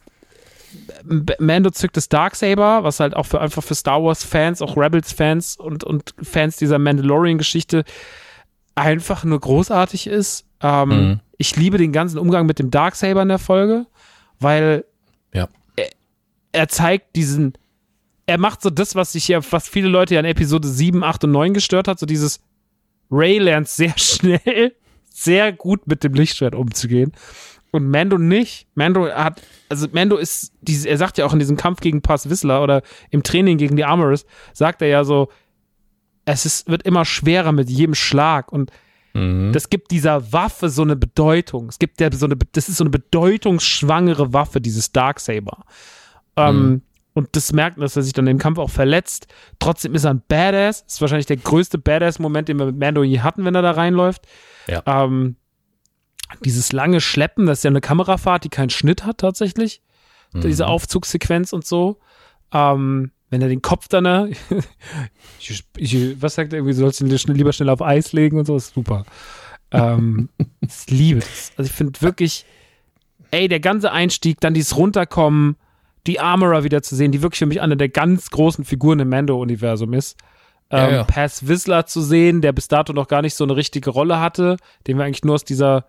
Mando 1.40 1.70
zückt 1.72 1.98
das 1.98 2.10
Darksaber, 2.10 2.84
was 2.84 3.00
halt 3.00 3.16
auch 3.16 3.26
für 3.26 3.42
einfach 3.42 3.64
für 3.64 3.76
Star 3.76 4.04
Wars 4.04 4.24
Fans, 4.24 4.62
auch 4.62 4.78
Rebels 4.78 5.12
Fans 5.12 5.56
und, 5.58 5.84
und 5.84 6.14
Fans 6.22 6.58
dieser 6.58 6.80
Mandalorian 6.80 7.38
Geschichte 7.38 7.84
einfach 8.76 9.24
nur 9.24 9.40
großartig 9.40 10.08
ist. 10.08 10.46
Ähm, 10.62 10.90
Mhm. 10.90 11.20
Ich 11.38 11.56
liebe 11.56 11.80
den 11.80 11.92
ganzen 11.92 12.20
Umgang 12.20 12.46
mit 12.46 12.60
dem 12.60 12.70
Darksaber 12.70 13.24
in 13.24 13.30
der 13.30 13.40
Folge, 13.40 13.88
weil 14.40 14.86
Ja. 15.34 15.50
er, 15.76 15.90
er 16.52 16.68
zeigt 16.68 17.16
diesen, 17.16 17.54
er 18.28 18.38
macht 18.38 18.62
so 18.62 18.70
das, 18.70 18.94
was 18.94 19.14
sich 19.14 19.28
ja, 19.28 19.40
was 19.52 19.68
viele 19.68 19.88
Leute 19.88 20.14
ja 20.14 20.20
in 20.20 20.26
Episode 20.28 20.68
7, 20.68 21.04
8 21.04 21.24
und 21.24 21.32
9 21.32 21.54
gestört 21.56 21.88
hat, 21.88 21.98
so 21.98 22.06
dieses 22.06 22.42
Ray 23.10 23.40
lernt 23.40 23.68
sehr 23.70 23.94
schnell, 23.98 24.76
sehr 25.10 25.52
gut 25.52 25.88
mit 25.88 26.04
dem 26.04 26.14
Lichtschwert 26.14 26.54
umzugehen. 26.56 27.12
Und 27.72 27.90
Mando 27.90 28.18
nicht. 28.18 28.68
Mando 28.76 29.08
hat, 29.10 29.42
also 29.70 29.88
Mando 29.92 30.18
ist, 30.18 30.54
er 30.86 30.98
sagt 30.98 31.18
ja 31.18 31.26
auch 31.26 31.34
in 31.34 31.40
diesem 31.40 31.56
Kampf 31.58 31.80
gegen 31.80 32.02
Paz 32.02 32.30
Whistler 32.30 32.62
oder 32.62 32.82
im 33.10 33.24
Training 33.24 33.58
gegen 33.58 33.78
die 33.78 33.86
Armorers, 33.86 34.26
sagt 34.54 34.82
er 34.82 34.90
ja 34.90 35.04
so, 35.06 35.30
es 36.26 36.46
ist, 36.46 36.70
wird 36.70 36.84
immer 36.84 37.06
schwerer 37.06 37.52
mit 37.52 37.70
jedem 37.70 37.96
Schlag 37.96 38.52
und 38.52 38.72
Mhm. 39.14 39.52
das 39.52 39.70
gibt 39.70 39.92
dieser 39.92 40.32
Waffe 40.32 40.70
so 40.70 40.84
eine 40.84 40.96
Bedeutung. 40.96 41.68
Es 41.68 41.80
gibt 41.80 42.00
ja 42.00 42.10
so 42.14 42.28
eine, 42.28 42.38
das 42.54 42.70
ist 42.70 42.78
so 42.78 42.86
eine 42.86 42.92
bedeutungsschwangere 42.92 44.34
Waffe, 44.34 44.62
dieses 44.62 44.92
Darksaber. 44.94 45.66
Ähm, 46.38 46.82
und 47.14 47.28
das 47.36 47.52
merkt 47.52 47.76
man, 47.78 47.84
dass 47.84 47.98
er 47.98 48.04
sich 48.04 48.14
dann 48.14 48.28
im 48.28 48.38
Kampf 48.38 48.58
auch 48.58 48.70
verletzt. 48.70 49.28
Trotzdem 49.60 49.96
ist 49.96 50.06
er 50.06 50.12
ein 50.12 50.22
Badass. 50.28 50.86
Das 50.86 50.94
ist 50.94 51.02
wahrscheinlich 51.02 51.26
der 51.26 51.38
größte 51.38 51.78
Badass-Moment, 51.78 52.48
den 52.48 52.58
wir 52.58 52.68
mit 52.68 52.78
Mando 52.78 53.04
je 53.04 53.20
hatten, 53.20 53.44
wenn 53.44 53.54
er 53.54 53.62
da 53.62 53.72
reinläuft. 53.72 54.26
Ja. 54.68 54.82
Ähm, 54.86 55.36
dieses 56.44 56.72
lange 56.72 57.02
Schleppen, 57.02 57.46
das 57.46 57.60
ist 57.60 57.64
ja 57.64 57.70
eine 57.70 57.82
Kamerafahrt, 57.82 58.44
die 58.44 58.50
keinen 58.50 58.70
Schnitt 58.70 59.06
hat 59.06 59.20
tatsächlich. 59.20 59.82
Diese 60.34 60.68
Aufzugssequenz 60.68 61.52
und 61.52 61.66
so. 61.66 61.98
Ähm, 62.54 63.12
wenn 63.30 63.42
er 63.42 63.50
den 63.50 63.62
Kopf 63.62 63.88
dann, 63.88 64.06
äh, 64.06 64.32
ich, 65.40 65.64
ich, 65.78 66.22
was 66.22 66.36
sagt 66.36 66.54
er 66.54 66.60
irgendwie, 66.60 66.74
sollst 66.74 67.02
du 67.02 67.06
ihn 67.06 67.36
lieber 67.36 67.54
schnell 67.54 67.70
auf 67.70 67.82
Eis 67.82 68.14
legen 68.14 68.38
und 68.38 68.46
so, 68.46 68.56
ist 68.56 68.74
super. 68.74 69.06
Ähm, 69.72 70.30
ich 70.62 70.90
liebe 70.90 71.20
das. 71.20 71.52
Also 71.58 71.70
ich 71.70 71.76
finde 71.76 72.02
wirklich, 72.02 72.46
ey, 73.32 73.48
der 73.48 73.60
ganze 73.60 73.92
Einstieg, 73.92 74.40
dann 74.42 74.54
dieses 74.54 74.76
Runterkommen, 74.78 75.56
die 76.08 76.20
Armorer 76.20 76.64
wieder 76.64 76.82
zu 76.82 76.96
sehen, 76.96 77.12
die 77.12 77.22
wirklich 77.22 77.40
für 77.40 77.46
mich 77.46 77.62
eine 77.62 77.78
der 77.78 77.90
ganz 77.90 78.30
großen 78.30 78.66
Figuren 78.66 79.00
im 79.00 79.10
Mando-Universum 79.10 79.94
ist. 79.94 80.18
Ja, 80.72 80.88
Ähm, 80.88 80.94
ja. 80.94 81.04
Paz 81.04 81.48
Whistler 81.48 81.86
zu 81.86 82.02
sehen, 82.02 82.42
der 82.42 82.54
bis 82.54 82.68
dato 82.68 82.94
noch 82.94 83.08
gar 83.08 83.22
nicht 83.22 83.36
so 83.36 83.44
eine 83.44 83.56
richtige 83.56 83.90
Rolle 83.90 84.20
hatte, 84.20 84.58
den 84.88 84.98
wir 84.98 85.06
eigentlich 85.06 85.24
nur 85.24 85.36
aus 85.36 85.44
dieser, 85.44 85.86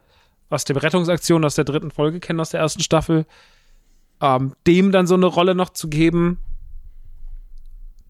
aus 0.52 0.64
der 0.64 0.82
Rettungsaktion 0.82 1.44
aus 1.44 1.54
der 1.54 1.64
dritten 1.64 1.90
Folge 1.90 2.20
kennen, 2.20 2.40
aus 2.40 2.50
der 2.50 2.60
ersten 2.60 2.82
Staffel. 2.82 3.26
Ähm, 4.20 4.54
dem 4.66 4.92
dann 4.92 5.06
so 5.06 5.14
eine 5.14 5.26
Rolle 5.26 5.54
noch 5.54 5.70
zu 5.70 5.88
geben. 5.88 6.38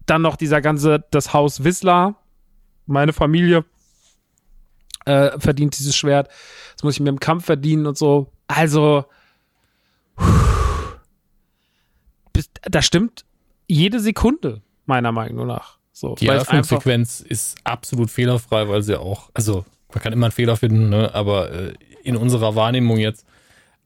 Dann 0.05 0.21
noch 0.21 0.35
dieser 0.35 0.61
ganze, 0.61 1.03
das 1.11 1.33
Haus 1.33 1.63
Whistler, 1.63 2.15
meine 2.85 3.13
Familie 3.13 3.65
äh, 5.05 5.39
verdient 5.39 5.77
dieses 5.77 5.95
Schwert. 5.95 6.29
Das 6.75 6.83
muss 6.83 6.95
ich 6.95 6.99
mir 6.99 7.09
im 7.09 7.19
Kampf 7.19 7.45
verdienen 7.45 7.87
und 7.87 7.97
so. 7.97 8.31
Also, 8.47 9.05
da 12.63 12.81
stimmt 12.81 13.25
jede 13.67 13.99
Sekunde, 13.99 14.61
meiner 14.85 15.11
Meinung 15.11 15.47
nach. 15.47 15.77
So, 15.91 16.15
Die 16.15 16.27
Eröffnungssequenz 16.27 17.21
ist 17.21 17.57
absolut 17.63 18.09
fehlerfrei, 18.09 18.67
weil 18.67 18.81
sie 18.81 18.99
auch, 18.99 19.29
also 19.33 19.65
man 19.93 20.01
kann 20.01 20.13
immer 20.13 20.25
einen 20.25 20.31
Fehler 20.31 20.57
finden, 20.57 20.89
ne? 20.89 21.13
aber 21.13 21.51
äh, 21.51 21.73
in 22.03 22.15
unserer 22.15 22.55
Wahrnehmung 22.55 22.97
jetzt 22.97 23.25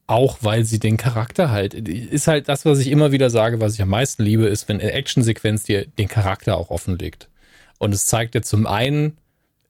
auch, 0.08 0.38
weil 0.42 0.64
sie 0.64 0.80
den 0.80 0.98
Charakter 0.98 1.52
halt, 1.52 1.74
ist 1.74 2.28
halt 2.28 2.48
das, 2.48 2.66
was 2.66 2.80
ich 2.80 2.88
immer 2.88 3.12
wieder 3.12 3.30
sage, 3.30 3.60
was 3.60 3.74
ich 3.74 3.82
am 3.82 3.90
meisten 3.90 4.24
liebe, 4.24 4.46
ist, 4.46 4.70
wenn 4.70 4.80
eine 4.80 4.94
Actionsequenz 4.94 5.64
dir 5.64 5.86
den 5.86 6.08
Charakter 6.08 6.58
auch 6.58 6.70
offenlegt. 6.70 7.30
Und 7.78 7.94
es 7.94 8.06
zeigt 8.06 8.34
dir 8.34 8.42
zum 8.42 8.66
einen, 8.66 9.18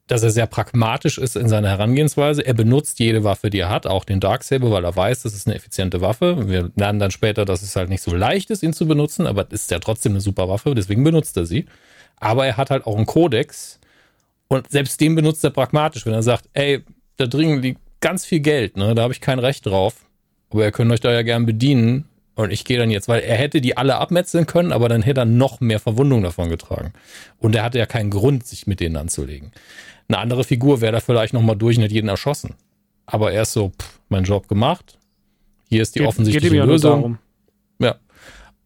dass 0.06 0.22
er 0.22 0.30
sehr 0.30 0.46
pragmatisch 0.46 1.18
ist 1.18 1.36
in 1.36 1.48
seiner 1.48 1.68
Herangehensweise. 1.68 2.44
Er 2.44 2.54
benutzt 2.54 2.98
jede 2.98 3.24
Waffe, 3.24 3.50
die 3.50 3.58
er 3.58 3.68
hat, 3.68 3.86
auch 3.86 4.04
den 4.04 4.20
Darksaber, 4.20 4.70
weil 4.70 4.84
er 4.84 4.96
weiß, 4.96 5.22
das 5.22 5.34
ist 5.34 5.46
eine 5.46 5.56
effiziente 5.56 6.00
Waffe. 6.00 6.48
Wir 6.48 6.70
lernen 6.76 6.98
dann 6.98 7.10
später, 7.10 7.44
dass 7.44 7.62
es 7.62 7.76
halt 7.76 7.90
nicht 7.90 8.02
so 8.02 8.14
leicht 8.14 8.50
ist, 8.50 8.62
ihn 8.62 8.72
zu 8.72 8.86
benutzen, 8.86 9.26
aber 9.26 9.46
es 9.50 9.62
ist 9.62 9.70
ja 9.70 9.80
trotzdem 9.80 10.12
eine 10.12 10.22
super 10.22 10.48
Waffe, 10.48 10.74
deswegen 10.74 11.04
benutzt 11.04 11.36
er 11.36 11.44
sie. 11.44 11.66
Aber 12.16 12.46
er 12.46 12.56
hat 12.56 12.70
halt 12.70 12.86
auch 12.86 12.96
einen 12.96 13.06
Kodex 13.06 13.80
und 14.48 14.70
selbst 14.70 14.98
den 15.00 15.14
benutzt 15.14 15.44
er 15.44 15.50
pragmatisch, 15.50 16.06
wenn 16.06 16.14
er 16.14 16.22
sagt, 16.22 16.48
ey, 16.54 16.82
da 17.18 17.26
drin 17.26 17.60
liegt 17.60 17.80
ganz 18.00 18.24
viel 18.24 18.40
Geld, 18.40 18.76
ne, 18.76 18.94
da 18.94 19.02
habe 19.02 19.12
ich 19.12 19.20
kein 19.20 19.38
Recht 19.38 19.66
drauf, 19.66 19.94
aber 20.50 20.64
ihr 20.64 20.72
könnt 20.72 20.92
euch 20.92 21.00
da 21.00 21.12
ja 21.12 21.22
gern 21.22 21.46
bedienen 21.46 22.08
und 22.34 22.52
ich 22.52 22.64
gehe 22.64 22.78
dann 22.78 22.90
jetzt, 22.90 23.08
weil 23.08 23.20
er 23.20 23.36
hätte 23.36 23.60
die 23.60 23.76
alle 23.76 23.96
abmetzeln 23.96 24.46
können, 24.46 24.72
aber 24.72 24.88
dann 24.88 25.02
hätte 25.02 25.22
er 25.22 25.24
noch 25.24 25.60
mehr 25.60 25.80
Verwundung 25.80 26.22
davon 26.22 26.48
getragen. 26.48 26.92
Und 27.38 27.56
er 27.56 27.64
hatte 27.64 27.78
ja 27.78 27.86
keinen 27.86 28.10
Grund, 28.10 28.46
sich 28.46 28.68
mit 28.68 28.78
denen 28.78 28.96
anzulegen. 28.96 29.50
Eine 30.08 30.18
andere 30.18 30.44
Figur 30.44 30.80
wäre 30.80 30.92
da 30.92 31.00
vielleicht 31.00 31.34
nochmal 31.34 31.56
durch 31.56 31.76
und 31.76 31.82
hätte 31.82 31.94
jeden 31.94 32.08
erschossen. 32.08 32.54
Aber 33.06 33.32
er 33.32 33.42
ist 33.42 33.54
so, 33.54 33.70
pff, 33.70 33.98
mein 34.08 34.22
Job 34.22 34.46
gemacht. 34.46 34.98
Hier 35.68 35.82
ist 35.82 35.96
die 35.96 35.98
geht, 35.98 36.08
offensichtliche 36.08 36.54
geht 36.54 36.64
Lösung. 36.64 37.18
Ja. 37.80 37.96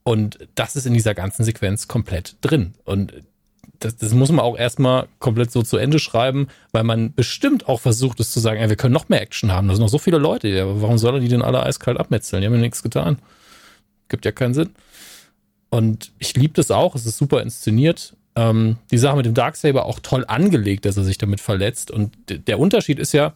Und 0.02 0.38
das 0.54 0.76
ist 0.76 0.84
in 0.84 0.94
dieser 0.94 1.14
ganzen 1.14 1.44
Sequenz 1.44 1.88
komplett 1.88 2.36
drin. 2.42 2.74
Und 2.84 3.14
das, 3.84 3.96
das 3.96 4.12
muss 4.12 4.30
man 4.30 4.40
auch 4.40 4.56
erstmal 4.56 5.08
komplett 5.18 5.50
so 5.50 5.62
zu 5.62 5.76
Ende 5.76 5.98
schreiben, 5.98 6.48
weil 6.72 6.84
man 6.84 7.12
bestimmt 7.14 7.68
auch 7.68 7.80
versucht, 7.80 8.20
es 8.20 8.30
zu 8.30 8.40
sagen, 8.40 8.60
ey, 8.60 8.68
wir 8.68 8.76
können 8.76 8.94
noch 8.94 9.08
mehr 9.08 9.20
Action 9.20 9.52
haben. 9.52 9.68
Da 9.68 9.74
sind 9.74 9.82
noch 9.82 9.88
so 9.88 9.98
viele 9.98 10.18
Leute 10.18 10.48
hier. 10.48 10.80
Warum 10.80 10.98
soll 10.98 11.14
er 11.14 11.20
die 11.20 11.28
denn 11.28 11.42
alle 11.42 11.62
eiskalt 11.62 11.98
abmetzeln? 11.98 12.40
Die 12.40 12.46
haben 12.46 12.54
ja 12.54 12.60
nichts 12.60 12.82
getan. 12.82 13.18
Gibt 14.08 14.24
ja 14.24 14.32
keinen 14.32 14.54
Sinn. 14.54 14.70
Und 15.70 16.12
ich 16.18 16.34
liebe 16.34 16.54
das 16.54 16.70
auch. 16.70 16.94
Es 16.94 17.06
ist 17.06 17.18
super 17.18 17.42
inszeniert. 17.42 18.14
Ähm, 18.36 18.76
die 18.90 18.98
Sache 18.98 19.16
mit 19.16 19.26
dem 19.26 19.34
Darksaber 19.34 19.86
auch 19.86 20.00
toll 20.00 20.24
angelegt, 20.26 20.84
dass 20.84 20.96
er 20.96 21.04
sich 21.04 21.18
damit 21.18 21.40
verletzt. 21.40 21.90
Und 21.90 22.12
der 22.28 22.58
Unterschied 22.58 22.98
ist 22.98 23.12
ja, 23.12 23.34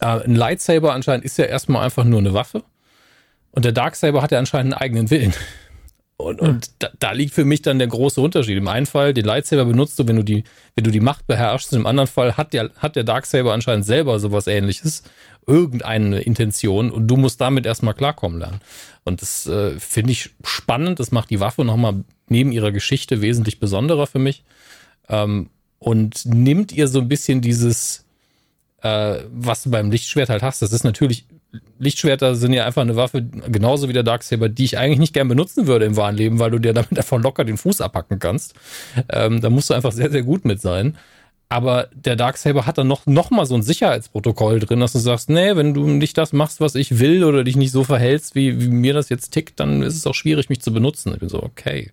äh, 0.00 0.24
ein 0.24 0.34
Lightsaber 0.34 0.92
anscheinend 0.92 1.24
ist 1.24 1.38
ja 1.38 1.44
erstmal 1.44 1.84
einfach 1.84 2.04
nur 2.04 2.20
eine 2.20 2.34
Waffe. 2.34 2.62
Und 3.50 3.64
der 3.64 3.72
Darksaber 3.72 4.22
hat 4.22 4.32
ja 4.32 4.38
anscheinend 4.38 4.74
einen 4.74 4.82
eigenen 4.82 5.10
Willen. 5.10 5.34
Und, 6.22 6.40
und 6.40 6.70
da, 6.78 6.88
da 6.98 7.12
liegt 7.12 7.34
für 7.34 7.44
mich 7.44 7.62
dann 7.62 7.78
der 7.78 7.88
große 7.88 8.20
Unterschied. 8.20 8.56
Im 8.56 8.68
einen 8.68 8.86
Fall, 8.86 9.12
den 9.14 9.24
Lightsaber 9.24 9.64
benutzt 9.64 9.98
du, 9.98 10.06
wenn 10.06 10.16
du 10.16 10.22
die, 10.22 10.44
wenn 10.74 10.84
du 10.84 10.90
die 10.90 11.00
Macht 11.00 11.26
beherrschst. 11.26 11.72
Im 11.72 11.86
anderen 11.86 12.08
Fall 12.08 12.36
hat 12.36 12.52
der, 12.52 12.70
hat 12.78 12.96
der 12.96 13.04
Darksaber 13.04 13.52
anscheinend 13.52 13.84
selber 13.84 14.18
sowas 14.20 14.46
ähnliches, 14.46 15.02
irgendeine 15.46 16.20
Intention 16.20 16.90
und 16.90 17.08
du 17.08 17.16
musst 17.16 17.40
damit 17.40 17.66
erstmal 17.66 17.94
klarkommen 17.94 18.38
lernen. 18.38 18.60
Und 19.04 19.22
das 19.22 19.46
äh, 19.46 19.78
finde 19.78 20.12
ich 20.12 20.30
spannend. 20.44 21.00
Das 21.00 21.10
macht 21.10 21.30
die 21.30 21.40
Waffe 21.40 21.64
nochmal 21.64 22.04
neben 22.28 22.52
ihrer 22.52 22.72
Geschichte 22.72 23.20
wesentlich 23.20 23.58
besonderer 23.58 24.06
für 24.06 24.20
mich. 24.20 24.44
Ähm, 25.08 25.50
und 25.78 26.24
nimmt 26.26 26.70
ihr 26.70 26.86
so 26.86 27.00
ein 27.00 27.08
bisschen 27.08 27.40
dieses, 27.40 28.04
äh, 28.82 29.18
was 29.32 29.64
du 29.64 29.70
beim 29.70 29.90
Lichtschwert 29.90 30.28
halt 30.28 30.42
hast. 30.42 30.62
Das 30.62 30.72
ist 30.72 30.84
natürlich, 30.84 31.26
Lichtschwerter 31.78 32.34
sind 32.34 32.52
ja 32.52 32.64
einfach 32.64 32.82
eine 32.82 32.96
Waffe, 32.96 33.22
genauso 33.22 33.88
wie 33.88 33.92
der 33.92 34.02
Darksaber, 34.02 34.48
die 34.48 34.64
ich 34.64 34.78
eigentlich 34.78 34.98
nicht 34.98 35.14
gern 35.14 35.28
benutzen 35.28 35.66
würde 35.66 35.84
im 35.84 35.96
wahren 35.96 36.16
Leben, 36.16 36.38
weil 36.38 36.50
du 36.50 36.58
dir 36.58 36.72
damit 36.72 36.90
einfach 36.96 37.20
locker 37.20 37.44
den 37.44 37.58
Fuß 37.58 37.80
abhacken 37.80 38.18
kannst. 38.18 38.54
Ähm, 39.08 39.40
da 39.40 39.50
musst 39.50 39.70
du 39.70 39.74
einfach 39.74 39.92
sehr, 39.92 40.10
sehr 40.10 40.22
gut 40.22 40.44
mit 40.44 40.60
sein. 40.60 40.96
Aber 41.52 41.90
der 41.92 42.16
Darksaber 42.16 42.64
hat 42.64 42.78
dann 42.78 42.88
noch, 42.88 43.04
noch 43.04 43.30
mal 43.30 43.44
so 43.44 43.54
ein 43.54 43.62
Sicherheitsprotokoll 43.62 44.58
drin, 44.60 44.80
dass 44.80 44.92
du 44.92 44.98
sagst, 44.98 45.28
nee, 45.28 45.54
wenn 45.54 45.74
du 45.74 45.86
nicht 45.86 46.16
das 46.16 46.32
machst, 46.32 46.62
was 46.62 46.74
ich 46.74 46.98
will 46.98 47.24
oder 47.24 47.44
dich 47.44 47.56
nicht 47.56 47.72
so 47.72 47.84
verhältst, 47.84 48.34
wie, 48.34 48.58
wie 48.58 48.68
mir 48.68 48.94
das 48.94 49.10
jetzt 49.10 49.32
tickt, 49.32 49.60
dann 49.60 49.82
ist 49.82 49.94
es 49.94 50.06
auch 50.06 50.14
schwierig, 50.14 50.48
mich 50.48 50.62
zu 50.62 50.72
benutzen. 50.72 51.12
Ich 51.12 51.20
bin 51.20 51.28
so, 51.28 51.42
okay. 51.42 51.90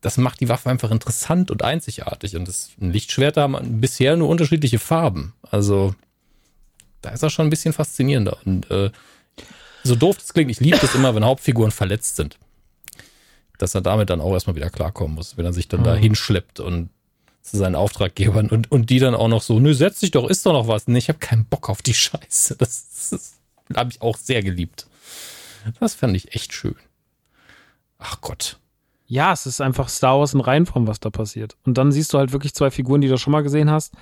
Das 0.00 0.16
macht 0.16 0.40
die 0.40 0.48
Waffe 0.48 0.70
einfach 0.70 0.90
interessant 0.90 1.50
und 1.50 1.62
einzigartig. 1.62 2.36
Und 2.36 2.48
das 2.48 2.70
Lichtschwerter 2.78 3.42
haben 3.42 3.82
bisher 3.82 4.16
nur 4.16 4.30
unterschiedliche 4.30 4.78
Farben. 4.78 5.34
Also, 5.42 5.94
da 7.02 7.10
ist 7.10 7.22
er 7.22 7.30
schon 7.30 7.46
ein 7.46 7.50
bisschen 7.50 7.72
faszinierender. 7.72 8.38
Und 8.44 8.70
äh, 8.70 8.90
so 9.82 9.94
doof 9.94 10.16
das 10.18 10.32
klingt, 10.32 10.50
ich 10.50 10.60
liebe 10.60 10.78
das 10.78 10.94
immer, 10.94 11.14
wenn 11.14 11.24
Hauptfiguren 11.24 11.70
verletzt 11.70 12.16
sind. 12.16 12.38
Dass 13.58 13.74
er 13.74 13.80
damit 13.80 14.10
dann 14.10 14.20
auch 14.20 14.32
erstmal 14.32 14.56
wieder 14.56 14.70
klarkommen 14.70 15.14
muss, 15.14 15.36
wenn 15.36 15.44
er 15.44 15.52
sich 15.52 15.68
dann 15.68 15.84
da 15.84 15.94
hinschleppt 15.94 16.60
und 16.60 16.90
zu 17.42 17.56
seinen 17.56 17.74
Auftraggebern 17.74 18.50
und, 18.50 18.70
und 18.70 18.90
die 18.90 18.98
dann 18.98 19.14
auch 19.14 19.28
noch 19.28 19.42
so, 19.42 19.58
nö, 19.58 19.72
setz 19.74 20.00
dich 20.00 20.10
doch, 20.10 20.28
ist 20.28 20.44
doch 20.44 20.52
noch 20.52 20.68
was. 20.68 20.86
Nee, 20.86 20.98
ich 20.98 21.08
habe 21.08 21.18
keinen 21.18 21.46
Bock 21.46 21.68
auf 21.68 21.82
die 21.82 21.94
Scheiße. 21.94 22.56
Das, 22.56 23.08
das 23.10 23.34
habe 23.74 23.90
ich 23.90 24.02
auch 24.02 24.16
sehr 24.16 24.42
geliebt. 24.42 24.86
Das 25.78 25.94
fand 25.94 26.16
ich 26.16 26.34
echt 26.34 26.52
schön. 26.52 26.76
Ach 27.98 28.20
Gott. 28.20 28.58
Ja, 29.06 29.32
es 29.32 29.44
ist 29.44 29.60
einfach 29.60 29.88
Star 29.88 30.18
Wars 30.20 30.34
in 30.34 30.40
Reihenform, 30.40 30.86
was 30.86 31.00
da 31.00 31.10
passiert. 31.10 31.56
Und 31.64 31.76
dann 31.76 31.92
siehst 31.92 32.12
du 32.12 32.18
halt 32.18 32.32
wirklich 32.32 32.54
zwei 32.54 32.70
Figuren, 32.70 33.00
die 33.00 33.08
du 33.08 33.18
schon 33.18 33.32
mal 33.32 33.42
gesehen 33.42 33.70
hast, 33.70 33.92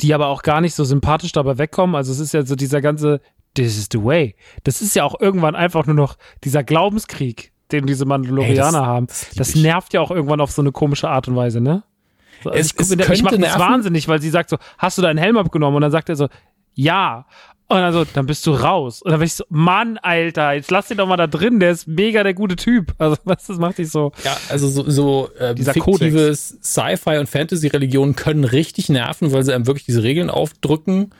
die 0.00 0.14
aber 0.14 0.28
auch 0.28 0.42
gar 0.42 0.60
nicht 0.60 0.74
so 0.74 0.84
sympathisch 0.84 1.32
dabei 1.32 1.58
wegkommen. 1.58 1.94
Also 1.96 2.12
es 2.12 2.18
ist 2.18 2.34
ja 2.34 2.44
so 2.44 2.56
dieser 2.56 2.80
ganze 2.80 3.20
This 3.54 3.78
is 3.78 3.88
the 3.92 4.02
way. 4.02 4.34
Das 4.64 4.82
ist 4.82 4.96
ja 4.96 5.04
auch 5.04 5.20
irgendwann 5.20 5.54
einfach 5.54 5.86
nur 5.86 5.94
noch 5.94 6.16
dieser 6.42 6.64
Glaubenskrieg, 6.64 7.52
den 7.70 7.86
diese 7.86 8.04
Mandalorianer 8.04 8.50
Ey, 8.50 8.72
das, 8.72 8.74
haben. 8.74 9.06
Das, 9.06 9.30
das 9.36 9.54
nervt 9.54 9.92
ja 9.92 10.00
auch 10.00 10.10
irgendwann 10.10 10.40
auf 10.40 10.50
so 10.50 10.60
eine 10.60 10.72
komische 10.72 11.08
Art 11.08 11.28
und 11.28 11.36
Weise, 11.36 11.60
ne? 11.60 11.84
Also 12.44 12.50
es, 12.50 12.74
ich, 12.92 13.10
ich 13.10 13.22
mache 13.22 13.38
das 13.38 13.58
wahnsinnig, 13.58 14.08
weil 14.08 14.20
sie 14.20 14.28
sagt 14.28 14.50
so, 14.50 14.58
hast 14.76 14.98
du 14.98 15.02
deinen 15.02 15.18
Helm 15.18 15.38
abgenommen? 15.38 15.76
Und 15.76 15.82
dann 15.82 15.92
sagt 15.92 16.08
er 16.08 16.16
so, 16.16 16.28
ja. 16.74 17.26
Und 17.66 17.78
dann 17.78 17.92
so, 17.92 18.04
dann 18.04 18.26
bist 18.26 18.46
du 18.46 18.52
raus. 18.52 19.00
Und 19.02 19.10
dann 19.10 19.20
bin 19.20 19.26
ich 19.26 19.34
so, 19.34 19.44
Mann, 19.48 19.98
Alter, 19.98 20.52
jetzt 20.52 20.70
lass 20.70 20.88
den 20.88 20.98
doch 20.98 21.06
mal 21.06 21.16
da 21.16 21.26
drin, 21.26 21.60
der 21.60 21.70
ist 21.70 21.88
mega 21.88 22.22
der 22.22 22.34
gute 22.34 22.56
Typ. 22.56 22.92
Also, 22.98 23.16
was, 23.24 23.46
das 23.46 23.58
macht 23.58 23.78
dich 23.78 23.90
so. 23.90 24.12
Ja, 24.22 24.36
also 24.50 24.68
so, 24.68 24.88
so 24.90 25.30
äh, 25.38 25.54
Dieser 25.54 25.72
fiktive 25.72 26.34
Sci-Fi 26.34 27.18
und 27.18 27.28
Fantasy-Religionen 27.28 28.16
können 28.16 28.44
richtig 28.44 28.88
nerven, 28.88 29.32
weil 29.32 29.44
sie 29.44 29.54
einem 29.54 29.66
wirklich 29.66 29.86
diese 29.86 30.02
Regeln 30.02 30.30
aufdrücken 30.30 31.12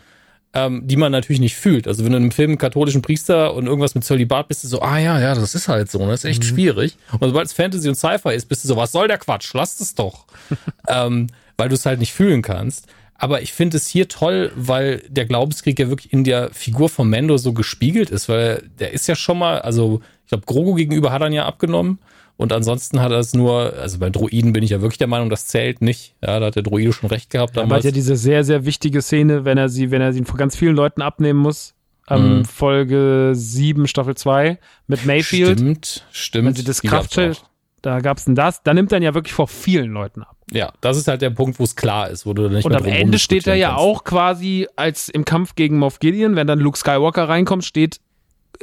ähm, 0.55 0.83
die 0.87 0.97
man 0.97 1.13
natürlich 1.13 1.41
nicht 1.41 1.57
fühlt. 1.57 1.89
Also 1.89 2.05
wenn 2.05 2.13
du 2.13 2.17
in 2.17 2.23
einem 2.25 2.31
Film 2.31 2.51
einen 2.51 2.59
katholischen 2.59 3.03
Priester 3.03 3.55
und 3.55 3.67
irgendwas 3.67 3.95
mit 3.95 4.05
Zölibat 4.05 4.49
bist, 4.49 4.63
du 4.63 4.69
so, 4.69 4.81
ah 4.81 4.99
ja, 4.99 5.21
ja, 5.21 5.35
das 5.35 5.55
ist 5.55 5.69
halt 5.69 5.91
so, 5.91 5.99
das 5.99 6.25
ist 6.25 6.31
echt 6.31 6.45
mhm. 6.45 6.49
schwierig. 6.49 6.97
Und 7.13 7.29
sobald 7.29 7.47
es 7.47 7.53
Fantasy 7.53 7.89
und 7.89 7.97
Sci-Fi 7.97 8.35
ist, 8.35 8.49
bist 8.49 8.63
du 8.63 8.69
so, 8.69 8.77
was 8.77 8.93
soll 8.93 9.09
der 9.09 9.19
Quatsch? 9.19 9.53
Lass 9.53 9.81
es 9.81 9.95
doch. 9.95 10.27
ähm, 10.89 11.27
weil 11.57 11.69
du 11.69 11.75
es 11.75 11.87
halt 11.87 11.99
nicht 11.99 12.13
fühlen 12.13 12.43
kannst. 12.43 12.87
Aber 13.17 13.43
ich 13.43 13.53
finde 13.53 13.77
es 13.77 13.87
hier 13.87 14.09
toll, 14.09 14.51
weil 14.57 15.03
der 15.09 15.25
Glaubenskrieg 15.25 15.79
ja 15.79 15.89
wirklich 15.89 16.13
in 16.13 16.25
der 16.25 16.51
Figur 16.51 16.89
von 16.89 17.09
Mendo 17.09 17.37
so 17.37 17.53
gespiegelt 17.53 18.11
ist, 18.11 18.29
weil 18.29 18.69
der 18.79 18.93
ist 18.93 19.07
ja 19.07 19.15
schon 19.15 19.39
mal, 19.39 19.61
also 19.61 20.01
ich 20.25 20.29
glaube, 20.31 20.47
Grogu 20.47 20.75
gegenüber 20.75 21.13
hat 21.13 21.23
er 21.23 21.31
ja 21.31 21.47
abgenommen. 21.47 21.99
Und 22.37 22.53
ansonsten 22.53 23.01
hat 23.01 23.13
er 23.13 23.19
es 23.19 23.33
nur, 23.33 23.75
also 23.75 23.99
bei 23.99 24.11
Droiden 24.11 24.53
bin 24.53 24.65
ich 24.65 24.71
ja 24.71 24.81
wirklich 24.81 24.99
der 24.99 25.07
Meinung, 25.07 25.31
das 25.31 25.47
zählt 25.47 25.81
nicht. 25.81 26.17
Ja, 26.21 26.41
da 26.41 26.47
hat 26.47 26.57
der 26.57 26.65
Droide 26.65 26.93
schon 26.93 27.09
recht 27.09 27.31
gehabt 27.31 27.57
damals. 27.57 27.73
Er 27.73 27.77
hat 27.77 27.85
ja 27.85 27.91
diese 27.93 28.17
sehr, 28.17 28.43
sehr 28.43 28.65
wichtige 28.65 29.03
Szene, 29.03 29.45
wenn 29.45 29.57
er 29.57 29.69
sie, 29.69 29.93
wenn 29.93 30.01
er 30.01 30.13
sie 30.13 30.25
von 30.25 30.37
ganz 30.37 30.57
vielen 30.57 30.75
Leuten 30.75 31.01
abnehmen 31.01 31.39
muss. 31.39 31.75
Ähm, 32.09 32.39
mhm. 32.39 32.45
Folge 32.45 33.33
7, 33.35 33.87
Staffel 33.87 34.17
2 34.17 34.59
mit 34.89 35.07
Mayfield. 35.07 35.59
Stimmt, 35.59 36.07
stimmt. 36.11 36.47
Wenn 36.49 36.55
sie 36.55 36.65
das 36.65 36.83
Kraftschild, 36.83 37.45
da 37.83 38.01
gab's 38.01 38.25
denn 38.25 38.35
das, 38.35 38.63
da 38.63 38.75
nimmt 38.75 38.93
er 38.93 39.01
ja 39.01 39.15
wirklich 39.15 39.33
vor 39.33 39.47
vielen 39.47 39.93
Leuten 39.93 40.23
ab. 40.23 40.37
Ja, 40.55 40.73
das 40.81 40.97
ist 40.97 41.09
halt 41.09 41.21
der 41.21 41.31
Punkt, 41.31 41.59
wo 41.59 41.65
es 41.65 41.75
klar 41.75 42.11
ist, 42.11 42.27
wo 42.27 42.33
du 42.33 42.49
nicht 42.49 42.65
Und 42.65 42.75
am 42.75 42.85
Ende 42.85 43.19
steht 43.19 43.47
er 43.47 43.57
ja 43.57 43.71
kannst. 43.71 43.83
auch 43.83 44.05
quasi 44.05 44.69
als 44.77 45.09
im 45.09 45.25
Kampf 45.25 45.57
gegen 45.57 45.79
Moff 45.79 45.99
Gideon, 45.99 46.37
wenn 46.37 46.47
dann 46.47 46.61
Luke 46.61 46.79
Skywalker 46.79 47.29
reinkommt, 47.29 47.65
steht 47.65 48.01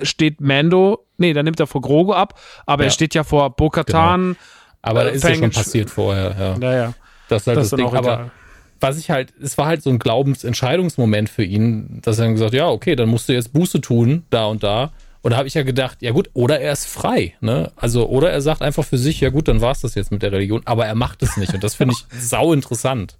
steht 0.01 0.39
Mando, 0.39 1.05
nee, 1.17 1.33
dann 1.33 1.43
nimmt 1.45 1.59
er 1.59 1.67
vor 1.67 1.81
Grogu 1.81 2.13
ab, 2.13 2.39
aber 2.65 2.83
ja. 2.83 2.87
er 2.87 2.91
steht 2.91 3.13
ja 3.13 3.25
vor 3.25 3.49
Bo-Katan. 3.55 4.21
Genau. 4.21 4.39
Aber 4.81 5.01
äh, 5.01 5.05
da 5.05 5.09
ist 5.11 5.23
ja 5.23 5.35
schon 5.35 5.51
passiert 5.51 5.89
vorher, 5.89 6.35
ja. 6.39 6.57
Naja. 6.57 6.93
Das 7.27 7.43
ist 7.43 7.47
halt 7.47 7.57
das, 7.57 7.69
das 7.69 7.77
Ding. 7.77 7.93
Aber 7.93 8.31
was 8.79 8.97
ich 8.97 9.11
halt, 9.11 9.33
es 9.41 9.57
war 9.57 9.67
halt 9.67 9.83
so 9.83 9.89
ein 9.89 9.99
Glaubensentscheidungsmoment 9.99 11.29
für 11.29 11.43
ihn, 11.43 11.99
dass 12.01 12.19
er 12.19 12.25
dann 12.25 12.33
gesagt, 12.33 12.53
ja, 12.53 12.67
okay, 12.69 12.95
dann 12.95 13.09
musst 13.09 13.29
du 13.29 13.33
jetzt 13.33 13.53
Buße 13.53 13.81
tun, 13.81 14.25
da 14.29 14.45
und 14.45 14.63
da. 14.63 14.91
Und 15.21 15.31
da 15.31 15.37
habe 15.37 15.47
ich 15.47 15.53
ja 15.53 15.63
gedacht, 15.63 16.01
ja 16.01 16.11
gut, 16.11 16.29
oder 16.33 16.59
er 16.59 16.73
ist 16.73 16.85
frei, 16.87 17.35
ne? 17.41 17.71
Also, 17.75 18.07
oder 18.07 18.31
er 18.31 18.41
sagt 18.41 18.61
einfach 18.61 18.83
für 18.83 18.97
sich, 18.97 19.21
ja 19.21 19.29
gut, 19.29 19.47
dann 19.47 19.61
war 19.61 19.71
es 19.71 19.81
das 19.81 19.95
jetzt 19.95 20.11
mit 20.11 20.23
der 20.23 20.31
Religion, 20.31 20.61
aber 20.65 20.85
er 20.85 20.95
macht 20.95 21.21
es 21.21 21.37
nicht. 21.37 21.53
Und 21.53 21.63
das 21.63 21.75
finde 21.75 21.93
ich 21.95 22.05
sau 22.19 22.53
interessant. 22.53 23.17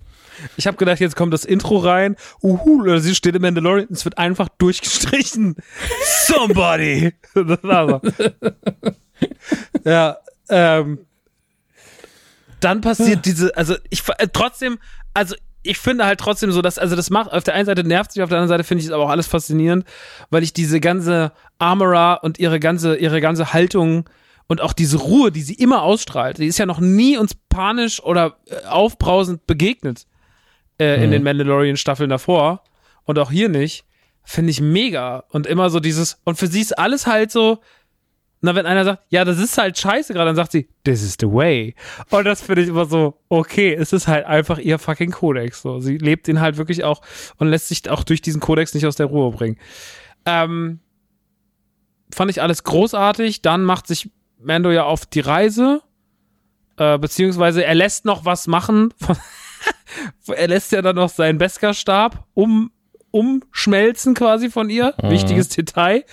Ich 0.58 0.66
habe 0.66 0.78
gedacht, 0.78 1.00
jetzt 1.00 1.16
kommt 1.16 1.34
das 1.34 1.46
Intro 1.46 1.78
rein. 1.78 2.16
Uhu, 2.42 2.98
sie 2.98 3.14
steht 3.14 3.36
im 3.36 3.44
Mandalorian, 3.44 3.88
es 3.92 4.06
wird 4.06 4.18
einfach 4.18 4.50
durchgestrichen. 4.58 5.56
Somebody. 6.26 7.14
Ja, 9.84 10.18
ähm, 10.50 11.00
dann 12.60 12.82
passiert 12.82 13.26
diese, 13.26 13.56
also 13.58 13.76
ich 13.90 14.04
äh, 14.18 14.28
trotzdem, 14.32 14.80
also 15.14 15.36
ich 15.64 15.78
finde 15.78 16.06
halt 16.06 16.20
trotzdem 16.20 16.52
so, 16.52 16.62
dass, 16.62 16.78
also 16.78 16.96
das 16.96 17.10
macht, 17.10 17.32
auf 17.32 17.44
der 17.44 17.54
einen 17.54 17.66
Seite 17.66 17.84
nervt 17.84 18.12
sich, 18.12 18.24
auf 18.24 18.30
der 18.30 18.38
anderen 18.40 18.50
Seite 18.50 18.64
finde 18.64 18.82
ich 18.82 18.88
es 18.88 18.92
aber 18.92 19.04
auch 19.04 19.10
alles 19.10 19.28
faszinierend, 19.28 19.86
weil 20.30 20.44
ich 20.44 20.54
diese 20.54 20.80
ganze 20.80 21.32
Armora 21.60 22.16
und 22.16 22.40
ihre 22.40 22.60
ganze, 22.60 22.96
ihre 22.98 23.22
ganze 23.22 23.54
Haltung 23.54 24.10
und 24.48 24.62
auch 24.62 24.74
diese 24.74 24.98
Ruhe, 24.98 25.32
die 25.32 25.42
sie 25.42 25.54
immer 25.54 25.84
ausstrahlt, 25.84 26.40
die 26.40 26.48
ist 26.48 26.58
ja 26.58 26.66
noch 26.66 26.80
nie 26.80 27.18
uns 27.18 27.36
panisch 27.50 28.02
oder 28.02 28.38
äh, 28.48 28.66
aufbrausend 28.68 29.46
begegnet 29.46 30.08
äh, 30.80 30.98
mhm. 30.98 31.04
in 31.04 31.12
den 31.12 31.24
Mandalorian-Staffeln 31.24 32.10
davor 32.10 32.64
und 33.06 33.20
auch 33.20 33.32
hier 33.32 33.50
nicht, 33.50 33.86
finde 34.24 34.52
ich 34.52 34.62
mega. 34.62 35.24
Und 35.30 35.48
immer 35.48 35.70
so 35.70 35.80
dieses, 35.80 36.20
und 36.24 36.38
für 36.38 36.48
sie 36.48 36.62
ist 36.62 36.78
alles 36.78 37.08
halt 37.08 37.32
so, 37.32 37.60
na, 38.42 38.56
wenn 38.56 38.66
einer 38.66 38.84
sagt, 38.84 39.04
ja, 39.10 39.24
das 39.24 39.38
ist 39.38 39.58
halt 39.58 39.78
scheiße 39.78 40.14
gerade, 40.14 40.30
dann 40.30 40.36
sagt 40.36 40.52
sie, 40.52 40.68
this 40.84 41.04
is 41.04 41.16
the 41.20 41.28
way. 41.28 41.76
Und 42.10 42.26
das 42.26 42.42
finde 42.42 42.64
ich 42.64 42.70
immer 42.70 42.86
so, 42.86 43.20
okay, 43.30 43.74
es 43.74 43.94
ist 43.94 44.08
halt 44.08 44.26
einfach 44.26 44.58
ihr 44.58 44.80
fucking 44.80 45.12
Kodex. 45.12 45.62
So. 45.62 45.80
Sie 45.80 45.98
lebt 45.98 46.28
ihn 46.28 46.42
halt 46.42 46.58
wirklich 46.58 46.84
auch 46.84 47.02
und 47.38 47.50
lässt 47.50 47.68
sich 47.68 47.88
auch 47.90 48.04
durch 48.04 48.22
diesen 48.22 48.42
Kodex 48.42 48.74
nicht 48.74 48.88
aus 48.88 48.96
der 48.96 49.06
Ruhe 49.06 49.32
bringen. 49.32 49.58
Ähm, 50.26 50.80
fand 52.12 52.32
ich 52.32 52.42
alles 52.42 52.64
großartig. 52.64 53.44
Dann 53.44 53.64
macht 53.64 53.86
sich 53.86 54.10
Mando 54.40 54.72
ja 54.72 54.86
auf 54.86 55.06
die 55.06 55.20
Reise, 55.20 55.82
äh, 56.78 56.98
beziehungsweise 56.98 57.64
er 57.64 57.76
lässt 57.76 58.06
noch 58.06 58.26
was 58.26 58.48
machen. 58.48 58.94
Er 60.28 60.48
lässt 60.48 60.72
ja 60.72 60.82
dann 60.82 60.96
noch 60.96 61.10
seinen 61.10 61.38
Beskar-Stab 61.38 62.26
um, 62.34 62.72
umschmelzen 63.12 64.14
quasi 64.14 64.50
von 64.50 64.70
ihr. 64.70 64.96
Mhm. 65.02 65.10
Wichtiges 65.10 65.50
Detail. 65.50 66.06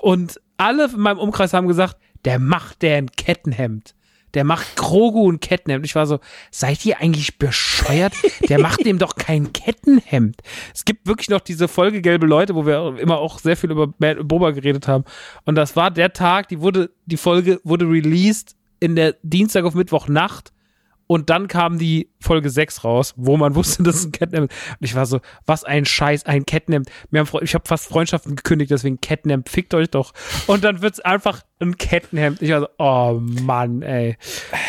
Und 0.00 0.38
alle 0.62 0.86
in 0.86 1.00
meinem 1.00 1.18
Umkreis 1.18 1.52
haben 1.52 1.68
gesagt, 1.68 1.96
der 2.24 2.38
macht 2.38 2.82
der 2.82 2.96
ein 2.98 3.10
Kettenhemd. 3.10 3.94
Der 4.34 4.44
macht 4.44 4.76
Krogu 4.76 5.30
ein 5.30 5.40
Kettenhemd. 5.40 5.84
Ich 5.84 5.94
war 5.94 6.06
so, 6.06 6.18
seid 6.50 6.86
ihr 6.86 7.00
eigentlich 7.00 7.38
bescheuert? 7.38 8.14
Der 8.48 8.60
macht 8.60 8.84
dem 8.86 8.98
doch 8.98 9.16
kein 9.16 9.52
Kettenhemd. 9.52 10.36
Es 10.74 10.84
gibt 10.84 11.06
wirklich 11.06 11.28
noch 11.28 11.40
diese 11.40 11.68
Folge 11.68 12.00
Gelbe 12.00 12.26
Leute, 12.26 12.54
wo 12.54 12.64
wir 12.64 12.98
immer 12.98 13.18
auch 13.18 13.38
sehr 13.38 13.56
viel 13.56 13.70
über 13.70 13.88
Boba 13.88 14.52
geredet 14.52 14.88
haben. 14.88 15.04
Und 15.44 15.56
das 15.56 15.76
war 15.76 15.90
der 15.90 16.12
Tag, 16.14 16.48
die 16.48 16.60
wurde, 16.60 16.90
die 17.04 17.18
Folge 17.18 17.60
wurde 17.64 17.84
released 17.84 18.56
in 18.80 18.96
der 18.96 19.16
Dienstag 19.22 19.64
auf 19.64 19.74
Mittwoch 19.74 20.08
Nacht. 20.08 20.51
Und 21.12 21.28
dann 21.30 21.46
kam 21.46 21.78
die 21.78 22.08
Folge 22.20 22.48
6 22.48 22.84
raus, 22.84 23.14
wo 23.16 23.36
man 23.36 23.54
wusste, 23.56 23.82
dass 23.82 23.96
es 23.96 24.06
ein 24.06 24.12
Catnap 24.12 24.44
ist. 24.44 24.56
Und 24.80 24.84
ich 24.86 24.94
war 24.94 25.06
so, 25.06 25.20
was 25.46 25.64
ein 25.64 25.84
Scheiß, 25.84 26.26
ein 26.26 26.46
Catnap. 26.46 26.84
ich 27.42 27.54
habe 27.54 27.68
fast 27.68 27.86
Freundschaften 27.86 28.36
gekündigt, 28.36 28.70
deswegen 28.70 29.00
Catnap, 29.00 29.48
fickt 29.48 29.74
euch 29.74 29.90
doch. 29.90 30.12
Und 30.46 30.64
dann 30.64 30.80
wird's 30.80 31.00
einfach 31.00 31.42
ein 31.60 31.76
Catnap. 31.76 32.40
Ich 32.40 32.50
war 32.50 32.60
so, 32.60 32.68
oh 32.78 33.18
Mann, 33.20 33.82
ey. 33.82 34.16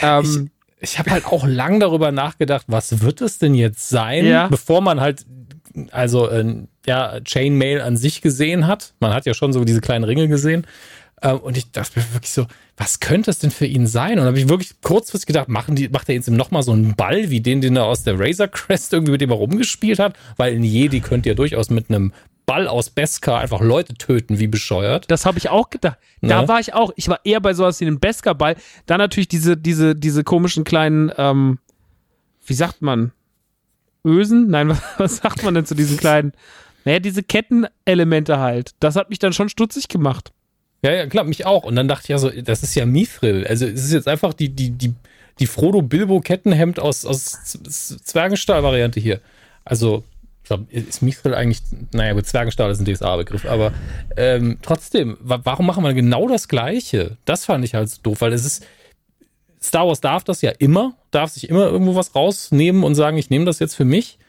Ähm, 0.01 0.49
ich 0.81 0.93
ich 0.93 0.99
habe 0.99 1.11
halt 1.11 1.25
auch 1.27 1.47
lang 1.47 1.79
darüber 1.79 2.11
nachgedacht, 2.11 2.65
was 2.67 2.99
wird 3.01 3.21
es 3.21 3.39
denn 3.39 3.55
jetzt 3.55 3.87
sein, 3.87 4.25
ja. 4.25 4.49
bevor 4.49 4.81
man 4.81 4.99
halt 4.99 5.25
also 5.91 6.29
äh, 6.29 6.67
ja 6.85 7.19
Chainmail 7.23 7.79
an 7.79 7.95
sich 7.95 8.21
gesehen 8.21 8.67
hat. 8.67 8.93
Man 8.99 9.13
hat 9.13 9.25
ja 9.25 9.33
schon 9.33 9.53
so 9.53 9.63
diese 9.63 9.79
kleinen 9.79 10.03
Ringe 10.03 10.27
gesehen. 10.27 10.67
Äh, 11.23 11.33
und 11.33 11.57
ich 11.57 11.71
dachte 11.71 11.99
mir 11.99 12.13
wirklich 12.13 12.31
so, 12.31 12.45
was 12.77 12.99
könnte 12.99 13.31
es 13.31 13.39
denn 13.39 13.51
für 13.51 13.65
ihn 13.65 13.87
sein? 13.87 14.19
Und 14.19 14.25
habe 14.25 14.37
ich 14.37 14.49
wirklich 14.49 14.81
kurzfristig 14.81 15.27
gedacht, 15.27 15.47
machen 15.47 15.75
die, 15.75 15.89
macht 15.89 16.09
er 16.09 16.15
jetzt 16.15 16.29
nochmal 16.29 16.63
so 16.63 16.73
einen 16.73 16.95
Ball 16.95 17.29
wie 17.29 17.41
den, 17.41 17.61
den 17.61 17.75
er 17.75 17.85
aus 17.85 18.03
der 18.03 18.19
Razor 18.19 18.47
Crest 18.47 18.93
irgendwie 18.93 19.13
mit 19.13 19.21
dem 19.21 19.31
er 19.31 19.37
rumgespielt 19.37 19.99
hat? 19.99 20.15
Weil 20.37 20.53
ein 20.53 20.63
Jedi 20.63 20.99
könnte 20.99 21.29
ja 21.29 21.35
durchaus 21.35 21.69
mit 21.69 21.89
einem 21.89 22.13
Ball 22.45 22.67
aus 22.67 22.89
Beskar 22.89 23.39
einfach 23.39 23.61
Leute 23.61 23.93
töten, 23.93 24.37
wie 24.37 24.47
bescheuert. 24.47 25.09
Das 25.09 25.25
habe 25.25 25.37
ich 25.37 25.49
auch 25.49 25.69
gedacht. 25.69 25.97
Da 26.21 26.41
ne? 26.41 26.47
war 26.47 26.59
ich 26.59 26.73
auch. 26.73 26.91
Ich 26.97 27.07
war 27.07 27.21
eher 27.23 27.39
bei 27.39 27.53
sowas 27.53 27.79
wie 27.79 27.85
einem 27.85 28.01
Beskar-Ball. 28.01 28.57
Dann 28.85 28.97
natürlich 28.97 29.29
diese, 29.29 29.55
diese, 29.55 29.95
diese 29.95 30.25
komischen 30.25 30.65
kleinen, 30.65 31.09
ähm, 31.17 31.59
wie 32.45 32.53
sagt 32.53 32.81
man? 32.81 33.13
Ösen? 34.05 34.49
Nein, 34.49 34.67
was, 34.69 34.81
was 34.97 35.17
sagt 35.17 35.43
man 35.43 35.53
denn 35.53 35.65
zu 35.65 35.75
diesen 35.75 35.95
kleinen? 35.95 36.33
Naja, 36.83 36.99
diese 36.99 37.23
Kettenelemente 37.23 38.39
halt. 38.39 38.71
Das 38.81 38.97
hat 38.97 39.09
mich 39.09 39.19
dann 39.19 39.31
schon 39.31 39.47
stutzig 39.47 39.87
gemacht. 39.87 40.33
Ja, 40.83 40.91
ja, 40.91 41.05
klar, 41.07 41.23
mich 41.23 41.45
auch. 41.45 41.63
Und 41.63 41.75
dann 41.75 41.87
dachte 41.87 42.03
ich 42.03 42.09
ja 42.09 42.17
so, 42.17 42.29
das 42.29 42.61
ist 42.61 42.75
ja 42.75 42.85
Mithril. 42.85 43.47
Also 43.47 43.65
es 43.65 43.85
ist 43.85 43.93
jetzt 43.93 44.07
einfach 44.07 44.33
die, 44.33 44.49
die, 44.49 44.71
die, 44.71 44.93
die 45.39 45.47
Frodo-Bilbo-Kettenhemd 45.47 46.79
aus, 46.79 47.05
aus 47.05 47.41
Zwergenstahl-Variante 48.03 48.99
hier. 48.99 49.21
Also, 49.63 50.03
ich 50.43 50.47
glaube, 50.47 50.65
ist 50.71 51.01
Mithril 51.01 51.33
eigentlich, 51.33 51.61
naja 51.93 52.11
gut, 52.11 52.27
Zwergenstahl 52.27 52.69
ist 52.69 52.81
ein 52.81 52.85
DSA-Begriff, 52.85 53.45
aber 53.45 53.71
ähm, 54.17 54.57
trotzdem, 54.61 55.17
warum 55.21 55.65
machen 55.65 55.85
wir 55.85 55.93
genau 55.93 56.27
das 56.27 56.49
Gleiche? 56.49 57.17
Das 57.23 57.45
fand 57.45 57.63
ich 57.63 57.75
halt 57.75 57.89
so 57.89 58.01
doof, 58.03 58.19
weil 58.19 58.33
es 58.33 58.43
ist, 58.43 58.65
Star 59.61 59.87
Wars 59.87 60.01
darf 60.01 60.25
das 60.25 60.41
ja 60.41 60.51
immer, 60.51 60.97
darf 61.11 61.31
sich 61.31 61.47
immer 61.47 61.67
irgendwo 61.67 61.95
was 61.95 62.13
rausnehmen 62.13 62.83
und 62.83 62.95
sagen, 62.95 63.17
ich 63.17 63.29
nehme 63.29 63.45
das 63.45 63.59
jetzt 63.59 63.75
für 63.75 63.85
mich. 63.85 64.19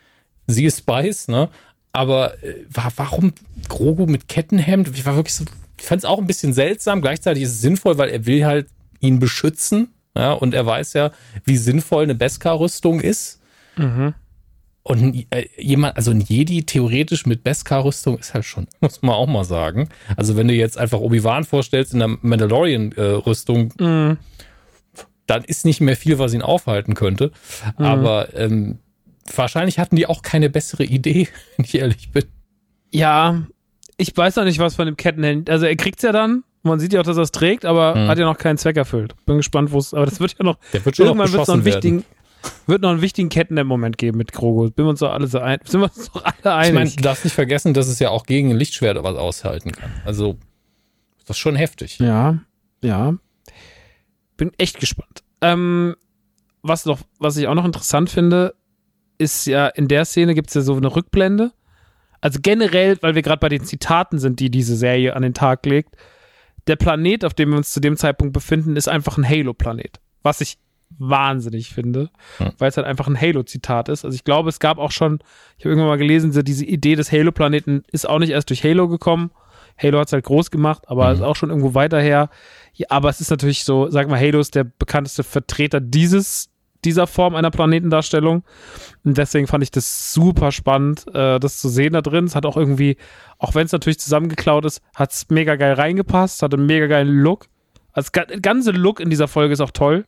Sie 0.46 0.64
ist 0.64 0.78
Spice, 0.78 1.26
ne? 1.26 1.48
Aber 1.90 2.40
äh, 2.44 2.64
warum 2.70 3.32
Grogu 3.68 4.06
mit 4.06 4.28
Kettenhemd? 4.28 4.90
Ich 4.94 5.06
war 5.06 5.16
wirklich 5.16 5.34
so, 5.34 5.44
ich 5.84 5.88
fand 5.88 5.98
es 5.98 6.06
auch 6.06 6.18
ein 6.18 6.26
bisschen 6.26 6.54
seltsam. 6.54 7.02
Gleichzeitig 7.02 7.42
ist 7.42 7.50
es 7.50 7.60
sinnvoll, 7.60 7.98
weil 7.98 8.08
er 8.08 8.24
will 8.24 8.46
halt 8.46 8.68
ihn 9.00 9.18
beschützen. 9.18 9.88
Ja, 10.16 10.32
und 10.32 10.54
er 10.54 10.64
weiß 10.64 10.94
ja, 10.94 11.10
wie 11.44 11.58
sinnvoll 11.58 12.04
eine 12.04 12.14
Beskar-Rüstung 12.14 13.00
ist. 13.00 13.42
Mhm. 13.76 14.14
Und 14.82 15.26
äh, 15.30 15.46
jemand, 15.58 15.96
also 15.98 16.10
ein 16.10 16.22
Jedi 16.22 16.62
theoretisch 16.64 17.26
mit 17.26 17.44
Beskar-Rüstung 17.44 18.16
ist 18.18 18.32
halt 18.32 18.46
schon, 18.46 18.66
muss 18.80 19.02
man 19.02 19.14
auch 19.14 19.26
mal 19.26 19.44
sagen. 19.44 19.90
Also 20.16 20.36
wenn 20.38 20.48
du 20.48 20.54
jetzt 20.54 20.78
einfach 20.78 21.00
Obi-Wan 21.00 21.44
vorstellst 21.44 21.92
in 21.92 21.98
der 21.98 22.08
Mandalorian-Rüstung, 22.22 23.74
Mhm. 23.78 24.16
dann 25.26 25.44
ist 25.44 25.66
nicht 25.66 25.82
mehr 25.82 25.96
viel, 25.96 26.18
was 26.18 26.32
ihn 26.32 26.42
aufhalten 26.42 26.94
könnte. 26.94 27.30
Mhm. 27.76 27.84
Aber 27.84 28.34
ähm, 28.34 28.78
wahrscheinlich 29.34 29.78
hatten 29.78 29.96
die 29.96 30.06
auch 30.06 30.22
keine 30.22 30.48
bessere 30.48 30.84
Idee, 30.84 31.28
wenn 31.58 31.66
ich 31.66 31.74
ehrlich 31.74 32.10
bin. 32.10 32.24
Ja, 32.90 33.46
ich 33.96 34.16
weiß 34.16 34.36
noch 34.36 34.44
nicht, 34.44 34.58
was 34.58 34.74
von 34.76 34.86
dem 34.86 34.96
Kettenhemd. 34.96 35.48
Also 35.50 35.66
er 35.66 35.76
kriegt's 35.76 36.02
ja 36.02 36.12
dann. 36.12 36.44
Man 36.62 36.80
sieht 36.80 36.92
ja 36.94 37.00
auch, 37.00 37.04
dass 37.04 37.16
er 37.18 37.22
es 37.24 37.30
trägt, 37.32 37.64
aber 37.64 37.94
Mhm. 37.94 38.08
hat 38.08 38.18
ja 38.18 38.24
noch 38.24 38.38
keinen 38.38 38.56
Zweck 38.58 38.76
erfüllt. 38.76 39.14
Bin 39.26 39.36
gespannt, 39.36 39.70
wo 39.72 39.78
es. 39.78 39.92
Aber 39.92 40.06
das 40.06 40.18
wird 40.20 40.34
ja 40.38 40.44
noch. 40.44 40.58
Der 40.72 40.84
wird 40.84 40.96
schon 40.96 41.06
noch 41.06 41.12
irgendwann 41.14 41.32
wird 41.32 41.42
es 41.42 41.48
noch 41.48 41.54
einen 41.54 41.64
werden. 41.64 41.74
wichtigen, 41.74 42.04
wird 42.66 42.82
noch 42.82 42.90
einen 42.90 43.02
wichtigen 43.02 43.28
Kettenhemd-Moment 43.28 43.98
geben 43.98 44.16
mit 44.18 44.32
Grogu. 44.32 44.70
Bin 44.70 44.86
uns 44.86 45.00
doch 45.00 45.12
alle 45.12 45.26
so 45.26 45.38
ein, 45.40 45.58
sind 45.64 45.80
wir 45.80 45.90
uns 45.94 46.10
doch 46.10 46.24
alle 46.24 46.34
Ich 46.38 46.46
einig. 46.46 46.74
meine, 46.74 46.90
du 46.90 47.02
darfst 47.02 47.24
nicht 47.24 47.34
vergessen, 47.34 47.74
dass 47.74 47.86
es 47.88 47.98
ja 47.98 48.08
auch 48.10 48.24
gegen 48.26 48.50
ein 48.50 48.56
Lichtschwert 48.56 49.02
was 49.02 49.16
aushalten 49.16 49.72
kann. 49.72 49.90
Also, 50.06 50.36
das 51.26 51.36
ist 51.36 51.40
schon 51.40 51.56
heftig. 51.56 51.98
Ja, 51.98 52.38
ja. 52.82 53.14
Bin 54.36 54.50
echt 54.58 54.80
gespannt. 54.80 55.22
Ähm, 55.42 55.94
was 56.62 56.86
noch, 56.86 57.00
was 57.18 57.36
ich 57.36 57.46
auch 57.46 57.54
noch 57.54 57.64
interessant 57.66 58.08
finde, 58.10 58.54
ist 59.18 59.46
ja, 59.46 59.66
in 59.68 59.86
der 59.86 60.04
Szene 60.06 60.34
gibt 60.34 60.48
es 60.48 60.54
ja 60.54 60.62
so 60.62 60.74
eine 60.76 60.94
Rückblende. 60.96 61.52
Also 62.24 62.38
generell, 62.42 62.96
weil 63.02 63.14
wir 63.14 63.20
gerade 63.20 63.38
bei 63.40 63.50
den 63.50 63.64
Zitaten 63.64 64.18
sind, 64.18 64.40
die 64.40 64.50
diese 64.50 64.76
Serie 64.76 65.14
an 65.14 65.20
den 65.20 65.34
Tag 65.34 65.66
legt, 65.66 65.94
der 66.66 66.76
Planet, 66.76 67.22
auf 67.22 67.34
dem 67.34 67.50
wir 67.50 67.58
uns 67.58 67.70
zu 67.70 67.80
dem 67.80 67.98
Zeitpunkt 67.98 68.32
befinden, 68.32 68.76
ist 68.76 68.88
einfach 68.88 69.18
ein 69.18 69.28
Halo-Planet. 69.28 70.00
Was 70.22 70.40
ich 70.40 70.56
wahnsinnig 70.98 71.68
finde, 71.74 72.08
Hm. 72.38 72.52
weil 72.56 72.70
es 72.70 72.78
halt 72.78 72.86
einfach 72.86 73.08
ein 73.08 73.20
Halo-Zitat 73.20 73.90
ist. 73.90 74.06
Also 74.06 74.14
ich 74.14 74.24
glaube, 74.24 74.48
es 74.48 74.58
gab 74.58 74.78
auch 74.78 74.90
schon, 74.90 75.18
ich 75.58 75.64
habe 75.64 75.70
irgendwann 75.70 75.88
mal 75.88 75.98
gelesen, 75.98 76.32
so 76.32 76.40
diese 76.40 76.64
Idee 76.64 76.94
des 76.96 77.12
Halo-Planeten 77.12 77.82
ist 77.92 78.08
auch 78.08 78.18
nicht 78.18 78.30
erst 78.30 78.48
durch 78.48 78.64
Halo 78.64 78.88
gekommen. 78.88 79.30
Halo 79.76 79.98
hat 79.98 80.06
es 80.06 80.12
halt 80.14 80.24
groß 80.24 80.50
gemacht, 80.50 80.84
aber 80.86 81.08
Mhm. 81.08 81.14
ist 81.16 81.20
auch 81.22 81.36
schon 81.36 81.50
irgendwo 81.50 81.74
weiter 81.74 82.00
her. 82.00 82.30
Ja, 82.72 82.86
aber 82.88 83.10
es 83.10 83.20
ist 83.20 83.30
natürlich 83.30 83.64
so, 83.64 83.90
sag 83.90 84.08
mal, 84.08 84.18
Halo 84.18 84.40
ist 84.40 84.54
der 84.54 84.64
bekannteste 84.64 85.24
Vertreter 85.24 85.80
dieses, 85.80 86.48
dieser 86.84 87.06
Form 87.06 87.34
einer 87.34 87.50
Planetendarstellung. 87.50 88.44
Und 89.04 89.18
deswegen 89.18 89.46
fand 89.46 89.64
ich 89.64 89.70
das 89.70 90.12
super 90.12 90.52
spannend, 90.52 91.06
äh, 91.14 91.38
das 91.38 91.58
zu 91.58 91.68
sehen 91.68 91.92
da 91.92 92.02
drin. 92.02 92.24
Es 92.24 92.34
hat 92.34 92.46
auch 92.46 92.56
irgendwie, 92.56 92.96
auch 93.38 93.54
wenn 93.54 93.66
es 93.66 93.72
natürlich 93.72 93.98
zusammengeklaut 93.98 94.64
ist, 94.64 94.82
hat 94.94 95.12
es 95.12 95.28
mega 95.30 95.56
geil 95.56 95.74
reingepasst, 95.74 96.42
hat 96.42 96.54
einen 96.54 96.66
mega 96.66 96.86
geilen 96.86 97.08
Look. 97.08 97.46
Also, 97.92 98.10
der 98.12 98.40
ganze 98.40 98.72
Look 98.72 99.00
in 99.00 99.10
dieser 99.10 99.28
Folge 99.28 99.52
ist 99.52 99.60
auch 99.60 99.70
toll. 99.70 100.04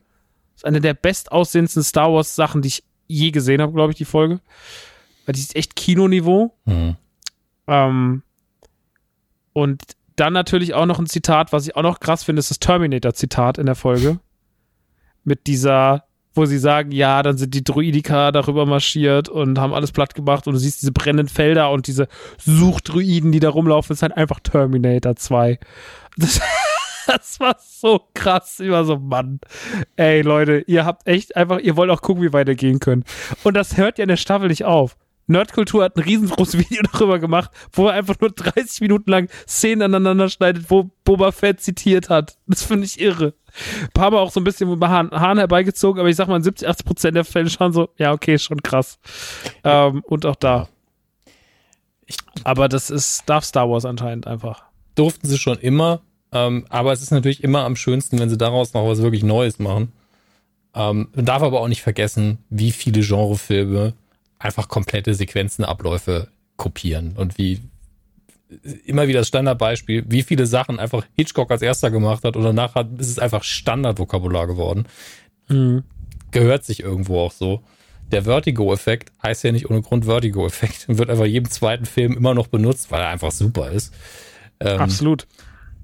Ist 0.54 0.64
eine 0.64 0.80
der 0.80 0.94
bestaussehendsten 0.94 1.82
Star 1.82 2.12
Wars 2.12 2.34
Sachen, 2.34 2.62
die 2.62 2.68
ich 2.68 2.84
je 3.06 3.30
gesehen 3.30 3.60
habe, 3.60 3.72
glaube 3.72 3.92
ich, 3.92 3.98
die 3.98 4.04
Folge. 4.04 4.40
Weil 5.24 5.34
die 5.34 5.40
ist 5.40 5.54
echt 5.54 5.76
Kinoniveau. 5.76 6.54
Mhm. 6.64 6.96
Ähm, 7.66 8.22
und 9.52 9.82
dann 10.16 10.32
natürlich 10.32 10.74
auch 10.74 10.86
noch 10.86 10.98
ein 10.98 11.06
Zitat, 11.06 11.52
was 11.52 11.66
ich 11.66 11.76
auch 11.76 11.82
noch 11.82 12.00
krass 12.00 12.24
finde, 12.24 12.40
ist 12.40 12.50
das 12.50 12.58
Terminator-Zitat 12.58 13.58
in 13.58 13.66
der 13.66 13.74
Folge. 13.74 14.18
Mit 15.24 15.46
dieser, 15.46 16.04
wo 16.36 16.44
sie 16.46 16.58
sagen, 16.58 16.92
ja, 16.92 17.22
dann 17.22 17.38
sind 17.38 17.54
die 17.54 17.64
Druidika 17.64 18.32
darüber 18.32 18.66
marschiert 18.66 19.28
und 19.28 19.58
haben 19.58 19.74
alles 19.74 19.92
platt 19.92 20.14
gemacht 20.14 20.46
und 20.46 20.54
du 20.54 20.58
siehst 20.58 20.82
diese 20.82 20.92
brennenden 20.92 21.28
Felder 21.28 21.70
und 21.70 21.86
diese 21.86 22.08
Suchdruiden, 22.38 23.32
die 23.32 23.40
da 23.40 23.50
rumlaufen, 23.50 23.94
ist 23.94 24.02
halt 24.02 24.16
einfach 24.16 24.40
Terminator 24.40 25.16
2. 25.16 25.58
Das, 26.18 26.40
das 27.06 27.40
war 27.40 27.56
so 27.60 28.08
krass. 28.14 28.58
Ich 28.58 28.70
war 28.70 28.86
so, 28.86 28.96
Mann, 28.96 29.38
ey 29.96 30.22
Leute, 30.22 30.64
ihr 30.66 30.86
habt 30.86 31.06
echt 31.06 31.36
einfach, 31.36 31.58
ihr 31.58 31.76
wollt 31.76 31.90
auch 31.90 32.00
gucken, 32.00 32.22
wie 32.22 32.32
weiter 32.32 32.54
gehen 32.54 32.80
können. 32.80 33.04
Und 33.44 33.54
das 33.54 33.76
hört 33.76 33.98
ja 33.98 34.04
in 34.04 34.08
der 34.08 34.16
Staffel 34.16 34.48
nicht 34.48 34.64
auf. 34.64 34.96
Nerdkultur 35.26 35.84
hat 35.84 35.96
ein 35.96 36.04
riesengroßes 36.04 36.58
Video 36.70 36.82
darüber 36.90 37.18
gemacht, 37.18 37.50
wo 37.72 37.88
er 37.88 37.94
einfach 37.94 38.18
nur 38.20 38.30
30 38.30 38.80
Minuten 38.80 39.10
lang 39.10 39.28
Szenen 39.46 39.82
aneinander 39.82 40.28
schneidet, 40.28 40.70
wo 40.70 40.90
Boba 41.04 41.32
Fett 41.32 41.60
zitiert 41.60 42.08
hat. 42.08 42.38
Das 42.46 42.62
finde 42.62 42.86
ich 42.86 43.00
irre. 43.00 43.34
Ein 43.82 43.88
paar 43.92 44.10
Mal 44.10 44.18
auch 44.18 44.30
so 44.30 44.40
ein 44.40 44.44
bisschen 44.44 44.70
über 44.70 44.88
Hahn, 44.88 45.10
Hahn 45.10 45.38
herbeigezogen, 45.38 46.00
aber 46.00 46.08
ich 46.08 46.16
sag 46.16 46.28
mal, 46.28 46.36
in 46.36 46.42
70, 46.42 46.68
80 46.68 46.86
Prozent 46.86 47.16
der 47.16 47.24
Fälle 47.24 47.50
schon 47.50 47.72
so, 47.72 47.88
ja, 47.98 48.12
okay, 48.12 48.38
schon 48.38 48.62
krass. 48.62 48.98
Ähm, 49.64 50.02
und 50.06 50.26
auch 50.26 50.36
da. 50.36 50.68
Aber 52.44 52.68
das 52.68 52.90
ist, 52.90 53.24
darf 53.26 53.44
Star 53.44 53.68
Wars 53.68 53.84
anscheinend 53.84 54.26
einfach. 54.26 54.64
Durften 54.94 55.26
sie 55.26 55.38
schon 55.38 55.58
immer, 55.58 56.00
ähm, 56.32 56.66
aber 56.68 56.92
es 56.92 57.02
ist 57.02 57.10
natürlich 57.10 57.42
immer 57.42 57.64
am 57.64 57.76
schönsten, 57.76 58.18
wenn 58.18 58.30
sie 58.30 58.38
daraus 58.38 58.74
noch 58.74 58.86
was 58.86 59.02
wirklich 59.02 59.22
Neues 59.22 59.58
machen. 59.58 59.92
Ähm, 60.74 61.08
man 61.14 61.24
darf 61.24 61.42
aber 61.42 61.60
auch 61.60 61.68
nicht 61.68 61.82
vergessen, 61.82 62.38
wie 62.50 62.72
viele 62.72 63.00
Genrefilme 63.00 63.94
einfach 64.38 64.68
komplette 64.68 65.14
Sequenzenabläufe 65.14 66.28
kopieren 66.56 67.14
und 67.16 67.38
wie 67.38 67.60
immer 68.84 69.08
wieder 69.08 69.20
das 69.20 69.28
Standardbeispiel, 69.28 70.04
wie 70.08 70.22
viele 70.22 70.46
Sachen 70.46 70.78
einfach 70.78 71.04
Hitchcock 71.16 71.50
als 71.50 71.62
erster 71.62 71.90
gemacht 71.90 72.24
hat 72.24 72.36
und 72.36 72.44
danach 72.44 72.74
hat, 72.74 72.88
ist 72.98 73.10
es 73.10 73.18
einfach 73.18 73.42
Standardvokabular 73.42 74.46
geworden. 74.46 74.86
Gehört 76.30 76.64
sich 76.64 76.80
irgendwo 76.80 77.20
auch 77.20 77.32
so. 77.32 77.62
Der 78.12 78.22
Vertigo-Effekt 78.22 79.10
heißt 79.22 79.42
ja 79.42 79.50
nicht 79.50 79.68
ohne 79.68 79.82
Grund 79.82 80.04
Vertigo-Effekt 80.04 80.88
und 80.88 80.98
wird 80.98 81.10
einfach 81.10 81.24
jedem 81.24 81.50
zweiten 81.50 81.86
Film 81.86 82.16
immer 82.16 82.34
noch 82.34 82.46
benutzt, 82.46 82.90
weil 82.92 83.00
er 83.00 83.08
einfach 83.08 83.32
super 83.32 83.70
ist. 83.70 83.92
Ähm, 84.60 84.80
Absolut. 84.80 85.26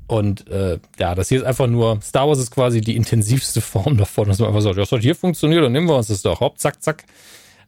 und 0.07 0.49
äh, 0.49 0.79
ja, 0.99 1.15
das 1.15 1.29
hier 1.29 1.39
ist 1.39 1.45
einfach 1.45 1.67
nur, 1.67 2.01
Star 2.01 2.29
Wars 2.29 2.39
ist 2.39 2.53
quasi 2.53 2.81
die 2.81 2.97
intensivste 2.97 3.61
Form 3.61 3.97
davon, 3.99 4.29
dass 4.29 4.39
man 4.39 4.49
einfach 4.49 4.63
sagt, 4.63 4.77
ja, 4.77 4.83
das 4.83 4.93
hat 4.93 5.03
hier 5.03 5.17
funktioniert, 5.17 5.65
dann 5.65 5.73
nehmen 5.73 5.89
wir 5.89 5.97
uns 5.97 6.07
das 6.07 6.23
doch. 6.23 6.41
Hopp, 6.41 6.59
zack, 6.59 6.83
zack. 6.83 7.05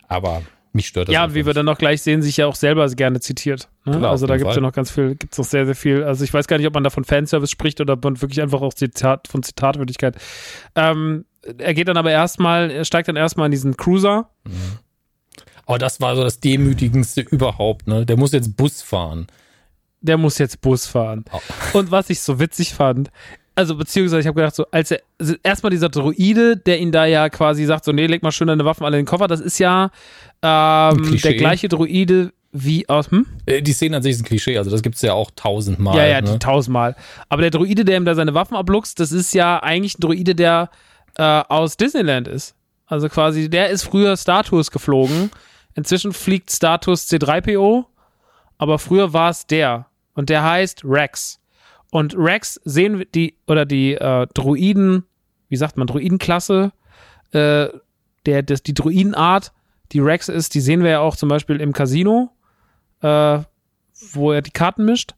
Aber 0.08 0.42
mich 0.74 0.88
stört 0.88 1.08
das. 1.08 1.12
Ja, 1.14 1.34
wie 1.34 1.46
wir 1.46 1.54
dann 1.54 1.66
noch 1.66 1.78
gleich 1.78 2.02
sehen, 2.02 2.22
sich 2.22 2.36
ja 2.36 2.46
auch 2.46 2.54
selber 2.54 2.86
gerne 2.88 3.20
zitiert. 3.20 3.68
Ne? 3.84 3.98
Klar, 3.98 4.10
also 4.10 4.26
da 4.26 4.36
gibt 4.36 4.50
es 4.50 4.56
ja 4.56 4.62
noch 4.62 4.72
ganz 4.72 4.90
viel, 4.90 5.14
gibt 5.14 5.32
es 5.32 5.38
noch 5.38 5.44
sehr, 5.44 5.66
sehr 5.66 5.74
viel. 5.74 6.02
Also 6.02 6.24
ich 6.24 6.34
weiß 6.34 6.46
gar 6.46 6.58
nicht, 6.58 6.66
ob 6.66 6.74
man 6.74 6.84
da 6.84 6.90
von 6.90 7.04
Fanservice 7.04 7.50
spricht 7.50 7.80
oder 7.80 7.94
ob 7.94 8.04
man 8.04 8.20
wirklich 8.20 8.42
einfach 8.42 8.60
auch 8.60 8.74
Zitat, 8.74 9.28
von 9.28 9.42
Zitatwürdigkeit. 9.42 10.16
Ähm, 10.74 11.24
er 11.58 11.74
geht 11.74 11.88
dann 11.88 11.96
aber 11.96 12.10
erstmal, 12.10 12.70
er 12.70 12.84
steigt 12.84 13.08
dann 13.08 13.16
erstmal 13.16 13.46
in 13.46 13.52
diesen 13.52 13.76
Cruiser. 13.76 14.30
Oh, 15.66 15.76
das 15.76 16.00
war 16.00 16.16
so 16.16 16.22
das 16.22 16.40
Demütigendste 16.40 17.20
überhaupt, 17.22 17.86
ne? 17.86 18.04
Der 18.04 18.16
muss 18.16 18.32
jetzt 18.32 18.56
Bus 18.56 18.82
fahren. 18.82 19.26
Der 20.00 20.18
muss 20.18 20.38
jetzt 20.38 20.60
Bus 20.60 20.86
fahren. 20.86 21.24
Oh. 21.32 21.78
Und 21.78 21.90
was 21.90 22.10
ich 22.10 22.20
so 22.20 22.38
witzig 22.38 22.74
fand, 22.74 23.10
also 23.54 23.76
beziehungsweise 23.76 24.20
ich 24.20 24.26
habe 24.26 24.36
gedacht, 24.36 24.54
so, 24.54 24.66
als 24.70 24.90
er, 24.90 25.00
also 25.18 25.34
erstmal 25.42 25.70
dieser 25.70 25.88
Droide, 25.88 26.56
der 26.56 26.80
ihn 26.80 26.92
da 26.92 27.06
ja 27.06 27.28
quasi 27.28 27.64
sagt, 27.64 27.84
so, 27.84 27.92
nee, 27.92 28.06
leg 28.06 28.22
mal 28.22 28.32
schön 28.32 28.48
deine 28.48 28.64
Waffen 28.64 28.84
alle 28.84 28.98
in 28.98 29.04
den 29.04 29.08
Koffer, 29.08 29.28
das 29.28 29.40
ist 29.40 29.58
ja 29.58 29.90
ähm, 30.42 31.18
der 31.22 31.34
gleiche 31.34 31.68
Droide 31.68 32.32
wie 32.52 32.88
aus, 32.88 33.10
hm? 33.10 33.26
Äh, 33.46 33.62
Die 33.62 33.72
Szene 33.72 33.96
an 33.96 34.02
sich 34.02 34.12
ist 34.12 34.22
ein 34.22 34.24
Klischee, 34.24 34.56
also 34.58 34.70
das 34.70 34.82
gibt's 34.82 35.02
ja 35.02 35.12
auch 35.12 35.30
tausendmal. 35.34 35.96
Ja, 35.96 36.06
ja, 36.06 36.20
ne? 36.20 36.32
die 36.32 36.38
tausendmal. 36.38 36.94
Aber 37.28 37.42
der 37.42 37.50
Droide, 37.50 37.84
der 37.84 37.96
ihm 37.96 38.04
da 38.04 38.14
seine 38.14 38.34
Waffen 38.34 38.56
abluchst, 38.56 39.00
das 39.00 39.10
ist 39.12 39.34
ja 39.34 39.60
eigentlich 39.62 39.98
ein 39.98 40.00
Droide, 40.00 40.34
der 40.34 40.70
äh, 41.16 41.22
aus 41.22 41.76
Disneyland 41.76 42.28
ist. 42.28 42.54
Also 42.86 43.08
quasi, 43.08 43.50
der 43.50 43.70
ist 43.70 43.82
früher 43.82 44.16
Star 44.16 44.44
Tours 44.44 44.70
geflogen. 44.70 45.30
Inzwischen 45.74 46.12
fliegt 46.12 46.50
Star 46.50 46.80
Tours 46.80 47.10
C3PO, 47.10 47.86
aber 48.58 48.78
früher 48.78 49.12
war 49.12 49.30
es 49.30 49.46
der. 49.46 49.86
Und 50.14 50.28
der 50.28 50.44
heißt 50.44 50.82
Rex. 50.84 51.40
Und 51.94 52.16
Rex 52.18 52.60
sehen 52.64 52.98
wir 52.98 53.04
die, 53.04 53.36
oder 53.46 53.64
die 53.64 53.94
äh, 53.94 54.26
Droiden, 54.34 55.04
wie 55.48 55.54
sagt 55.54 55.76
man, 55.76 55.86
Droidenklasse, 55.86 56.72
äh, 57.30 57.68
der, 58.26 58.42
das, 58.42 58.64
die 58.64 58.74
Droidenart, 58.74 59.52
die 59.92 60.00
Rex 60.00 60.28
ist, 60.28 60.56
die 60.56 60.60
sehen 60.60 60.82
wir 60.82 60.90
ja 60.90 60.98
auch 60.98 61.14
zum 61.14 61.28
Beispiel 61.28 61.60
im 61.60 61.72
Casino, 61.72 62.32
äh, 63.00 63.38
wo 64.10 64.32
er 64.32 64.42
die 64.42 64.50
Karten 64.50 64.86
mischt. 64.86 65.14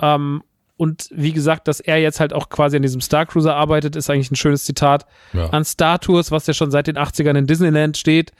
Ähm, 0.00 0.42
und 0.76 1.08
wie 1.12 1.32
gesagt, 1.32 1.68
dass 1.68 1.78
er 1.78 1.98
jetzt 1.98 2.18
halt 2.18 2.32
auch 2.32 2.48
quasi 2.48 2.74
an 2.74 2.82
diesem 2.82 3.00
Star 3.00 3.24
Cruiser 3.24 3.54
arbeitet, 3.54 3.94
ist 3.94 4.10
eigentlich 4.10 4.32
ein 4.32 4.36
schönes 4.36 4.64
Zitat 4.64 5.06
Ja. 5.34 5.50
an 5.50 5.64
Star 5.64 6.00
Tours, 6.00 6.32
was 6.32 6.48
ja 6.48 6.52
schon 6.52 6.72
seit 6.72 6.88
den 6.88 6.98
80ern 6.98 7.38
in 7.38 7.46
Disneyland 7.46 7.96
steht, 7.96 8.32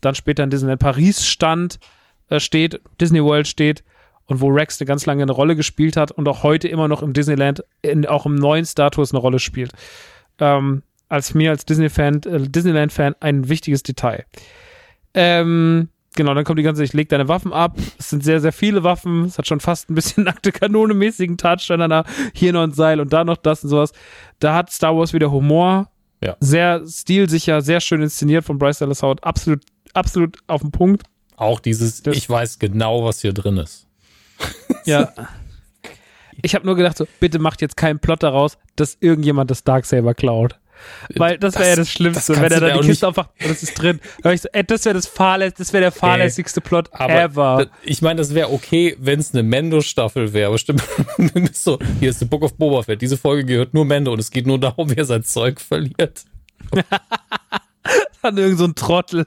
dann 0.00 0.16
später 0.16 0.42
in 0.42 0.50
Disneyland 0.50 0.80
Paris 0.80 1.24
stand, 1.24 1.78
äh, 2.28 2.40
steht, 2.40 2.80
Disney 3.00 3.22
World 3.22 3.46
steht 3.46 3.84
und 4.30 4.40
wo 4.40 4.48
Rex 4.48 4.80
eine 4.80 4.86
ganz 4.86 5.04
lange 5.06 5.22
eine 5.24 5.32
Rolle 5.32 5.56
gespielt 5.56 5.96
hat 5.96 6.12
und 6.12 6.28
auch 6.28 6.42
heute 6.44 6.68
immer 6.68 6.86
noch 6.88 7.02
im 7.02 7.12
Disneyland, 7.12 7.64
in, 7.82 8.06
auch 8.06 8.26
im 8.26 8.36
neuen 8.36 8.64
Star 8.64 8.90
Tours 8.92 9.12
eine 9.12 9.18
Rolle 9.18 9.40
spielt. 9.40 9.72
Ähm, 10.38 10.82
als 11.08 11.34
mir 11.34 11.50
als 11.50 11.64
Disney-Fan, 11.66 12.22
äh, 12.22 12.48
Disneyland-Fan 12.48 13.16
ein 13.20 13.48
wichtiges 13.48 13.82
Detail. 13.82 14.24
Ähm, 15.14 15.88
genau, 16.14 16.34
dann 16.34 16.44
kommt 16.44 16.58
die 16.58 16.62
ganze, 16.62 16.84
ich 16.84 16.92
leg 16.92 17.08
deine 17.08 17.28
Waffen 17.28 17.52
ab. 17.52 17.76
Es 17.98 18.10
sind 18.10 18.22
sehr, 18.22 18.40
sehr 18.40 18.52
viele 18.52 18.84
Waffen. 18.84 19.24
Es 19.24 19.36
hat 19.38 19.46
schon 19.48 19.60
fast 19.60 19.90
ein 19.90 19.94
bisschen 19.94 20.24
nackte 20.24 20.52
Kanone-mäßigen 20.52 21.36
Touch. 21.36 21.66
Da 21.68 22.04
hier 22.32 22.52
noch 22.52 22.62
ein 22.62 22.72
Seil 22.72 23.00
und 23.00 23.12
da 23.12 23.24
noch 23.24 23.36
das 23.36 23.64
und 23.64 23.70
sowas. 23.70 23.92
Da 24.38 24.54
hat 24.54 24.70
Star 24.70 24.96
Wars 24.96 25.12
wieder 25.12 25.30
Humor. 25.32 25.90
Ja. 26.22 26.36
Sehr 26.40 26.82
stilsicher, 26.86 27.62
sehr 27.62 27.80
schön 27.80 28.02
inszeniert 28.02 28.44
von 28.44 28.58
Bryce 28.58 28.78
Dallas 28.78 29.02
Howard. 29.02 29.24
Absolut, 29.24 29.62
absolut 29.94 30.38
auf 30.46 30.60
den 30.60 30.70
Punkt. 30.70 31.02
Auch 31.36 31.58
dieses, 31.58 32.02
Das- 32.02 32.16
ich 32.16 32.28
weiß 32.30 32.58
genau, 32.58 33.04
was 33.04 33.22
hier 33.22 33.32
drin 33.32 33.56
ist. 33.56 33.86
Ja. 34.86 35.12
Ich 36.42 36.54
habe 36.54 36.64
nur 36.64 36.74
gedacht, 36.74 36.96
so, 36.96 37.06
bitte 37.20 37.38
macht 37.38 37.60
jetzt 37.60 37.76
keinen 37.76 37.98
Plot 37.98 38.22
daraus, 38.22 38.56
dass 38.76 38.96
irgendjemand 39.00 39.50
das 39.50 39.62
Darksaber 39.62 40.14
klaut. 40.14 40.58
Weil 41.14 41.38
das 41.38 41.56
wäre 41.56 41.70
ja 41.70 41.76
das 41.76 41.90
Schlimmste, 41.90 42.32
das 42.32 42.42
wenn 42.42 42.52
er 42.52 42.60
dann 42.60 42.80
die 42.80 42.88
Kiste 42.88 43.06
einfach, 43.06 43.28
das 43.38 43.62
ist 43.62 43.74
drin. 43.74 44.00
Ich 44.24 44.42
so, 44.42 44.48
ey, 44.52 44.64
das 44.64 44.84
wäre 44.84 44.94
das 44.94 45.06
fahrläss, 45.06 45.54
das 45.54 45.72
wäre 45.72 45.82
der 45.82 45.92
fahrlässigste 45.92 46.60
Plot 46.60 46.88
Aber 46.92 47.14
ever. 47.14 47.66
ich 47.82 48.02
meine, 48.02 48.18
das 48.18 48.34
wäre 48.34 48.50
okay, 48.52 48.96
wenn 48.98 49.20
es 49.20 49.32
eine 49.32 49.42
Mendo-Staffel 49.42 50.32
wäre. 50.32 50.48
Aber 50.48 50.58
stimmt, 50.58 50.82
ist 51.18 51.64
so, 51.64 51.78
hier 51.98 52.10
ist 52.10 52.20
The 52.20 52.24
Book 52.24 52.42
of 52.42 52.56
Boba 52.56 52.82
Fett. 52.82 53.02
Diese 53.02 53.16
Folge 53.16 53.44
gehört 53.44 53.74
nur 53.74 53.84
Mendo 53.84 54.12
und 54.12 54.18
es 54.18 54.30
geht 54.30 54.46
nur 54.46 54.58
darum, 54.58 54.90
wie 54.90 54.96
er 54.96 55.04
sein 55.04 55.24
Zeug 55.24 55.60
verliert. 55.60 56.24
Dann 58.22 58.36
irgend 58.36 58.58
so 58.58 58.64
ein 58.64 58.74
Trottel. 58.74 59.26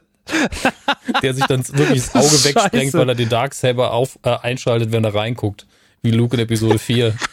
Der 1.22 1.34
sich 1.34 1.44
dann 1.46 1.66
wirklich 1.68 2.06
das 2.06 2.14
Auge 2.14 2.28
Scheiße. 2.28 2.44
wegsprengt, 2.54 2.94
weil 2.94 3.08
er 3.08 3.14
den 3.14 3.28
Darksaber 3.28 3.92
auf, 3.92 4.18
äh, 4.22 4.36
einschaltet, 4.42 4.92
wenn 4.92 5.04
er 5.04 5.14
reinguckt. 5.14 5.66
Wie 6.02 6.10
Luke 6.10 6.36
in 6.36 6.42
Episode 6.42 6.78
4. 6.78 7.14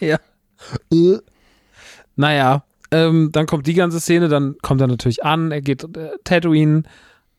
Ja. 0.00 0.18
Naja, 2.16 2.64
ähm, 2.90 3.30
dann 3.32 3.46
kommt 3.46 3.66
die 3.66 3.74
ganze 3.74 4.00
Szene, 4.00 4.28
dann 4.28 4.56
kommt 4.62 4.80
er 4.80 4.86
natürlich 4.86 5.22
an, 5.24 5.52
er 5.52 5.60
geht 5.60 5.84
äh, 5.84 6.10
Tatooine, 6.24 6.84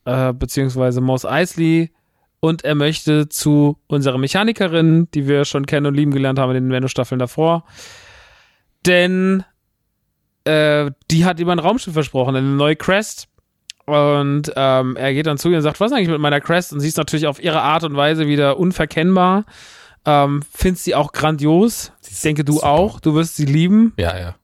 äh, 0.06 0.32
beziehungsweise 0.34 1.02
Mos 1.02 1.26
Eisley 1.26 1.92
und 2.40 2.64
er 2.64 2.76
möchte 2.76 3.30
zu 3.30 3.78
unserer 3.88 4.18
Mechanikerin, 4.18 5.08
die 5.14 5.28
wir 5.28 5.46
schon 5.46 5.66
kennen 5.66 5.88
und 5.88 5.96
lieben 5.96 6.12
gelernt 6.12 6.40
haben 6.40 6.50
in 6.52 6.64
den 6.64 6.68
Mendo-Staffeln 6.68 7.20
davor. 7.20 7.66
Denn 8.86 9.44
äh, 10.44 10.92
die 11.12 11.26
hat 11.26 11.40
ihm 11.40 11.50
ein 11.50 11.60
Raumschiff 11.60 11.94
versprochen, 11.94 12.36
eine 12.36 12.48
neue 12.48 12.76
Crest. 12.76 13.28
Und 13.86 14.52
ähm, 14.56 14.95
er 14.95 15.14
geht 15.14 15.26
dann 15.26 15.38
zu 15.38 15.49
ihr 15.49 15.58
und 15.58 15.64
sagt, 15.64 15.80
was 15.80 15.91
ist 15.91 15.98
eigentlich 15.98 16.10
mit 16.10 16.20
meiner 16.20 16.40
Crest? 16.41 16.74
Und 16.74 16.80
sie 16.80 16.88
ist 16.88 16.98
natürlich 16.98 17.28
auf 17.28 17.41
ihre 17.41 17.62
Art 17.62 17.84
und 17.84 17.95
Weise 17.95 18.28
wieder 18.28 18.58
unverkennbar. 18.58 19.45
Ähm, 20.06 20.41
findest 20.53 20.86
sie 20.86 20.95
auch 20.95 21.12
grandios. 21.12 21.91
Sie 22.02 22.14
Ich 22.14 22.22
denke, 22.22 22.44
du 22.44 22.53
super. 22.53 22.68
auch. 22.68 22.99
Du 22.99 23.14
wirst 23.16 23.36
sie 23.36 23.45
lieben. 23.45 23.94
Ja, 23.98 24.18
ja. 24.18 24.36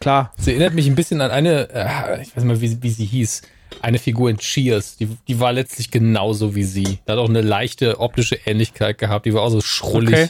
Klar. 0.00 0.32
Sie 0.38 0.50
erinnert 0.52 0.74
mich 0.74 0.86
ein 0.86 0.94
bisschen 0.94 1.20
an 1.20 1.30
eine, 1.30 1.68
äh, 1.70 2.22
ich 2.22 2.28
weiß 2.28 2.44
nicht 2.44 2.44
mal, 2.44 2.60
wie, 2.60 2.82
wie 2.82 2.90
sie 2.90 3.04
hieß, 3.04 3.42
eine 3.82 3.98
Figur 3.98 4.30
in 4.30 4.38
Cheers. 4.38 4.96
Die, 4.96 5.08
die 5.28 5.40
war 5.40 5.52
letztlich 5.52 5.90
genauso 5.90 6.54
wie 6.54 6.64
sie. 6.64 6.98
Die 7.06 7.12
hat 7.12 7.18
auch 7.18 7.28
eine 7.28 7.42
leichte 7.42 8.00
optische 8.00 8.36
Ähnlichkeit 8.46 8.98
gehabt. 8.98 9.26
Die 9.26 9.34
war 9.34 9.42
auch 9.42 9.50
so 9.50 9.60
schrullig. 9.60 10.14
Okay. 10.14 10.28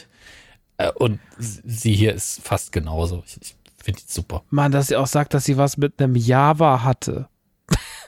Äh, 0.77 0.91
und 0.95 1.19
sie 1.37 1.93
hier 1.93 2.13
ist 2.13 2.41
fast 2.43 2.71
genauso. 2.71 3.23
Ich, 3.25 3.37
ich 3.41 3.55
finde 3.83 4.01
die 4.01 4.11
super. 4.11 4.43
Mann, 4.49 4.71
dass 4.71 4.87
sie 4.87 4.97
auch 4.97 5.07
sagt, 5.07 5.33
dass 5.33 5.45
sie 5.45 5.57
was 5.57 5.77
mit 5.77 6.01
einem 6.01 6.15
Java 6.15 6.83
hatte. 6.83 7.27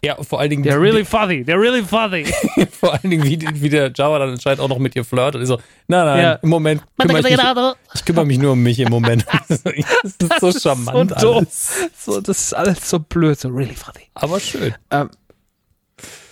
Ja, 0.03 0.21
vor 0.21 0.39
allen 0.41 0.49
Dingen, 0.49 0.65
They're 0.65 0.81
really 0.81 1.05
funny. 1.05 1.43
They're 1.45 1.59
really 1.59 1.81
funny. 1.83 2.25
vor 2.71 2.91
allen 2.93 3.09
Dingen 3.09 3.23
wie, 3.23 3.39
wie 3.61 3.69
der 3.69 3.89
Java 3.95 4.19
dann 4.19 4.31
anscheinend 4.31 4.59
auch 4.59 4.67
noch 4.67 4.77
mit 4.79 4.95
ihr 4.97 5.05
flirtet. 5.05 5.35
Und 5.35 5.41
ich 5.43 5.47
so, 5.47 5.57
nein, 5.87 6.05
nein, 6.05 6.21
Ja. 6.21 6.33
im 6.33 6.49
Moment 6.49 6.83
kümmere 6.99 7.19
ich 7.19 7.37
mich, 7.37 7.75
ich 7.95 8.05
kümmere 8.05 8.25
mich 8.25 8.37
nur 8.37 8.51
um 8.51 8.61
mich 8.61 8.79
im 8.79 8.89
Moment. 8.89 9.25
das 9.47 9.61
ist 9.65 10.39
so 10.41 10.51
charmant 10.51 11.11
so 11.19 11.27
dumm. 11.27 11.37
alles. 11.37 11.89
So, 11.97 12.19
das 12.19 12.37
ist 12.41 12.53
alles 12.53 12.89
so 12.89 12.99
blöd. 12.99 13.39
So 13.39 13.47
really 13.47 13.75
funny. 13.75 14.09
Aber 14.15 14.39
schön. 14.41 14.73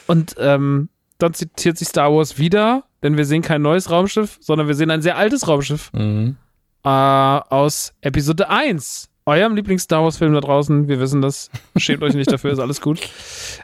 Und 0.08 0.36
ähm, 0.38 0.90
dann 1.18 1.34
zitiert 1.34 1.78
sich 1.78 1.88
Star 1.88 2.12
Wars 2.14 2.38
wieder, 2.38 2.84
denn 3.04 3.16
wir 3.18 3.26
sehen 3.26 3.42
kein 3.42 3.62
neues 3.62 3.90
Raumschiff, 3.90 4.38
sondern 4.42 4.68
wir 4.68 4.76
sehen 4.76 4.92
ein 4.92 5.02
sehr 5.02 5.18
altes 5.18 5.48
Raumschiff 5.48 5.92
Mhm. 5.94 6.36
äh, 6.84 6.90
aus 6.90 7.94
Episode 8.02 8.50
1. 8.50 9.08
Eurem 9.32 9.56
Lieblings-Star 9.56 10.04
Wars-Film 10.04 10.34
da 10.34 10.42
draußen. 10.42 10.90
Wir 10.90 11.00
wissen 11.00 11.22
das. 11.22 11.50
Schämt 11.78 12.04
euch 12.04 12.16
nicht 12.16 12.32
dafür, 12.32 12.52
ist 12.52 12.60
alles 12.60 12.82
gut. 12.82 13.00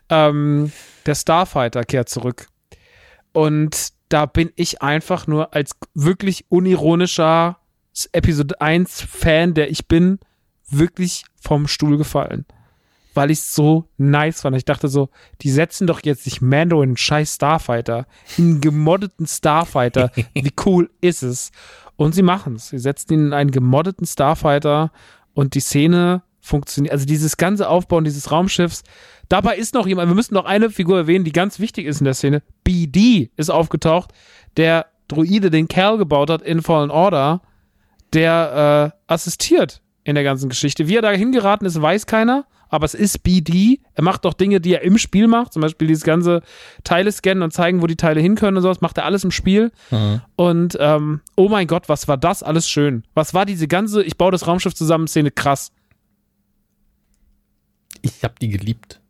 Ähm, 0.09 0.71
der 1.05 1.15
Starfighter 1.15 1.83
kehrt 1.83 2.07
zurück. 2.07 2.47
Und 3.33 3.89
da 4.07 4.25
bin 4.25 4.51
ich 4.55 4.81
einfach 4.81 5.27
nur 5.27 5.53
als 5.53 5.71
wirklich 5.93 6.45
unironischer 6.47 7.57
Episode 8.13 8.61
1-Fan, 8.61 9.55
der 9.55 9.69
ich 9.69 9.87
bin, 9.87 10.19
wirklich 10.69 11.25
vom 11.41 11.67
Stuhl 11.67 11.97
gefallen. 11.97 12.45
Weil 13.13 13.31
ich 13.31 13.39
es 13.39 13.53
so 13.53 13.89
nice 13.97 14.41
fand. 14.41 14.55
Ich 14.55 14.65
dachte 14.65 14.87
so, 14.87 15.09
die 15.41 15.49
setzen 15.49 15.85
doch 15.85 15.99
jetzt 16.03 16.25
nicht 16.27 16.41
Mando 16.41 16.81
in 16.81 16.91
einen 16.91 16.97
scheiß 16.97 17.35
Starfighter, 17.35 18.05
in 18.37 18.45
einen 18.45 18.61
gemoddeten 18.61 19.27
Starfighter. 19.27 20.11
Wie 20.33 20.53
cool 20.65 20.89
ist 21.01 21.23
es? 21.23 21.51
Und 21.97 22.13
sie 22.13 22.21
machen 22.21 22.55
es. 22.55 22.69
Sie 22.69 22.79
setzen 22.79 23.13
ihn 23.13 23.25
in 23.27 23.33
einen 23.33 23.51
gemoddeten 23.51 24.05
Starfighter 24.05 24.91
und 25.37 25.53
die 25.53 25.59
Szene 25.59 26.23
funktioniert. 26.39 26.91
Also 26.91 27.05
dieses 27.05 27.37
ganze 27.37 27.69
Aufbauen 27.69 28.03
dieses 28.03 28.31
Raumschiffs. 28.31 28.81
Dabei 29.29 29.55
ist 29.55 29.75
noch 29.75 29.85
jemand, 29.85 30.09
wir 30.09 30.15
müssen 30.15 30.33
noch 30.33 30.45
eine 30.45 30.71
Figur 30.71 30.97
erwähnen, 30.97 31.25
die 31.25 31.31
ganz 31.31 31.59
wichtig 31.59 31.85
ist 31.85 32.01
in 32.01 32.05
der 32.05 32.15
Szene. 32.15 32.41
BD 32.63 33.29
ist 33.37 33.51
aufgetaucht, 33.51 34.13
der 34.55 34.87
Droide, 35.07 35.51
den 35.51 35.67
Cal 35.67 35.99
gebaut 35.99 36.31
hat 36.31 36.41
in 36.41 36.63
Fallen 36.63 36.89
Order, 36.89 37.43
der 38.13 38.93
äh, 39.07 39.13
assistiert 39.13 39.83
in 40.03 40.15
der 40.15 40.23
ganzen 40.23 40.49
Geschichte. 40.49 40.87
Wie 40.87 40.95
er 40.95 41.03
da 41.03 41.11
hingeraten 41.11 41.67
ist, 41.67 41.79
weiß 41.79 42.07
keiner. 42.07 42.47
Aber 42.69 42.85
es 42.85 42.93
ist 42.93 43.23
BD. 43.23 43.79
Er 43.93 44.03
macht 44.03 44.25
doch 44.25 44.33
Dinge, 44.33 44.59
die 44.59 44.73
er 44.73 44.81
im 44.81 44.97
Spiel 44.97 45.27
macht. 45.27 45.53
Zum 45.53 45.61
Beispiel 45.61 45.87
dieses 45.87 46.03
ganze 46.03 46.41
Teile 46.83 47.11
scannen 47.11 47.43
und 47.43 47.51
zeigen, 47.51 47.81
wo 47.81 47.87
die 47.87 47.95
Teile 47.95 48.21
hin 48.21 48.35
können 48.35 48.57
und 48.57 48.63
sowas. 48.63 48.81
Macht 48.81 48.97
er 48.97 49.05
alles 49.05 49.23
im 49.23 49.31
Spiel. 49.31 49.71
Und 50.35 50.77
ähm, 50.79 51.21
oh 51.35 51.49
mein 51.49 51.67
Gott, 51.67 51.89
was 51.89 52.07
war 52.07 52.17
das 52.17 52.43
alles 52.43 52.67
schön. 52.69 53.03
Was 53.13 53.33
war 53.33 53.45
diese 53.45 53.67
ganze, 53.67 54.03
ich 54.03 54.17
baue 54.17 54.31
das 54.31 54.47
Raumschiff 54.47 54.75
zusammen 54.75 55.07
Szene 55.07 55.31
krass. 55.31 55.71
Ich 58.01 58.23
habe 58.23 58.35
die 58.41 58.49
geliebt. 58.49 59.01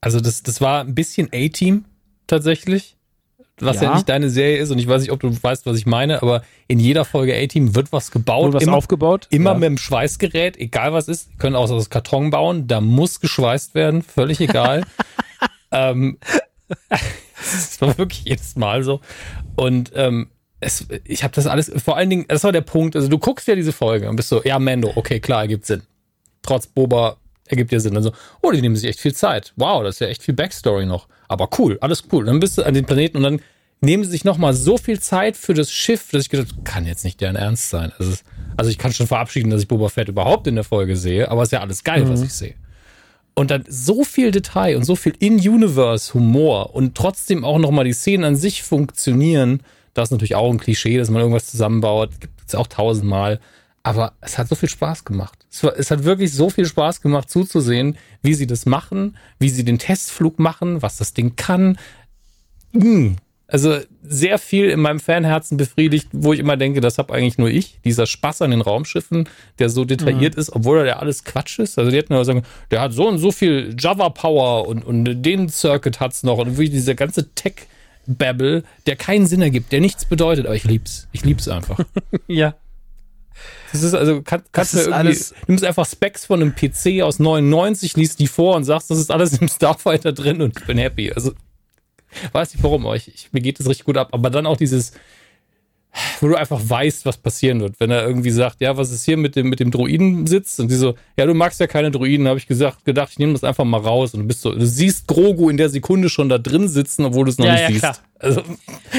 Also 0.00 0.20
das, 0.20 0.42
das 0.42 0.60
war 0.60 0.80
ein 0.80 0.94
bisschen 0.94 1.28
A-Team 1.32 1.84
tatsächlich, 2.26 2.96
was 3.60 3.76
ja. 3.76 3.84
Ja. 3.84 3.94
nicht 3.94 4.08
deine 4.08 4.30
Serie 4.30 4.58
ist 4.58 4.70
und 4.70 4.78
ich 4.78 4.88
weiß 4.88 5.02
nicht, 5.02 5.12
ob 5.12 5.20
du 5.20 5.30
weißt, 5.40 5.66
was 5.66 5.76
ich 5.76 5.86
meine, 5.86 6.22
aber 6.22 6.42
in 6.68 6.78
jeder 6.80 7.04
Folge 7.04 7.34
A-Team 7.36 7.74
wird 7.74 7.92
was 7.92 8.10
gebaut, 8.10 8.46
Wurde 8.46 8.54
was 8.54 8.62
immer, 8.64 8.76
aufgebaut? 8.76 9.26
immer 9.30 9.52
Ja. 9.52 9.58
mit 9.58 9.66
dem 9.68 9.78
Schweißgerät, 9.78 10.56
egal 10.56 10.92
was 10.92 11.08
ist, 11.08 11.38
können 11.38 11.54
auch 11.56 11.70
aus 11.70 11.90
Karton 11.90 12.30
bauen, 12.30 12.66
da 12.66 12.80
muss 12.80 13.20
geschweißt 13.20 13.74
werden, 13.74 14.02
völlig 14.02 14.40
egal. 14.40 14.84
ähm, 15.70 16.18
das 16.88 17.80
war 17.80 17.96
wirklich 17.98 18.24
jedes 18.24 18.56
Mal 18.56 18.82
so 18.82 19.00
und 19.56 19.92
ähm, 19.94 20.28
es, 20.60 20.86
ich 21.04 21.24
habe 21.24 21.34
das 21.34 21.46
alles, 21.46 21.72
vor 21.84 21.96
allen 21.96 22.08
Dingen, 22.08 22.24
das 22.28 22.44
war 22.44 22.52
der 22.52 22.60
Punkt, 22.60 22.94
also 22.96 23.08
du 23.08 23.18
guckst 23.18 23.48
ja 23.48 23.54
diese 23.56 23.72
Folge 23.72 24.08
und 24.08 24.16
bist 24.16 24.28
so, 24.28 24.42
ja, 24.44 24.58
Mando, 24.58 24.92
okay, 24.94 25.18
klar, 25.18 25.42
ergibt 25.42 25.66
Sinn. 25.66 25.82
Trotz 26.40 26.66
Boba 26.68 27.16
ergibt 27.46 27.72
ja 27.72 27.80
Sinn. 27.80 27.96
Also, 27.96 28.12
oh, 28.40 28.50
die 28.50 28.60
nehmen 28.60 28.76
sich 28.76 28.88
echt 28.88 29.00
viel 29.00 29.14
Zeit. 29.14 29.52
Wow, 29.56 29.82
das 29.82 29.96
ist 29.96 30.00
ja 30.00 30.06
echt 30.08 30.22
viel 30.22 30.34
Backstory 30.34 30.86
noch. 30.86 31.08
Aber 31.28 31.48
cool, 31.58 31.78
alles 31.80 32.04
cool. 32.12 32.24
Dann 32.24 32.40
bist 32.40 32.58
du 32.58 32.62
an 32.62 32.74
den 32.74 32.84
Planeten 32.84 33.18
und 33.18 33.22
dann 33.22 33.40
nehmen 33.80 34.04
sie 34.04 34.10
sich 34.10 34.24
nochmal 34.24 34.54
so 34.54 34.78
viel 34.78 35.00
Zeit 35.00 35.36
für 35.36 35.54
das 35.54 35.70
Schiff, 35.70 36.10
dass 36.10 36.22
ich 36.22 36.30
gedacht, 36.30 36.64
kann 36.64 36.86
jetzt 36.86 37.04
nicht 37.04 37.20
deren 37.20 37.36
Ernst 37.36 37.68
sein. 37.70 37.92
Also, 37.98 38.14
also 38.56 38.70
ich 38.70 38.78
kann 38.78 38.92
schon 38.92 39.06
verabschieden, 39.06 39.50
dass 39.50 39.62
ich 39.62 39.68
Boba 39.68 39.88
Fett 39.88 40.08
überhaupt 40.08 40.46
in 40.46 40.54
der 40.54 40.64
Folge 40.64 40.96
sehe, 40.96 41.30
aber 41.30 41.42
es 41.42 41.48
ist 41.48 41.52
ja 41.52 41.60
alles 41.60 41.84
geil, 41.84 42.08
was 42.08 42.22
ich 42.22 42.32
sehe. 42.32 42.54
Und 43.34 43.50
dann 43.50 43.64
so 43.68 44.04
viel 44.04 44.30
Detail 44.30 44.76
und 44.76 44.84
so 44.84 44.94
viel 44.94 45.14
In-Universe-Humor 45.18 46.74
und 46.74 46.94
trotzdem 46.94 47.44
auch 47.44 47.58
nochmal 47.58 47.84
die 47.84 47.94
Szenen 47.94 48.24
an 48.24 48.36
sich 48.36 48.62
funktionieren. 48.62 49.62
Das 49.94 50.08
ist 50.08 50.12
natürlich 50.12 50.34
auch 50.34 50.50
ein 50.50 50.58
Klischee, 50.58 50.98
dass 50.98 51.10
man 51.10 51.20
irgendwas 51.20 51.46
zusammenbaut. 51.46 52.10
Gibt 52.20 52.34
es 52.46 52.54
auch 52.54 52.66
tausendmal. 52.66 53.40
Aber 53.82 54.12
es 54.20 54.36
hat 54.36 54.48
so 54.48 54.54
viel 54.54 54.68
Spaß 54.68 55.04
gemacht. 55.04 55.41
Es, 55.52 55.62
es 55.62 55.90
hat 55.90 56.04
wirklich 56.04 56.32
so 56.32 56.48
viel 56.48 56.64
Spaß 56.64 57.02
gemacht 57.02 57.30
zuzusehen, 57.30 57.98
wie 58.22 58.34
sie 58.34 58.46
das 58.46 58.64
machen, 58.64 59.16
wie 59.38 59.50
sie 59.50 59.64
den 59.64 59.78
Testflug 59.78 60.38
machen, 60.38 60.80
was 60.80 60.96
das 60.96 61.12
Ding 61.12 61.36
kann. 61.36 61.78
Mm. 62.72 63.16
Also 63.48 63.76
sehr 64.02 64.38
viel 64.38 64.70
in 64.70 64.80
meinem 64.80 64.98
Fanherzen 64.98 65.58
befriedigt, 65.58 66.08
wo 66.12 66.32
ich 66.32 66.40
immer 66.40 66.56
denke, 66.56 66.80
das 66.80 66.96
habe 66.96 67.12
eigentlich 67.12 67.36
nur 67.36 67.50
ich. 67.50 67.80
Dieser 67.84 68.06
Spaß 68.06 68.40
an 68.40 68.50
den 68.50 68.62
Raumschiffen, 68.62 69.28
der 69.58 69.68
so 69.68 69.84
detailliert 69.84 70.36
ist, 70.36 70.54
obwohl 70.54 70.78
er 70.78 70.86
ja 70.86 70.96
alles 71.00 71.24
Quatsch 71.24 71.58
ist. 71.58 71.78
Also 71.78 71.90
die 71.90 71.98
hätten 71.98 72.14
ja 72.14 72.24
sagen, 72.24 72.44
der 72.70 72.80
hat 72.80 72.94
so 72.94 73.06
und 73.06 73.18
so 73.18 73.30
viel 73.30 73.76
Java-Power 73.78 74.66
und, 74.66 74.82
und 74.86 75.22
den 75.22 75.50
Circuit 75.50 76.00
hat's 76.00 76.22
noch 76.22 76.38
und 76.38 76.56
wie 76.56 76.70
dieser 76.70 76.94
ganze 76.94 77.34
Tech-Babble, 77.34 78.62
der 78.86 78.96
keinen 78.96 79.26
Sinn 79.26 79.42
ergibt, 79.42 79.70
der 79.70 79.82
nichts 79.82 80.06
bedeutet, 80.06 80.46
aber 80.46 80.54
ich 80.56 80.64
lieb's. 80.64 81.08
Ich 81.12 81.22
lieb's 81.22 81.46
einfach. 81.46 81.78
Ja. 82.28 82.54
Das 83.72 83.82
ist 83.82 83.94
also, 83.94 84.20
kann, 84.22 84.42
kannst 84.52 84.74
du 84.74 84.78
irgendwie, 84.78 84.94
alles- 84.94 85.34
nimmst 85.46 85.64
einfach 85.64 85.86
Specs 85.86 86.26
von 86.26 86.42
einem 86.42 86.54
PC 86.54 87.02
aus 87.02 87.18
99, 87.18 87.96
liest 87.96 88.18
die 88.18 88.26
vor 88.26 88.54
und 88.56 88.64
sagst, 88.64 88.90
das 88.90 88.98
ist 88.98 89.10
alles 89.10 89.38
im 89.38 89.48
Starfighter 89.48 90.12
drin 90.12 90.42
und 90.42 90.58
ich 90.58 90.66
bin 90.66 90.76
happy. 90.78 91.10
Also, 91.12 91.32
weiß 92.32 92.52
nicht 92.54 92.62
warum, 92.62 92.84
aber 92.86 92.96
ich, 92.96 93.08
ich, 93.08 93.32
mir 93.32 93.40
geht 93.40 93.58
das 93.58 93.66
richtig 93.68 93.86
gut 93.86 93.96
ab. 93.96 94.08
Aber 94.12 94.28
dann 94.28 94.44
auch 94.46 94.58
dieses, 94.58 94.92
wo 96.20 96.28
du 96.28 96.36
einfach 96.36 96.60
weißt, 96.62 97.04
was 97.06 97.16
passieren 97.18 97.60
wird. 97.60 97.74
Wenn 97.78 97.90
er 97.90 98.06
irgendwie 98.06 98.30
sagt, 98.30 98.60
ja, 98.60 98.76
was 98.76 98.90
ist 98.90 99.04
hier 99.04 99.16
mit 99.16 99.36
dem, 99.36 99.48
mit 99.48 99.60
dem 99.60 99.70
Droiden 99.70 100.26
sitzt? 100.26 100.60
Und 100.60 100.70
die 100.70 100.74
so, 100.74 100.94
ja, 101.18 101.24
du 101.26 101.34
magst 101.34 101.58
ja 101.60 101.66
keine 101.66 101.90
Droiden, 101.90 102.28
habe 102.28 102.38
ich 102.38 102.46
gesagt, 102.46 102.84
gedacht, 102.84 103.10
ich 103.12 103.18
nehme 103.18 103.32
das 103.32 103.44
einfach 103.44 103.64
mal 103.64 103.80
raus. 103.80 104.12
Und 104.14 104.20
du 104.20 104.26
bist 104.26 104.42
so, 104.42 104.54
du 104.54 104.66
siehst 104.66 105.06
Grogu 105.06 105.48
in 105.50 105.56
der 105.56 105.68
Sekunde 105.70 106.08
schon 106.10 106.28
da 106.28 106.36
drin 106.38 106.68
sitzen, 106.68 107.04
obwohl 107.06 107.24
du 107.24 107.30
es 107.30 107.38
noch 107.38 107.46
Ja, 107.46 107.52
nicht 107.52 107.60
ja, 107.62 107.68
siehst. 107.68 107.80
klar. 107.80 107.96
Also, 108.22 108.42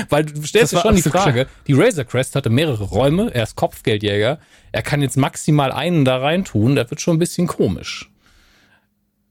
weil 0.10 0.26
du 0.26 0.44
stellst 0.44 0.74
dir 0.74 0.80
schon 0.80 0.96
die 0.96 1.02
Frage, 1.02 1.48
die 1.66 1.74
Razor 1.74 2.04
Crest 2.04 2.36
hatte 2.36 2.50
mehrere 2.50 2.84
Räume, 2.84 3.34
er 3.34 3.44
ist 3.44 3.56
Kopfgeldjäger, 3.56 4.40
er 4.74 4.82
kann 4.82 5.02
jetzt 5.02 5.16
maximal 5.16 5.72
einen 5.72 6.04
da 6.04 6.18
rein 6.18 6.44
tun, 6.44 6.76
das 6.76 6.90
wird 6.90 7.00
schon 7.00 7.16
ein 7.16 7.20
bisschen 7.20 7.48
komisch. 7.48 8.12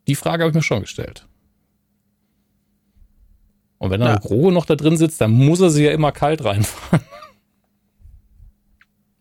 Die 0.09 0.15
Frage 0.15 0.43
habe 0.43 0.51
ich 0.51 0.55
mir 0.55 0.63
schon 0.63 0.81
gestellt. 0.81 1.27
Und 3.79 3.91
wenn 3.91 4.01
dann 4.01 4.15
Ja. 4.15 4.19
Grogu 4.19 4.51
noch 4.51 4.65
da 4.65 4.77
drin 4.77 4.97
sitzt, 4.97 5.21
dann 5.21 5.33
muss 5.33 5.61
er 5.61 5.71
sie 5.71 5.85
ja 5.85 5.93
immer 5.93 6.13
kalt 6.13 6.43
reinfahren. 6.43 7.05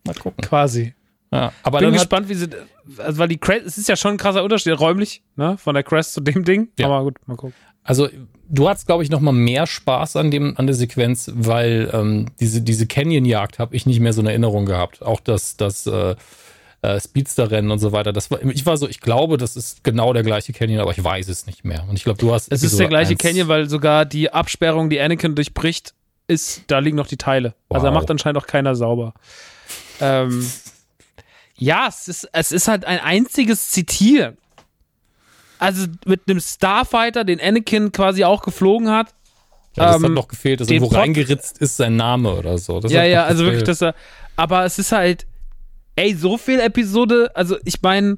Mal 0.06 0.16
gucken. 0.16 0.44
Quasi. 0.44 0.94
Ja, 1.34 1.54
aber 1.64 1.80
Bin 1.80 1.94
gespannt, 1.94 2.28
wie 2.30 2.34
sie, 2.34 2.50
also 2.98 3.18
weil 3.18 3.28
die 3.28 3.38
Crest, 3.38 3.66
es 3.66 3.78
ist 3.78 3.88
ja 3.88 3.96
schon 3.96 4.12
ein 4.12 4.18
krasser 4.18 4.44
Unterschied 4.44 4.78
räumlich, 4.80 5.24
ne, 5.36 5.58
von 5.58 5.74
der 5.74 5.84
Crest 5.84 6.14
zu 6.14 6.22
dem 6.22 6.44
Ding. 6.44 6.70
Ja. 6.78 6.88
Aber 6.88 7.04
gut, 7.04 7.16
mal 7.26 7.38
gucken. 7.38 7.54
Also 7.84 8.08
du 8.50 8.70
hattest, 8.70 8.86
glaube 8.88 9.04
ich, 9.04 9.10
noch 9.10 9.20
mal 9.22 9.32
mehr 9.32 9.66
Spaß 9.68 10.16
an 10.18 10.32
dem 10.32 10.56
an 10.58 10.68
der 10.68 10.76
Sequenz, 10.76 11.32
weil 11.34 11.90
ähm, 11.94 12.28
diese 12.40 12.62
diese 12.62 12.86
Canyon-Jagd 12.88 13.60
habe 13.60 13.76
ich 13.76 13.86
nicht 13.86 14.00
mehr 14.00 14.14
so 14.14 14.22
in 14.22 14.28
Erinnerung 14.28 14.66
gehabt. 14.66 15.02
Auch 15.02 15.20
das 15.20 15.58
das 15.58 15.88
äh, 15.88 16.16
äh, 16.84 17.00
Speedster-Rennen 17.00 17.70
und 17.72 17.80
so 17.80 17.92
weiter. 17.92 18.12
Das 18.12 18.32
war, 18.32 18.42
ich 18.44 18.66
war 18.66 18.76
so, 18.78 18.88
ich 18.90 19.02
glaube, 19.02 19.38
das 19.38 19.56
ist 19.56 19.84
genau 19.84 20.14
der 20.14 20.24
gleiche 20.24 20.52
Canyon, 20.52 20.80
aber 20.82 20.92
ich 20.92 21.04
weiß 21.04 21.28
es 21.28 21.46
nicht 21.46 21.64
mehr. 21.64 21.86
Und 21.88 21.96
ich 21.96 22.04
glaube, 22.04 22.18
du 22.20 22.34
hast 22.34 22.52
Es 22.52 22.64
ist 22.64 22.80
der 22.80 22.88
gleiche 22.88 23.12
1 23.12 23.20
Canyon, 23.22 23.48
weil 23.48 23.70
sogar 23.70 24.04
die 24.06 24.32
Absperrung, 24.34 24.90
die 24.90 25.00
Anakin 25.00 25.36
durchbricht, 25.36 25.94
ist, 26.28 26.64
da 26.68 26.80
liegen 26.80 26.98
noch 26.98 27.08
die 27.08 27.18
Teile. 27.18 27.54
Also 27.70 27.86
da 27.86 27.92
Wow. 27.92 28.00
macht 28.00 28.10
anscheinend 28.10 28.42
auch 28.42 28.48
keiner 28.48 28.74
sauber. 28.76 29.14
Ähm, 30.00 30.50
ja, 31.56 31.86
es 31.88 32.08
ist, 32.08 32.28
es 32.34 32.52
ist 32.52 32.68
halt 32.68 32.86
ein 32.86 33.00
einziges 33.00 33.70
Zitieren. 33.70 34.38
Also 35.62 35.86
mit 36.06 36.22
einem 36.28 36.40
Starfighter, 36.40 37.24
den 37.24 37.40
Anakin 37.40 37.92
quasi 37.92 38.24
auch 38.24 38.42
geflogen 38.42 38.90
hat. 38.90 39.14
Ja, 39.76 39.86
das 39.86 39.98
ähm, 39.98 40.04
hat 40.06 40.12
noch 40.14 40.28
gefehlt, 40.28 40.60
dass 40.60 40.68
irgendwo 40.70 40.90
Plot- 40.90 41.02
reingeritzt 41.02 41.60
ist 41.60 41.78
sein 41.78 41.96
Name 41.96 42.34
oder 42.34 42.58
so. 42.58 42.80
Das 42.80 42.92
ja, 42.92 43.04
ja, 43.04 43.26
also 43.26 43.46
wirklich, 43.46 43.64
dass 43.64 43.82
er. 43.82 43.94
Aber 44.36 44.66
es 44.66 44.80
ist 44.80 44.92
halt, 44.92 45.28
ey, 45.96 46.16
so 46.16 46.38
viel 46.40 46.60
Episode, 46.60 47.30
also 47.36 47.58
ich 47.64 47.82
meine, 47.84 48.18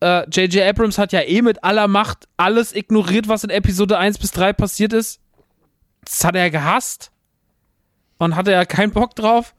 äh, 0.00 0.24
J.J. 0.30 0.62
Abrams 0.66 0.96
hat 0.96 1.12
ja 1.12 1.20
eh 1.20 1.42
mit 1.42 1.62
aller 1.62 1.88
Macht 1.88 2.26
alles 2.38 2.74
ignoriert, 2.74 3.28
was 3.28 3.44
in 3.44 3.50
Episode 3.50 3.98
1 3.98 4.18
bis 4.18 4.30
3 4.32 4.54
passiert 4.54 4.94
ist. 4.94 5.20
Das 6.04 6.24
hat 6.24 6.34
er 6.34 6.50
gehasst. 6.50 7.10
Und 8.16 8.34
hatte 8.34 8.52
ja 8.52 8.64
keinen 8.64 8.92
Bock 8.92 9.14
drauf. 9.14 9.54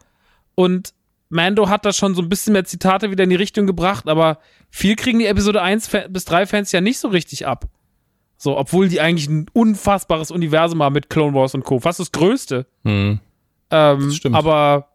Und 0.56 0.94
Mando 1.30 1.70
hat 1.70 1.86
da 1.86 1.94
schon 1.94 2.16
so 2.16 2.24
ein 2.24 2.30
bisschen 2.30 2.54
mehr 2.54 2.66
Zitate 2.66 3.12
wieder 3.12 3.24
in 3.24 3.30
die 3.30 3.36
Richtung 3.36 3.68
gebracht, 3.68 4.08
aber 4.08 4.40
viel 4.76 4.96
kriegen 4.96 5.20
die 5.20 5.28
Episode 5.28 5.62
1 5.62 5.88
Fa- 5.88 6.08
bis 6.10 6.26
3 6.26 6.48
Fans 6.48 6.72
ja 6.72 6.82
nicht 6.82 6.98
so 6.98 7.08
richtig 7.08 7.46
ab. 7.46 7.70
So, 8.38 8.58
obwohl 8.58 8.88
die 8.90 9.00
eigentlich 9.00 9.30
ein 9.30 9.46
unfassbares 9.54 10.32
Universum 10.32 10.82
haben 10.82 10.94
mit 10.94 11.12
Clone 11.12 11.36
Wars 11.36 11.54
und 11.54 11.64
Co. 11.64 11.80
Fast 11.80 12.00
das 12.00 12.12
größte. 12.12 12.66
Hm. 12.84 13.20
Ähm, 13.70 14.00
Das 14.08 14.16
stimmt. 14.16 14.36
Aber, 14.36 14.90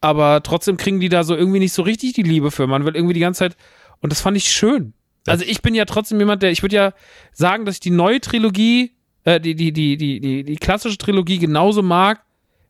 aber 0.00 0.42
trotzdem 0.44 0.76
kriegen 0.76 1.00
die 1.00 1.08
da 1.08 1.24
so 1.24 1.34
irgendwie 1.34 1.58
nicht 1.58 1.72
so 1.72 1.82
richtig 1.82 2.12
die 2.12 2.22
Liebe 2.22 2.52
für. 2.52 2.68
Man 2.68 2.84
will 2.84 2.94
irgendwie 2.94 3.14
die 3.14 3.20
ganze 3.20 3.40
Zeit. 3.40 3.56
Und 4.00 4.12
das 4.12 4.20
fand 4.20 4.36
ich 4.36 4.44
schön. 4.44 4.94
Also 5.26 5.44
ich 5.44 5.60
bin 5.60 5.74
ja 5.74 5.84
trotzdem 5.86 6.18
jemand, 6.20 6.42
der, 6.42 6.52
ich 6.52 6.62
würde 6.62 6.76
ja 6.76 6.92
sagen, 7.32 7.64
dass 7.64 7.74
ich 7.74 7.80
die 7.80 7.90
neue 7.90 8.20
Trilogie, 8.20 8.92
äh, 9.24 9.40
die, 9.40 9.54
die, 9.56 9.72
die, 9.72 9.96
die, 9.96 10.20
die, 10.20 10.44
die 10.44 10.56
klassische 10.56 10.96
Trilogie 10.98 11.38
genauso 11.38 11.82
mag, 11.82 12.22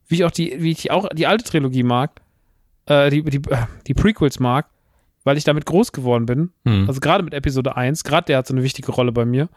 wie 0.09 0.17
ich 0.17 0.25
auch 0.25 0.31
die, 0.33 0.57
wie 0.59 0.73
ich 0.73 0.91
auch 0.91 1.09
die 1.11 1.27
alte 1.29 1.45
Trilogie 1.45 1.85
mag, 1.85 2.21
äh, 2.87 3.11
die, 3.11 3.23
die, 3.23 3.37
äh, 3.51 3.67
die 3.87 3.95
Prequels 3.95 4.41
mag, 4.41 4.67
weil 5.25 5.37
ich 5.37 5.45
damit 5.45 5.67
groß 5.67 5.93
geworden 5.93 6.27
bin. 6.27 6.51
Hm. 6.65 6.87
Also 6.89 7.01
gerade 7.01 7.23
mit 7.23 7.35
Episode 7.35 7.77
1, 7.77 8.05
gerade 8.05 8.27
der 8.27 8.39
hat 8.39 8.47
so 8.47 8.55
eine 8.55 8.63
wichtige 8.63 8.93
Rolle 8.93 9.13
bei 9.13 9.25
mir. 9.25 9.49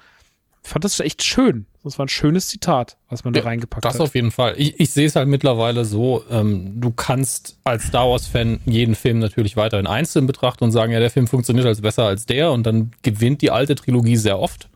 Ich 0.66 0.70
fand 0.70 0.86
das 0.86 0.98
echt 1.02 1.24
schön. 1.24 1.66
Das 1.84 2.00
war 2.00 2.06
ein 2.06 2.10
schönes 2.10 2.48
Zitat, 2.48 2.96
was 3.10 3.26
man 3.26 3.34
da 3.34 3.42
Ja, 3.42 3.46
reingepackt 3.48 3.84
Das 3.84 3.96
hat. 3.96 4.02
auf 4.02 4.16
jeden 4.16 4.32
Fall. 4.32 4.54
Ich, 4.58 4.80
ich 4.80 4.92
sehe 4.92 5.06
es 5.08 5.18
halt 5.18 5.28
mittlerweile 5.28 5.84
so, 5.84 6.24
ähm, 6.32 6.80
du 6.80 6.92
kannst 6.92 7.58
als 7.66 7.84
Star 7.88 8.10
Wars-Fan 8.10 8.62
jeden 8.66 8.96
Film 8.96 9.20
natürlich 9.20 9.58
weiterhin 9.58 9.88
einzeln 9.88 10.26
betrachten 10.26 10.64
und 10.64 10.72
sagen, 10.72 10.94
ja, 10.94 11.00
der 11.02 11.10
Film 11.10 11.28
funktioniert 11.28 11.66
als 11.66 11.82
besser 11.82 12.06
als 12.06 12.26
der 12.26 12.52
und 12.54 12.64
dann 12.66 12.92
gewinnt 13.02 13.42
die 13.42 13.52
alte 13.52 13.76
Trilogie 13.76 14.16
sehr 14.16 14.40
oft. 14.40 14.70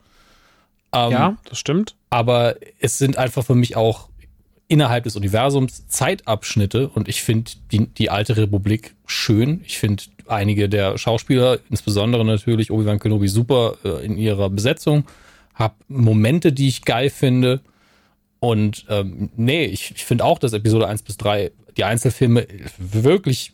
Ähm, 0.92 1.10
ja, 1.12 1.36
das 1.48 1.58
stimmt. 1.58 1.94
aber 2.10 2.56
es 2.80 2.98
sind 2.98 3.16
einfach 3.16 3.44
für 3.44 3.54
mich 3.54 3.74
auch 3.76 4.08
innerhalb 4.68 5.04
des 5.04 5.16
Universums 5.16 5.86
Zeitabschnitte 5.88 6.88
und 6.90 7.08
ich 7.08 7.22
finde 7.22 7.50
die, 7.72 7.86
die 7.86 8.10
alte 8.10 8.36
Republik 8.36 8.94
schön. 9.06 9.62
Ich 9.64 9.78
finde 9.78 10.02
einige 10.28 10.68
der 10.68 10.98
Schauspieler, 10.98 11.58
insbesondere 11.70 12.24
natürlich 12.24 12.70
Obi-Wan 12.70 12.98
Kenobi, 12.98 13.28
super 13.28 13.76
äh, 13.84 14.04
in 14.04 14.16
ihrer 14.18 14.50
Besetzung. 14.50 15.04
Hab 15.54 15.76
Momente, 15.88 16.52
die 16.52 16.68
ich 16.68 16.84
geil 16.84 17.10
finde. 17.10 17.60
Und 18.40 18.86
ähm, 18.88 19.30
nee, 19.36 19.64
ich, 19.64 19.92
ich 19.96 20.04
finde 20.04 20.24
auch, 20.24 20.38
dass 20.38 20.52
Episode 20.52 20.86
1 20.86 21.02
bis 21.02 21.16
3 21.16 21.50
die 21.76 21.84
Einzelfilme 21.84 22.46
wirklich 22.78 23.52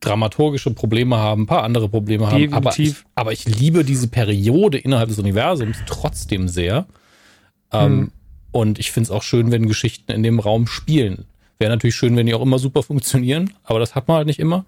dramaturgische 0.00 0.70
Probleme 0.70 1.18
haben, 1.18 1.42
ein 1.42 1.46
paar 1.46 1.64
andere 1.64 1.88
Probleme 1.88 2.30
haben. 2.30 2.54
Aber 2.54 2.78
ich, 2.78 2.94
aber 3.14 3.32
ich 3.32 3.44
liebe 3.44 3.84
diese 3.84 4.08
Periode 4.08 4.78
innerhalb 4.78 5.08
des 5.08 5.18
Universums 5.18 5.78
trotzdem 5.86 6.48
sehr. 6.48 6.86
Ähm, 7.72 8.12
Und 8.52 8.78
ich 8.78 8.90
finde 8.92 9.04
es 9.04 9.10
auch 9.10 9.22
schön, 9.22 9.50
wenn 9.52 9.68
Geschichten 9.68 10.10
in 10.12 10.22
dem 10.22 10.40
Raum 10.40 10.66
spielen. 10.66 11.26
Wäre 11.58 11.70
natürlich 11.70 11.94
schön, 11.94 12.16
wenn 12.16 12.26
die 12.26 12.34
auch 12.34 12.42
immer 12.42 12.58
super 12.58 12.82
funktionieren, 12.82 13.52
aber 13.64 13.78
das 13.78 13.94
hat 13.94 14.08
man 14.08 14.16
halt 14.18 14.26
nicht 14.26 14.38
immer. 14.38 14.64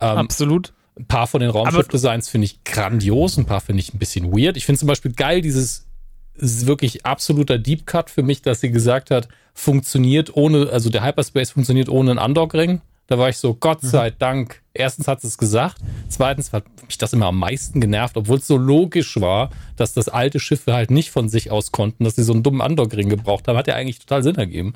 Ähm, 0.00 0.18
Absolut. 0.18 0.72
Ein 0.98 1.06
paar 1.06 1.26
von 1.26 1.40
den 1.40 1.50
Raumschiff-Designs 1.50 2.28
finde 2.28 2.46
ich 2.46 2.64
grandios, 2.64 3.36
ein 3.36 3.44
paar 3.44 3.60
finde 3.60 3.80
ich 3.80 3.92
ein 3.92 3.98
bisschen 3.98 4.32
weird. 4.32 4.56
Ich 4.56 4.64
finde 4.64 4.78
zum 4.78 4.88
Beispiel 4.88 5.12
geil, 5.12 5.42
dieses 5.42 5.86
ist 6.34 6.66
wirklich 6.66 7.04
absoluter 7.06 7.58
Deep 7.58 7.86
Cut 7.86 8.10
für 8.10 8.22
mich, 8.22 8.42
dass 8.42 8.60
sie 8.60 8.70
gesagt 8.70 9.10
hat, 9.10 9.28
funktioniert 9.54 10.36
ohne, 10.36 10.68
also 10.70 10.90
der 10.90 11.04
Hyperspace 11.04 11.50
funktioniert 11.50 11.88
ohne 11.88 12.12
einen 12.12 12.20
Undock-Ring. 12.20 12.80
Da 13.08 13.18
war 13.18 13.28
ich 13.28 13.36
so, 13.36 13.54
Gott 13.54 13.82
sei 13.82 14.10
Dank. 14.10 14.62
Erstens 14.74 15.06
hat 15.06 15.20
sie 15.20 15.28
es 15.28 15.38
gesagt. 15.38 15.76
Zweitens 16.08 16.52
hat 16.52 16.64
mich 16.84 16.98
das 16.98 17.12
immer 17.12 17.26
am 17.26 17.38
meisten 17.38 17.80
genervt, 17.80 18.16
obwohl 18.16 18.38
es 18.38 18.48
so 18.48 18.56
logisch 18.56 19.20
war, 19.20 19.50
dass 19.76 19.94
das 19.94 20.08
alte 20.08 20.40
Schiffe 20.40 20.74
halt 20.74 20.90
nicht 20.90 21.10
von 21.10 21.28
sich 21.28 21.52
aus 21.52 21.70
konnten, 21.70 22.02
dass 22.02 22.16
sie 22.16 22.24
so 22.24 22.32
einen 22.32 22.42
dummen 22.42 22.60
Undock-Ring 22.60 23.08
gebraucht 23.08 23.46
haben. 23.46 23.56
Hat 23.56 23.68
ja 23.68 23.74
eigentlich 23.74 24.00
total 24.00 24.24
Sinn 24.24 24.34
ergeben. 24.34 24.74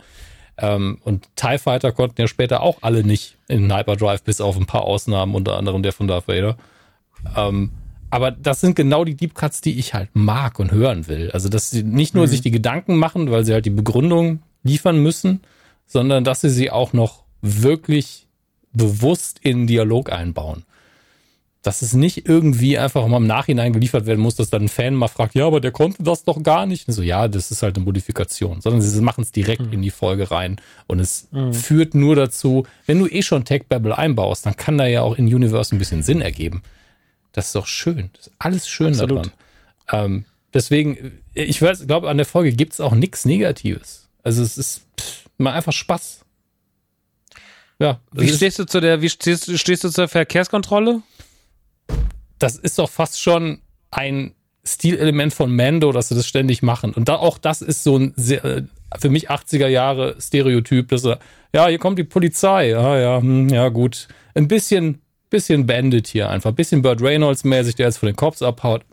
Ähm, 0.61 0.99
und 1.05 1.29
TIE 1.37 1.59
Fighter 1.59 1.93
konnten 1.93 2.21
ja 2.21 2.29
später 2.29 2.63
auch 2.63 2.79
alle 2.83 3.03
nicht 3.03 3.37
in 3.49 3.75
Hyperdrive, 3.75 4.23
bis 4.23 4.41
auf 4.41 4.57
ein 4.57 4.67
paar 4.67 4.85
Ausnahmen, 4.85 5.35
unter 5.35 5.57
anderem 5.57 5.83
der 5.83 5.93
von 5.93 6.07
Darth 6.07 6.29
Vader. 6.29 6.57
Ähm, 7.37 7.71
aber 8.11 8.33
das 8.33 8.61
sind 8.61 8.75
genau 8.75 9.05
die 9.05 9.15
Deep 9.15 9.35
Cuts, 9.35 9.61
die 9.61 9.79
ich 9.79 9.95
halt 9.95 10.11
mag 10.15 10.59
und 10.59 10.73
hören 10.73 11.07
will. 11.07 11.31
Also, 11.31 11.49
dass 11.49 11.71
sie 11.71 11.85
nicht 11.85 12.15
nur 12.15 12.27
sich 12.27 12.41
die 12.41 12.51
Gedanken 12.51 12.97
machen, 12.97 13.31
weil 13.31 13.45
sie 13.45 13.53
halt 13.53 13.67
die 13.67 13.71
Begründung 13.71 14.43
liefern 14.63 15.01
müssen, 15.01 15.41
sondern 15.87 16.25
dass 16.25 16.41
sie 16.41 16.51
sie 16.51 16.71
auch 16.71 16.93
noch 16.93 17.23
wirklich 17.41 18.27
bewusst 18.73 19.39
in 19.43 19.67
Dialog 19.67 20.13
einbauen. 20.13 20.65
Dass 21.63 21.83
es 21.83 21.93
nicht 21.93 22.27
irgendwie 22.27 22.79
einfach 22.79 23.07
mal 23.07 23.19
im 23.19 23.27
Nachhinein 23.27 23.75
geliefert 23.75 24.07
werden 24.07 24.21
muss, 24.21 24.35
dass 24.35 24.49
dann 24.49 24.63
ein 24.63 24.69
Fan 24.69 24.95
mal 24.95 25.09
fragt, 25.09 25.35
ja, 25.35 25.47
aber 25.47 25.61
der 25.61 25.73
konnte 25.73 26.03
das 26.03 26.25
doch 26.25 26.43
gar 26.43 26.65
nicht. 26.65 26.89
Und 26.89 26.95
so, 26.95 27.03
ja, 27.03 27.29
das 27.29 27.51
ist 27.51 27.63
halt 27.63 27.77
eine 27.77 27.85
Modifikation. 27.85 28.63
Sondern 28.63 28.81
sie 28.81 29.01
machen 29.03 29.23
es 29.23 29.31
direkt 29.31 29.71
in 29.73 29.83
die 29.83 29.91
Folge 29.91 30.31
rein. 30.31 30.57
Und 30.87 31.01
es 31.01 31.29
führt 31.53 31.95
nur 31.95 32.17
dazu, 32.17 32.67
wenn 32.87 32.99
du 32.99 33.07
eh 33.07 33.23
schon 33.23 33.45
Tech 33.45 33.65
Babble 33.69 33.97
einbaust, 33.97 34.47
dann 34.47 34.57
kann 34.57 34.79
da 34.79 34.87
ja 34.87 35.03
auch 35.03 35.17
in 35.17 35.27
Universe 35.27 35.75
ein 35.75 35.79
bisschen 35.79 36.03
Sinn 36.03 36.23
ergeben. 36.23 36.63
Das 37.33 37.47
ist 37.47 37.55
doch 37.55 37.67
schön. 37.67 38.11
Das 38.15 38.29
ist 38.29 38.33
alles 38.39 38.69
schön 38.69 38.89
Absolut. 38.89 39.31
daran. 39.91 40.11
Ähm, 40.13 40.25
deswegen, 40.55 41.21
ich 41.35 41.59
glaube, 41.59 42.09
an 42.09 42.17
der 42.17 42.27
Folge 42.27 42.53
gibt 42.53 42.73
es 42.73 42.81
auch 42.81 42.95
nichts 42.95 43.25
Negatives. 43.25 44.09
Also 44.23 44.43
es 44.43 44.59
ist 44.59 44.83
pff, 44.99 45.25
mal 45.39 45.53
einfach 45.53 45.73
Spaß. 45.73 46.25
Ja, 47.79 47.99
Wie 48.13 48.29
stehst 48.29 48.59
du 48.59 48.67
zu 48.67 48.81
der, 48.81 49.01
wie 49.01 49.09
stehst, 49.09 49.59
stehst 49.59 49.85
du 49.85 49.89
zur 49.89 50.07
Verkehrskontrolle? 50.07 51.01
Das 52.39 52.57
ist 52.57 52.79
doch 52.79 52.91
fast 52.91 53.21
schon 53.21 53.61
ein 53.91 54.35
Stilelement 54.65 55.33
von 55.33 55.55
Mando, 55.55 55.91
dass 55.91 56.09
sie 56.09 56.15
das 56.15 56.27
ständig 56.27 56.63
machen. 56.63 56.93
Und 56.93 57.09
da 57.09 57.17
auch 57.17 57.39
das 57.39 57.63
ist 57.63 57.83
so 57.83 57.97
ein 57.97 58.13
sehr, 58.17 58.45
äh, 58.45 58.63
für 58.99 59.09
mich 59.09 59.31
80er 59.31 59.69
Jahre 59.69 60.17
Stereotyp, 60.21 60.89
dass 60.89 61.05
er, 61.05 61.19
ja, 61.55 61.69
hier 61.69 61.79
kommt 61.79 61.99
die 61.99 62.05
Polizei. 62.05 62.69
Ja, 62.69 62.99
ja, 62.99 63.21
hm, 63.21 63.49
ja, 63.49 63.69
gut. 63.69 64.09
Ein 64.35 64.49
bisschen, 64.49 65.01
bisschen 65.31 65.67
Bandit 65.67 66.09
hier 66.09 66.29
einfach. 66.29 66.51
Ein 66.51 66.57
bisschen 66.57 66.83
Burt 66.83 67.01
Reynolds 67.01 67.45
mäßig, 67.45 67.77
der 67.77 67.87
jetzt 67.87 67.99
von 67.99 68.09
den 68.09 68.17
Cops 68.17 68.43
abhaut. 68.43 68.85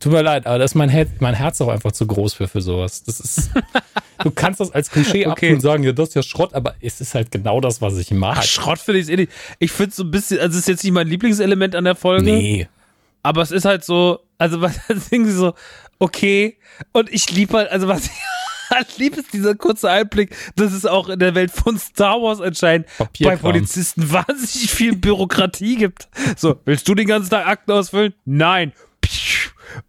Tut 0.00 0.12
mir 0.12 0.22
leid, 0.22 0.46
aber 0.46 0.58
das 0.58 0.72
ist 0.72 0.74
mein, 0.74 0.90
mein 1.20 1.34
Herz 1.34 1.60
auch 1.60 1.68
einfach 1.68 1.92
zu 1.92 2.06
groß 2.06 2.34
für, 2.34 2.48
für 2.48 2.60
sowas. 2.60 3.04
Das 3.04 3.20
ist, 3.20 3.50
du 4.22 4.30
kannst 4.30 4.60
das 4.60 4.70
als 4.72 4.90
Klischee 4.90 5.26
Okay. 5.26 5.52
und 5.54 5.60
sagen, 5.60 5.82
ja, 5.82 5.92
das 5.92 6.08
ist 6.10 6.14
ja 6.14 6.22
Schrott, 6.22 6.54
aber 6.54 6.74
es 6.80 7.00
ist 7.00 7.14
halt 7.14 7.30
genau 7.30 7.60
das, 7.60 7.80
was 7.80 7.96
ich 7.98 8.10
mag. 8.10 8.36
Ach, 8.38 8.42
Schrott 8.42 8.78
finde 8.78 9.00
ich 9.00 9.08
eh 9.08 9.16
nicht. 9.16 9.32
Ich 9.58 9.72
finde 9.72 9.90
es 9.90 9.96
so 9.96 10.04
ein 10.04 10.10
bisschen, 10.10 10.38
also 10.40 10.54
es 10.54 10.60
ist 10.62 10.68
jetzt 10.68 10.84
nicht 10.84 10.92
mein 10.92 11.08
Lieblingselement 11.08 11.74
an 11.74 11.84
der 11.84 11.94
Folge, 11.96 12.24
Nee. 12.32 12.68
aber 13.22 13.42
es 13.42 13.50
ist 13.50 13.64
halt 13.64 13.84
so, 13.84 14.20
also 14.38 14.60
was 14.60 14.78
irgendwie 15.10 15.32
so, 15.32 15.54
okay. 15.98 16.56
Und 16.92 17.12
ich 17.12 17.30
liebe 17.30 17.54
halt, 17.56 17.70
also 17.70 17.88
was 17.88 18.06
ich 18.06 18.10
halt 18.70 18.98
liebe, 18.98 19.20
ist 19.20 19.32
dieser 19.32 19.54
kurze 19.54 19.88
Einblick, 19.90 20.34
dass 20.56 20.72
es 20.72 20.84
auch 20.86 21.08
in 21.08 21.18
der 21.20 21.34
Welt 21.34 21.50
von 21.52 21.78
Star 21.78 22.20
Wars 22.20 22.40
anscheinend 22.40 22.86
bei. 23.22 23.36
Polizisten 23.36 24.10
wahnsinnig 24.12 24.70
viel 24.70 24.96
Bürokratie 24.96 25.76
gibt. 25.76 26.08
So, 26.36 26.60
willst 26.64 26.88
du 26.88 26.94
den 26.94 27.06
ganzen 27.06 27.30
Tag 27.30 27.46
Akten 27.46 27.70
ausfüllen? 27.72 28.12
Nein. 28.24 28.72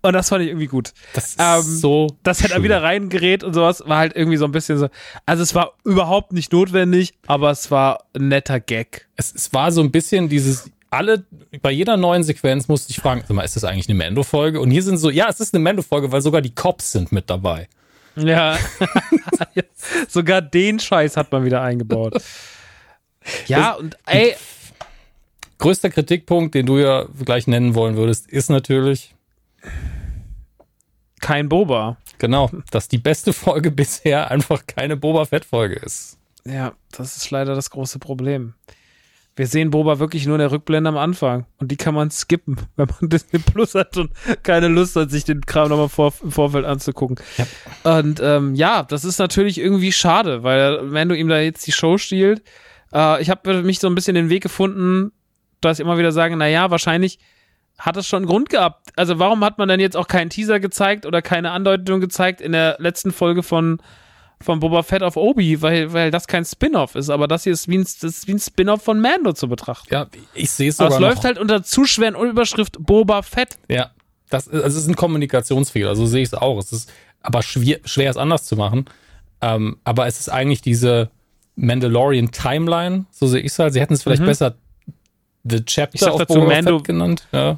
Und 0.02 0.14
das 0.14 0.30
fand 0.30 0.44
ich 0.44 0.50
irgendwie 0.50 0.68
gut. 0.68 0.94
Das 1.14 1.26
ist 1.30 1.40
Ähm, 1.40 1.62
so. 1.62 2.08
dass 2.24 2.42
er 2.42 2.50
da 2.50 2.56
schön. 2.56 2.64
wieder 2.64 2.82
reingerät 2.84 3.44
und 3.44 3.54
sowas, 3.54 3.84
war 3.86 3.98
halt 4.00 4.16
irgendwie 4.16 4.38
so 4.38 4.46
ein 4.46 4.52
bisschen 4.52 4.78
so. 4.78 4.90
Also 5.26 5.44
es 5.44 5.54
war 5.56 5.74
überhaupt 5.84 6.34
nicht 6.34 6.52
notwendig, 6.52 7.14
aber 7.28 7.52
es 7.52 7.70
war 7.72 8.04
ein 8.16 8.28
netter 8.30 8.60
Gag. 8.60 9.08
es, 9.16 9.34
es 9.34 9.54
war 9.54 9.72
so 9.72 9.82
ein 9.82 9.92
bisschen 9.92 10.30
dieses, 10.30 10.70
alle, 10.90 11.26
bei 11.62 11.72
jeder 11.72 11.98
neuen 11.98 12.24
Sequenz 12.24 12.68
musste 12.68 12.92
ich 12.92 12.98
fragen, 13.00 13.24
mal, 13.36 13.44
ist 13.44 13.56
das 13.56 13.64
eigentlich 13.66 13.90
eine 13.90 13.98
Mando-Folge? 13.98 14.60
Und 14.62 14.72
hier 14.72 14.84
sind 14.84 14.98
so, 14.98 15.10
ja, 15.10 15.28
es 15.30 15.40
ist 15.40 15.54
eine 15.54 15.62
Mando-Folge, 15.64 16.12
weil 16.12 16.22
sogar 16.22 16.42
die 16.42 16.56
Cops 16.56 16.92
sind 16.94 17.12
mit 17.12 17.30
dabei. 17.30 17.68
Ja. 18.16 18.58
Sogar 20.08 20.42
den 20.42 20.80
Scheiß 20.80 21.18
hat 21.18 21.32
man 21.32 21.46
wieder 21.46 21.62
eingebaut. 21.62 22.16
Ja, 23.48 23.74
und 23.74 23.98
ey, 24.06 24.36
größter 25.58 25.90
Kritikpunkt, 25.90 26.56
den 26.56 26.66
du 26.66 26.78
ja 26.80 27.08
gleich 27.26 27.46
nennen 27.46 27.76
wollen 27.76 27.98
würdest, 27.98 28.26
ist 28.32 28.50
natürlich 28.50 29.14
Kein 31.20 31.50
Boba. 31.50 31.98
genau, 32.20 32.50
dass 32.72 32.88
die 32.88 33.00
beste 33.00 33.34
Folge 33.34 33.72
bisher 33.72 34.32
einfach 34.32 34.66
keine 34.68 34.98
Boba 34.98 35.26
Fett 35.26 35.46
Folge 35.46 35.76
ist. 35.76 36.18
Ja, 36.46 36.74
das 36.92 37.18
ist 37.18 37.30
leider 37.32 37.56
das 37.56 37.70
große 37.70 38.00
Problem. 38.00 38.54
Wir 39.36 39.46
sehen 39.46 39.70
Boba 39.70 40.00
wirklich 40.00 40.26
nur 40.26 40.36
in 40.36 40.40
der 40.40 40.52
Rückblende 40.52 40.88
am 40.88 40.98
Anfang. 40.98 41.46
Und 41.58 41.70
die 41.70 41.78
kann 41.78 41.94
man 41.94 42.10
skippen, 42.10 42.58
wenn 42.76 42.88
man 43.00 43.10
Disney 43.10 43.40
Plus 43.40 43.76
hat 43.76 43.96
und 43.98 44.12
keine 44.44 44.68
Lust 44.68 44.96
hat, 44.96 45.12
sich 45.12 45.26
den 45.26 45.42
Kram 45.42 45.70
nochmal 45.70 45.90
vor, 45.90 46.14
im 46.24 46.32
Vorfeld 46.32 46.66
anzugucken. 46.66 47.18
Und 47.84 48.20
ähm, 48.20 48.56
ja, 48.56 48.84
das 48.84 49.06
ist 49.06 49.20
natürlich 49.20 49.60
irgendwie 49.60 49.92
schade, 49.92 50.44
weil 50.44 50.92
wenn 50.92 51.08
du 51.08 51.16
ihm 51.16 51.28
da 51.28 51.40
jetzt 51.40 51.68
die 51.68 51.72
Show 51.72 51.98
stiehlt, 52.00 52.42
äh, 52.94 53.22
ich 53.22 53.30
habe 53.30 53.62
mich 53.62 53.80
so 53.80 53.88
ein 53.88 53.96
bisschen 53.96 54.16
den 54.16 54.30
Weg 54.30 54.42
gefunden, 54.42 55.12
dass 55.62 55.78
ich 55.78 55.86
immer 55.86 56.00
wieder 56.00 56.12
sagen, 56.12 56.38
na 56.38 56.48
ja, 56.48 56.72
wahrscheinlich 56.72 57.20
hat 57.78 57.98
es 57.98 58.08
schon 58.08 58.18
einen 58.18 58.26
Grund 58.28 58.50
gehabt. 58.50 58.90
Also 58.96 59.20
warum 59.20 59.44
hat 59.44 59.58
man 59.58 59.68
dann 59.68 59.80
jetzt 59.80 59.96
auch 59.96 60.08
keinen 60.08 60.30
Teaser 60.30 60.60
gezeigt 60.60 61.06
oder 61.06 61.22
keine 61.22 61.52
Andeutung 61.52 62.00
gezeigt 62.02 62.42
in 62.42 62.52
der 62.52 62.76
letzten 62.80 63.12
Folge 63.12 63.44
von 63.44 63.80
von 64.40 64.60
Boba 64.60 64.84
Fett 64.84 65.02
auf 65.02 65.18
Obi, 65.18 65.64
weil, 65.64 65.94
weil 65.94 66.12
das 66.12 66.28
kein 66.28 66.46
Spin-off 66.46 66.94
ist, 66.94 67.10
aber 67.10 67.28
das 67.28 67.44
hier 67.46 67.54
ist 67.54 67.68
wie 67.68 67.80
ein, 67.80 67.82
das 67.84 68.04
ist 68.04 68.28
wie 68.28 68.34
ein 68.34 68.40
Spin-off 68.40 68.84
von 68.84 69.00
Mando 69.02 69.34
zu 69.34 69.48
betrachten. 69.50 69.92
Ja, 69.92 70.06
ich 70.36 70.52
sehe 70.52 70.70
es 70.70 70.80
aber 70.80 70.92
sogar 70.92 71.10
es 71.10 71.16
läuft 71.16 71.26
halt 71.26 71.40
unter 71.40 71.64
zu 71.64 71.86
schweren 71.86 72.14
Überschrift 72.16 72.78
Boba 72.80 73.24
Fett. 73.24 73.58
Ja, 73.68 73.90
das 74.30 74.48
also 74.48 74.64
es 74.66 74.76
ist 74.76 74.88
ein 74.88 74.96
Kommunikationsfehler, 74.96 75.96
so 75.96 76.06
sehe 76.06 76.22
ich 76.22 76.28
es 76.28 76.34
auch. 76.36 76.60
Es 76.60 76.72
ist 76.72 76.92
aber 77.22 77.42
schwer, 77.42 77.80
schwer 77.86 78.12
es 78.12 78.18
anders 78.18 78.46
zu 78.46 78.56
machen. 78.56 78.86
Ähm, 79.42 79.78
aber 79.84 80.06
es 80.06 80.20
ist 80.20 80.30
eigentlich 80.30 80.62
diese 80.62 81.10
Mandalorian 81.56 82.30
Timeline, 82.32 83.06
so 83.10 83.26
sehe 83.26 83.40
ich 83.42 83.48
es 83.54 83.58
halt. 83.60 83.74
Sie 83.74 83.82
hätten 83.82 83.94
es 83.96 84.04
vielleicht 84.04 84.24
besser 84.24 84.56
The 85.44 85.56
Mhm. 85.58 85.60
Ich 85.62 85.66
Chapter 85.66 85.98
sag 85.98 86.18
dazu 86.28 86.42
Mando- 86.42 86.82
genannt. 86.84 87.28
Ja. 87.32 87.58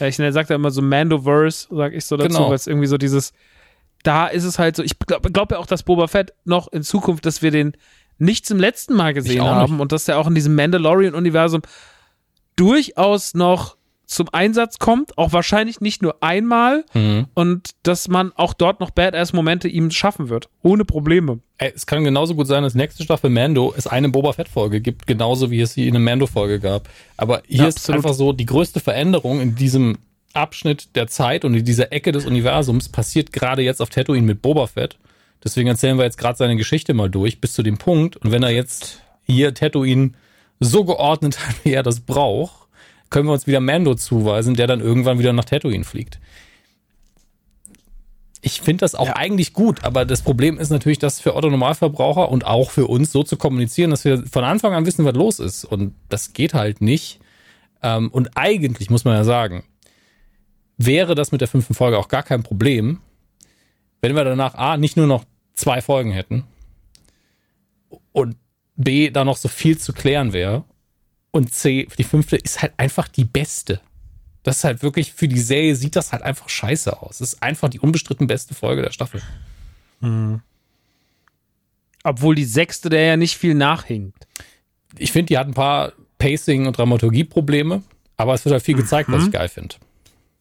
Ja, 0.00 0.06
ich 0.08 0.16
sag 0.16 0.46
da 0.48 0.54
immer 0.54 0.70
so 0.70 0.82
Mandoverse, 0.82 1.68
sag 1.70 1.92
ich 1.92 2.04
so 2.04 2.16
dazu, 2.16 2.28
Genau. 2.28 2.48
weil 2.48 2.56
es 2.56 2.66
irgendwie 2.66 2.86
so 2.88 2.96
dieses, 2.98 3.32
da 4.02 4.26
ist 4.26 4.44
es 4.44 4.58
halt 4.58 4.76
so, 4.76 4.82
ich 4.82 4.98
glaube 4.98 5.30
glaub 5.30 5.52
ja 5.52 5.58
auch, 5.58 5.66
dass 5.66 5.82
Boba 5.82 6.06
Fett 6.08 6.32
noch 6.44 6.68
in 6.72 6.82
Zukunft, 6.82 7.26
dass 7.26 7.42
wir 7.42 7.50
den 7.50 7.74
nicht 8.18 8.46
zum 8.46 8.58
letzten 8.58 8.94
Mal 8.94 9.14
gesehen 9.14 9.42
haben 9.44 9.72
nicht. 9.74 9.80
und 9.80 9.92
dass 9.92 10.04
der 10.04 10.18
auch 10.18 10.26
in 10.26 10.34
diesem 10.34 10.54
Mandalorian-Universum 10.54 11.62
durchaus 12.56 13.34
noch 13.34 13.76
zum 14.10 14.28
Einsatz 14.32 14.78
kommt, 14.78 15.16
auch 15.16 15.32
wahrscheinlich 15.32 15.80
nicht 15.80 16.02
nur 16.02 16.22
einmal 16.22 16.84
Mhm. 16.94 17.26
und 17.34 17.70
dass 17.84 18.08
man 18.08 18.32
auch 18.34 18.54
dort 18.54 18.80
noch 18.80 18.90
Badass-Momente 18.90 19.68
ihm 19.68 19.90
schaffen 19.92 20.28
wird, 20.28 20.48
ohne 20.62 20.84
Probleme. 20.84 21.38
Ey, 21.58 21.72
es 21.74 21.86
kann 21.86 22.02
genauso 22.02 22.34
gut 22.34 22.48
sein, 22.48 22.62
dass 22.64 22.74
nächste 22.74 23.04
Staffel 23.04 23.30
Mando 23.30 23.72
es 23.76 23.86
eine 23.86 24.08
Boba 24.08 24.32
Fett 24.32 24.48
Folge 24.48 24.80
gibt, 24.80 25.06
genauso 25.06 25.50
wie 25.52 25.60
es 25.60 25.74
sie 25.74 25.86
in 25.86 25.94
einer 25.94 26.04
Mando 26.04 26.26
Folge 26.26 26.58
gab. 26.58 26.88
Aber 27.16 27.42
hier 27.46 27.62
Ja, 27.62 27.68
ist 27.68 27.88
einfach 27.88 28.14
so 28.14 28.32
die 28.32 28.46
größte 28.46 28.80
Veränderung 28.80 29.40
in 29.40 29.54
diesem 29.54 29.98
Abschnitt 30.32 30.96
der 30.96 31.06
Zeit 31.06 31.44
und 31.44 31.54
in 31.54 31.64
dieser 31.64 31.92
Ecke 31.92 32.10
des 32.12 32.26
Universums 32.26 32.88
passiert 32.88 33.32
gerade 33.32 33.62
jetzt 33.62 33.80
auf 33.80 33.90
Tatooine 33.90 34.26
mit 34.26 34.42
Boba 34.42 34.66
Fett. 34.66 34.96
Deswegen 35.44 35.68
erzählen 35.68 35.96
wir 35.98 36.04
jetzt 36.04 36.18
gerade 36.18 36.36
seine 36.36 36.56
Geschichte 36.56 36.94
mal 36.94 37.08
durch 37.10 37.40
bis 37.40 37.52
zu 37.52 37.62
dem 37.62 37.78
Punkt. 37.78 38.16
Und 38.16 38.30
wenn 38.32 38.42
er 38.42 38.50
jetzt 38.50 39.02
hier 39.22 39.54
Tatooine 39.54 40.12
so 40.58 40.84
geordnet 40.84 41.38
hat, 41.46 41.54
wie 41.64 41.72
er 41.72 41.82
das 41.82 42.00
braucht, 42.00 42.59
können 43.10 43.28
wir 43.28 43.32
uns 43.32 43.46
wieder 43.46 43.60
Mando 43.60 43.94
zuweisen, 43.94 44.54
der 44.54 44.66
dann 44.66 44.80
irgendwann 44.80 45.18
wieder 45.18 45.32
nach 45.32 45.44
Tatooine 45.44 45.84
fliegt. 45.84 46.20
Ich 48.42 48.62
finde 48.62 48.80
das 48.82 48.94
auch 48.94 49.08
Ja. 49.08 49.16
eigentlich 49.16 49.52
gut, 49.52 49.84
aber 49.84 50.06
das 50.06 50.22
Problem 50.22 50.58
ist 50.58 50.70
natürlich, 50.70 50.98
das 50.98 51.20
für 51.20 51.34
Otto 51.36 51.50
Normalverbraucher 51.50 52.30
und 52.30 52.46
auch 52.46 52.70
für 52.70 52.86
uns 52.86 53.12
so 53.12 53.22
zu 53.22 53.36
kommunizieren, 53.36 53.90
dass 53.90 54.04
wir 54.04 54.24
von 54.26 54.44
Anfang 54.44 54.72
an 54.72 54.86
wissen, 54.86 55.04
was 55.04 55.14
los 55.14 55.40
ist. 55.40 55.64
Und 55.64 55.94
das 56.08 56.32
geht 56.32 56.54
halt 56.54 56.80
nicht. 56.80 57.20
Ähm, 57.82 58.08
und 58.10 58.30
eigentlich 58.36 58.88
muss 58.88 59.04
man 59.04 59.14
ja 59.14 59.24
sagen, 59.24 59.64
wäre 60.78 61.14
das 61.14 61.32
mit 61.32 61.42
der 61.42 61.48
fünften 61.48 61.74
Folge 61.74 61.98
auch 61.98 62.08
gar 62.08 62.22
kein 62.22 62.42
Problem, 62.42 63.00
wenn 64.00 64.16
wir 64.16 64.24
danach 64.24 64.54
A, 64.54 64.78
nicht 64.78 64.96
nur 64.96 65.06
noch 65.06 65.24
zwei 65.54 65.82
Folgen 65.82 66.10
hätten 66.10 66.44
und 68.12 68.36
B, 68.76 69.10
da 69.10 69.26
noch 69.26 69.36
so 69.36 69.48
viel 69.48 69.76
zu 69.76 69.92
klären 69.92 70.32
wäre 70.32 70.64
und 71.32 71.52
C, 71.54 71.86
die 71.98 72.04
fünfte 72.04 72.36
ist 72.36 72.62
halt 72.62 72.72
einfach 72.76 73.08
die 73.08 73.24
beste. 73.24 73.80
Das 74.42 74.58
ist 74.58 74.64
halt 74.64 74.82
wirklich, 74.82 75.12
für 75.12 75.28
die 75.28 75.38
Serie 75.40 75.76
sieht 75.76 75.96
das 75.96 76.12
halt 76.12 76.22
einfach 76.22 76.48
scheiße 76.48 77.00
aus. 77.02 77.20
Es 77.20 77.34
ist 77.34 77.42
einfach 77.42 77.68
die 77.68 77.78
unbestritten 77.80 78.26
beste 78.26 78.54
Folge 78.54 78.82
der 78.82 78.90
Staffel. 78.90 79.20
Obwohl 82.02 82.34
die 82.34 82.44
sechste, 82.44 82.88
der 82.88 83.02
ja 83.04 83.16
nicht 83.16 83.36
viel 83.36 83.54
nachhinkt. 83.54 84.26
Ich 84.96 85.12
finde, 85.12 85.26
die 85.26 85.38
hat 85.38 85.46
ein 85.46 85.54
paar 85.54 85.92
Pacing- 86.18 86.66
und 86.66 86.76
Dramaturgie-Probleme, 86.78 87.82
aber 88.16 88.34
es 88.34 88.44
wird 88.44 88.54
halt 88.54 88.64
viel 88.64 88.76
gezeigt, 88.76 89.10
was 89.12 89.24
ich 89.26 89.30
geil 89.32 89.48
finde. 89.48 89.76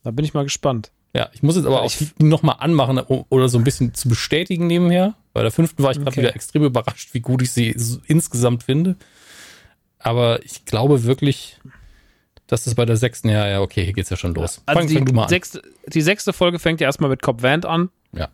Da 0.03 0.11
bin 0.11 0.24
ich 0.26 0.34
mal 0.34 0.43
gespannt. 0.43 0.92
Ja, 1.14 1.30
ich 1.34 1.43
muss 1.43 1.56
jetzt 1.56 1.66
aber 1.66 1.82
auch 1.82 1.92
nochmal 2.19 2.58
anmachen 2.59 3.00
oder 3.00 3.50
so 3.50 3.58
ein 3.58 3.64
bisschen 3.64 3.93
zu 3.93 4.08
bestätigen 4.08 4.68
nebenher. 4.68 5.16
Bei 5.34 5.42
der 5.42 5.51
fünften 5.51 5.84
war 5.84 5.92
ich 5.92 5.98
gerade 5.98 6.11
Okay. 6.11 6.22
wieder 6.22 6.35
extrem 6.35 6.64
überrascht, 6.64 7.14
wie 7.14 7.19
gut 7.19 7.42
ich 7.42 7.51
sie 7.51 7.76
insgesamt 8.08 8.64
finde. 8.64 8.95
Aber 10.00 10.44
ich 10.44 10.66
glaube 10.66 11.03
wirklich, 11.03 11.60
dass 12.48 12.66
es 12.66 12.76
bei 12.76 12.86
der 12.86 12.98
sechsten, 12.98 13.30
ja, 13.30 13.48
ja, 13.48 13.61
okay, 13.61 13.84
hier 13.84 13.94
geht's 13.94 14.10
ja 14.10 14.18
schon 14.18 14.34
los. 14.34 14.61
Also 14.66 14.80
fang, 14.80 14.88
die, 14.88 14.95
fang 14.95 15.06
du 15.06 15.14
mal 15.14 15.24
an. 15.24 15.30
Sechste, 15.30 15.61
die 15.88 16.02
sechste 16.02 16.34
Folge 16.34 16.58
fängt 16.58 16.82
ja 16.82 16.88
erstmal 16.88 17.10
mit 17.10 17.22
Cobb 17.22 17.44
Vanth 17.44 17.66
an. 17.66 17.90
Ja. 18.11 18.30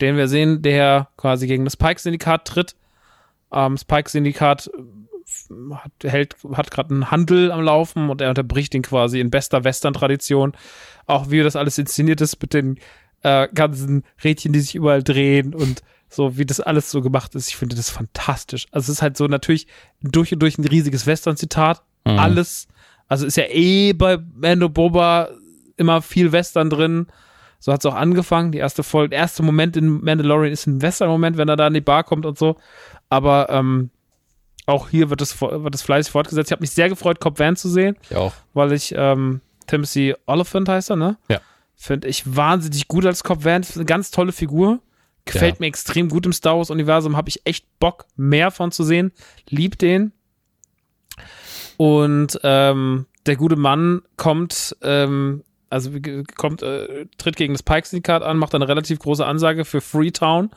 den 0.00 0.16
wir 0.16 0.26
sehen, 0.28 0.62
der 0.62 1.08
quasi 1.16 1.46
gegen 1.46 1.64
das 1.64 1.76
Pike-Syndikat 1.76 2.46
tritt. 2.46 2.76
Ähm, 3.52 3.74
das 3.74 3.84
Pike-Syndikat 3.84 4.70
äh, 4.72 5.74
hat, 5.74 5.92
hält, 6.02 6.36
hat 6.54 6.70
gerade 6.70 6.94
einen 6.94 7.10
Handel 7.10 7.52
am 7.52 7.60
Laufen 7.60 8.08
und 8.08 8.22
er 8.22 8.30
unterbricht 8.30 8.74
ihn 8.74 8.82
quasi 8.82 9.20
in 9.20 9.30
bester 9.30 9.64
Western-Tradition. 9.64 10.52
Auch 11.06 11.30
wie 11.30 11.42
das 11.42 11.56
alles 11.56 11.76
inszeniert 11.76 12.20
ist 12.20 12.40
mit 12.40 12.54
den 12.54 12.78
äh, 13.22 13.48
ganzen 13.52 14.04
Rädchen, 14.22 14.52
die 14.52 14.60
sich 14.60 14.74
überall 14.74 15.02
drehen 15.02 15.54
und 15.54 15.82
so, 16.08 16.38
wie 16.38 16.46
das 16.46 16.60
alles 16.60 16.90
so 16.90 17.00
gemacht 17.02 17.34
ist. 17.34 17.48
Ich 17.48 17.56
finde 17.56 17.76
das 17.76 17.90
fantastisch. 17.90 18.66
Also 18.70 18.90
es 18.90 18.98
ist 18.98 19.02
halt 19.02 19.16
so 19.16 19.26
natürlich 19.26 19.66
durch 20.02 20.32
und 20.32 20.40
durch 20.40 20.58
ein 20.58 20.64
riesiges 20.64 21.06
Western-Zitat. 21.06 21.82
Mhm. 22.06 22.18
Alles. 22.18 22.66
Also 23.08 23.26
ist 23.26 23.36
ja 23.36 23.44
eh 23.48 23.92
bei 23.92 24.18
Mando 24.34 24.68
Boba 24.68 25.28
immer 25.76 26.02
viel 26.02 26.32
Western 26.32 26.70
drin. 26.70 27.06
So 27.60 27.72
hat 27.72 27.80
es 27.80 27.86
auch 27.86 27.94
angefangen. 27.94 28.52
Die 28.52 28.58
erste 28.58 28.82
Folge, 28.82 29.10
der 29.10 29.18
erste 29.20 29.42
Moment 29.42 29.76
in 29.76 30.02
Mandalorian 30.02 30.52
ist 30.52 30.66
ein 30.66 30.80
Western-Moment, 30.80 31.36
wenn 31.36 31.48
er 31.48 31.56
da 31.56 31.66
in 31.66 31.74
die 31.74 31.80
Bar 31.80 32.04
kommt 32.04 32.24
und 32.24 32.38
so. 32.38 32.56
Aber 33.08 33.48
ähm, 33.50 33.90
auch 34.66 34.88
hier 34.90 35.10
wird 35.10 35.20
es, 35.22 35.40
wird 35.40 35.74
es 35.74 35.82
fleißig 35.82 36.12
fortgesetzt. 36.12 36.48
Ich 36.48 36.52
habe 36.52 36.60
mich 36.62 36.70
sehr 36.70 36.88
gefreut, 36.88 37.20
Cobb 37.20 37.38
Van 37.38 37.56
zu 37.56 37.68
sehen, 37.68 37.96
Ich 38.10 38.16
auch. 38.16 38.32
weil 38.54 38.72
ich 38.72 38.94
ähm, 38.96 39.40
Timothy 39.66 40.14
Oliphant 40.26 40.68
heißt 40.68 40.90
er, 40.90 40.96
ne? 40.96 41.16
Ja. 41.28 41.40
Finde 41.74 42.08
ich 42.08 42.36
wahnsinnig 42.36 42.88
gut 42.88 43.06
als 43.06 43.22
Cobb 43.24 43.44
Van. 43.44 43.64
Eine 43.74 43.84
ganz 43.84 44.10
tolle 44.10 44.32
Figur. 44.32 44.80
Gefällt 45.32 45.56
Ja. 45.56 45.60
mir 45.60 45.66
extrem 45.66 46.08
gut 46.08 46.26
im 46.26 46.32
Star 46.32 46.56
Wars-Universum. 46.58 47.16
Habe 47.16 47.28
ich 47.28 47.40
echt 47.44 47.66
Bock, 47.78 48.06
mehr 48.16 48.50
von 48.50 48.72
zu 48.72 48.82
sehen. 48.84 49.12
Lieb 49.48 49.78
den. 49.78 50.12
Und 51.76 52.40
ähm, 52.42 53.06
der 53.26 53.36
gute 53.36 53.56
Mann 53.56 54.02
kommt, 54.16 54.76
ähm, 54.82 55.44
also 55.70 55.90
kommt, 56.36 56.62
äh, 56.62 57.06
tritt 57.18 57.36
gegen 57.36 57.54
das 57.54 57.62
Pike-Syndikat 57.62 58.22
an, 58.22 58.38
macht 58.38 58.54
eine 58.54 58.66
relativ 58.68 58.98
große 58.98 59.24
Ansage 59.24 59.64
für 59.64 59.80
Freetown. 59.80 60.50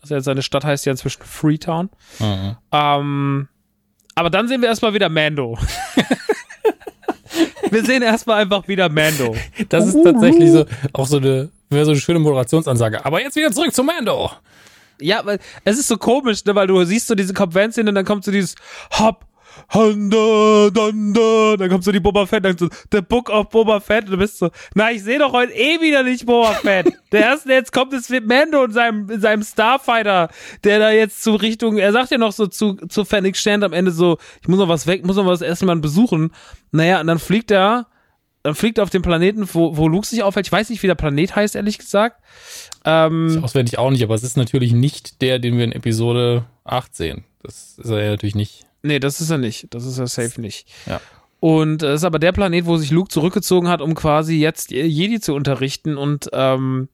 Das 0.00 0.10
heißt, 0.10 0.24
seine 0.24 0.42
Stadt 0.42 0.64
heißt 0.64 0.86
ja 0.86 0.92
inzwischen 0.92 1.22
Freetown. 1.22 1.90
Mhm. 2.18 2.56
Ähm, 2.72 3.48
aber 4.14 4.30
dann 4.30 4.48
sehen 4.48 4.60
wir 4.60 4.68
erstmal 4.68 4.94
wieder 4.94 5.08
Mando. 5.08 5.58
wir 7.70 7.84
sehen 7.84 8.02
erstmal 8.02 8.42
einfach 8.42 8.68
wieder 8.68 8.88
Mando. 8.88 9.34
Das 9.68 9.86
ist 9.86 10.02
tatsächlich 10.02 10.50
so, 10.50 10.66
auch 10.92 11.06
so 11.06 11.18
eine, 11.18 11.50
wäre 11.72 11.84
so 11.84 11.92
eine 11.92 12.00
schöne 12.00 12.18
Moderationsansage. 12.18 13.04
Aber 13.04 13.20
jetzt 13.20 13.36
wieder 13.36 13.50
zurück 13.52 13.74
zu 13.74 13.82
Mando. 13.82 14.30
Ja, 15.00 15.24
weil 15.24 15.38
es 15.64 15.78
ist 15.78 15.88
so 15.88 15.96
komisch, 15.96 16.44
ne, 16.44 16.54
weil 16.54 16.66
du 16.66 16.82
siehst 16.84 17.08
so 17.08 17.14
diese 17.14 17.34
Convention 17.34 17.88
und 17.88 17.94
dann 17.94 18.04
kommt 18.04 18.24
so 18.24 18.30
dieses 18.30 18.54
Hop, 18.98 19.26
Handa, 19.68 20.70
Danda, 20.70 21.56
dann 21.56 21.68
kommt 21.68 21.84
so 21.84 21.92
die 21.92 22.00
Boba 22.00 22.26
Fett, 22.26 22.44
dann 22.44 22.56
so 22.56 22.68
The 22.90 23.00
Book 23.00 23.30
of 23.30 23.48
Boba 23.50 23.80
Fett 23.80 24.04
und 24.04 24.12
du 24.12 24.16
bist 24.18 24.38
so, 24.38 24.50
na, 24.74 24.90
ich 24.90 25.02
sehe 25.02 25.18
doch 25.18 25.32
heute 25.32 25.52
eh 25.52 25.80
wieder 25.80 26.02
nicht 26.02 26.26
Boba 26.26 26.52
Fett. 26.54 26.92
Der 27.12 27.20
erste, 27.20 27.48
der 27.48 27.58
jetzt 27.58 27.72
kommt, 27.72 27.92
ist 27.92 28.10
mit 28.10 28.26
Mando 28.26 28.62
und 28.62 28.72
seinem, 28.72 29.20
seinem 29.20 29.42
Starfighter, 29.42 30.30
der 30.64 30.78
da 30.78 30.90
jetzt 30.90 31.22
zu 31.22 31.34
Richtung, 31.34 31.76
er 31.76 31.92
sagt 31.92 32.10
ja 32.10 32.18
noch 32.18 32.32
so 32.32 32.46
zu, 32.46 32.74
zu 32.74 33.04
Fennec 33.04 33.36
Stand 33.36 33.64
am 33.64 33.74
Ende 33.74 33.90
so, 33.90 34.16
ich 34.40 34.48
muss 34.48 34.58
noch 34.58 34.68
was 34.68 34.86
weg, 34.86 35.04
muss 35.04 35.16
noch 35.16 35.26
was 35.26 35.42
erstmal 35.42 35.76
besuchen. 35.76 36.32
Naja, 36.70 37.00
und 37.00 37.06
dann 37.08 37.18
fliegt 37.18 37.50
er, 37.50 37.86
dann 38.42 38.54
fliegt 38.54 38.78
er 38.78 38.84
auf 38.84 38.90
den 38.90 39.02
Planeten, 39.02 39.48
wo, 39.52 39.76
wo 39.76 39.88
Luke 39.88 40.06
sich 40.06 40.22
aufhält. 40.22 40.46
Ich 40.46 40.52
weiß 40.52 40.70
nicht, 40.70 40.82
wie 40.82 40.88
der 40.88 40.94
Planet 40.94 41.36
heißt, 41.36 41.54
ehrlich 41.54 41.78
gesagt. 41.78 42.20
Ähm, 42.84 43.40
Auswendig 43.42 43.78
auch 43.78 43.90
nicht, 43.90 44.02
aber 44.02 44.14
es 44.14 44.24
ist 44.24 44.36
natürlich 44.36 44.72
nicht 44.72 45.22
der, 45.22 45.38
den 45.38 45.56
wir 45.56 45.64
in 45.64 45.72
Episode 45.72 46.44
8 46.64 46.94
sehen. 46.94 47.24
Das 47.42 47.78
ist 47.78 47.90
er 47.90 48.02
ja 48.02 48.10
natürlich 48.10 48.34
nicht. 48.34 48.66
Nee, 48.82 48.98
das 48.98 49.20
ist 49.20 49.30
er 49.30 49.38
nicht. 49.38 49.72
Das 49.74 49.84
ist 49.84 49.98
er 49.98 50.08
safe 50.08 50.40
nicht. 50.40 50.68
Ja. 50.86 51.00
Und 51.38 51.82
es 51.82 52.00
ist 52.00 52.04
aber 52.04 52.18
der 52.18 52.32
Planet, 52.32 52.66
wo 52.66 52.76
sich 52.76 52.90
Luke 52.90 53.08
zurückgezogen 53.08 53.68
hat, 53.68 53.80
um 53.80 53.94
quasi 53.94 54.36
jetzt 54.36 54.70
Jedi 54.70 55.20
zu 55.20 55.34
unterrichten. 55.34 55.96
Und 55.96 56.30
ähm, 56.32 56.88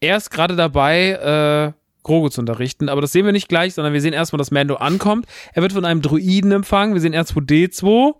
er 0.00 0.16
ist 0.16 0.30
gerade 0.30 0.56
dabei, 0.56 1.72
äh, 1.74 1.80
Grogu 2.02 2.28
zu 2.28 2.40
unterrichten. 2.40 2.88
Aber 2.88 3.00
das 3.00 3.12
sehen 3.12 3.24
wir 3.24 3.32
nicht 3.32 3.48
gleich, 3.48 3.74
sondern 3.74 3.92
wir 3.92 4.00
sehen 4.00 4.12
erstmal, 4.12 4.38
dass 4.38 4.50
Mando 4.50 4.76
ankommt. 4.76 5.26
Er 5.54 5.62
wird 5.62 5.72
von 5.72 5.84
einem 5.84 6.02
Druiden 6.02 6.52
empfangen. 6.52 6.94
Wir 6.94 7.00
sehen 7.00 7.14
R2D2. 7.14 8.14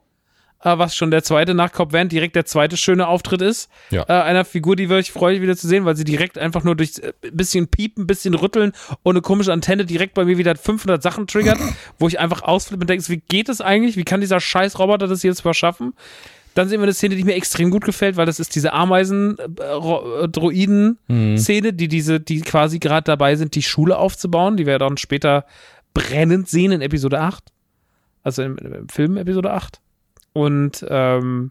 Äh, 0.65 0.79
was 0.79 0.97
schon 0.97 1.11
der 1.11 1.23
zweite 1.23 1.55
nach 1.55 1.73
Cobb 1.73 1.93
Van 1.93 2.09
direkt 2.09 2.35
der 2.35 2.47
zweite 2.47 2.77
schöne 2.77 3.07
Auftritt 3.07 3.43
ist. 3.43 3.71
Ja. 3.91 4.05
Äh, 4.09 4.23
einer 4.23 4.45
Figur, 4.45 4.77
die 4.77 4.89
wirklich 4.89 5.13
freue 5.13 5.37
ich 5.37 5.43
wieder 5.43 5.57
zu 5.57 5.69
sehen, 5.69 5.85
weil 5.85 5.97
sie 5.97 6.05
direkt 6.05 6.39
einfach 6.39 6.65
nur 6.65 6.75
durch 6.75 6.99
äh, 6.99 7.13
bisschen 7.31 7.69
piepen, 7.69 8.07
bisschen 8.07 8.35
rütteln 8.35 8.73
und 9.03 9.15
eine 9.15 9.23
komische 9.23 9.53
Antenne 9.53 9.85
direkt 9.85 10.15
bei 10.15 10.25
mir 10.25 10.39
wieder 10.39 10.57
500 10.57 11.03
Sachen 11.03 11.27
triggert, 11.27 11.59
wo 11.99 12.09
ich 12.09 12.19
einfach 12.19 12.43
ausflippe 12.43 12.83
und 12.83 12.91
denke, 12.91 13.09
wie 13.09 13.23
geht 13.29 13.49
das 13.49 13.61
eigentlich? 13.61 13.97
Wie 13.97 14.05
kann 14.05 14.21
dieser 14.21 14.41
scheiß 14.41 14.79
Roboter 14.79 15.07
das 15.07 15.23
jetzt 15.23 15.45
mal 15.45 15.55
schaffen? 15.55 15.93
Dann 16.55 16.69
sehen 16.69 16.81
wir 16.81 16.85
eine 16.85 16.95
Szene, 16.95 17.17
die 17.17 17.25
mir 17.25 17.35
extrem 17.35 17.71
gut 17.71 17.85
gefällt, 17.85 18.17
weil 18.17 18.27
das 18.27 18.39
ist 18.39 18.55
diese 18.55 18.73
Ameisen-Droiden-Szene, 18.73 21.73
die 21.73 21.89
diese, 21.89 22.21
die 22.21 22.43
quasi 22.43 22.79
gerade 22.79 23.05
dabei 23.05 23.35
sind, 23.35 23.57
die 23.57 23.63
Schule 23.63 23.99
aufzubauen, 23.99 24.57
die 24.57 24.65
wir 24.65 24.79
dann 24.79 24.97
später 24.97 25.47
brennend 25.95 26.49
sehen 26.49 26.71
in 26.71 26.81
Episode 26.81 27.19
8. 27.21 27.43
Also 28.23 28.45
im, 28.45 28.57
im 28.59 28.89
Film 28.89 29.17
Episode 29.17 29.53
8. 29.53 29.81
Und 30.35 30.85
ähm, 30.89 31.51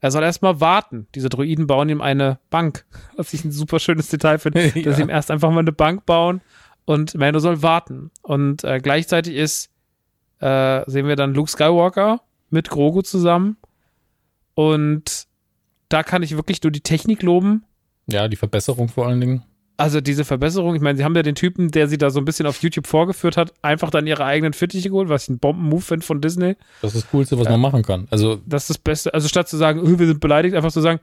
er 0.00 0.10
soll 0.10 0.24
erstmal 0.24 0.60
warten. 0.60 1.06
Diese 1.14 1.28
Droiden 1.28 1.66
bauen 1.68 1.88
ihm 1.88 2.00
eine 2.00 2.38
Bank. 2.50 2.84
Was 3.16 3.32
ich 3.32 3.44
ein 3.44 3.52
super 3.52 3.78
schönes 3.78 4.08
Detail 4.08 4.38
finde, 4.38 4.66
Ja. 4.74 4.82
dass 4.84 4.96
sie 4.96 5.02
ihm 5.02 5.08
erst 5.08 5.30
einfach 5.30 5.50
mal 5.50 5.60
eine 5.60 5.72
Bank 5.72 6.04
bauen 6.06 6.40
und 6.84 7.14
Mando 7.14 7.38
soll 7.38 7.62
warten. 7.62 8.10
Und 8.22 8.64
äh, 8.64 8.80
gleichzeitig 8.80 9.34
ist, 9.36 9.70
äh, 10.40 10.82
sehen 10.90 11.06
wir 11.06 11.16
dann 11.16 11.34
Luke 11.34 11.50
Skywalker 11.50 12.20
mit 12.50 12.68
Grogu 12.68 13.02
zusammen. 13.02 13.56
Und 14.54 15.26
da 15.88 16.02
kann 16.02 16.22
ich 16.22 16.36
wirklich 16.36 16.62
nur 16.62 16.72
die 16.72 16.80
Technik 16.80 17.22
loben. 17.22 17.64
Ja, 18.06 18.28
die 18.28 18.36
Verbesserung 18.36 18.88
vor 18.88 19.06
allen 19.06 19.20
Dingen. 19.20 19.42
Also 19.78 20.00
diese 20.00 20.24
Verbesserung, 20.24 20.74
ich 20.74 20.80
meine, 20.80 20.96
sie 20.96 21.04
haben 21.04 21.14
ja 21.14 21.22
den 21.22 21.34
Typen, 21.34 21.70
der 21.70 21.86
sie 21.86 21.98
da 21.98 22.08
so 22.10 22.18
ein 22.18 22.24
bisschen 22.24 22.46
auf 22.46 22.62
YouTube 22.62 22.86
vorgeführt 22.86 23.36
hat, 23.36 23.52
einfach 23.60 23.90
dann 23.90 24.06
ihre 24.06 24.24
eigenen 24.24 24.54
Fittiche 24.54 24.88
geholt, 24.88 25.10
was 25.10 25.24
ich 25.24 25.28
ein 25.28 25.38
Bomben-Move 25.38 25.82
finde 25.82 26.06
von 26.06 26.20
Disney. 26.22 26.56
Das 26.80 26.94
ist 26.94 27.04
das 27.04 27.10
Coolste, 27.10 27.38
was 27.38 27.46
man 27.48 27.60
machen 27.60 27.82
kann. 27.82 28.08
Also, 28.10 28.40
Das 28.46 28.62
ist 28.64 28.70
das 28.70 28.78
Beste. 28.78 29.12
Also 29.12 29.28
statt 29.28 29.48
zu 29.48 29.58
sagen, 29.58 29.80
"Oh, 29.80 29.98
wir 29.98 30.06
sind 30.06 30.20
beleidigt, 30.20 30.54
einfach 30.54 30.72
zu 30.72 30.80
sagen, 30.80 30.98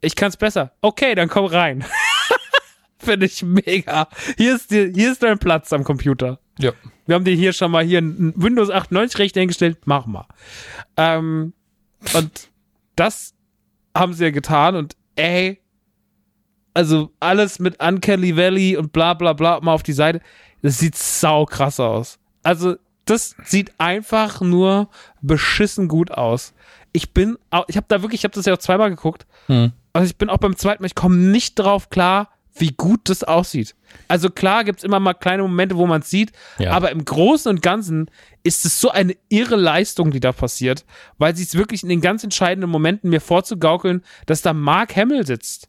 ich 0.00 0.16
kann's 0.16 0.36
besser. 0.38 0.72
Okay, 0.80 1.14
dann 1.14 1.28
komm 1.28 1.44
rein. 1.44 1.84
Finde 2.98 3.26
ich 3.26 3.42
mega. 3.42 4.08
Hier 4.38 4.54
ist, 4.54 4.70
dir, 4.70 4.88
hier 4.94 5.12
ist 5.12 5.22
dein 5.22 5.38
Platz 5.38 5.72
am 5.72 5.84
Computer. 5.84 6.38
ja. 6.58 6.72
Wir 7.04 7.16
haben 7.16 7.24
dir 7.24 7.34
hier 7.34 7.52
schon 7.52 7.72
mal 7.72 7.84
hier 7.84 7.98
ein 8.00 8.32
Windows 8.36 8.70
98 8.70 9.18
Recht 9.18 9.36
eingestellt. 9.36 9.76
Mach 9.86 10.06
mal. 10.06 10.24
Ähm, 10.96 11.52
und 12.14 12.48
das 12.94 13.34
haben 13.94 14.12
sie 14.14 14.22
ja 14.22 14.30
getan 14.30 14.76
und 14.76 14.96
ey, 15.16 15.60
also 16.74 17.10
alles 17.20 17.58
mit 17.58 17.82
Uncanny 17.82 18.36
Valley 18.36 18.76
und 18.76 18.92
bla 18.92 19.14
bla 19.14 19.32
bla 19.32 19.60
mal 19.60 19.74
auf 19.74 19.82
die 19.82 19.92
Seite. 19.92 20.20
Das 20.62 20.78
sieht 20.78 20.96
sau 20.96 21.44
krass 21.44 21.80
aus. 21.80 22.18
Also 22.42 22.76
das 23.04 23.34
sieht 23.44 23.72
einfach 23.78 24.40
nur 24.40 24.88
beschissen 25.20 25.88
gut 25.88 26.10
aus. 26.12 26.54
Ich 26.92 27.12
bin, 27.12 27.36
ich 27.66 27.76
habe 27.76 27.86
da 27.88 28.02
wirklich, 28.02 28.20
ich 28.20 28.24
habe 28.24 28.34
das 28.34 28.46
ja 28.46 28.54
auch 28.54 28.58
zweimal 28.58 28.90
geguckt. 28.90 29.26
Hm. 29.46 29.72
Also 29.92 30.06
ich 30.06 30.16
bin 30.16 30.30
auch 30.30 30.38
beim 30.38 30.56
zweiten 30.56 30.82
Mal, 30.82 30.86
ich 30.86 30.94
komme 30.94 31.16
nicht 31.16 31.56
drauf 31.56 31.90
klar, 31.90 32.28
wie 32.54 32.70
gut 32.72 33.08
das 33.08 33.24
aussieht. 33.24 33.74
Also 34.08 34.28
klar 34.30 34.64
gibt's 34.64 34.84
immer 34.84 35.00
mal 35.00 35.14
kleine 35.14 35.42
Momente, 35.42 35.76
wo 35.76 35.86
man 35.86 36.02
es 36.02 36.10
sieht, 36.10 36.32
Ja. 36.58 36.72
aber 36.72 36.90
im 36.90 37.04
Großen 37.04 37.48
und 37.50 37.62
Ganzen 37.62 38.10
ist 38.42 38.64
es 38.66 38.78
so 38.80 38.90
eine 38.90 39.16
irre 39.30 39.56
Leistung, 39.56 40.10
die 40.10 40.20
da 40.20 40.32
passiert, 40.32 40.84
weil 41.18 41.34
sie 41.34 41.42
es 41.44 41.54
wirklich 41.54 41.82
in 41.82 41.88
den 41.88 42.00
ganz 42.02 42.22
entscheidenden 42.24 42.70
Momenten 42.70 43.10
mir 43.10 43.20
vorzugaukeln, 43.20 44.02
dass 44.26 44.42
da 44.42 44.52
Mark 44.52 44.96
Hamill 44.96 45.26
sitzt. 45.26 45.68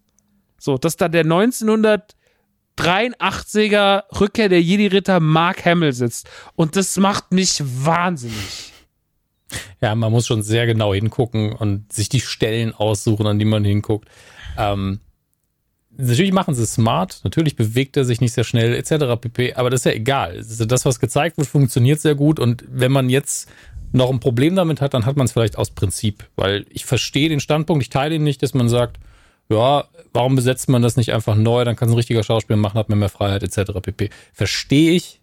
So, 0.63 0.77
dass 0.77 0.95
da 0.95 1.09
der 1.09 1.25
1983er 1.25 4.03
Rückkehr 4.17 4.47
der 4.47 4.61
Jedi-Ritter 4.61 5.19
Mark 5.19 5.65
Hamill 5.65 5.91
sitzt. 5.91 6.29
Und 6.55 6.77
das 6.77 6.95
macht 6.95 7.33
mich 7.33 7.61
wahnsinnig. 7.61 8.71
Ja, 9.81 9.93
man 9.93 10.13
muss 10.13 10.25
schon 10.25 10.41
sehr 10.41 10.65
genau 10.65 10.93
hingucken 10.93 11.51
und 11.51 11.91
sich 11.91 12.07
die 12.07 12.21
Stellen 12.21 12.73
aussuchen, 12.73 13.27
an 13.27 13.39
die 13.39 13.45
man 13.45 13.65
hinguckt. 13.65 14.07
Ähm, 14.57 15.01
natürlich 15.97 16.31
machen 16.31 16.55
sie 16.55 16.63
es 16.63 16.75
smart, 16.75 17.19
natürlich 17.25 17.57
bewegt 17.57 17.97
er 17.97 18.05
sich 18.05 18.21
nicht 18.21 18.31
sehr 18.31 18.45
schnell, 18.45 18.73
etc. 18.73 19.19
pp. 19.19 19.55
Aber 19.55 19.69
das 19.69 19.81
ist 19.81 19.85
ja 19.85 19.91
egal. 19.91 20.37
Also 20.37 20.63
das, 20.63 20.85
was 20.85 21.01
gezeigt 21.01 21.35
wird, 21.35 21.49
funktioniert 21.49 21.99
sehr 21.99 22.15
gut. 22.15 22.39
Und 22.39 22.63
wenn 22.69 22.93
man 22.93 23.09
jetzt 23.09 23.49
noch 23.91 24.09
ein 24.09 24.21
Problem 24.21 24.55
damit 24.55 24.79
hat, 24.79 24.93
dann 24.93 25.05
hat 25.05 25.17
man 25.17 25.25
es 25.25 25.33
vielleicht 25.33 25.57
aus 25.57 25.71
Prinzip. 25.71 26.29
Weil 26.37 26.65
ich 26.69 26.85
verstehe 26.85 27.27
den 27.27 27.41
Standpunkt, 27.41 27.83
ich 27.83 27.89
teile 27.89 28.15
ihn 28.15 28.23
nicht, 28.23 28.41
dass 28.41 28.53
man 28.53 28.69
sagt, 28.69 28.97
ja, 29.53 29.85
warum 30.13 30.35
besetzt 30.35 30.69
man 30.69 30.81
das 30.81 30.97
nicht 30.97 31.13
einfach 31.13 31.35
neu? 31.35 31.63
Dann 31.63 31.75
kann 31.75 31.87
es 31.87 31.93
ein 31.93 31.97
richtiger 31.97 32.23
Schauspieler 32.23 32.57
machen, 32.57 32.77
hat 32.77 32.89
man 32.89 32.99
mehr 32.99 33.09
Freiheit, 33.09 33.43
etc. 33.43 33.71
pp. 33.81 34.09
Verstehe 34.33 34.91
ich, 34.91 35.19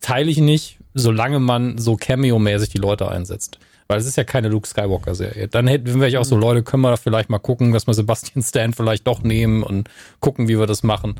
teile 0.00 0.30
ich 0.30 0.38
nicht, 0.38 0.78
solange 0.94 1.38
man 1.38 1.78
so 1.78 1.96
Cameo-mäßig 1.96 2.70
die 2.70 2.78
Leute 2.78 3.08
einsetzt. 3.08 3.58
Weil 3.86 3.98
es 3.98 4.06
ist 4.06 4.16
ja 4.16 4.24
keine 4.24 4.48
Luke 4.48 4.68
Skywalker-Serie. 4.68 5.48
Dann 5.48 5.66
hätten 5.66 5.94
wäre 5.94 6.08
ich 6.08 6.18
auch 6.18 6.24
so, 6.24 6.36
Leute, 6.36 6.62
können 6.62 6.82
wir 6.82 6.90
da 6.90 6.96
vielleicht 6.96 7.30
mal 7.30 7.38
gucken, 7.38 7.72
dass 7.72 7.86
wir 7.86 7.94
Sebastian 7.94 8.42
Stan 8.42 8.74
vielleicht 8.74 9.06
doch 9.06 9.22
nehmen 9.22 9.62
und 9.62 9.88
gucken, 10.20 10.46
wie 10.46 10.58
wir 10.58 10.66
das 10.66 10.82
machen. 10.82 11.14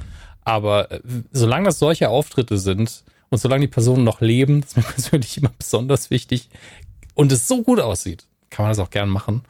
Aber 0.45 0.91
äh, 0.91 1.01
solange 1.33 1.67
das 1.67 1.79
solche 1.79 2.11
Auftritte 2.11 2.59
sind 2.59 3.05
und 3.31 3.39
solange 3.39 3.63
die 3.63 3.69
Personen 3.69 4.05
noch 4.05 4.21
leben, 4.21 4.61
das 4.61 4.71
ist 4.71 4.77
mir 4.77 4.83
persönlich 4.95 5.39
immer 5.39 5.53
besonders 5.59 6.11
wichtig 6.11 6.51
und 7.15 7.33
es 7.33 7.49
so 7.49 7.63
gut 7.63 7.81
aussieht, 7.81 8.27
kann 8.51 8.65
man 8.65 8.71
das 8.71 8.79
auch 8.79 8.91
gern 8.91 9.09
machen. 9.09 9.43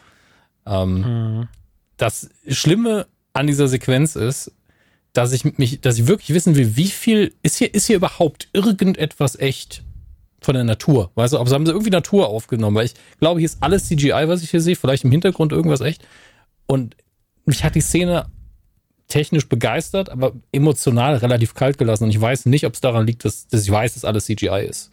Ähm, 0.65 1.49
Das 1.99 2.31
Schlimme 2.49 3.07
an 3.35 3.47
dieser 3.47 3.69
Sequenz 3.69 4.17
ist, 4.17 4.53
dass 5.13 5.33
ich 5.33 5.45
mich, 5.59 5.81
dass 5.81 5.99
ich 5.99 6.07
wirklich 6.07 6.33
wissen 6.35 6.57
will, 6.57 6.77
wie 6.77 6.89
viel 6.89 7.35
ist 7.43 7.57
hier, 7.57 7.75
ist 7.75 7.87
hier 7.87 7.97
überhaupt 7.97 8.49
irgendetwas 8.53 9.39
echt 9.39 9.83
von 10.41 10.55
der 10.55 10.65
Natur? 10.65 11.11
Weißt 11.15 11.33
du, 11.33 11.39
aber 11.39 11.51
haben 11.51 11.67
sie 11.67 11.73
irgendwie 11.73 11.91
Natur 11.91 12.29
aufgenommen? 12.29 12.77
Weil 12.77 12.87
ich 12.87 12.95
glaube, 13.19 13.41
hier 13.41 13.47
ist 13.47 13.59
alles 13.61 13.89
CGI, 13.89 14.25
was 14.27 14.43
ich 14.43 14.51
hier 14.51 14.61
sehe, 14.61 14.77
vielleicht 14.77 15.05
im 15.05 15.11
Hintergrund 15.11 15.53
irgendwas 15.53 15.81
echt. 15.81 16.07
Und 16.67 16.97
mich 17.45 17.65
hat 17.65 17.75
die 17.75 17.81
Szene 17.81 18.27
technisch 19.09 19.49
begeistert, 19.49 20.11
aber 20.11 20.33
emotional 20.53 21.17
relativ 21.17 21.55
kalt 21.55 21.79
gelassen. 21.79 22.05
Und 22.05 22.11
ich 22.11 22.21
weiß 22.21 22.47
nicht, 22.47 22.67
ob 22.67 22.75
es 22.75 22.81
daran 22.81 23.07
liegt, 23.07 23.25
dass, 23.25 23.49
dass 23.49 23.63
ich 23.63 23.71
weiß, 23.71 23.95
dass 23.95 24.05
alles 24.05 24.27
CGI 24.27 24.67
ist. 24.69 24.91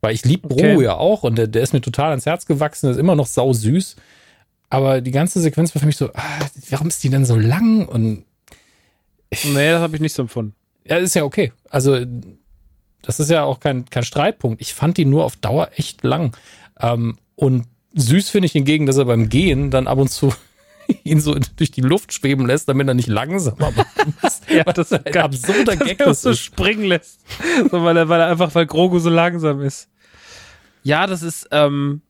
Weil 0.00 0.14
ich 0.14 0.24
liebe 0.24 0.50
Okay. 0.50 0.74
Bro 0.74 0.82
ja 0.82 0.96
auch 0.96 1.22
und 1.22 1.38
der, 1.38 1.46
der 1.46 1.62
ist 1.62 1.72
mir 1.72 1.80
total 1.80 2.10
ans 2.10 2.26
Herz 2.26 2.44
gewachsen, 2.44 2.86
der 2.86 2.94
ist 2.94 2.98
immer 2.98 3.14
noch 3.14 3.28
sau 3.28 3.52
süß. 3.52 3.96
Aber 4.72 5.02
die 5.02 5.10
ganze 5.10 5.38
Sequenz 5.38 5.74
war 5.74 5.80
für 5.80 5.86
mich 5.86 5.98
so, 5.98 6.08
ah, 6.14 6.38
warum 6.70 6.88
ist 6.88 7.04
die 7.04 7.10
denn 7.10 7.26
so 7.26 7.36
lang? 7.36 7.84
Und 7.86 8.24
Nee, 9.44 9.70
das 9.70 9.82
habe 9.82 9.94
ich 9.96 10.00
nicht 10.00 10.14
so 10.14 10.22
empfunden. 10.22 10.54
ja, 10.86 10.96
ist 10.96 11.14
ja 11.14 11.24
okay. 11.24 11.52
Also, 11.68 11.98
das 13.02 13.20
ist 13.20 13.30
ja 13.30 13.42
auch 13.44 13.60
kein, 13.60 13.84
kein 13.90 14.02
Streitpunkt. 14.02 14.62
Ich 14.62 14.72
fand 14.72 14.96
die 14.96 15.04
nur 15.04 15.26
auf 15.26 15.36
Dauer 15.36 15.68
echt 15.76 16.02
lang. 16.04 16.34
Ähm, 16.80 17.18
und 17.36 17.66
süß 17.92 18.30
finde 18.30 18.46
ich 18.46 18.52
hingegen, 18.52 18.86
dass 18.86 18.96
er 18.96 19.04
beim 19.04 19.28
Gehen 19.28 19.70
dann 19.70 19.86
ab 19.86 19.98
und 19.98 20.08
zu 20.08 20.32
ihn 21.04 21.20
so 21.20 21.36
durch 21.56 21.70
die 21.70 21.82
Luft 21.82 22.14
schweben 22.14 22.46
lässt, 22.46 22.66
damit 22.66 22.88
er 22.88 22.94
nicht 22.94 23.08
langsamer 23.08 23.72
machen 23.72 24.14
muss. 24.22 24.40
Ja, 24.48 24.64
Was 24.64 24.74
das 24.74 24.92
ist 24.92 25.06
ein 25.06 25.16
absurder 25.18 25.64
dass 25.76 25.86
Gag 25.86 26.00
er 26.00 26.06
das 26.06 26.24
uns 26.24 26.38
so 26.38 26.42
springen 26.44 26.84
lässt. 26.84 27.20
So, 27.70 27.84
weil, 27.84 27.98
er, 27.98 28.08
weil 28.08 28.20
er 28.22 28.28
einfach, 28.28 28.54
weil 28.54 28.64
Grogu 28.64 28.98
so 29.00 29.10
langsam 29.10 29.60
ist. 29.60 29.90
Ja, 30.82 31.06
das 31.06 31.20
ist, 31.22 31.46
ähm, 31.50 32.00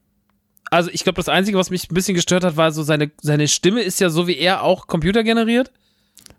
also 0.72 0.88
ich 0.90 1.04
glaube, 1.04 1.16
das 1.16 1.28
Einzige, 1.28 1.58
was 1.58 1.68
mich 1.68 1.90
ein 1.90 1.94
bisschen 1.94 2.14
gestört 2.14 2.44
hat, 2.44 2.56
war 2.56 2.72
so 2.72 2.82
seine, 2.82 3.10
seine 3.20 3.46
Stimme 3.46 3.82
ist 3.82 4.00
ja 4.00 4.08
so 4.08 4.26
wie 4.26 4.38
er 4.38 4.62
auch 4.62 4.86
computergeneriert. 4.86 5.70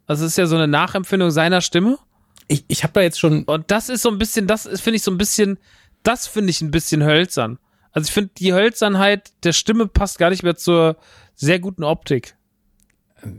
Also 0.07 0.25
es 0.25 0.31
ist 0.31 0.37
ja 0.37 0.47
so 0.47 0.55
eine 0.55 0.67
Nachempfindung 0.67 1.29
seiner 1.29 1.61
Stimme. 1.61 1.99
Ich, 2.47 2.65
ich 2.67 2.83
habe 2.83 2.93
da 2.93 3.01
jetzt 3.01 3.19
schon, 3.19 3.43
Und 3.43 3.69
das 3.69 3.89
ist 3.89 4.01
so 4.01 4.09
ein 4.09 4.17
bisschen, 4.17 4.47
das 4.47 4.65
ist, 4.65 4.81
finde 4.81 4.97
ich 4.97 5.03
so 5.03 5.11
ein 5.11 5.19
bisschen, 5.19 5.59
das 6.01 6.25
finde 6.25 6.49
ich 6.49 6.61
ein 6.61 6.71
bisschen 6.71 7.03
hölzern. 7.03 7.59
Also 7.91 8.07
ich 8.07 8.11
finde, 8.11 8.31
die 8.35 8.53
Hölzernheit 8.55 9.31
der 9.43 9.53
Stimme 9.53 9.85
passt 9.85 10.17
gar 10.17 10.31
nicht 10.31 10.41
mehr 10.41 10.55
zur 10.55 10.97
sehr 11.35 11.59
guten 11.59 11.83
Optik. 11.83 12.35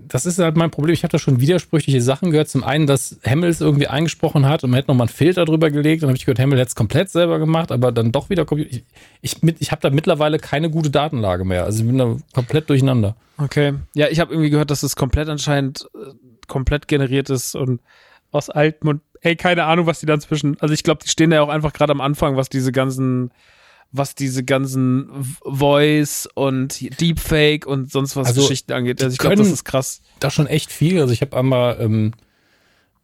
Das 0.08 0.26
ist 0.26 0.38
halt 0.38 0.56
mein 0.56 0.70
Problem. 0.70 0.94
Ich 0.94 1.02
habe 1.02 1.12
da 1.12 1.18
schon 1.18 1.40
widersprüchliche 1.40 2.00
Sachen 2.00 2.30
gehört. 2.30 2.48
Zum 2.48 2.64
einen, 2.64 2.86
dass 2.86 3.18
Hamill 3.24 3.48
es 3.48 3.60
irgendwie 3.60 3.86
eingesprochen 3.86 4.46
hat 4.46 4.64
und 4.64 4.70
man 4.70 4.78
hätte 4.78 4.90
noch 4.90 4.96
mal 4.96 5.04
einen 5.04 5.08
Filter 5.08 5.44
drüber 5.44 5.70
gelegt. 5.70 6.02
Dann 6.02 6.08
habe 6.08 6.16
ich 6.16 6.24
gehört, 6.24 6.38
Hamill 6.38 6.58
hätte 6.58 6.68
es 6.68 6.74
komplett 6.74 7.10
selber 7.10 7.38
gemacht, 7.38 7.72
aber 7.72 7.92
dann 7.92 8.12
doch 8.12 8.30
wieder. 8.30 8.46
Ich, 8.52 8.84
ich, 9.20 9.42
ich 9.58 9.70
habe 9.70 9.82
da 9.82 9.90
mittlerweile 9.90 10.38
keine 10.38 10.70
gute 10.70 10.90
Datenlage 10.90 11.44
mehr. 11.44 11.64
Also 11.64 11.80
ich 11.80 11.86
bin 11.86 11.98
da 11.98 12.16
komplett 12.32 12.70
durcheinander. 12.70 13.16
Okay. 13.38 13.74
Ja, 13.94 14.08
ich 14.08 14.20
habe 14.20 14.32
irgendwie 14.32 14.50
gehört, 14.50 14.70
dass 14.70 14.82
es 14.82 14.96
komplett 14.96 15.28
anscheinend 15.28 15.88
äh, 15.94 16.12
komplett 16.46 16.88
generiert 16.88 17.30
ist 17.30 17.54
und 17.54 17.80
aus 18.30 18.50
altem 18.50 18.88
und 18.88 19.00
ey, 19.20 19.36
keine 19.36 19.64
Ahnung, 19.64 19.86
was 19.86 20.00
die 20.00 20.06
dann 20.06 20.20
zwischen. 20.20 20.60
Also 20.60 20.74
ich 20.74 20.82
glaube, 20.82 21.02
die 21.02 21.08
stehen 21.08 21.32
ja 21.32 21.42
auch 21.42 21.48
einfach 21.48 21.72
gerade 21.72 21.92
am 21.92 22.00
Anfang, 22.00 22.36
was 22.36 22.48
diese 22.48 22.72
ganzen, 22.72 23.30
was 23.97 24.16
diese 24.16 24.42
ganzen 24.42 25.08
Voice 25.44 26.28
und 26.34 27.00
Deepfake 27.00 27.64
und 27.64 27.92
sonst 27.92 28.16
was 28.16 28.28
Also, 28.28 28.42
Geschichten 28.42 28.73
angeht. 28.73 29.02
Also 29.02 29.14
ich 29.14 29.18
glaube, 29.18 29.36
das 29.36 29.48
ist 29.48 29.64
krass. 29.64 30.02
da 30.18 30.31
schon 30.31 30.48
echt 30.48 30.73
viel. 30.73 31.00
Also 31.00 31.12
ich 31.12 31.20
habe 31.20 31.36
einmal 31.36 31.76
ähm, 31.81 32.12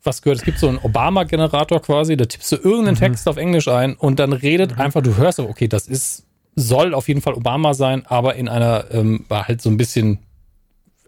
was 0.03 0.23
gehört, 0.23 0.39
es 0.41 0.45
gibt 0.45 0.59
so 0.59 0.69
einen 0.69 0.79
Obama-Generator 0.79 1.81
quasi, 1.81 2.17
da 2.17 2.25
tippst 2.25 2.53
du 2.53 2.57
irgendeinen 2.57 2.97
Text 2.97 3.29
auf 3.29 3.37
Englisch 3.37 3.69
ein 3.69 3.95
und 3.95 4.19
dann 4.19 4.33
redet 4.33 4.79
einfach, 4.79 5.03
du 5.03 5.17
hörst, 5.17 5.39
okay, 5.39 5.69
das 5.69 5.87
ist, 5.87 6.25
soll 6.57 6.95
auf 6.95 7.07
jeden 7.07 7.21
Fall 7.21 7.35
Obama 7.35 7.75
sein, 7.75 8.05
aber 8.07 8.35
in 8.35 8.49
einer, 8.49 8.87
ähm, 8.91 9.27
war 9.29 9.47
halt 9.47 9.61
so 9.61 9.71
ein 9.71 9.77
bisschen, 9.77 10.19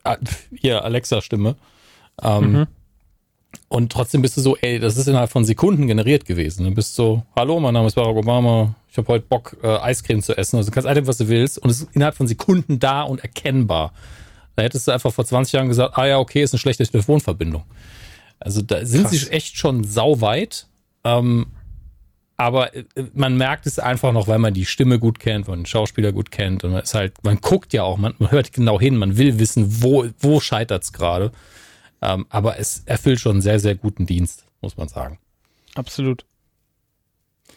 ah, 0.04 0.16
hier, 0.54 0.84
Alexa-Stimme. 0.84 1.56
Ähm, 2.22 2.66
und 3.72 3.90
trotzdem 3.90 4.20
bist 4.20 4.36
du 4.36 4.42
so, 4.42 4.56
ey, 4.58 4.78
das 4.78 4.98
ist 4.98 5.08
innerhalb 5.08 5.30
von 5.30 5.46
Sekunden 5.46 5.86
generiert 5.86 6.26
gewesen. 6.26 6.66
Du 6.66 6.74
bist 6.74 6.94
so, 6.94 7.22
hallo, 7.34 7.58
mein 7.58 7.72
Name 7.72 7.86
ist 7.86 7.94
Barack 7.94 8.16
Obama, 8.16 8.74
ich 8.90 8.98
habe 8.98 9.08
heute 9.08 9.24
Bock, 9.26 9.56
äh, 9.62 9.66
Eiscreme 9.66 10.22
zu 10.22 10.36
essen. 10.36 10.58
Also 10.58 10.68
du 10.68 10.74
kannst 10.74 10.86
einfach, 10.86 11.06
was 11.06 11.16
du 11.16 11.28
willst 11.28 11.56
und 11.56 11.70
es 11.70 11.80
ist 11.80 11.88
innerhalb 11.94 12.14
von 12.14 12.26
Sekunden 12.26 12.78
da 12.78 13.00
und 13.00 13.20
erkennbar. 13.20 13.94
Da 14.56 14.62
hättest 14.62 14.88
du 14.88 14.92
einfach 14.92 15.10
vor 15.10 15.24
20 15.24 15.54
Jahren 15.54 15.68
gesagt, 15.68 15.96
ah 15.96 16.06
ja, 16.06 16.18
okay, 16.18 16.42
ist 16.42 16.52
eine 16.52 16.58
schlechte 16.58 16.86
Telefonverbindung. 16.86 17.64
Also 18.38 18.60
da 18.60 18.84
sind 18.84 19.04
Krass. 19.04 19.12
sie 19.12 19.30
echt 19.30 19.56
schon 19.56 19.84
sauweit. 19.84 20.66
Ähm, 21.04 21.46
aber 22.36 22.76
äh, 22.76 22.84
man 23.14 23.38
merkt 23.38 23.64
es 23.64 23.78
einfach 23.78 24.12
noch, 24.12 24.28
weil 24.28 24.38
man 24.38 24.52
die 24.52 24.66
Stimme 24.66 24.98
gut 24.98 25.18
kennt, 25.18 25.46
weil 25.46 25.52
man 25.52 25.60
den 25.60 25.66
Schauspieler 25.66 26.12
gut 26.12 26.30
kennt 26.30 26.62
und 26.62 26.72
man 26.72 26.82
ist 26.82 26.92
halt, 26.92 27.24
man 27.24 27.40
guckt 27.40 27.72
ja 27.72 27.84
auch, 27.84 27.96
man, 27.96 28.12
man 28.18 28.32
hört 28.32 28.52
genau 28.52 28.78
hin, 28.78 28.98
man 28.98 29.16
will 29.16 29.38
wissen, 29.38 29.82
wo, 29.82 30.04
wo 30.20 30.40
scheitert 30.40 30.82
es 30.82 30.92
gerade. 30.92 31.32
Ähm, 32.02 32.26
aber 32.28 32.58
es 32.58 32.82
erfüllt 32.84 33.20
schon 33.20 33.32
einen 33.32 33.42
sehr, 33.42 33.60
sehr 33.60 33.76
guten 33.76 34.06
Dienst, 34.06 34.44
muss 34.60 34.76
man 34.76 34.88
sagen. 34.88 35.18
Absolut. 35.74 36.24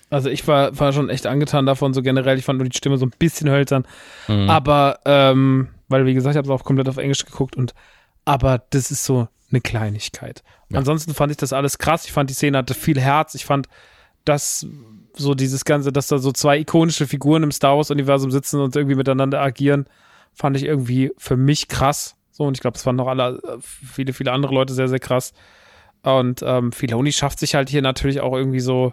Also 0.10 0.30
ich 0.30 0.48
war, 0.48 0.78
war 0.80 0.94
schon 0.94 1.10
echt 1.10 1.26
angetan 1.26 1.66
davon, 1.66 1.94
so 1.94 2.02
generell. 2.02 2.38
Ich 2.38 2.46
fand 2.46 2.60
nur 2.60 2.70
die 2.70 2.78
Stimme 2.78 2.98
so 2.98 3.06
ein 3.06 3.14
bisschen 3.18 3.50
hölzern. 3.50 3.86
Mhm. 4.28 4.50
Aber, 4.50 5.00
ähm, 5.06 5.70
weil 5.88 6.06
wie 6.06 6.14
gesagt, 6.14 6.36
ich 6.36 6.38
habe 6.38 6.48
es 6.48 6.52
auch 6.52 6.64
komplett 6.64 6.88
auf 6.88 6.98
Englisch 6.98 7.26
geguckt 7.26 7.56
und 7.56 7.74
aber 8.24 8.64
das 8.70 8.92
ist 8.92 9.04
so 9.04 9.28
eine 9.52 9.62
Kleinigkeit. 9.62 10.44
Ja. 10.70 10.80
Ansonsten 10.80 11.14
fand 11.14 11.32
ich 11.32 11.38
das 11.38 11.54
alles 11.54 11.78
krass. 11.78 12.06
Ich 12.06 12.12
fand 12.12 12.30
die 12.30 12.34
Szene 12.34 12.58
hatte 12.58 12.74
viel 12.74 13.00
Herz. 13.00 13.36
Ich 13.36 13.46
fand, 13.46 13.68
dass 14.26 14.66
so 15.14 15.36
dieses 15.36 15.66
Ganze, 15.66 15.92
dass 15.92 16.08
da 16.08 16.18
so 16.18 16.32
zwei 16.32 16.60
ikonische 16.60 17.08
Figuren 17.08 17.44
im 17.44 17.52
Star 17.52 17.78
Wars-Universum 17.78 18.32
sitzen 18.32 18.60
und 18.60 18.76
irgendwie 18.76 18.96
miteinander 18.96 19.42
agieren, 19.42 19.86
fand 20.34 20.58
ich 20.58 20.64
irgendwie 20.64 21.12
für 21.18 21.38
mich 21.38 21.68
krass. 21.68 22.16
So, 22.36 22.44
und 22.44 22.58
ich 22.58 22.60
glaube, 22.60 22.76
es 22.76 22.84
fanden 22.84 22.98
noch 22.98 23.08
alle, 23.08 23.40
viele, 23.62 24.12
viele 24.12 24.34
andere 24.34 24.54
Leute 24.54 24.74
sehr, 24.74 24.90
sehr 24.90 25.00
krass. 25.00 25.32
Und 26.02 26.44
ähm, 26.46 26.74
Filoni 26.74 27.14
schafft 27.14 27.40
sich 27.40 27.56
halt 27.56 27.70
hier 27.70 27.82
natürlich 27.82 28.20
auch 28.20 28.34
irgendwie 28.36 28.60
so, 28.60 28.92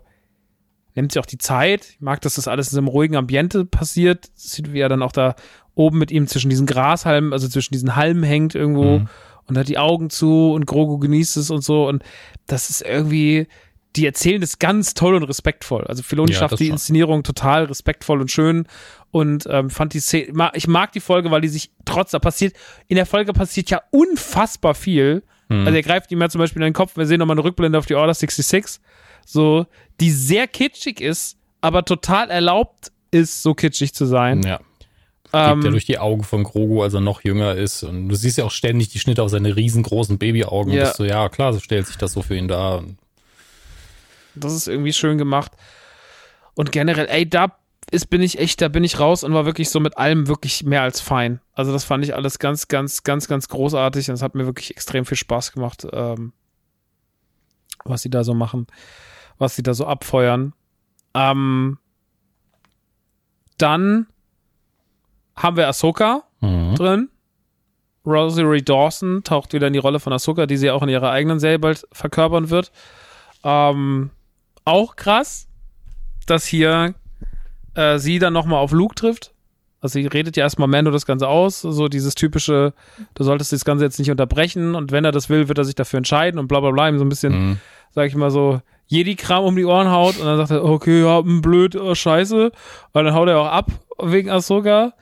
nimmt 0.95 1.11
sich 1.11 1.19
auch 1.19 1.27
die 1.27 1.39
Zeit. 1.39 1.87
Ich 1.91 2.01
mag, 2.01 2.21
dass 2.21 2.37
das 2.37 2.47
alles 2.47 2.69
in 2.69 2.75
so 2.75 2.79
einem 2.79 2.87
ruhigen 2.87 3.17
Ambiente 3.17 3.65
passiert. 3.65 4.31
Sieht, 4.35 4.73
wie 4.73 4.79
er 4.79 4.89
dann 4.89 5.03
auch 5.03 5.11
da 5.11 5.35
oben 5.75 5.99
mit 5.99 6.13
ihm 6.13 6.29
zwischen 6.29 6.51
diesen 6.51 6.67
Grashalmen, 6.67 7.33
also 7.33 7.49
zwischen 7.49 7.73
diesen 7.73 7.97
Halmen 7.97 8.23
hängt 8.23 8.55
irgendwo 8.55 9.01
mhm. 9.01 9.09
und 9.47 9.59
hat 9.59 9.67
die 9.67 9.79
Augen 9.79 10.09
zu 10.09 10.53
und 10.53 10.67
Grogu 10.67 10.99
genießt 10.99 11.37
es 11.37 11.51
und 11.51 11.65
so. 11.65 11.89
Und 11.89 12.05
das 12.47 12.71
ist 12.71 12.83
irgendwie, 12.83 13.49
die 13.97 14.07
erzählen 14.07 14.41
das 14.41 14.61
ganz 14.61 14.95
toll 14.95 15.17
und 15.17 15.25
respektvoll. 15.25 15.83
Also 15.89 16.05
Filoni 16.05 16.31
ja, 16.31 16.39
schafft 16.39 16.61
die 16.61 16.69
Inszenierung 16.69 17.25
total 17.25 17.65
respektvoll 17.65 18.21
und 18.21 18.31
schön 18.31 18.69
und 19.13 19.47
ähm, 19.49 19.71
fand 19.71 19.93
die 19.93 20.01
Szene, 20.01 20.51
ich 20.55 20.67
mag 20.67 20.91
die 20.93 21.01
Folge, 21.01 21.31
weil 21.31 21.43
die 21.43 21.49
sich 21.49 21.71
trotz 21.85 22.11
da 22.11 22.19
passiert, 22.19 22.57
in 22.89 22.97
der 22.97 23.07
Folge 23.07 23.33
passiert 23.33 23.71
ja 23.71 23.83
unfassbar 23.91 24.75
viel. 24.75 25.23
Hm. 25.49 25.67
Also 25.67 25.77
er 25.77 25.83
greift 25.83 26.11
ihm 26.11 26.21
ja 26.21 26.31
zum 26.31 26.41
Beispiel 26.41 26.63
in 26.63 26.69
den 26.69 26.75
Kopf, 26.75 26.97
wir 26.97 27.07
sehen 27.07 27.19
nochmal 27.19 27.37
eine 27.37 27.45
Rückblende 27.45 27.79
auf 27.79 27.87
die 27.87 27.95
Order 27.95 28.15
66, 28.15 28.81
so, 29.25 29.67
die 30.01 30.11
sehr 30.11 30.49
kitschig 30.49 31.01
ist, 31.01 31.37
aber 31.61 31.85
total 31.85 32.31
erlaubt 32.31 32.91
ist, 33.11 33.43
so 33.43 33.55
kitschig 33.55 33.93
zu 33.93 34.07
sein. 34.07 34.43
Ja. 34.43 34.61
Ähm, 35.35 35.61
Geht 35.61 35.65
ja 35.67 35.71
durch 35.71 35.87
die 35.87 35.99
Augen 35.99 36.25
von 36.25 36.43
Grogu, 36.43 36.83
als 36.83 36.95
er 36.95 37.01
noch 37.01 37.23
jünger 37.23 37.55
ist. 37.55 37.83
Und 37.83 38.09
du 38.09 38.15
siehst 38.15 38.39
ja 38.39 38.45
auch 38.45 38.51
ständig 38.51 38.89
die 38.89 38.99
Schnitte 38.99 39.23
auf 39.23 39.31
seine 39.31 39.57
riesengroßen 39.57 40.19
Babyaugen. 40.19 40.73
Ja. 40.73 40.81
Und 40.81 40.85
bist 40.87 40.97
so, 40.97 41.05
ja, 41.05 41.29
klar, 41.29 41.53
so 41.53 41.61
stellt 41.61 41.87
sich 41.87 41.97
das 41.97 42.13
so 42.13 42.23
für 42.23 42.37
ihn 42.37 42.49
dar. 42.49 42.83
Das 44.35 44.55
ist 44.55 44.69
irgendwie 44.69 44.93
schön 44.93 45.19
gemacht. 45.19 45.53
Und 46.55 46.73
generell, 46.73 47.07
ey, 47.09 47.29
da 47.29 47.57
ist, 47.93 48.07
bin 48.07 48.23
ich 48.23 48.39
echt, 48.39 48.61
da 48.61 48.69
bin 48.69 48.85
ich 48.85 48.99
raus 48.99 49.23
und 49.23 49.35
war 49.35 49.45
wirklich 49.45 49.69
so 49.69 49.79
mit 49.79 49.99
allem 49.99 50.27
wirklich 50.27 50.65
mehr 50.65 50.83
als 50.83 51.01
fein. 51.01 51.41
Also 51.53 51.73
das 51.73 51.85
fand 51.85 52.03
ich 52.05 52.15
alles 52.15 52.39
ganz, 52.39 52.69
ganz, 52.69 53.03
ganz, 53.03 53.29
ganz 53.29 53.49
großartig 53.49 54.09
und 54.09 54.15
es 54.15 54.23
hat 54.23 54.35
mir 54.35 54.47
wirklich 54.47 54.71
extrem 54.71 55.05
viel 55.05 55.19
Spaß 55.19 55.53
gemacht, 55.53 55.87
ähm, 55.93 56.33
was 57.85 58.03
sie 58.03 58.11
da 58.11 58.25
so 58.25 58.33
machen, 58.33 58.67
was 59.39 59.57
sie 59.57 59.63
da 59.63 59.75
so 59.75 59.87
abfeuern. 59.87 60.55
Ähm, 61.15 61.79
dann 63.59 64.07
haben 65.37 65.57
wir 65.57 65.69
Ahsoka 65.69 66.25
mhm. 66.41 66.75
drin. 66.75 67.09
Rosarie 68.07 68.63
Dawson 68.63 69.23
taucht 69.23 69.53
wieder 69.53 69.67
in 69.67 69.75
die 69.75 69.79
Rolle 69.79 70.01
von 70.01 70.13
Ahsoka, 70.13 70.47
die 70.47 70.57
sie 70.57 70.71
auch 70.71 70.83
in 70.83 70.89
ihrer 70.89 71.11
eigenen 71.11 71.39
Serie 71.39 71.59
bald 71.59 71.87
verkörpern 71.93 72.51
wird. 72.51 72.73
Ähm, 73.45 74.11
auch 74.65 74.97
krass, 74.97 75.47
dass 76.27 76.47
hier 76.47 76.95
äh, 77.75 77.99
sie 77.99 78.19
dann 78.19 78.33
nochmal 78.33 78.59
auf 78.59 78.73
Luke 78.73 78.95
trifft. 78.95 79.33
Also 79.81 79.95
sie 79.95 80.07
redet 80.07 80.37
ja 80.37 80.45
erstmal 80.45 80.69
Mando 80.69 80.93
das 80.93 81.07
Ganze 81.07 81.27
aus, 81.27 81.61
so 81.61 81.89
dieses 81.89 82.15
typische, 82.15 82.73
du 83.15 83.25
solltest 83.25 83.53
das 83.53 83.65
Ganze 83.65 83.85
jetzt 83.85 83.99
nicht 83.99 84.13
unterbrechen 84.13 84.77
und 84.77 84.93
wenn 84.93 85.05
er 85.05 85.11
das 85.11 85.29
will, 85.29 85.49
wird 85.49 85.59
er 85.59 85.65
sich 85.65 85.75
dafür 85.75 85.99
entscheiden 85.99 86.39
und 86.39 86.47
bla 86.47 86.61
bla 86.61 86.71
bla, 86.71 86.89
ihm 86.89 86.99
so 86.99 87.05
ein 87.05 87.09
bisschen, 87.09 87.33
mhm. 87.33 87.59
sag 87.91 88.07
ich 88.07 88.15
mal 88.15 88.31
so, 88.31 88.61
Jedi-Kram 88.87 89.45
um 89.45 89.57
die 89.57 89.65
Ohren 89.65 89.91
haut 89.91 90.19
und 90.19 90.27
dann 90.27 90.37
sagt 90.37 90.53
er, 90.53 90.65
okay, 90.65 91.03
ja, 91.03 91.21
blöd, 91.23 91.75
oh, 91.75 91.95
scheiße. 91.95 92.53
Und 92.93 93.05
dann 93.05 93.15
haut 93.15 93.29
er 93.29 93.41
auch 93.41 93.47
ab 93.47 93.73
wegen 94.01 94.31
Ahsoka. 94.31 94.93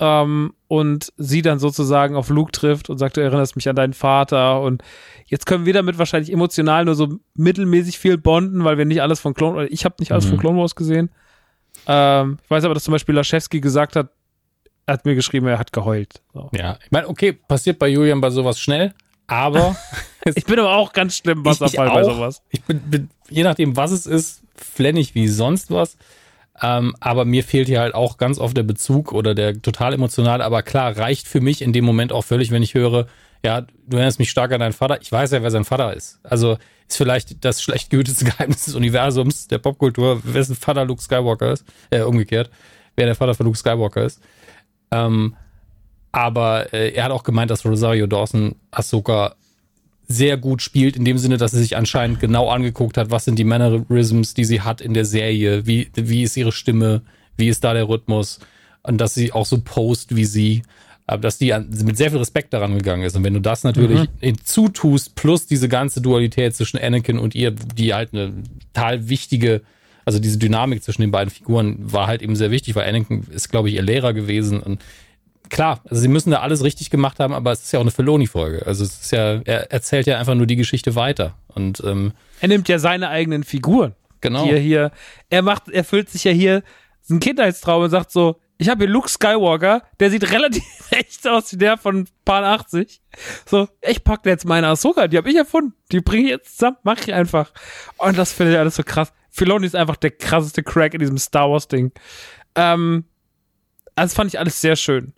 Ähm, 0.00 0.52
und 0.68 1.12
sie 1.16 1.42
dann 1.42 1.58
sozusagen 1.58 2.14
auf 2.14 2.28
Luke 2.28 2.52
trifft 2.52 2.90
und 2.90 2.98
sagt, 2.98 3.16
du 3.16 3.22
erinnerst 3.22 3.56
mich 3.56 3.68
an 3.68 3.74
deinen 3.74 3.94
Vater 3.94 4.60
und 4.60 4.82
jetzt 5.26 5.46
können 5.46 5.66
wir 5.66 5.72
damit 5.72 5.98
wahrscheinlich 5.98 6.32
emotional 6.32 6.84
nur 6.84 6.94
so 6.94 7.18
mittelmäßig 7.34 7.98
viel 7.98 8.18
bonden, 8.18 8.62
weil 8.62 8.78
wir 8.78 8.84
nicht 8.84 9.02
alles 9.02 9.18
von 9.18 9.34
Clone, 9.34 9.66
ich 9.66 9.84
habe 9.84 9.96
nicht 9.98 10.12
alles 10.12 10.26
mhm. 10.26 10.30
von 10.30 10.38
Clone 10.38 10.58
Wars 10.58 10.76
gesehen. 10.76 11.10
Ähm, 11.88 12.38
ich 12.44 12.50
weiß 12.50 12.64
aber, 12.64 12.74
dass 12.74 12.84
zum 12.84 12.92
Beispiel 12.92 13.14
Laschewski 13.14 13.60
gesagt 13.60 13.96
hat, 13.96 14.10
er 14.86 14.94
hat 14.94 15.04
mir 15.04 15.14
geschrieben, 15.14 15.46
er 15.46 15.58
hat 15.58 15.72
geheult. 15.72 16.22
So. 16.32 16.50
Ja, 16.52 16.78
ich 16.84 16.90
meine, 16.90 17.08
okay, 17.08 17.32
passiert 17.32 17.78
bei 17.78 17.88
Julian 17.88 18.20
bei 18.20 18.30
sowas 18.30 18.60
schnell, 18.60 18.94
aber. 19.26 19.76
ich 20.24 20.44
bin 20.44 20.58
aber 20.58 20.76
auch 20.76 20.92
ganz 20.92 21.16
schlimm 21.16 21.44
Wasserfall 21.44 21.88
bei 21.90 22.04
sowas. 22.04 22.42
Ich 22.50 22.62
bin, 22.62 22.80
bin, 22.80 23.10
je 23.28 23.42
nachdem, 23.42 23.76
was 23.76 23.90
es 23.90 24.06
ist, 24.06 24.42
flennig 24.54 25.14
wie 25.14 25.28
sonst 25.28 25.70
was. 25.70 25.96
Ähm, 26.60 26.94
aber 27.00 27.24
mir 27.24 27.44
fehlt 27.44 27.68
hier 27.68 27.80
halt 27.80 27.94
auch 27.94 28.18
ganz 28.18 28.38
oft 28.38 28.56
der 28.56 28.64
Bezug 28.64 29.12
oder 29.12 29.34
der 29.34 29.60
total 29.62 29.94
emotionale, 29.94 30.44
aber 30.44 30.62
klar, 30.62 30.96
reicht 30.96 31.28
für 31.28 31.40
mich 31.40 31.62
in 31.62 31.72
dem 31.72 31.84
Moment 31.84 32.12
auch 32.12 32.24
völlig, 32.24 32.50
wenn 32.50 32.62
ich 32.62 32.74
höre, 32.74 33.06
ja, 33.44 33.62
du 33.62 33.96
erinnerst 33.96 34.18
mich 34.18 34.30
stark 34.30 34.52
an 34.52 34.60
deinen 34.60 34.72
Vater. 34.72 34.98
Ich 35.00 35.10
weiß 35.10 35.30
ja, 35.30 35.42
wer 35.42 35.50
sein 35.50 35.64
Vater 35.64 35.94
ist. 35.94 36.20
Also 36.22 36.58
ist 36.88 36.96
vielleicht 36.96 37.44
das 37.44 37.62
schlecht 37.62 37.90
gehütete 37.90 38.24
Geheimnis 38.24 38.64
des 38.64 38.74
Universums, 38.74 39.48
der 39.48 39.58
Popkultur, 39.58 40.20
wessen 40.24 40.56
Vater 40.56 40.84
Luke 40.84 41.02
Skywalker 41.02 41.52
ist. 41.52 41.64
Äh, 41.90 42.02
umgekehrt, 42.02 42.50
wer 42.96 43.06
der 43.06 43.14
Vater 43.14 43.34
von 43.34 43.46
Luke 43.46 43.58
Skywalker 43.58 44.04
ist. 44.04 44.20
Ähm, 44.90 45.36
aber 46.10 46.72
äh, 46.72 46.92
er 46.94 47.04
hat 47.04 47.12
auch 47.12 47.22
gemeint, 47.22 47.50
dass 47.50 47.64
Rosario 47.64 48.06
Dawson 48.06 48.56
Ahsoka 48.70 49.34
sehr 50.08 50.38
gut 50.38 50.62
spielt, 50.62 50.96
in 50.96 51.04
dem 51.04 51.18
Sinne, 51.18 51.36
dass 51.36 51.50
sie 51.50 51.60
sich 51.60 51.76
anscheinend 51.76 52.18
genau 52.18 52.48
angeguckt 52.48 52.96
hat, 52.96 53.10
was 53.10 53.26
sind 53.26 53.38
die 53.38 53.44
Mannerisms, 53.44 54.32
die 54.32 54.44
sie 54.44 54.62
hat 54.62 54.80
in 54.80 54.94
der 54.94 55.04
Serie, 55.04 55.66
wie, 55.66 55.90
wie 55.94 56.22
ist 56.22 56.36
ihre 56.38 56.50
Stimme, 56.50 57.02
wie 57.36 57.48
ist 57.48 57.62
da 57.62 57.74
der 57.74 57.88
Rhythmus 57.88 58.40
und 58.82 58.98
dass 58.98 59.14
sie 59.14 59.32
auch 59.32 59.44
so 59.44 59.60
post 59.60 60.16
wie 60.16 60.24
sie 60.24 60.62
aber 61.08 61.22
dass 61.22 61.38
die 61.38 61.54
mit 61.82 61.96
sehr 61.96 62.10
viel 62.10 62.18
Respekt 62.18 62.52
daran 62.52 62.76
gegangen 62.76 63.02
ist. 63.02 63.16
Und 63.16 63.24
wenn 63.24 63.32
du 63.32 63.40
das 63.40 63.64
natürlich 63.64 64.00
mhm. 64.00 64.08
hinzutust, 64.20 65.14
plus 65.14 65.46
diese 65.46 65.66
ganze 65.66 66.02
Dualität 66.02 66.54
zwischen 66.54 66.78
Anakin 66.78 67.18
und 67.18 67.34
ihr, 67.34 67.50
die 67.50 67.94
halt 67.94 68.12
eine 68.12 68.34
total 68.74 69.08
wichtige, 69.08 69.62
also 70.04 70.18
diese 70.18 70.36
Dynamik 70.36 70.82
zwischen 70.84 71.00
den 71.00 71.10
beiden 71.10 71.30
Figuren 71.30 71.76
war 71.80 72.08
halt 72.08 72.20
eben 72.20 72.36
sehr 72.36 72.50
wichtig, 72.50 72.76
weil 72.76 72.86
Anakin 72.86 73.26
ist, 73.30 73.48
glaube 73.48 73.70
ich, 73.70 73.76
ihr 73.76 73.82
Lehrer 73.82 74.12
gewesen. 74.12 74.60
Und 74.60 74.84
klar, 75.48 75.80
also 75.88 75.98
sie 76.02 76.08
müssen 76.08 76.30
da 76.30 76.40
alles 76.40 76.62
richtig 76.62 76.90
gemacht 76.90 77.20
haben, 77.20 77.32
aber 77.32 77.52
es 77.52 77.62
ist 77.62 77.72
ja 77.72 77.78
auch 77.78 77.84
eine 77.84 77.90
Filoni-Folge. 77.90 78.66
Also 78.66 78.84
es 78.84 79.00
ist 79.00 79.12
ja, 79.12 79.40
er 79.46 79.72
erzählt 79.72 80.06
ja 80.06 80.18
einfach 80.18 80.34
nur 80.34 80.46
die 80.46 80.56
Geschichte 80.56 80.94
weiter. 80.94 81.36
Und 81.46 81.82
ähm, 81.86 82.12
er 82.42 82.48
nimmt 82.48 82.68
ja 82.68 82.78
seine 82.78 83.08
eigenen 83.08 83.44
Figuren. 83.44 83.94
Genau. 84.20 84.44
Hier, 84.44 84.58
hier, 84.58 84.90
er 85.30 85.40
macht, 85.40 85.70
er 85.70 85.84
füllt 85.84 86.10
sich 86.10 86.24
ja 86.24 86.32
hier 86.32 86.62
ein 87.08 87.18
Kindheitstraum 87.18 87.84
und 87.84 87.88
sagt 87.88 88.10
so, 88.10 88.36
ich 88.58 88.68
habe 88.68 88.84
hier 88.84 88.92
Luke 88.92 89.08
Skywalker, 89.08 89.82
der 90.00 90.10
sieht 90.10 90.30
relativ 90.32 90.64
echt 90.90 91.26
aus 91.26 91.52
wie 91.52 91.56
der 91.56 91.78
von 91.78 92.08
Paar 92.24 92.42
80. 92.42 93.00
So, 93.46 93.68
ich 93.80 94.02
packe 94.02 94.28
jetzt 94.28 94.44
meine 94.44 94.66
Ahsoka, 94.66 95.06
die 95.06 95.16
habe 95.16 95.30
ich 95.30 95.36
erfunden. 95.36 95.74
Die 95.92 96.00
bringe 96.00 96.24
ich 96.24 96.30
jetzt 96.30 96.58
zusammen, 96.58 96.76
mach 96.82 96.98
ich 96.98 97.14
einfach. 97.14 97.52
Und 97.98 98.18
das 98.18 98.32
finde 98.32 98.52
ich 98.52 98.58
alles 98.58 98.74
so 98.74 98.82
krass. 98.82 99.12
Filoni 99.30 99.64
ist 99.64 99.76
einfach 99.76 99.96
der 99.96 100.10
krasseste 100.10 100.64
Crack 100.64 100.94
in 100.94 101.00
diesem 101.00 101.18
Star 101.18 101.48
Wars 101.48 101.68
Ding. 101.68 101.92
Ähm, 102.56 103.04
also 103.94 104.16
fand 104.16 104.34
ich 104.34 104.40
alles 104.40 104.60
sehr 104.60 104.74
schön. 104.74 105.14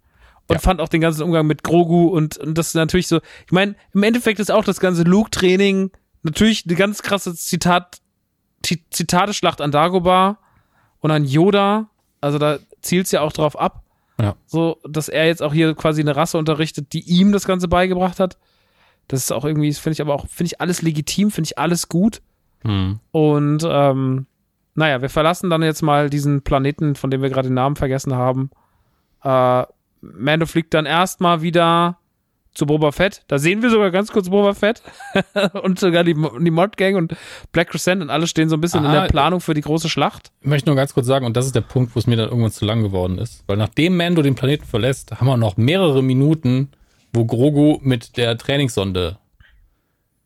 Und 0.47 0.57
ja. 0.57 0.59
fand 0.59 0.81
auch 0.81 0.89
den 0.89 1.01
ganzen 1.01 1.23
Umgang 1.23 1.47
mit 1.47 1.63
Grogu 1.63 2.09
und, 2.09 2.37
und 2.37 2.59
das 2.59 2.69
ist 2.69 2.75
natürlich 2.75 3.07
so, 3.07 3.21
ich 3.47 3.53
meine, 3.53 3.75
im 3.95 4.03
Endeffekt 4.03 4.41
ist 4.41 4.51
auch 4.51 4.65
das 4.65 4.81
ganze 4.81 5.05
Luke-Training 5.05 5.93
natürlich 6.23 6.67
eine 6.67 6.75
ganz 6.75 7.03
krasse 7.03 7.35
Zitat, 7.35 8.01
Zitate-Schlacht 8.63 9.63
an 9.63 9.71
Dagobah 9.71 10.39
und 10.99 11.11
an 11.11 11.25
Yoda. 11.25 11.89
Also 12.21 12.39
da 12.39 12.59
zielt 12.83 13.07
es 13.07 13.13
ja 13.13 13.21
auch 13.21 13.33
drauf 13.33 13.59
ab. 13.59 13.83
Ja. 14.21 14.37
So, 14.47 14.79
dass 14.89 15.09
er 15.09 15.27
jetzt 15.27 15.43
auch 15.43 15.53
hier 15.53 15.75
quasi 15.75 16.03
eine 16.03 16.15
Rasse 16.15 16.37
unterrichtet, 16.37 16.93
die 16.93 17.01
ihm 17.01 17.33
das 17.33 17.47
Ganze 17.47 17.69
beigebracht 17.69 18.21
hat. 18.21 18.39
Das 19.09 19.21
ist 19.21 19.33
auch 19.33 19.45
irgendwie, 19.45 19.73
finde 19.73 19.95
ich 19.95 20.01
aber 20.01 20.15
auch, 20.15 20.27
finde 20.29 20.49
ich 20.49 20.61
alles 20.61 20.83
legitim, 20.83 21.31
finde 21.31 21.49
ich 21.49 21.59
alles 21.59 21.89
gut. 21.89 22.21
Mhm. 22.63 23.01
Und 23.13 23.67
ähm, 23.67 24.27
naja, 24.75 25.03
wir 25.03 25.09
verlassen 25.09 25.51
dann 25.51 25.63
jetzt 25.63 25.83
mal 25.83 26.11
diesen 26.11 26.43
Planeten, 26.43 26.95
von 26.95 27.11
dem 27.11 27.23
wir 27.23 27.31
gerade 27.31 27.49
den 27.49 27.55
Namen 27.55 27.77
vergessen 27.77 28.15
haben. 28.15 28.51
Äh, 29.25 29.65
Mando 30.01 30.47
fliegt 30.47 30.75
dann 30.75 30.87
erstmal 30.87 31.43
wieder 31.43 31.99
zu 32.53 32.67
Boba 32.67 32.91
Fett. 32.93 33.23
Da 33.29 33.39
sehen 33.39 33.63
wir 33.63 33.71
sogar 33.71 33.91
ganz 33.91 34.11
kurz 34.13 34.29
Boba 34.29 34.55
Fett 34.55 34.83
und 35.63 35.79
sogar 35.79 36.03
die, 36.05 36.15
die 36.15 36.51
Mod 36.51 36.77
Gang 36.77 36.97
und 36.97 37.15
Black 37.53 37.69
Crescent 37.71 38.03
und 38.03 38.11
alle 38.11 38.27
stehen 38.27 38.49
so 38.49 38.57
ein 38.57 38.61
bisschen 38.61 38.85
in 38.85 38.91
Ah, 38.91 39.03
der 39.03 39.09
Planung 39.09 39.41
für 39.41 39.55
die 39.55 39.61
große 39.61 39.89
Schlacht. 39.89 40.33
Ich 40.41 40.47
möchte 40.49 40.69
nur 40.69 40.77
ganz 40.77 40.93
kurz 40.95 41.07
sagen, 41.07 41.25
und 41.27 41.37
das 41.37 41.47
ist 41.47 41.55
der 41.55 41.61
Punkt, 41.61 41.95
wo 41.95 41.99
es 42.01 42.07
mir 42.07 42.17
dann 42.17 42.29
irgendwann 42.29 42.51
zu 42.53 42.65
lang 42.65 42.83
geworden 42.83 43.19
ist. 43.19 43.45
Weil 43.47 43.57
nachdem 43.57 43.97
Mando 43.97 44.23
den 44.23 44.35
Planeten 44.35 44.65
verlässt, 44.67 45.13
haben 45.13 45.27
wir 45.27 45.37
noch 45.37 45.57
mehrere 45.57 46.03
Minuten, 46.03 46.71
wo 47.13 47.25
Grogu 47.25 47.79
mit 47.83 48.17
der 48.17 48.37
Trainingssonde 48.37 49.19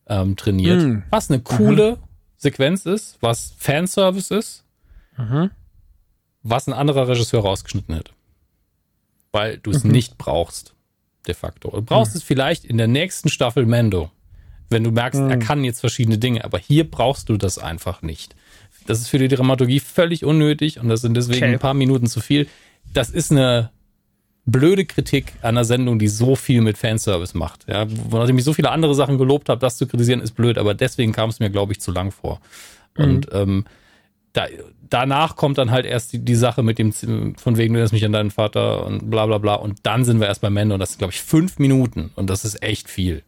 ähm, 0.07 0.37
trainiert. 0.37 0.83
Mm. 0.83 1.03
Was 1.11 1.31
eine 1.31 1.41
coole 1.41 1.99
Sequenz 2.37 2.85
ist, 2.87 3.17
was 3.21 3.55
Fanservice 3.59 4.31
ist, 4.35 4.65
Mhm. 5.17 5.51
was 6.43 6.67
ein 6.67 6.73
anderer 6.75 7.07
Regisseur 7.09 7.43
rausgeschnitten 7.43 7.95
hätte. 7.95 8.13
Weil 9.33 9.59
du 9.59 9.71
es 9.71 9.85
Mhm. 9.85 9.93
nicht 9.93 10.19
brauchst, 10.19 10.75
de 11.27 11.35
facto. 11.35 11.71
Du 11.71 11.83
brauchst 11.83 12.15
es 12.15 12.23
vielleicht 12.23 12.65
in 12.65 12.79
der 12.79 12.89
nächsten 12.89 13.29
Staffel 13.29 13.67
Mando, 13.67 14.11
wenn 14.71 14.85
du 14.85 14.91
merkst, 14.91 15.21
Mhm. 15.21 15.31
er 15.31 15.39
kann 15.39 15.65
jetzt 15.65 15.81
verschiedene 15.81 16.19
Dinge, 16.19 16.45
aber 16.45 16.59
hier 16.59 16.91
brauchst 16.91 17.29
du 17.29 17.37
das 17.37 17.59
einfach 17.59 18.03
nicht. 18.03 18.35
Das 18.87 19.01
ist 19.01 19.09
für 19.09 19.19
die 19.19 19.29
Dramaturgie 19.29 19.81
völlig 19.81 20.25
unnötig 20.25 20.79
und 20.81 20.89
das 20.89 21.01
sind 21.01 21.15
deswegen 21.17 21.39
Okay. 21.45 21.53
ein 21.55 21.59
paar 21.59 21.75
Minuten 21.75 22.07
zu 22.07 22.21
viel. 22.21 22.47
Das 22.93 23.11
ist 23.11 23.33
eine 23.33 23.71
blöde 24.47 24.85
Kritik 24.85 25.33
an 25.41 25.51
einer 25.57 25.65
Sendung, 25.65 25.99
die 25.99 26.09
so 26.09 26.37
viel 26.37 26.61
mit 26.61 26.77
Fanservice 26.77 27.35
macht. 27.37 27.67
Ja, 27.67 27.87
wo 27.89 28.19
nachdem 28.19 28.37
ich 28.37 28.45
so 28.45 28.53
viele 28.53 28.71
andere 28.71 28.95
Sachen 28.95 29.17
gelobt 29.17 29.49
habe, 29.49 29.59
das 29.61 29.79
zu 29.79 29.87
kritisieren 29.87 30.21
ist 30.21 30.33
blöd, 30.33 30.59
aber 30.59 30.75
deswegen 30.75 31.13
kam 31.13 31.31
es 31.31 31.41
mir, 31.41 31.49
glaube 31.49 31.73
ich, 31.73 31.81
zu 31.81 31.93
lang 31.93 32.11
vor. 32.11 32.41
Und 32.97 33.29
ähm, 33.33 33.65
da, 34.35 34.47
danach 34.91 35.37
kommt 35.37 35.59
dann 35.59 35.71
halt 35.71 35.87
erst 35.87 36.13
die, 36.13 36.19
die 36.19 36.35
Sache 36.35 36.63
mit 36.63 36.79
dem, 36.79 36.93
von 36.93 37.57
wegen, 37.57 37.75
du 37.75 37.79
erinnerst 37.79 37.93
mich 37.93 38.05
an 38.05 38.13
deinen 38.13 38.31
Vater 38.31 38.87
und 38.87 39.11
bla 39.11 39.27
bla 39.27 39.39
bla. 39.39 39.55
Und 39.55 39.79
dann 39.83 40.05
sind 40.05 40.21
wir 40.21 40.27
erst 40.27 40.41
beim 40.41 40.55
Mando 40.55 40.75
und 40.75 40.81
das 40.81 40.91
sind, 40.91 40.99
glaube 40.99 41.13
ich, 41.13 41.21
fünf 41.23 41.59
Minuten 41.59 42.11
und 42.17 42.31
das 42.31 42.45
ist 42.45 42.63
echt 42.63 42.89
viel. 42.89 43.23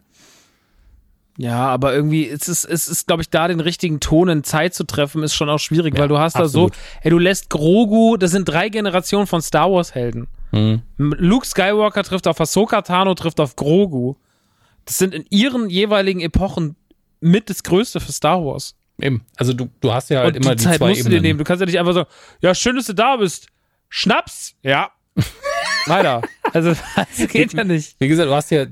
Ja, 1.38 1.66
aber 1.66 1.94
irgendwie 1.94 2.26
es 2.26 2.48
ist 2.48 2.64
es 2.64 2.88
ist 2.88 3.06
glaube 3.06 3.20
ich 3.22 3.28
da 3.28 3.46
den 3.46 3.60
richtigen 3.60 4.00
Ton 4.00 4.28
in 4.30 4.42
Zeit 4.42 4.72
zu 4.72 4.84
treffen 4.84 5.22
ist 5.22 5.34
schon 5.34 5.50
auch 5.50 5.58
schwierig, 5.58 5.94
Ja, 5.94 6.00
weil 6.00 6.08
du 6.08 6.18
hast 6.18 6.34
absolut. 6.36 6.72
da 6.72 6.76
so, 6.76 6.80
ey, 7.02 7.10
du 7.10 7.18
lässt 7.18 7.50
Grogu, 7.50 8.16
das 8.16 8.30
sind 8.30 8.48
drei 8.48 8.70
Generationen 8.70 9.26
von 9.26 9.42
Star 9.42 9.70
Wars 9.70 9.94
Helden. 9.94 10.28
Hm. 10.52 10.80
Luke 10.96 11.46
Skywalker 11.46 12.02
trifft 12.04 12.26
auf 12.26 12.40
Ahsoka 12.40 12.80
Tano, 12.82 13.14
trifft 13.14 13.40
auf 13.40 13.54
Grogu. 13.56 14.14
Das 14.86 14.98
sind 14.98 15.12
in 15.14 15.26
ihren 15.28 15.68
jeweiligen 15.68 16.20
Epochen 16.20 16.76
mit 17.20 17.50
das 17.50 17.62
Größte 17.64 18.00
für 18.00 18.12
Star 18.12 18.44
Wars. 18.44 18.75
Eben. 19.00 19.24
Also 19.36 19.52
du, 19.52 19.68
du 19.80 19.92
hast 19.92 20.08
ja 20.10 20.20
halt 20.20 20.36
Und 20.36 20.44
immer 20.44 20.54
die 20.54 20.62
die, 20.62 20.64
Zeit 20.64 20.78
zwei 20.78 20.88
musst 20.88 21.00
du 21.00 21.04
dir 21.04 21.16
Ebenen. 21.16 21.22
nehmen. 21.22 21.38
Du 21.38 21.44
kannst 21.44 21.60
ja 21.60 21.66
nicht 21.66 21.78
einfach 21.78 21.92
so, 21.94 22.04
ja, 22.40 22.54
schön, 22.54 22.76
dass 22.76 22.86
du 22.86 22.94
da 22.94 23.16
bist. 23.16 23.48
Schnaps. 23.88 24.54
Ja. 24.62 24.90
Weiter. 25.86 26.22
Also, 26.52 26.74
das 26.96 27.28
geht 27.28 27.52
ja 27.52 27.64
nicht. 27.64 27.96
Wie 27.98 28.08
gesagt, 28.08 28.28
du 28.28 28.34
hast 28.34 28.50
ja 28.50 28.66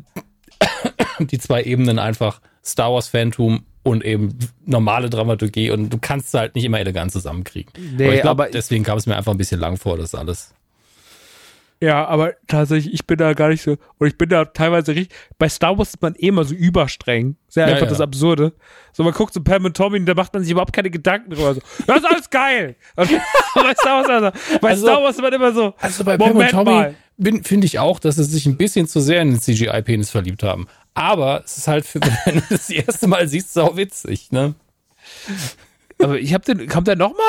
die 1.21 1.39
zwei 1.39 1.63
Ebenen 1.63 1.99
einfach 1.99 2.41
Star 2.65 2.93
Wars 2.93 3.09
Phantom 3.09 3.65
und 3.83 4.05
eben 4.05 4.39
normale 4.65 5.11
Dramaturgie 5.11 5.71
und 5.71 5.91
du 5.91 5.99
kannst 5.99 6.29
es 6.29 6.35
halt 6.35 6.55
nicht 6.55 6.65
immer 6.65 6.81
elegant 6.81 7.13
zusammenkriegen. 7.13 7.73
Nee, 7.97 8.05
aber 8.07 8.15
ich 8.15 8.23
glaube, 8.23 8.43
aber- 8.45 8.51
deswegen 8.53 8.83
kam 8.85 8.97
es 8.99 9.07
mir 9.07 9.17
einfach 9.17 9.33
ein 9.33 9.39
bisschen 9.39 9.61
lang 9.61 9.77
vor, 9.77 9.99
das 9.99 10.15
alles. 10.15 10.55
Ja, 11.81 12.07
aber 12.07 12.33
tatsächlich, 12.47 12.95
ich 12.95 13.07
bin 13.07 13.19
da 13.19 13.35
gar 13.35 13.49
nicht 13.51 13.63
so, 13.63 13.77
und 13.99 14.07
ich 14.07 14.17
bin 14.17 14.29
da 14.29 14.45
teilweise 14.47 14.95
richtig, 14.95 15.15
bei 15.39 15.49
Star 15.49 15.77
Wars 15.77 15.89
ist 15.91 16.01
man 16.03 16.15
eh 16.15 16.29
immer 16.29 16.45
so 16.45 16.55
überstreng. 16.55 17.37
Sehr 17.49 17.67
Ja, 17.67 17.75
einfach 17.75 17.87
ja. 17.87 17.91
das 17.91 18.01
Absurde. 18.01 18.53
So, 18.93 19.03
man 19.03 19.13
guckt 19.13 19.35
so 19.35 19.43
Pam 19.43 19.65
und 19.67 19.77
Tommy 19.77 19.99
und 19.99 20.07
da 20.07 20.15
macht 20.15 20.33
man 20.33 20.43
sich 20.43 20.53
überhaupt 20.53 20.73
keine 20.73 20.89
Gedanken 20.91 21.31
drüber. 21.31 21.55
So, 21.55 21.61
das 21.87 21.99
ist 21.99 22.05
alles 22.07 22.31
geil. 22.31 22.77
Bei 22.97 23.05
Star 23.75 24.03
Wars, 24.03 24.09
also, 24.09 24.59
bei 24.61 24.69
Also- 24.71 24.87
Star 24.87 25.03
Wars 25.03 25.17
ist 25.17 25.23
man 25.23 25.33
immer 25.33 25.53
so, 25.53 25.75
Also 25.79 26.05
bei 26.05 26.17
Pam 26.17 26.29
und 26.29 26.35
Moment 26.35 26.51
Tommy 26.53 26.95
finde 27.45 27.67
ich 27.67 27.79
auch, 27.79 27.99
dass 28.01 28.17
sie 28.17 28.25
sich 28.25 28.47
ein 28.47 28.57
bisschen 28.57 28.89
zu 28.89 29.01
sehr 29.01 29.21
in 29.23 29.31
den 29.33 29.41
CGI-Penis 29.41 30.11
verliebt 30.11 30.43
haben. 30.43 30.67
Aber 30.95 31.43
es 31.45 31.59
ist 31.59 31.69
halt, 31.69 31.85
für, 31.85 32.01
wenn 32.25 32.37
du 32.37 32.43
das 32.51 32.71
erste 32.71 33.09
Mal 33.09 33.29
siehst, 33.29 33.53
sau 33.53 33.77
witzig, 33.77 34.33
ne? 34.33 34.55
Aber 36.03 36.19
ich 36.19 36.33
hab 36.35 36.45
den, 36.45 36.67
kommt 36.69 36.89
der 36.89 36.97
nochmal? 36.97 37.25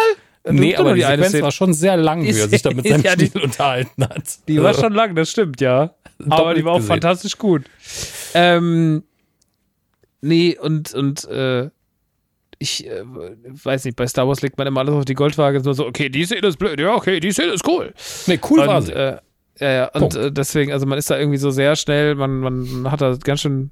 Nee, 0.48 0.75
aber 0.75 0.93
die, 0.93 1.01
Sequenz 1.01 1.41
war 1.41 1.51
schon 1.51 1.74
sehr 1.74 1.98
lang, 1.98 2.24
wie 2.24 2.30
er 2.30 2.48
sich 2.48 2.61
da 2.61 2.72
mit 2.72 2.88
seinem 2.88 3.01
ja, 3.03 3.14
Stil 3.14 3.41
unterhalten 3.41 4.03
hat. 4.03 4.48
Die 4.48 4.61
war 4.61 4.74
schon 4.74 4.93
lang, 4.93 5.15
das 5.15 5.32
stimmt, 5.32 5.59
ja. 5.61 5.95
Aber 6.30 6.53
die 6.53 6.64
war 6.64 6.74
auch 6.74 6.77
gesehen. 6.77 6.93
fantastisch 6.93 7.38
gut. 7.38 7.64
Ähm, 8.33 9.03
nee, 10.22 10.57
und, 10.57 10.93
und, 10.93 11.25
äh, 11.25 11.69
ich 12.57 12.88
äh, 12.88 13.03
weiß 13.03 13.85
nicht, 13.85 13.98
bei 13.98 14.07
Star 14.07 14.27
Wars 14.27 14.41
legt 14.41 14.57
man 14.57 14.65
immer 14.65 14.80
alles 14.80 14.93
auf 14.93 15.06
die 15.06 15.14
Goldwaage. 15.14 15.59
Nur 15.61 15.74
so, 15.74 15.85
okay, 15.85 16.09
die 16.09 16.25
Szene 16.25 16.48
ist 16.48 16.57
blöd, 16.57 16.80
ja, 16.80 16.93
okay, 16.93 17.19
die 17.19 17.32
Szene 17.32 17.51
ist 17.51 17.67
cool. 17.67 17.93
Nee, 18.27 18.40
cool 18.49 18.59
war 18.59 18.77
und, 18.77 18.83
sie. 18.83 18.93
äh, 18.93 19.17
ja, 19.59 19.72
ja, 19.72 19.85
und 19.88 19.99
Punkt. 19.99 20.15
äh, 20.15 20.32
deswegen, 20.32 20.72
also 20.72 20.85
man 20.85 20.98
ist 20.98 21.09
da 21.09 21.17
irgendwie 21.17 21.38
so 21.38 21.49
sehr 21.49 21.75
schnell, 21.75 22.15
man, 22.15 22.40
man 22.40 22.91
hat 22.91 23.01
da 23.01 23.15
ganz 23.22 23.41
schön, 23.41 23.72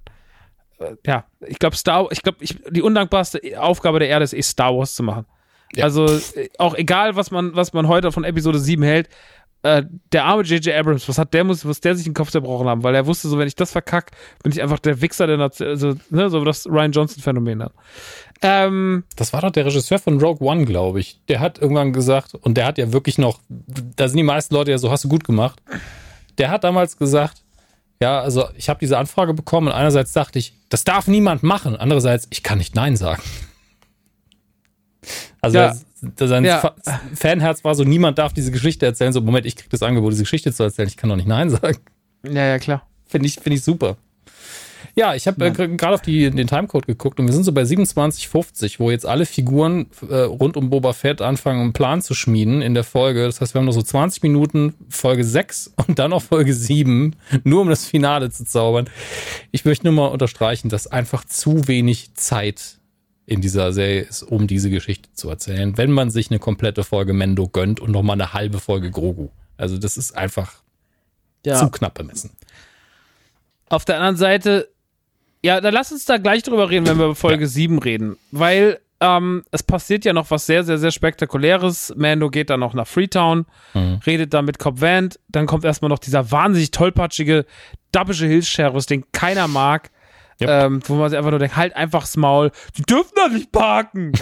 äh, 0.80 0.95
ja, 1.06 1.26
ich 1.48 1.60
glaube, 1.60 1.76
Star, 1.76 2.08
ich 2.11 2.22
glaube, 2.22 2.40
die 2.69 2.82
undankbarste 2.82 3.42
Aufgabe 3.58 4.00
der 4.00 4.10
Erde 4.10 4.24
ist 4.24 4.34
eh 4.34 4.42
Star 4.42 4.76
Wars 4.76 4.95
zu 4.95 5.03
machen. 5.03 5.26
Ja. 5.76 5.85
Also 5.85 6.06
äh, 6.06 6.50
auch 6.58 6.76
egal, 6.76 7.16
was 7.16 7.32
man, 7.32 7.56
was 7.56 7.74
man 7.74 7.88
heute 7.88 8.11
von 8.11 8.24
Episode 8.24 8.60
7 8.60 8.84
hält, 8.84 9.10
äh, 9.64 9.84
der 10.11 10.26
arme 10.26 10.43
J.J. 10.43 10.76
Abrams, 10.76 11.08
was 11.08 11.18
hat 11.18 11.34
der, 11.34 11.43
muss, 11.45 11.66
was 11.66 11.80
der 11.80 11.95
sich 11.95 12.03
den 12.03 12.14
Kopf 12.14 12.32
zerbrochen 12.32 12.68
haben, 12.68 12.84
weil 12.84 12.93
er 12.95 13.06
wusste, 13.08 13.30
so 13.30 13.38
wenn 13.38 13.48
ich 13.48 13.56
das 13.56 13.72
verkack, 13.72 14.11
bin 14.43 14.52
ich 14.52 14.61
einfach 14.61 14.80
der 14.80 15.02
Wichser 15.02 15.26
der 15.26 15.38
Nation, 15.38 15.69
also, 15.69 15.95
ne, 16.10 16.30
so 16.30 16.43
das 16.43 16.68
Ryan 16.68 16.92
Johnson-Phänomen 16.92 17.60
dann. 17.60 17.69
Ähm, 18.42 19.03
Das 19.16 19.32
war 19.32 19.42
doch 19.42 19.52
der 19.52 19.66
Regisseur 19.66 20.00
von 20.00 20.19
Rogue 20.19 20.45
One, 20.45 20.66
glaube 20.66 21.00
ich. 21.00 21.22
Der 21.30 21.40
hat 21.40 21.60
irgendwann 21.60 21.93
gesagt, 21.93 22.35
und 22.35 22.58
der 22.58 22.66
hat 22.66 22.77
ja 22.77 22.92
wirklich 22.92 23.18
noch, 23.18 23.40
da 23.48 24.10
sind 24.10 24.18
die 24.18 24.24
meisten 24.24 24.53
Leute 24.53 24.72
ja 24.72 24.77
so, 24.77 24.92
hast 24.92 25.06
du 25.06 25.10
gut 25.10 25.24
gemacht. 25.24 25.61
Der 26.38 26.52
hat 26.52 26.66
damals 26.66 26.98
gesagt, 26.98 27.42
ja, 28.02 28.19
also 28.19 28.50
ich 28.58 28.68
habe 28.68 28.82
diese 28.82 28.98
Anfrage 28.98 29.34
bekommen 29.34 29.68
und 29.68 29.74
einerseits 29.74 30.11
dachte 30.11 30.40
ich, 30.40 30.53
das 30.68 30.84
darf 30.84 31.08
niemand 31.08 31.42
machen. 31.43 31.77
Andererseits, 31.77 32.27
ich 32.32 32.43
kann 32.43 32.58
nicht 32.58 32.76
Nein 32.76 32.98
sagen. 32.98 33.22
Also 35.42 35.58
Ja. 35.58 35.76
das, 36.02 36.30
sein 36.30 36.44
Ja. 36.46 36.60
Fa- 36.60 36.76
Fanherz 37.16 37.64
war 37.64 37.76
so, 37.76 37.84
niemand 37.84 38.18
darf 38.18 38.34
diese 38.34 38.52
Geschichte 38.52 38.86
erzählen. 38.86 39.14
So, 39.14 39.22
Moment, 39.22 39.46
ich 39.46 39.56
krieg 39.56 39.70
das 39.70 39.84
Angebot, 39.84 40.12
diese 40.12 40.24
Geschichte 40.24 40.52
zu 40.54 40.64
erzählen. 40.64 40.88
Ich 40.88 40.98
kann 40.98 41.10
doch 41.10 41.16
nicht 41.18 41.28
Nein 41.28 41.50
sagen. 41.50 41.78
ja, 42.26 42.46
ja, 42.48 42.60
klar. 42.60 42.88
Finde 43.06 43.28
ich, 43.28 43.36
finde 43.36 43.56
ich 43.58 43.64
super. 43.64 43.98
Ja, 44.96 45.16
ich 45.16 45.26
habe 45.26 45.44
äh, 45.48 45.52
gerade 45.52 45.96
auf 45.96 46.02
die, 46.02 46.30
den 46.30 46.46
Timecode 46.46 46.86
geguckt 46.86 47.20
und 47.20 47.26
wir 47.26 47.34
sind 47.34 47.44
so 47.46 47.52
bei 47.52 47.64
27,50, 47.64 48.76
wo 48.78 48.92
jetzt 48.92 49.08
alle 49.08 49.26
Figuren 49.26 49.88
äh, 50.08 50.16
rund 50.18 50.56
um 50.56 50.70
Boba 50.70 50.94
Fett 50.94 51.20
anfangen, 51.20 51.62
einen 51.62 51.74
Plan 51.74 52.02
zu 52.04 52.14
schmieden 52.14 52.62
in 52.62 52.76
der 52.76 52.84
Folge. 52.84 53.26
Das 53.26 53.42
heißt, 53.42 53.56
wir 53.56 53.60
haben 53.60 53.66
noch 53.66 53.72
so 53.74 53.82
20 53.82 54.22
Minuten 54.22 54.76
Folge 54.90 55.24
6 55.24 55.74
und 55.88 55.98
dann 55.98 56.12
noch 56.12 56.22
Folge 56.22 56.54
7, 56.54 57.16
nur 57.44 57.62
um 57.62 57.70
das 57.70 57.86
Finale 57.86 58.30
zu 58.30 58.46
zaubern. 58.46 58.88
Ich 59.52 59.66
möchte 59.66 59.86
nur 59.88 59.94
mal 59.94 60.08
unterstreichen, 60.08 60.70
dass 60.70 60.86
einfach 60.86 61.24
zu 61.26 61.68
wenig 61.68 62.14
Zeit 62.14 62.78
in 63.26 63.42
dieser 63.42 63.72
Serie 63.74 64.02
ist, 64.02 64.24
um 64.24 64.48
diese 64.48 64.69
Geschichte 64.69 65.10
zu 65.14 65.30
erzählen, 65.30 65.77
wenn 65.77 65.92
man 65.92 66.10
sich 66.10 66.30
eine 66.30 66.40
komplette 66.40 66.84
Folge 66.84 67.14
Mendo 67.14 67.48
gönnt 67.48 67.80
und 67.80 67.92
noch 67.92 68.03
mal 68.03 68.14
eine 68.14 68.34
halbe 68.34 68.60
Folge 68.60 68.92
Grogu. 68.92 69.30
Also 69.58 69.77
das 69.77 69.95
ist 69.98 70.16
einfach 70.18 70.56
Ja. 71.45 71.56
zu 71.56 71.69
knapp 71.69 71.93
bemessen. 71.93 72.32
Auf 73.69 73.85
der 73.85 73.95
anderen 73.95 74.18
Seite, 74.18 74.69
ja, 75.43 75.60
dann 75.61 75.74
lass 75.74 75.92
uns 75.92 76.06
da 76.06 76.18
gleich 76.18 76.43
drüber 76.43 76.69
reden, 76.69 76.85
wenn 76.85 76.98
wir 76.98 77.06
über 77.06 77.16
Folge 77.16 77.48
7 77.48 77.80
reden. 77.80 78.18
Weil 78.32 78.80
ähm, 79.00 79.43
es 79.52 79.64
passiert 79.64 80.06
ja 80.06 80.14
noch 80.14 80.32
was 80.32 80.45
sehr, 80.45 80.64
sehr, 80.64 80.77
sehr 80.77 80.92
Spektakuläres. 80.92 81.93
Mando 81.98 82.30
geht 82.30 82.50
dann 82.50 82.61
noch 82.61 82.74
nach 82.74 82.88
Freetown, 82.88 83.45
Mhm. 83.74 84.00
redet 84.06 84.34
dann 84.34 84.45
mit 84.45 84.60
Cobb 84.60 84.80
Vant. 84.80 85.19
Dann 85.27 85.45
kommt 85.45 85.66
erstmal 85.66 85.90
noch 85.90 86.00
dieser 86.00 86.32
wahnsinnig 86.32 86.72
tollpatschige 86.72 87.45
Dubbische 87.92 88.27
Hills 88.27 88.48
Sheriff, 88.48 88.85
den 88.85 89.03
keiner 89.11 89.48
mag. 89.50 89.92
Yep. 90.42 90.50
Ähm, 90.50 90.80
wo 90.86 90.95
man 90.95 91.10
sich 91.10 91.18
einfach 91.18 91.32
nur 91.32 91.40
denkt, 91.40 91.56
halt 91.56 91.76
einfach's 91.76 92.18
Maul. 92.18 92.52
Die 92.78 92.84
dürfen 92.84 93.14
da 93.16 93.28
nicht 93.28 93.52
parken. 93.52 94.14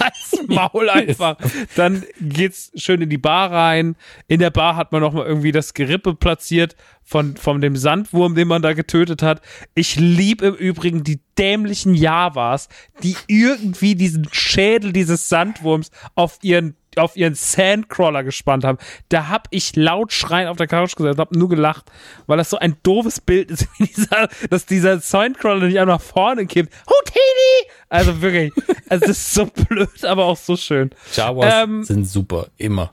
Halt's 0.00 0.38
Maul 0.48 0.88
einfach. 0.88 1.36
Dann 1.76 2.04
geht's 2.20 2.72
schön 2.74 3.02
in 3.02 3.10
die 3.10 3.18
Bar 3.18 3.52
rein. 3.52 3.96
In 4.28 4.40
der 4.40 4.50
Bar 4.50 4.76
hat 4.76 4.92
man 4.92 5.02
noch 5.02 5.12
mal 5.12 5.26
irgendwie 5.26 5.52
das 5.52 5.74
Gerippe 5.74 6.14
platziert 6.14 6.74
von, 7.02 7.36
von 7.36 7.60
dem 7.60 7.76
Sandwurm, 7.76 8.34
den 8.34 8.48
man 8.48 8.62
da 8.62 8.72
getötet 8.72 9.22
hat. 9.22 9.42
Ich 9.74 9.96
lieb 9.96 10.42
im 10.42 10.54
Übrigen 10.54 11.04
die 11.04 11.20
dämlichen 11.36 11.94
Javas, 11.94 12.68
die 13.02 13.16
irgendwie 13.26 13.94
diesen 13.94 14.28
Schädel 14.32 14.92
dieses 14.92 15.28
Sandwurms 15.28 15.90
auf 16.14 16.38
ihren 16.42 16.76
auf 16.96 17.16
ihren 17.16 17.34
Sandcrawler 17.34 18.24
gespannt 18.24 18.64
haben. 18.64 18.78
Da 19.08 19.28
hab 19.28 19.48
ich 19.50 19.76
laut 19.76 20.12
schreien 20.12 20.48
auf 20.48 20.56
der 20.56 20.66
Couch 20.66 20.96
gesessen, 20.96 21.18
hab 21.18 21.32
nur 21.34 21.48
gelacht, 21.48 21.90
weil 22.26 22.38
das 22.38 22.50
so 22.50 22.58
ein 22.58 22.76
doofes 22.82 23.20
Bild 23.20 23.50
ist, 23.50 23.68
dieser, 23.78 24.28
dass 24.48 24.66
dieser 24.66 25.00
Sandcrawler 25.00 25.66
nicht 25.66 25.78
einfach 25.78 25.94
nach 25.98 26.02
vorne 26.02 26.46
kippt. 26.46 26.72
Houdini! 26.86 27.70
Also 27.88 28.22
wirklich, 28.22 28.52
das 28.88 29.02
ist 29.02 29.34
so 29.34 29.46
blöd, 29.46 30.04
aber 30.04 30.24
auch 30.24 30.36
so 30.36 30.56
schön. 30.56 30.90
Jawas 31.14 31.52
Ähm, 31.64 31.82
sind 31.84 32.04
super, 32.04 32.48
immer. 32.56 32.92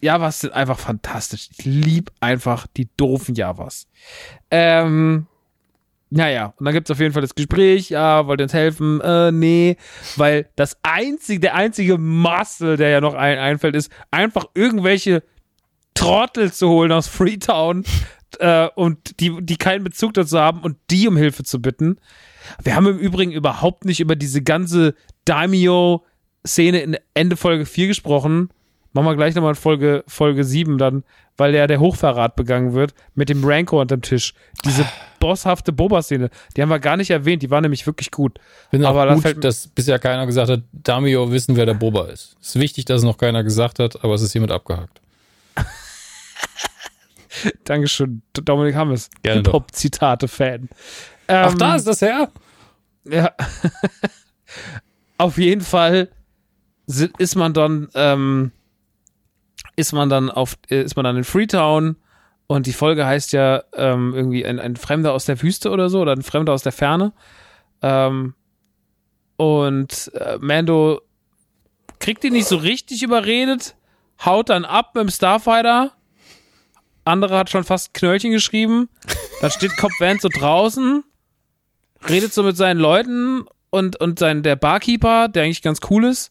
Javas 0.00 0.40
sind 0.40 0.52
einfach 0.52 0.78
fantastisch. 0.78 1.48
Ich 1.56 1.64
lieb 1.64 2.12
einfach 2.20 2.66
die 2.76 2.88
doofen 2.96 3.34
Javas. 3.34 3.88
Ähm, 4.50 5.26
naja, 6.16 6.54
und 6.56 6.64
dann 6.64 6.74
gibt's 6.74 6.90
auf 6.90 6.98
jeden 6.98 7.12
Fall 7.12 7.22
das 7.22 7.34
Gespräch, 7.34 7.90
ja, 7.90 8.26
wollt 8.26 8.40
ihr 8.40 8.44
uns 8.44 8.54
helfen? 8.54 9.00
Äh, 9.00 9.32
nee, 9.32 9.76
weil 10.16 10.48
das 10.56 10.76
einzige, 10.82 11.40
der 11.40 11.54
einzige 11.54 11.98
Muscle, 11.98 12.76
der 12.76 12.88
ja 12.88 13.00
noch 13.00 13.14
ein, 13.14 13.38
einfällt, 13.38 13.76
ist, 13.76 13.92
einfach 14.10 14.46
irgendwelche 14.54 15.22
Trottel 15.94 16.52
zu 16.52 16.68
holen 16.68 16.92
aus 16.92 17.06
Freetown, 17.06 17.84
äh, 18.38 18.68
und 18.74 19.20
die, 19.20 19.36
die 19.40 19.56
keinen 19.56 19.84
Bezug 19.84 20.14
dazu 20.14 20.38
haben 20.38 20.60
und 20.60 20.76
die 20.90 21.08
um 21.08 21.16
Hilfe 21.16 21.44
zu 21.44 21.60
bitten. 21.60 21.98
Wir 22.62 22.76
haben 22.76 22.86
im 22.86 22.98
Übrigen 22.98 23.32
überhaupt 23.32 23.84
nicht 23.84 24.00
über 24.00 24.16
diese 24.16 24.42
ganze 24.42 24.94
Daimyo-Szene 25.24 26.80
in 26.80 26.96
Ende 27.14 27.36
Folge 27.36 27.66
4 27.66 27.88
gesprochen. 27.88 28.50
Machen 28.92 29.06
wir 29.06 29.16
gleich 29.16 29.34
nochmal 29.34 29.52
in 29.52 29.56
Folge, 29.56 30.04
Folge 30.06 30.44
7 30.44 30.78
dann, 30.78 31.04
weil 31.36 31.54
ja 31.54 31.66
der 31.66 31.80
Hochverrat 31.80 32.36
begangen 32.36 32.72
wird 32.72 32.94
mit 33.14 33.28
dem 33.28 33.44
Rancor 33.44 33.82
unterm 33.82 34.02
Tisch. 34.02 34.34
Diese 34.64 34.86
bosshafte 35.20 35.72
Boba-Szene, 35.72 36.30
die 36.56 36.62
haben 36.62 36.68
wir 36.68 36.78
gar 36.78 36.96
nicht 36.96 37.10
erwähnt, 37.10 37.42
die 37.42 37.50
war 37.50 37.60
nämlich 37.60 37.86
wirklich 37.86 38.10
gut. 38.10 38.38
Finde 38.70 38.88
Aber 38.88 39.12
gut, 39.14 39.22
fällt- 39.22 39.44
dass 39.44 39.68
bisher 39.68 39.98
keiner 39.98 40.26
gesagt 40.26 40.50
hat, 40.50 40.62
Damio 40.72 41.30
wissen, 41.30 41.56
wer 41.56 41.66
der 41.66 41.74
Boba 41.74 42.06
ist. 42.06 42.36
Es 42.40 42.48
ist 42.50 42.60
wichtig, 42.60 42.84
dass 42.86 42.98
es 42.98 43.04
noch 43.04 43.18
keiner 43.18 43.42
gesagt 43.44 43.78
hat, 43.78 44.02
aber 44.04 44.14
es 44.14 44.22
ist 44.22 44.32
hiermit 44.32 44.50
abgehakt. 44.50 45.00
Dankeschön, 47.64 48.22
Dominik 48.32 48.74
Hammes. 48.74 49.10
Hip-Hop-Zitate-Fan. 49.24 50.68
Ach, 51.26 51.52
Ähm, 51.52 51.58
da 51.58 51.74
ist 51.76 51.86
das 51.86 52.00
her? 52.00 52.30
Ja. 53.04 53.32
Auf 55.18 55.36
jeden 55.38 55.60
Fall 55.60 56.08
ist 57.18 57.36
man 57.36 57.52
dann, 57.52 57.88
ähm, 57.94 58.52
ist 59.76 59.92
man 59.92 60.08
dann 60.08 60.30
auf, 60.30 60.56
äh, 60.70 60.82
ist 60.82 60.96
man 60.96 61.04
dann 61.04 61.16
in 61.16 61.24
Freetown 61.24 61.96
und 62.46 62.66
die 62.66 62.72
Folge 62.72 63.06
heißt 63.06 63.32
ja 63.32 63.62
ähm, 63.74 64.14
irgendwie 64.14 64.44
ein, 64.44 64.58
ein 64.58 64.76
Fremder 64.76 65.12
aus 65.12 65.24
der 65.24 65.40
Wüste 65.42 65.70
oder 65.70 65.88
so 65.88 66.00
oder 66.00 66.12
ein 66.12 66.22
Fremder 66.22 66.52
aus 66.52 66.62
der 66.62 66.72
Ferne. 66.72 67.12
Ähm, 67.82 68.34
und 69.36 70.10
äh, 70.14 70.38
Mando 70.40 71.02
kriegt 71.98 72.24
ihn 72.24 72.32
nicht 72.32 72.48
so 72.48 72.56
richtig 72.56 73.02
überredet, 73.02 73.76
haut 74.24 74.48
dann 74.48 74.64
ab 74.64 74.94
mit 74.94 75.02
dem 75.02 75.10
Starfighter. 75.10 75.92
Andere 77.04 77.36
hat 77.36 77.50
schon 77.50 77.64
fast 77.64 77.94
Knöllchen 77.94 78.32
geschrieben. 78.32 78.88
Dann 79.40 79.50
steht 79.50 79.76
Cobb 79.76 79.92
Van 80.00 80.18
so 80.18 80.28
draußen 80.28 81.04
redet 82.08 82.32
so 82.32 82.42
mit 82.42 82.56
seinen 82.56 82.78
Leuten 82.78 83.44
und, 83.70 83.96
und 84.00 84.18
sein, 84.18 84.42
der 84.42 84.56
Barkeeper, 84.56 85.28
der 85.28 85.44
eigentlich 85.44 85.62
ganz 85.62 85.80
cool 85.90 86.04
ist, 86.04 86.30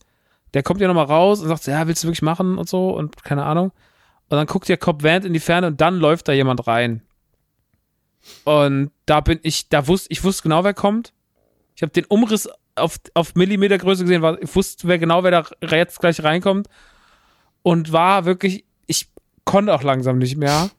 der 0.55 0.63
kommt 0.63 0.79
ja 0.79 0.87
nochmal 0.87 1.05
raus 1.05 1.41
und 1.41 1.49
sagt, 1.49 1.67
ja, 1.67 1.85
willst 1.85 2.03
du 2.03 2.07
wirklich 2.07 2.21
machen 2.21 2.57
und 2.57 2.69
so 2.69 2.89
und 2.89 3.23
keine 3.23 3.43
Ahnung. 3.43 3.73
Und 4.29 4.37
dann 4.37 4.47
guckt 4.47 4.69
ja 4.69 4.77
Cobb 4.77 5.03
Vant 5.03 5.25
in 5.25 5.33
die 5.33 5.41
Ferne 5.41 5.67
und 5.67 5.81
dann 5.81 5.97
läuft 5.97 6.29
da 6.29 6.31
jemand 6.31 6.65
rein. 6.65 7.01
Und 8.45 8.91
da 9.05 9.19
bin 9.19 9.39
ich, 9.43 9.67
da 9.67 9.85
wusste, 9.85 10.07
ich 10.11 10.23
wusste 10.23 10.43
genau, 10.43 10.63
wer 10.63 10.73
kommt. 10.73 11.13
Ich 11.75 11.81
habe 11.81 11.91
den 11.91 12.05
Umriss 12.05 12.47
auf, 12.75 12.97
auf 13.13 13.35
Millimetergröße 13.35 14.03
gesehen, 14.03 14.21
war, 14.21 14.41
ich 14.41 14.55
wusste 14.55 14.87
wer 14.87 14.97
genau, 14.97 15.23
wer 15.23 15.31
da 15.31 15.45
jetzt 15.75 15.99
gleich 15.99 16.23
reinkommt. 16.23 16.67
Und 17.61 17.91
war 17.91 18.23
wirklich, 18.23 18.63
ich 18.87 19.09
konnte 19.43 19.73
auch 19.73 19.83
langsam 19.83 20.19
nicht 20.19 20.37
mehr, 20.37 20.71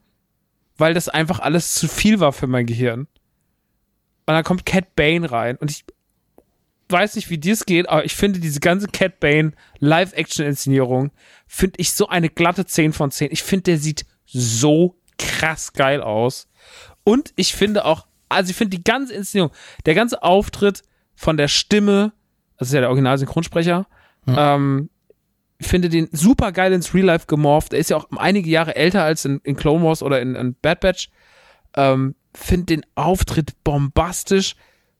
weil 0.77 0.95
das 0.95 1.07
einfach 1.07 1.39
alles 1.39 1.75
zu 1.75 1.87
viel 1.87 2.19
war 2.19 2.33
für 2.33 2.47
mein 2.47 2.65
Gehirn. 2.65 3.01
Und 3.01 3.07
dann 4.33 4.43
kommt 4.43 4.65
Cat 4.65 4.95
Bane 4.95 5.31
rein. 5.31 5.55
Und 5.57 5.69
ich 5.69 5.85
weiß 6.89 7.15
nicht, 7.15 7.29
wie 7.29 7.37
dir 7.37 7.53
es 7.53 7.65
geht, 7.65 7.89
aber 7.89 8.05
ich 8.05 8.15
finde 8.15 8.39
diese 8.39 8.59
ganze 8.59 8.87
Cat 8.87 9.19
Bane 9.19 9.53
Live-Action-Inszenierung, 9.79 11.11
finde 11.47 11.75
ich 11.77 11.91
so 11.91 12.07
eine 12.07 12.29
glatte 12.29 12.65
10 12.65 12.93
von 12.93 13.11
10. 13.11 13.29
Ich 13.31 13.43
finde, 13.43 13.63
der 13.63 13.77
sieht 13.77 14.05
so 14.25 14.95
krass 15.17 15.73
geil 15.73 16.01
aus. 16.01 16.47
Und 17.03 17.33
ich 17.35 17.53
finde 17.53 17.85
auch, 17.85 18.07
also 18.29 18.49
ich 18.49 18.55
finde 18.55 18.77
die 18.77 18.83
ganze 18.83 19.13
Inszenierung, 19.13 19.51
der 19.85 19.95
ganze 19.95 20.23
Auftritt 20.23 20.81
von 21.15 21.37
der 21.37 21.47
Stimme, 21.47 22.13
das 22.57 22.69
ist 22.69 22.73
ja 22.73 22.81
der 22.81 22.89
Original-Synchronsprecher, 22.89 23.87
ähm, 24.27 24.89
ich 25.59 25.67
finde 25.67 25.89
den 25.89 26.09
super 26.11 26.51
geil 26.51 26.73
ins 26.73 26.93
Real 26.93 27.05
Life 27.05 27.25
gemorpht. 27.27 27.73
Er 27.73 27.79
ist 27.79 27.89
ja 27.89 27.97
auch 27.97 28.07
einige 28.17 28.49
Jahre 28.49 28.75
älter 28.75 29.03
als 29.03 29.25
in, 29.25 29.39
in 29.43 29.55
Clone 29.55 29.83
Wars 29.83 30.03
oder 30.03 30.21
in, 30.21 30.35
in 30.35 30.55
Bad 30.61 30.81
Batch. 30.81 31.09
Ähm, 31.75 32.15
finde 32.33 32.65
den 32.65 32.85
Auftritt 32.95 33.63
bombastisch. 33.63 34.55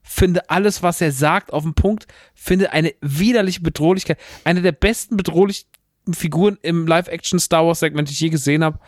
Finde 0.08 0.50
alles, 0.50 0.84
was 0.84 1.02
er 1.02 1.12
sagt, 1.12 1.52
auf 1.52 1.64
den 1.64 1.74
Punkt. 1.74 2.08
Finde 2.34 2.72
eine 2.72 2.94
widerliche 3.02 3.62
Bedrohlichkeit. 3.62 4.18
Eine 4.46 4.62
der 4.62 4.72
besten 4.72 5.18
bedrohlichen 5.18 5.68
Figuren 6.14 6.58
im 6.62 6.88
Live-Action 6.88 7.40
Star 7.40 7.66
Wars 7.66 7.82
Segment, 7.82 8.08
die 8.08 8.14
ich 8.14 8.20
je 8.22 8.30
gesehen 8.30 8.64
habe. 8.64 8.80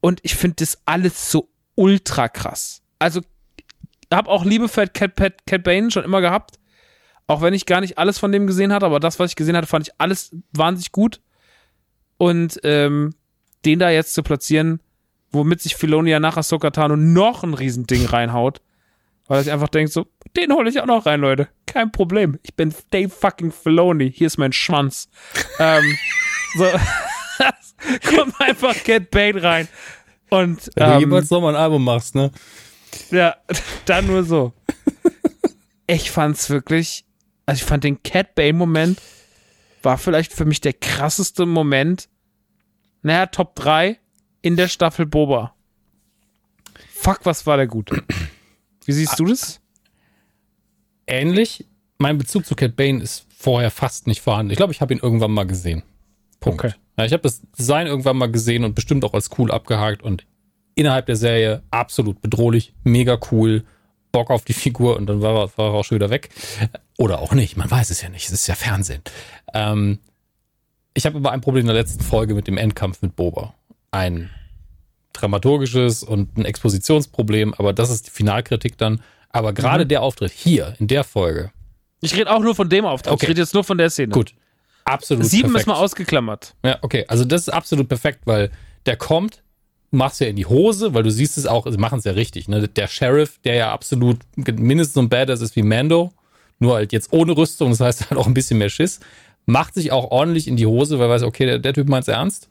Und 0.00 0.20
ich 0.22 0.34
finde 0.34 0.56
das 0.58 0.78
alles 0.84 1.30
so 1.30 1.48
ultra 1.74 2.28
krass. 2.28 2.82
Also, 2.98 3.22
habe 4.12 4.28
auch 4.28 4.44
Liebe 4.44 4.68
für 4.68 4.86
Cat, 4.86 5.16
Cat, 5.16 5.46
Cat 5.46 5.64
Bane 5.64 5.90
schon 5.90 6.04
immer 6.04 6.20
gehabt. 6.20 6.58
Auch 7.26 7.40
wenn 7.40 7.54
ich 7.54 7.64
gar 7.64 7.80
nicht 7.80 7.96
alles 7.96 8.18
von 8.18 8.30
dem 8.30 8.46
gesehen 8.46 8.72
hatte, 8.72 8.84
aber 8.84 9.00
das, 9.00 9.18
was 9.18 9.30
ich 9.30 9.36
gesehen 9.36 9.56
hatte, 9.56 9.66
fand 9.68 9.88
ich 9.88 9.94
alles 9.98 10.36
wahnsinnig 10.52 10.92
gut. 10.92 11.22
Und 12.18 12.60
ähm, 12.62 13.14
den 13.64 13.78
da 13.78 13.90
jetzt 13.90 14.12
zu 14.12 14.22
platzieren, 14.22 14.80
womit 15.30 15.62
sich 15.62 15.76
Filonia 15.76 16.20
nach 16.20 16.36
Ahsoka 16.36 16.70
Tano 16.70 16.96
noch 16.96 17.42
ein 17.42 17.54
Riesending 17.54 18.04
reinhaut, 18.04 18.60
weil 19.26 19.42
sich 19.42 19.52
einfach 19.52 19.68
denkt 19.68 19.92
so, 19.92 20.06
den 20.36 20.52
hole 20.52 20.68
ich 20.68 20.80
auch 20.80 20.86
noch 20.86 21.06
rein, 21.06 21.20
Leute. 21.20 21.48
Kein 21.66 21.92
Problem. 21.92 22.38
Ich 22.42 22.54
bin 22.54 22.74
Dave 22.90 23.08
fucking 23.08 23.52
Filoni. 23.52 24.10
Hier 24.12 24.26
ist 24.26 24.38
mein 24.38 24.52
Schwanz. 24.52 25.08
ähm, 25.58 25.84
so, 26.56 26.64
kommt 28.16 28.40
einfach 28.40 28.74
Cat 28.84 29.10
Bane 29.10 29.42
rein. 29.42 29.68
Und 30.30 30.70
Wenn 30.74 30.88
du 30.88 30.94
ähm, 30.94 31.00
jemals 31.00 31.30
nochmal 31.30 31.54
ein 31.54 31.60
Album 31.60 31.84
machst, 31.84 32.14
ne? 32.14 32.30
ja, 33.10 33.36
dann 33.84 34.06
nur 34.06 34.24
so. 34.24 34.52
Ich 35.86 36.10
fand's 36.10 36.48
wirklich, 36.48 37.04
also 37.44 37.60
ich 37.60 37.64
fand 37.64 37.84
den 37.84 38.02
Cat 38.02 38.34
Bane 38.34 38.54
Moment 38.54 38.98
war 39.84 39.98
vielleicht 39.98 40.32
für 40.32 40.44
mich 40.44 40.60
der 40.60 40.72
krasseste 40.72 41.46
Moment. 41.46 42.08
Naja, 43.02 43.26
Top 43.26 43.54
3 43.56 43.98
in 44.42 44.56
der 44.56 44.68
Staffel 44.68 45.06
Boba. 45.06 45.54
Fuck, 46.94 47.20
was 47.24 47.46
war 47.46 47.56
der 47.56 47.66
gut. 47.66 47.90
Wie 48.84 48.92
siehst 48.92 49.18
du 49.18 49.26
das? 49.26 49.60
Ähnlich. 51.06 51.66
Mein 51.98 52.18
Bezug 52.18 52.46
zu 52.46 52.54
Cat 52.54 52.74
Bane 52.76 53.00
ist 53.00 53.26
vorher 53.36 53.70
fast 53.70 54.06
nicht 54.06 54.20
vorhanden. 54.20 54.50
Ich 54.50 54.56
glaube, 54.56 54.72
ich 54.72 54.80
habe 54.80 54.92
ihn 54.92 55.00
irgendwann 55.00 55.30
mal 55.30 55.46
gesehen. 55.46 55.82
Punkt. 56.40 56.64
Okay. 56.64 56.74
Ja, 56.98 57.04
ich 57.04 57.12
habe 57.12 57.22
das 57.22 57.42
Design 57.58 57.86
irgendwann 57.86 58.16
mal 58.16 58.30
gesehen 58.30 58.64
und 58.64 58.74
bestimmt 58.74 59.04
auch 59.04 59.14
als 59.14 59.30
cool 59.38 59.50
abgehakt 59.50 60.02
und 60.02 60.26
innerhalb 60.74 61.06
der 61.06 61.16
Serie 61.16 61.62
absolut 61.70 62.20
bedrohlich, 62.20 62.74
mega 62.84 63.18
cool, 63.30 63.64
Bock 64.10 64.30
auf 64.30 64.44
die 64.44 64.52
Figur 64.52 64.96
und 64.96 65.06
dann 65.06 65.22
war 65.22 65.34
er, 65.34 65.58
war 65.58 65.66
er 65.68 65.74
auch 65.74 65.84
schon 65.84 65.96
wieder 65.96 66.10
weg. 66.10 66.28
Oder 66.98 67.20
auch 67.20 67.32
nicht, 67.32 67.56
man 67.56 67.70
weiß 67.70 67.90
es 67.90 68.02
ja 68.02 68.08
nicht, 68.08 68.26
es 68.26 68.32
ist 68.32 68.46
ja 68.46 68.54
Fernsehen. 68.54 69.02
Ähm, 69.54 69.98
ich 70.94 71.06
habe 71.06 71.16
aber 71.16 71.32
ein 71.32 71.40
Problem 71.40 71.62
in 71.62 71.66
der 71.68 71.76
letzten 71.76 72.02
Folge 72.04 72.34
mit 72.34 72.46
dem 72.46 72.58
Endkampf 72.58 73.00
mit 73.00 73.16
Boba. 73.16 73.54
Ein 73.90 74.30
dramaturgisches 75.12 76.02
und 76.02 76.36
ein 76.36 76.44
Expositionsproblem, 76.44 77.54
aber 77.54 77.72
das 77.72 77.90
ist 77.90 78.06
die 78.06 78.10
Finalkritik 78.10 78.78
dann. 78.78 79.00
Aber 79.30 79.52
gerade 79.52 79.86
der 79.86 80.02
Auftritt 80.02 80.32
hier 80.32 80.74
in 80.78 80.88
der 80.88 81.04
Folge, 81.04 81.50
Ich 82.00 82.14
rede 82.14 82.30
auch 82.30 82.40
nur 82.40 82.54
von 82.54 82.68
dem 82.68 82.84
Auftritt. 82.84 83.12
Okay. 83.12 83.24
Ich 83.24 83.30
rede 83.30 83.40
jetzt 83.40 83.54
nur 83.54 83.64
von 83.64 83.78
der 83.78 83.88
Szene. 83.90 84.12
gut, 84.12 84.34
absolut 84.84 85.24
Sieben 85.24 85.52
perfekt. 85.52 85.62
ist 85.62 85.66
mal 85.66 85.74
ausgeklammert. 85.74 86.54
Ja, 86.64 86.78
okay. 86.82 87.04
Also 87.08 87.24
das 87.24 87.42
ist 87.42 87.48
absolut 87.48 87.88
perfekt, 87.88 88.20
weil 88.24 88.50
der 88.86 88.96
kommt, 88.96 89.42
machst 89.90 90.20
ja 90.20 90.26
in 90.26 90.36
die 90.36 90.46
Hose, 90.46 90.94
weil 90.94 91.02
du 91.02 91.10
siehst 91.10 91.38
es 91.38 91.46
auch, 91.46 91.70
sie 91.70 91.78
machen 91.78 91.98
es 91.98 92.04
ja 92.04 92.12
richtig. 92.12 92.48
Ne? 92.48 92.68
Der 92.68 92.88
Sheriff, 92.88 93.38
der 93.44 93.54
ja 93.54 93.72
absolut 93.72 94.18
mindestens 94.36 94.94
so 94.94 95.00
ein 95.00 95.08
Badass 95.08 95.40
ist 95.40 95.56
wie 95.56 95.62
Mando, 95.62 96.12
nur 96.58 96.74
halt 96.74 96.92
jetzt 96.92 97.12
ohne 97.12 97.36
Rüstung, 97.36 97.70
das 97.70 97.80
heißt 97.80 98.00
halt 98.10 98.18
auch 98.20 98.26
ein 98.26 98.34
bisschen 98.34 98.58
mehr 98.58 98.70
Schiss, 98.70 99.00
macht 99.46 99.74
sich 99.74 99.92
auch 99.92 100.10
ordentlich 100.10 100.48
in 100.48 100.56
die 100.56 100.66
Hose, 100.66 100.98
weil 100.98 101.06
er 101.06 101.10
weiß, 101.10 101.22
okay, 101.22 101.46
der, 101.46 101.58
der 101.58 101.74
Typ 101.74 101.88
meint's 101.88 102.08
ernst. 102.08 102.48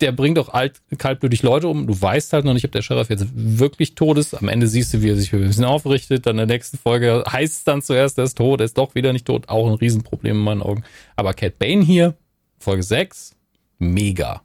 Der 0.00 0.12
bringt 0.12 0.38
auch 0.38 0.48
alt, 0.48 0.80
kaltblütig 0.96 1.42
Leute 1.42 1.68
um. 1.68 1.86
Du 1.86 2.00
weißt 2.00 2.32
halt 2.32 2.44
noch 2.44 2.54
nicht, 2.54 2.64
ob 2.64 2.72
der 2.72 2.82
Sheriff 2.82 3.10
jetzt 3.10 3.26
wirklich 3.34 3.94
tot 3.94 4.16
ist. 4.18 4.34
Am 4.34 4.48
Ende 4.48 4.66
siehst 4.66 4.94
du, 4.94 5.02
wie 5.02 5.10
er 5.10 5.16
sich 5.16 5.32
ein 5.32 5.40
bisschen 5.40 5.64
aufrichtet. 5.64 6.26
Dann 6.26 6.38
in 6.38 6.48
der 6.48 6.56
nächsten 6.56 6.78
Folge 6.78 7.24
heißt 7.30 7.54
es 7.54 7.64
dann 7.64 7.82
zuerst, 7.82 8.16
er 8.18 8.24
ist 8.24 8.38
tot, 8.38 8.60
er 8.60 8.64
ist 8.64 8.78
doch 8.78 8.94
wieder 8.94 9.12
nicht 9.12 9.26
tot. 9.26 9.48
Auch 9.48 9.68
ein 9.68 9.74
Riesenproblem 9.74 10.36
in 10.36 10.42
meinen 10.42 10.62
Augen. 10.62 10.84
Aber 11.16 11.34
Cat 11.34 11.58
Bane 11.58 11.82
hier, 11.82 12.14
Folge 12.58 12.82
6, 12.82 13.32
mega. 13.78 14.42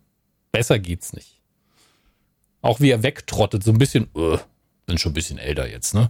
Besser 0.52 0.80
geht's 0.80 1.14
nicht. 1.14 1.40
Auch 2.62 2.80
wie 2.80 2.90
er 2.90 3.04
wegtrottet, 3.04 3.64
so 3.64 3.72
ein 3.72 3.78
bisschen, 3.78 4.08
uh, 4.16 4.38
sind 4.88 5.00
schon 5.00 5.12
ein 5.12 5.16
bisschen 5.16 5.38
älter 5.38 5.70
jetzt, 5.70 5.94
ne? 5.94 6.10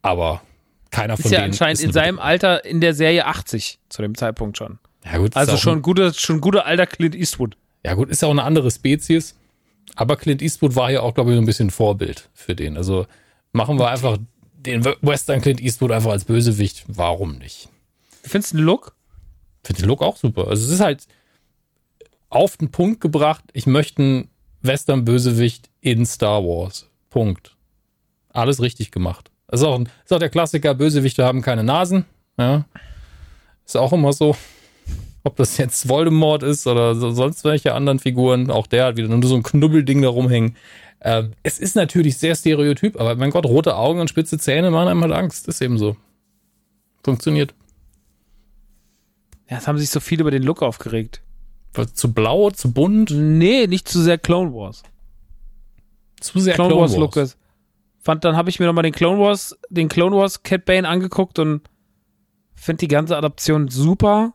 Aber 0.00 0.42
keiner 0.90 1.16
von 1.16 1.24
Ist 1.24 1.30
ja 1.32 1.38
denen 1.40 1.52
anscheinend 1.52 1.78
ist 1.78 1.84
in 1.84 1.88
eine 1.88 1.94
seinem 1.94 2.18
Alter 2.18 2.64
in 2.64 2.80
der 2.80 2.94
Serie 2.94 3.26
80 3.26 3.78
zu 3.88 4.02
dem 4.02 4.14
Zeitpunkt 4.14 4.58
schon. 4.58 4.78
Ja 5.04 5.18
gut, 5.18 5.36
Also 5.36 5.56
schon 5.56 5.82
guter, 5.82 6.12
schon 6.12 6.40
guter 6.40 6.66
alter 6.66 6.86
Clint 6.86 7.14
Eastwood. 7.14 7.56
Ja 7.84 7.94
gut, 7.94 8.10
ist 8.10 8.22
ja 8.22 8.28
auch 8.28 8.32
eine 8.32 8.44
andere 8.44 8.70
Spezies. 8.70 9.36
Aber 9.96 10.16
Clint 10.16 10.40
Eastwood 10.42 10.76
war 10.76 10.90
ja 10.90 11.00
auch, 11.00 11.14
glaube 11.14 11.30
ich, 11.30 11.36
so 11.36 11.42
ein 11.42 11.46
bisschen 11.46 11.70
Vorbild 11.70 12.28
für 12.32 12.54
den. 12.54 12.76
Also 12.76 13.06
machen 13.52 13.78
wir 13.78 13.88
einfach 13.90 14.18
den 14.54 14.84
Western 15.00 15.40
Clint 15.40 15.60
Eastwood 15.60 15.90
einfach 15.90 16.12
als 16.12 16.24
Bösewicht. 16.24 16.84
Warum 16.86 17.38
nicht? 17.38 17.68
Findest 18.22 18.52
du 18.52 18.58
den 18.58 18.64
Look? 18.66 18.94
Finde 19.64 19.82
den 19.82 19.88
Look 19.88 20.00
auch 20.02 20.16
super. 20.16 20.48
Also 20.48 20.64
es 20.64 20.70
ist 20.72 20.80
halt 20.80 21.06
auf 22.28 22.56
den 22.56 22.70
Punkt 22.70 23.00
gebracht, 23.00 23.44
ich 23.52 23.66
möchte 23.66 24.02
einen 24.02 24.28
Western-Bösewicht 24.62 25.68
in 25.80 26.06
Star 26.06 26.42
Wars. 26.44 26.88
Punkt. 27.10 27.56
Alles 28.30 28.62
richtig 28.62 28.90
gemacht. 28.92 29.30
Das 29.48 29.60
ist 29.60 29.66
auch, 29.66 29.78
ein- 29.78 29.88
ist 30.04 30.12
auch 30.12 30.18
der 30.18 30.30
Klassiker, 30.30 30.74
Bösewichte 30.74 31.24
haben 31.24 31.42
keine 31.42 31.64
Nasen. 31.64 32.06
Ja. 32.38 32.64
Ist 33.66 33.76
auch 33.76 33.92
immer 33.92 34.12
so. 34.14 34.34
Ob 35.24 35.36
das 35.36 35.56
jetzt 35.56 35.88
Voldemort 35.88 36.42
ist 36.42 36.66
oder 36.66 36.94
so, 36.94 37.12
sonst 37.12 37.44
welche 37.44 37.74
anderen 37.74 37.98
Figuren, 38.00 38.50
auch 38.50 38.66
der 38.66 38.86
hat 38.86 38.96
wieder 38.96 39.08
nur 39.08 39.22
so 39.22 39.36
ein 39.36 39.42
Knubbelding 39.42 40.02
da 40.02 40.08
rumhängen. 40.08 40.56
Äh, 40.98 41.24
es 41.42 41.58
ist 41.58 41.76
natürlich 41.76 42.18
sehr 42.18 42.34
stereotyp, 42.34 43.00
aber 43.00 43.14
mein 43.14 43.30
Gott, 43.30 43.46
rote 43.46 43.76
Augen 43.76 44.00
und 44.00 44.08
spitze 44.08 44.38
Zähne 44.38 44.70
machen 44.70 44.88
einem 44.88 45.02
halt 45.02 45.12
Angst. 45.12 45.48
ist 45.48 45.60
eben 45.60 45.78
so. 45.78 45.96
Funktioniert. 47.04 47.54
Ja, 49.48 49.58
es 49.58 49.68
haben 49.68 49.78
sich 49.78 49.90
so 49.90 50.00
viel 50.00 50.20
über 50.20 50.30
den 50.30 50.42
Look 50.42 50.62
aufgeregt. 50.62 51.22
Was, 51.74 51.94
zu 51.94 52.12
blau, 52.12 52.50
zu 52.50 52.72
bunt? 52.72 53.10
Nee, 53.10 53.66
nicht 53.66 53.88
zu 53.88 54.00
sehr 54.00 54.18
Clone 54.18 54.52
Wars. 54.52 54.82
Zu 56.20 56.38
sehr 56.40 56.54
Clone, 56.54 56.76
Wars, 56.76 56.96
Look 56.96 57.16
ist. 57.16 57.36
Fand, 57.98 58.24
dann 58.24 58.36
habe 58.36 58.50
ich 58.50 58.60
mir 58.60 58.66
nochmal 58.66 58.82
den 58.82 58.92
Clone 58.92 59.20
Wars, 59.20 59.56
den 59.70 59.88
Clone 59.88 60.16
Wars 60.16 60.42
Cat 60.42 60.64
Bane 60.64 60.88
angeguckt 60.88 61.38
und 61.38 61.62
finde 62.54 62.80
die 62.80 62.88
ganze 62.88 63.16
Adaption 63.16 63.68
super 63.68 64.34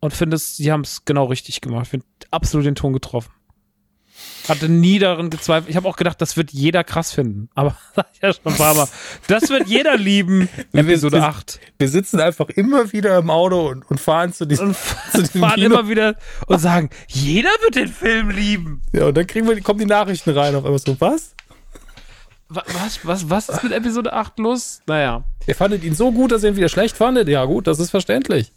und 0.00 0.12
finde 0.12 0.36
es, 0.36 0.56
sie 0.56 0.72
haben 0.72 0.82
es 0.82 1.04
genau 1.04 1.24
richtig 1.24 1.60
gemacht. 1.60 1.84
Ich 1.84 1.90
finde 1.90 2.06
absolut 2.30 2.66
den 2.66 2.74
Ton 2.74 2.92
getroffen. 2.92 3.30
Hatte 4.48 4.68
nie 4.68 4.98
darin 4.98 5.28
gezweifelt. 5.28 5.68
Ich 5.68 5.76
habe 5.76 5.88
auch 5.88 5.96
gedacht, 5.96 6.20
das 6.20 6.36
wird 6.36 6.52
jeder 6.52 6.84
krass 6.84 7.12
finden. 7.12 7.48
Aber 7.54 7.76
ja 8.22 8.32
schon 8.32 8.52
ein 8.52 8.56
paar 8.56 8.74
Mal. 8.74 8.88
Das 9.26 9.50
wird 9.50 9.66
jeder 9.66 9.96
lieben. 9.96 10.48
Episode 10.72 11.16
wir, 11.18 11.24
8. 11.24 11.60
Wir 11.78 11.88
sitzen 11.88 12.20
einfach 12.20 12.48
immer 12.50 12.92
wieder 12.92 13.18
im 13.18 13.28
Auto 13.28 13.68
und, 13.68 13.88
und 13.90 14.00
fahren 14.00 14.32
zu 14.32 14.46
diesem, 14.46 14.68
und 14.68 14.76
zu 15.12 15.22
diesem 15.22 15.40
fahren 15.40 15.54
Kino. 15.56 15.74
immer 15.74 15.88
wieder 15.88 16.14
und 16.46 16.58
sagen, 16.60 16.90
jeder 17.08 17.50
wird 17.62 17.74
den 17.74 17.88
Film 17.88 18.30
lieben. 18.30 18.82
Ja, 18.92 19.06
und 19.06 19.16
dann 19.16 19.26
kriegen 19.26 19.48
wir, 19.48 19.60
kommen 19.60 19.80
die 19.80 19.86
Nachrichten 19.86 20.30
rein 20.30 20.54
auf 20.54 20.64
einmal 20.64 20.78
so, 20.78 20.98
was? 21.00 21.34
Was, 22.48 23.00
was, 23.02 23.28
was 23.28 23.48
ist 23.48 23.64
mit 23.64 23.72
Episode 23.72 24.12
8 24.12 24.38
los? 24.38 24.80
Naja. 24.86 25.24
Ihr 25.48 25.56
fandet 25.56 25.82
ihn 25.82 25.94
so 25.94 26.12
gut, 26.12 26.30
dass 26.30 26.44
ihr 26.44 26.50
ihn 26.50 26.56
wieder 26.56 26.68
schlecht 26.68 26.96
fandet? 26.96 27.28
Ja, 27.28 27.44
gut, 27.44 27.66
das 27.66 27.80
ist 27.80 27.90
verständlich. 27.90 28.52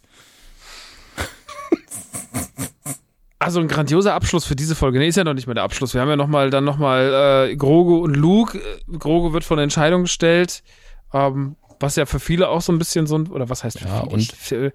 Also 3.40 3.58
ein 3.58 3.68
grandioser 3.68 4.12
Abschluss 4.12 4.44
für 4.44 4.54
diese 4.54 4.74
Folge. 4.74 4.98
Nee, 4.98 5.08
ist 5.08 5.16
ja 5.16 5.24
noch 5.24 5.32
nicht 5.32 5.46
mal 5.46 5.54
der 5.54 5.62
Abschluss. 5.64 5.94
Wir 5.94 6.02
haben 6.02 6.10
ja 6.10 6.16
noch 6.16 6.26
mal, 6.26 6.50
dann 6.50 6.62
nochmal 6.62 7.48
äh, 7.50 7.56
Grogo 7.56 7.96
und 8.00 8.14
Luke. 8.14 8.58
Äh, 8.58 8.98
Grogo 8.98 9.32
wird 9.32 9.44
von 9.44 9.56
der 9.56 9.64
Entscheidung 9.64 10.02
gestellt, 10.02 10.62
ähm, 11.14 11.56
was 11.80 11.96
ja 11.96 12.04
für 12.04 12.20
viele 12.20 12.50
auch 12.50 12.60
so 12.60 12.70
ein 12.70 12.78
bisschen 12.78 13.06
so 13.06 13.16
ein, 13.16 13.28
oder 13.28 13.48
was 13.48 13.64
heißt 13.64 13.78
für 13.78 13.88
ja, 13.88 14.02
viele? 14.02 14.12
und 14.12 14.32
für, 14.32 14.72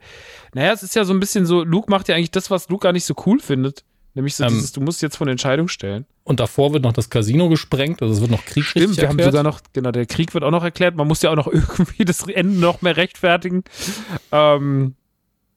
naja, 0.55 0.73
es 0.73 0.81
ist 0.81 0.95
ja 0.95 1.05
so 1.05 1.13
ein 1.13 1.19
bisschen 1.19 1.45
so, 1.45 1.63
Luke 1.63 1.91
macht 1.91 2.09
ja 2.09 2.15
eigentlich 2.15 2.31
das, 2.31 2.49
was 2.49 2.67
Luke 2.67 2.81
gar 2.81 2.91
nicht 2.91 3.05
so 3.05 3.13
cool 3.27 3.39
findet. 3.39 3.83
Nämlich 4.15 4.33
so 4.33 4.45
ähm, 4.45 4.49
dieses, 4.49 4.71
du 4.71 4.81
musst 4.81 5.03
jetzt 5.03 5.15
von 5.15 5.27
der 5.27 5.33
Entscheidung 5.33 5.67
stellen. 5.67 6.07
Und 6.23 6.39
davor 6.39 6.73
wird 6.73 6.81
noch 6.81 6.93
das 6.93 7.11
Casino 7.11 7.49
gesprengt, 7.49 8.01
also 8.01 8.15
es 8.15 8.21
wird 8.21 8.31
noch 8.31 8.45
Krieg 8.45 8.63
Stimmt, 8.63 8.97
wir 8.97 9.03
erklärt. 9.03 9.27
haben 9.27 9.31
sogar 9.31 9.43
noch, 9.43 9.59
genau, 9.73 9.91
der 9.91 10.07
Krieg 10.07 10.33
wird 10.33 10.43
auch 10.43 10.49
noch 10.49 10.63
erklärt. 10.63 10.95
Man 10.95 11.07
muss 11.07 11.21
ja 11.21 11.29
auch 11.29 11.35
noch 11.35 11.47
irgendwie 11.53 12.03
das 12.03 12.27
Ende 12.27 12.59
noch 12.59 12.81
mehr 12.81 12.97
rechtfertigen. 12.97 13.63
Ähm, 14.31 14.95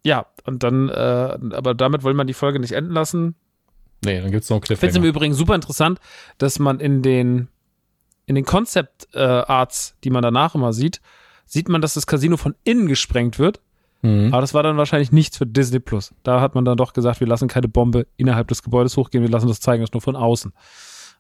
ja, 0.04 0.26
und 0.49 0.62
dann, 0.62 0.89
äh, 0.89 1.39
aber 1.52 1.75
damit 1.75 2.02
will 2.02 2.15
man 2.15 2.27
die 2.27 2.35
Folge 2.35 2.59
nicht 2.59 2.73
enden 2.73 2.93
lassen. 2.93 3.36
Nee, 4.05 4.20
dann 4.20 4.31
gibt's 4.31 4.51
noch 4.51 4.60
Cliffhanger. 4.60 4.89
Ich 4.89 4.93
finde 4.94 4.99
es 4.99 5.05
im 5.05 5.17
Übrigen 5.17 5.35
super 5.35 5.55
interessant, 5.55 6.01
dass 6.39 6.59
man 6.59 6.81
in 6.81 7.02
den, 7.02 7.49
in 8.27 8.35
den 8.35 8.44
Concept 8.44 9.09
äh, 9.15 9.20
Arts, 9.20 9.97
die 10.05 10.10
man 10.10 10.23
danach 10.23 10.55
immer 10.55 10.73
sieht, 10.73 11.01
sieht 11.47 11.68
man, 11.68 11.81
dass 11.81 11.94
das 11.94 12.07
Casino 12.07 12.36
von 12.36 12.55
innen 12.65 12.86
gesprengt 12.86 13.39
wird. 13.39 13.60
Mhm. 14.02 14.33
Aber 14.33 14.41
das 14.41 14.55
war 14.55 14.62
dann 14.62 14.77
wahrscheinlich 14.77 15.12
nichts 15.12 15.36
für 15.36 15.47
Disney 15.47 15.81
Plus. 15.81 16.15
Da 16.23 16.41
hat 16.41 16.55
man 16.55 16.65
dann 16.65 16.77
doch 16.77 16.93
gesagt, 16.93 17.20
wir 17.20 17.27
lassen 17.27 17.49
keine 17.49 17.68
Bombe 17.68 18.07
innerhalb 18.17 18.49
des 18.49 18.62
Gebäudes 18.62 18.97
hochgehen, 18.97 19.23
wir 19.23 19.31
lassen 19.31 19.49
das 19.49 19.60
zeigen, 19.60 19.83
das 19.83 19.93
nur 19.93 20.02
von 20.02 20.17
außen. 20.17 20.52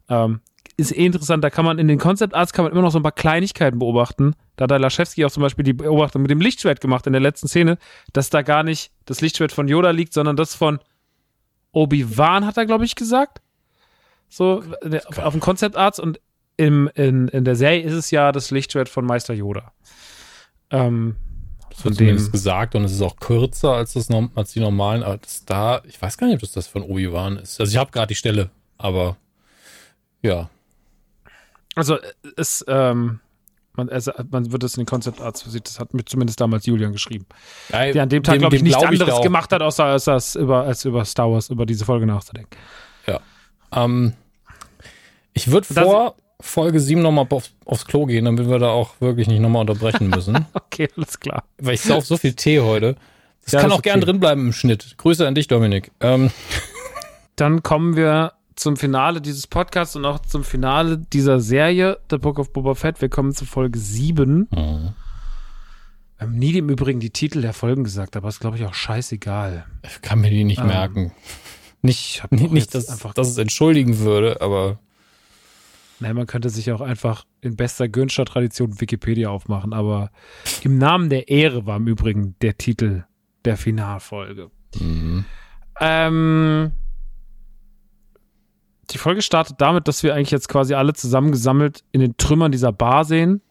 Ähm, 0.08 0.40
ist 0.78 0.96
eh 0.96 1.04
interessant, 1.04 1.42
da 1.42 1.50
kann 1.50 1.64
man 1.64 1.78
in 1.78 1.88
den 1.88 1.98
Concept 1.98 2.34
Arts 2.34 2.52
kann 2.52 2.64
man 2.64 2.72
immer 2.72 2.82
noch 2.82 2.92
so 2.92 3.00
ein 3.00 3.02
paar 3.02 3.12
Kleinigkeiten 3.12 3.80
beobachten. 3.80 4.34
Da 4.56 4.62
hat 4.62 4.70
der 4.70 4.78
Laschewski 4.78 5.24
auch 5.24 5.30
zum 5.30 5.42
Beispiel 5.42 5.64
die 5.64 5.72
Beobachtung 5.72 6.22
mit 6.22 6.30
dem 6.30 6.40
Lichtschwert 6.40 6.80
gemacht 6.80 7.06
in 7.06 7.12
der 7.12 7.20
letzten 7.20 7.48
Szene, 7.48 7.78
dass 8.12 8.30
da 8.30 8.42
gar 8.42 8.62
nicht 8.62 8.92
das 9.04 9.20
Lichtschwert 9.20 9.50
von 9.50 9.66
Yoda 9.66 9.90
liegt, 9.90 10.12
sondern 10.12 10.36
das 10.36 10.54
von 10.54 10.78
Obi-Wan, 11.72 12.46
hat 12.46 12.56
er, 12.56 12.64
glaube 12.64 12.84
ich, 12.84 12.94
gesagt. 12.94 13.42
So, 14.28 14.62
auf, 15.08 15.18
auf 15.18 15.32
dem 15.32 15.40
Concept 15.40 15.76
Arts 15.76 15.98
und 15.98 16.20
im, 16.56 16.88
in, 16.94 17.26
in 17.28 17.44
der 17.44 17.56
Serie 17.56 17.82
ist 17.82 17.94
es 17.94 18.10
ja 18.12 18.30
das 18.30 18.52
Lichtschwert 18.52 18.88
von 18.88 19.04
Meister 19.04 19.34
Yoda. 19.34 19.72
Ähm, 20.70 21.16
das 21.70 21.84
wird 21.84 21.96
zumindest 21.96 22.30
gesagt 22.30 22.76
und 22.76 22.84
es 22.84 22.92
ist 22.92 23.02
auch 23.02 23.16
kürzer 23.16 23.72
als, 23.72 23.94
das, 23.94 24.08
als 24.36 24.52
die 24.52 24.60
normalen. 24.60 25.02
Aber 25.02 25.18
das 25.18 25.44
da, 25.44 25.82
ich 25.88 26.00
weiß 26.00 26.18
gar 26.18 26.28
nicht, 26.28 26.36
ob 26.36 26.40
das, 26.40 26.52
das 26.52 26.68
von 26.68 26.82
Obi-Wan 26.82 27.36
ist. 27.38 27.60
Also 27.60 27.72
ich 27.72 27.76
habe 27.76 27.90
gerade 27.90 28.08
die 28.08 28.14
Stelle, 28.14 28.50
aber 28.76 29.16
ja. 30.22 30.50
Also 31.78 31.98
es, 32.36 32.64
ähm, 32.68 33.20
man, 33.74 33.88
es, 33.88 34.10
man 34.30 34.52
wird 34.52 34.64
es 34.64 34.76
in 34.76 34.82
den 34.82 34.86
Concept 34.86 35.20
Arts 35.20 35.44
sieht, 35.50 35.66
das 35.66 35.78
hat 35.78 35.94
mir 35.94 36.04
zumindest 36.04 36.40
damals 36.40 36.66
Julian 36.66 36.92
geschrieben. 36.92 37.26
Ja, 37.70 37.92
der 37.92 38.02
an 38.02 38.08
dem 38.08 38.22
Tag, 38.22 38.38
glaube 38.38 38.56
ich, 38.56 38.62
nichts 38.62 38.82
anderes 38.82 39.22
gemacht 39.22 39.52
hat, 39.52 39.62
außer 39.62 39.84
als, 39.84 40.04
das 40.04 40.34
über, 40.34 40.64
als 40.64 40.84
über 40.84 41.04
Star 41.04 41.30
Wars, 41.30 41.48
über 41.48 41.64
diese 41.64 41.84
Folge 41.84 42.06
nachzudenken. 42.06 42.56
Ja. 43.06 43.20
Ähm, 43.72 44.14
ich 45.32 45.50
würde 45.50 45.72
vor 45.72 46.16
Folge 46.40 46.80
7 46.80 47.00
nochmal 47.00 47.26
auf, 47.30 47.50
aufs 47.64 47.86
Klo 47.86 48.06
gehen, 48.06 48.24
damit 48.24 48.48
wir 48.48 48.58
da 48.58 48.68
auch 48.68 49.00
wirklich 49.00 49.28
nicht 49.28 49.40
nochmal 49.40 49.62
unterbrechen 49.62 50.08
müssen. 50.08 50.46
okay, 50.54 50.88
alles 50.96 51.20
klar. 51.20 51.44
Weil 51.58 51.74
ich 51.74 51.82
sauf 51.82 52.04
so 52.04 52.16
viel 52.16 52.34
Tee 52.34 52.60
heute. 52.60 52.96
Das 53.44 53.52
ja, 53.52 53.60
kann 53.60 53.70
das 53.70 53.76
auch 53.76 53.78
okay. 53.80 53.90
gern 53.90 54.00
drin 54.00 54.20
bleiben 54.20 54.46
im 54.46 54.52
Schnitt. 54.52 54.96
Grüße 54.98 55.26
an 55.26 55.34
dich, 55.34 55.48
Dominik. 55.48 55.90
Ähm. 56.00 56.30
Dann 57.36 57.62
kommen 57.62 57.96
wir 57.96 58.32
zum 58.58 58.76
Finale 58.76 59.20
dieses 59.20 59.46
Podcasts 59.46 59.94
und 59.94 60.04
auch 60.04 60.18
zum 60.18 60.42
Finale 60.42 60.98
dieser 60.98 61.40
Serie, 61.40 61.98
The 62.10 62.18
Book 62.18 62.38
of 62.38 62.52
Boba 62.52 62.74
Fett. 62.74 63.00
Wir 63.00 63.08
kommen 63.08 63.32
zu 63.32 63.44
Folge 63.44 63.78
7. 63.78 64.48
Mhm. 64.50 64.94
Wir 66.18 66.26
haben 66.26 66.34
nie 66.36 66.56
im 66.58 66.68
Übrigen 66.68 66.98
die 66.98 67.10
Titel 67.10 67.40
der 67.40 67.52
Folgen 67.52 67.84
gesagt, 67.84 68.16
aber 68.16 68.28
ist, 68.28 68.40
glaube 68.40 68.56
ich, 68.56 68.64
auch 68.64 68.74
scheißegal. 68.74 69.64
Ich 69.84 70.02
kann 70.02 70.20
mir 70.20 70.30
die 70.30 70.42
nicht 70.42 70.60
ähm, 70.60 70.66
merken. 70.66 71.12
Nicht, 71.82 72.24
nicht, 72.32 72.50
nicht 72.50 72.74
dass, 72.74 72.88
einfach 72.88 73.14
dass 73.14 73.28
es 73.28 73.38
entschuldigen 73.38 74.00
würde, 74.00 74.40
aber. 74.40 74.80
Nein, 76.00 76.16
man 76.16 76.26
könnte 76.26 76.50
sich 76.50 76.72
auch 76.72 76.80
einfach 76.80 77.24
in 77.40 77.54
bester 77.54 77.88
Günscher-Tradition 77.88 78.80
Wikipedia 78.80 79.30
aufmachen, 79.30 79.72
aber 79.72 80.10
im 80.62 80.78
Namen 80.78 81.10
der 81.10 81.28
Ehre 81.28 81.66
war 81.66 81.76
im 81.76 81.86
Übrigen 81.86 82.34
der 82.42 82.58
Titel 82.58 83.04
der 83.44 83.56
Finalfolge. 83.56 84.50
Mhm. 84.80 85.24
Ähm, 85.80 86.72
die 88.90 88.98
Folge 88.98 89.22
startet 89.22 89.60
damit, 89.60 89.88
dass 89.88 90.02
wir 90.02 90.14
eigentlich 90.14 90.30
jetzt 90.30 90.48
quasi 90.48 90.74
alle 90.74 90.94
zusammengesammelt 90.94 91.84
in 91.92 92.00
den 92.00 92.16
Trümmern 92.16 92.52
dieser 92.52 92.72
Bar 92.72 93.04
sehen, 93.04 93.42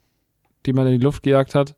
die 0.66 0.74
man 0.74 0.88
in 0.88 1.00
die 1.00 1.04
Luft 1.04 1.24
gejagt 1.24 1.56
hat. 1.56 1.76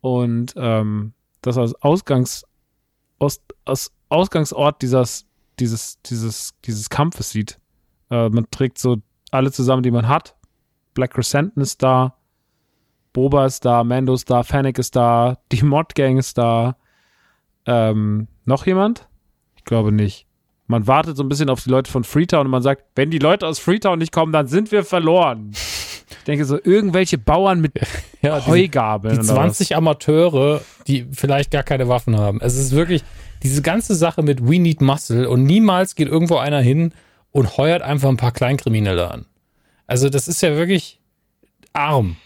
Und 0.00 0.54
ähm, 0.56 1.14
das 1.42 1.58
als 1.58 1.74
Ausgangs, 1.82 2.44
aus, 3.18 3.40
aus 3.64 3.90
Ausgangsort 4.08 4.82
dieses, 4.82 5.26
dieses, 5.58 6.00
dieses, 6.02 6.54
dieses 6.64 6.90
Kampfes 6.90 7.30
sieht. 7.30 7.58
Äh, 8.10 8.28
man 8.28 8.46
trägt 8.50 8.78
so 8.78 8.98
alle 9.30 9.50
zusammen, 9.50 9.82
die 9.82 9.90
man 9.90 10.08
hat. 10.08 10.36
Black 10.94 11.12
Crescent 11.12 11.56
ist 11.56 11.82
da, 11.82 12.16
Boba 13.12 13.46
ist 13.46 13.64
da, 13.64 13.82
Mando 13.82 14.14
ist 14.14 14.30
da, 14.30 14.42
Fennec 14.42 14.78
ist 14.78 14.94
da, 14.94 15.38
die 15.50 15.62
Mod 15.62 15.94
Gang 15.94 16.18
ist 16.18 16.38
da. 16.38 16.76
Ähm, 17.66 18.28
noch 18.44 18.66
jemand? 18.66 19.08
Ich 19.56 19.64
glaube 19.64 19.90
nicht. 19.90 20.26
Man 20.66 20.86
wartet 20.86 21.16
so 21.16 21.22
ein 21.22 21.28
bisschen 21.28 21.50
auf 21.50 21.62
die 21.62 21.70
Leute 21.70 21.90
von 21.90 22.04
Freetown 22.04 22.46
und 22.46 22.50
man 22.50 22.62
sagt, 22.62 22.84
wenn 22.96 23.10
die 23.10 23.18
Leute 23.18 23.46
aus 23.46 23.58
Freetown 23.58 23.98
nicht 23.98 24.12
kommen, 24.12 24.32
dann 24.32 24.46
sind 24.46 24.72
wir 24.72 24.84
verloren. 24.84 25.52
Ich 25.52 26.24
denke 26.26 26.44
so, 26.46 26.58
irgendwelche 26.62 27.18
Bauern 27.18 27.60
mit 27.60 27.72
ja, 28.22 28.46
Heugabeln. 28.46 29.20
Die 29.20 29.26
20 29.26 29.76
Amateure, 29.76 30.62
die 30.86 31.06
vielleicht 31.12 31.50
gar 31.50 31.62
keine 31.62 31.88
Waffen 31.88 32.18
haben. 32.18 32.40
Es 32.40 32.56
ist 32.56 32.72
wirklich 32.72 33.02
diese 33.42 33.60
ganze 33.60 33.94
Sache 33.94 34.22
mit 34.22 34.42
We 34.42 34.58
Need 34.58 34.80
Muscle 34.80 35.28
und 35.28 35.44
niemals 35.44 35.94
geht 35.96 36.08
irgendwo 36.08 36.36
einer 36.36 36.60
hin 36.60 36.92
und 37.30 37.58
heuert 37.58 37.82
einfach 37.82 38.08
ein 38.08 38.16
paar 38.16 38.32
Kleinkriminelle 38.32 39.10
an. 39.10 39.26
Also 39.86 40.08
das 40.08 40.28
ist 40.28 40.40
ja 40.40 40.56
wirklich 40.56 40.98
arm 41.74 42.16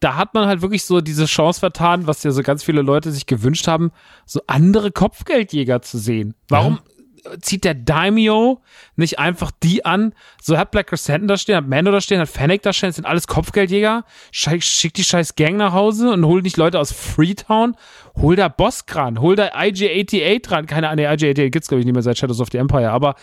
da 0.00 0.16
hat 0.16 0.34
man 0.34 0.46
halt 0.46 0.62
wirklich 0.62 0.84
so 0.84 1.00
diese 1.00 1.26
Chance 1.26 1.60
vertan, 1.60 2.06
was 2.06 2.22
ja 2.22 2.30
so 2.30 2.42
ganz 2.42 2.62
viele 2.62 2.82
Leute 2.82 3.10
sich 3.10 3.26
gewünscht 3.26 3.66
haben, 3.66 3.90
so 4.26 4.40
andere 4.46 4.92
Kopfgeldjäger 4.92 5.82
zu 5.82 5.98
sehen. 5.98 6.34
Warum 6.48 6.80
ja. 7.24 7.38
zieht 7.40 7.64
der 7.64 7.74
Daimyo 7.74 8.60
nicht 8.96 9.18
einfach 9.18 9.50
die 9.62 9.84
an? 9.84 10.14
So 10.40 10.56
hat 10.56 10.70
Black 10.70 10.88
Crescent 10.88 11.28
da 11.28 11.36
stehen, 11.36 11.56
hat 11.56 11.66
Mando 11.66 11.90
da 11.90 12.00
stehen, 12.00 12.20
hat 12.20 12.28
Fennec 12.28 12.62
da 12.62 12.72
stehen, 12.72 12.90
das 12.90 12.96
sind 12.96 13.06
alles 13.06 13.26
Kopfgeldjäger. 13.26 14.04
Schick 14.30 14.94
die 14.94 15.04
scheiß 15.04 15.34
Gang 15.34 15.56
nach 15.56 15.72
Hause 15.72 16.12
und 16.12 16.24
hol 16.24 16.42
nicht 16.42 16.56
Leute 16.56 16.78
aus 16.78 16.92
Freetown. 16.92 17.76
Hol 18.16 18.36
da 18.36 18.48
Boss 18.48 18.84
ran, 18.90 19.20
hol 19.20 19.36
da 19.36 19.48
IG-88 19.54 20.42
dran. 20.42 20.66
Keine 20.66 20.88
Ahnung, 20.88 21.06
IG-88 21.06 21.50
gibt's 21.50 21.68
glaube 21.68 21.80
ich 21.80 21.86
nicht 21.86 21.94
mehr 21.94 22.02
seit 22.02 22.18
Shadows 22.18 22.40
of 22.40 22.48
the 22.52 22.58
Empire, 22.58 22.90
aber 22.90 23.16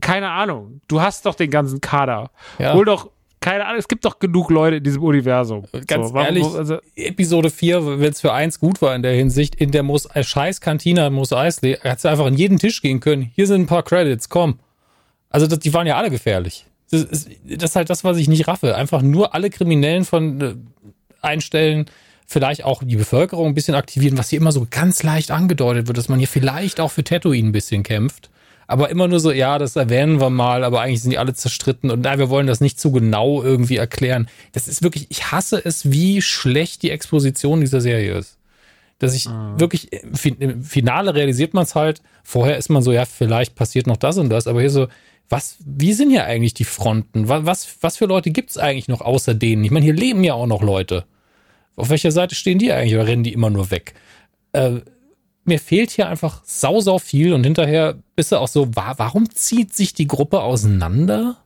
keine 0.00 0.30
Ahnung. 0.30 0.80
Du 0.88 1.00
hast 1.00 1.26
doch 1.26 1.34
den 1.34 1.50
ganzen 1.50 1.80
Kader. 1.80 2.30
Ja. 2.58 2.74
Hol 2.74 2.84
doch 2.84 3.10
keine 3.40 3.66
Ahnung, 3.66 3.78
es 3.78 3.88
gibt 3.88 4.04
doch 4.04 4.18
genug 4.18 4.50
Leute 4.50 4.76
in 4.76 4.84
diesem 4.84 5.02
Universum. 5.02 5.64
Ganz 5.86 6.10
so, 6.10 6.16
ehrlich, 6.16 6.44
also, 6.44 6.78
Episode 6.96 7.50
4, 7.50 8.00
wenn 8.00 8.10
es 8.10 8.20
für 8.20 8.32
eins 8.32 8.58
gut 8.58 8.82
war 8.82 8.94
in 8.94 9.02
der 9.02 9.12
Hinsicht, 9.12 9.54
in 9.54 9.70
der 9.70 9.82
Mos 9.82 10.06
äh, 10.06 10.24
scheiß 10.24 10.60
Cantina 10.60 11.08
Mos 11.10 11.32
Eisley, 11.32 11.78
hätte 11.80 12.02
du 12.02 12.08
einfach 12.10 12.26
an 12.26 12.34
jeden 12.34 12.58
Tisch 12.58 12.82
gehen 12.82 13.00
können. 13.00 13.30
Hier 13.34 13.46
sind 13.46 13.62
ein 13.62 13.66
paar 13.66 13.82
Credits, 13.82 14.28
komm. 14.28 14.58
Also 15.30 15.46
das, 15.46 15.60
die 15.60 15.72
waren 15.74 15.86
ja 15.86 15.96
alle 15.96 16.10
gefährlich. 16.10 16.66
Das 16.90 17.02
ist, 17.02 17.28
das 17.44 17.70
ist 17.70 17.76
halt 17.76 17.90
das, 17.90 18.02
was 18.02 18.16
ich 18.16 18.28
nicht 18.28 18.48
raffe. 18.48 18.74
Einfach 18.74 19.02
nur 19.02 19.34
alle 19.34 19.50
Kriminellen 19.50 20.04
von 20.04 20.40
äh, 20.40 20.54
einstellen, 21.20 21.86
vielleicht 22.26 22.64
auch 22.64 22.82
die 22.82 22.96
Bevölkerung 22.96 23.48
ein 23.48 23.54
bisschen 23.54 23.74
aktivieren, 23.74 24.18
was 24.18 24.30
hier 24.30 24.40
immer 24.40 24.52
so 24.52 24.66
ganz 24.70 25.02
leicht 25.02 25.30
angedeutet 25.30 25.86
wird, 25.86 25.98
dass 25.98 26.08
man 26.08 26.18
hier 26.18 26.28
vielleicht 26.28 26.80
auch 26.80 26.90
für 26.90 27.04
Tatooine 27.04 27.48
ein 27.48 27.52
bisschen 27.52 27.82
kämpft. 27.82 28.30
Aber 28.70 28.90
immer 28.90 29.08
nur 29.08 29.18
so, 29.18 29.32
ja, 29.32 29.58
das 29.58 29.76
erwähnen 29.76 30.20
wir 30.20 30.28
mal, 30.28 30.62
aber 30.62 30.82
eigentlich 30.82 31.00
sind 31.00 31.10
die 31.10 31.18
alle 31.18 31.32
zerstritten 31.32 31.90
und 31.90 32.02
nein, 32.02 32.18
wir 32.18 32.28
wollen 32.28 32.46
das 32.46 32.60
nicht 32.60 32.78
zu 32.78 32.92
genau 32.92 33.42
irgendwie 33.42 33.76
erklären. 33.76 34.28
Das 34.52 34.68
ist 34.68 34.82
wirklich, 34.82 35.06
ich 35.08 35.32
hasse 35.32 35.64
es, 35.64 35.90
wie 35.90 36.20
schlecht 36.20 36.82
die 36.82 36.90
Exposition 36.90 37.62
dieser 37.62 37.80
Serie 37.80 38.12
ist. 38.18 38.36
Dass 38.98 39.14
ich 39.14 39.26
mhm. 39.26 39.58
wirklich, 39.58 39.90
im 40.38 40.62
Finale 40.62 41.14
realisiert 41.14 41.54
man 41.54 41.64
es 41.64 41.74
halt, 41.74 42.02
vorher 42.22 42.58
ist 42.58 42.68
man 42.68 42.82
so, 42.82 42.92
ja, 42.92 43.06
vielleicht 43.06 43.54
passiert 43.54 43.86
noch 43.86 43.96
das 43.96 44.18
und 44.18 44.28
das, 44.28 44.46
aber 44.46 44.60
hier 44.60 44.70
so, 44.70 44.88
was, 45.30 45.56
wie 45.64 45.94
sind 45.94 46.10
hier 46.10 46.24
eigentlich 46.24 46.52
die 46.52 46.64
Fronten? 46.64 47.26
Was, 47.26 47.46
was, 47.46 47.76
was 47.80 47.96
für 47.96 48.06
Leute 48.06 48.30
gibt 48.30 48.50
es 48.50 48.58
eigentlich 48.58 48.88
noch 48.88 49.00
außer 49.00 49.34
denen? 49.34 49.64
Ich 49.64 49.70
meine, 49.70 49.84
hier 49.84 49.94
leben 49.94 50.24
ja 50.24 50.34
auch 50.34 50.46
noch 50.46 50.62
Leute. 50.62 51.04
Auf 51.74 51.88
welcher 51.88 52.12
Seite 52.12 52.34
stehen 52.34 52.58
die 52.58 52.72
eigentlich 52.72 52.94
oder 52.94 53.06
rennen 53.06 53.24
die 53.24 53.32
immer 53.32 53.48
nur 53.48 53.70
weg? 53.70 53.94
Äh, 54.52 54.80
mir 55.48 55.58
fehlt 55.58 55.90
hier 55.90 56.08
einfach 56.08 56.42
sau, 56.44 56.80
sau 56.80 56.98
viel 56.98 57.32
und 57.32 57.44
hinterher 57.44 57.96
bist 58.14 58.32
du 58.32 58.36
auch 58.36 58.48
so, 58.48 58.74
wa 58.76 58.94
warum 58.96 59.30
zieht 59.30 59.74
sich 59.74 59.94
die 59.94 60.06
Gruppe 60.06 60.42
auseinander? 60.42 61.38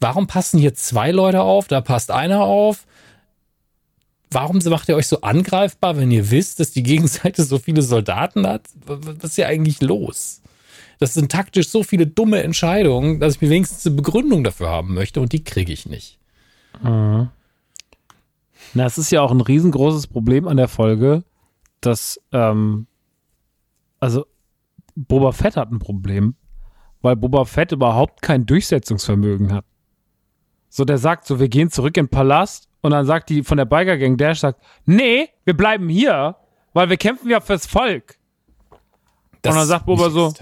Warum 0.00 0.26
passen 0.26 0.58
hier 0.58 0.74
zwei 0.74 1.10
Leute 1.10 1.42
auf? 1.42 1.68
Da 1.68 1.80
passt 1.80 2.10
einer 2.10 2.42
auf. 2.42 2.86
Warum 4.30 4.58
macht 4.66 4.88
ihr 4.88 4.96
euch 4.96 5.06
so 5.06 5.22
angreifbar, 5.22 5.96
wenn 5.96 6.10
ihr 6.10 6.30
wisst, 6.30 6.60
dass 6.60 6.72
die 6.72 6.82
Gegenseite 6.82 7.44
so 7.44 7.58
viele 7.58 7.82
Soldaten 7.82 8.46
hat? 8.46 8.62
Was 8.84 9.30
ist 9.30 9.36
hier 9.36 9.48
eigentlich 9.48 9.80
los? 9.80 10.42
Das 10.98 11.14
sind 11.14 11.30
taktisch 11.30 11.68
so 11.68 11.82
viele 11.82 12.06
dumme 12.06 12.42
Entscheidungen, 12.42 13.20
dass 13.20 13.36
ich 13.36 13.40
mir 13.40 13.50
wenigstens 13.50 13.86
eine 13.86 13.96
Begründung 13.96 14.44
dafür 14.44 14.68
haben 14.68 14.94
möchte 14.94 15.20
und 15.20 15.32
die 15.32 15.44
kriege 15.44 15.72
ich 15.72 15.86
nicht. 15.86 16.18
Mhm. 16.82 17.28
Na, 18.74 18.86
es 18.86 18.98
ist 18.98 19.10
ja 19.10 19.22
auch 19.22 19.30
ein 19.30 19.40
riesengroßes 19.40 20.06
Problem 20.06 20.48
an 20.48 20.56
der 20.56 20.68
Folge, 20.68 21.22
dass, 21.80 22.20
ähm, 22.32 22.86
also 24.06 24.24
Boba 24.94 25.32
Fett 25.32 25.56
hat 25.56 25.72
ein 25.72 25.80
Problem, 25.80 26.36
weil 27.02 27.16
Boba 27.16 27.44
Fett 27.44 27.72
überhaupt 27.72 28.22
kein 28.22 28.46
Durchsetzungsvermögen 28.46 29.52
hat. 29.52 29.64
So, 30.68 30.84
der 30.84 30.98
sagt 30.98 31.26
so, 31.26 31.40
wir 31.40 31.48
gehen 31.48 31.70
zurück 31.70 31.96
in 31.96 32.04
den 32.04 32.10
Palast 32.10 32.68
und 32.82 32.92
dann 32.92 33.04
sagt 33.04 33.30
die 33.30 33.42
von 33.42 33.56
der 33.56 33.64
Biker 33.64 33.98
Gang, 33.98 34.16
Dash 34.16 34.38
sagt, 34.38 34.62
nee, 34.84 35.28
wir 35.44 35.56
bleiben 35.56 35.88
hier, 35.88 36.36
weil 36.72 36.88
wir 36.88 36.96
kämpfen 36.96 37.28
ja 37.28 37.40
fürs 37.40 37.66
Volk. 37.66 38.16
Das 39.42 39.54
und 39.54 39.58
dann 39.58 39.66
sagt 39.66 39.86
Boba 39.86 40.08
so, 40.10 40.32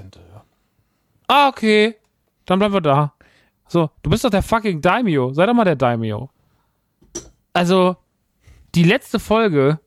ah, 1.27 1.49
okay, 1.49 1.97
dann 2.45 2.59
bleiben 2.59 2.75
wir 2.75 2.83
da. 2.83 3.15
So, 3.67 3.89
du 4.03 4.11
bist 4.11 4.27
doch 4.27 4.31
der 4.31 4.43
fucking 4.43 4.83
Daimyo, 4.83 5.33
sei 5.33 5.47
doch 5.47 5.55
mal 5.55 5.65
der 5.65 5.77
Daimyo. 5.77 6.29
Also, 7.55 7.97
die 8.75 8.85
letzte 8.85 9.19
Folge, 9.19 9.81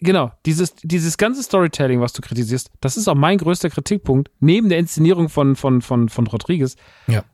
genau, 0.00 0.32
dieses, 0.46 0.74
dieses 0.82 1.16
ganze 1.16 1.42
Storytelling, 1.42 2.00
was 2.00 2.12
du 2.12 2.22
kritisierst, 2.22 2.70
das 2.80 2.96
ist 2.96 3.08
auch 3.08 3.14
mein 3.14 3.38
größter 3.38 3.70
Kritikpunkt, 3.70 4.30
neben 4.40 4.68
der 4.68 4.78
Inszenierung 4.78 5.28
von, 5.28 5.56
von, 5.56 5.82
von, 5.82 6.08
von 6.08 6.26
Rodriguez. 6.26 6.76
Ja. 7.06 7.24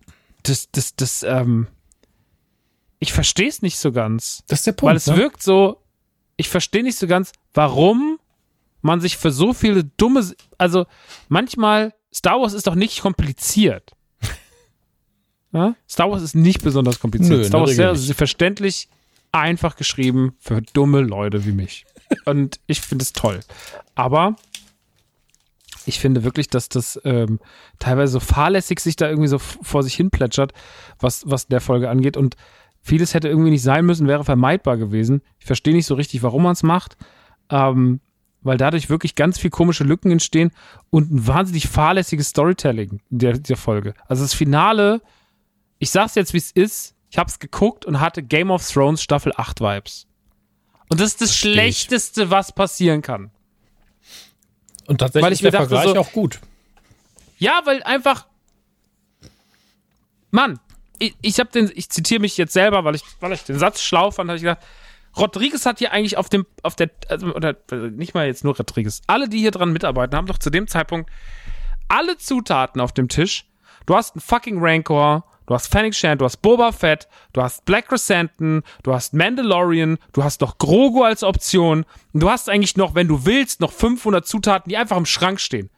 Das, 0.42 0.70
das, 0.70 0.94
das, 0.96 1.22
ähm, 1.22 1.66
ich 2.98 3.12
verstehe 3.12 3.48
es 3.48 3.62
nicht 3.62 3.78
so 3.78 3.92
ganz. 3.92 4.44
Das 4.48 4.60
ist 4.60 4.66
der 4.66 4.72
Punkt. 4.72 4.90
Weil 4.90 4.96
es 4.96 5.06
ne? 5.06 5.16
wirkt 5.16 5.42
so, 5.42 5.82
ich 6.36 6.48
verstehe 6.48 6.82
nicht 6.82 6.98
so 6.98 7.06
ganz, 7.06 7.32
warum 7.54 8.18
man 8.82 9.00
sich 9.00 9.16
für 9.16 9.30
so 9.30 9.52
viele 9.52 9.84
dumme, 9.84 10.32
also 10.58 10.86
manchmal, 11.28 11.94
Star 12.14 12.40
Wars 12.40 12.52
ist 12.52 12.66
doch 12.66 12.74
nicht 12.74 13.00
kompliziert. 13.00 13.92
ja? 15.52 15.74
Star 15.88 16.10
Wars 16.10 16.22
ist 16.22 16.34
nicht 16.34 16.62
besonders 16.62 17.00
kompliziert. 17.00 17.38
Nö, 17.40 17.44
Star 17.44 17.60
Wars 17.60 17.70
ist 17.70 17.76
sehr, 17.76 17.96
sehr 17.96 18.14
verständlich, 18.14 18.88
einfach 19.32 19.76
geschrieben 19.76 20.34
für 20.38 20.62
dumme 20.62 21.00
Leute 21.00 21.44
wie 21.44 21.52
mich. 21.52 21.84
Und 22.24 22.60
ich 22.66 22.80
finde 22.80 23.02
es 23.02 23.12
toll. 23.12 23.40
Aber 23.94 24.36
ich 25.86 26.00
finde 26.00 26.24
wirklich, 26.24 26.48
dass 26.48 26.68
das 26.68 27.00
ähm, 27.04 27.38
teilweise 27.78 28.14
so 28.14 28.20
fahrlässig 28.20 28.80
sich 28.80 28.96
da 28.96 29.08
irgendwie 29.08 29.28
so 29.28 29.38
vor 29.38 29.82
sich 29.82 29.94
hin 29.94 30.10
plätschert, 30.10 30.52
was, 30.98 31.22
was 31.26 31.46
der 31.46 31.60
Folge 31.60 31.88
angeht. 31.88 32.16
Und 32.16 32.36
vieles 32.82 33.14
hätte 33.14 33.28
irgendwie 33.28 33.50
nicht 33.50 33.62
sein 33.62 33.86
müssen, 33.86 34.08
wäre 34.08 34.24
vermeidbar 34.24 34.76
gewesen. 34.76 35.22
Ich 35.38 35.46
verstehe 35.46 35.74
nicht 35.74 35.86
so 35.86 35.94
richtig, 35.94 36.22
warum 36.22 36.42
man 36.42 36.52
es 36.52 36.62
macht. 36.62 36.96
Ähm, 37.50 38.00
weil 38.46 38.56
dadurch 38.56 38.88
wirklich 38.88 39.16
ganz 39.16 39.38
viel 39.38 39.50
komische 39.50 39.84
Lücken 39.84 40.10
entstehen 40.12 40.52
und 40.90 41.10
ein 41.10 41.26
wahnsinnig 41.26 41.66
fahrlässiges 41.66 42.28
Storytelling 42.28 43.00
in 43.10 43.18
der, 43.18 43.38
der 43.38 43.56
Folge. 43.56 43.94
Also 44.06 44.22
das 44.22 44.34
Finale, 44.34 45.02
ich 45.78 45.90
sag's 45.90 46.14
jetzt, 46.14 46.32
wie 46.32 46.38
es 46.38 46.52
ist, 46.52 46.94
ich 47.10 47.18
hab's 47.18 47.38
geguckt 47.38 47.84
und 47.84 48.00
hatte 48.00 48.22
Game 48.22 48.50
of 48.50 48.66
Thrones 48.68 49.02
Staffel 49.02 49.32
8 49.36 49.60
Vibes. 49.60 50.05
Und 50.88 51.00
das 51.00 51.08
ist 51.08 51.20
das 51.20 51.30
Versteh 51.30 51.52
Schlechteste, 51.52 52.24
ich. 52.24 52.30
was 52.30 52.52
passieren 52.52 53.02
kann. 53.02 53.30
Und 54.86 54.98
tatsächlich 54.98 55.32
ist 55.32 55.42
der 55.42 55.50
dachte, 55.50 55.68
Vergleich 55.68 55.94
so, 55.94 56.00
auch 56.00 56.12
gut. 56.12 56.40
Ja, 57.38 57.60
weil 57.64 57.82
einfach 57.82 58.26
Mann, 60.30 60.60
ich, 60.98 61.16
ich 61.22 61.40
habe 61.40 61.50
den, 61.50 61.70
ich 61.74 61.88
zitiere 61.88 62.20
mich 62.20 62.36
jetzt 62.36 62.52
selber, 62.52 62.84
weil 62.84 62.94
ich, 62.94 63.02
weil 63.20 63.32
ich 63.32 63.42
den 63.44 63.58
Satz 63.58 63.80
schlau 63.80 64.10
fand, 64.10 64.28
habe 64.28 64.36
ich 64.36 64.42
gedacht, 64.42 64.60
Rodriguez 65.16 65.64
hat 65.64 65.78
hier 65.78 65.92
eigentlich 65.92 66.18
auf 66.18 66.28
dem, 66.28 66.46
auf 66.62 66.76
der, 66.76 66.90
also, 67.08 67.34
oder 67.34 67.56
nicht 67.70 68.14
mal 68.14 68.26
jetzt 68.26 68.44
nur 68.44 68.54
Rodriguez, 68.54 69.00
alle, 69.06 69.28
die 69.28 69.38
hier 69.38 69.50
dran 69.50 69.72
mitarbeiten, 69.72 70.14
haben 70.14 70.26
doch 70.26 70.38
zu 70.38 70.50
dem 70.50 70.68
Zeitpunkt 70.68 71.10
alle 71.88 72.18
Zutaten 72.18 72.80
auf 72.80 72.92
dem 72.92 73.08
Tisch. 73.08 73.46
Du 73.86 73.96
hast 73.96 74.14
einen 74.14 74.20
fucking 74.20 74.58
Rancor, 74.60 75.24
du 75.46 75.54
hast 75.54 75.68
Fennec 75.68 75.94
Shand, 75.94 76.20
du 76.20 76.24
hast 76.24 76.38
Boba 76.38 76.72
Fett, 76.72 77.08
du 77.32 77.42
hast 77.42 77.64
Black 77.64 77.88
Chrysanthemum, 77.88 78.62
du 78.82 78.92
hast 78.92 79.14
Mandalorian, 79.14 79.98
du 80.12 80.24
hast 80.24 80.40
noch 80.40 80.58
Grogu 80.58 81.02
als 81.02 81.22
Option 81.22 81.84
und 82.12 82.20
du 82.20 82.30
hast 82.30 82.48
eigentlich 82.48 82.76
noch, 82.76 82.94
wenn 82.94 83.08
du 83.08 83.24
willst, 83.24 83.60
noch 83.60 83.72
500 83.72 84.26
Zutaten, 84.26 84.68
die 84.68 84.76
einfach 84.76 84.96
im 84.96 85.06
Schrank 85.06 85.40
stehen. 85.40 85.70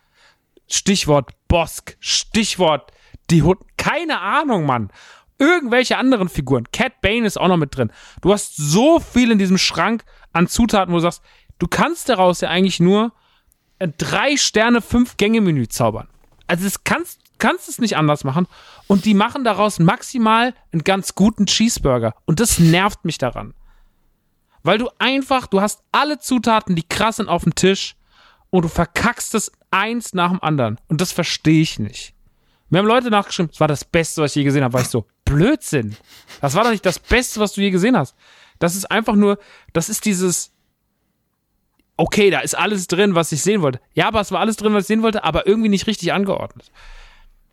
Stichwort 0.66 1.30
Bosk, 1.48 1.96
Stichwort 2.00 2.92
die 3.30 3.42
Hut, 3.42 3.58
keine 3.76 4.20
Ahnung, 4.20 4.66
Mann. 4.66 4.90
Irgendwelche 5.38 5.96
anderen 5.96 6.28
Figuren. 6.28 6.64
Cat 6.72 7.00
Bane 7.00 7.26
ist 7.26 7.38
auch 7.38 7.48
noch 7.48 7.56
mit 7.56 7.76
drin. 7.76 7.92
Du 8.22 8.32
hast 8.32 8.56
so 8.56 8.98
viel 8.98 9.30
in 9.30 9.38
diesem 9.38 9.58
Schrank 9.58 10.04
an 10.32 10.48
Zutaten, 10.48 10.92
wo 10.92 10.96
du 10.96 11.02
sagst, 11.02 11.22
du 11.58 11.68
kannst 11.68 12.08
daraus 12.08 12.40
ja 12.40 12.48
eigentlich 12.48 12.80
nur 12.80 13.12
ein 13.78 13.94
drei 13.96 14.36
Sterne, 14.36 14.80
fünf 14.80 15.16
Gänge 15.16 15.40
Menü 15.40 15.68
zaubern. 15.68 16.08
Also 16.46 16.64
das 16.64 16.82
kannst, 16.82 17.20
kannst 17.38 17.68
es 17.68 17.78
nicht 17.78 17.96
anders 17.96 18.24
machen. 18.24 18.46
Und 18.86 19.04
die 19.04 19.14
machen 19.14 19.44
daraus 19.44 19.78
maximal 19.78 20.54
einen 20.72 20.84
ganz 20.84 21.14
guten 21.14 21.46
Cheeseburger. 21.46 22.14
Und 22.26 22.40
das 22.40 22.58
nervt 22.58 23.04
mich 23.04 23.18
daran. 23.18 23.54
Weil 24.62 24.78
du 24.78 24.90
einfach, 24.98 25.46
du 25.46 25.60
hast 25.60 25.82
alle 25.92 26.18
Zutaten, 26.18 26.76
die 26.76 26.82
krass 26.82 27.16
sind, 27.16 27.28
auf 27.28 27.44
dem 27.44 27.54
Tisch 27.54 27.96
und 28.50 28.62
du 28.62 28.68
verkackst 28.68 29.34
es 29.34 29.52
eins 29.70 30.14
nach 30.14 30.30
dem 30.30 30.42
anderen. 30.42 30.78
Und 30.88 31.00
das 31.00 31.12
verstehe 31.12 31.62
ich 31.62 31.78
nicht. 31.78 32.14
Mir 32.70 32.80
haben 32.80 32.86
Leute 32.86 33.10
nachgeschrieben, 33.10 33.50
es 33.52 33.60
war 33.60 33.68
das 33.68 33.84
Beste, 33.84 34.20
was 34.20 34.32
ich 34.32 34.36
je 34.36 34.44
gesehen 34.44 34.62
habe. 34.62 34.74
War 34.74 34.82
ich 34.82 34.88
so, 34.88 35.06
Blödsinn. 35.24 35.96
Das 36.40 36.54
war 36.54 36.64
doch 36.64 36.70
nicht 36.70 36.84
das 36.84 36.98
Beste, 36.98 37.40
was 37.40 37.52
du 37.52 37.60
je 37.60 37.70
gesehen 37.70 37.96
hast. 37.96 38.14
Das 38.58 38.74
ist 38.74 38.90
einfach 38.90 39.14
nur, 39.14 39.38
das 39.72 39.88
ist 39.88 40.04
dieses, 40.04 40.52
okay, 41.96 42.30
da 42.30 42.40
ist 42.40 42.56
alles 42.56 42.86
drin, 42.86 43.14
was 43.14 43.32
ich 43.32 43.42
sehen 43.42 43.62
wollte. 43.62 43.80
Ja, 43.94 44.08
aber 44.08 44.20
es 44.20 44.32
war 44.32 44.40
alles 44.40 44.56
drin, 44.56 44.74
was 44.74 44.84
ich 44.84 44.88
sehen 44.88 45.02
wollte, 45.02 45.24
aber 45.24 45.46
irgendwie 45.46 45.68
nicht 45.68 45.86
richtig 45.86 46.12
angeordnet. 46.12 46.70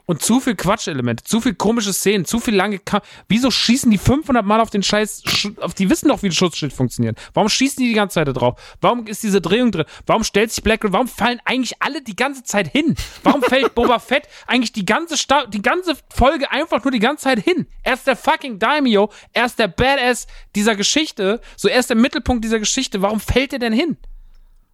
Und 0.08 0.22
zu 0.22 0.40
viel 0.40 0.56
Quatschelemente, 0.56 1.24
zu 1.24 1.42
viel 1.42 1.56
komische 1.56 1.92
Szenen, 1.92 2.26
zu 2.26 2.40
viel 2.40 2.56
lange. 2.56 2.78
Kam 2.78 3.02
Wieso 3.28 3.50
schießen 3.50 3.90
die 3.90 3.98
500 3.98 4.46
Mal 4.46 4.60
auf 4.60 4.70
den 4.70 4.84
Scheiß? 4.84 5.24
Auf 5.60 5.74
die 5.74 5.90
wissen 5.90 6.10
doch, 6.10 6.22
wie 6.22 6.30
das 6.30 6.38
Schutzschild 6.38 6.74
funktioniert. 6.74 7.18
Warum 7.34 7.50
schießen 7.50 7.82
die 7.82 7.90
die 7.90 7.96
ganze 7.96 8.16
Zeit 8.16 8.28
da 8.28 8.34
drauf? 8.34 8.60
Warum 8.82 9.08
ist 9.08 9.24
diese 9.24 9.42
Drehung 9.42 9.72
drin? 9.72 9.86
Warum 10.06 10.24
stellt 10.24 10.52
sich 10.52 10.64
Black 10.64 10.82
Warum 10.84 11.08
fallen 11.08 11.40
eigentlich 11.46 11.82
alle 11.82 12.04
die 12.04 12.16
ganze 12.16 12.44
Zeit 12.44 12.68
hin? 12.68 12.96
Warum 13.24 13.42
fällt 13.42 13.74
Boba 13.76 13.98
Fett 13.98 14.28
eigentlich 14.46 14.74
die 14.74 14.86
ganze 14.86 15.18
Sta 15.18 15.48
die 15.48 15.62
ganze 15.62 15.96
Folge 16.14 16.52
einfach 16.52 16.84
nur 16.84 16.92
die 16.92 17.00
ganze 17.00 17.24
Zeit 17.24 17.40
hin? 17.40 17.66
Er 17.82 17.96
ist 17.96 18.06
der 18.06 18.16
fucking 18.16 18.60
Daimyo, 18.60 19.12
er 19.34 19.46
ist 19.46 19.58
der 19.58 19.68
Badass 19.68 20.28
dieser 20.56 20.76
Geschichte, 20.76 21.42
so 21.58 21.68
er 21.68 21.80
ist 21.80 21.90
der 21.90 21.98
Mittelpunkt 21.98 22.44
dieser 22.44 22.60
Geschichte. 22.60 23.02
Warum 23.02 23.20
fällt 23.20 23.54
er 23.54 23.60
denn 23.60 23.74
hin? 23.74 23.98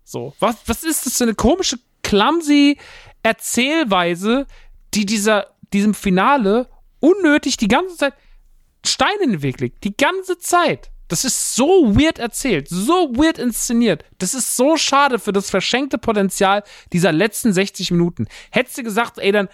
So, 0.03 0.33
was 0.39 0.57
was 0.65 0.83
ist 0.83 1.05
das 1.05 1.15
für 1.15 1.23
eine 1.23 1.35
komische 1.35 1.77
clumsy 2.03 2.77
Erzählweise, 3.23 4.47
die 4.93 5.05
dieser, 5.05 5.47
diesem 5.73 5.93
Finale 5.93 6.69
unnötig 6.99 7.57
die 7.57 7.67
ganze 7.67 7.97
Zeit 7.97 8.13
Steine 8.85 9.23
in 9.23 9.31
den 9.31 9.41
Weg 9.41 9.59
legt. 9.59 9.83
Die 9.83 9.95
ganze 9.95 10.37
Zeit. 10.37 10.91
Das 11.07 11.25
ist 11.25 11.55
so 11.55 11.93
weird 11.93 12.19
erzählt, 12.19 12.69
so 12.69 13.13
weird 13.13 13.37
inszeniert. 13.37 14.05
Das 14.17 14.33
ist 14.33 14.55
so 14.55 14.77
schade 14.77 15.19
für 15.19 15.33
das 15.33 15.49
verschenkte 15.49 15.97
Potenzial 15.97 16.63
dieser 16.93 17.11
letzten 17.11 17.51
60 17.51 17.91
Minuten. 17.91 18.27
Hättest 18.49 18.77
du 18.77 18.83
gesagt, 18.83 19.17
ey, 19.19 19.33
dann, 19.33 19.49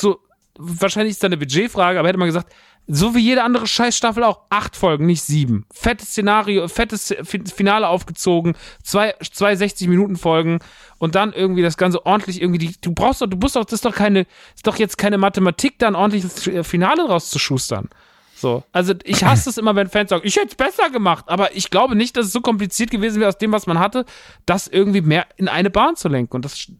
so, 0.00 0.20
wahrscheinlich 0.56 1.12
ist 1.12 1.22
da 1.22 1.26
eine 1.26 1.36
Budgetfrage, 1.36 1.98
aber 1.98 2.08
hätte 2.08 2.18
man 2.18 2.28
gesagt, 2.28 2.50
so 2.86 3.14
wie 3.14 3.20
jede 3.20 3.42
andere 3.42 3.66
Scheißstaffel 3.66 4.22
auch. 4.22 4.40
Acht 4.50 4.76
Folgen, 4.76 5.06
nicht 5.06 5.22
sieben. 5.22 5.66
Fettes 5.72 6.08
Szenario, 6.08 6.68
fettes 6.68 7.14
Finale 7.54 7.88
aufgezogen. 7.88 8.54
Zwei, 8.82 9.14
zwei 9.32 9.54
60-Minuten-Folgen. 9.54 10.58
Und 10.98 11.14
dann 11.14 11.32
irgendwie 11.32 11.62
das 11.62 11.76
Ganze 11.76 12.04
ordentlich 12.04 12.42
irgendwie. 12.42 12.58
Die, 12.58 12.80
du 12.80 12.92
brauchst 12.92 13.22
doch, 13.22 13.26
du 13.26 13.36
musst 13.36 13.56
doch, 13.56 13.64
das 13.64 13.74
ist 13.74 13.84
doch 13.84 13.94
keine, 13.94 14.26
ist 14.54 14.66
doch 14.66 14.76
jetzt 14.76 14.98
keine 14.98 15.18
Mathematik, 15.18 15.78
da 15.78 15.88
ein 15.88 15.94
ordentliches 15.94 16.50
Finale 16.66 17.06
rauszuschustern. 17.06 17.88
So, 18.36 18.64
also 18.72 18.92
ich 19.04 19.24
hasse 19.24 19.48
es 19.48 19.58
immer, 19.58 19.76
wenn 19.76 19.88
Fans 19.88 20.10
sagen, 20.10 20.26
ich 20.26 20.36
hätte 20.36 20.48
es 20.48 20.54
besser 20.54 20.90
gemacht, 20.90 21.26
aber 21.28 21.56
ich 21.56 21.70
glaube 21.70 21.94
nicht, 21.94 22.16
dass 22.16 22.26
es 22.26 22.32
so 22.32 22.40
kompliziert 22.40 22.90
gewesen 22.90 23.20
wäre, 23.20 23.28
aus 23.28 23.38
dem, 23.38 23.52
was 23.52 23.66
man 23.66 23.78
hatte, 23.78 24.04
das 24.44 24.66
irgendwie 24.66 25.00
mehr 25.00 25.26
in 25.36 25.48
eine 25.48 25.70
Bahn 25.70 25.96
zu 25.96 26.08
lenken. 26.08 26.34
Und 26.34 26.44
das, 26.44 26.70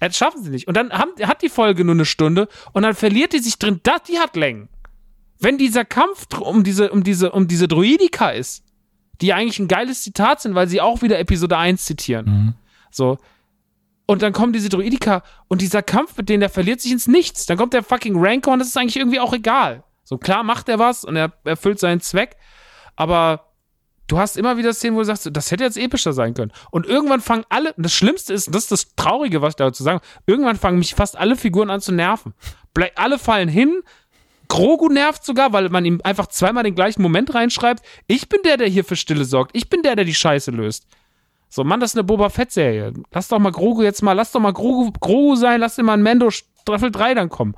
das 0.00 0.16
schaffen 0.16 0.42
sie 0.42 0.50
nicht. 0.50 0.68
Und 0.68 0.76
dann 0.76 0.92
haben, 0.92 1.10
hat 1.24 1.42
die 1.42 1.48
Folge 1.48 1.84
nur 1.84 1.96
eine 1.96 2.06
Stunde 2.06 2.48
und 2.72 2.82
dann 2.84 2.94
verliert 2.94 3.32
die 3.32 3.40
sich 3.40 3.58
drin, 3.58 3.80
das, 3.82 4.04
die 4.04 4.20
hat 4.20 4.36
Längen. 4.36 4.68
Wenn 5.42 5.58
dieser 5.58 5.84
Kampf 5.84 6.26
um 6.38 6.62
diese, 6.62 6.90
um 6.90 7.02
diese, 7.02 7.32
um 7.32 7.48
diese 7.48 7.66
Druidika 7.66 8.30
ist, 8.30 8.64
die 9.20 9.32
eigentlich 9.32 9.58
ein 9.58 9.68
geiles 9.68 10.02
Zitat 10.02 10.40
sind, 10.40 10.54
weil 10.54 10.68
sie 10.68 10.80
auch 10.80 11.02
wieder 11.02 11.18
Episode 11.18 11.58
1 11.58 11.84
zitieren. 11.84 12.26
Mhm. 12.26 12.54
So. 12.90 13.18
Und 14.06 14.22
dann 14.22 14.32
kommen 14.32 14.52
diese 14.52 14.68
Druidika 14.68 15.22
und 15.48 15.60
dieser 15.60 15.82
Kampf 15.82 16.16
mit 16.16 16.28
denen, 16.28 16.40
der 16.40 16.50
verliert 16.50 16.80
sich 16.80 16.92
ins 16.92 17.08
Nichts. 17.08 17.46
Dann 17.46 17.56
kommt 17.56 17.72
der 17.72 17.82
fucking 17.82 18.14
Rancor 18.16 18.52
und 18.52 18.60
das 18.60 18.68
ist 18.68 18.76
eigentlich 18.76 18.96
irgendwie 18.96 19.20
auch 19.20 19.32
egal. 19.32 19.84
So 20.04 20.16
klar 20.16 20.42
macht 20.44 20.68
er 20.68 20.78
was 20.78 21.04
und 21.04 21.16
er 21.16 21.32
erfüllt 21.44 21.78
seinen 21.78 22.00
Zweck, 22.00 22.36
aber 22.96 23.52
du 24.08 24.18
hast 24.18 24.36
immer 24.36 24.56
wieder 24.56 24.74
Szenen, 24.74 24.94
wo 24.94 25.00
du 25.00 25.06
sagst, 25.06 25.28
das 25.32 25.50
hätte 25.50 25.64
jetzt 25.64 25.78
epischer 25.78 26.12
sein 26.12 26.34
können. 26.34 26.52
Und 26.70 26.86
irgendwann 26.86 27.20
fangen 27.20 27.44
alle, 27.48 27.72
und 27.72 27.84
das 27.84 27.94
Schlimmste 27.94 28.34
ist, 28.34 28.54
das 28.54 28.64
ist 28.64 28.72
das 28.72 28.94
Traurige, 28.94 29.42
was 29.42 29.52
ich 29.52 29.56
dazu 29.56 29.82
sagen, 29.82 30.00
irgendwann 30.26 30.56
fangen 30.56 30.78
mich 30.78 30.94
fast 30.94 31.16
alle 31.16 31.36
Figuren 31.36 31.70
an 31.70 31.80
zu 31.80 31.92
nerven. 31.92 32.34
Alle 32.96 33.18
fallen 33.18 33.48
hin, 33.48 33.82
Grogu 34.52 34.90
nervt 34.90 35.24
sogar, 35.24 35.54
weil 35.54 35.70
man 35.70 35.86
ihm 35.86 36.02
einfach 36.04 36.26
zweimal 36.26 36.62
den 36.62 36.74
gleichen 36.74 37.00
Moment 37.00 37.34
reinschreibt. 37.34 37.82
Ich 38.06 38.28
bin 38.28 38.40
der, 38.44 38.58
der 38.58 38.68
hier 38.68 38.84
für 38.84 38.96
Stille 38.96 39.24
sorgt. 39.24 39.56
Ich 39.56 39.70
bin 39.70 39.82
der, 39.82 39.96
der 39.96 40.04
die 40.04 40.14
Scheiße 40.14 40.50
löst. 40.50 40.86
So, 41.48 41.64
Mann, 41.64 41.80
das 41.80 41.92
ist 41.92 41.96
eine 41.96 42.04
Boba 42.04 42.28
Fett-Serie. 42.28 42.92
Lass 43.12 43.28
doch 43.28 43.38
mal 43.38 43.50
Grogu 43.50 43.82
jetzt 43.82 44.02
mal, 44.02 44.12
lass 44.12 44.30
doch 44.30 44.40
mal 44.40 44.52
Grogu, 44.52 44.92
Grogu 45.00 45.36
sein, 45.36 45.58
lass 45.58 45.76
den 45.76 45.86
mal 45.86 45.94
ein 45.94 46.02
Mando 46.02 46.30
Staffel 46.30 46.90
3 46.90 47.14
dann 47.14 47.30
kommen. 47.30 47.54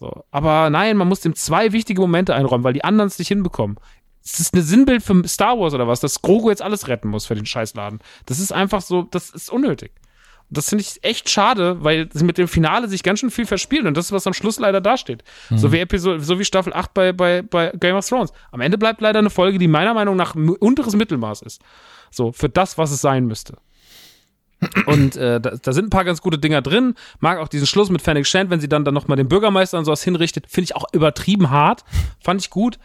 So, 0.00 0.24
aber 0.32 0.68
nein, 0.68 0.96
man 0.96 1.06
muss 1.06 1.20
dem 1.20 1.36
zwei 1.36 1.70
wichtige 1.70 2.00
Momente 2.00 2.34
einräumen, 2.34 2.64
weil 2.64 2.72
die 2.72 2.82
anderen 2.82 3.06
es 3.06 3.20
nicht 3.20 3.28
hinbekommen. 3.28 3.78
Es 4.24 4.40
ist 4.40 4.52
ein 4.52 4.62
Sinnbild 4.62 5.04
für 5.04 5.28
Star 5.28 5.56
Wars 5.60 5.74
oder 5.74 5.86
was, 5.86 6.00
dass 6.00 6.22
Grogu 6.22 6.50
jetzt 6.50 6.62
alles 6.62 6.88
retten 6.88 7.06
muss 7.06 7.26
für 7.26 7.36
den 7.36 7.46
Scheißladen. 7.46 8.00
Das 8.26 8.40
ist 8.40 8.50
einfach 8.50 8.80
so, 8.80 9.02
das 9.02 9.30
ist 9.30 9.48
unnötig. 9.48 9.92
Das 10.48 10.68
finde 10.68 10.82
ich 10.82 11.02
echt 11.02 11.28
schade, 11.28 11.82
weil 11.82 12.08
sie 12.12 12.24
mit 12.24 12.38
dem 12.38 12.46
Finale 12.46 12.88
sich 12.88 13.02
ganz 13.02 13.20
schön 13.20 13.30
viel 13.30 13.46
verspielen 13.46 13.86
und 13.86 13.96
das 13.96 14.06
ist, 14.06 14.12
was 14.12 14.26
am 14.26 14.32
Schluss 14.32 14.58
leider 14.58 14.80
dasteht. 14.80 15.24
Mhm. 15.50 15.58
So 15.58 15.72
wie 15.72 15.80
Episode, 15.80 16.20
so 16.20 16.38
wie 16.38 16.44
Staffel 16.44 16.72
8 16.72 16.94
bei, 16.94 17.12
bei, 17.12 17.42
bei 17.42 17.72
Game 17.78 17.96
of 17.96 18.08
Thrones. 18.08 18.32
Am 18.52 18.60
Ende 18.60 18.78
bleibt 18.78 19.00
leider 19.00 19.18
eine 19.18 19.30
Folge, 19.30 19.58
die 19.58 19.68
meiner 19.68 19.94
Meinung 19.94 20.16
nach 20.16 20.34
unteres 20.34 20.94
Mittelmaß 20.94 21.42
ist. 21.42 21.60
So, 22.10 22.32
für 22.32 22.48
das, 22.48 22.78
was 22.78 22.92
es 22.92 23.00
sein 23.00 23.26
müsste. 23.26 23.56
Und 24.86 25.16
äh, 25.16 25.40
da, 25.40 25.50
da, 25.50 25.72
sind 25.72 25.86
ein 25.86 25.90
paar 25.90 26.04
ganz 26.04 26.22
gute 26.22 26.38
Dinger 26.38 26.62
drin. 26.62 26.94
Mag 27.20 27.38
auch 27.38 27.48
diesen 27.48 27.66
Schluss 27.66 27.90
mit 27.90 28.00
Fennec 28.00 28.26
Shand, 28.26 28.48
wenn 28.50 28.60
sie 28.60 28.68
dann, 28.68 28.84
dann 28.84 28.94
nochmal 28.94 29.16
den 29.16 29.28
Bürgermeister 29.28 29.78
und 29.78 29.84
sowas 29.84 30.02
hinrichtet, 30.02 30.46
finde 30.48 30.64
ich 30.64 30.76
auch 30.76 30.86
übertrieben 30.92 31.50
hart. 31.50 31.84
Fand 32.20 32.40
ich 32.40 32.50
gut. 32.50 32.78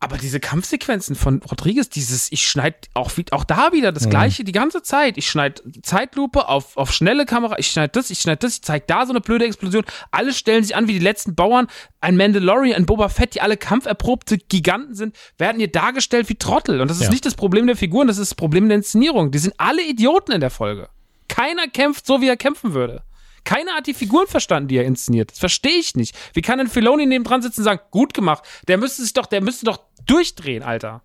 Aber 0.00 0.18
diese 0.18 0.38
Kampfsequenzen 0.38 1.16
von 1.16 1.40
Rodriguez, 1.50 1.88
dieses, 1.88 2.30
ich 2.30 2.46
schneide 2.46 2.76
auch, 2.92 3.10
auch 3.30 3.44
da 3.44 3.72
wieder 3.72 3.90
das 3.90 4.04
mhm. 4.04 4.10
gleiche 4.10 4.44
die 4.44 4.52
ganze 4.52 4.82
Zeit. 4.82 5.16
Ich 5.16 5.28
schneide 5.28 5.62
Zeitlupe 5.82 6.46
auf, 6.48 6.76
auf 6.76 6.92
schnelle 6.92 7.24
Kamera, 7.24 7.58
ich 7.58 7.68
schneide 7.68 7.92
das, 7.92 8.10
ich 8.10 8.20
schneide 8.20 8.40
das, 8.40 8.56
ich 8.56 8.62
zeige 8.62 8.84
da 8.86 9.06
so 9.06 9.12
eine 9.12 9.22
blöde 9.22 9.46
Explosion. 9.46 9.84
Alle 10.10 10.34
stellen 10.34 10.62
sich 10.62 10.76
an 10.76 10.88
wie 10.88 10.92
die 10.92 10.98
letzten 10.98 11.34
Bauern. 11.34 11.68
Ein 12.02 12.18
Mandalorian, 12.18 12.76
ein 12.76 12.86
Boba 12.86 13.08
Fett, 13.08 13.34
die 13.34 13.40
alle 13.40 13.56
kampferprobte 13.56 14.36
Giganten 14.36 14.94
sind, 14.94 15.16
werden 15.38 15.58
hier 15.58 15.72
dargestellt 15.72 16.28
wie 16.28 16.34
Trottel. 16.34 16.82
Und 16.82 16.88
das 16.88 16.98
ist 16.98 17.04
ja. 17.04 17.10
nicht 17.10 17.24
das 17.24 17.34
Problem 17.34 17.66
der 17.66 17.76
Figuren, 17.76 18.06
das 18.06 18.18
ist 18.18 18.32
das 18.32 18.36
Problem 18.36 18.68
der 18.68 18.76
Inszenierung. 18.76 19.30
Die 19.30 19.38
sind 19.38 19.54
alle 19.56 19.82
Idioten 19.82 20.32
in 20.32 20.40
der 20.40 20.50
Folge. 20.50 20.88
Keiner 21.28 21.66
kämpft 21.68 22.06
so, 22.06 22.20
wie 22.20 22.28
er 22.28 22.36
kämpfen 22.36 22.74
würde. 22.74 23.02
Keiner 23.44 23.74
hat 23.74 23.86
die 23.86 23.94
Figuren 23.94 24.26
verstanden, 24.26 24.68
die 24.68 24.76
er 24.76 24.84
inszeniert. 24.84 25.30
Das 25.30 25.38
verstehe 25.38 25.78
ich 25.78 25.94
nicht. 25.94 26.16
Wie 26.32 26.42
kann 26.42 26.60
ein 26.60 26.68
Filoni 26.68 27.06
neben 27.06 27.24
dran 27.24 27.42
sitzen 27.42 27.60
und 27.60 27.64
sagen, 27.64 27.80
gut 27.90 28.14
gemacht? 28.14 28.44
Der 28.68 28.78
müsste 28.78 29.02
sich 29.02 29.12
doch, 29.12 29.26
der 29.26 29.42
müsste 29.42 29.66
doch 29.66 29.80
durchdrehen, 30.06 30.62
Alter. 30.62 31.02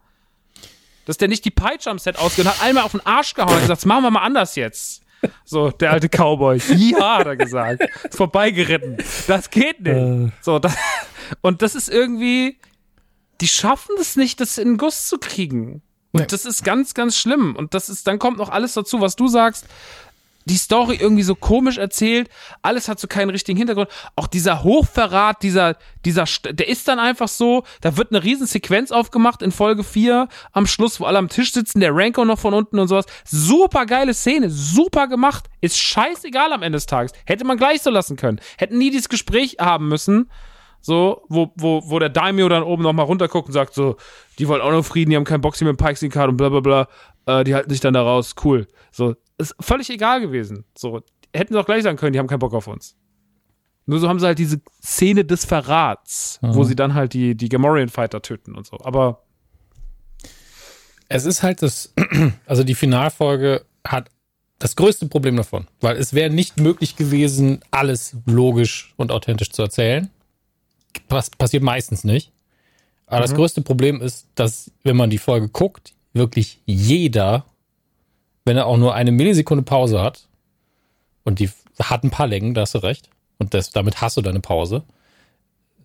Dass 1.06 1.18
der 1.18 1.27
nicht 1.27 1.43
die 1.43 1.51
Peitsche 1.51 1.90
am 1.90 2.00
Set 2.00 2.18
ausgehört 2.18 2.56
hat, 2.56 2.64
einmal 2.64 2.84
auf 2.84 2.92
den 2.92 3.06
Arsch 3.06 3.34
gehauen 3.34 3.50
und 3.50 3.61
gesagt, 3.61 3.80
das 3.80 3.85
machen 3.85 4.03
wir 4.03 4.11
mal 4.11 4.22
anders 4.22 4.56
jetzt. 4.56 5.01
So, 5.43 5.69
der 5.72 5.92
alte 5.92 6.08
Cowboy. 6.08 6.61
Ja, 6.77 7.18
hat 7.18 7.27
er 7.27 7.35
gesagt. 7.35 7.82
Ist 8.03 8.16
vorbeigeritten. 8.16 8.98
Das 9.27 9.50
geht 9.50 9.82
nicht. 9.82 9.95
Äh. 9.95 10.32
So, 10.42 10.59
das, 10.59 10.76
und 11.42 11.61
das 11.61 11.76
ist 11.76 11.90
irgendwie, 11.90 12.58
die 13.42 13.48
schaffen 13.48 13.95
es 14.00 14.16
nicht, 14.16 14.40
das 14.40 14.58
in 14.58 14.69
den 14.69 14.77
Guss 14.77 15.08
zu 15.08 15.18
kriegen. 15.18 15.82
Und 16.11 16.22
nee. 16.22 16.27
das 16.27 16.45
ist 16.45 16.64
ganz, 16.64 16.93
ganz 16.93 17.18
schlimm. 17.18 17.56
Und 17.56 17.74
das 17.74 17.90
ist, 17.90 18.08
dann 18.08 18.18
kommt 18.18 18.38
noch 18.38 18.50
alles 18.50 18.74
dazu, 18.74 19.01
was 19.01 19.16
du 19.16 19.27
sagst 19.27 19.66
die 20.49 20.57
Story 20.57 20.97
irgendwie 20.99 21.23
so 21.23 21.35
komisch 21.35 21.77
erzählt. 21.77 22.29
Alles 22.61 22.87
hat 22.89 22.99
so 22.99 23.07
keinen 23.07 23.29
richtigen 23.29 23.57
Hintergrund. 23.57 23.89
Auch 24.15 24.27
dieser 24.27 24.63
Hochverrat, 24.63 25.43
dieser, 25.43 25.77
dieser, 26.05 26.25
der 26.49 26.67
ist 26.67 26.87
dann 26.87 26.99
einfach 26.99 27.27
so, 27.27 27.63
da 27.81 27.95
wird 27.97 28.11
eine 28.11 28.23
riesen 28.23 28.47
Sequenz 28.47 28.91
aufgemacht 28.91 29.41
in 29.41 29.51
Folge 29.51 29.83
4 29.83 30.27
am 30.51 30.65
Schluss, 30.65 30.99
wo 30.99 31.05
alle 31.05 31.19
am 31.19 31.29
Tisch 31.29 31.53
sitzen, 31.53 31.79
der 31.79 31.95
Ranko 31.95 32.25
noch 32.25 32.39
von 32.39 32.53
unten 32.53 32.79
und 32.79 32.87
sowas. 32.87 33.05
Super 33.25 33.85
geile 33.85 34.13
Szene, 34.13 34.49
super 34.49 35.07
gemacht. 35.07 35.45
Ist 35.61 35.77
scheißegal 35.77 36.51
am 36.51 36.63
Ende 36.63 36.77
des 36.77 36.85
Tages. 36.85 37.13
Hätte 37.25 37.45
man 37.45 37.57
gleich 37.57 37.81
so 37.81 37.89
lassen 37.89 38.15
können. 38.15 38.39
Hätten 38.57 38.77
nie 38.77 38.89
dieses 38.89 39.09
Gespräch 39.09 39.57
haben 39.59 39.87
müssen. 39.87 40.29
So, 40.81 41.23
wo, 41.27 41.51
wo, 41.55 41.81
wo 41.85 41.99
der 41.99 42.09
Daimyo 42.09 42.47
dann 42.47 42.63
oben 42.63 42.83
nochmal 42.83 43.05
runterguckt 43.05 43.47
und 43.47 43.53
sagt 43.53 43.73
so, 43.73 43.97
die 44.39 44.47
wollen 44.47 44.61
auch 44.61 44.71
noch 44.71 44.85
Frieden, 44.85 45.09
die 45.09 45.17
haben 45.17 45.25
keinen 45.25 45.41
Boxing 45.41 45.67
mit 45.67 45.77
Pikes 45.77 46.09
Card 46.09 46.29
und 46.29 46.37
bla 46.37 46.49
bla 46.49 46.61
bla. 46.61 46.87
Äh, 47.25 47.43
die 47.43 47.53
halten 47.53 47.69
sich 47.69 47.81
dann 47.81 47.93
da 47.93 48.01
raus. 48.01 48.33
Cool. 48.43 48.65
So, 48.91 49.15
ist 49.40 49.56
völlig 49.59 49.90
egal 49.90 50.22
gewesen. 50.22 50.66
So, 50.77 51.01
hätten 51.34 51.53
sie 51.53 51.59
auch 51.59 51.66
gleich 51.66 51.84
sagen 51.84 51.98
können, 51.98 52.14
die 52.14 52.19
haben 52.19 52.27
keinen 52.27 52.40
Bock 52.40 52.53
auf 52.53 52.68
uns. 52.68 52.95
Nur 53.85 54.00
so 54.00 54.08
haben 54.08 54.19
sie 54.19 54.27
halt 54.27 54.38
diese 54.38 54.61
Szene 54.84 55.26
des 55.26 55.45
Verrats, 55.45 56.38
mhm. 56.42 56.53
wo 56.53 56.64
sie 56.64 56.76
dann 56.76 56.93
halt 56.93 57.14
die, 57.14 57.35
die 57.35 57.50
Gamorrean 57.50 57.90
Fighter 57.90 58.22
töten 58.22 58.56
und 58.56 58.68
so. 58.68 58.77
Aber 58.84 59.24
es 61.08 61.26
ist 61.26 61.42
halt 61.42 61.64
das, 61.64 61.93
also 62.45 62.64
die 62.64 62.76
Finalfolge 62.76 63.66
hat 63.84 64.09
das 64.59 64.76
größte 64.76 65.08
Problem 65.08 65.38
davon, 65.38 65.68
weil 65.80 65.98
es 65.98 66.14
wäre 66.14 66.30
nicht 66.30 66.59
möglich 66.59 66.98
gewesen, 66.98 67.61
alles 67.72 68.16
logisch 68.26 68.93
und 68.98 69.11
authentisch 69.11 69.51
zu 69.51 69.64
erzählen. 69.64 70.09
Pass 71.08 71.30
passiert 71.30 71.64
meistens 71.64 72.03
nicht. 72.03 72.32
Aber 73.08 73.19
mhm. 73.19 73.24
das 73.24 73.34
größte 73.34 73.61
Problem 73.61 74.01
ist, 74.01 74.27
dass, 74.35 74.72
wenn 74.84 74.98
man 74.98 75.09
die 75.09 75.18
Folge 75.18 75.50
guckt, 75.50 75.93
wirklich 76.14 76.61
jeder 76.66 77.45
wenn 78.45 78.58
er 78.58 78.66
auch 78.66 78.77
nur 78.77 78.95
eine 78.95 79.11
Millisekunde 79.11 79.64
Pause 79.64 80.01
hat, 80.01 80.27
und 81.24 81.40
die 81.40 81.50
hat 81.80 82.03
ein 82.03 82.09
paar 82.09 82.27
Längen, 82.27 82.53
da 82.53 82.61
hast 82.61 82.76
du 82.76 82.80
recht, 82.80 83.09
und 83.38 83.53
das, 83.53 83.72
damit 83.72 84.01
hast 84.01 84.18
du 84.18 84.22
deine 84.22 84.40
Pause, 84.40 84.84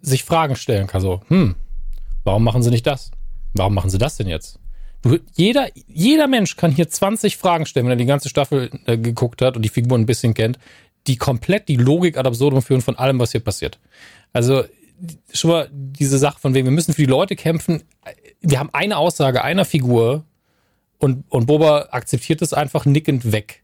sich 0.01 0.25
Fragen 0.25 0.57
stellen 0.57 0.87
kann, 0.87 1.01
so, 1.01 1.23
hm, 1.29 1.55
warum 2.25 2.45
machen 2.45 2.63
sie 2.63 2.71
nicht 2.71 2.87
das? 2.87 3.11
Warum 3.55 3.75
machen 3.75 3.91
sie 3.91 3.99
das 3.99 4.17
denn 4.17 4.29
jetzt? 4.29 4.59
Du, 5.03 5.19
jeder, 5.35 5.69
jeder 5.87 6.27
Mensch 6.27 6.57
kann 6.57 6.71
hier 6.71 6.89
20 6.89 7.37
Fragen 7.37 7.67
stellen, 7.67 7.87
wenn 7.87 7.93
er 7.93 7.97
die 7.97 8.07
ganze 8.07 8.29
Staffel 8.29 8.71
äh, 8.87 8.97
geguckt 8.97 9.43
hat 9.43 9.57
und 9.57 9.63
die 9.63 9.69
Figuren 9.69 10.03
ein 10.03 10.07
bisschen 10.07 10.35
kennt, 10.35 10.59
die 11.07 11.17
komplett 11.17 11.69
die 11.69 11.77
Logik 11.77 12.17
ad 12.17 12.27
absurdum 12.27 12.63
führen 12.63 12.81
von 12.81 12.97
allem, 12.97 13.19
was 13.19 13.33
hier 13.33 13.43
passiert. 13.43 13.79
Also, 14.33 14.65
schon 15.33 15.51
mal 15.51 15.69
diese 15.71 16.19
Sache 16.19 16.41
von 16.41 16.55
wegen, 16.55 16.67
wir 16.67 16.73
müssen 16.73 16.95
für 16.95 17.03
die 17.03 17.07
Leute 17.07 17.37
kämpfen. 17.37 17.83
Wir 18.41 18.59
haben 18.59 18.71
eine 18.73 18.97
Aussage 18.97 19.45
einer 19.45 19.65
Figur, 19.65 20.25
und, 21.05 21.25
und 21.29 21.45
Boba 21.45 21.89
akzeptiert 21.91 22.41
es 22.41 22.55
einfach 22.55 22.87
nickend 22.87 23.31
weg. 23.31 23.63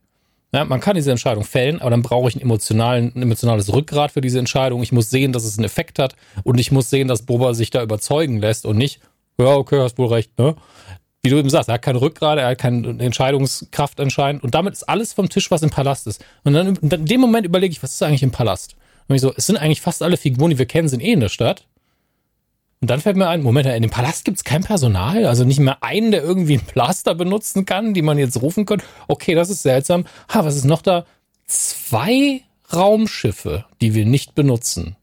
Ja, 0.52 0.65
man 0.67 0.81
kann 0.81 0.97
diese 0.97 1.10
Entscheidung 1.10 1.44
fällen, 1.44 1.81
aber 1.81 1.91
dann 1.91 2.02
brauche 2.02 2.28
ich 2.28 2.35
einen 2.35 2.43
emotionalen, 2.43 3.12
ein 3.15 3.23
emotionales 3.23 3.73
Rückgrat 3.73 4.10
für 4.10 4.20
diese 4.20 4.39
Entscheidung. 4.39 4.83
Ich 4.83 4.93
muss 4.93 5.09
sehen, 5.09 5.33
dass 5.33 5.44
es 5.44 5.57
einen 5.57 5.65
Effekt 5.65 5.99
hat 5.99 6.17
und 6.43 6.60
ich 6.60 6.70
muss 6.70 6.91
sehen, 6.91 7.09
dass 7.09 7.23
Boba 7.23 7.55
sich 7.55 7.70
da 7.70 7.83
überzeugen 7.83 8.41
lässt 8.41 8.67
und 8.67 8.77
nicht, 8.77 9.01
ja, 9.39 9.47
okay, 9.47 9.81
hast 9.81 9.97
wohl 9.97 10.09
recht, 10.09 10.39
ne? 10.39 10.55
Wie 11.23 11.31
du 11.31 11.39
eben 11.39 11.49
sagst, 11.49 11.69
er 11.69 11.75
hat 11.75 11.83
keine 11.83 12.01
Rückgrat, 12.01 12.39
er 12.39 12.49
hat 12.49 12.59
keine 12.59 12.89
Entscheidungskraft 13.02 14.01
anscheinend 14.01 14.43
und 14.43 14.55
damit 14.55 14.75
ist 14.75 14.89
alles 14.89 15.15
vom 15.15 15.31
Tisch, 15.31 15.51
was 15.51 15.62
im 15.62 15.70
Palast 15.70 16.07
ist. 16.07 16.23
Und 16.44 16.52
dann 16.52 16.77
in 16.77 17.07
dem 17.07 17.20
Moment 17.20 17.47
überlege 17.47 17.73
ich, 17.73 17.83
was 17.83 17.94
ist 17.94 18.02
eigentlich 18.02 18.23
im 18.23 18.33
Palast? 18.33 18.77
Und 19.09 19.15
ich 19.15 19.23
so, 19.23 19.33
es 19.35 19.47
sind 19.47 19.57
eigentlich 19.57 19.81
fast 19.81 20.02
alle 20.02 20.17
Figuren, 20.17 20.51
die 20.51 20.59
wir 20.59 20.67
kennen, 20.67 20.89
sind 20.89 21.01
eh 21.01 21.12
in 21.12 21.20
der 21.20 21.28
Stadt. 21.31 21.67
Und 22.81 22.89
dann 22.89 23.00
fällt 23.00 23.17
mir 23.17 23.28
ein, 23.28 23.42
Moment, 23.42 23.67
in 23.67 23.83
dem 23.83 23.91
Palast 23.91 24.25
gibt 24.25 24.39
es 24.39 24.44
kein 24.44 24.65
Personal, 24.65 25.26
also 25.26 25.44
nicht 25.44 25.60
mehr 25.60 25.83
einen, 25.83 26.12
der 26.12 26.23
irgendwie 26.23 26.55
ein 26.55 26.65
Plaster 26.65 27.15
benutzen 27.15 27.67
kann, 27.67 27.92
die 27.92 28.00
man 28.00 28.17
jetzt 28.17 28.41
rufen 28.41 28.65
könnte. 28.65 28.86
Okay, 29.07 29.34
das 29.34 29.50
ist 29.50 29.62
seltsam. 29.62 30.07
Ha, 30.33 30.44
was 30.47 30.57
ist 30.57 30.65
noch 30.65 30.81
da? 30.81 31.05
Zwei 31.47 32.42
Raumschiffe, 32.73 33.67
die 33.83 33.94
wir 33.94 34.07
nicht 34.07 34.34
benutzen. 34.34 34.97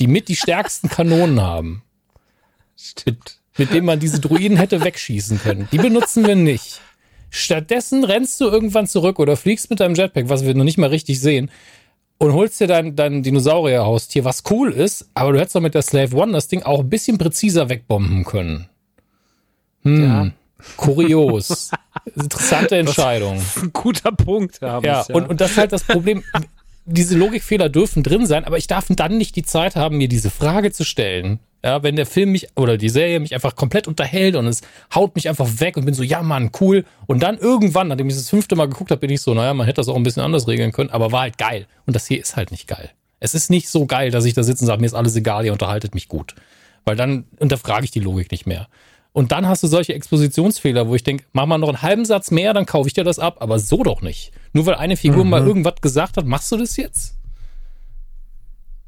Die 0.00 0.08
mit 0.08 0.28
die 0.28 0.34
stärksten 0.34 0.88
Kanonen 0.88 1.40
haben. 1.40 1.82
Stimmt. 2.76 3.38
Mit, 3.56 3.68
mit 3.68 3.74
denen 3.76 3.86
man 3.86 4.00
diese 4.00 4.20
Druiden 4.20 4.56
hätte 4.56 4.82
wegschießen 4.82 5.40
können. 5.40 5.68
Die 5.70 5.78
benutzen 5.78 6.26
wir 6.26 6.34
nicht. 6.34 6.80
Stattdessen 7.30 8.02
rennst 8.02 8.40
du 8.40 8.46
irgendwann 8.46 8.88
zurück 8.88 9.20
oder 9.20 9.36
fliegst 9.36 9.70
mit 9.70 9.80
deinem 9.80 9.94
Jetpack, 9.94 10.28
was 10.28 10.44
wir 10.44 10.54
noch 10.54 10.64
nicht 10.64 10.78
mal 10.78 10.90
richtig 10.90 11.20
sehen, 11.20 11.50
und 12.18 12.32
holst 12.32 12.60
dir 12.60 12.66
dein, 12.66 12.96
dein 12.96 13.22
Dinosaurier-Haustier, 13.22 14.24
was 14.24 14.42
cool 14.50 14.72
ist, 14.72 15.08
aber 15.14 15.32
du 15.32 15.38
hättest 15.38 15.56
doch 15.56 15.60
mit 15.60 15.74
der 15.74 15.82
Slave 15.82 16.16
One 16.16 16.32
das 16.32 16.48
Ding 16.48 16.62
auch 16.62 16.80
ein 16.80 16.88
bisschen 16.88 17.18
präziser 17.18 17.68
wegbomben 17.68 18.24
können. 18.24 18.68
Hm. 19.82 20.02
Ja. 20.02 20.30
Kurios. 20.76 21.70
Interessante 22.14 22.76
Entscheidung. 22.76 23.36
Das 23.36 23.56
ist 23.56 23.62
ein 23.62 23.72
guter 23.72 24.12
Punkt. 24.12 24.60
Ja, 24.60 24.80
ja, 24.80 25.04
Und, 25.12 25.28
und 25.28 25.40
das 25.40 25.52
ist 25.52 25.58
halt 25.58 25.72
das 25.72 25.84
Problem. 25.84 26.24
Diese 26.86 27.18
Logikfehler 27.18 27.68
dürfen 27.68 28.02
drin 28.02 28.26
sein, 28.26 28.44
aber 28.44 28.58
ich 28.58 28.68
darf 28.68 28.86
dann 28.88 29.18
nicht 29.18 29.34
die 29.34 29.42
Zeit 29.42 29.74
haben, 29.74 29.98
mir 29.98 30.08
diese 30.08 30.30
Frage 30.30 30.70
zu 30.70 30.84
stellen. 30.84 31.40
Ja, 31.64 31.82
wenn 31.82 31.96
der 31.96 32.06
Film 32.06 32.30
mich 32.30 32.46
oder 32.54 32.76
die 32.76 32.88
Serie 32.88 33.18
mich 33.18 33.34
einfach 33.34 33.56
komplett 33.56 33.88
unterhält 33.88 34.36
und 34.36 34.46
es 34.46 34.60
haut 34.94 35.16
mich 35.16 35.28
einfach 35.28 35.48
weg 35.58 35.76
und 35.76 35.84
bin 35.84 35.94
so, 35.94 36.04
ja 36.04 36.22
Mann, 36.22 36.52
cool. 36.60 36.84
Und 37.06 37.24
dann 37.24 37.38
irgendwann, 37.38 37.88
nachdem 37.88 38.08
ich 38.08 38.14
das 38.14 38.30
fünfte 38.30 38.54
Mal 38.54 38.68
geguckt 38.68 38.92
habe, 38.92 39.00
bin 39.00 39.10
ich 39.10 39.20
so, 39.20 39.34
naja, 39.34 39.52
man 39.52 39.66
hätte 39.66 39.80
das 39.80 39.88
auch 39.88 39.96
ein 39.96 40.04
bisschen 40.04 40.22
anders 40.22 40.46
regeln 40.46 40.70
können, 40.70 40.90
aber 40.90 41.10
war 41.10 41.22
halt 41.22 41.38
geil. 41.38 41.66
Und 41.84 41.96
das 41.96 42.06
hier 42.06 42.20
ist 42.20 42.36
halt 42.36 42.52
nicht 42.52 42.68
geil. 42.68 42.90
Es 43.18 43.34
ist 43.34 43.50
nicht 43.50 43.68
so 43.68 43.86
geil, 43.86 44.12
dass 44.12 44.24
ich 44.24 44.34
da 44.34 44.44
sitze 44.44 44.62
und 44.62 44.66
sage, 44.68 44.80
mir 44.80 44.86
ist 44.86 44.94
alles 44.94 45.16
egal, 45.16 45.44
ihr 45.44 45.52
unterhaltet 45.52 45.92
mich 45.92 46.06
gut. 46.06 46.36
Weil 46.84 46.94
dann 46.94 47.24
unterfrage 47.40 47.84
ich 47.84 47.90
die 47.90 47.98
Logik 47.98 48.30
nicht 48.30 48.46
mehr. 48.46 48.68
Und 49.16 49.32
dann 49.32 49.48
hast 49.48 49.62
du 49.62 49.66
solche 49.66 49.94
Expositionsfehler, 49.94 50.88
wo 50.88 50.94
ich 50.94 51.02
denke, 51.02 51.24
mach 51.32 51.46
mal 51.46 51.56
noch 51.56 51.70
einen 51.70 51.80
halben 51.80 52.04
Satz 52.04 52.30
mehr, 52.30 52.52
dann 52.52 52.66
kaufe 52.66 52.86
ich 52.86 52.92
dir 52.92 53.02
das 53.02 53.18
ab, 53.18 53.38
aber 53.40 53.58
so 53.58 53.82
doch 53.82 54.02
nicht. 54.02 54.30
Nur 54.52 54.66
weil 54.66 54.74
eine 54.74 54.98
Figur 54.98 55.24
mhm. 55.24 55.30
mal 55.30 55.46
irgendwas 55.46 55.76
gesagt 55.80 56.18
hat, 56.18 56.26
machst 56.26 56.52
du 56.52 56.58
das 56.58 56.76
jetzt? 56.76 57.16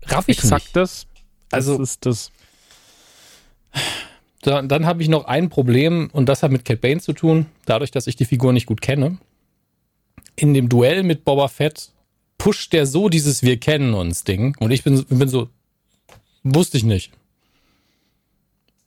Raff 0.04 0.28
ich 0.28 0.36
Exakt 0.36 0.66
nicht. 0.66 0.76
das. 0.76 1.06
Also 1.50 1.80
ist 1.80 2.04
das. 2.04 2.30
Dann, 4.42 4.68
dann 4.68 4.84
habe 4.84 5.00
ich 5.02 5.08
noch 5.08 5.24
ein 5.24 5.48
Problem 5.48 6.10
und 6.12 6.28
das 6.28 6.42
hat 6.42 6.50
mit 6.50 6.66
Cat 6.66 6.82
Bane 6.82 7.00
zu 7.00 7.14
tun, 7.14 7.46
dadurch, 7.64 7.90
dass 7.90 8.06
ich 8.06 8.16
die 8.16 8.26
Figur 8.26 8.52
nicht 8.52 8.66
gut 8.66 8.82
kenne. 8.82 9.16
In 10.36 10.52
dem 10.52 10.68
Duell 10.68 11.04
mit 11.04 11.24
Boba 11.24 11.48
Fett 11.48 11.90
pusht 12.36 12.74
der 12.74 12.84
so 12.84 13.08
dieses 13.08 13.42
Wir 13.42 13.56
kennen 13.56 13.94
uns 13.94 14.24
Ding 14.24 14.54
und 14.60 14.72
ich 14.72 14.84
bin, 14.84 15.02
bin 15.06 15.28
so, 15.30 15.48
wusste 16.42 16.76
ich 16.76 16.84
nicht. 16.84 17.12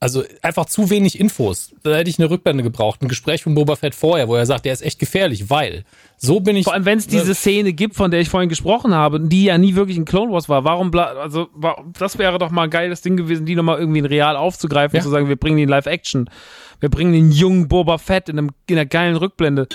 Also 0.04 0.24
einfach 0.42 0.66
zu 0.66 0.90
wenig 0.90 1.20
Infos. 1.20 1.76
Da 1.84 1.96
hätte 1.96 2.10
ich 2.10 2.18
eine 2.18 2.28
Rückblende 2.28 2.64
gebraucht. 2.64 3.04
Ein 3.04 3.08
Gespräch 3.08 3.44
von 3.44 3.54
Boba 3.54 3.76
Fett 3.76 3.94
vorher, 3.94 4.28
wo 4.28 4.36
er 4.36 4.48
sagt, 4.48 4.66
der 4.66 4.74
ist 4.74 4.82
echt 4.82 4.98
gefährlich, 4.98 5.52
weil 5.52 5.86
so 6.18 6.40
bin 6.40 6.56
ich. 6.56 6.64
Vor 6.64 6.74
allem, 6.74 6.86
wenn 6.86 6.98
es 6.98 7.06
diese 7.06 7.36
Szene 7.36 7.72
gibt, 7.72 7.96
von 7.96 8.10
der 8.10 8.20
ich 8.20 8.28
vorhin 8.28 8.50
gesprochen 8.50 8.96
habe, 8.96 9.20
die 9.20 9.44
ja 9.44 9.60
nie 9.60 9.76
wirklich 9.76 9.98
ein 9.98 10.06
Clone 10.06 10.32
Wars 10.32 10.50
war. 10.50 10.64
Warum, 10.64 10.92
also 10.96 11.50
das 12.00 12.18
wäre 12.18 12.40
doch 12.40 12.50
mal 12.50 12.64
ein 12.64 12.70
geiles 12.72 13.02
Ding 13.02 13.16
gewesen, 13.16 13.46
die 13.46 13.54
nochmal 13.54 13.78
irgendwie 13.78 14.00
in 14.00 14.06
real 14.06 14.36
aufzugreifen, 14.38 14.98
ja. 14.98 15.04
zu 15.04 15.10
sagen, 15.10 15.30
wir 15.30 15.36
bringen 15.36 15.58
die 15.58 15.64
in 15.64 15.70
Live-Action 15.70 16.32
wir 16.82 16.90
bringen 16.90 17.14
den 17.14 17.32
jungen 17.32 17.68
Boba 17.68 17.98
Fett 18.00 18.27
in, 18.27 18.38
einem, 18.38 18.50
in 18.68 18.76
einer 18.76 18.85
geilen 18.85 19.16
Rückblende. 19.16 19.68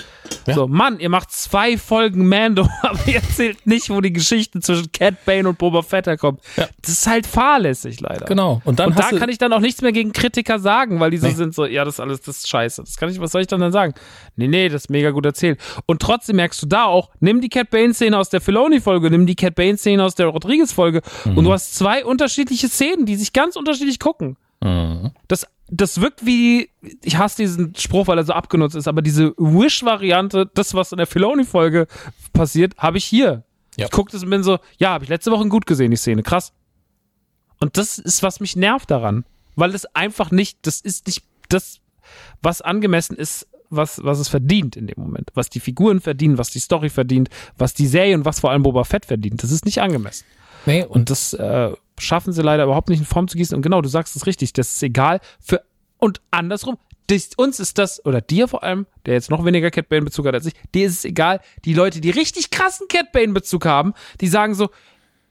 Ja. 0.45 0.53
So, 0.53 0.67
Mann, 0.67 0.99
ihr 0.99 1.09
macht 1.09 1.31
zwei 1.31 1.77
Folgen 1.77 2.27
Mando, 2.27 2.67
aber 2.83 2.99
ihr 3.07 3.15
erzählt 3.15 3.65
nicht, 3.65 3.89
wo 3.89 4.01
die 4.01 4.13
Geschichte 4.13 4.59
zwischen 4.59 4.91
Cat 4.91 5.25
Bane 5.25 5.47
und 5.47 5.57
Boba 5.57 5.81
Fett 5.81 6.07
herkommt. 6.07 6.41
Ja. 6.57 6.67
Das 6.81 6.91
ist 6.91 7.07
halt 7.07 7.25
fahrlässig, 7.25 8.01
leider. 8.01 8.25
Genau. 8.25 8.61
Und, 8.65 8.79
dann 8.79 8.89
und 8.89 8.99
da 8.99 9.09
kann 9.09 9.29
ich 9.29 9.37
dann 9.37 9.53
auch 9.53 9.61
nichts 9.61 9.81
mehr 9.81 9.93
gegen 9.93 10.11
Kritiker 10.11 10.59
sagen, 10.59 10.99
weil 10.99 11.11
die 11.11 11.17
so 11.17 11.27
nee. 11.27 11.33
sind 11.33 11.55
so, 11.55 11.65
ja, 11.65 11.85
das 11.85 11.95
ist 11.95 11.99
alles, 12.01 12.21
das 12.21 12.39
ist 12.39 12.49
scheiße. 12.49 12.81
Das 12.81 12.97
kann 12.97 13.09
ich, 13.09 13.19
was 13.19 13.31
soll 13.31 13.41
ich 13.41 13.47
dann 13.47 13.61
dann 13.61 13.71
sagen? 13.71 13.93
Nee, 14.35 14.49
nee, 14.49 14.67
das 14.67 14.83
ist 14.83 14.89
mega 14.89 15.11
gut 15.11 15.25
erzählt. 15.25 15.59
Und 15.85 16.01
trotzdem 16.01 16.35
merkst 16.35 16.61
du 16.61 16.67
da 16.67 16.85
auch, 16.85 17.09
nimm 17.21 17.39
die 17.39 17.49
Cat 17.49 17.69
Bane-Szene 17.69 18.17
aus 18.17 18.29
der 18.29 18.41
Filoni-Folge, 18.41 19.09
nimm 19.09 19.25
die 19.25 19.35
Cat 19.35 19.55
Bane-Szene 19.55 20.03
aus 20.03 20.15
der 20.15 20.27
Rodriguez-Folge 20.27 21.01
mhm. 21.23 21.37
und 21.37 21.45
du 21.45 21.53
hast 21.53 21.75
zwei 21.75 22.03
unterschiedliche 22.03 22.67
Szenen, 22.67 23.05
die 23.05 23.15
sich 23.15 23.31
ganz 23.31 23.55
unterschiedlich 23.55 23.99
gucken. 23.99 24.35
Mhm. 24.61 25.11
Das 25.27 25.47
das 25.69 25.99
wirkt 25.99 26.25
wie, 26.25 26.69
ich 27.03 27.17
hasse 27.17 27.37
diesen 27.37 27.75
Spruch, 27.75 28.07
weil 28.07 28.17
er 28.17 28.23
so 28.23 28.33
abgenutzt 28.33 28.75
ist, 28.75 28.87
aber 28.87 29.01
diese 29.01 29.33
Wish-Variante, 29.37 30.49
das, 30.53 30.73
was 30.73 30.91
in 30.91 30.97
der 30.97 31.07
Filoni-Folge 31.07 31.87
passiert, 32.33 32.77
habe 32.77 32.97
ich 32.97 33.05
hier. 33.05 33.43
Ja. 33.75 33.85
Ich 33.85 33.91
gucke 33.91 34.11
das 34.11 34.23
und 34.23 34.29
bin 34.29 34.43
so, 34.43 34.59
ja, 34.77 34.89
habe 34.89 35.03
ich 35.03 35.09
letzte 35.09 35.31
Woche 35.31 35.47
gut 35.49 35.65
gesehen, 35.65 35.91
die 35.91 35.97
Szene, 35.97 36.23
krass. 36.23 36.53
Und 37.59 37.77
das 37.77 37.97
ist, 37.97 38.23
was 38.23 38.39
mich 38.39 38.55
nervt 38.55 38.89
daran, 38.89 39.25
weil 39.55 39.75
es 39.75 39.85
einfach 39.95 40.31
nicht, 40.31 40.59
das 40.61 40.79
ist 40.79 41.07
nicht 41.07 41.23
das, 41.49 41.79
was 42.41 42.61
angemessen 42.61 43.17
ist, 43.17 43.47
was, 43.69 44.01
was 44.03 44.19
es 44.19 44.29
verdient 44.29 44.77
in 44.77 44.87
dem 44.87 44.95
Moment. 44.97 45.31
Was 45.33 45.49
die 45.49 45.59
Figuren 45.59 45.99
verdienen, 45.99 46.37
was 46.37 46.49
die 46.49 46.59
Story 46.59 46.89
verdient, 46.89 47.29
was 47.57 47.73
die 47.73 47.87
Serie 47.87 48.15
und 48.15 48.23
was 48.23 48.39
vor 48.39 48.51
allem 48.51 48.63
Boba 48.63 48.85
Fett 48.85 49.05
verdient. 49.05 49.43
Das 49.43 49.51
ist 49.51 49.65
nicht 49.65 49.81
angemessen. 49.81 50.25
Nee, 50.65 50.85
und 50.85 51.09
das 51.09 51.33
äh, 51.33 51.71
schaffen 51.99 52.33
sie 52.33 52.41
leider 52.41 52.63
überhaupt 52.63 52.89
nicht 52.89 52.99
in 52.99 53.05
Form 53.05 53.27
zu 53.27 53.37
gießen. 53.37 53.55
Und 53.55 53.61
genau, 53.61 53.81
du 53.81 53.89
sagst 53.89 54.15
es 54.15 54.25
richtig, 54.25 54.53
das 54.53 54.73
ist 54.73 54.83
egal 54.83 55.19
für 55.39 55.63
und 55.97 56.21
andersrum. 56.31 56.77
Das, 57.07 57.29
uns 57.37 57.59
ist 57.59 57.77
das, 57.77 58.05
oder 58.05 58.19
dir 58.19 58.49
vor 58.49 58.63
allem, 58.63 58.85
der 59.05 59.13
jetzt 59.13 59.31
noch 59.31 59.45
weniger 59.45 59.71
Cat 59.71 59.87
Bane-Bezug 59.87 60.27
hat 60.27 60.33
als 60.33 60.45
ich, 60.45 60.53
dir 60.75 60.87
ist 60.87 60.97
es 60.97 61.05
egal. 61.05 61.39
Die 61.63 61.73
Leute, 61.73 62.01
die 62.01 62.09
richtig 62.09 62.51
krassen 62.51 62.87
Cat 62.89 63.13
Bane-Bezug 63.13 63.65
haben, 63.65 63.93
die 64.19 64.27
sagen 64.27 64.55
so, 64.55 64.69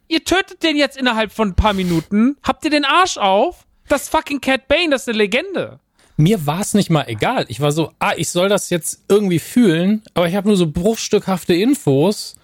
ihr 0.08 0.24
tötet 0.24 0.62
den 0.62 0.76
jetzt 0.76 0.96
innerhalb 0.96 1.32
von 1.32 1.50
ein 1.50 1.54
paar 1.54 1.74
Minuten, 1.74 2.36
habt 2.42 2.64
ihr 2.64 2.70
den 2.70 2.86
Arsch 2.86 3.18
auf? 3.18 3.66
Das 3.88 4.08
fucking 4.08 4.40
Cat 4.40 4.68
Bane, 4.68 4.88
das 4.90 5.02
ist 5.02 5.08
eine 5.10 5.18
Legende. 5.18 5.78
Mir 6.16 6.46
war 6.46 6.60
es 6.60 6.72
nicht 6.72 6.88
mal 6.88 7.04
egal. 7.08 7.44
Ich 7.48 7.60
war 7.60 7.72
so, 7.72 7.92
ah, 7.98 8.14
ich 8.16 8.30
soll 8.30 8.48
das 8.48 8.70
jetzt 8.70 9.04
irgendwie 9.08 9.38
fühlen, 9.38 10.02
aber 10.14 10.26
ich 10.28 10.34
habe 10.34 10.48
nur 10.48 10.56
so 10.56 10.66
bruchstückhafte 10.66 11.54
Infos 11.54 12.36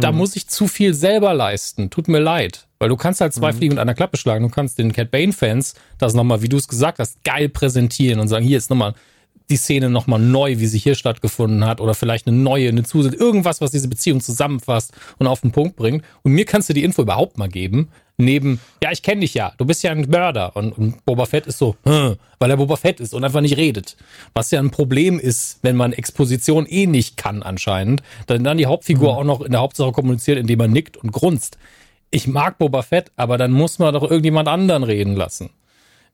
da 0.00 0.08
hm. 0.08 0.16
muss 0.16 0.36
ich 0.36 0.48
zu 0.48 0.66
viel 0.68 0.94
selber 0.94 1.34
leisten. 1.34 1.90
Tut 1.90 2.08
mir 2.08 2.18
leid. 2.18 2.65
Weil 2.78 2.88
du 2.88 2.96
kannst 2.96 3.20
halt 3.20 3.32
zwei 3.32 3.52
mhm. 3.52 3.56
Fliegen 3.56 3.74
mit 3.74 3.80
einer 3.80 3.94
Klappe 3.94 4.16
schlagen. 4.16 4.44
Du 4.46 4.54
kannst 4.54 4.78
den 4.78 4.92
Cat 4.92 5.10
Bane-Fans 5.10 5.74
das 5.98 6.14
nochmal, 6.14 6.42
wie 6.42 6.48
du 6.48 6.56
es 6.56 6.68
gesagt 6.68 6.98
hast, 6.98 7.22
geil 7.24 7.48
präsentieren 7.48 8.20
und 8.20 8.28
sagen, 8.28 8.44
hier 8.44 8.58
ist 8.58 8.70
nochmal 8.70 8.94
die 9.48 9.56
Szene 9.56 9.90
nochmal 9.90 10.18
neu, 10.18 10.58
wie 10.58 10.66
sie 10.66 10.78
hier 10.78 10.94
stattgefunden 10.94 11.64
hat, 11.64 11.80
oder 11.80 11.94
vielleicht 11.94 12.26
eine 12.26 12.36
neue, 12.36 12.68
eine 12.68 12.82
Zusatz, 12.82 13.14
irgendwas, 13.14 13.60
was 13.60 13.70
diese 13.70 13.88
Beziehung 13.88 14.20
zusammenfasst 14.20 14.92
und 15.18 15.26
auf 15.26 15.40
den 15.40 15.52
Punkt 15.52 15.76
bringt. 15.76 16.04
Und 16.22 16.32
mir 16.32 16.44
kannst 16.44 16.68
du 16.68 16.72
die 16.72 16.82
Info 16.82 17.02
überhaupt 17.02 17.38
mal 17.38 17.48
geben, 17.48 17.88
neben, 18.18 18.60
ja, 18.82 18.90
ich 18.92 19.02
kenne 19.02 19.20
dich 19.20 19.34
ja, 19.34 19.52
du 19.58 19.64
bist 19.64 19.82
ja 19.82 19.92
ein 19.92 20.08
Mörder. 20.08 20.56
Und, 20.56 20.72
und 20.72 21.04
Boba 21.04 21.26
Fett 21.26 21.46
ist 21.46 21.58
so, 21.58 21.76
hm, 21.84 22.16
weil 22.38 22.50
er 22.50 22.56
Boba 22.56 22.76
Fett 22.76 23.00
ist 23.00 23.14
und 23.14 23.24
einfach 23.24 23.40
nicht 23.40 23.56
redet. 23.56 23.96
Was 24.34 24.50
ja 24.50 24.58
ein 24.58 24.70
Problem 24.70 25.18
ist, 25.18 25.58
wenn 25.62 25.76
man 25.76 25.92
Exposition 25.92 26.66
eh 26.66 26.86
nicht 26.86 27.16
kann 27.16 27.42
anscheinend, 27.42 28.02
dann 28.26 28.42
dann 28.42 28.58
die 28.58 28.66
Hauptfigur 28.66 29.12
mhm. 29.12 29.18
auch 29.18 29.24
noch 29.24 29.40
in 29.42 29.52
der 29.52 29.60
Hauptsache 29.60 29.92
kommuniziert, 29.92 30.38
indem 30.38 30.60
er 30.60 30.68
nickt 30.68 30.96
und 30.96 31.12
grunzt. 31.12 31.58
Ich 32.16 32.26
mag 32.26 32.56
Boba 32.56 32.80
Fett, 32.80 33.12
aber 33.16 33.36
dann 33.36 33.52
muss 33.52 33.78
man 33.78 33.92
doch 33.92 34.02
irgendjemand 34.02 34.48
anderen 34.48 34.84
reden 34.84 35.14
lassen. 35.14 35.50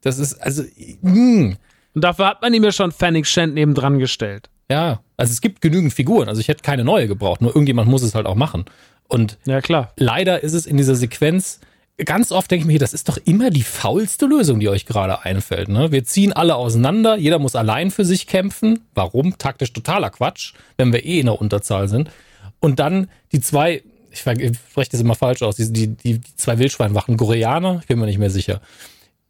Das 0.00 0.18
ist, 0.18 0.34
also, 0.34 0.64
mh. 1.00 1.12
Hm. 1.14 1.56
Und 1.94 2.02
dafür 2.02 2.26
hat 2.26 2.42
man 2.42 2.52
ihm 2.52 2.64
ja 2.64 2.72
schon 2.72 2.90
Fanning 2.90 3.24
Shand 3.24 3.54
nebendran 3.54 4.00
gestellt. 4.00 4.50
Ja, 4.68 5.00
also 5.16 5.30
es 5.30 5.40
gibt 5.40 5.60
genügend 5.60 5.92
Figuren. 5.92 6.28
Also 6.28 6.40
ich 6.40 6.48
hätte 6.48 6.62
keine 6.62 6.82
neue 6.82 7.06
gebraucht, 7.06 7.40
nur 7.40 7.50
irgendjemand 7.50 7.88
muss 7.88 8.02
es 8.02 8.16
halt 8.16 8.26
auch 8.26 8.34
machen. 8.34 8.64
Und 9.06 9.38
ja, 9.44 9.60
klar. 9.60 9.92
leider 9.96 10.42
ist 10.42 10.54
es 10.54 10.66
in 10.66 10.76
dieser 10.76 10.96
Sequenz 10.96 11.60
ganz 12.04 12.32
oft 12.32 12.50
denke 12.50 12.62
ich 12.62 12.66
mir, 12.66 12.78
das 12.80 12.94
ist 12.94 13.08
doch 13.08 13.18
immer 13.24 13.50
die 13.50 13.62
faulste 13.62 14.26
Lösung, 14.26 14.58
die 14.58 14.68
euch 14.68 14.86
gerade 14.86 15.24
einfällt. 15.24 15.68
Ne? 15.68 15.92
Wir 15.92 16.02
ziehen 16.02 16.32
alle 16.32 16.56
auseinander, 16.56 17.16
jeder 17.16 17.38
muss 17.38 17.54
allein 17.54 17.92
für 17.92 18.04
sich 18.04 18.26
kämpfen. 18.26 18.80
Warum? 18.94 19.38
Taktisch 19.38 19.72
totaler 19.72 20.10
Quatsch, 20.10 20.54
wenn 20.78 20.92
wir 20.92 21.04
eh 21.04 21.20
in 21.20 21.26
der 21.26 21.40
Unterzahl 21.40 21.86
sind. 21.86 22.10
Und 22.58 22.80
dann 22.80 23.08
die 23.30 23.40
zwei, 23.40 23.82
ich 24.12 24.20
spreche 24.20 24.90
das 24.90 25.00
immer 25.00 25.14
falsch 25.14 25.42
aus, 25.42 25.56
die, 25.56 25.72
die, 25.72 25.88
die 25.88 26.20
zwei 26.36 26.58
Wildschweinwachen, 26.58 27.16
Koreaner, 27.16 27.78
ich 27.80 27.86
bin 27.86 27.98
mir 27.98 28.06
nicht 28.06 28.18
mehr 28.18 28.30
sicher. 28.30 28.60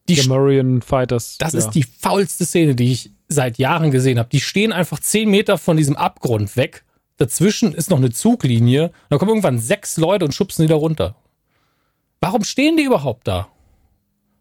Die 0.08 0.16
Gamorrean 0.16 0.82
Fighters. 0.82 1.38
Das 1.38 1.52
ja. 1.52 1.60
ist 1.60 1.70
die 1.70 1.84
faulste 1.84 2.44
Szene, 2.44 2.74
die 2.74 2.92
ich 2.92 3.12
seit 3.28 3.58
Jahren 3.58 3.90
gesehen 3.92 4.18
habe. 4.18 4.28
Die 4.30 4.40
stehen 4.40 4.72
einfach 4.72 4.98
zehn 4.98 5.30
Meter 5.30 5.58
von 5.58 5.76
diesem 5.76 5.96
Abgrund 5.96 6.56
weg. 6.56 6.84
Dazwischen 7.18 7.72
ist 7.72 7.90
noch 7.90 7.98
eine 7.98 8.10
Zuglinie. 8.10 8.86
Und 8.86 8.92
da 9.10 9.18
kommen 9.18 9.30
irgendwann 9.30 9.60
sechs 9.60 9.96
Leute 9.96 10.24
und 10.24 10.34
schubsen 10.34 10.62
die 10.62 10.68
da 10.68 10.74
runter. 10.74 11.14
Warum 12.20 12.42
stehen 12.42 12.76
die 12.76 12.82
überhaupt 12.82 13.28
da? 13.28 13.48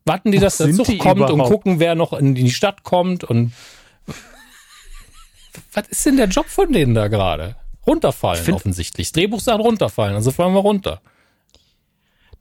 Warten 0.06 0.32
die, 0.32 0.40
dass 0.40 0.58
der 0.58 0.74
Zug 0.74 0.88
kommt 0.98 1.18
überhaupt? 1.18 1.32
und 1.32 1.44
gucken, 1.44 1.80
wer 1.80 1.94
noch 1.94 2.14
in 2.14 2.34
die 2.34 2.50
Stadt 2.50 2.84
kommt 2.84 3.24
und 3.24 3.54
was 5.74 5.88
ist 5.90 6.06
denn 6.08 6.18
der 6.18 6.28
Job 6.28 6.48
von 6.48 6.72
denen 6.74 6.96
da 6.96 7.08
gerade? 7.08 7.56
Runterfallen 7.86 8.44
find, 8.44 8.56
offensichtlich. 8.56 9.12
Drehbuch 9.12 9.40
sagt 9.40 9.60
runterfallen, 9.60 10.16
also 10.16 10.32
fallen 10.32 10.54
wir 10.54 10.60
runter. 10.60 11.02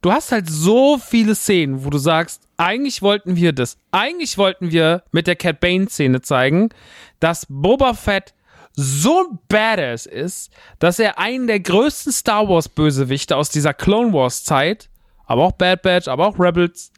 Du 0.01 0.11
hast 0.11 0.31
halt 0.31 0.49
so 0.49 0.97
viele 0.97 1.35
Szenen, 1.35 1.85
wo 1.85 1.89
du 1.89 1.97
sagst, 1.97 2.41
eigentlich 2.57 3.01
wollten 3.01 3.35
wir 3.35 3.53
das. 3.53 3.77
Eigentlich 3.91 4.37
wollten 4.37 4.71
wir 4.71 5.03
mit 5.11 5.27
der 5.27 5.35
Cat 5.35 5.59
Bane 5.59 5.87
Szene 5.89 6.21
zeigen, 6.21 6.69
dass 7.19 7.45
Boba 7.49 7.93
Fett 7.93 8.33
so 8.73 9.37
badass 9.47 10.05
ist, 10.05 10.51
dass 10.79 10.97
er 10.97 11.19
einen 11.19 11.45
der 11.45 11.59
größten 11.59 12.11
Star 12.11 12.47
Wars 12.49 12.69
Bösewichte 12.69 13.35
aus 13.35 13.49
dieser 13.49 13.73
Clone 13.73 14.13
Wars 14.13 14.43
Zeit 14.43 14.89
aber 15.31 15.43
auch 15.43 15.53
Bad 15.53 15.81
Batch, 15.81 16.09
aber 16.09 16.27
auch 16.27 16.37
Rebels, 16.37 16.91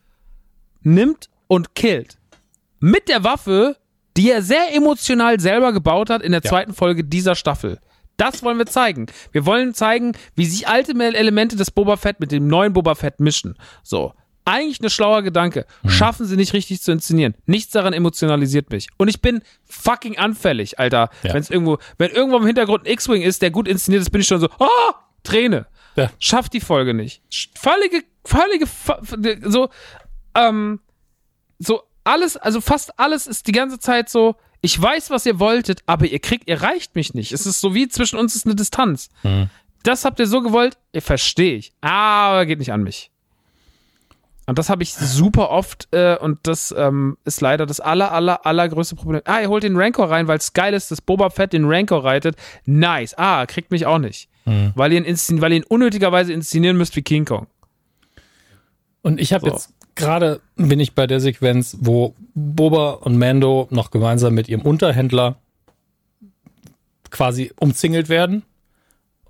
nimmt 0.81 1.29
und 1.47 1.75
killt. 1.75 2.17
Mit 2.79 3.07
der 3.07 3.23
Waffe, 3.23 3.77
die 4.17 4.31
er 4.31 4.41
sehr 4.41 4.73
emotional 4.73 5.39
selber 5.39 5.71
gebaut 5.71 6.09
hat 6.09 6.23
in 6.23 6.31
der 6.31 6.41
ja. 6.43 6.49
zweiten 6.49 6.73
Folge 6.73 7.03
dieser 7.03 7.35
Staffel. 7.35 7.79
Das 8.17 8.43
wollen 8.43 8.57
wir 8.57 8.65
zeigen. 8.65 9.07
Wir 9.31 9.45
wollen 9.45 9.73
zeigen, 9.73 10.13
wie 10.35 10.45
sich 10.45 10.67
alte 10.67 10.91
Elemente 10.91 11.55
des 11.55 11.71
Boba 11.71 11.97
Fett 11.97 12.19
mit 12.19 12.31
dem 12.31 12.47
neuen 12.47 12.73
Boba 12.73 12.95
Fett 12.95 13.19
mischen. 13.19 13.57
So. 13.81 14.13
Eigentlich 14.45 14.81
ein 14.81 14.89
schlauer 14.89 15.21
Gedanke. 15.21 15.65
Mhm. 15.83 15.89
Schaffen 15.89 16.25
sie 16.25 16.35
nicht 16.35 16.53
richtig 16.53 16.81
zu 16.81 16.91
inszenieren. 16.91 17.33
Nichts 17.45 17.71
daran 17.71 17.93
emotionalisiert 17.93 18.71
mich. 18.71 18.89
Und 18.97 19.07
ich 19.07 19.21
bin 19.21 19.41
fucking 19.65 20.17
anfällig, 20.17 20.79
Alter. 20.79 21.09
Ja. 21.23 21.33
Wenn 21.33 21.41
es 21.41 21.49
irgendwo, 21.49 21.77
wenn 21.97 22.11
irgendwo 22.11 22.37
im 22.37 22.45
Hintergrund 22.45 22.85
ein 22.85 22.91
X-Wing 22.91 23.21
ist, 23.21 23.41
der 23.41 23.51
gut 23.51 23.69
inszeniert 23.69 24.01
ist, 24.01 24.09
bin 24.09 24.19
ich 24.19 24.27
schon 24.27 24.41
so, 24.41 24.49
ah, 24.59 24.95
Träne. 25.23 25.67
Ja. 25.95 26.11
Schafft 26.19 26.53
die 26.53 26.59
Folge 26.59 26.93
nicht. 26.93 27.21
Völlige, 27.55 28.03
völlige, 28.25 28.67
so, 29.49 29.69
ähm, 30.35 30.81
so 31.59 31.83
alles, 32.03 32.35
also 32.35 32.59
fast 32.59 32.99
alles 32.99 33.27
ist 33.27 33.47
die 33.47 33.51
ganze 33.53 33.79
Zeit 33.79 34.09
so, 34.09 34.35
ich 34.63 34.81
weiß, 34.81 35.09
was 35.09 35.25
ihr 35.25 35.39
wolltet, 35.39 35.83
aber 35.87 36.05
ihr 36.05 36.19
kriegt, 36.19 36.47
ihr 36.47 36.61
reicht 36.61 36.95
mich 36.95 37.13
nicht. 37.13 37.33
Es 37.33 37.45
ist 37.45 37.59
so 37.59 37.75
wie 37.75 37.89
zwischen 37.89 38.17
uns 38.17 38.33
ist 38.33 38.45
eine 38.45 38.55
Distanz. 38.55 39.09
Mhm. 39.21 39.49
Das 39.83 40.05
habt 40.05 40.19
ihr 40.21 40.25
so 40.25 40.41
gewollt, 40.41 40.77
ihr 40.93 41.01
verstehe 41.01 41.57
ich. 41.57 41.73
Aber 41.81 42.45
geht 42.45 42.59
nicht 42.59 42.71
an 42.71 42.81
mich. 42.81 43.11
Und 44.45 44.57
das 44.57 44.69
habe 44.69 44.81
ich 44.81 44.93
super 44.93 45.49
oft 45.49 45.89
äh, 45.91 46.17
und 46.17 46.39
das 46.43 46.73
ähm, 46.77 47.17
ist 47.25 47.41
leider 47.41 47.65
das 47.65 47.81
aller, 47.81 48.13
aller, 48.13 48.45
allergrößte 48.45 48.95
Problem. 48.95 49.21
Ah, 49.25 49.41
ihr 49.41 49.49
holt 49.49 49.63
den 49.63 49.75
Rancor 49.75 50.09
rein, 50.09 50.29
weil 50.29 50.37
es 50.37 50.53
geil 50.53 50.73
ist, 50.73 50.91
dass 50.91 51.01
Boba 51.01 51.29
Fett 51.29 51.51
den 51.51 51.65
Rancor 51.65 52.05
reitet. 52.05 52.37
Nice. 52.65 53.13
Ah, 53.17 53.45
kriegt 53.45 53.69
mich 53.69 53.85
auch 53.85 53.99
nicht. 53.99 54.29
Hm. 54.45 54.71
Weil, 54.75 54.93
ihr 54.93 55.05
ihn 55.05 55.41
weil 55.41 55.51
ihr 55.51 55.57
ihn 55.57 55.65
unnötigerweise 55.65 56.31
inszenieren 56.31 56.77
müsst 56.77 56.95
wie 56.95 57.01
King 57.01 57.25
Kong. 57.25 57.47
Und 59.01 59.19
ich 59.19 59.33
habe 59.33 59.45
So. 59.45 59.51
jetzt 59.51 59.73
gerade 59.95 60.41
bin 60.55 60.79
ich 60.79 60.93
bei 60.93 61.07
der 61.07 61.19
Sequenz, 61.19 61.77
wo 61.79 62.15
Boba 62.33 62.91
und 62.91 63.17
Mando 63.17 63.67
noch 63.71 63.91
gemeinsam 63.91 64.33
mit 64.33 64.49
ihrem 64.49 64.61
Unterhändler 64.61 65.37
quasi 67.09 67.51
umzingelt 67.59 68.09
werden. 68.09 68.43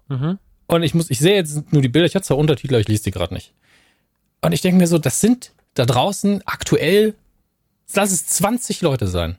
Mhm. 0.08 0.40
Und 0.67 0.83
ich 0.83 0.93
muss, 0.93 1.09
ich 1.09 1.19
sehe 1.19 1.35
jetzt 1.35 1.72
nur 1.72 1.82
die 1.82 1.90
Bilder, 1.90 2.06
ich 2.06 2.16
hatte 2.16 2.25
zwar 2.25 2.38
Untertitel, 2.38 2.75
aber 2.75 2.82
ich 2.82 2.88
lese 2.88 3.03
die 3.03 3.11
gerade 3.11 3.33
nicht. 3.33 3.53
Und 4.42 4.53
ich 4.53 4.61
denke 4.61 4.77
mir 4.77 4.88
so, 4.88 4.98
das 4.98 5.22
sind 5.22 5.51
da 5.74 5.85
draußen 5.85 6.42
aktuell, 6.45 7.16
lass 7.93 8.11
es 8.11 8.27
20 8.27 8.82
Leute 8.82 9.08
sein. 9.08 9.38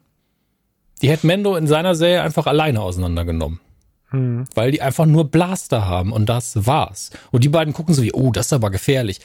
Die 1.03 1.11
hätte 1.11 1.27
Mendo 1.27 1.57
in 1.57 1.67
seiner 1.67 1.95
Serie 1.95 2.23
einfach 2.23 2.47
alleine 2.47 2.81
auseinandergenommen. 2.81 3.61
Hm. 4.11 4.45
Weil 4.55 4.71
die 4.71 4.81
einfach 4.81 5.07
nur 5.07 5.31
Blaster 5.31 5.87
haben 5.87 6.13
und 6.13 6.27
das 6.29 6.67
war's. 6.67 7.11
Und 7.33 7.45
die 7.45 7.49
beiden 7.49 7.75
gucken 7.75 7.95
so 7.95 8.03
wie, 8.03 8.13
oh, 8.13 8.31
das 8.31 8.47
ist 8.47 8.53
aber 8.53 8.71
gefährlich. 8.71 9.21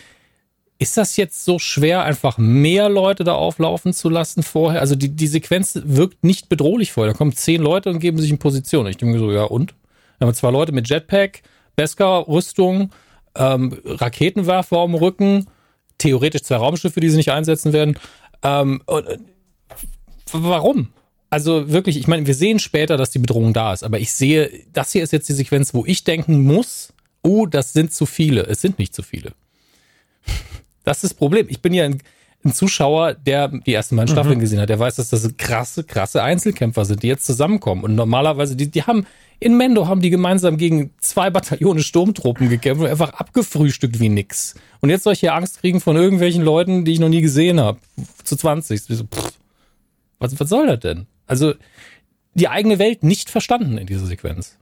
Ist 0.82 0.96
das 0.96 1.18
jetzt 1.18 1.44
so 1.44 1.60
schwer, 1.60 2.04
einfach 2.04 2.38
mehr 2.38 2.88
Leute 2.88 3.26
da 3.26 3.34
auflaufen 3.34 3.94
zu 3.94 4.08
lassen 4.08 4.44
vorher? 4.44 4.80
Also 4.80 4.96
die, 4.96 5.10
die 5.10 5.28
Sequenz 5.28 5.78
wirkt 5.84 6.24
nicht 6.24 6.48
bedrohlich 6.48 6.94
vorher. 6.94 7.12
Da 7.12 7.18
kommen 7.18 7.34
zehn 7.34 7.62
Leute 7.62 7.90
und 7.90 8.00
geben 8.00 8.18
sich 8.18 8.30
in 8.30 8.38
Position. 8.38 8.88
Ich 8.88 8.96
denke 8.96 9.20
so, 9.20 9.30
ja 9.30 9.44
und? 9.44 9.76
Da 10.18 10.26
haben 10.26 10.30
wir 10.30 10.36
zwei 10.36 10.52
Leute 10.52 10.72
mit 10.72 10.90
Jetpack, 10.90 11.42
Beskar-Rüstung, 11.76 12.92
ähm, 13.36 13.78
Raketenwerfer 13.84 14.78
am 14.78 14.96
Rücken, 14.96 15.48
theoretisch 15.98 16.44
zwei 16.44 16.56
Raumschiffe, 16.56 17.02
die 17.02 17.10
sie 17.10 17.18
nicht 17.18 17.32
einsetzen 17.32 17.74
werden. 17.74 18.00
Ähm, 18.42 18.82
äh, 18.88 19.18
warum? 20.32 20.94
Also 21.30 21.70
wirklich, 21.70 21.98
ich 21.98 22.08
meine, 22.08 22.26
wir 22.26 22.34
sehen 22.34 22.60
später, 22.60 22.96
dass 22.96 23.12
die 23.12 23.20
Bedrohung 23.20 23.54
da 23.54 23.74
ist, 23.74 23.84
aber 23.84 24.00
ich 24.00 24.14
sehe, 24.14 24.50
das 24.72 24.94
hier 24.94 25.04
ist 25.04 25.12
jetzt 25.12 25.28
die 25.28 25.34
Sequenz, 25.34 25.74
wo 25.74 25.86
ich 25.86 26.06
denken 26.06 26.42
muss, 26.44 26.94
oh, 27.22 27.46
das 27.46 27.74
sind 27.74 27.94
zu 27.94 28.06
viele. 28.06 28.44
Es 28.44 28.62
sind 28.62 28.80
nicht 28.80 28.96
zu 28.96 29.04
viele. 29.04 29.34
Das 30.90 31.04
ist 31.04 31.12
das 31.12 31.14
Problem. 31.14 31.46
Ich 31.50 31.62
bin 31.62 31.72
ja 31.76 31.86
ein, 31.86 32.02
ein 32.44 32.52
Zuschauer, 32.52 33.14
der 33.14 33.50
die 33.50 33.76
ersten 33.76 33.96
beiden 33.96 34.10
Staffeln 34.10 34.40
gesehen 34.40 34.60
hat, 34.60 34.70
der 34.70 34.80
weiß, 34.80 34.96
dass 34.96 35.12
das 35.12 35.38
krasse, 35.38 35.84
krasse 35.84 36.24
Einzelkämpfer 36.24 36.84
sind, 36.84 37.04
die 37.04 37.08
jetzt 37.08 37.28
zusammenkommen. 37.28 37.84
Und 37.84 37.94
normalerweise, 37.94 38.56
die, 38.56 38.72
die 38.72 38.82
haben, 38.82 39.06
in 39.40 39.56
Mendo 39.56 39.88
haben 39.88 40.02
die 40.02 40.10
gemeinsam 40.10 40.58
gegen 40.58 40.92
zwei 40.98 41.30
Bataillone 41.30 41.84
Sturmtruppen 41.84 42.50
gekämpft 42.50 42.82
und 42.82 42.90
einfach 42.90 43.14
abgefrühstückt 43.14 44.00
wie 44.00 44.10
nix. 44.10 44.56
Und 44.80 44.90
jetzt 44.90 45.04
soll 45.04 45.14
ich 45.14 45.20
hier 45.20 45.36
Angst 45.36 45.60
kriegen 45.60 45.80
von 45.80 45.96
irgendwelchen 45.96 46.42
Leuten, 46.42 46.86
die 46.86 46.94
ich 46.94 47.00
noch 47.00 47.10
nie 47.10 47.22
gesehen 47.22 47.60
habe. 47.60 47.78
Zu 48.24 48.36
20. 48.36 48.82
So, 48.82 49.04
pff, 49.04 49.34
was, 50.18 50.40
was 50.40 50.50
soll 50.50 50.66
das 50.66 50.80
denn? 50.80 51.06
Also, 51.28 51.54
die 52.34 52.48
eigene 52.48 52.80
Welt 52.80 53.04
nicht 53.04 53.30
verstanden 53.30 53.78
in 53.78 53.86
dieser 53.86 54.08
Sequenz. 54.08 54.58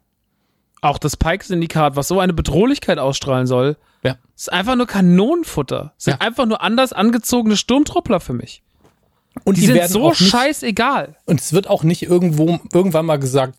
Auch 0.81 0.97
das 0.97 1.17
Pike-Syndikat, 1.17 1.95
was 1.95 2.07
so 2.07 2.19
eine 2.19 2.33
Bedrohlichkeit 2.33 2.99
ausstrahlen 2.99 3.47
soll, 3.47 3.77
Ja. 4.03 4.17
ist 4.35 4.51
einfach 4.53 4.75
nur 4.75 4.87
Kanonenfutter. 4.87 5.93
Sind 5.97 6.13
Ja. 6.13 6.21
einfach 6.21 6.45
nur 6.45 6.61
anders 6.61 6.93
angezogene 6.93 7.57
Sturmtruppler 7.57 8.19
für 8.19 8.33
mich. 8.33 8.61
Und 9.43 9.57
Die, 9.57 9.61
die, 9.61 9.67
sind 9.67 9.75
werden 9.75 9.91
so 9.91 10.09
nicht, 10.09 10.17
scheißegal. 10.29 11.15
Und 11.25 11.39
es 11.39 11.53
wird 11.53 11.67
auch 11.69 11.83
nicht 11.83 12.03
irgendwo 12.03 12.59
irgendwann 12.73 13.05
mal 13.05 13.17
gesagt, 13.17 13.55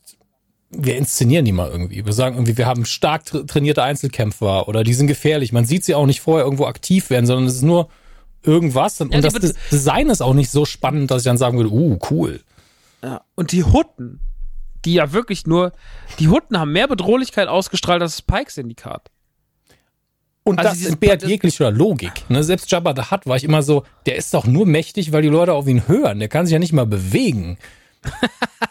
wir 0.71 0.97
inszenieren 0.97 1.45
die 1.45 1.53
mal 1.53 1.71
irgendwie. 1.71 2.05
Wir 2.05 2.13
sagen 2.13 2.37
irgendwie, 2.37 2.59
wir 2.59 2.67
haben 2.67 2.85
stark 2.85 3.25
tra 3.25 3.43
trainierte 3.43 3.83
Einzelkämpfer 3.83 4.69
oder 4.69 4.85
die 4.85 4.93
sind 4.93 5.07
gefährlich. 5.07 5.53
Man 5.53 5.65
sieht 5.65 5.85
sie 5.85 5.95
auch 5.95 6.07
nicht 6.07 6.21
vorher 6.21 6.45
irgendwo 6.45 6.67
aktiv 6.67 7.11
werden, 7.11 7.27
sondern 7.27 7.47
es 7.47 7.55
ist 7.57 7.63
nur 7.63 7.89
irgendwas. 8.43 9.01
Und, 9.01 9.15
Ja, 9.15 9.21
das 9.21 9.35
Design 9.71 10.11
ist 10.11 10.21
auch 10.21 10.35
nicht 10.35 10.51
so 10.51 10.65
spannend, 10.65 11.11
dass 11.11 11.23
ich 11.23 11.25
dann 11.27 11.39
sagen 11.39 11.57
würde, 11.57 11.71
uh, 11.71 11.99
cool. 12.11 12.41
Ja. 13.03 13.23
Und 13.35 13.53
die 13.53 13.65
Hutten, 13.65 14.21
die 14.85 14.95
ja 14.95 15.13
wirklich 15.13 15.47
nur, 15.47 15.73
die 16.19 16.29
Hutten 16.29 16.59
haben 16.59 16.73
mehr 16.73 16.89
Bedrohlichkeit 16.89 17.49
ausgestrahlt 17.49 18.03
als 18.03 18.17
das 18.17 18.23
Pike-Syndikat. 18.23 19.11
Und 20.45 20.59
Also 20.59 20.71
das 20.71 20.91
entbehrt 20.91 21.25
jeglicher 21.25 21.71
Logik. 21.71 22.13
Ne? 22.31 22.43
Selbst 22.43 22.71
Jabba 22.71 22.95
the 22.97 23.11
Hutt 23.11 23.27
war 23.27 23.37
ich 23.37 23.45
immer 23.45 23.63
so, 23.63 23.85
der 24.07 24.17
ist 24.17 24.33
doch 24.33 24.47
nur 24.47 24.65
mächtig, 24.65 25.13
weil 25.13 25.21
die 25.21 25.29
Leute 25.29 25.53
auf 25.53 25.67
ihn 25.67 25.87
hören. 25.89 26.21
Der 26.21 26.29
kann 26.29 26.47
sich 26.47 26.55
ja 26.55 26.59
nicht 26.59 26.73
mal 26.73 26.87
bewegen. 26.87 27.59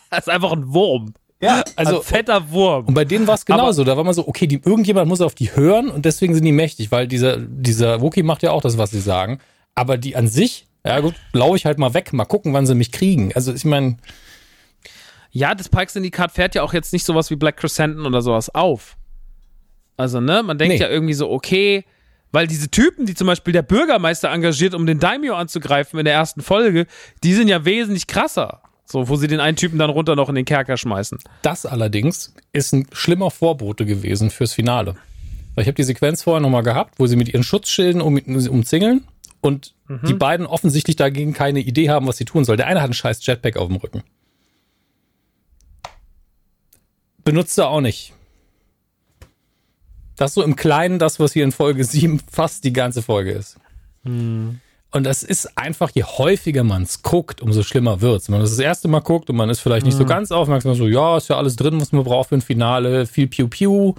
Das 0.09 0.19
ist 0.19 0.29
einfach 0.29 0.53
ein 0.53 0.73
Wurm. 0.73 1.13
Ja, 1.41 1.63
Also 1.75 1.97
ein 1.97 2.03
fetter 2.03 2.49
Wurm. 2.49 2.85
Und 2.85 2.93
bei 2.93 3.03
denen 3.03 3.27
war 3.27 3.35
es 3.35 3.45
genauso. 3.45 3.83
Da 3.83 3.97
war 3.97 4.05
man 4.05 4.13
so, 4.13 4.25
okay, 4.25 4.47
die, 4.47 4.61
irgendjemand 4.63 5.09
muss 5.09 5.19
auf 5.19 5.35
die 5.35 5.53
hören 5.53 5.89
und 5.89 6.05
deswegen 6.05 6.33
sind 6.33 6.45
die 6.45 6.53
mächtig, 6.53 6.91
weil 6.91 7.07
dieser, 7.07 7.37
dieser 7.37 7.99
Wookie 8.01 8.23
macht 8.23 8.41
ja 8.41 8.51
auch 8.51 8.61
das, 8.61 8.77
was 8.77 8.91
sie 8.91 9.01
sagen. 9.01 9.39
Aber 9.75 9.97
die 9.97 10.15
an 10.15 10.29
sich, 10.29 10.65
ja 10.85 10.99
gut, 11.01 11.13
laufe 11.33 11.57
ich 11.57 11.65
halt 11.65 11.77
mal 11.77 11.93
weg, 11.93 12.13
mal 12.13 12.23
gucken, 12.25 12.53
wann 12.53 12.65
sie 12.65 12.73
mich 12.73 12.93
kriegen. 12.93 13.33
Also 13.35 13.53
ich 13.53 13.65
meine, 13.65 13.97
Ja, 15.37 15.53
das 15.53 15.69
Pike-Syndikat 15.69 16.31
fährt 16.31 16.55
ja 16.55 16.63
auch 16.63 16.73
jetzt 16.73 16.93
nicht 16.93 17.05
sowas 17.05 17.29
wie 17.29 17.35
Black 17.35 17.57
Crescenten 17.57 18.05
oder 18.07 18.21
sowas 18.23 18.49
auf. 18.55 18.97
Also, 19.95 20.19
ne, 20.19 20.41
man 20.41 20.57
denkt 20.57 20.75
Nee. 20.75 20.81
ja 20.81 20.89
irgendwie 20.89 21.13
so, 21.13 21.29
okay, 21.29 21.85
weil 22.31 22.47
diese 22.47 22.69
Typen, 22.69 23.05
die 23.05 23.13
zum 23.13 23.27
Beispiel 23.27 23.53
der 23.53 23.61
Bürgermeister 23.61 24.31
engagiert, 24.31 24.73
um 24.73 24.85
den 24.87 24.99
Daimyo 24.99 25.35
anzugreifen 25.35 25.99
in 25.99 26.05
der 26.05 26.15
ersten 26.15 26.41
Folge, 26.41 26.87
die 27.23 27.33
sind 27.33 27.49
ja 27.49 27.65
wesentlich 27.65 28.07
krasser. 28.07 28.61
So, 28.85 29.09
wo 29.09 29.15
sie 29.15 29.27
den 29.27 29.39
einen 29.39 29.57
Typen 29.57 29.77
dann 29.77 29.89
runter 29.91 30.15
noch 30.15 30.29
in 30.29 30.35
den 30.35 30.45
Kerker 30.45 30.75
schmeißen. 30.77 31.19
das 31.41 31.65
allerdings 31.65 32.33
ist 32.53 32.73
ein 32.73 32.87
schlimmer 32.93 33.29
Vorbote 33.31 33.85
gewesen 33.85 34.29
fürs 34.31 34.53
Finale. 34.53 34.95
Weil 35.53 35.63
ich 35.63 35.67
habe 35.67 35.75
die 35.75 35.83
Sequenz 35.83 36.23
vorher 36.23 36.39
nochmal 36.41 36.63
gehabt, 36.63 36.95
wo 36.97 37.05
sie 37.05 37.15
mit 37.15 37.27
ihren 37.29 37.43
Schutzschilden 37.43 38.01
um, 38.01 38.17
umzingeln 38.17 39.03
und 39.41 39.73
die 40.07 40.13
beiden 40.13 40.45
offensichtlich 40.45 40.95
dagegen 40.95 41.33
keine 41.33 41.59
Idee 41.59 41.89
haben, 41.89 42.07
was 42.07 42.17
sie 42.17 42.25
tun 42.25 42.43
soll. 42.45 42.57
Der 42.57 42.67
eine 42.67 42.79
hat 42.79 42.85
einen 42.85 42.93
scheiß 42.93 43.25
Jetpack 43.25 43.57
auf 43.57 43.67
dem 43.67 43.77
Rücken. 43.77 44.03
Benutzt 47.27 47.57
er 47.57 47.67
auch 47.67 47.81
nicht. 47.81 48.13
Das 50.15 50.31
ist 50.31 50.35
so 50.35 50.43
im 50.43 50.55
Kleinen 50.55 50.97
das, 50.97 51.19
was 51.19 51.33
hier 51.33 51.43
in 51.43 51.51
Folge 51.51 51.83
7 51.83 52.21
fast 52.31 52.63
die 52.63 52.71
ganze 52.71 53.01
Folge 53.01 53.33
ist. 53.33 53.57
Und 54.91 55.03
das 55.03 55.23
ist 55.23 55.57
einfach, 55.57 55.91
je 55.93 56.03
häufiger 56.03 56.63
man 56.63 56.83
es 56.83 57.01
guckt, 57.01 57.41
umso 57.41 57.63
schlimmer 57.63 57.99
wird's. 57.99 58.29
Wenn 58.29 58.35
man 58.35 58.41
das 58.43 58.51
das 58.51 58.59
erste 58.59 58.87
Mal 58.87 59.01
guckt 59.01 59.29
und 59.29 59.35
man 59.35 59.49
ist 59.49 59.59
vielleicht 59.59 59.85
nicht 59.85 59.97
so 59.97 60.05
ganz 60.05 60.31
aufmerksam, 60.31 60.73
so, 60.75 60.87
ja, 60.87 61.17
ist 61.17 61.27
ja 61.27 61.35
alles 61.35 61.57
drin, 61.57 61.81
was 61.81 61.91
man 61.91 62.05
braucht 62.05 62.29
für 62.29 62.35
ein 62.35 62.41
Finale, 62.41 63.05
viel 63.05 63.27
Piu-Piu, 63.27 63.95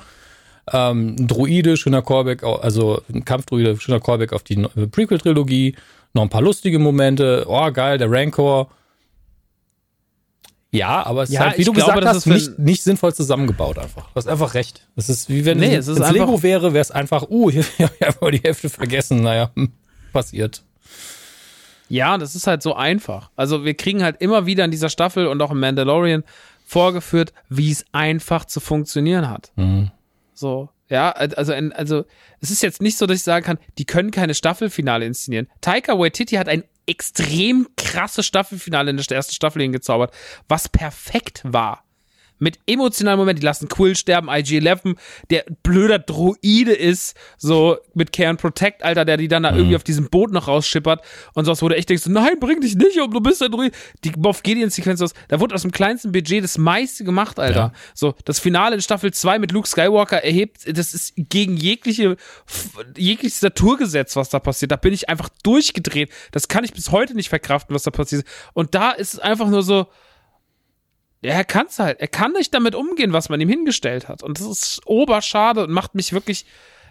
ähm, 0.72 1.16
ein 1.18 1.26
Druide, 1.28 1.76
schöner 1.76 2.00
Callback, 2.00 2.42
also 2.42 3.02
ein 3.12 3.26
Kampfdruide, 3.26 3.78
schöner 3.78 4.00
Callback 4.00 4.32
auf 4.32 4.42
die 4.42 4.56
Prequel-Trilogie, 4.56 5.76
noch 6.14 6.22
ein 6.22 6.30
paar 6.30 6.40
lustige 6.40 6.78
Momente, 6.78 7.44
oh 7.46 7.70
geil, 7.72 7.98
der 7.98 8.10
Rancor. 8.10 8.70
Ja, 10.70 11.02
aber 11.06 11.22
es 11.22 11.30
Ja, 11.30 11.40
ist 11.40 11.46
halt, 11.46 11.58
wie 11.58 11.64
du 11.64 11.72
glaube, 11.72 12.00
gesagt 12.00 12.06
hast, 12.16 12.26
nicht, 12.26 12.58
nicht 12.58 12.82
sinnvoll 12.82 13.14
zusammengebaut 13.14 13.78
einfach. 13.78 14.04
Du 14.08 14.14
hast 14.16 14.28
einfach 14.28 14.52
recht. 14.54 14.86
Es 14.96 15.08
ist 15.08 15.30
wie 15.30 15.44
wenn 15.46 15.58
Nee, 15.58 15.74
es, 15.74 15.88
ist 15.88 15.98
Lego 15.98 16.24
einfach- 16.24 16.42
wäre, 16.42 16.74
wäre 16.74 16.82
es 16.82 16.90
einfach, 16.90 17.30
uh, 17.30 17.50
hier, 17.50 17.64
habe 17.78 18.30
ich 18.34 18.40
die 18.42 18.46
Hälfte 18.46 18.68
vergessen. 18.68 19.22
Naja, 19.22 19.50
hm, 19.54 19.72
passiert. 20.12 20.62
Ja, 21.88 22.18
das 22.18 22.34
ist 22.34 22.46
halt 22.46 22.62
so 22.62 22.74
einfach. 22.74 23.30
Also 23.34 23.64
wir 23.64 23.72
kriegen 23.74 24.02
halt 24.02 24.20
immer 24.20 24.44
wieder 24.44 24.64
in 24.64 24.70
dieser 24.70 24.90
Staffel 24.90 25.26
und 25.26 25.40
auch 25.40 25.50
im 25.50 25.60
Mandalorian 25.60 26.22
vorgeführt, 26.66 27.32
wie 27.48 27.70
es 27.70 27.86
einfach 27.92 28.44
zu 28.44 28.60
funktionieren 28.60 29.30
hat. 29.30 29.52
So, 30.34 30.68
ja, 30.90 31.10
also, 31.12 31.54
also 31.54 32.04
es 32.40 32.50
ist 32.50 32.62
jetzt 32.62 32.82
nicht 32.82 32.98
so, 32.98 33.06
dass 33.06 33.16
ich 33.16 33.22
sagen 33.22 33.44
kann, 33.44 33.58
die 33.78 33.86
können 33.86 34.10
keine 34.10 34.34
Staffelfinale 34.34 35.06
inszenieren. 35.06 35.48
Taika 35.62 35.98
Waititi 35.98 36.36
hat 36.36 36.46
ein 36.48 36.62
extrem 36.88 37.68
krasses 37.76 38.26
Staffelfinale 38.26 38.90
in 38.90 38.96
der 38.96 39.16
ersten 39.16 39.34
Staffel 39.34 39.62
hingezaubert, 39.62 40.12
was 40.48 40.68
perfekt 40.68 41.42
war. 41.44 41.84
Mit 42.38 42.58
emotionalen 42.66 43.18
Momenten, 43.18 43.40
die 43.40 43.46
lassen 43.46 43.68
Quill 43.68 43.96
sterben, 43.96 44.28
IG-11, 44.28 44.96
der 45.30 45.44
blöder 45.62 45.98
Droide 45.98 46.72
ist, 46.72 47.16
so 47.36 47.78
mit 47.94 48.12
Care 48.12 48.30
and 48.30 48.40
Protect, 48.40 48.82
Alter, 48.82 49.04
der 49.04 49.16
die 49.16 49.28
dann 49.28 49.42
da 49.42 49.54
irgendwie 49.54 49.76
auf 49.76 49.84
diesem 49.84 50.08
Boot 50.08 50.32
noch 50.32 50.48
rausschippert 50.48 51.02
und 51.34 51.44
sowas, 51.44 51.62
wo 51.62 51.68
du 51.68 51.76
echt 51.76 51.88
denkst, 51.88 52.06
nein, 52.06 52.38
bring 52.40 52.60
dich 52.60 52.74
nicht 52.76 53.00
um, 53.00 53.10
du 53.10 53.20
bist 53.20 53.42
ein 53.42 53.50
Droide. 53.50 53.76
Die 54.04 54.12
Moff 54.16 54.42
Gideon-Sequenz, 54.42 55.02
da 55.28 55.40
wurde 55.40 55.54
aus 55.54 55.62
dem 55.62 55.72
kleinsten 55.72 56.12
Budget 56.12 56.44
das 56.44 56.58
meiste 56.58 57.04
gemacht, 57.04 57.38
Alter. 57.38 57.58
Ja. 57.58 57.72
So, 57.94 58.14
das 58.24 58.38
Finale 58.38 58.76
in 58.76 58.82
Staffel 58.82 59.12
2 59.12 59.38
mit 59.38 59.52
Luke 59.52 59.68
Skywalker 59.68 60.22
erhebt, 60.22 60.64
das 60.76 60.94
ist 60.94 61.14
gegen 61.16 61.56
jegliche, 61.56 62.16
jegliches 62.96 63.42
Naturgesetz, 63.42 64.16
was 64.16 64.28
da 64.28 64.38
passiert. 64.38 64.70
Da 64.70 64.76
bin 64.76 64.92
ich 64.92 65.08
einfach 65.08 65.28
durchgedreht. 65.42 66.10
Das 66.32 66.48
kann 66.48 66.64
ich 66.64 66.72
bis 66.72 66.90
heute 66.92 67.14
nicht 67.14 67.28
verkraften, 67.28 67.74
was 67.74 67.82
da 67.82 67.90
passiert. 67.90 68.24
Und 68.52 68.74
da 68.74 68.92
ist 68.92 69.14
es 69.14 69.20
einfach 69.20 69.48
nur 69.48 69.62
so, 69.62 69.86
ja, 71.20 71.32
er 71.32 71.44
kann's 71.44 71.78
halt. 71.78 72.00
Er 72.00 72.08
kann 72.08 72.32
nicht 72.32 72.54
damit 72.54 72.74
umgehen, 72.74 73.12
was 73.12 73.28
man 73.28 73.40
ihm 73.40 73.48
hingestellt 73.48 74.08
hat. 74.08 74.22
Und 74.22 74.38
das 74.38 74.46
ist 74.46 74.80
oberschade 74.86 75.64
und 75.64 75.70
macht 75.70 75.94
mich 75.94 76.12
wirklich, 76.12 76.46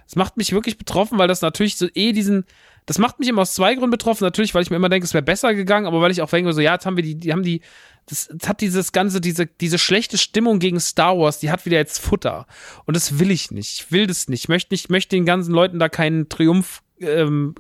es 0.05 0.15
macht 0.15 0.37
mich 0.37 0.51
wirklich 0.51 0.77
betroffen, 0.77 1.17
weil 1.17 1.27
das 1.27 1.41
natürlich 1.41 1.77
so 1.77 1.87
eh 1.93 2.11
diesen, 2.11 2.45
das 2.85 2.97
macht 2.97 3.19
mich 3.19 3.29
immer 3.29 3.43
aus 3.43 3.53
zwei 3.53 3.73
Gründen 3.75 3.91
betroffen. 3.91 4.25
Natürlich, 4.25 4.53
weil 4.53 4.63
ich 4.63 4.69
mir 4.69 4.75
immer 4.75 4.89
denke, 4.89 5.05
es 5.05 5.13
wäre 5.13 5.23
besser 5.23 5.53
gegangen, 5.53 5.85
aber 5.85 6.01
weil 6.01 6.11
ich 6.11 6.21
auch 6.21 6.29
denke, 6.29 6.51
so, 6.51 6.59
ja, 6.59 6.73
jetzt 6.73 6.85
haben 6.85 6.97
wir 6.97 7.03
die, 7.03 7.15
die 7.15 7.31
haben 7.31 7.43
die, 7.43 7.61
das, 8.07 8.29
das 8.33 8.49
hat 8.49 8.59
dieses 8.61 8.91
ganze, 8.91 9.21
diese, 9.21 9.45
diese 9.45 9.77
schlechte 9.77 10.17
Stimmung 10.17 10.59
gegen 10.59 10.79
Star 10.79 11.17
Wars, 11.17 11.39
die 11.39 11.51
hat 11.51 11.65
wieder 11.65 11.77
jetzt 11.77 11.99
Futter. 11.99 12.47
Und 12.85 12.95
das 12.97 13.19
will 13.19 13.31
ich 13.31 13.51
nicht. 13.51 13.81
Ich 13.81 13.91
will 13.91 14.07
das 14.07 14.27
nicht. 14.27 14.43
Ich 14.43 14.49
möchte 14.49 14.73
nicht, 14.73 14.85
ich 14.85 14.89
möchte 14.89 15.15
den 15.15 15.25
ganzen 15.25 15.53
Leuten 15.53 15.79
da 15.79 15.87
keinen 15.87 16.27
Triumph 16.27 16.81
ähm, 16.99 17.55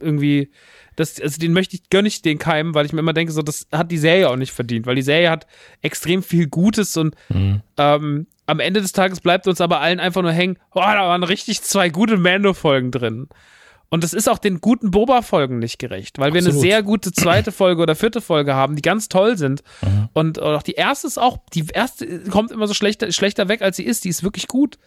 irgendwie, 0.00 0.50
das, 1.00 1.20
also 1.20 1.38
den 1.38 1.52
möchte 1.52 1.76
ich, 1.76 1.90
gönne 1.90 2.08
ich 2.08 2.22
den 2.22 2.38
Keim, 2.38 2.74
weil 2.74 2.86
ich 2.86 2.92
mir 2.92 3.00
immer 3.00 3.12
denke, 3.12 3.32
so, 3.32 3.42
das 3.42 3.66
hat 3.72 3.90
die 3.90 3.98
Serie 3.98 4.28
auch 4.28 4.36
nicht 4.36 4.52
verdient, 4.52 4.86
weil 4.86 4.94
die 4.94 5.02
Serie 5.02 5.30
hat 5.30 5.46
extrem 5.82 6.22
viel 6.22 6.46
Gutes 6.46 6.96
und 6.96 7.14
Mhm. 7.28 7.62
ähm, 7.76 8.26
am 8.46 8.60
Ende 8.60 8.80
des 8.80 8.92
Tages 8.92 9.20
bleibt 9.20 9.46
uns 9.46 9.60
aber 9.60 9.80
allen 9.80 10.00
einfach 10.00 10.22
nur 10.22 10.32
hängen, 10.32 10.58
oh, 10.74 10.80
da 10.80 11.02
waren 11.08 11.22
richtig 11.22 11.62
zwei 11.62 11.88
gute 11.88 12.16
Mando-Folgen 12.16 12.90
drin. 12.90 13.28
Und 13.92 14.04
das 14.04 14.12
ist 14.12 14.28
auch 14.28 14.38
den 14.38 14.60
guten 14.60 14.90
Boba-Folgen 14.92 15.58
nicht 15.58 15.78
gerecht, 15.80 16.18
weil 16.20 16.32
wir 16.32 16.38
eine 16.40 16.48
Absolut. 16.48 16.62
sehr 16.62 16.82
gute 16.84 17.10
zweite 17.12 17.50
Folge 17.50 17.82
oder 17.82 17.96
vierte 17.96 18.20
Folge 18.20 18.54
haben, 18.54 18.76
die 18.76 18.82
ganz 18.82 19.08
toll 19.08 19.36
sind. 19.36 19.62
Mhm. 19.82 20.08
Und 20.12 20.40
auch 20.40 20.62
die 20.62 20.72
erste 20.74 21.06
ist 21.08 21.18
auch, 21.18 21.38
die 21.54 21.66
erste 21.72 22.20
kommt 22.30 22.52
immer 22.52 22.68
so 22.68 22.74
schlechter, 22.74 23.10
schlechter 23.10 23.48
weg, 23.48 23.62
als 23.62 23.76
sie 23.76 23.84
ist. 23.84 24.04
Die 24.04 24.08
ist 24.08 24.22
wirklich 24.22 24.46
gut. 24.46 24.78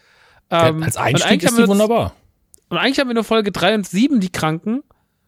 Ähm, 0.49 0.83
Als 0.83 0.95
Einstieg 0.97 1.43
ist 1.43 1.57
die 1.57 1.67
wunderbar. 1.67 2.13
Und 2.69 2.77
eigentlich 2.77 2.99
haben 2.99 3.09
wir 3.09 3.13
nur 3.13 3.23
Folge 3.23 3.51
3 3.51 3.75
und 3.75 3.87
7, 3.87 4.19
die 4.19 4.31
Kranken. 4.31 4.83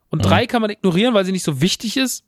Und 0.09 0.19
Mhm. 0.23 0.27
3 0.29 0.47
kann 0.47 0.61
man 0.61 0.69
ignorieren, 0.71 1.13
weil 1.13 1.25
sie 1.25 1.31
nicht 1.31 1.43
so 1.43 1.61
wichtig 1.61 1.97
ist. 1.97 2.23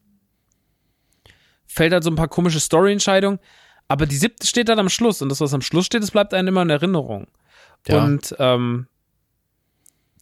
Fällt 1.68 1.94
halt 1.94 2.04
so 2.04 2.10
ein 2.10 2.16
paar 2.16 2.28
komische 2.28 2.60
Story-Entscheidungen. 2.60 3.40
Aber 3.88 4.06
die 4.06 4.18
siebte 4.18 4.46
steht 4.48 4.70
dann 4.70 4.80
am 4.80 4.90
Schluss. 4.90 5.22
Und 5.22 5.30
das, 5.30 5.42
was 5.42 5.54
am 5.54 5.62
Schluss 5.62 5.86
steht, 5.86 6.04
das 6.04 6.12
bleibt 6.12 6.34
einem 6.34 6.50
immer 6.50 6.62
in 6.64 6.70
Erinnerung. 6.70 7.28
Ja. 7.88 8.04
Und 8.04 8.36
ähm, 8.40 8.88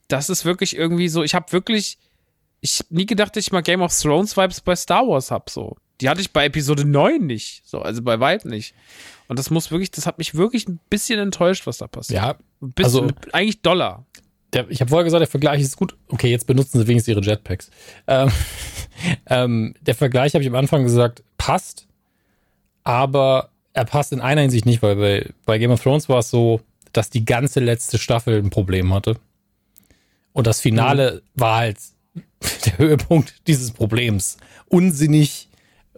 das 0.08 0.30
ist 0.30 0.45
wirklich 0.45 0.75
irgendwie 0.75 1.08
so, 1.09 1.24
ich 1.24 1.34
habe 1.34 1.51
wirklich, 1.51 1.98
ich 2.61 2.80
hab 2.80 2.92
nie 2.92 3.06
gedacht, 3.06 3.35
dass 3.35 3.45
ich 3.45 3.51
mal 3.51 3.61
Game 3.61 3.82
of 3.82 3.98
Thrones 3.98 4.38
Vibes 4.38 4.61
bei 4.61 4.75
Star 4.75 5.08
Wars 5.08 5.32
hab 5.32 5.50
so. 5.50 5.77
Die 6.01 6.09
hatte 6.09 6.22
ich 6.22 6.32
bei 6.34 6.45
Episode 6.45 6.84
9 6.85 7.25
nicht, 7.25 7.61
so, 7.66 7.80
also 7.82 8.01
bei 8.03 8.19
weit 8.19 8.43
nicht. 8.45 8.75
Und 9.30 9.40
das 9.40 9.50
muss 9.50 9.72
wirklich, 9.72 9.92
das 9.92 10.06
hat 10.06 10.17
mich 10.17 10.35
wirklich 10.35 10.67
ein 10.67 10.80
bisschen 10.90 11.19
enttäuscht, 11.19 11.66
was 11.66 11.77
da 11.77 11.88
passiert. 11.88 12.22
Ja, 12.22 12.35
Ein 12.61 12.72
bisschen, 12.74 13.03
also- 13.06 13.16
eigentlich 13.32 13.61
Dollar. 13.61 14.06
Der, 14.56 14.69
ich 14.69 14.80
habe 14.80 14.90
vorher 14.90 15.03
gesagt, 15.03 15.22
der 15.22 15.27
Vergleich 15.27 15.61
ist 15.61 15.75
gut. 15.75 15.95
Okay, 16.08 16.30
jetzt 16.30 16.48
benutzen 16.48 16.80
sie 16.80 16.88
wenigstens 16.88 17.11
ihre 17.11 17.22
Jetpacks. 17.22 17.69
Ähm, 18.08 18.32
ähm, 19.30 19.75
der 19.82 19.95
Vergleich, 19.95 20.34
habe 20.34 20.43
ich 20.43 20.50
am 20.50 20.56
Anfang 20.56 20.84
gesagt, 20.84 21.24
passt, 21.38 21.85
aber 22.84 23.50
er 23.74 23.85
passt 23.85 24.14
in 24.14 24.22
einer 24.22 24.42
Hinsicht 24.42 24.66
nicht, 24.66 24.82
weil 24.82 24.95
bei, 24.95 25.30
bei 25.45 25.58
Game 25.58 25.72
of 25.72 25.84
Thrones 25.84 26.08
war 26.08 26.19
es 26.19 26.30
so, 26.30 26.61
dass 26.93 27.09
die 27.09 27.25
ganze 27.25 27.59
letzte 27.59 27.98
Staffel 27.98 28.38
ein 28.38 28.50
Problem 28.50 28.93
hatte. 28.93 29.17
Und 30.32 30.48
das 30.48 30.61
Finale 30.61 31.22
war 31.35 31.58
halt 31.58 31.77
der 32.66 32.77
Höhepunkt 32.77 33.48
dieses 33.48 33.72
Problems. 33.72 34.38
Unsinnig, 34.69 35.50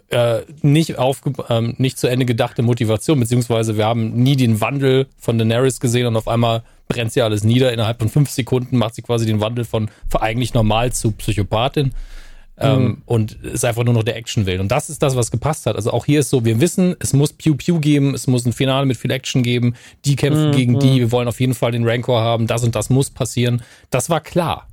äh, 0.09 0.41
nicht, 0.63 0.97
aufge 0.97 1.33
ähm, 1.49 1.75
nicht 1.77 1.99
zu 1.99 2.07
Ende 2.07 2.25
gedachte 2.25 2.63
Motivation, 2.63 3.19
beziehungsweise 3.19 3.77
wir 3.77 3.85
haben 3.85 4.13
nie 4.13 4.35
den 4.35 4.59
Wandel 4.61 5.07
von 5.17 5.37
Daenerys 5.37 5.79
gesehen 5.79 6.07
und 6.07 6.15
auf 6.15 6.27
einmal 6.27 6.63
brennt 6.87 7.13
sie 7.13 7.21
alles 7.21 7.43
nieder. 7.43 7.73
Innerhalb 7.73 7.99
von 7.99 8.09
fünf 8.09 8.29
Sekunden 8.29 8.77
macht 8.77 8.95
sie 8.95 9.01
quasi 9.01 9.25
den 9.25 9.39
Wandel 9.39 9.65
von 9.65 9.89
eigentlich 10.19 10.53
normal 10.53 10.93
zu 10.93 11.11
Psychopathin. 11.11 11.93
Ähm, 12.59 13.03
und 13.05 13.33
ist 13.43 13.65
einfach 13.65 13.83
nur 13.83 13.93
noch 13.93 14.01
der 14.01 14.15
Action 14.15 14.47
will. 14.47 14.59
Und 14.59 14.69
das 14.69 14.89
ist 14.89 15.03
das, 15.03 15.15
was 15.15 15.29
gepasst 15.29 15.67
hat. 15.67 15.75
Also 15.75 15.91
auch 15.91 16.05
hier 16.05 16.21
ist 16.21 16.31
so, 16.31 16.43
wir 16.43 16.59
wissen, 16.59 16.95
es 16.99 17.13
muss 17.13 17.31
Pew 17.31 17.53
Pew 17.53 17.79
geben, 17.79 18.15
es 18.15 18.25
muss 18.25 18.47
ein 18.47 18.53
Finale 18.53 18.87
mit 18.87 18.97
viel 18.97 19.11
Action 19.11 19.43
geben, 19.43 19.75
die 20.05 20.15
kämpfen 20.15 20.53
gegen 20.53 20.79
die, 20.79 20.99
wir 20.99 21.11
wollen 21.11 21.27
auf 21.27 21.39
jeden 21.39 21.53
Fall 21.53 21.71
den 21.71 21.87
Rancor 21.87 22.19
haben, 22.19 22.47
das 22.47 22.63
und 22.63 22.73
das 22.73 22.89
muss 22.89 23.11
passieren. 23.11 23.61
Das 23.91 24.09
war 24.09 24.21
klar. 24.21 24.67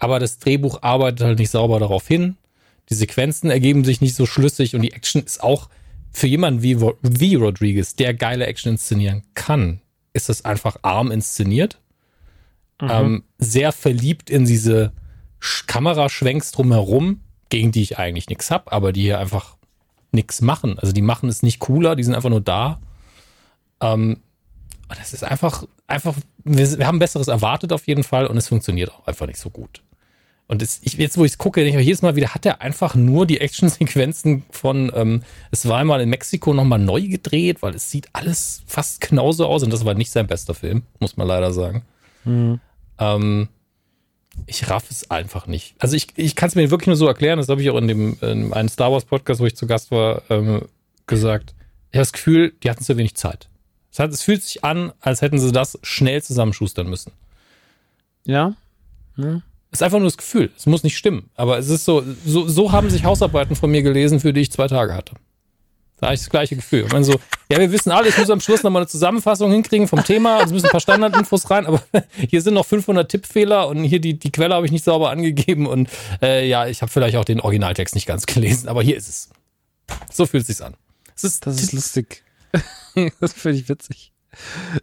Aber 0.00 0.18
das 0.18 0.40
Drehbuch 0.40 0.82
arbeitet 0.82 1.20
halt 1.20 1.38
nicht 1.38 1.50
sauber 1.50 1.78
darauf 1.78 2.08
hin. 2.08 2.36
Die 2.90 2.94
Sequenzen 2.94 3.50
ergeben 3.50 3.84
sich 3.84 4.00
nicht 4.00 4.16
so 4.16 4.26
schlüssig 4.26 4.74
und 4.74 4.82
die 4.82 4.92
Action 4.92 5.22
ist 5.22 5.40
auch 5.40 5.68
für 6.10 6.26
jemanden 6.26 6.62
wie, 6.62 6.80
wie 7.02 7.34
Rodriguez, 7.36 7.94
der 7.94 8.14
geile 8.14 8.46
Action 8.46 8.72
inszenieren 8.72 9.22
kann, 9.34 9.80
ist 10.18 10.28
das 10.28 10.44
einfach 10.44 10.76
arm 10.82 11.10
inszeniert. 11.10 11.80
Ähm, 12.80 13.24
sehr 13.38 13.72
verliebt 13.72 14.30
in 14.30 14.44
diese 14.44 14.92
Sch- 15.40 15.66
Kameraschwenks 15.66 16.52
drumherum, 16.52 17.22
gegen 17.48 17.72
die 17.72 17.82
ich 17.82 17.98
eigentlich 17.98 18.28
nichts 18.28 18.50
hab, 18.50 18.72
aber 18.72 18.92
die 18.92 19.02
hier 19.02 19.18
einfach 19.18 19.56
nichts 20.12 20.40
machen. 20.42 20.78
Also 20.78 20.92
die 20.92 21.02
machen 21.02 21.28
es 21.28 21.42
nicht 21.42 21.58
cooler, 21.58 21.96
die 21.96 22.04
sind 22.04 22.14
einfach 22.14 22.30
nur 22.30 22.40
da. 22.40 22.80
Ähm, 23.80 24.20
und 24.88 24.98
das 24.98 25.12
ist 25.12 25.24
einfach, 25.24 25.64
einfach, 25.86 26.14
wir, 26.44 26.78
wir 26.78 26.86
haben 26.86 26.98
Besseres 26.98 27.28
erwartet 27.28 27.72
auf 27.72 27.86
jeden 27.88 28.04
Fall 28.04 28.26
und 28.26 28.36
es 28.36 28.48
funktioniert 28.48 28.92
auch 28.92 29.06
einfach 29.06 29.26
nicht 29.26 29.40
so 29.40 29.50
gut. 29.50 29.82
Und 30.48 30.62
es, 30.62 30.80
ich, 30.82 30.94
jetzt, 30.94 31.18
wo 31.18 31.26
ich 31.26 31.32
es 31.32 31.38
gucke, 31.38 31.62
denke 31.62 31.78
ich 31.78 31.86
jedes 31.86 32.00
Mal 32.00 32.16
wieder, 32.16 32.34
hat 32.34 32.46
er 32.46 32.62
einfach 32.62 32.94
nur 32.94 33.26
die 33.26 33.38
Actionsequenzen 33.40 34.44
von, 34.50 34.90
ähm, 34.94 35.22
es 35.50 35.68
war 35.68 35.78
einmal 35.78 36.00
in 36.00 36.08
Mexiko 36.08 36.54
nochmal 36.54 36.78
neu 36.78 37.02
gedreht, 37.02 37.60
weil 37.60 37.74
es 37.74 37.90
sieht 37.90 38.08
alles 38.14 38.62
fast 38.66 39.02
genauso 39.02 39.44
aus 39.46 39.62
und 39.62 39.72
das 39.72 39.84
war 39.84 39.92
nicht 39.92 40.10
sein 40.10 40.26
bester 40.26 40.54
Film, 40.54 40.84
muss 41.00 41.18
man 41.18 41.28
leider 41.28 41.52
sagen. 41.52 41.82
Ähm, 42.98 43.48
ich 44.46 44.70
raff 44.70 44.90
es 44.90 45.10
einfach 45.10 45.46
nicht. 45.46 45.74
Also 45.78 45.96
ich, 45.96 46.08
ich 46.16 46.34
kann 46.34 46.48
es 46.48 46.54
mir 46.54 46.70
wirklich 46.70 46.86
nur 46.86 46.96
so 46.96 47.06
erklären, 47.06 47.38
das 47.38 47.50
habe 47.50 47.60
ich 47.60 47.68
auch 47.68 47.76
in 47.76 47.88
dem 47.88 48.16
in 48.22 48.52
einem 48.54 48.68
Star 48.70 48.90
Wars 48.90 49.04
Podcast, 49.04 49.40
wo 49.40 49.46
ich 49.46 49.54
zu 49.54 49.66
Gast 49.66 49.90
war, 49.90 50.22
ähm, 50.30 50.62
gesagt. 51.06 51.54
Ich 51.90 51.96
habe 51.96 52.02
das 52.02 52.12
Gefühl, 52.14 52.54
die 52.62 52.70
hatten 52.70 52.84
zu 52.84 52.96
wenig 52.96 53.16
Zeit. 53.16 53.48
Es, 53.92 53.98
hat, 53.98 54.12
es 54.12 54.22
fühlt 54.22 54.42
sich 54.42 54.64
an, 54.64 54.92
als 55.00 55.20
hätten 55.20 55.38
sie 55.38 55.52
das 55.52 55.78
schnell 55.82 56.22
zusammenschustern 56.22 56.88
müssen. 56.88 57.12
Ja. 59.16 59.42
Ist 59.70 59.82
einfach 59.82 59.98
nur 59.98 60.06
das 60.06 60.16
Gefühl. 60.16 60.50
Es 60.56 60.66
muss 60.66 60.82
nicht 60.82 60.96
stimmen. 60.96 61.30
Aber 61.34 61.58
es 61.58 61.68
ist 61.68 61.84
so, 61.84 62.02
so, 62.24 62.48
so 62.48 62.72
haben 62.72 62.90
sich 62.90 63.04
Hausarbeiten 63.04 63.54
von 63.54 63.70
mir 63.70 63.82
gelesen, 63.82 64.20
für 64.20 64.32
die 64.32 64.40
ich 64.40 64.52
zwei 64.52 64.66
Tage 64.66 64.94
hatte. 64.94 65.14
Da 65.98 66.06
habe 66.06 66.14
ich 66.14 66.20
das 66.20 66.30
gleiche 66.30 66.54
Gefühl. 66.54 66.84
Ich 66.86 66.92
meine 66.92 67.04
so, 67.04 67.14
ja, 67.50 67.58
wir 67.58 67.72
wissen 67.72 67.90
alle, 67.90 68.08
ich 68.08 68.16
muss 68.16 68.30
am 68.30 68.40
Schluss 68.40 68.62
nochmal 68.62 68.82
eine 68.82 68.88
Zusammenfassung 68.88 69.50
hinkriegen 69.50 69.88
vom 69.88 70.04
Thema. 70.04 70.42
Es 70.42 70.52
müssen 70.52 70.66
ein 70.66 70.70
paar 70.70 70.80
Standardinfos 70.80 71.50
rein, 71.50 71.66
aber 71.66 71.82
hier 72.30 72.40
sind 72.40 72.54
noch 72.54 72.66
500 72.66 73.10
Tippfehler 73.10 73.66
und 73.66 73.82
hier 73.82 74.00
die, 74.00 74.16
die 74.16 74.30
Quelle 74.30 74.54
habe 74.54 74.64
ich 74.64 74.72
nicht 74.72 74.84
sauber 74.84 75.10
angegeben 75.10 75.66
und 75.66 75.88
äh, 76.22 76.48
ja, 76.48 76.66
ich 76.66 76.82
habe 76.82 76.92
vielleicht 76.92 77.16
auch 77.16 77.24
den 77.24 77.40
Originaltext 77.40 77.96
nicht 77.96 78.06
ganz 78.06 78.26
gelesen, 78.26 78.68
aber 78.68 78.82
hier 78.82 78.96
ist 78.96 79.08
es. 79.08 79.30
So 80.12 80.24
fühlt 80.26 80.42
es 80.42 80.56
sich 80.56 80.64
an. 80.64 80.74
Es 81.16 81.24
ist, 81.24 81.44
Das 81.46 81.60
ist 81.60 81.72
lustig. 81.72 82.22
das 83.20 83.32
finde 83.32 83.58
ich 83.58 83.68
witzig. 83.68 84.12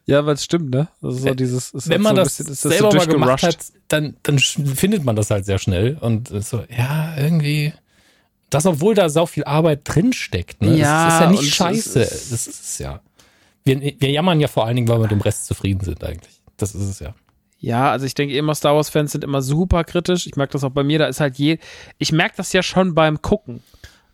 Ja, 0.06 0.20
aber 0.20 0.34
es 0.34 0.44
stimmt, 0.44 0.72
ne? 0.72 0.88
Das 1.02 1.16
ist 1.16 1.22
so 1.24 1.34
dieses, 1.34 1.72
ist 1.72 1.88
Äh, 1.88 1.90
wenn 1.92 1.94
halt 1.96 2.04
man 2.04 2.16
so 2.16 2.22
das 2.24 2.38
bisschen- 2.38 2.52
ist 2.54 2.62
selber 2.62 2.92
so 2.92 2.98
mal 2.98 3.08
gemacht 3.08 3.44
hat, 3.44 3.58
dann, 3.88 4.18
dann 4.24 4.40
findet 4.40 5.04
man 5.04 5.16
das 5.16 5.30
halt 5.32 5.46
sehr 5.46 5.60
schnell. 5.60 5.98
Und 6.02 6.32
äh, 6.32 6.42
so, 6.42 6.64
ja, 6.76 7.16
irgendwie. 7.18 7.74
Das, 8.50 8.66
obwohl 8.66 8.96
da 8.96 9.10
sau 9.10 9.26
viel 9.26 9.44
Arbeit 9.44 9.82
drin 9.84 10.14
steckt. 10.14 10.62
Ne? 10.62 10.76
Ja, 10.78 11.06
das 11.06 11.14
ist 11.14 11.20
ja 11.22 11.30
nicht 11.32 11.56
scheiße. 11.56 12.00
ist- 12.02 12.32
das 12.32 12.48
ist 12.48 12.64
es 12.64 12.78
ja. 12.80 13.02
Wir, 13.64 13.82
wir 13.82 14.12
jammern 14.12 14.40
ja 14.40 14.48
vor 14.48 14.66
allen 14.66 14.76
Dingen, 14.76 14.88
weil 14.88 14.98
wir 14.98 15.04
mit 15.04 15.12
dem 15.12 15.22
Rest 15.22 15.46
zufrieden 15.48 15.84
sind 15.84 16.04
eigentlich. 16.04 16.42
Das 16.58 16.76
ist 16.76 16.84
es 16.88 17.00
ja. 17.00 17.14
Ja, 17.60 17.92
also 17.92 18.06
ich 18.06 18.14
denke 18.14 18.36
immer, 18.38 18.54
Star 18.54 18.76
Wars-Fans 18.76 19.12
sind 19.12 19.24
immer 19.24 19.42
super 19.42 19.84
kritisch. 19.84 20.28
Ich 20.28 20.36
merke 20.36 20.54
das 20.54 20.64
auch 20.64 20.70
bei 20.72 20.84
mir, 20.84 21.00
da 21.00 21.08
ist 21.08 21.20
halt 21.20 21.38
je. 21.38 21.58
Ich 21.98 22.12
merke 22.12 22.36
das 22.38 22.54
ja 22.54 22.62
schon 22.62 22.94
beim 22.94 23.22
Gucken. 23.22 23.62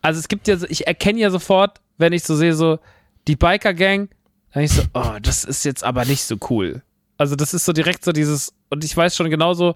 Also 0.01 0.19
es 0.19 0.27
gibt 0.30 0.48
ja, 0.48 0.56
so- 0.58 0.68
ich 0.69 0.88
erkenne 0.88 1.19
ja 1.19 1.30
sofort, 1.32 1.82
wenn 1.98 2.14
ich 2.14 2.24
so 2.24 2.35
sehe, 2.35 2.53
so 2.56 2.80
die 3.27 3.35
Biker-Gang, 3.35 4.10
dann 4.53 4.63
ich 4.63 4.71
so, 4.71 4.83
oh, 4.93 5.17
das 5.21 5.43
ist 5.43 5.63
jetzt 5.65 5.83
aber 5.83 6.05
nicht 6.05 6.23
so 6.23 6.38
cool. 6.49 6.81
Also 7.17 7.35
das 7.35 7.53
ist 7.53 7.65
so 7.65 7.73
direkt 7.73 8.03
so 8.03 8.11
dieses, 8.11 8.53
und 8.69 8.83
ich 8.83 8.95
weiß 8.95 9.15
schon 9.15 9.30
genauso, 9.30 9.75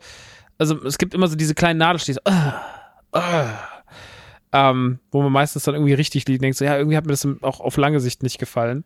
also 0.57 0.83
es 0.83 0.97
gibt 0.97 1.13
immer 1.13 1.27
so 1.27 1.35
diese 1.35 1.53
kleinen 1.53 1.79
Nadelstiche, 1.79 2.19
so, 2.23 2.31
ah, 2.31 2.61
ah, 3.11 3.49
ähm, 4.51 4.99
wo 5.11 5.21
man 5.21 5.31
meistens 5.31 5.63
dann 5.63 5.75
irgendwie 5.75 5.93
richtig 5.93 6.27
liegt, 6.27 6.41
denkt 6.41 6.57
so, 6.57 6.65
ja, 6.65 6.77
irgendwie 6.77 6.97
hat 6.97 7.05
mir 7.05 7.11
das 7.11 7.27
auch 7.41 7.59
auf 7.59 7.77
lange 7.77 7.99
Sicht 7.99 8.23
nicht 8.23 8.39
gefallen. 8.39 8.85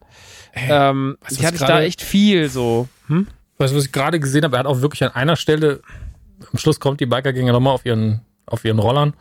ähm, 0.53 1.17
du, 1.21 1.35
die 1.35 1.41
was 1.41 1.45
hatte 1.45 1.55
ich 1.55 1.61
da 1.61 1.81
echt 1.81 2.01
viel 2.01 2.49
so. 2.49 2.87
Hm? 3.07 3.27
Weißt 3.57 3.73
du, 3.73 3.77
was 3.77 3.85
ich 3.85 3.91
gerade 3.91 4.19
gesehen 4.19 4.43
habe? 4.43 4.55
Er 4.55 4.59
hat 4.61 4.65
auch 4.65 4.81
wirklich 4.81 5.03
an 5.03 5.11
einer 5.11 5.35
Stelle, 5.35 5.81
am 6.51 6.57
Schluss 6.57 6.79
kommt 6.79 7.01
die 7.01 7.05
Biker-Gänger 7.05 7.51
nochmal 7.51 7.73
auf 7.73 7.85
ihren, 7.85 8.21
auf 8.45 8.65
ihren 8.65 8.79
Rollern. 8.79 9.13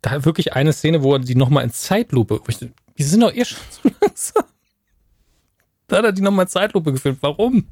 Da 0.00 0.10
hat 0.10 0.24
wirklich 0.24 0.54
eine 0.54 0.72
Szene, 0.72 1.02
wo 1.02 1.14
er 1.14 1.18
die 1.18 1.34
nochmal 1.34 1.64
in 1.64 1.70
Zeitlupe, 1.70 2.40
ich, 2.48 2.58
die 2.58 3.02
sind 3.02 3.20
doch 3.20 3.34
eh 3.34 3.44
schon 3.44 3.58
so 3.70 3.90
langsam. 4.00 4.44
Da 5.86 5.98
hat 5.98 6.04
er 6.04 6.12
die 6.12 6.22
nochmal 6.22 6.48
Zeitlupe 6.48 6.92
gefilmt. 6.92 7.18
Warum? 7.20 7.66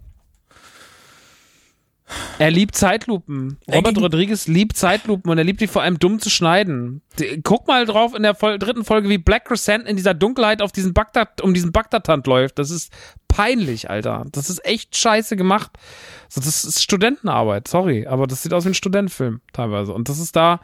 Er 2.39 2.51
liebt 2.51 2.75
Zeitlupen. 2.75 3.59
Er 3.67 3.77
Robert 3.77 3.99
Rodriguez 3.99 4.47
liebt 4.47 4.77
Zeitlupen 4.77 5.31
und 5.31 5.39
er 5.39 5.45
liebt 5.45 5.61
die 5.61 5.67
vor 5.67 5.83
allem 5.83 5.99
dumm 5.99 6.19
zu 6.21 6.31
schneiden. 6.31 7.03
Guck 7.43 7.67
mal 7.69 7.87
drauf 7.87 8.15
in 8.15 8.23
der 8.23 8.35
Fol 8.35 8.59
dritten 8.59 8.85
Folge, 8.85 9.09
wie 9.09 9.19
Black 9.19 9.47
Crescent 9.47 9.87
in 9.87 9.97
dieser 9.97 10.15
Dunkelheit 10.15 10.61
auf 10.61 10.73
diesen 10.73 10.93
Bagdad, 10.93 11.41
um 11.41 11.55
diesen 11.55 11.73
Bagdad-Tand 11.73 12.27
läuft. 12.27 12.59
Das 12.59 12.71
ist 12.71 12.93
peinlich, 13.29 13.89
Alter. 13.89 14.27
Das 14.33 14.51
ist 14.51 14.65
echt 14.65 14.97
scheiße 14.97 15.37
gemacht. 15.37 15.71
So, 16.29 16.41
das 16.41 16.65
ist 16.65 16.83
Studentenarbeit, 16.83 17.69
sorry, 17.69 18.07
aber 18.07 18.27
das 18.27 18.43
sieht 18.43 18.53
aus 18.53 18.65
wie 18.65 18.71
ein 18.71 18.75
Studentenfilm 18.75 19.41
teilweise. 19.53 19.95
Und 19.95 20.09
das 20.09 20.19
ist 20.19 20.37
da. 20.37 20.61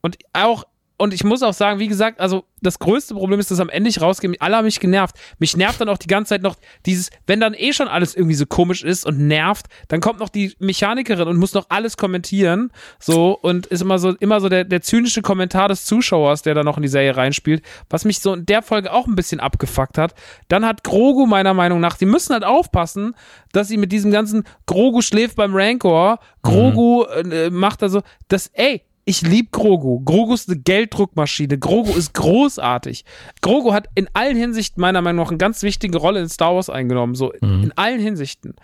Und 0.00 0.18
auch, 0.32 0.64
und 1.02 1.12
ich 1.12 1.24
muss 1.24 1.42
auch 1.42 1.52
sagen, 1.52 1.80
wie 1.80 1.88
gesagt, 1.88 2.20
also 2.20 2.44
das 2.60 2.78
größte 2.78 3.14
Problem 3.14 3.40
ist, 3.40 3.50
dass 3.50 3.58
am 3.58 3.68
Ende 3.68 3.90
ich 3.90 4.00
rausgehe, 4.00 4.32
alle 4.38 4.56
haben 4.56 4.66
mich 4.66 4.78
genervt. 4.78 5.16
Mich 5.40 5.56
nervt 5.56 5.80
dann 5.80 5.88
auch 5.88 5.98
die 5.98 6.06
ganze 6.06 6.28
Zeit 6.28 6.42
noch 6.42 6.54
dieses, 6.86 7.10
wenn 7.26 7.40
dann 7.40 7.54
eh 7.54 7.72
schon 7.72 7.88
alles 7.88 8.14
irgendwie 8.14 8.36
so 8.36 8.46
komisch 8.46 8.84
ist 8.84 9.04
und 9.04 9.18
nervt, 9.18 9.66
dann 9.88 10.00
kommt 10.00 10.20
noch 10.20 10.28
die 10.28 10.54
Mechanikerin 10.60 11.26
und 11.26 11.38
muss 11.38 11.54
noch 11.54 11.66
alles 11.70 11.96
kommentieren, 11.96 12.70
so, 13.00 13.36
und 13.36 13.66
ist 13.66 13.82
immer 13.82 13.98
so, 13.98 14.10
immer 14.20 14.40
so 14.40 14.48
der, 14.48 14.62
der 14.62 14.80
zynische 14.80 15.22
Kommentar 15.22 15.66
des 15.66 15.86
Zuschauers, 15.86 16.42
der 16.42 16.54
da 16.54 16.62
noch 16.62 16.76
in 16.76 16.84
die 16.84 16.88
Serie 16.88 17.16
reinspielt, 17.16 17.64
was 17.90 18.04
mich 18.04 18.20
so 18.20 18.34
in 18.34 18.46
der 18.46 18.62
Folge 18.62 18.92
auch 18.92 19.08
ein 19.08 19.16
bisschen 19.16 19.40
abgefuckt 19.40 19.98
hat. 19.98 20.14
Dann 20.46 20.64
hat 20.64 20.84
Grogu 20.84 21.26
meiner 21.26 21.52
Meinung 21.52 21.80
nach, 21.80 21.96
die 21.96 22.06
müssen 22.06 22.32
halt 22.32 22.44
aufpassen, 22.44 23.16
dass 23.50 23.66
sie 23.66 23.76
mit 23.76 23.90
diesem 23.90 24.12
ganzen 24.12 24.44
Grogu 24.66 25.02
schläft 25.02 25.34
beim 25.34 25.52
Rancor, 25.52 26.20
Grogu 26.42 27.06
Mhm. 27.24 27.32
äh, 27.32 27.50
macht 27.50 27.82
also 27.82 28.02
das, 28.28 28.46
ey, 28.54 28.82
ich 29.04 29.22
lieb 29.22 29.50
Grogu. 29.52 30.00
Grogu 30.04 30.34
ist 30.34 30.48
eine 30.48 30.60
Gelddruckmaschine. 30.60 31.58
Grogu 31.58 31.92
ist 31.96 32.14
großartig. 32.14 33.04
Grogu 33.40 33.72
hat 33.72 33.88
in 33.94 34.08
allen 34.14 34.36
Hinsichten 34.36 34.80
meiner 34.80 35.02
Meinung 35.02 35.24
nach 35.24 35.30
eine 35.30 35.38
ganz 35.38 35.62
wichtige 35.62 35.98
Rolle 35.98 36.20
in 36.20 36.28
Star 36.28 36.54
Wars 36.54 36.70
eingenommen. 36.70 37.14
So 37.14 37.32
Mhm. 37.40 37.64
in 37.64 37.72
allen 37.76 38.00
Hinsichten. 38.00 38.54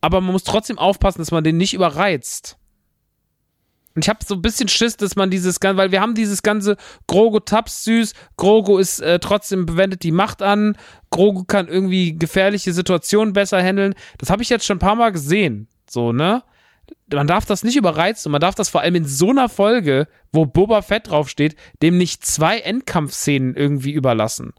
Aber 0.00 0.20
man 0.20 0.32
muss 0.32 0.44
trotzdem 0.44 0.78
aufpassen, 0.78 1.18
dass 1.18 1.30
man 1.30 1.44
den 1.44 1.56
nicht 1.58 1.74
überreizt. 1.74 2.56
Und 3.94 4.04
ich 4.06 4.08
habe 4.08 4.24
so 4.24 4.34
ein 4.34 4.40
bisschen 4.42 4.68
Schiss, 4.68 4.96
dass 4.96 5.16
man 5.16 5.30
dieses 5.30 5.60
ganze, 5.60 5.76
weil 5.76 5.92
wir 5.92 6.00
haben 6.00 6.14
dieses 6.14 6.42
ganze 6.42 6.78
Grogu 7.06 7.40
taps 7.40 7.84
süß, 7.84 8.14
Grogu 8.38 8.78
ist 8.78 9.00
äh, 9.00 9.18
trotzdem 9.18 9.66
bewendet 9.66 10.02
die 10.02 10.12
Macht 10.12 10.40
an, 10.40 10.78
Grogu 11.10 11.44
kann 11.44 11.68
irgendwie 11.68 12.16
gefährliche 12.18 12.72
Situationen 12.72 13.34
besser 13.34 13.62
handeln. 13.62 13.94
Das 14.16 14.30
habe 14.30 14.42
ich 14.42 14.48
jetzt 14.48 14.64
schon 14.64 14.76
ein 14.76 14.80
paar 14.80 14.94
Mal 14.96 15.12
gesehen. 15.12 15.68
So, 15.90 16.12
ne? 16.12 16.42
Man 17.12 17.26
darf 17.26 17.44
das 17.46 17.62
nicht 17.64 17.76
überreizen 17.76 18.28
und 18.28 18.32
man 18.32 18.40
darf 18.40 18.54
das 18.54 18.68
vor 18.68 18.80
allem 18.80 18.94
in 18.94 19.04
so 19.04 19.30
einer 19.30 19.48
Folge, 19.48 20.08
wo 20.32 20.46
Boba 20.46 20.82
Fett 20.82 21.08
draufsteht, 21.10 21.56
dem 21.82 21.98
nicht 21.98 22.24
zwei 22.24 22.58
Endkampfszenen 22.60 23.54
irgendwie 23.54 23.92
überlassen. 23.92 24.52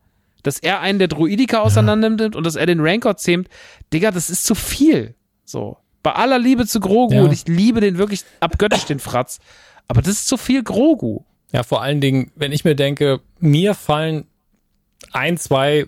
Dass 0.43 0.59
er 0.59 0.81
einen 0.81 0.99
der 0.99 1.07
Druidika 1.07 1.59
auseinandernimmt 1.61 2.35
und 2.35 2.45
dass 2.45 2.55
er 2.55 2.65
den 2.65 2.79
Rancor 2.81 3.15
zähmt, 3.17 3.47
Digga, 3.93 4.11
das 4.11 4.29
ist 4.29 4.45
zu 4.45 4.55
viel. 4.55 5.15
So. 5.45 5.77
Bei 6.03 6.11
aller 6.13 6.37
Liebe 6.39 6.67
zu 6.67 6.79
Grogu 6.79 7.15
Ja. 7.15 7.23
und 7.23 7.31
ich 7.31 7.47
liebe 7.47 7.79
den 7.79 7.97
wirklich 7.97 8.23
abgöttisch, 8.41 8.85
den 8.85 8.99
Fratz. 8.99 9.39
Aber 9.87 10.01
das 10.01 10.11
ist 10.11 10.27
zu 10.27 10.37
viel 10.37 10.63
Grogu. 10.63 11.21
Ja, 11.53 11.63
vor 11.63 11.81
allen 11.81 12.01
Dingen, 12.01 12.31
wenn 12.35 12.51
ich 12.51 12.65
mir 12.65 12.75
denke, 12.75 13.21
mir 13.39 13.73
fallen 13.73 14.25
ein, 15.11 15.37
zwei 15.37 15.87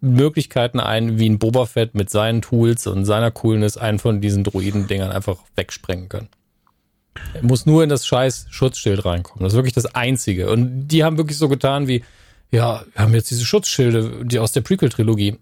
Möglichkeiten 0.00 0.80
ein, 0.80 1.18
wie 1.18 1.28
ein 1.28 1.38
Boba 1.38 1.66
Fett 1.66 1.94
mit 1.94 2.10
seinen 2.10 2.42
Tools 2.42 2.86
und 2.86 3.04
seiner 3.04 3.30
Coolness 3.30 3.76
einen 3.76 3.98
von 3.98 4.20
diesen 4.20 4.44
Droiden-Dingern 4.44 5.10
einfach 5.10 5.38
wegsprengen 5.56 6.08
kann. 6.08 6.28
Er 7.32 7.44
muss 7.44 7.66
nur 7.66 7.82
in 7.82 7.88
das 7.88 8.06
scheiß 8.06 8.46
Schutzschild 8.50 9.04
reinkommen. 9.04 9.44
Das 9.44 9.52
ist 9.52 9.56
wirklich 9.56 9.74
das 9.74 9.94
Einzige. 9.94 10.50
Und 10.50 10.88
die 10.88 11.04
haben 11.04 11.16
wirklich 11.16 11.38
so 11.38 11.48
getan 11.48 11.88
wie, 11.88 12.04
ja, 12.50 12.84
wir 12.92 13.02
haben 13.02 13.14
jetzt 13.14 13.30
diese 13.30 13.44
Schutzschilde, 13.44 14.24
die 14.24 14.38
aus 14.38 14.52
der 14.52 14.62
Prequel-Trilogie. 14.62 15.38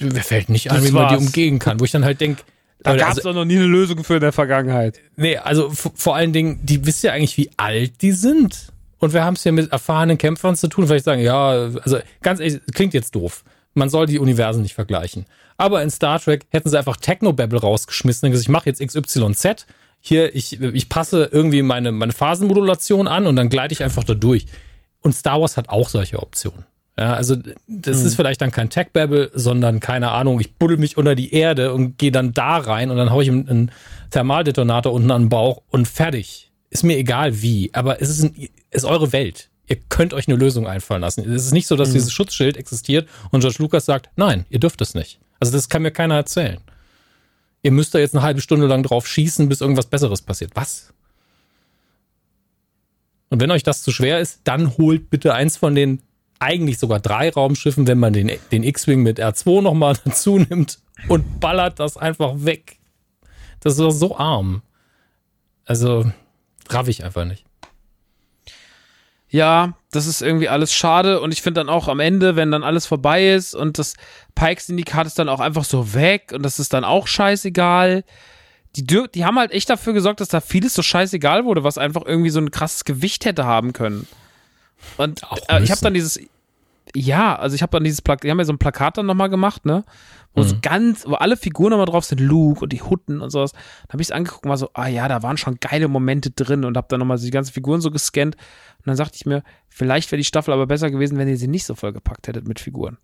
Mir 0.00 0.22
fällt 0.22 0.48
nicht 0.48 0.70
ein, 0.70 0.78
Das 0.78 0.86
wie 0.86 0.92
man 0.92 1.08
die 1.08 1.16
umgehen 1.16 1.58
kann. 1.58 1.80
Wo 1.80 1.84
ich 1.84 1.90
dann 1.92 2.04
halt 2.04 2.20
denke, 2.20 2.42
Da 2.82 2.96
gab 2.96 3.08
also, 3.08 3.18
es 3.18 3.24
doch 3.24 3.34
noch 3.34 3.44
nie 3.44 3.56
eine 3.56 3.66
Lösung 3.66 4.02
für 4.02 4.14
in 4.14 4.20
der 4.20 4.32
Vergangenheit. 4.32 5.00
Nee, 5.16 5.36
also 5.36 5.70
vor 5.70 6.16
allen 6.16 6.32
Dingen, 6.32 6.60
die 6.62 6.84
wisst 6.84 7.04
ja 7.04 7.12
eigentlich, 7.12 7.36
wie 7.36 7.50
alt 7.56 8.02
die 8.02 8.12
sind. 8.12 8.72
Und 9.02 9.12
wir 9.12 9.24
haben 9.24 9.34
es 9.34 9.42
ja 9.42 9.50
mit 9.50 9.72
erfahrenen 9.72 10.16
Kämpfern 10.16 10.54
zu 10.54 10.68
tun. 10.68 10.86
Vielleicht 10.86 11.06
sagen, 11.06 11.20
ja, 11.20 11.48
also 11.48 11.98
ganz 12.22 12.38
ehrlich, 12.38 12.60
klingt 12.72 12.94
jetzt 12.94 13.16
doof. 13.16 13.42
Man 13.74 13.88
soll 13.88 14.06
die 14.06 14.20
Universen 14.20 14.62
nicht 14.62 14.74
vergleichen. 14.74 15.26
Aber 15.56 15.82
in 15.82 15.90
Star 15.90 16.20
Trek 16.20 16.46
hätten 16.50 16.70
sie 16.70 16.78
einfach 16.78 16.96
Technobabble 16.96 17.58
rausgeschmissen 17.58 18.26
und 18.26 18.30
gesagt, 18.30 18.46
ich 18.46 18.52
mache 18.52 18.66
jetzt 18.66 18.80
XYZ. 18.80 19.66
Hier, 19.98 20.32
ich, 20.36 20.60
ich 20.60 20.88
passe 20.88 21.28
irgendwie 21.32 21.62
meine, 21.62 21.90
meine 21.90 22.12
Phasenmodulation 22.12 23.08
an 23.08 23.26
und 23.26 23.34
dann 23.34 23.48
gleite 23.48 23.72
ich 23.72 23.82
einfach 23.82 24.04
da 24.04 24.14
durch. 24.14 24.46
Und 25.00 25.16
Star 25.16 25.40
Wars 25.40 25.56
hat 25.56 25.68
auch 25.68 25.88
solche 25.88 26.22
Optionen. 26.22 26.64
Ja, 26.96 27.14
also 27.14 27.34
das 27.66 28.04
ist 28.04 28.14
vielleicht 28.14 28.40
dann 28.40 28.52
kein 28.52 28.70
Tech-Babble, 28.70 29.32
sondern 29.34 29.80
keine 29.80 30.12
Ahnung, 30.12 30.38
ich 30.38 30.54
buddel 30.54 30.76
mich 30.76 30.96
unter 30.96 31.16
die 31.16 31.34
Erde 31.34 31.74
und 31.74 31.98
gehe 31.98 32.12
dann 32.12 32.34
da 32.34 32.58
rein 32.58 32.92
und 32.92 32.98
dann 32.98 33.10
hau 33.10 33.20
ich 33.20 33.30
einen, 33.30 33.48
einen 33.48 33.72
Thermaldetonator 34.10 34.92
unten 34.92 35.10
an 35.10 35.22
den 35.22 35.28
Bauch 35.28 35.62
und 35.70 35.88
fertig. 35.88 36.51
Ist 36.72 36.84
mir 36.84 36.96
egal 36.96 37.42
wie, 37.42 37.68
aber 37.74 38.00
es 38.00 38.08
ist, 38.08 38.22
ein, 38.22 38.48
ist 38.70 38.86
eure 38.86 39.12
Welt. 39.12 39.50
Ihr 39.66 39.76
könnt 39.90 40.14
euch 40.14 40.26
eine 40.26 40.38
Lösung 40.38 40.66
einfallen 40.66 41.02
lassen. 41.02 41.30
Es 41.30 41.44
ist 41.44 41.52
nicht 41.52 41.66
so, 41.66 41.76
dass 41.76 41.92
dieses 41.92 42.10
Schutzschild 42.10 42.56
existiert 42.56 43.10
und 43.30 43.40
George 43.40 43.58
Lucas 43.58 43.84
sagt, 43.84 44.08
nein, 44.16 44.46
ihr 44.48 44.58
dürft 44.58 44.80
es 44.80 44.94
nicht. 44.94 45.20
Also 45.38 45.52
das 45.52 45.68
kann 45.68 45.82
mir 45.82 45.90
keiner 45.90 46.14
erzählen. 46.14 46.60
Ihr 47.62 47.72
müsst 47.72 47.94
da 47.94 47.98
jetzt 47.98 48.14
eine 48.14 48.22
halbe 48.22 48.40
Stunde 48.40 48.66
lang 48.66 48.82
drauf 48.82 49.06
schießen, 49.06 49.50
bis 49.50 49.60
irgendwas 49.60 49.84
Besseres 49.84 50.22
passiert. 50.22 50.52
Was? 50.54 50.94
Und 53.28 53.42
wenn 53.42 53.50
euch 53.50 53.64
das 53.64 53.82
zu 53.82 53.92
schwer 53.92 54.18
ist, 54.20 54.40
dann 54.44 54.78
holt 54.78 55.10
bitte 55.10 55.34
eins 55.34 55.58
von 55.58 55.74
den 55.74 56.00
eigentlich 56.38 56.78
sogar 56.78 57.00
drei 57.00 57.28
Raumschiffen, 57.28 57.86
wenn 57.86 57.98
man 57.98 58.14
den, 58.14 58.30
den 58.50 58.62
X-Wing 58.62 59.02
mit 59.02 59.20
R2 59.20 59.60
nochmal 59.60 59.98
dazu 60.06 60.38
nimmt 60.38 60.78
und 61.08 61.38
ballert 61.38 61.80
das 61.80 61.98
einfach 61.98 62.32
weg. 62.36 62.78
Das 63.60 63.74
ist 63.74 63.80
doch 63.80 63.90
so 63.90 64.16
arm. 64.16 64.62
Also, 65.66 66.10
raff 66.70 66.88
ich 66.88 67.04
einfach 67.04 67.24
nicht. 67.24 67.44
Ja, 69.28 69.72
das 69.90 70.06
ist 70.06 70.20
irgendwie 70.20 70.50
alles 70.50 70.74
schade 70.74 71.20
und 71.20 71.32
ich 71.32 71.40
finde 71.40 71.60
dann 71.60 71.70
auch 71.70 71.88
am 71.88 72.00
Ende, 72.00 72.36
wenn 72.36 72.50
dann 72.50 72.62
alles 72.62 72.84
vorbei 72.84 73.32
ist 73.32 73.54
und 73.54 73.78
das 73.78 73.94
Pike-Syndikat 74.34 75.06
ist 75.06 75.18
dann 75.18 75.30
auch 75.30 75.40
einfach 75.40 75.64
so 75.64 75.94
weg 75.94 76.32
und 76.34 76.42
das 76.42 76.58
ist 76.58 76.74
dann 76.74 76.84
auch 76.84 77.06
scheißegal. 77.06 78.04
Die, 78.76 78.84
die 78.84 79.24
haben 79.24 79.38
halt 79.38 79.52
echt 79.52 79.70
dafür 79.70 79.94
gesorgt, 79.94 80.20
dass 80.20 80.28
da 80.28 80.42
vieles 80.42 80.74
so 80.74 80.82
scheißegal 80.82 81.46
wurde, 81.46 81.64
was 81.64 81.78
einfach 81.78 82.02
irgendwie 82.04 82.28
so 82.28 82.40
ein 82.40 82.50
krasses 82.50 82.84
Gewicht 82.84 83.24
hätte 83.24 83.46
haben 83.46 83.72
können. 83.72 84.06
Und 84.98 85.22
äh, 85.48 85.62
ich 85.62 85.70
habe 85.70 85.80
dann 85.80 85.94
dieses, 85.94 86.20
ja, 86.94 87.34
also 87.34 87.54
ich 87.54 87.62
habe 87.62 87.70
dann 87.70 87.84
dieses 87.84 88.02
Plakat, 88.02 88.24
die 88.24 88.30
haben 88.30 88.38
ja 88.38 88.44
so 88.44 88.52
ein 88.52 88.58
Plakat 88.58 88.98
dann 88.98 89.06
nochmal 89.06 89.30
gemacht, 89.30 89.64
ne? 89.64 89.84
Wo 90.34 90.42
so 90.42 90.56
ganz, 90.62 91.06
wo 91.06 91.14
alle 91.14 91.36
Figuren 91.36 91.70
nochmal 91.70 91.86
drauf 91.86 92.04
sind, 92.04 92.20
Luke 92.20 92.60
und 92.62 92.72
die 92.72 92.80
Hutten 92.80 93.20
und 93.20 93.30
sowas. 93.30 93.52
Da 93.52 93.92
habe 93.92 94.02
ich 94.02 94.08
es 94.08 94.12
angeguckt 94.12 94.44
und 94.44 94.50
war 94.50 94.56
so, 94.56 94.70
ah 94.72 94.86
ja, 94.86 95.06
da 95.06 95.22
waren 95.22 95.36
schon 95.36 95.58
geile 95.60 95.88
Momente 95.88 96.30
drin 96.30 96.64
und 96.64 96.76
habe 96.76 96.86
dann 96.88 97.00
nochmal 97.00 97.18
die 97.18 97.30
ganzen 97.30 97.52
Figuren 97.52 97.82
so 97.82 97.90
gescannt. 97.90 98.36
Und 98.78 98.86
dann 98.86 98.96
sagte 98.96 99.16
ich 99.16 99.26
mir, 99.26 99.42
vielleicht 99.68 100.10
wäre 100.10 100.18
die 100.18 100.24
Staffel 100.24 100.54
aber 100.54 100.66
besser 100.66 100.90
gewesen, 100.90 101.18
wenn 101.18 101.28
ihr 101.28 101.36
sie 101.36 101.48
nicht 101.48 101.66
so 101.66 101.74
vollgepackt 101.74 102.28
hättet 102.28 102.48
mit 102.48 102.60
Figuren. 102.60 102.96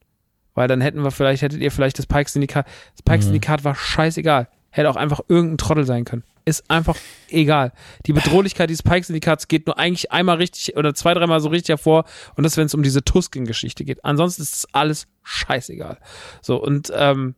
Weil 0.54 0.68
dann 0.68 0.80
hätten 0.80 1.02
wir 1.02 1.10
vielleicht, 1.10 1.42
hättet 1.42 1.60
ihr 1.60 1.70
vielleicht 1.70 1.98
das 1.98 2.06
Pike-Syndikat, 2.06 2.66
das 2.94 3.02
Pike-Syndikat 3.02 3.62
war 3.62 3.74
scheißegal. 3.74 4.48
Hätte 4.70 4.90
auch 4.90 4.96
einfach 4.96 5.20
irgendein 5.28 5.58
Trottel 5.58 5.84
sein 5.84 6.04
können. 6.04 6.24
Ist 6.48 6.70
einfach 6.70 6.96
egal. 7.28 7.72
Die 8.06 8.14
Bedrohlichkeit 8.14 8.70
dieses 8.70 8.82
Pike-Syndikats 8.82 9.48
geht 9.48 9.66
nur 9.66 9.78
eigentlich 9.78 10.12
einmal 10.12 10.38
richtig 10.38 10.78
oder 10.78 10.94
zwei, 10.94 11.12
dreimal 11.12 11.40
so 11.40 11.50
richtig 11.50 11.68
hervor 11.68 12.04
und 12.36 12.44
das, 12.44 12.56
wenn 12.56 12.64
es 12.64 12.74
um 12.74 12.82
diese 12.82 13.04
Tusken-Geschichte 13.04 13.84
geht. 13.84 14.02
Ansonsten 14.02 14.40
ist 14.40 14.66
alles 14.72 15.08
scheißegal. 15.24 15.98
So, 16.40 16.56
und 16.56 16.90
ähm, 16.96 17.34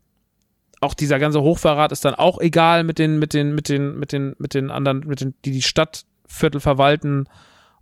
auch 0.80 0.94
dieser 0.94 1.18
ganze 1.18 1.42
Hochverrat 1.42 1.90
ist 1.90 2.04
dann 2.04 2.14
auch 2.14 2.40
egal 2.40 2.84
mit 2.84 3.00
den, 3.00 3.18
mit 3.18 3.34
den, 3.34 3.52
mit 3.52 3.68
den, 3.68 3.98
mit 3.98 4.12
den, 4.12 4.36
mit 4.38 4.54
den 4.54 4.70
anderen, 4.70 5.00
mit 5.00 5.20
den, 5.20 5.34
die 5.44 5.50
die 5.50 5.62
Stadtviertel 5.62 6.60
verwalten. 6.60 7.26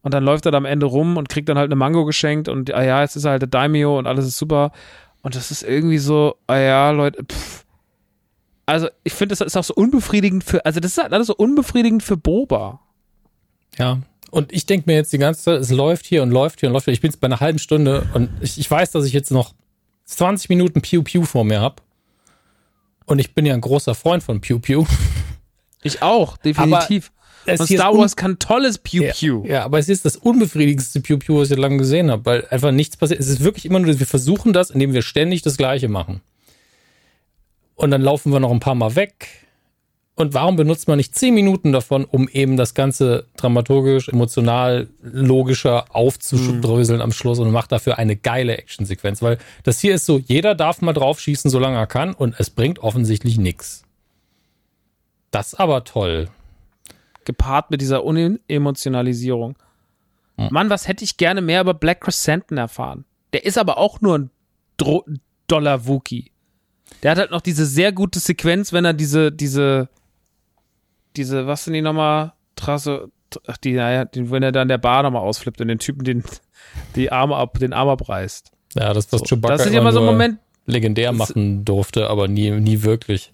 Und 0.00 0.15
dann 0.15 0.24
läuft 0.24 0.47
er 0.47 0.52
da 0.52 0.57
am 0.57 0.65
Ende 0.65 0.86
rum 0.86 1.18
und 1.18 1.28
kriegt 1.28 1.50
dann 1.50 1.58
halt 1.58 1.68
eine 1.68 1.76
Mango 1.76 2.07
geschenkt 2.07 2.48
und 2.48 2.73
ah 2.73 2.82
ja, 2.82 3.02
jetzt 3.02 3.16
ist 3.16 3.26
er 3.26 3.32
halt 3.32 3.42
der 3.42 3.48
Daimyo 3.50 3.98
und 3.98 4.07
alles 4.07 4.26
ist 4.26 4.39
super. 4.39 4.73
Und 5.20 5.34
das 5.34 5.50
ist 5.50 5.62
irgendwie 5.62 5.98
so, 5.98 6.36
ah 6.47 6.57
ja, 6.57 6.90
Leute, 6.90 7.23
pff. 7.24 7.66
Also 8.68 8.88
ich 9.02 9.14
finde, 9.14 9.34
das 9.34 9.40
ist 9.40 9.56
auch 9.56 9.64
so 9.64 9.72
unbefriedigend 9.72 10.44
für, 10.44 10.66
also 10.66 10.78
das 10.78 10.90
ist 10.90 10.98
halt 10.98 11.14
alles 11.14 11.28
so 11.28 11.34
unbefriedigend 11.34 12.02
für 12.02 12.18
Boba. 12.18 12.80
Ja. 13.78 14.00
Und 14.30 14.52
ich 14.52 14.66
denke 14.66 14.90
mir 14.90 14.97
jetzt 14.97 15.10
die 15.10 15.16
ganze 15.16 15.42
Zeit, 15.44 15.60
es 15.62 15.70
läuft 15.70 16.05
hier 16.05 16.22
und 16.22 16.30
läuft 16.30 16.60
hier 16.60 16.68
und 16.68 16.74
läuft 16.74 16.84
hier. 16.84 16.92
Ich 16.92 17.00
bin 17.00 17.10
jetzt 17.10 17.18
bei 17.18 17.28
einer 17.28 17.40
halben 17.40 17.58
Stunde 17.58 18.06
und 18.12 18.28
ich, 18.42 18.58
ich 18.58 18.70
weiß, 18.70 18.90
dass 18.90 19.06
ich 19.06 19.14
jetzt 19.14 19.30
noch 19.30 19.55
20 20.05 20.50
Minuten 20.50 20.82
Pew 20.82 21.02
Pew 21.02 21.24
vor 21.24 21.44
mir 21.44 21.62
habe. 21.62 21.76
Und 23.06 23.20
ich 23.20 23.34
bin 23.34 23.47
ja 23.47 23.55
ein 23.55 23.62
großer 23.62 23.94
Freund 23.94 24.22
von 24.22 24.42
Pew 24.42 24.58
Pew. 24.58 24.84
Ich 25.84 26.02
auch, 26.02 26.36
definitiv. 26.36 27.12
Es 27.47 27.60
und 27.60 27.68
Star 27.68 27.97
Wars 27.97 28.16
kann 28.16 28.40
tolles 28.40 28.78
Pew 28.78 29.12
Pew. 29.12 29.47
Ja, 29.47 29.64
aber 29.64 29.78
es 29.78 29.88
ist 29.88 30.05
das 30.05 30.16
unbefriedigendste 30.16 31.00
Pew 31.00 31.18
Pew, 31.18 31.38
was 31.38 31.52
ich 31.52 31.56
lange 31.56 31.76
gesehen 31.78 32.10
habe, 32.10 32.26
weil 32.26 32.48
einfach 32.50 32.72
nichts 32.72 32.97
passiert. 32.97 33.20
Es 33.20 33.28
ist 33.28 33.44
wirklich 33.44 33.64
immer 33.64 33.78
nur, 33.78 33.97
wir 33.98 34.06
versuchen 34.06 34.52
das, 34.52 34.70
indem 34.70 34.92
wir 34.92 35.02
ständig 35.02 35.42
das 35.42 35.56
Gleiche 35.56 35.88
machen. 35.88 36.20
Und 37.78 37.92
dann 37.92 38.02
laufen 38.02 38.32
wir 38.32 38.40
noch 38.40 38.50
ein 38.50 38.58
paar 38.58 38.74
Mal 38.74 38.97
weg. 38.97 39.28
Und 40.16 40.34
warum 40.34 40.57
benutzt 40.57 40.89
man 40.89 40.97
nicht 40.97 41.15
zehn 41.15 41.32
Minuten 41.32 41.70
davon, 41.70 42.05
um 42.05 42.28
eben 42.28 42.57
das 42.57 42.74
Ganze 42.74 43.26
dramaturgisch, 43.36 44.08
emotional, 44.08 44.89
logischer 45.00 45.84
aufzudröseln 45.94 47.00
am 47.00 47.12
Schluss 47.12 47.39
und 47.39 47.52
macht 47.52 47.70
dafür 47.70 47.97
eine 47.97 48.16
geile 48.16 48.58
Actionsequenz? 48.58 49.23
Weil 49.23 49.39
das 49.62 49.78
hier 49.78 49.94
ist 49.94 50.07
so, 50.07 50.18
jeder 50.18 50.57
darf 50.57 50.82
mal 50.82 50.92
drauf 50.92 51.20
schießen, 51.20 51.52
solange 51.52 51.76
er 51.76 51.86
kann 51.86 52.15
und 52.15 52.34
es 52.39 52.50
bringt 52.50 52.81
offensichtlich 52.81 53.39
nichts. 53.39 53.84
Das 55.31 55.52
ist 55.52 55.60
aber 55.60 55.84
toll. 55.84 56.28
Gepaart 57.24 57.70
mit 57.70 57.81
dieser 57.81 58.02
Unemotionalisierung. 58.02 59.55
Mann, 60.50 60.68
was 60.68 60.89
hätte 60.89 61.05
ich 61.05 61.16
gerne 61.16 61.42
mehr 61.42 61.60
über 61.60 61.74
Black 61.74 62.00
Crescenton 62.00 62.58
erfahren? 62.58 63.05
Der 63.32 63.44
ist 63.44 63.57
aber 63.57 63.78
auch 63.78 64.00
nur 64.00 64.18
ein 64.18 64.31
Dro 64.78 65.05
Dollar 65.47 65.86
Wookie. 65.86 66.32
Der 67.02 67.12
hat 67.12 67.18
halt 67.18 67.31
noch 67.31 67.41
diese 67.41 67.67
sehr 67.67 67.93
gute 67.93 68.18
Sequenz, 68.18 68.73
wenn 68.73 68.85
er 68.85 68.93
diese, 68.93 69.31
diese, 69.31 69.89
diese, 71.17 71.47
was 71.47 71.65
sind 71.65 71.75
die 71.75 71.83
nochmal? 71.83 72.33
Trasse, 72.57 73.10
die, 73.62 73.75
naja, 73.75 74.05
die, 74.05 74.31
wenn 74.31 74.43
er 74.43 74.52
dann 74.52 74.68
der 74.68 74.78
Bar 74.78 75.05
nochmal 75.05 75.23
ausflippt 75.23 75.60
und 75.60 75.68
den 75.68 75.78
Typen 75.78 76.02
den, 76.02 76.25
die 76.97 77.12
Arme 77.12 77.36
ab, 77.36 77.59
den 77.59 77.73
Arm 77.73 77.89
abreißt. 77.89 78.51
Ja, 78.75 78.93
das, 78.93 79.12
was 79.12 79.20
So, 79.20 79.27
Chewbacca 79.27 79.57
das 79.57 79.67
ist 79.67 79.73
ja 79.73 79.81
immer 79.81 79.93
so 79.93 80.01
ein 80.01 80.07
Moment, 80.07 80.39
legendär 80.67 81.12
machen 81.12 81.65
durfte, 81.65 82.10
aber 82.10 82.28
nie, 82.28 82.51
nie 82.51 82.83
wirklich. 82.83 83.33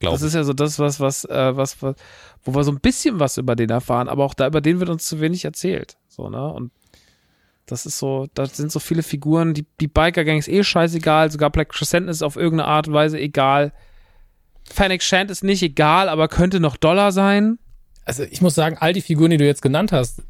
Glaube 0.00 0.14
das 0.14 0.22
ist 0.22 0.34
ja 0.34 0.44
so 0.44 0.52
das, 0.52 0.78
was, 0.78 1.00
was, 1.00 1.24
äh, 1.24 1.56
was, 1.56 1.82
was, 1.82 1.96
wo 2.44 2.54
wir 2.54 2.64
so 2.64 2.70
ein 2.70 2.80
bisschen 2.80 3.18
was 3.18 3.36
über 3.36 3.56
den 3.56 3.70
erfahren, 3.70 4.08
aber 4.08 4.24
auch 4.24 4.34
da, 4.34 4.46
über 4.46 4.60
den 4.60 4.78
wird 4.80 4.90
uns 4.90 5.06
zu 5.06 5.20
wenig 5.20 5.44
erzählt. 5.44 5.96
So, 6.08 6.28
ne? 6.28 6.52
Und 6.52 6.70
das 7.70 7.86
ist 7.86 7.98
so, 7.98 8.26
da 8.34 8.46
sind 8.46 8.72
so 8.72 8.78
viele 8.80 9.02
Figuren, 9.02 9.54
die, 9.54 9.66
die 9.80 9.88
Biker-Gang 9.88 10.38
ist 10.38 10.48
eh 10.48 10.64
scheißegal, 10.64 11.30
sogar 11.30 11.50
Black 11.50 11.68
Crescent 11.68 12.08
ist 12.08 12.22
auf 12.22 12.36
irgendeine 12.36 12.68
Art 12.68 12.88
und 12.88 12.94
Weise 12.94 13.18
egal. 13.18 13.72
Fennec 14.64 15.02
Shand 15.02 15.30
ist 15.30 15.44
nicht 15.44 15.62
egal, 15.62 16.08
aber 16.08 16.28
könnte 16.28 16.60
noch 16.60 16.76
Dollar 16.76 17.12
sein. 17.12 17.58
Also 18.04 18.24
ich 18.24 18.40
muss 18.40 18.54
sagen, 18.54 18.76
all 18.78 18.92
die 18.92 19.00
Figuren, 19.00 19.30
die 19.30 19.36
du 19.36 19.46
jetzt 19.46 19.62
genannt 19.62 19.92
hast, 19.92 20.22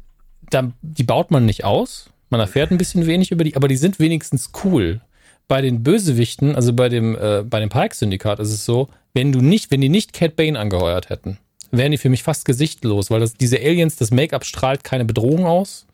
da, 0.49 0.71
die 0.81 1.03
baut 1.03 1.31
man 1.31 1.45
nicht 1.45 1.63
aus. 1.63 2.09
Man 2.29 2.39
erfährt 2.39 2.71
ein 2.71 2.77
bisschen 2.77 3.05
wenig 3.05 3.31
über 3.31 3.43
die, 3.43 3.55
aber 3.55 3.67
die 3.67 3.77
sind 3.77 3.99
wenigstens 3.99 4.51
cool. 4.63 5.01
Bei 5.47 5.61
den 5.61 5.81
Bösewichten, 5.81 6.55
also 6.55 6.73
bei 6.73 6.89
dem, 6.89 7.15
äh, 7.15 7.43
dem 7.43 7.69
Pike-Syndikat 7.69 8.39
ist 8.39 8.51
es 8.51 8.65
so, 8.65 8.89
wenn 9.13 9.31
du 9.31 9.41
nicht, 9.41 9.71
wenn 9.71 9.81
die 9.81 9.89
nicht 9.89 10.13
Cat 10.13 10.35
Bane 10.35 10.59
angeheuert 10.59 11.09
hätten, 11.09 11.39
wären 11.71 11.91
die 11.91 11.97
für 11.97 12.09
mich 12.09 12.23
fast 12.23 12.45
gesichtlos, 12.45 13.09
weil 13.09 13.19
das, 13.19 13.33
diese 13.33 13.57
Aliens, 13.57 13.95
das 13.95 14.11
Make-up 14.11 14.45
strahlt 14.45 14.83
keine 14.83 15.05
Bedrohung 15.05 15.45
aus. 15.45 15.87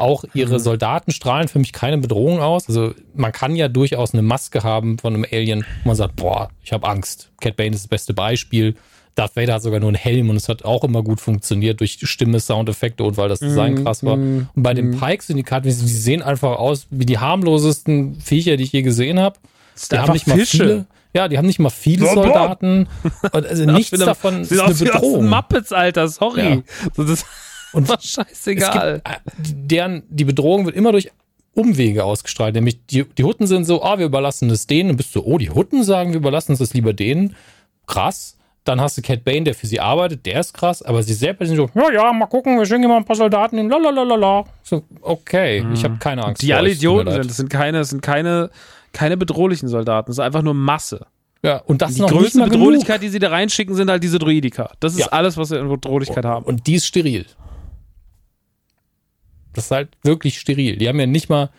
Auch 0.00 0.24
ihre 0.34 0.58
Soldaten 0.58 1.12
strahlen 1.12 1.48
für 1.48 1.58
mich 1.58 1.72
keine 1.72 1.98
Bedrohung 1.98 2.40
aus. 2.40 2.68
Also 2.68 2.94
man 3.14 3.32
kann 3.32 3.54
ja 3.54 3.68
durchaus 3.68 4.14
eine 4.14 4.22
Maske 4.22 4.62
haben 4.62 4.98
von 4.98 5.14
einem 5.14 5.26
Alien, 5.30 5.64
wo 5.82 5.90
man 5.90 5.96
sagt, 5.96 6.16
boah, 6.16 6.50
ich 6.62 6.72
habe 6.72 6.88
Angst. 6.88 7.30
Cat 7.40 7.56
Bane 7.56 7.74
ist 7.74 7.84
das 7.84 7.88
beste 7.88 8.14
Beispiel. 8.14 8.74
Darth 9.14 9.36
Vader 9.36 9.54
hat 9.54 9.62
sogar 9.62 9.80
nur 9.80 9.88
einen 9.88 9.96
Helm 9.96 10.30
und 10.30 10.36
es 10.36 10.48
hat 10.48 10.64
auch 10.64 10.84
immer 10.84 11.02
gut 11.02 11.20
funktioniert 11.20 11.80
durch 11.80 11.98
Stimme, 12.02 12.40
Soundeffekte 12.40 13.02
und 13.04 13.16
weil 13.16 13.28
das 13.28 13.40
Design 13.40 13.84
krass 13.84 14.04
war. 14.04 14.14
Und 14.14 14.48
bei 14.54 14.72
dem 14.72 14.98
Pikes-Syndikat, 14.98 15.64
die 15.64 15.72
sehen 15.72 16.22
einfach 16.22 16.58
aus 16.58 16.86
wie 16.90 17.06
die 17.06 17.18
harmlosesten 17.18 18.20
Viecher, 18.20 18.56
die 18.56 18.64
ich 18.64 18.72
je 18.72 18.82
gesehen 18.82 19.18
habe. 19.18 19.38
Die 19.90 19.98
haben 19.98 20.12
nicht 20.12 20.26
mal 20.26 20.38
Fische. 20.38 20.56
viele. 20.56 20.86
Ja, 21.12 21.26
die 21.26 21.38
haben 21.38 21.46
nicht 21.46 21.58
mal 21.58 21.70
viele 21.70 22.06
boah. 22.06 22.14
Soldaten. 22.14 22.88
Und 23.32 23.46
also 23.46 23.64
nichts 23.70 23.98
davon 23.98 24.42
ist 24.42 24.58
eine 24.58 24.74
den 24.74 24.86
Bedrohung. 24.86 25.28
Muppets, 25.28 25.72
Alter, 25.72 26.08
sorry. 26.08 26.40
Ja. 26.40 26.62
So, 26.96 27.04
das 27.04 27.24
Und 27.72 27.88
war 27.88 28.00
scheißegal. 28.00 29.02
gibt, 29.04 29.08
äh, 29.08 29.20
deren, 29.54 30.02
die 30.08 30.24
Bedrohung 30.24 30.66
wird 30.66 30.76
immer 30.76 30.92
durch 30.92 31.10
Umwege 31.54 32.04
ausgestrahlt. 32.04 32.54
Nämlich 32.54 32.84
die, 32.86 33.04
die 33.04 33.24
Hutten 33.24 33.46
sind 33.46 33.64
so, 33.64 33.82
ah, 33.82 33.98
wir 33.98 34.06
überlassen 34.06 34.48
es 34.50 34.66
denen. 34.66 34.90
Und 34.90 34.96
bist 34.96 35.14
du, 35.14 35.22
oh, 35.24 35.38
die 35.38 35.50
Hutten 35.50 35.82
sagen, 35.84 36.10
wir 36.12 36.18
überlassen 36.18 36.52
es 36.52 36.58
das 36.58 36.74
lieber 36.74 36.92
denen. 36.92 37.36
Krass. 37.86 38.36
Dann 38.64 38.80
hast 38.80 38.98
du 38.98 39.02
Cat 39.02 39.24
Bane, 39.24 39.42
der 39.44 39.54
für 39.54 39.66
sie 39.66 39.80
arbeitet, 39.80 40.26
der 40.26 40.40
ist 40.40 40.52
krass. 40.52 40.82
Aber 40.82 41.02
sie 41.02 41.14
selber 41.14 41.46
sind 41.46 41.56
so, 41.56 41.68
ja, 41.74 41.90
ja, 41.92 42.12
mal 42.12 42.26
gucken, 42.26 42.58
wir 42.58 42.66
schicken 42.66 42.86
mal 42.88 42.98
ein 42.98 43.04
paar 43.06 43.16
Soldaten 43.16 43.56
hin, 43.56 43.70
lalalala. 43.70 44.44
So, 44.62 44.84
okay, 45.00 45.64
ich 45.72 45.82
habe 45.82 45.96
keine 45.98 46.24
Angst. 46.24 46.42
die 46.42 46.52
alle 46.52 46.68
euch, 46.68 46.76
Idioten 46.76 47.10
sind. 47.10 47.24
Das 47.30 47.36
sind 47.38 47.48
keine, 47.48 47.78
das 47.78 47.88
sind 47.88 48.02
keine, 48.02 48.50
keine 48.92 49.16
bedrohlichen 49.16 49.68
Soldaten. 49.68 50.08
Das 50.10 50.16
ist 50.16 50.20
einfach 50.20 50.42
nur 50.42 50.54
Masse. 50.54 51.06
Ja, 51.42 51.56
und 51.56 51.80
das 51.80 51.94
Die 51.94 52.02
noch 52.02 52.10
größte 52.10 52.44
Bedrohlichkeit, 52.44 53.02
die 53.02 53.08
sie 53.08 53.18
da 53.18 53.30
reinschicken, 53.30 53.74
sind 53.74 53.90
halt 53.90 54.02
diese 54.04 54.18
Druidika. 54.18 54.72
Das 54.78 54.92
ist 54.92 55.00
Ja. 55.00 55.06
alles, 55.06 55.38
was 55.38 55.50
wir 55.50 55.58
in 55.58 55.68
Bedrohlichkeit 55.70 56.26
haben. 56.26 56.44
Und 56.44 56.66
die 56.66 56.74
ist 56.74 56.84
steril. 56.86 57.24
Das 59.52 59.66
ist 59.66 59.70
halt 59.70 59.88
wirklich 60.02 60.38
steril. 60.38 60.76
Die 60.76 60.88
haben 60.88 61.00
ja 61.00 61.06
nicht 61.06 61.28
mal, 61.28 61.50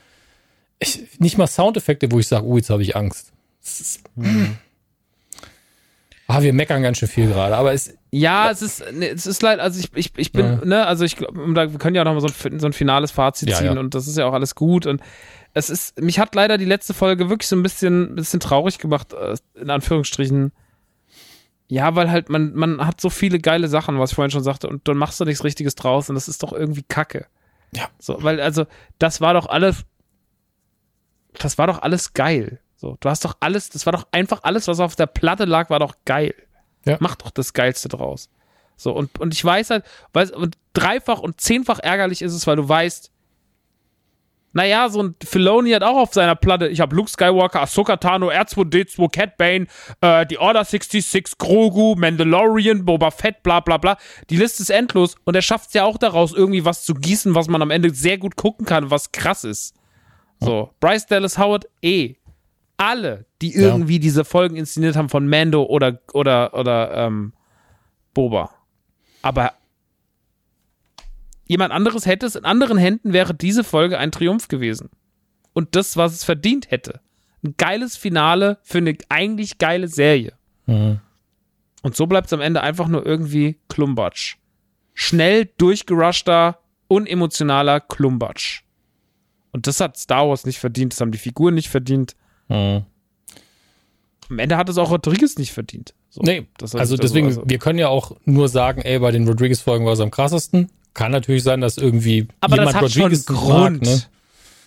ich, 0.79 1.19
nicht 1.19 1.37
mal 1.37 1.47
Soundeffekte, 1.47 2.11
wo 2.11 2.19
ich 2.19 2.27
sage, 2.27 2.45
oh, 2.45 2.57
jetzt 2.57 2.69
habe 2.69 2.81
ich 2.83 2.95
Angst. 2.95 3.31
Ah, 6.27 6.41
wir 6.41 6.53
meckern 6.53 6.81
ganz 6.81 6.97
schön 6.97 7.09
viel 7.09 7.27
gerade, 7.27 7.55
aber 7.57 7.73
es, 7.73 7.93
Ja, 8.11 8.49
es 8.49 8.61
ist, 8.61 8.83
ne, 8.93 9.09
es 9.09 9.25
ist 9.25 9.41
leid, 9.41 9.59
also 9.59 9.79
ich, 9.79 9.89
ich, 9.95 10.11
ich 10.15 10.31
bin, 10.31 10.45
Ja. 10.45 10.65
ne, 10.65 10.87
also 10.87 11.03
ich 11.03 11.17
glaube, 11.17 11.45
wir 11.55 11.79
können 11.79 11.95
ja 11.95 12.03
auch 12.03 12.05
noch 12.05 12.13
mal 12.13 12.21
so 12.21 12.47
ein, 12.49 12.59
so 12.59 12.65
ein 12.67 12.73
finales 12.73 13.11
Fazit 13.11 13.49
Ja, 13.49 13.57
ziehen 13.57 13.77
und 13.77 13.93
das 13.95 14.07
ist 14.07 14.17
ja 14.17 14.25
auch 14.25 14.33
alles 14.33 14.55
gut 14.55 14.85
und 14.85 15.01
es 15.53 15.69
ist, 15.69 15.99
mich 15.99 16.19
hat 16.19 16.33
leider 16.33 16.57
die 16.57 16.65
letzte 16.65 16.93
Folge 16.93 17.29
wirklich 17.29 17.49
so 17.49 17.57
ein 17.57 17.63
bisschen, 17.63 18.15
bisschen 18.15 18.39
traurig 18.39 18.77
gemacht, 18.77 19.11
äh, 19.11 19.35
in 19.59 19.69
Anführungsstrichen. 19.69 20.53
Ja, 21.67 21.95
weil 21.95 22.09
halt 22.09 22.29
man, 22.29 22.53
man 22.53 22.85
hat 22.85 23.01
so 23.01 23.09
viele 23.09 23.39
geile 23.39 23.67
Sachen, 23.67 23.99
was 23.99 24.11
ich 24.11 24.15
vorhin 24.15 24.31
schon 24.31 24.43
sagte, 24.43 24.69
und 24.69 24.87
dann 24.87 24.97
machst 24.97 25.19
du 25.19 25.25
nichts 25.25 25.43
Richtiges 25.43 25.75
draus 25.75 26.07
und 26.09 26.15
das 26.15 26.29
ist 26.29 26.43
doch 26.43 26.53
irgendwie 26.53 26.83
Kacke. 26.87 27.25
Ja. 27.73 27.89
So, 27.99 28.21
weil, 28.23 28.39
also, 28.41 28.65
das 28.99 29.21
war 29.21 29.33
doch 29.33 29.47
alles, 29.47 29.85
das 31.33 31.57
war 31.57 31.67
doch 31.67 31.81
alles 31.81 32.13
geil. 32.13 32.59
So, 32.75 32.97
du 32.99 33.09
hast 33.09 33.23
doch 33.25 33.37
alles, 33.39 33.69
das 33.69 33.85
war 33.85 33.93
doch 33.93 34.07
einfach 34.11 34.39
alles, 34.43 34.67
was 34.67 34.79
auf 34.79 34.95
der 34.95 35.05
Platte 35.05 35.45
lag, 35.45 35.69
war 35.69 35.79
doch 35.79 35.95
geil. 36.05 36.33
Ja. 36.85 36.97
Mach 36.99 37.15
doch 37.15 37.29
das 37.29 37.53
Geilste 37.53 37.89
draus. 37.89 38.29
So, 38.75 38.91
und, 38.93 39.19
und 39.19 39.33
ich 39.33 39.45
weiß 39.45 39.69
halt, 39.69 39.85
weiß, 40.13 40.31
und 40.31 40.57
dreifach 40.73 41.19
und 41.19 41.39
zehnfach 41.39 41.79
ärgerlich 41.79 42.23
ist 42.23 42.33
es, 42.33 42.47
weil 42.47 42.55
du 42.55 42.67
weißt, 42.67 43.11
naja, 44.53 44.89
so 44.89 45.01
ein 45.03 45.15
Filoni 45.23 45.71
hat 45.71 45.83
auch 45.83 45.97
auf 45.97 46.13
seiner 46.13 46.35
Platte, 46.35 46.67
ich 46.67 46.81
habe 46.81 46.95
Luke 46.95 47.09
Skywalker, 47.09 47.61
Ahsoka 47.61 47.97
Tano, 47.97 48.29
R2D2, 48.29 49.09
Cat 49.09 49.37
Bane, 49.37 49.67
äh, 50.01 50.25
die 50.25 50.37
Order 50.37 50.65
66, 50.65 51.37
Grogu, 51.37 51.95
Mandalorian, 51.95 52.83
Boba 52.85 53.11
Fett, 53.11 53.43
bla 53.43 53.59
bla 53.61 53.77
bla. 53.77 53.97
Die 54.29 54.37
Liste 54.37 54.63
ist 54.63 54.69
endlos 54.69 55.15
und 55.23 55.35
er 55.35 55.41
schafft 55.41 55.67
es 55.69 55.73
ja 55.73 55.85
auch 55.85 55.97
daraus, 55.97 56.33
irgendwie 56.33 56.65
was 56.65 56.83
zu 56.83 56.93
gießen, 56.93 57.33
was 57.35 57.47
man 57.47 57.61
am 57.61 57.71
Ende 57.71 57.91
sehr 57.93 58.17
gut 58.17 58.35
gucken 58.35 58.65
kann, 58.65 58.91
was 58.91 59.11
krass 59.11 59.43
ist. 59.43 59.75
So, 60.39 60.71
Bryce 60.79 61.05
Dallas 61.05 61.37
Howard, 61.37 61.65
eh. 61.81 62.15
Alle, 62.77 63.25
die 63.43 63.53
Ja. 63.53 63.67
irgendwie 63.69 63.99
diese 63.99 64.25
Folgen 64.25 64.55
inszeniert 64.55 64.95
haben 64.95 65.07
von 65.09 65.27
Mando 65.29 65.63
oder, 65.63 65.99
oder, 66.13 66.53
oder 66.55 66.91
ähm, 66.95 67.33
Boba. 68.15 68.49
Aber 69.21 69.53
jemand 71.51 71.73
anderes 71.73 72.05
hätte 72.05 72.25
es, 72.25 72.37
in 72.37 72.45
anderen 72.45 72.77
Händen 72.77 73.11
wäre 73.11 73.33
diese 73.33 73.65
Folge 73.65 73.99
ein 73.99 74.13
Triumph 74.13 74.47
gewesen. 74.47 74.89
Und 75.51 75.75
das, 75.75 75.97
was 75.97 76.13
es 76.13 76.23
verdient 76.23 76.71
hätte. 76.71 77.01
Ein 77.43 77.55
geiles 77.57 77.97
Finale 77.97 78.57
für 78.63 78.77
eine 78.77 78.97
eigentlich 79.09 79.57
geile 79.57 79.89
Serie. 79.89 80.31
Mhm. 80.65 81.01
Und 81.81 81.95
so 81.97 82.07
bleibt 82.07 82.27
es 82.27 82.33
am 82.33 82.39
Ende 82.39 82.61
einfach 82.61 82.87
nur 82.87 83.05
irgendwie 83.05 83.59
Klumbatsch. 83.67 84.37
Schnell 84.93 85.49
durchgerushter, 85.57 86.59
unemotionaler 86.87 87.81
Klumbatsch. 87.81 88.61
Und 89.51 89.67
das 89.67 89.81
hat 89.81 89.97
Star 89.97 90.29
Wars 90.29 90.45
nicht 90.45 90.59
verdient, 90.59 90.93
das 90.93 91.01
haben 91.01 91.11
die 91.11 91.17
Figuren 91.17 91.55
nicht 91.55 91.69
verdient. 91.69 92.15
Mhm. 92.47 92.85
Am 94.31 94.39
Ende 94.39 94.55
hat 94.55 94.69
es 94.69 94.77
auch 94.77 94.89
Rodriguez 94.91 95.37
nicht 95.37 95.51
verdient. 95.51 95.93
So, 96.09 96.21
Nee, 96.23 96.47
das 96.57 96.73
also 96.73 96.93
heißt 96.93 97.03
deswegen, 97.03 97.27
also- 97.27 97.43
wir 97.45 97.57
können 97.59 97.77
ja 97.79 97.89
auch 97.89 98.13
nur 98.23 98.47
sagen, 98.47 98.81
ey, 98.81 98.97
bei 98.99 99.11
den 99.11 99.27
Rodriguez-Folgen 99.27 99.85
war 99.85 99.93
es 99.93 99.99
am 99.99 100.09
krassesten. 100.09 100.69
Kann 100.93 101.11
natürlich 101.11 101.43
sein, 101.43 101.59
dass 101.61 101.77
irgendwie 101.77 102.27
aber 102.39 102.55
das 102.55 102.65
jemand 102.67 102.75
hat 102.77 102.91
schon 102.91 103.01
einen 103.03 103.11
Rodriguez 103.11 103.29
nicht 103.29 103.39
Grund. 103.39 103.81
Mag, 103.81 103.89
ne? 103.89 104.01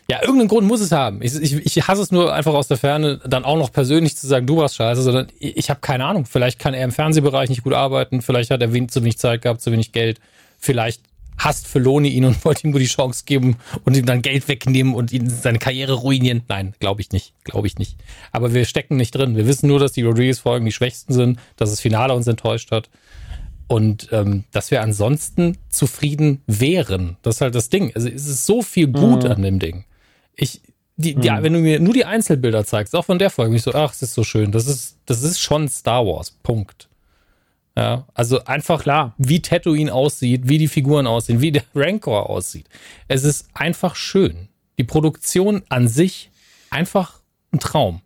Ja, 0.07 0.21
irgendeinen 0.21 0.49
Grund 0.49 0.67
muss 0.67 0.83
es 0.83 0.93
haben. 0.93 1.23
Ich, 1.23 1.35
ich, 1.35 1.65
ich 1.65 1.89
hasse 1.89 2.03
es 2.03 2.11
nur 2.11 2.35
einfach 2.35 2.53
aus 2.53 2.69
der 2.69 2.77
Ferne, 2.77 3.21
dann 3.27 3.45
auch 3.47 3.57
noch 3.57 3.73
persönlich 3.73 4.19
zu 4.19 4.27
sagen, 4.27 4.47
du 4.47 4.59
warst 4.59 4.77
scheiße, 4.77 5.01
sondern 5.03 5.29
ich, 5.39 5.57
ich 5.57 5.71
habe 5.71 5.81
keine 5.81 6.05
Ahnung. 6.05 6.27
Vielleicht 6.27 6.59
kann 6.59 6.75
er 6.75 6.85
im 6.85 6.93
Fernsehbereich 6.93 7.49
nicht 7.49 7.63
gut 7.63 7.73
arbeiten, 7.73 8.21
vielleicht 8.21 8.51
hat 8.51 8.61
er 8.61 8.75
wenig, 8.75 8.91
zu 8.91 9.01
wenig 9.01 9.17
Zeit 9.17 9.41
gehabt, 9.41 9.63
zu 9.63 9.73
wenig 9.73 9.93
Geld. 9.93 10.21
Vielleicht 10.59 11.01
hasst 11.39 11.67
Feloni 11.67 12.09
ihn 12.09 12.25
und 12.25 12.45
wollte 12.45 12.67
ihm 12.67 12.71
nur 12.71 12.81
die 12.81 12.87
Chance 12.87 13.25
geben 13.27 13.57
und 13.85 13.97
ihm 13.97 14.07
dann 14.07 14.23
Geld 14.23 14.49
wegnehmen 14.49 14.95
und 14.95 15.13
ihn 15.13 15.29
seine 15.29 15.59
Karriere 15.59 15.95
ruinieren. 15.95 16.43
Nein, 16.49 16.75
glaube 16.79 17.01
ich 17.01 17.11
nicht. 17.13 17.35
Glaube 17.45 17.67
ich 17.67 17.79
nicht. 17.79 17.97
Aber 18.33 18.55
wir 18.55 18.65
stecken 18.65 18.97
nicht 18.97 19.15
drin. 19.15 19.37
Wir 19.37 19.47
wissen 19.47 19.69
nur, 19.69 19.79
dass 19.79 19.93
die 19.93 20.03
Rodriguez-Folgen 20.03 20.65
die 20.65 20.73
schwächsten 20.73 21.13
sind, 21.13 21.39
dass 21.57 21.71
das 21.71 21.81
Finale 21.81 22.15
uns 22.15 22.27
enttäuscht 22.27 22.71
hat. 22.71 22.89
Und 23.67 24.09
ähm, 24.13 24.45
dass 24.53 24.71
wir 24.71 24.83
ansonsten 24.83 25.57
zufrieden 25.71 26.43
wären. 26.47 27.17
Das 27.23 27.37
ist 27.37 27.41
halt 27.41 27.55
das 27.55 27.71
Ding. 27.71 27.93
Also 27.95 28.09
es 28.09 28.27
ist 28.27 28.47
so 28.47 28.63
viel 28.63 28.89
gut 28.89 29.25
an 29.25 29.43
dem 29.43 29.59
Ding. 29.59 29.85
Ich, 30.37 30.61
die, 30.97 31.15
die, 31.15 31.29
wenn 31.29 31.53
du 31.53 31.61
mir 31.61 31.81
nur 31.81 31.95
die 31.95 32.05
Einzelbilder 32.05 32.65
zeigst, 32.67 32.95
auch 32.95 33.07
von 33.07 33.19
der 33.19 33.31
Folge, 33.31 33.51
bin 33.51 33.57
ich 33.57 33.63
so, 33.63 33.73
ach, 33.73 33.93
es 33.93 34.03
ist 34.03 34.15
so 34.15 34.23
schön. 34.23 34.53
Das 34.53 34.67
ist, 34.67 34.99
das 35.07 35.23
ist 35.23 35.41
schon 35.41 35.69
Star 35.69 36.07
Wars. 36.07 36.31
Punkt. 36.43 36.89
Ja, 37.77 38.07
also 38.15 38.45
einfach 38.45 38.83
Klar. 38.83 39.15
wie 39.19 39.43
Tatooine 39.43 39.93
aussieht, 39.93 40.43
wie 40.49 40.59
die 40.59 40.69
Figuren 40.69 41.07
aussehen, 41.07 41.41
wie 41.41 41.51
der 41.51 41.65
Rancor 41.75 42.31
aussieht. 42.31 42.69
Es 43.09 43.25
ist 43.25 43.49
einfach 43.53 43.97
schön. 43.97 44.49
Die 44.79 44.85
Produktion 44.85 45.63
an 45.69 45.89
sich 45.89 46.31
einfach 46.71 47.21
ein 47.53 47.59
Traum. 47.59 48.01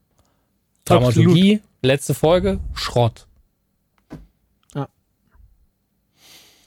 Dramaturgie, 0.84 1.60
letzte 1.82 2.14
Folge, 2.14 2.60
Schrott. 2.74 3.26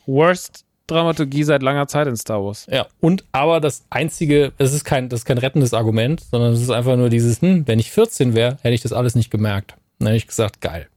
Worst 0.05 0.65
Dramaturgie 0.88 1.43
seit 1.43 1.63
langer 1.63 1.88
Zeit 1.88 2.07
in 2.07 2.17
Star 2.17 2.43
Wars. 2.43 2.67
Ja, 2.69 2.88
und 2.99 3.23
aber 3.31 3.61
das 3.61 3.85
einzige, 3.89 4.51
es 4.57 4.73
ist 4.73 4.83
kein, 4.83 5.07
das 5.09 5.21
ist 5.21 5.25
kein 5.25 5.38
rettendes 5.38 5.73
Argument, 5.73 6.19
sondern 6.19 6.51
es 6.53 6.61
ist 6.61 6.69
einfach 6.69 6.97
nur 6.97 7.09
dieses, 7.09 7.41
hm, 7.41 7.65
wenn 7.67 7.80
ich 7.80 7.91
14 7.91 8.35
wäre, 8.35 8.57
hätte 8.61 8.73
ich 8.73 8.81
das 8.81 8.91
alles 8.91 9.15
nicht 9.15 9.31
gemerkt. 9.31 9.75
Dann 9.99 10.07
hätte 10.07 10.17
ich 10.17 10.27
gesagt, 10.27 10.59
geil. 10.59 10.88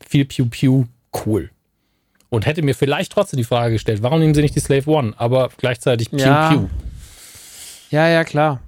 Viel 0.00 0.24
Pew 0.24 0.46
Pew, 0.46 0.86
cool. 1.26 1.50
Und 2.30 2.44
hätte 2.46 2.62
mir 2.62 2.74
vielleicht 2.74 3.12
trotzdem 3.12 3.38
die 3.38 3.44
Frage 3.44 3.72
gestellt, 3.74 4.02
warum 4.02 4.20
nehmen 4.20 4.34
sie 4.34 4.42
nicht 4.42 4.54
die 4.54 4.60
Slave 4.60 4.88
One, 4.90 5.14
aber 5.16 5.48
gleichzeitig 5.56 6.10
Pew 6.10 6.18
Ja. 6.18 6.50
Pew. 6.50 6.68
Ja, 7.90 8.06
ja, 8.08 8.24
klar. 8.24 8.60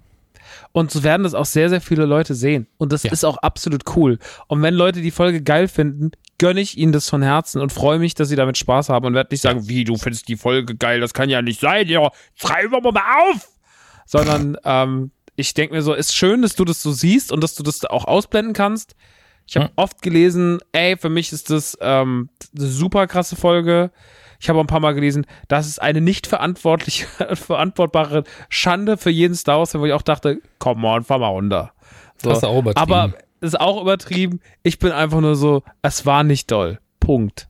Und 0.73 0.91
so 0.91 1.03
werden 1.03 1.25
das 1.25 1.35
auch 1.35 1.45
sehr, 1.45 1.69
sehr 1.69 1.81
viele 1.81 2.07
Leute 2.07 2.35
sehen. 2.35 2.67
Und 2.79 2.93
das 2.93 3.03
Ja. 3.03 3.13
ist 3.13 3.25
auch 3.25 3.37
absolut 3.39 3.83
cool. 3.97 4.19
Und 4.47 4.63
wenn 4.63 4.75
Leute 4.75 5.03
die 5.03 5.11
Folge 5.11 5.43
geil 5.43 5.69
finden, 5.69 6.13
gönne 6.39 6.61
ich 6.61 6.79
ihnen 6.79 6.93
das 6.93 7.09
von 7.11 7.23
Herzen 7.23 7.61
und 7.61 7.71
freue 7.73 7.99
mich, 7.99 8.15
dass 8.15 8.29
sie 8.29 8.37
damit 8.37 8.57
Spaß 8.57 8.89
haben 8.89 9.05
und 9.05 9.15
werde 9.15 9.35
nicht 9.35 9.43
sagen, 9.43 9.69
wie, 9.69 9.85
du 9.85 9.97
findest 9.97 10.29
die 10.29 10.37
Folge 10.37 10.77
geil, 10.77 11.01
das 11.01 11.13
kann 11.13 11.29
ja 11.29 11.43
nicht 11.43 11.61
sein, 11.61 11.87
ja, 11.89 12.09
schreib 12.35 12.71
doch 12.71 12.81
mal 12.93 13.03
auf! 13.31 13.49
Sondern 14.07 14.57
ähm, 14.65 15.11
ich 15.37 15.53
denke 15.55 15.75
mir 15.75 15.83
so, 15.83 15.93
ist 15.93 16.15
schön, 16.15 16.41
dass 16.43 16.55
du 16.55 16.65
das 16.65 16.83
so 16.83 16.93
siehst 16.93 17.31
und 17.31 17.43
dass 17.43 17.55
du 17.57 17.63
das 17.63 17.85
auch 17.85 18.07
ausblenden 18.07 18.55
kannst. 18.55 18.95
Ich 19.51 19.57
habe 19.57 19.67
Hm. 19.67 19.73
oft 19.75 20.01
gelesen, 20.01 20.61
ey, 20.71 20.97
für 20.97 21.09
mich 21.11 21.33
ist 21.33 21.51
das 21.51 21.77
ähm, 21.81 22.29
eine 22.57 22.67
super 22.67 23.09
krasse 23.09 23.35
Folge. 23.35 23.91
Ich 24.39 24.49
habe 24.49 24.59
auch 24.61 24.63
ein 24.63 24.69
paar 24.69 24.79
Mal 24.81 24.95
gelesen, 24.95 25.27
das 25.49 25.67
ist 25.67 25.83
eine 25.83 26.01
nicht 26.01 26.29
verantwortlich 26.29 27.05
verantwortbare 27.35 28.23
Schande 28.49 28.97
für 28.97 29.11
jeden 29.11 29.35
Star 29.35 29.59
Wars, 29.59 29.75
wo 29.75 29.85
ich 29.85 29.93
auch 29.93 30.03
dachte, 30.03 30.41
come 30.61 30.87
on, 30.87 31.03
fahr 31.03 31.19
mal 31.19 31.27
runter. 31.29 31.73
So. 32.23 32.31
Hast 32.31 32.45
du 32.45 32.47
auch 32.47 32.61
übertrieben. 32.61 32.93
Aber 32.93 33.13
ist 33.41 33.59
auch 33.61 33.83
übertrieben. 33.83 34.41
Ich 34.63 34.79
bin 34.79 34.93
einfach 34.93 35.21
nur 35.21 35.35
so, 35.35 35.63
es 35.83 36.07
war 36.07 36.23
nicht 36.23 36.51
doll. 36.53 36.79
Punkt. 37.01 37.49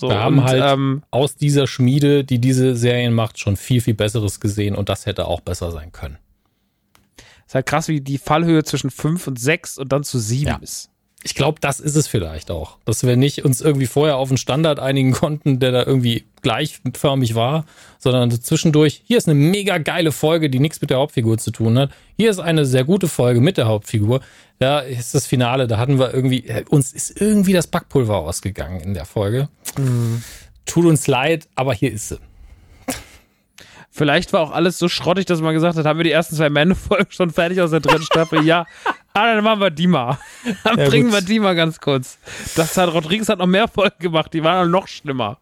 So, 0.00 0.08
Wir 0.10 0.18
haben 0.18 0.38
und, 0.40 0.44
halt 0.44 0.62
ähm, 0.64 1.04
aus 1.12 1.36
dieser 1.36 1.66
Schmiede, 1.68 2.24
die 2.24 2.40
diese 2.40 2.74
Serien 2.74 3.14
macht, 3.14 3.38
schon 3.38 3.56
viel, 3.56 3.80
viel 3.80 3.94
Besseres 3.94 4.40
gesehen 4.40 4.74
und 4.74 4.88
das 4.88 5.06
hätte 5.06 5.26
auch 5.26 5.40
besser 5.42 5.70
sein 5.70 5.92
können. 5.92 6.18
ist 7.46 7.54
halt 7.54 7.66
krass, 7.66 7.86
wie 7.88 8.00
die 8.00 8.18
Fallhöhe 8.18 8.64
zwischen 8.64 8.90
5 8.90 9.26
und 9.28 9.38
6 9.38 9.78
und 9.78 9.92
dann 9.92 10.02
zu 10.02 10.18
7 10.18 10.48
Ja. 10.48 10.56
ist. 10.56 10.90
Ich 11.26 11.34
glaube, 11.34 11.58
das 11.60 11.80
ist 11.80 11.96
es 11.96 12.06
vielleicht 12.06 12.52
auch. 12.52 12.78
Dass 12.84 13.02
wir 13.02 13.16
nicht 13.16 13.44
uns 13.44 13.60
irgendwie 13.60 13.86
vorher 13.86 14.16
auf 14.16 14.28
einen 14.28 14.36
Standard 14.38 14.78
einigen 14.78 15.10
konnten, 15.10 15.58
der 15.58 15.72
da 15.72 15.82
irgendwie 15.82 16.24
gleichförmig 16.40 17.34
war, 17.34 17.64
sondern 17.98 18.30
zwischendurch, 18.30 19.02
hier 19.04 19.18
ist 19.18 19.28
eine 19.28 19.34
mega 19.34 19.78
geile 19.78 20.12
Folge, 20.12 20.48
die 20.48 20.60
nichts 20.60 20.80
mit 20.80 20.90
der 20.90 20.98
Hauptfigur 20.98 21.36
zu 21.38 21.50
tun 21.50 21.80
hat. 21.80 21.90
Hier 22.16 22.30
ist 22.30 22.38
eine 22.38 22.64
sehr 22.64 22.84
gute 22.84 23.08
Folge 23.08 23.40
mit 23.40 23.56
der 23.56 23.66
Hauptfigur. 23.66 24.20
Da 24.60 24.78
ist 24.78 25.16
das 25.16 25.26
Finale, 25.26 25.66
da 25.66 25.78
hatten 25.78 25.98
wir 25.98 26.14
irgendwie, 26.14 26.46
äh, 26.46 26.64
uns 26.68 26.92
ist 26.92 27.20
irgendwie 27.20 27.52
das 27.52 27.66
Backpulver 27.66 28.18
ausgegangen 28.18 28.78
in 28.78 28.94
der 28.94 29.04
Folge. 29.04 29.48
Tut 30.64 30.84
uns 30.84 31.08
leid, 31.08 31.48
aber 31.56 31.74
hier 31.74 31.90
ist 31.90 32.10
sie. 32.10 32.18
Vielleicht 33.90 34.34
war 34.34 34.42
auch 34.42 34.52
alles 34.52 34.78
so 34.78 34.88
schrottig, 34.88 35.24
dass 35.24 35.40
man 35.40 35.54
gesagt 35.54 35.76
hat, 35.76 35.86
haben 35.86 35.98
wir 35.98 36.04
die 36.04 36.12
ersten 36.12 36.36
zwei 36.36 36.50
Männerfolgen 36.50 37.06
schon 37.08 37.30
fertig 37.30 37.62
aus 37.62 37.70
der 37.70 37.80
dritten 37.80 38.04
Staffel? 38.04 38.44
Ja. 38.44 38.66
Ah, 39.18 39.34
dann 39.34 39.42
machen 39.42 39.60
wir 39.60 39.70
die 39.70 39.86
mal. 39.86 40.18
Dann 40.62 40.78
Ja, 40.78 40.88
bringen 40.88 41.06
gut. 41.10 41.14
wir 41.14 41.20
die 41.22 41.40
mal 41.40 41.54
ganz 41.54 41.80
kurz. 41.80 42.18
Das 42.54 42.76
hat 42.76 42.92
Rodriguez 42.92 43.28
hat 43.30 43.38
noch 43.38 43.46
mehr 43.46 43.66
Folgen 43.66 43.98
gemacht, 43.98 44.34
die 44.34 44.44
waren 44.44 44.70
noch 44.70 44.88
schlimmer. 44.88 45.38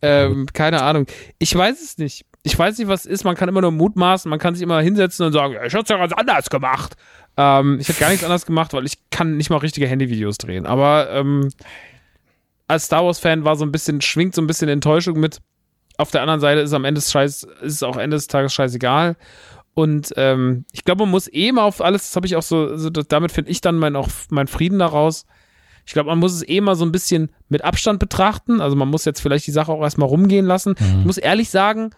Ähm, 0.00 0.46
keine 0.54 0.82
Ahnung. 0.82 1.06
Ich 1.38 1.54
weiß 1.54 1.80
es 1.82 1.98
nicht. 1.98 2.24
Ich 2.42 2.58
weiß 2.58 2.78
nicht, 2.78 2.88
was 2.88 3.00
es 3.04 3.06
ist. 3.06 3.24
Man 3.24 3.36
kann 3.36 3.48
immer 3.50 3.60
nur 3.60 3.70
mutmaßen, 3.70 4.28
man 4.30 4.38
kann 4.38 4.54
sich 4.54 4.62
immer 4.62 4.80
hinsetzen 4.80 5.26
und 5.26 5.32
sagen, 5.32 5.54
ich 5.64 5.74
hab's 5.74 5.90
ja 5.90 5.98
ganz 5.98 6.12
anders 6.14 6.48
gemacht. 6.48 6.94
Ähm, 7.36 7.78
ich 7.80 7.88
habe 7.88 7.98
gar 8.00 8.08
nichts 8.08 8.24
anders 8.24 8.46
gemacht, 8.46 8.72
weil 8.72 8.86
ich 8.86 8.98
kann 9.10 9.36
nicht 9.36 9.50
mal 9.50 9.58
richtige 9.58 9.86
Handyvideos 9.86 10.38
drehen. 10.38 10.64
Aber 10.66 11.10
ähm, 11.10 11.50
als 12.68 12.86
Star 12.86 13.04
Wars-Fan 13.04 13.44
war 13.44 13.56
so 13.56 13.64
ein 13.66 13.72
bisschen, 13.72 14.00
schwingt 14.00 14.34
so 14.34 14.40
ein 14.40 14.46
bisschen 14.46 14.70
Enttäuschung 14.70 15.20
mit. 15.20 15.38
Auf 15.98 16.10
der 16.10 16.22
anderen 16.22 16.40
Seite 16.40 16.62
ist 16.62 16.72
am 16.72 16.86
Ende 16.86 16.98
des 17.00 17.12
Scheiß, 17.12 17.42
ist 17.60 17.74
es 17.74 17.82
auch 17.82 17.96
Ende 17.98 18.16
des 18.16 18.26
Tages 18.26 18.54
scheißegal. 18.54 19.16
Und 19.74 20.12
ähm, 20.16 20.64
ich 20.72 20.84
glaube, 20.84 21.04
man 21.04 21.10
muss 21.12 21.32
eh 21.32 21.50
mal 21.52 21.62
auf 21.62 21.80
alles, 21.80 22.02
das 22.08 22.16
habe 22.16 22.26
ich 22.26 22.36
auch 22.36 22.42
so, 22.42 22.76
so 22.76 22.90
damit 22.90 23.32
finde 23.32 23.50
ich 23.50 23.60
dann 23.62 23.78
mein, 23.78 23.96
auch 23.96 24.08
meinen 24.30 24.48
Frieden 24.48 24.78
daraus. 24.78 25.24
Ich 25.86 25.94
glaube, 25.94 26.10
man 26.10 26.18
muss 26.18 26.32
es 26.34 26.46
eh 26.46 26.60
mal 26.60 26.76
so 26.76 26.84
ein 26.84 26.92
bisschen 26.92 27.30
mit 27.48 27.64
Abstand 27.64 27.98
betrachten. 27.98 28.60
Also 28.60 28.76
man 28.76 28.88
muss 28.88 29.04
jetzt 29.04 29.20
vielleicht 29.20 29.46
die 29.46 29.50
Sache 29.52 29.72
auch 29.72 29.82
erstmal 29.82 30.08
rumgehen 30.08 30.46
lassen. 30.46 30.74
Ich 30.78 31.06
muss 31.06 31.16
ehrlich 31.18 31.48
sagen, 31.50 31.90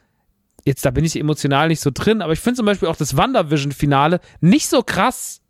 jetzt 0.64 0.86
da 0.86 0.90
bin 0.90 1.04
ich 1.04 1.18
emotional 1.18 1.68
nicht 1.68 1.80
so 1.80 1.90
drin, 1.92 2.22
aber 2.22 2.32
ich 2.32 2.40
finde 2.40 2.56
zum 2.58 2.66
Beispiel 2.66 2.88
auch 2.88 2.96
das 2.96 3.16
WandaVision-Finale 3.16 4.20
nicht 4.40 4.68
so 4.68 4.82
krass. 4.82 5.42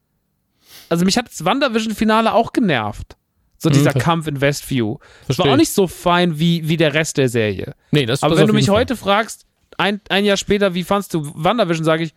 Also 0.88 1.04
mich 1.04 1.16
hat 1.16 1.26
das 1.30 1.44
WandaVision-Finale 1.44 2.32
auch 2.32 2.52
genervt. 2.52 3.16
So 3.58 3.70
dieser 3.70 3.92
ver- 3.92 4.00
Kampf 4.00 4.26
in 4.26 4.40
Westview. 4.40 4.96
Das 5.28 5.38
war 5.38 5.46
auch 5.46 5.52
ich. 5.52 5.58
nicht 5.58 5.72
so 5.72 5.86
fein 5.86 6.38
wie, 6.38 6.68
wie 6.68 6.76
der 6.76 6.92
Rest 6.92 7.16
der 7.18 7.28
Serie. 7.28 7.74
Nee, 7.92 8.04
das 8.06 8.22
Aber 8.22 8.36
wenn 8.36 8.46
du 8.46 8.52
mich 8.52 8.66
Fall. 8.66 8.76
heute 8.80 8.96
fragst, 8.96 9.46
ein, 9.78 10.00
ein 10.08 10.24
Jahr 10.24 10.36
später, 10.36 10.74
wie 10.74 10.84
fandst 10.84 11.14
du 11.14 11.30
WandaVision, 11.34 11.84
sage 11.84 12.04
ich, 12.04 12.14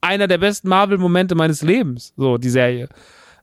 einer 0.00 0.28
der 0.28 0.38
besten 0.38 0.68
Marvel-Momente 0.68 1.34
meines 1.34 1.62
Lebens. 1.62 2.12
So, 2.16 2.38
die 2.38 2.50
Serie. 2.50 2.88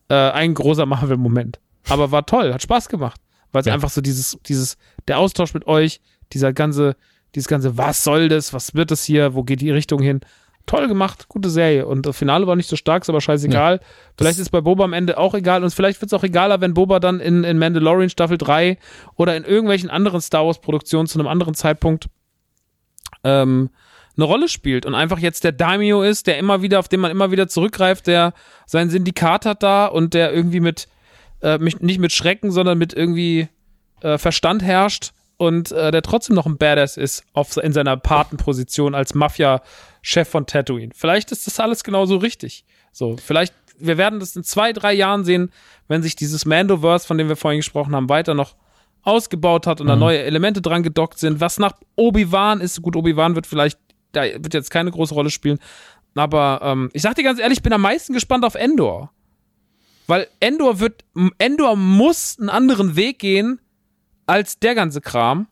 Äh, 0.10 0.14
ein 0.16 0.54
großer 0.54 0.86
Marvel-Moment. 0.86 1.60
Aber 1.90 2.12
war 2.12 2.26
toll, 2.26 2.54
hat 2.54 2.62
Spaß 2.62 2.90
gemacht. 2.90 3.20
Weil 3.52 3.62
es 3.62 3.68
Ja. 3.68 3.74
einfach 3.74 3.90
so 3.90 4.02
dieses, 4.02 4.38
dieses, 4.46 4.78
der 5.08 5.20
Austausch 5.20 5.54
mit 5.54 5.68
euch, 5.68 6.00
dieser 6.32 6.54
ganze, 6.54 6.96
dieses 7.36 7.48
ganze, 7.48 7.78
was 7.78 8.04
soll 8.04 8.30
das, 8.30 8.54
was 8.54 8.74
wird 8.76 8.92
das 8.92 9.04
hier, 9.04 9.34
wo 9.36 9.44
geht 9.44 9.62
die 9.62 9.72
Richtung 9.72 10.02
hin? 10.02 10.22
Toll 10.66 10.88
gemacht, 10.88 11.28
gute 11.28 11.50
Serie. 11.50 11.86
Und 11.86 12.06
das 12.06 12.16
Finale 12.18 12.48
war 12.48 12.56
nicht 12.56 12.70
so 12.70 12.78
stark, 12.78 13.04
ist 13.04 13.10
aber 13.10 13.20
scheißegal. 13.20 13.82
Vielleicht 14.18 14.40
ist 14.40 14.50
bei 14.50 14.62
Boba 14.62 14.86
am 14.86 14.94
Ende 14.94 15.18
auch 15.18 15.34
egal. 15.34 15.62
Und 15.64 15.74
vielleicht 15.74 16.00
wird 16.00 16.12
es 16.12 16.18
auch 16.18 16.24
egaler, 16.24 16.62
wenn 16.62 16.74
Boba 16.74 17.02
dann 17.02 17.20
in, 17.20 17.44
in 17.44 17.58
Mandalorian 17.58 18.10
Staffel 18.10 18.38
3 18.38 18.78
oder 19.16 19.36
in 19.36 19.44
irgendwelchen 19.44 19.90
anderen 19.90 20.22
Star 20.22 20.46
Wars 20.46 20.62
Produktionen 20.62 21.08
zu 21.08 21.20
einem 21.20 21.28
anderen 21.28 21.54
Zeitpunkt 21.54 22.08
ähm, 23.24 23.70
eine 24.16 24.26
Rolle 24.26 24.48
spielt 24.48 24.86
und 24.86 24.96
einfach 24.96 25.20
jetzt 25.20 25.44
der 25.44 25.52
Daimyo 25.52 26.04
ist, 26.04 26.28
der 26.28 26.38
immer 26.38 26.62
wieder, 26.62 26.80
auf 26.80 26.88
den 26.88 27.00
man 27.00 27.12
immer 27.12 27.32
wieder 27.32 27.48
zurückgreift, 27.48 28.08
der 28.08 28.34
sein 28.66 28.90
Syndikat 28.90 29.46
hat 29.46 29.64
da 29.64 29.88
und 29.88 30.14
der 30.14 30.34
irgendwie 30.34 30.60
mit, 30.60 30.88
äh, 31.42 31.58
nicht 31.58 32.00
mit 32.00 32.12
Schrecken, 32.12 32.52
sondern 32.52 32.78
mit 32.78 32.94
irgendwie 32.94 33.50
äh, 34.02 34.18
Verstand 34.18 34.62
herrscht 34.62 35.14
und 35.38 35.72
äh, 35.72 35.92
der 35.92 36.04
trotzdem 36.04 36.36
noch 36.36 36.46
ein 36.46 36.58
Badass 36.58 36.98
ist 36.98 37.24
auf, 37.34 37.58
in 37.58 37.74
seiner 37.74 37.98
Patenposition 37.98 38.94
als 38.94 39.16
Mafia-Chef 39.16 40.30
von 40.30 40.46
Tatooine. 40.46 40.92
Vielleicht 40.96 41.32
ist 41.32 41.48
das 41.48 41.60
alles 41.60 41.84
genauso 41.84 42.18
richtig. 42.18 42.66
So, 42.92 43.18
vielleicht, 43.18 43.56
wir 43.80 43.98
werden 43.98 44.20
das 44.20 44.36
in 44.36 44.44
zwei, 44.44 44.74
drei 44.74 44.94
Jahren 44.94 45.24
sehen, 45.24 45.52
wenn 45.88 46.04
sich 46.04 46.16
dieses 46.16 46.46
Mandoverse, 46.46 47.08
von 47.08 47.18
dem 47.18 47.30
wir 47.30 47.36
vorhin 47.36 47.60
gesprochen 47.60 47.96
haben, 47.96 48.10
weiter 48.10 48.36
noch 48.36 48.56
ausgebaut 49.04 49.68
hat 49.68 49.82
und 49.82 49.88
da 49.88 49.96
neue 49.96 50.20
Elemente 50.24 50.62
dran 50.62 50.82
gedockt 50.82 51.20
sind. 51.20 51.42
Was 51.42 51.60
nach 51.60 51.74
Obi-Wan 51.96 52.62
ist, 52.62 52.82
gut, 52.82 52.96
Obi-Wan 52.96 53.36
wird 53.36 53.48
vielleicht, 53.48 53.78
da 54.14 54.24
wird 54.24 54.54
jetzt 54.54 54.72
keine 54.72 54.92
große 54.92 55.14
Rolle 55.14 55.30
spielen. 55.30 55.60
Aber 56.16 56.60
ähm, 56.64 56.90
ich 56.94 57.02
sag 57.02 57.16
dir 57.16 57.24
ganz 57.24 57.40
ehrlich, 57.40 57.60
ich 57.60 57.64
bin 57.64 57.74
am 57.74 57.82
meisten 57.82 58.14
gespannt 58.14 58.46
auf 58.46 58.56
Endor. 58.56 59.12
Weil 60.08 60.28
Endor 60.40 60.80
wird, 60.80 61.04
Endor 61.38 61.76
muss 61.76 62.38
einen 62.40 62.50
anderen 62.50 62.96
Weg 62.96 63.20
gehen 63.20 63.60
als 64.26 64.60
der 64.60 64.76
ganze 64.76 65.02
Kram. 65.02 65.48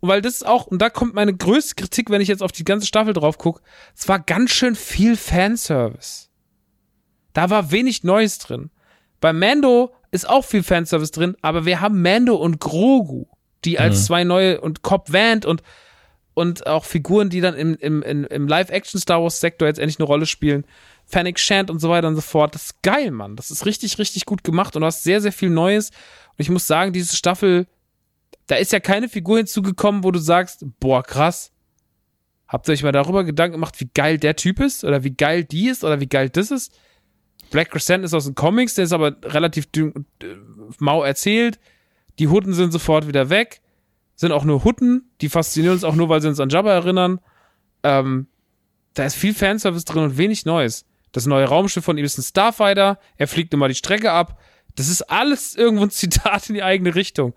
Weil 0.00 0.22
das 0.22 0.34
ist 0.34 0.46
auch, 0.46 0.66
und 0.66 0.80
da 0.80 0.90
kommt 0.90 1.14
meine 1.14 1.36
größte 1.36 1.74
Kritik, 1.74 2.10
wenn 2.10 2.20
ich 2.20 2.28
jetzt 2.28 2.42
auf 2.42 2.52
die 2.52 2.64
ganze 2.64 2.86
Staffel 2.86 3.12
drauf 3.12 3.36
gucke, 3.36 3.62
es 3.96 4.06
war 4.08 4.20
ganz 4.20 4.50
schön 4.50 4.76
viel 4.76 5.16
Fanservice. 5.16 6.28
Da 7.32 7.50
war 7.50 7.72
wenig 7.72 8.04
Neues 8.04 8.38
drin. 8.38 8.70
Bei 9.20 9.32
Mando 9.32 9.92
ist 10.10 10.28
auch 10.28 10.44
viel 10.44 10.62
Fanservice 10.62 11.12
drin, 11.12 11.36
aber 11.42 11.66
wir 11.66 11.80
haben 11.80 12.02
Mando 12.02 12.36
und 12.36 12.60
Grogu, 12.60 13.26
die 13.64 13.78
als 13.78 14.06
zwei 14.06 14.24
neue 14.24 14.60
und 14.60 14.82
Cobb 14.82 15.12
Vant 15.12 15.44
und 15.44 15.62
und 16.38 16.68
auch 16.68 16.84
Figuren, 16.84 17.30
die 17.30 17.40
dann 17.40 17.56
im, 17.56 17.74
im, 17.80 18.00
im, 18.00 18.24
im 18.24 18.46
Live-Action-Star 18.46 19.20
Wars-Sektor 19.20 19.66
jetzt 19.66 19.80
endlich 19.80 19.98
eine 19.98 20.06
Rolle 20.06 20.24
spielen. 20.24 20.64
Fennec 21.04 21.36
Shand 21.40 21.68
und 21.68 21.80
so 21.80 21.88
weiter 21.88 22.06
und 22.06 22.14
so 22.14 22.20
fort. 22.20 22.54
Das 22.54 22.66
ist 22.66 22.82
geil, 22.82 23.10
Mann. 23.10 23.34
Das 23.34 23.50
ist 23.50 23.66
richtig, 23.66 23.98
richtig 23.98 24.24
gut 24.24 24.44
gemacht 24.44 24.76
und 24.76 24.82
du 24.82 24.86
hast 24.86 25.02
sehr, 25.02 25.20
sehr 25.20 25.32
viel 25.32 25.50
Neues. 25.50 25.90
Und 25.90 26.36
ich 26.38 26.48
muss 26.48 26.68
sagen, 26.68 26.92
diese 26.92 27.16
Staffel, 27.16 27.66
da 28.46 28.54
ist 28.54 28.70
ja 28.70 28.78
keine 28.78 29.08
Figur 29.08 29.38
hinzugekommen, 29.38 30.04
wo 30.04 30.12
du 30.12 30.20
sagst, 30.20 30.64
boah, 30.78 31.02
krass. 31.02 31.50
Habt 32.46 32.68
ihr 32.68 32.72
euch 32.72 32.84
mal 32.84 32.92
darüber 32.92 33.24
Gedanken 33.24 33.54
gemacht, 33.54 33.80
wie 33.80 33.90
geil 33.92 34.16
der 34.16 34.36
Typ 34.36 34.60
ist? 34.60 34.84
Oder 34.84 35.02
wie 35.02 35.16
geil 35.16 35.42
die 35.42 35.68
ist? 35.68 35.82
Oder 35.82 35.98
wie 35.98 36.08
geil 36.08 36.30
das 36.30 36.52
ist? 36.52 36.72
Black 37.50 37.70
Crescent 37.70 38.04
ist 38.04 38.14
aus 38.14 38.24
den 38.24 38.34
Comics, 38.34 38.74
der 38.74 38.84
ist 38.84 38.92
aber 38.92 39.16
relativ 39.22 39.68
äh, 39.76 39.92
mau 40.78 41.02
erzählt. 41.02 41.58
Die 42.18 42.28
Hutten 42.28 42.52
sind 42.52 42.72
sofort 42.72 43.06
wieder 43.06 43.30
weg. 43.30 43.60
Sind 44.14 44.32
auch 44.32 44.44
nur 44.44 44.64
Hutten. 44.64 45.10
Die 45.20 45.28
faszinieren 45.28 45.74
uns 45.74 45.84
auch 45.84 45.94
nur, 45.94 46.08
weil 46.08 46.20
sie 46.20 46.28
uns 46.28 46.40
an 46.40 46.48
Jabba 46.48 46.72
erinnern. 46.72 47.20
Ähm, 47.82 48.26
da 48.94 49.04
ist 49.04 49.14
viel 49.14 49.34
Fanservice 49.34 49.84
drin 49.84 50.02
und 50.02 50.18
wenig 50.18 50.44
Neues. 50.44 50.84
Das 51.12 51.26
neue 51.26 51.46
Raumschiff 51.46 51.84
von 51.84 51.96
ihm 51.96 52.04
ist 52.04 52.18
ein 52.18 52.22
Starfighter. 52.22 52.98
Er 53.16 53.28
fliegt 53.28 53.54
immer 53.54 53.68
die 53.68 53.74
Strecke 53.74 54.10
ab. 54.10 54.40
Das 54.74 54.88
ist 54.88 55.02
alles 55.02 55.54
irgendwo 55.54 55.84
ein 55.84 55.90
Zitat 55.92 56.48
in 56.48 56.54
die 56.54 56.62
eigene 56.62 56.94
Richtung. 56.94 57.34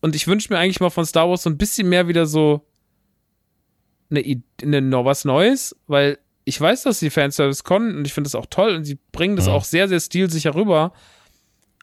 Und 0.00 0.16
ich 0.16 0.26
wünsche 0.26 0.52
mir 0.52 0.58
eigentlich 0.58 0.80
mal 0.80 0.90
von 0.90 1.06
Star 1.06 1.28
Wars 1.28 1.42
so 1.42 1.50
ein 1.50 1.58
bisschen 1.58 1.88
mehr 1.88 2.08
wieder 2.08 2.26
so 2.26 2.66
eine, 4.10 4.22
eine, 4.62 5.04
was 5.04 5.24
Neues, 5.24 5.76
weil 5.86 6.18
ich 6.44 6.60
weiß, 6.60 6.82
dass 6.82 6.98
sie 7.00 7.10
Fanservice 7.10 7.64
können 7.64 7.96
und 7.96 8.06
ich 8.06 8.12
finde 8.12 8.26
das 8.28 8.34
auch 8.34 8.46
toll 8.46 8.74
und 8.74 8.84
sie 8.84 8.98
bringen 9.12 9.36
das 9.36 9.46
Ja. 9.46 9.52
auch 9.52 9.64
sehr, 9.64 9.88
sehr 9.88 10.00
stilsicher 10.00 10.54
rüber. 10.54 10.92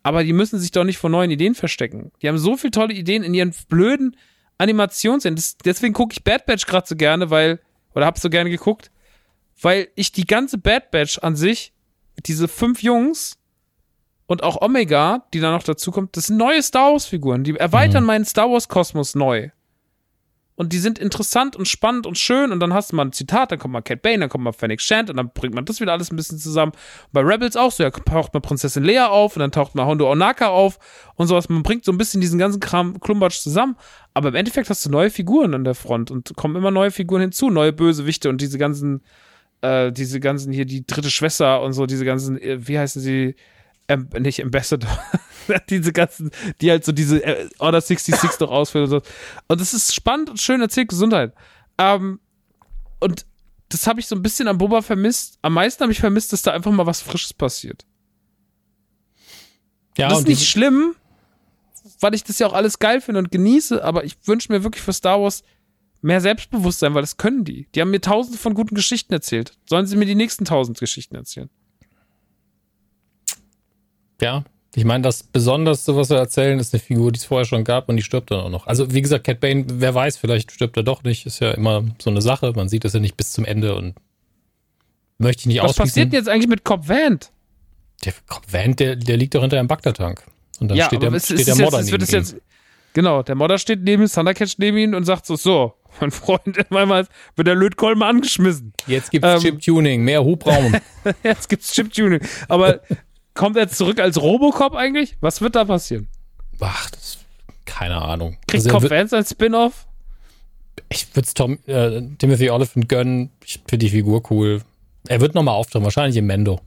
Aber 0.04 0.24
die 0.24 0.34
müssen 0.34 0.60
sich 0.60 0.72
doch 0.72 0.84
nicht 0.84 0.98
vor 0.98 1.10
neuen 1.10 1.30
Ideen 1.32 1.54
verstecken. 1.56 2.12
Die 2.22 2.28
haben 2.28 2.38
so 2.38 2.58
viele 2.58 2.72
tolle 2.72 2.94
Ideen 2.94 3.24
in 3.24 3.34
ihren 3.34 3.54
blöden 3.70 4.16
Animationsserien. 4.58 5.36
Das, 5.36 5.58
deswegen 5.58 5.94
gucke 5.94 6.14
ich 6.14 6.24
Bad 6.24 6.46
Batch 6.46 6.66
gerade 6.66 6.88
so 6.88 6.96
gerne, 6.96 7.30
weil, 7.30 7.60
oder 7.94 8.06
hab's 8.06 8.22
so 8.22 8.30
gerne 8.30 8.50
geguckt, 8.50 8.92
weil 9.62 9.90
ich 9.96 10.12
die 10.12 10.26
ganze 10.26 10.58
Bad 10.58 10.92
Batch 10.92 11.20
an 11.20 11.36
sich, 11.36 11.74
diese 12.26 12.48
fünf 12.48 12.82
Jungs 12.84 13.38
und 14.28 14.44
auch 14.44 14.62
Omega, 14.62 15.26
die 15.34 15.40
da 15.40 15.52
noch 15.52 15.64
dazu 15.64 15.92
kommt, 15.92 16.16
das 16.18 16.28
sind 16.28 16.38
neue 16.38 16.62
Star 16.64 16.92
Wars 16.94 17.06
Figuren. 17.06 17.44
Die 17.44 17.56
erweitern 17.56 18.04
meinen 18.04 18.26
Star 18.26 18.50
Wars 18.50 18.68
Kosmos 18.70 19.14
neu. 19.16 19.50
Und 20.56 20.74
die 20.74 20.80
sind 20.80 21.00
interessant 21.00 21.56
und 21.56 21.68
spannend 21.68 22.06
und 22.06 22.18
schön 22.18 22.52
und 22.52 22.60
dann 22.60 22.74
hast 22.74 22.92
du 22.92 22.96
mal 22.96 23.06
ein 23.06 23.14
Zitat, 23.14 23.52
dann 23.52 23.60
kommt 23.60 23.74
mal 23.74 23.82
Cat 23.82 24.02
Bane, 24.02 24.20
dann 24.20 24.30
kommt 24.30 24.44
mal 24.44 24.52
Fennec 24.52 24.82
Shand 24.82 25.10
und 25.10 25.18
dann 25.18 25.32
bringt 25.34 25.56
man 25.56 25.66
das 25.66 25.80
wieder 25.80 25.94
alles 25.94 26.12
ein 26.12 26.16
bisschen 26.16 26.38
zusammen. 26.38 26.74
bei 27.12 27.22
Rebels 27.22 27.56
auch 27.56 27.72
so, 27.72 27.84
ja, 27.84 27.90
taucht 27.90 28.34
mal 28.34 28.42
Prinzessin 28.42 28.84
Leia 28.84 29.08
auf 29.08 29.36
und 29.36 29.40
dann 29.40 29.52
taucht 29.52 29.76
mal 29.76 29.86
Hondo 29.86 30.12
Onaka 30.12 30.50
auf 30.50 30.78
und 31.16 31.28
sowas. 31.28 31.50
Man 31.50 31.64
bringt 31.64 31.86
so 31.86 31.92
ein 31.92 31.98
bisschen 31.98 32.22
diesen 32.22 32.38
ganzen 32.38 32.60
Kram 32.60 33.00
Klumbatsch 33.00 33.40
zusammen, 33.40 33.76
aber 34.14 34.30
im 34.30 34.36
Endeffekt 34.36 34.70
hast 34.70 34.86
du 34.86 34.90
neue 34.90 35.10
Figuren 35.10 35.54
an 35.54 35.64
der 35.64 35.76
Front 35.76 36.12
und 36.12 36.36
kommen 36.36 36.56
immer 36.56 36.72
neue 36.72 36.92
Figuren 36.92 37.22
hinzu, 37.22 37.50
neue 37.50 37.74
Bösewichte 37.74 38.30
und 38.30 38.42
diese 38.42 38.58
ganzen, 38.58 39.02
äh, 39.62 39.92
diese 39.92 40.20
ganzen 40.20 40.52
hier, 40.52 40.66
die 40.66 40.86
dritte 40.86 41.10
Schwester 41.10 41.62
und 41.62 41.74
so, 41.74 41.86
diese 41.86 42.06
ganzen, 42.06 42.40
äh, 42.42 42.68
wie 42.68 42.78
heißen 42.78 43.02
sie, 43.02 43.36
ähm, 43.92 44.10
nicht 44.20 44.42
Ambassador, 44.42 44.90
diese 45.70 45.92
ganzen, 45.92 46.32
die 46.62 46.72
halt 46.72 46.86
so 46.86 46.92
diese 46.92 47.24
äh, 47.24 47.50
Order 47.60 47.82
66 47.82 48.38
doch 48.38 48.52
ausführen 48.52 48.86
und 48.86 48.90
so. 48.90 49.02
Und 49.48 49.62
das 49.62 49.74
ist 49.74 49.94
spannend 49.94 50.30
und 50.30 50.40
schön 50.40 50.62
erzählt, 50.62 50.90
Gesundheit. 50.90 51.34
Ähm, 51.78 52.20
und 53.00 53.26
das 53.70 53.88
habe 53.88 54.00
ich 54.00 54.08
so 54.08 54.16
ein 54.16 54.22
bisschen 54.22 54.48
am 54.48 54.58
Boba 54.58 54.82
vermisst. 54.82 55.40
Am 55.42 55.54
meisten 55.54 55.82
habe 55.82 55.92
ich 55.92 56.00
vermisst, 56.00 56.34
dass 56.34 56.42
da 56.42 56.52
einfach 56.52 56.72
mal 56.72 56.86
was 56.86 57.02
Frisches 57.02 57.34
passiert. 57.34 57.86
Ja, 59.98 60.10
das 60.10 60.20
ist 60.20 60.28
nicht 60.28 60.48
schlimm, 60.48 60.96
weil 62.00 62.14
ich 62.14 62.24
das 62.24 62.40
ja 62.40 62.48
auch 62.48 62.54
alles 62.54 62.80
geil 62.80 63.02
finde 63.02 63.20
und 63.20 63.32
genieße, 63.32 63.84
aber 63.84 64.04
ich 64.06 64.16
wünsche 64.26 64.52
mir 64.52 64.64
wirklich 64.64 64.84
für 64.84 64.94
Star 64.94 65.22
Wars 65.22 65.44
mehr 66.02 66.22
Selbstbewusstsein, 66.22 66.94
weil 66.94 67.02
das 67.02 67.18
können 67.18 67.44
die. 67.44 67.68
Die 67.76 67.82
haben 67.82 67.92
mir 67.92 68.02
tausende 68.02 68.38
von 68.38 68.54
guten 68.54 68.76
Geschichten 68.76 69.14
erzählt. 69.14 69.58
Sollen 69.66 69.86
sie 69.86 69.98
mir 69.98 70.06
die 70.06 70.16
nächsten 70.16 70.46
tausend 70.46 70.80
Geschichten 70.80 71.16
erzählen? 71.16 71.50
Ja, 74.22 74.44
ich 74.74 74.86
meine, 74.86 75.02
das 75.02 75.24
Besonderste, 75.24 75.96
was 75.98 76.10
wir 76.10 76.18
erzählen, 76.18 76.58
ist 76.58 76.74
eine 76.74 76.82
Figur, 76.82 77.12
die 77.12 77.18
es 77.18 77.26
vorher 77.26 77.46
schon 77.46 77.66
gab 77.66 77.90
und 77.90 77.98
die 77.98 78.04
stirbt 78.04 78.32
dann 78.32 78.40
auch 78.40 78.50
noch. 78.50 78.68
Also 78.68 78.94
wie 78.94 79.02
gesagt, 79.02 79.26
Cat 79.26 79.42
Bane, 79.42 79.66
wer 79.68 79.94
weiß, 79.94 80.18
vielleicht 80.18 80.52
stirbt 80.52 80.78
er 80.78 80.84
doch 80.84 81.04
nicht. 81.04 81.26
Ist 81.26 81.42
ja 81.42 81.52
immer 81.52 81.84
so 82.02 82.10
eine 82.10 82.22
Sache. 82.22 82.54
Man 82.56 82.70
sieht 82.70 82.86
es 82.86 82.94
ja 82.94 83.02
nicht 83.02 83.18
bis 83.18 83.34
zum 83.34 83.44
Ende 83.44 83.76
und 83.76 83.96
möchte 85.18 85.42
ich 85.42 85.46
nicht 85.48 85.62
Was 85.62 85.76
passiert 85.76 86.14
jetzt 86.14 86.30
eigentlich 86.30 86.48
mit 86.48 86.64
Cobb 86.64 86.88
Vant? 86.88 87.32
Der 88.06 88.14
Cobb 88.28 88.44
Vant, 88.52 88.80
der, 88.80 88.96
der 88.96 89.18
liegt 89.18 89.36
doch 89.36 89.42
hinter 89.42 89.60
einem 89.60 89.68
Bagdad-Tank. 89.68 90.24
Und 90.62 90.70
dann 90.70 90.78
ja, 90.78 90.86
steht 90.86 91.02
der, 91.02 91.20
steht 91.20 91.48
der 91.48 91.56
Modder 91.56 91.80
jetzt, 91.80 91.92
neben 91.92 92.04
ihm. 92.04 92.10
Jetzt, 92.10 92.36
genau, 92.94 93.24
der 93.24 93.36
Modder 93.36 93.58
steht 93.58 93.84
neben 93.84 94.04
ihm, 94.04 94.10
Thundercatch 94.10 94.58
neben 94.58 94.78
ihm 94.78 94.94
und 94.94 95.04
sagt 95.04 95.26
so, 95.26 95.36
so, 95.36 95.74
mein 96.00 96.12
Freund, 96.12 96.72
einmal 96.72 97.08
wird 97.36 97.48
der 97.48 97.56
Lötkolben 97.56 98.04
angeschmissen. 98.04 98.74
Jetzt 98.88 99.12
gibt's 99.12 99.28
ähm, 99.28 99.40
Chip-Tuning, 99.40 100.04
mehr 100.04 100.24
Hubraum. 100.24 100.76
jetzt 101.24 101.50
gibt's 101.50 101.74
Chip-Tuning. 101.74 102.22
Aber 102.48 102.82
Kommt 103.42 103.58
er 103.58 103.68
zurück 103.68 104.00
als 104.00 104.22
Robocop 104.22 104.76
eigentlich? 104.76 105.18
Was 105.20 105.42
wird 105.42 105.56
da 105.56 105.66
passieren? 105.66 106.08
Ach, 106.60 106.92
das, 106.92 107.18
keine 107.66 108.00
Ahnung. 108.00 108.38
Kriegt 108.46 108.68
also, 108.68 108.70
Cobb 108.70 108.92
Vance 108.92 109.18
ein 109.18 109.26
Spin-off? 109.26 109.88
Ich 110.90 111.08
würde 111.16 111.26
es 111.26 111.34
Tom, 111.34 111.58
äh, 111.66 112.04
Timothy 112.20 112.52
Oliphant 112.52 112.88
gönnen. 112.88 113.32
Ich 113.44 113.54
finde 113.68 113.80
die 113.80 113.90
Figur 113.90 114.22
cool. 114.30 114.62
Er 115.08 115.22
wird 115.22 115.34
nochmal 115.34 115.56
auftreten, 115.56 115.84
wahrscheinlich 115.84 116.18
im 116.18 116.28
Mendo. 116.28 116.62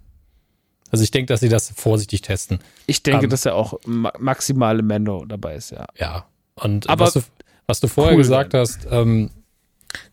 Also 0.90 1.04
ich 1.04 1.12
denke, 1.12 1.32
dass 1.32 1.38
sie 1.38 1.48
das 1.48 1.72
vorsichtig 1.76 2.22
testen. 2.22 2.58
Ich 2.86 3.04
denke, 3.04 3.18
um, 3.18 3.24
ähm, 3.26 3.30
dass 3.30 3.46
er 3.46 3.54
auch 3.54 3.78
ma 3.86 4.12
maximale 4.18 4.82
Mendo 4.82 5.24
dabei 5.26 5.54
ist, 5.54 5.70
ja. 5.70 5.86
Ja. 5.96 6.26
Und 6.56 6.90
Aber 6.90 7.04
was, 7.04 7.12
du, 7.12 7.20
was 7.68 7.78
du 7.78 7.86
vorher 7.86 8.14
cool 8.14 8.18
gesagt 8.18 8.52
hast, 8.52 8.88
ähm, 8.90 9.30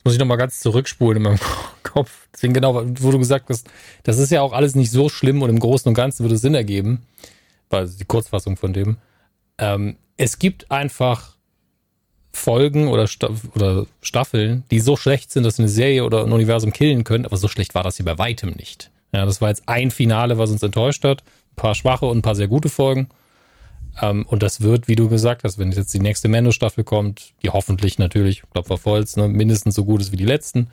muss 0.04 0.14
ich 0.14 0.20
nochmal 0.20 0.38
ganz 0.38 0.60
zurückspulen 0.60 1.18
in 1.18 1.24
meinem 1.24 1.40
Kopf. 1.40 1.81
Deswegen 2.34 2.54
genau, 2.54 2.84
wo 3.00 3.12
du 3.12 3.20
gesagt 3.20 3.50
hast, 3.50 3.68
das 4.04 4.18
ist 4.18 4.32
ja 4.32 4.42
auch 4.42 4.54
alles 4.54 4.76
nicht 4.76 4.92
so 4.92 5.10
schlimm 5.10 5.42
und 5.42 5.50
im 5.50 5.60
Großen 5.60 5.88
und 5.88 5.96
Ganzen 5.96 6.24
würde 6.24 6.36
es 6.36 6.42
Sinn 6.42 6.56
ergeben. 6.56 7.02
War 7.70 7.86
die 7.86 8.06
Kurzfassung 8.06 8.58
von 8.58 8.74
dem. 8.74 8.98
Ähm, 9.58 9.98
es 10.18 10.40
gibt 10.40 10.72
einfach 10.72 11.38
Folgen 12.34 12.88
oder, 12.88 13.08
Staff 13.08 13.50
oder 13.56 13.86
Staffeln, 14.02 14.64
die 14.72 14.80
so 14.80 14.96
schlecht 14.96 15.32
sind, 15.32 15.44
dass 15.44 15.58
sie 15.58 15.64
eine 15.64 15.70
Serie 15.70 16.06
oder 16.06 16.24
ein 16.24 16.32
Universum 16.32 16.72
killen 16.72 17.04
können, 17.04 17.26
aber 17.26 17.38
so 17.38 17.48
schlecht 17.48 17.76
war 17.76 17.84
das 17.84 17.98
hier 17.98 18.06
bei 18.06 18.18
weitem 18.18 18.52
nicht. 18.52 18.92
Ja, 19.14 19.26
das 19.26 19.42
war 19.42 19.50
jetzt 19.50 19.68
ein 19.68 19.92
Finale, 19.92 20.38
was 20.38 20.52
uns 20.52 20.64
enttäuscht 20.64 21.04
hat. 21.04 21.22
Ein 21.22 21.56
paar 21.56 21.76
schwache 21.76 22.06
und 22.06 22.20
ein 22.20 22.22
paar 22.22 22.36
sehr 22.36 22.48
gute 22.48 22.70
Folgen. 22.70 23.10
Ähm, 24.02 24.26
und 24.28 24.44
das 24.44 24.62
wird, 24.62 24.88
wie 24.88 24.96
du 24.96 25.10
gesagt 25.10 25.44
hast, 25.44 25.58
wenn 25.58 25.72
jetzt 25.72 25.94
die 25.94 26.00
nächste 26.00 26.30
Mando-Staffel 26.30 26.84
kommt, 26.84 27.34
die 27.44 27.50
hoffentlich 27.50 28.00
natürlich, 28.00 28.44
ich 28.44 28.50
glaube, 28.50 28.78
Volz, 28.78 29.18
ne, 29.18 29.28
mindestens 29.28 29.76
so 29.76 29.84
gut 29.84 30.02
ist 30.02 30.12
wie 30.12 30.18
die 30.18 30.26
letzten, 30.26 30.70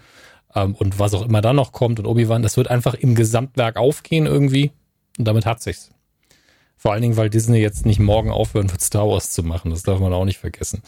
ähm, 0.55 0.75
und 0.75 0.99
was 0.99 1.15
auch 1.15 1.27
immer 1.27 1.41
dann 1.41 1.57
noch 1.57 1.73
kommt 1.73 1.99
und 1.99 2.07
Obi-Wan, 2.07 2.43
das 2.43 2.57
wird 2.57 2.69
einfach 2.69 2.95
im 2.95 3.15
Gesamtwerk 3.15 3.77
aufgehen 3.77 4.27
irgendwie. 4.27 4.73
Und 5.19 5.27
damit 5.27 5.47
hat 5.47 5.63
sich's. 5.63 5.91
Vor 6.77 6.93
allen 6.93 7.03
Dingen, 7.03 7.17
weil 7.17 7.29
Disney 7.29 7.59
jetzt 7.59 7.87
nicht 7.87 7.99
morgen 7.99 8.31
aufhören 8.31 8.71
wird, 8.71 8.81
Star 8.81 9.09
Wars 9.09 9.31
zu 9.31 9.43
machen. 9.43 9.71
Das 9.71 9.83
darf 9.83 9.99
man 9.99 10.13
auch 10.13 10.25
nicht 10.25 10.39
vergessen. 10.39 10.83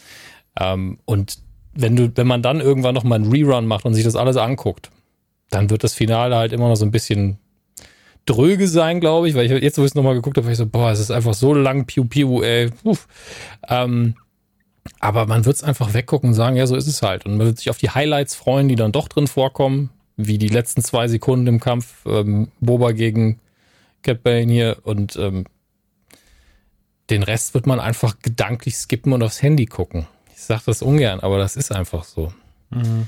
Ähm, 0.57 0.99
und 1.05 1.39
wenn 1.73 1.95
du, 1.95 2.11
wenn 2.15 2.27
man 2.27 2.41
dann 2.41 2.61
irgendwann 2.61 2.95
noch 2.95 3.03
mal 3.03 3.15
einen 3.15 3.31
Rerun 3.31 3.65
macht 3.67 3.85
und 3.85 3.93
sich 3.93 4.03
das 4.03 4.15
alles 4.15 4.37
anguckt, 4.37 4.89
dann 5.49 5.69
wird 5.69 5.83
das 5.83 5.93
Finale 5.93 6.35
halt 6.35 6.53
immer 6.53 6.69
noch 6.69 6.75
so 6.75 6.85
ein 6.85 6.91
bisschen 6.91 7.37
dröge 8.25 8.67
sein, 8.67 8.99
glaube 8.99 9.27
ich, 9.27 9.35
weil 9.35 9.45
ich 9.45 9.63
jetzt, 9.63 9.77
wo 9.77 9.81
ich 9.81 9.91
es 9.91 9.95
nochmal 9.95 10.13
geguckt 10.13 10.37
habe, 10.37 10.45
war 10.45 10.51
ich 10.51 10.57
so, 10.57 10.65
boah, 10.65 10.91
es 10.91 10.99
ist 10.99 11.11
einfach 11.11 11.33
so 11.33 11.53
lang, 11.53 11.85
piu, 11.85 12.05
piu, 12.05 12.41
ey. 12.41 12.69
Ähm, 13.67 14.15
aber 14.99 15.25
man 15.25 15.45
wird 15.45 15.55
es 15.55 15.63
einfach 15.63 15.93
weggucken 15.93 16.29
und 16.29 16.35
sagen, 16.35 16.55
ja, 16.55 16.67
so 16.67 16.75
ist 16.75 16.87
es 16.87 17.01
halt. 17.01 17.25
Und 17.25 17.37
man 17.37 17.47
wird 17.47 17.57
sich 17.57 17.69
auf 17.69 17.77
die 17.77 17.89
Highlights 17.89 18.35
freuen, 18.35 18.67
die 18.67 18.75
dann 18.75 18.91
doch 18.91 19.07
drin 19.07 19.27
vorkommen, 19.27 19.89
wie 20.17 20.37
die 20.37 20.47
letzten 20.47 20.83
zwei 20.83 21.07
Sekunden 21.07 21.47
im 21.47 21.59
Kampf 21.59 22.05
ähm, 22.05 22.49
Boba 22.59 22.91
gegen 22.91 23.39
Cat 24.03 24.23
Bane 24.23 24.51
hier 24.51 24.77
und 24.83 25.15
ähm, 25.15 25.45
den 27.09 27.23
Rest 27.23 27.53
wird 27.53 27.67
man 27.67 27.79
einfach 27.79 28.19
gedanklich 28.19 28.77
skippen 28.77 29.13
und 29.13 29.21
aufs 29.21 29.41
Handy 29.41 29.65
gucken. 29.65 30.07
Ich 30.33 30.41
sage 30.41 30.63
das 30.65 30.81
ungern, 30.81 31.19
aber 31.19 31.37
das 31.37 31.55
ist 31.55 31.71
einfach 31.71 32.03
so. 32.03 32.33
Mhm. 32.69 33.07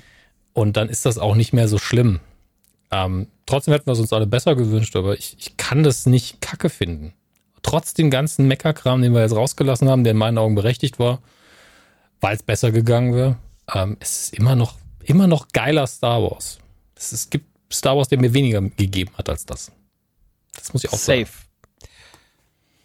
Und 0.52 0.78
dann 0.78 0.90
ist 0.90 1.06
das 1.06 1.18
auch 1.18 1.36
nicht 1.36 1.54
mehr 1.54 1.68
so 1.68 1.80
schlimm. 1.80 2.20
Ähm, 2.92 3.28
trotzdem 3.46 3.74
hätten 3.74 3.88
wir 3.88 3.94
es 3.94 4.00
uns 4.00 4.14
alle 4.14 4.28
besser 4.28 4.56
gewünscht, 4.56 4.96
aber 4.96 5.18
ich, 5.18 5.36
ich 5.40 5.58
kann 5.58 5.84
das 5.84 6.06
nicht 6.06 6.42
kacke 6.42 6.70
finden. 6.70 7.14
Trotz 7.64 7.94
dem 7.94 8.12
ganzen 8.12 8.48
Meckerkram, 8.48 9.02
den 9.02 9.14
wir 9.14 9.22
jetzt 9.22 9.36
rausgelassen 9.36 9.90
haben, 9.90 10.04
der 10.04 10.12
in 10.12 10.18
meinen 10.18 10.38
Augen 10.38 10.54
berechtigt 10.54 11.00
war, 11.00 11.20
weil 12.24 12.36
es 12.36 12.44
besser 12.44 12.72
gegangen 12.72 13.14
wäre, 13.14 13.36
ähm, 13.74 13.98
es 14.00 14.22
ist 14.22 14.34
immer 14.34 14.56
noch, 14.56 14.78
immer 15.04 15.28
noch 15.28 15.50
geiler 15.50 15.86
Star 15.86 16.24
Wars. 16.24 16.58
Es, 16.96 17.12
es 17.12 17.30
gibt 17.30 17.46
Star 17.72 17.98
Wars, 17.98 18.08
der 18.08 18.20
mir 18.20 18.34
weniger 18.34 18.62
gegeben 18.62 19.12
hat 19.18 19.28
als 19.28 19.46
das. 19.46 19.72
Das 20.56 20.74
muss 20.74 20.86
ich 20.86 20.94
auch 20.94 20.98
Safe. 20.98 21.26
sagen. 21.26 21.30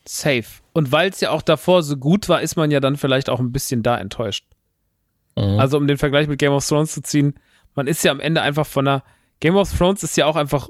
Safe. 0.05 0.47
Und 0.73 0.91
weil 0.91 1.10
es 1.10 1.20
ja 1.20 1.31
auch 1.31 1.42
davor 1.42 1.84
so 1.84 1.97
gut 1.97 2.28
war, 2.28 2.42
ist 2.42 2.57
man 2.57 2.70
ja 2.70 2.81
dann 2.81 2.97
vielleicht 2.97 3.31
auch 3.31 3.39
ein 3.39 3.52
bisschen 3.52 3.83
da 3.83 3.97
enttäuscht. 3.97 4.44
Mhm. 5.36 5.60
Also 5.60 5.76
um 5.76 5.86
den 5.86 5.99
Vergleich 5.99 6.26
mit 6.26 6.41
Game 6.41 6.52
of 6.52 6.67
Thrones 6.67 6.92
zu 6.92 7.02
ziehen, 7.02 7.34
man 7.76 7.86
ist 7.86 8.02
ja 8.02 8.10
am 8.10 8.20
Ende 8.20 8.42
einfach 8.42 8.67
von 8.67 8.89
einer 8.89 9.05
Game 9.39 9.55
of 9.55 9.73
Thrones 9.73 10.02
ist 10.02 10.17
ja 10.17 10.26
auch 10.26 10.34
einfach 10.34 10.68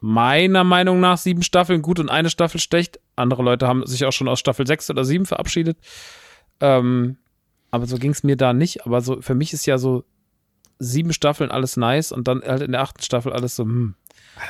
meiner 0.00 0.64
Meinung 0.64 1.00
nach 1.00 1.18
sieben 1.18 1.42
Staffeln 1.42 1.82
gut 1.82 1.98
und 1.98 2.08
eine 2.08 2.30
Staffel 2.30 2.58
schlecht. 2.58 3.00
Andere 3.16 3.42
Leute 3.42 3.66
haben 3.66 3.84
sich 3.86 4.06
auch 4.06 4.12
schon 4.12 4.28
aus 4.28 4.40
Staffel 4.40 4.66
sechs 4.66 4.88
oder 4.88 5.04
sieben 5.04 5.26
verabschiedet. 5.26 5.76
Ähm, 6.60 7.18
aber 7.70 7.86
so 7.86 7.96
ging 7.96 8.12
es 8.12 8.22
mir 8.22 8.36
da 8.36 8.52
nicht. 8.52 8.86
Aber 8.86 9.00
so 9.00 9.20
für 9.20 9.34
mich 9.34 9.52
ist 9.52 9.66
ja 9.66 9.78
so 9.78 10.04
sieben 10.78 11.12
Staffeln 11.12 11.50
alles 11.50 11.76
nice 11.76 12.12
und 12.12 12.28
dann 12.28 12.42
halt 12.42 12.62
in 12.62 12.72
der 12.72 12.82
achten 12.82 13.02
Staffel 13.02 13.32
alles 13.32 13.56
so, 13.56 13.64
hm. 13.64 13.94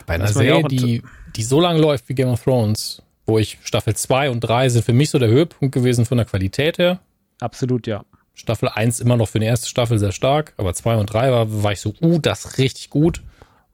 Bei 0.06 0.14
einer 0.14 0.26
Serie, 0.26 0.64
die, 0.64 1.02
die 1.36 1.42
so 1.44 1.60
lang 1.60 1.78
läuft 1.78 2.08
wie 2.08 2.14
Game 2.14 2.28
of 2.28 2.42
Thrones, 2.42 3.02
wo 3.24 3.38
ich 3.38 3.58
Staffel 3.62 3.94
2 3.94 4.30
und 4.30 4.40
3 4.40 4.68
sind 4.68 4.84
für 4.84 4.92
mich 4.92 5.10
so 5.10 5.18
der 5.18 5.28
Höhepunkt 5.28 5.72
gewesen 5.72 6.04
von 6.04 6.16
der 6.16 6.26
Qualität 6.26 6.78
her. 6.78 6.98
Absolut, 7.40 7.86
ja. 7.86 8.04
Staffel 8.34 8.68
1 8.68 9.00
immer 9.00 9.16
noch 9.16 9.28
für 9.28 9.38
die 9.38 9.46
erste 9.46 9.68
Staffel 9.68 9.98
sehr 9.98 10.12
stark, 10.12 10.54
aber 10.56 10.74
2 10.74 10.96
und 10.96 11.06
3 11.06 11.30
war, 11.30 11.62
war 11.62 11.72
ich 11.72 11.80
so, 11.80 11.94
uh, 12.02 12.18
das 12.18 12.44
ist 12.44 12.58
richtig 12.58 12.90
gut. 12.90 13.22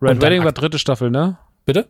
Red 0.00 0.20
Wedding 0.20 0.44
war 0.44 0.52
dritte 0.52 0.78
Staffel, 0.78 1.10
ne? 1.10 1.38
Bitte? 1.64 1.88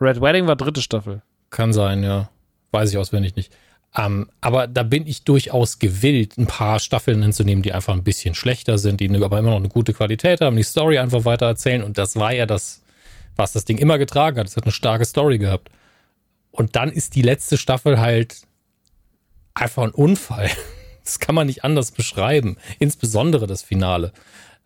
Red 0.00 0.20
Wedding 0.20 0.46
war 0.46 0.56
dritte 0.56 0.80
Staffel. 0.80 1.22
Kann 1.50 1.72
sein, 1.72 2.02
ja. 2.02 2.30
Weiß 2.70 2.90
ich 2.90 2.98
auswendig 2.98 3.36
nicht. 3.36 3.52
Ähm, 3.96 4.30
aber 4.40 4.68
da 4.68 4.84
bin 4.84 5.06
ich 5.06 5.24
durchaus 5.24 5.78
gewillt, 5.78 6.38
ein 6.38 6.46
paar 6.46 6.78
Staffeln 6.78 7.22
hinzunehmen, 7.22 7.62
die 7.62 7.72
einfach 7.72 7.92
ein 7.92 8.04
bisschen 8.04 8.34
schlechter 8.34 8.78
sind, 8.78 9.00
die 9.00 9.08
aber 9.08 9.38
immer 9.38 9.50
noch 9.50 9.56
eine 9.56 9.68
gute 9.68 9.92
Qualität 9.92 10.40
haben, 10.40 10.56
die 10.56 10.62
Story 10.62 10.98
einfach 10.98 11.24
weiter 11.24 11.46
erzählen. 11.46 11.82
Und 11.82 11.98
das 11.98 12.14
war 12.16 12.32
ja 12.32 12.46
das, 12.46 12.82
was 13.36 13.52
das 13.52 13.64
Ding 13.64 13.78
immer 13.78 13.98
getragen 13.98 14.38
hat. 14.38 14.46
Es 14.46 14.56
hat 14.56 14.64
eine 14.64 14.72
starke 14.72 15.04
Story 15.04 15.38
gehabt. 15.38 15.70
Und 16.52 16.76
dann 16.76 16.90
ist 16.90 17.16
die 17.16 17.22
letzte 17.22 17.56
Staffel 17.56 17.98
halt 18.00 18.42
einfach 19.54 19.82
ein 19.82 19.92
Unfall. 19.92 20.50
Das 21.02 21.18
kann 21.18 21.34
man 21.34 21.46
nicht 21.48 21.64
anders 21.64 21.90
beschreiben. 21.90 22.56
Insbesondere 22.78 23.48
das 23.48 23.62
Finale. 23.62 24.12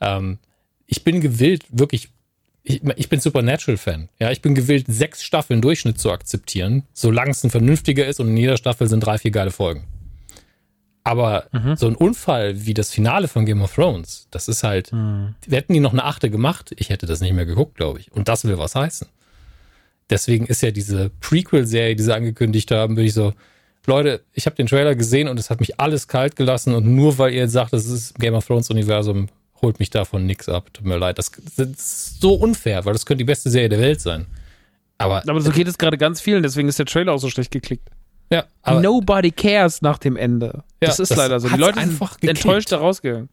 Ähm, 0.00 0.38
ich 0.86 1.02
bin 1.02 1.20
gewillt, 1.20 1.64
wirklich, 1.70 2.10
ich, 2.64 2.82
ich 2.96 3.08
bin 3.10 3.20
Supernatural-Fan. 3.20 4.08
Ja, 4.18 4.30
ich 4.30 4.40
bin 4.40 4.54
gewillt, 4.54 4.86
sechs 4.88 5.22
Staffeln 5.22 5.60
Durchschnitt 5.60 6.00
zu 6.00 6.10
akzeptieren, 6.10 6.84
solange 6.94 7.30
es 7.30 7.44
ein 7.44 7.50
vernünftiger 7.50 8.06
ist 8.06 8.20
und 8.20 8.28
in 8.28 8.36
jeder 8.36 8.56
Staffel 8.56 8.88
sind 8.88 9.00
drei, 9.00 9.18
vier 9.18 9.30
geile 9.30 9.50
Folgen. 9.50 9.84
Aber 11.04 11.44
mhm. 11.52 11.76
so 11.76 11.86
ein 11.86 11.94
Unfall 11.94 12.64
wie 12.64 12.72
das 12.72 12.90
Finale 12.90 13.28
von 13.28 13.44
Game 13.44 13.60
of 13.60 13.74
Thrones, 13.74 14.26
das 14.30 14.48
ist 14.48 14.62
halt, 14.64 14.90
mhm. 14.92 15.34
hätten 15.48 15.74
die 15.74 15.80
noch 15.80 15.92
eine 15.92 16.04
achte 16.04 16.30
gemacht, 16.30 16.74
ich 16.78 16.88
hätte 16.88 17.04
das 17.04 17.20
nicht 17.20 17.34
mehr 17.34 17.44
geguckt, 17.44 17.76
glaube 17.76 18.00
ich. 18.00 18.10
Und 18.10 18.28
das 18.28 18.46
will 18.46 18.56
was 18.56 18.74
heißen. 18.74 19.06
Deswegen 20.08 20.46
ist 20.46 20.62
ja 20.62 20.70
diese 20.70 21.10
Prequel-Serie, 21.20 21.96
die 21.96 22.02
sie 22.02 22.14
angekündigt 22.14 22.70
haben, 22.70 22.94
bin 22.94 23.04
ich 23.04 23.12
so, 23.12 23.34
Leute, 23.86 24.22
ich 24.32 24.46
habe 24.46 24.56
den 24.56 24.66
Trailer 24.66 24.94
gesehen 24.94 25.28
und 25.28 25.38
es 25.38 25.50
hat 25.50 25.60
mich 25.60 25.78
alles 25.78 26.08
kalt 26.08 26.36
gelassen 26.36 26.74
und 26.74 26.86
nur 26.86 27.18
weil 27.18 27.34
ihr 27.34 27.40
jetzt 27.40 27.52
sagt, 27.52 27.74
das 27.74 27.84
ist 27.84 28.18
Game 28.18 28.32
of 28.32 28.46
Thrones 28.46 28.70
Universum, 28.70 29.28
holt 29.64 29.80
mich 29.80 29.90
davon 29.90 30.26
nix 30.26 30.48
ab. 30.48 30.72
Tut 30.72 30.86
mir 30.86 30.96
leid. 30.98 31.18
Das, 31.18 31.32
das 31.56 31.66
ist 31.68 32.20
so 32.20 32.34
unfair, 32.34 32.84
weil 32.84 32.92
das 32.92 33.04
könnte 33.06 33.18
die 33.18 33.24
beste 33.24 33.50
Serie 33.50 33.68
der 33.68 33.80
Welt 33.80 34.00
sein. 34.00 34.26
Aber, 34.98 35.22
Aber 35.28 35.40
so 35.40 35.50
geht 35.50 35.66
es 35.66 35.76
gerade 35.78 35.98
ganz 35.98 36.20
vielen, 36.20 36.42
deswegen 36.44 36.68
ist 36.68 36.78
der 36.78 36.86
Trailer 36.86 37.12
auch 37.12 37.18
so 37.18 37.28
schlecht 37.28 37.50
geklickt. 37.50 37.88
ja, 38.30 38.44
aber 38.62 38.80
Nobody 38.80 39.32
cares 39.32 39.82
nach 39.82 39.98
dem 39.98 40.16
Ende. 40.16 40.62
Ja, 40.80 40.88
das 40.88 41.00
ist 41.00 41.10
das 41.10 41.18
leider 41.18 41.40
so. 41.40 41.48
Die 41.48 41.56
Leute 41.56 41.80
sind 41.80 41.98
gekickt. 41.98 42.24
enttäuscht 42.24 42.70
da 42.70 42.78
rausgegangen. 42.78 43.28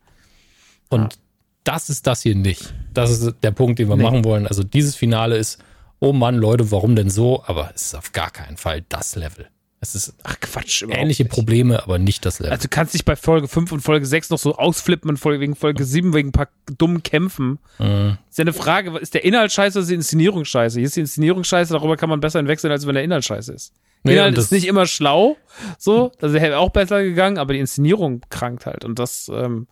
Und 0.90 1.19
das 1.64 1.90
ist 1.90 2.08
das 2.08 2.22
hier 2.24 2.35
nicht. 2.35 2.74
Das 2.93 3.11
ist 3.11 3.35
der 3.43 3.51
Punkt, 3.51 3.77
den 3.77 3.88
wir 3.90 3.95
Nee. 3.95 4.03
machen 4.03 4.24
wollen. 4.26 4.48
Also 4.48 4.64
dieses 4.64 4.95
Finale 4.95 5.38
ist, 5.38 5.64
oh 6.00 6.11
Mann, 6.14 6.35
Leute, 6.38 6.72
warum 6.72 6.95
denn 6.95 7.10
so? 7.11 7.43
Aber 7.45 7.72
es 7.76 7.84
ist 7.88 7.95
auf 7.95 8.11
gar 8.11 8.32
keinen 8.32 8.58
Fall 8.58 8.84
das 8.90 9.16
Level. 9.16 9.48
Es 9.84 9.95
ist 9.95 10.14
Ach 10.22 10.40
Quatsch, 10.40 10.84
ähnliche 10.84 11.24
nicht. 11.24 11.32
Probleme, 11.32 11.82
aber 11.82 11.98
nicht 11.98 12.24
das 12.24 12.38
Level. 12.38 12.51
Also 12.51 12.64
du 12.64 12.68
kannst 12.69 12.93
dich 12.93 13.03
bei 13.03 13.16
Folge 13.16 13.48
5 13.48 13.72
und 13.72 13.82
Folge 13.82 14.06
6 14.06 14.30
noch 14.30 14.38
so 14.38 14.56
ausflippen 14.56 15.10
und 15.10 15.18
Folge, 15.18 15.40
wegen 15.40 15.56
Folge 15.56 15.84
7 15.84 16.14
wegen 16.14 16.30
ein 16.30 16.32
paar 16.32 16.50
dummen 16.77 17.01
Kämpfen. 17.01 17.58
Mhm. 17.80 18.19
Ist 18.30 18.38
ja 18.38 18.43
eine 18.43 18.53
Frage, 18.53 18.95
ist 19.00 19.16
der 19.16 19.26
Inhalt 19.26 19.51
scheiße 19.51 19.80
oder 19.80 19.82
ist 19.82 19.90
die 19.90 19.95
Inszenierung 19.95 20.45
scheiße? 20.45 20.77
Hier 20.80 20.85
ist 20.85 20.95
die 20.95 21.01
Inszenierung 21.01 21.43
scheiße, 21.43 21.74
darüber 21.74 21.98
kann 21.98 22.10
man 22.10 22.19
besser 22.19 22.38
hinwechseln, 22.38 22.72
als 22.72 22.85
wenn 22.85 22.93
der 22.93 23.03
Inhalt 23.03 23.26
scheiße 23.26 23.51
ist. 23.51 23.74
Nee, 24.03 24.14
Inhalt 24.14 24.38
ist 24.38 24.51
nicht 24.51 24.68
immer 24.68 24.85
schlau, 24.85 25.38
so, 25.80 26.11
das 26.19 26.32
wäre 26.34 26.60
auch 26.60 26.69
besser 26.69 27.01
gegangen, 27.01 27.40
aber 27.40 27.53
die 27.53 27.60
Inszenierung 27.60 28.22
krankt 28.30 28.68
halt. 28.68 28.85
Und 28.85 29.00
das 29.00 29.32
ähm, 29.34 29.68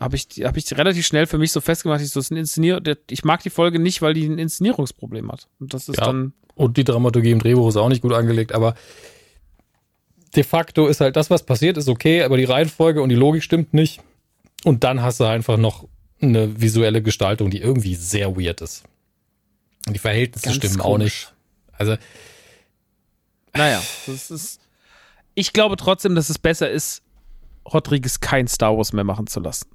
habe 0.00 0.16
ich, 0.16 0.26
hab 0.44 0.56
ich 0.56 0.72
relativ 0.76 1.06
schnell 1.06 1.26
für 1.26 1.38
mich 1.38 1.52
so 1.52 1.60
festgemacht, 1.60 2.00
ich, 2.00 2.10
so, 2.10 2.20
ist 2.20 2.30
ein 2.30 2.36
Inszenier 2.36 2.80
der, 2.80 2.96
ich 3.10 3.24
mag 3.24 3.42
die 3.42 3.50
Folge 3.50 3.78
nicht, 3.78 4.00
weil 4.02 4.14
die 4.14 4.26
ein 4.26 4.38
Inszenierungsproblem 4.38 5.30
hat. 5.32 5.48
Und 5.58 5.74
das 5.74 5.88
ist 5.88 5.98
Ja. 5.98 6.06
dann. 6.06 6.32
Und 6.54 6.76
die 6.76 6.84
Dramaturgie 6.84 7.30
im 7.30 7.38
Drehbuch 7.38 7.68
ist 7.68 7.76
auch 7.76 7.88
nicht 7.88 8.02
gut 8.02 8.12
angelegt, 8.12 8.52
aber 8.52 8.74
de 10.34 10.42
facto 10.44 10.86
ist 10.88 11.00
halt 11.00 11.16
das, 11.16 11.30
was 11.30 11.44
passiert, 11.44 11.76
ist 11.76 11.88
okay, 11.88 12.22
aber 12.22 12.36
die 12.36 12.44
Reihenfolge 12.44 13.00
und 13.02 13.08
die 13.08 13.14
Logik 13.14 13.42
stimmt 13.42 13.74
nicht. 13.74 14.00
Und 14.64 14.82
dann 14.84 15.02
hast 15.02 15.20
du 15.20 15.24
einfach 15.24 15.56
noch 15.56 15.86
eine 16.20 16.60
visuelle 16.60 17.00
Gestaltung, 17.02 17.50
die 17.50 17.58
irgendwie 17.60 17.94
sehr 17.94 18.36
weird 18.36 18.60
ist. 18.60 18.82
Und 19.86 19.94
die 19.94 20.00
Verhältnisse 20.00 20.46
Ganz 20.46 20.56
stimmen 20.56 20.80
auch 20.80 20.92
komisch. 20.92 21.28
nicht. 21.28 21.78
Also, 21.78 21.96
Naja, 23.54 23.82
das 24.06 24.30
ist. 24.30 24.60
Ich 25.34 25.52
glaube 25.52 25.76
trotzdem, 25.76 26.14
dass 26.16 26.28
es 26.28 26.38
besser 26.38 26.68
ist, 26.68 27.02
Rodriguez 27.72 28.18
kein 28.20 28.48
Star 28.48 28.76
Wars 28.76 28.92
mehr 28.92 29.04
machen 29.04 29.26
zu 29.28 29.38
lassen. 29.40 29.66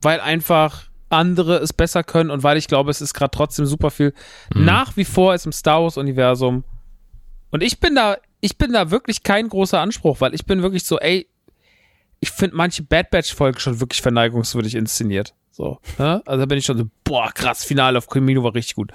Weil 0.00 0.20
einfach 0.20 0.88
andere 1.10 1.56
es 1.56 1.72
besser 1.72 2.04
können 2.04 2.30
und 2.30 2.42
weil 2.42 2.56
ich 2.56 2.68
glaube, 2.68 2.90
es 2.90 3.00
ist 3.00 3.14
gerade 3.14 3.30
trotzdem 3.30 3.66
super 3.66 3.90
viel. 3.90 4.12
Nach 4.54 4.96
wie 4.96 5.04
vor 5.04 5.34
ist 5.34 5.46
im 5.46 5.52
Star 5.52 5.82
Wars-Universum. 5.82 6.64
Und 7.50 7.62
ich 7.62 7.80
bin 7.80 7.94
da, 7.94 8.18
ich 8.40 8.58
bin 8.58 8.72
da 8.72 8.90
wirklich 8.90 9.22
kein 9.22 9.48
großer 9.48 9.80
Anspruch, 9.80 10.20
weil 10.20 10.34
ich 10.34 10.44
bin 10.44 10.62
wirklich 10.62 10.84
so, 10.84 10.98
ey, 10.98 11.26
ich 12.20 12.30
finde 12.30 12.56
manche 12.56 12.82
Bad 12.82 13.10
Batch-Folgen 13.10 13.58
schon 13.58 13.80
wirklich 13.80 14.02
verneigungswürdig 14.02 14.74
inszeniert. 14.74 15.34
So, 15.50 15.78
ne? 15.98 16.22
Also 16.26 16.40
da 16.40 16.46
bin 16.46 16.58
ich 16.58 16.66
schon 16.66 16.78
so, 16.78 16.84
boah, 17.04 17.32
krass, 17.32 17.64
Finale 17.64 17.98
auf 17.98 18.08
Camino 18.08 18.44
war 18.44 18.54
richtig 18.54 18.74
gut. 18.74 18.92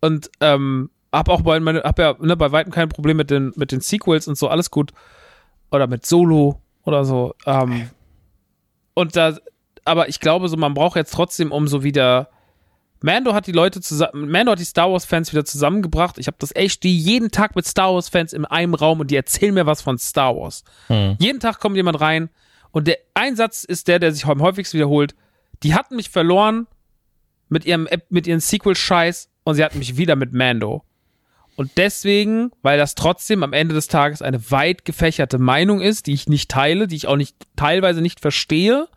Und 0.00 0.30
ähm, 0.40 0.90
hab 1.12 1.28
auch 1.28 1.42
bei 1.42 1.60
meine, 1.60 1.82
hab 1.82 1.98
ja 1.98 2.16
ne, 2.18 2.36
bei 2.36 2.50
weitem 2.52 2.72
kein 2.72 2.88
Problem 2.88 3.18
mit 3.18 3.30
den, 3.30 3.52
mit 3.56 3.70
den 3.72 3.80
Sequels 3.80 4.26
und 4.26 4.36
so, 4.36 4.48
alles 4.48 4.70
gut. 4.70 4.92
Oder 5.70 5.86
mit 5.86 6.04
Solo 6.04 6.60
oder 6.84 7.04
so. 7.04 7.34
Ähm, 7.46 7.90
und 8.94 9.16
da, 9.16 9.36
aber 9.84 10.08
ich 10.08 10.20
glaube 10.20 10.48
so, 10.48 10.56
man 10.56 10.74
braucht 10.74 10.96
jetzt 10.96 11.12
trotzdem, 11.12 11.52
um 11.52 11.68
so 11.68 11.82
wieder. 11.82 12.28
Mando 13.04 13.34
hat 13.34 13.48
die 13.48 13.52
Leute 13.52 13.80
zusammen, 13.80 14.30
Mando 14.30 14.52
hat 14.52 14.60
die 14.60 14.64
Star 14.64 14.92
Wars 14.92 15.04
Fans 15.04 15.32
wieder 15.32 15.44
zusammengebracht. 15.44 16.18
Ich 16.18 16.28
habe 16.28 16.36
das 16.38 16.54
echt 16.54 16.84
die 16.84 16.96
jeden 16.96 17.32
Tag 17.32 17.56
mit 17.56 17.66
Star 17.66 17.92
Wars 17.92 18.08
Fans 18.08 18.32
in 18.32 18.44
einem 18.44 18.74
Raum 18.74 19.00
und 19.00 19.10
die 19.10 19.16
erzählen 19.16 19.52
mir 19.52 19.66
was 19.66 19.82
von 19.82 19.98
Star 19.98 20.36
Wars. 20.36 20.62
hm. 20.86 21.16
Jeden 21.18 21.40
Tag 21.40 21.58
kommt 21.58 21.74
jemand 21.74 22.00
rein 22.00 22.30
und 22.70 22.86
der 22.86 22.98
Einsatz 23.14 23.64
ist 23.64 23.88
der, 23.88 23.98
der 23.98 24.12
sich 24.12 24.24
am 24.24 24.40
häufigsten 24.40 24.76
wiederholt. 24.76 25.16
Die 25.64 25.74
hatten 25.74 25.96
mich 25.96 26.10
verloren 26.10 26.68
mit 27.48 27.64
ihrem 27.64 27.88
mit 28.08 28.28
ihren 28.28 28.40
Sequel-Scheiß 28.40 29.28
und 29.42 29.56
sie 29.56 29.64
hatten 29.64 29.78
mich 29.78 29.96
wieder 29.96 30.14
mit 30.14 30.32
Mando. 30.32 30.84
Und 31.56 31.72
deswegen, 31.76 32.50
weil 32.62 32.78
das 32.78 32.94
trotzdem 32.94 33.42
am 33.42 33.52
Ende 33.52 33.74
des 33.74 33.88
Tages 33.88 34.22
eine 34.22 34.50
weit 34.50 34.84
gefächerte 34.84 35.38
Meinung 35.38 35.80
ist, 35.80 36.06
die 36.06 36.14
ich 36.14 36.28
nicht 36.28 36.50
teile, 36.50 36.86
die 36.86 36.96
ich 36.96 37.06
auch 37.06 37.16
nicht 37.16 37.36
teilweise 37.56 38.00
nicht 38.00 38.20
verstehe, 38.20 38.88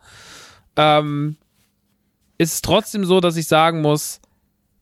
ähm, 0.76 1.36
ist 2.38 2.54
es 2.54 2.62
trotzdem 2.62 3.04
so, 3.04 3.20
dass 3.20 3.36
ich 3.36 3.46
sagen 3.48 3.80
muss, 3.82 4.20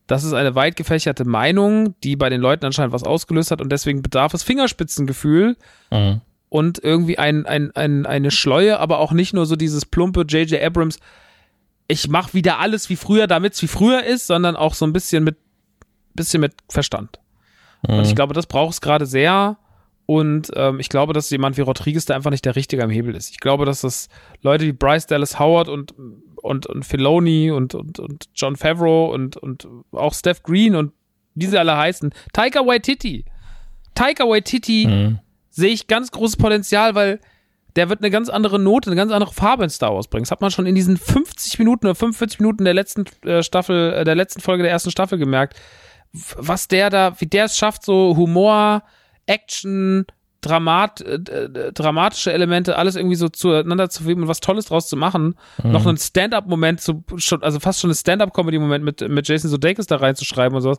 das 0.07 0.23
ist 0.23 0.33
eine 0.33 0.53
weit 0.55 0.75
gefächerte 0.75 1.25
Meinung, 1.25 1.95
die 2.03 2.15
bei 2.15 2.29
den 2.29 2.41
Leuten 2.41 2.65
anscheinend 2.65 2.93
was 2.93 3.03
ausgelöst 3.03 3.49
hat 3.51 3.61
und 3.61 3.71
deswegen 3.71 4.01
bedarf 4.01 4.33
es 4.33 4.43
Fingerspitzengefühl, 4.43 5.57
Mhm. 5.91 6.21
und 6.49 6.83
irgendwie 6.83 7.17
ein, 7.17 7.45
ein, 7.45 7.71
ein, 7.75 8.05
eine 8.05 8.31
Schleue, 8.31 8.79
aber 8.79 8.99
auch 8.99 9.11
nicht 9.13 9.33
nur 9.33 9.45
so 9.45 9.55
dieses 9.55 9.85
plumpe 9.85 10.21
J.J. 10.21 10.61
Abrams, 10.61 10.99
ich 11.87 12.07
mache 12.07 12.33
wieder 12.33 12.59
alles 12.59 12.89
wie 12.89 12.95
früher, 12.95 13.27
damit 13.27 13.53
es 13.53 13.61
wie 13.61 13.67
früher 13.67 14.03
ist, 14.03 14.27
sondern 14.27 14.55
auch 14.55 14.73
so 14.73 14.85
ein 14.85 14.93
bisschen 14.93 15.23
mit, 15.23 15.37
bisschen 16.13 16.41
mit 16.41 16.53
Verstand. 16.69 17.19
Und 17.87 18.03
ich 18.05 18.15
glaube, 18.15 18.33
das 18.33 18.47
braucht 18.47 18.73
es 18.73 18.81
gerade 18.81 19.05
sehr. 19.05 19.57
Und 20.07 20.51
ähm, 20.55 20.79
ich 20.79 20.89
glaube, 20.89 21.13
dass 21.13 21.29
jemand 21.31 21.57
wie 21.57 21.61
Rodriguez 21.61 22.05
da 22.05 22.15
einfach 22.15 22.29
nicht 22.31 22.45
der 22.45 22.55
Richtige 22.55 22.83
am 22.83 22.89
Hebel 22.91 23.15
ist. 23.15 23.31
Ich 23.31 23.39
glaube, 23.39 23.65
dass 23.65 23.81
das 23.81 24.07
Leute 24.41 24.65
wie 24.65 24.71
Bryce 24.71 25.07
Dallas 25.07 25.39
Howard 25.39 25.67
und, 25.67 25.93
und, 26.35 26.67
und 26.67 26.83
Filoni 26.85 27.49
und, 27.51 27.73
und, 27.73 27.99
und 27.99 28.25
John 28.35 28.55
Favreau 28.55 29.11
und, 29.11 29.35
und 29.37 29.67
auch 29.91 30.13
Steph 30.13 30.43
Green 30.43 30.75
und 30.75 30.91
wie 31.33 31.47
sie 31.47 31.57
alle 31.59 31.75
heißen, 31.75 32.13
Taika 32.33 32.65
Waititi. 32.65 33.25
Taika 33.95 34.25
Waititi 34.25 34.85
Mhm. 34.87 35.19
sehe 35.49 35.71
ich 35.71 35.87
ganz 35.87 36.11
großes 36.11 36.37
Potenzial, 36.37 36.93
weil 36.95 37.19
der 37.75 37.89
wird 37.89 37.99
eine 38.01 38.09
ganz 38.11 38.29
andere 38.29 38.57
Note, 38.59 38.89
eine 38.89 38.95
ganz 38.95 39.11
andere 39.11 39.33
Farbe 39.33 39.63
in 39.65 39.69
Star 39.69 39.93
Wars 39.93 40.07
bringen. 40.07 40.23
Das 40.23 40.31
hat 40.31 40.39
man 40.41 40.51
schon 40.51 40.65
in 40.65 40.75
diesen 40.75 40.95
50 40.97 41.59
Minuten 41.59 41.87
oder 41.87 41.95
45 41.95 42.39
Minuten 42.39 42.63
der 42.63 42.73
letzten 42.73 43.03
äh, 43.25 43.43
Staffel, 43.43 43.91
äh, 43.93 44.03
der 44.05 44.15
letzten 44.15 44.39
Folge 44.39 44.63
der 44.63 44.71
ersten 44.71 44.91
Staffel 44.91 45.17
gemerkt, 45.17 45.59
was 46.37 46.67
der 46.69 46.89
da, 46.89 47.19
wie 47.19 47.25
der 47.25 47.45
es 47.45 47.57
schafft, 47.57 47.83
so 47.83 48.15
Humor, 48.15 48.83
Action, 49.25 50.05
Dramat, 50.41 51.01
äh, 51.01 51.15
äh, 51.15 51.73
dramatische 51.73 52.31
Elemente, 52.31 52.77
alles 52.77 52.95
irgendwie 52.95 53.15
so 53.15 53.29
zueinander 53.29 53.89
zu 53.89 54.05
weben 54.05 54.21
und 54.21 54.27
was 54.27 54.41
Tolles 54.41 54.65
draus 54.65 54.87
zu 54.87 54.95
machen. 54.95 55.35
Noch 55.63 55.87
einen 55.87 55.97
Stand-up-Moment, 55.97 56.81
zu, 56.81 57.03
schon, 57.17 57.41
also 57.41 57.59
fast 57.59 57.81
schon 57.81 57.89
einen 57.89 57.95
Stand-up-Comedy-Moment 57.95 58.83
mit, 58.83 59.09
mit 59.09 59.27
Jason 59.27 59.49
Sudeikis 59.49 59.87
da 59.87 59.95
reinzuschreiben 59.95 60.55
und 60.55 60.61
sowas. 60.61 60.77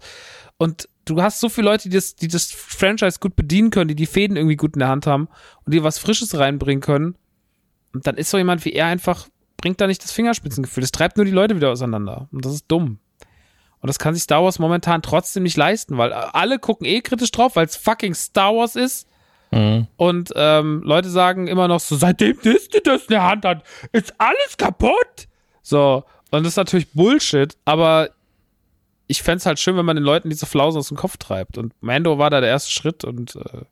Und 0.56 0.88
du 1.04 1.20
hast 1.20 1.40
so 1.40 1.48
viele 1.48 1.68
Leute, 1.68 1.88
die 1.88 1.96
das, 1.96 2.14
die 2.14 2.28
das 2.28 2.52
Franchise 2.52 3.18
gut 3.20 3.34
bedienen 3.34 3.70
können, 3.70 3.88
die 3.88 3.96
die 3.96 4.06
Fäden 4.06 4.36
irgendwie 4.36 4.56
gut 4.56 4.74
in 4.74 4.80
der 4.80 4.88
Hand 4.88 5.06
haben 5.06 5.28
und 5.64 5.74
die 5.74 5.82
was 5.82 5.98
Frisches 5.98 6.38
reinbringen 6.38 6.80
können. 6.80 7.16
Und 7.92 8.06
dann 8.06 8.16
ist 8.16 8.30
so 8.30 8.38
jemand 8.38 8.64
wie 8.64 8.72
er 8.72 8.86
einfach, 8.86 9.26
bringt 9.56 9.80
da 9.80 9.88
nicht 9.88 10.04
das 10.04 10.12
Fingerspitzengefühl. 10.12 10.82
Das 10.82 10.92
treibt 10.92 11.16
nur 11.16 11.26
die 11.26 11.32
Leute 11.32 11.56
wieder 11.56 11.70
auseinander. 11.70 12.28
Und 12.30 12.44
das 12.44 12.52
ist 12.52 12.66
dumm. 12.68 13.00
Und 13.86 13.90
das 13.90 14.00
kann 14.00 14.14
sich 14.14 14.24
Star 14.24 14.42
Wars 14.42 14.58
momentan 14.58 15.00
trotzdem 15.00 15.44
nicht 15.44 15.56
leisten, 15.56 15.96
weil 15.96 16.12
alle 16.12 16.58
gucken 16.58 16.88
eh 16.88 17.02
kritisch 17.02 17.30
drauf, 17.30 17.54
weil 17.54 17.66
es 17.66 17.76
fucking 17.76 18.14
Star 18.14 18.52
Wars 18.52 18.74
ist. 18.74 19.06
Mhm. 19.52 19.86
Und 19.96 20.32
ähm, 20.34 20.82
Leute 20.84 21.08
sagen 21.08 21.46
immer 21.46 21.68
noch 21.68 21.78
so, 21.78 21.94
seitdem 21.94 22.36
Disney 22.40 22.80
das 22.82 23.02
in 23.02 23.10
der 23.10 23.22
Hand 23.22 23.44
hat, 23.44 23.62
ist 23.92 24.12
alles 24.18 24.56
kaputt. 24.58 25.28
So, 25.62 26.02
und 26.32 26.42
das 26.42 26.54
ist 26.54 26.56
natürlich 26.56 26.90
Bullshit, 26.94 27.56
aber 27.64 28.10
ich 29.06 29.22
fänd's 29.22 29.46
halt 29.46 29.60
schön, 29.60 29.76
wenn 29.76 29.86
man 29.86 29.94
den 29.94 30.04
Leuten 30.04 30.30
diese 30.30 30.46
Flausen 30.46 30.80
aus 30.80 30.88
dem 30.88 30.96
Kopf 30.96 31.16
treibt. 31.16 31.56
Und 31.56 31.72
Mando 31.80 32.18
war 32.18 32.30
da 32.30 32.40
der 32.40 32.50
erste 32.50 32.72
Schritt 32.72 33.04
und 33.04 33.36
äh, 33.36 33.62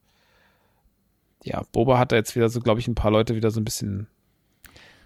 ja, 1.42 1.64
Boba 1.72 1.98
hat 1.98 2.12
da 2.12 2.16
jetzt 2.16 2.36
wieder 2.36 2.50
so, 2.50 2.60
glaube 2.60 2.78
ich, 2.78 2.86
ein 2.86 2.94
paar 2.94 3.10
Leute 3.10 3.34
wieder 3.34 3.50
so 3.50 3.58
ein 3.58 3.64
bisschen. 3.64 4.06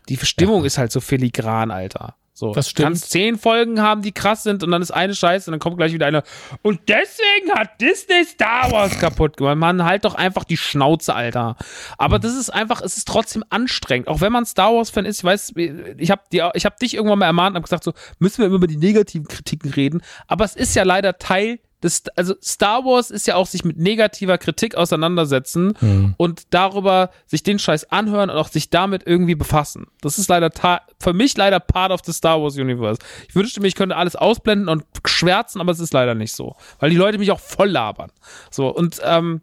Die 0.09 0.17
Stimmung 0.17 0.65
ist 0.65 0.79
halt 0.79 0.93
so 0.93 1.01
filigran, 1.01 1.71
Alter. 1.71 2.15
So, 2.39 2.53
Das 2.53 2.67
du 2.67 2.71
stimmt. 2.71 2.85
kannst 2.87 3.11
zehn 3.11 3.37
Folgen 3.37 3.83
haben, 3.83 4.01
die 4.01 4.13
krass 4.13 4.45
sind 4.45 4.63
und 4.63 4.71
dann 4.71 4.81
ist 4.81 4.93
eine 4.93 5.13
Scheiße 5.13 5.51
und 5.51 5.55
dann 5.55 5.59
kommt 5.59 5.77
gleich 5.77 5.93
wieder 5.93 6.07
eine. 6.07 6.23
Und 6.63 6.79
deswegen 6.87 7.51
hat 7.53 7.81
Disney 7.81 8.25
Star 8.25 8.71
Wars 8.71 8.97
kaputt 9.01 9.37
gemacht. 9.37 9.57
Man, 9.57 9.85
halt 9.85 10.05
doch 10.05 10.15
einfach 10.15 10.45
die 10.45 10.57
Schnauze, 10.57 11.17
Alter. 11.17 11.57
Aber 11.97 12.21
das 12.21 12.37
ist 12.37 12.51
einfach, 12.51 12.81
es 12.81 12.97
ist 12.97 13.09
trotzdem 13.09 13.43
anstrengend. 13.51 14.07
Auch 14.07 14.21
wenn 14.21 14.31
man 14.31 14.47
Star 14.47 14.73
Wars-Fan 14.73 15.05
ist, 15.05 15.19
ich 15.19 15.25
weiß, 15.25 15.53
ich 15.97 16.11
habe 16.13 16.23
ich 16.55 16.65
hab 16.65 16.79
dich 16.79 16.95
irgendwann 16.95 17.19
mal 17.19 17.27
ermahnt 17.27 17.55
und 17.55 17.57
hab 17.57 17.65
gesagt, 17.65 17.83
so, 17.83 17.93
müssen 18.21 18.39
wir 18.39 18.47
immer 18.47 18.55
über 18.57 18.69
die 18.69 18.77
negativen 18.77 19.27
Kritiken 19.27 19.73
reden. 19.73 20.01
Aber 20.29 20.45
es 20.45 20.55
ist 20.55 20.77
ja 20.77 20.85
leider 20.85 21.19
Teil 21.19 21.59
des, 21.83 22.03
also 22.17 22.35
Star 22.43 22.85
Wars 22.85 23.11
ist 23.11 23.27
ja 23.27 23.37
auch 23.37 23.47
sich 23.47 23.65
mit 23.65 23.79
negativer 23.79 24.37
Kritik 24.39 24.75
auseinandersetzen 24.75 25.73
und 26.17 26.43
darüber 26.51 27.11
sich 27.27 27.43
den 27.43 27.59
Scheiß 27.59 27.91
anhören 27.93 28.31
und 28.31 28.37
auch 28.37 28.49
sich 28.49 28.71
damit 28.71 29.07
irgendwie 29.07 29.37
befassen. 29.37 29.87
Das 30.01 30.19
ist 30.19 30.29
leider 30.29 30.51
für 30.99 31.13
mich 31.13 31.37
leider 31.37 31.61
part 31.61 31.93
of 31.93 32.01
the 32.05 32.13
Star 32.13 32.43
Wars 32.43 32.57
Universe. 32.57 32.99
Ich 33.29 33.35
wünschte 33.35 33.61
mir, 33.61 33.69
ich 33.69 33.77
könnte 33.77 33.97
alles 33.97 34.17
ausblenden 34.17 34.69
und 34.69 34.85
schwärzen, 35.07 35.61
aber 35.61 35.71
es 35.71 35.81
ist 35.81 35.93
leider 35.93 36.15
nicht 36.15 36.33
so, 36.33 36.57
weil 36.81 36.91
die 36.91 36.97
Leute 36.97 37.19
mich 37.19 37.31
auch 37.31 37.41
voll 37.41 37.69
labern. 37.69 38.11
So 38.51 38.69
und 38.69 39.01
ähm, 39.05 39.41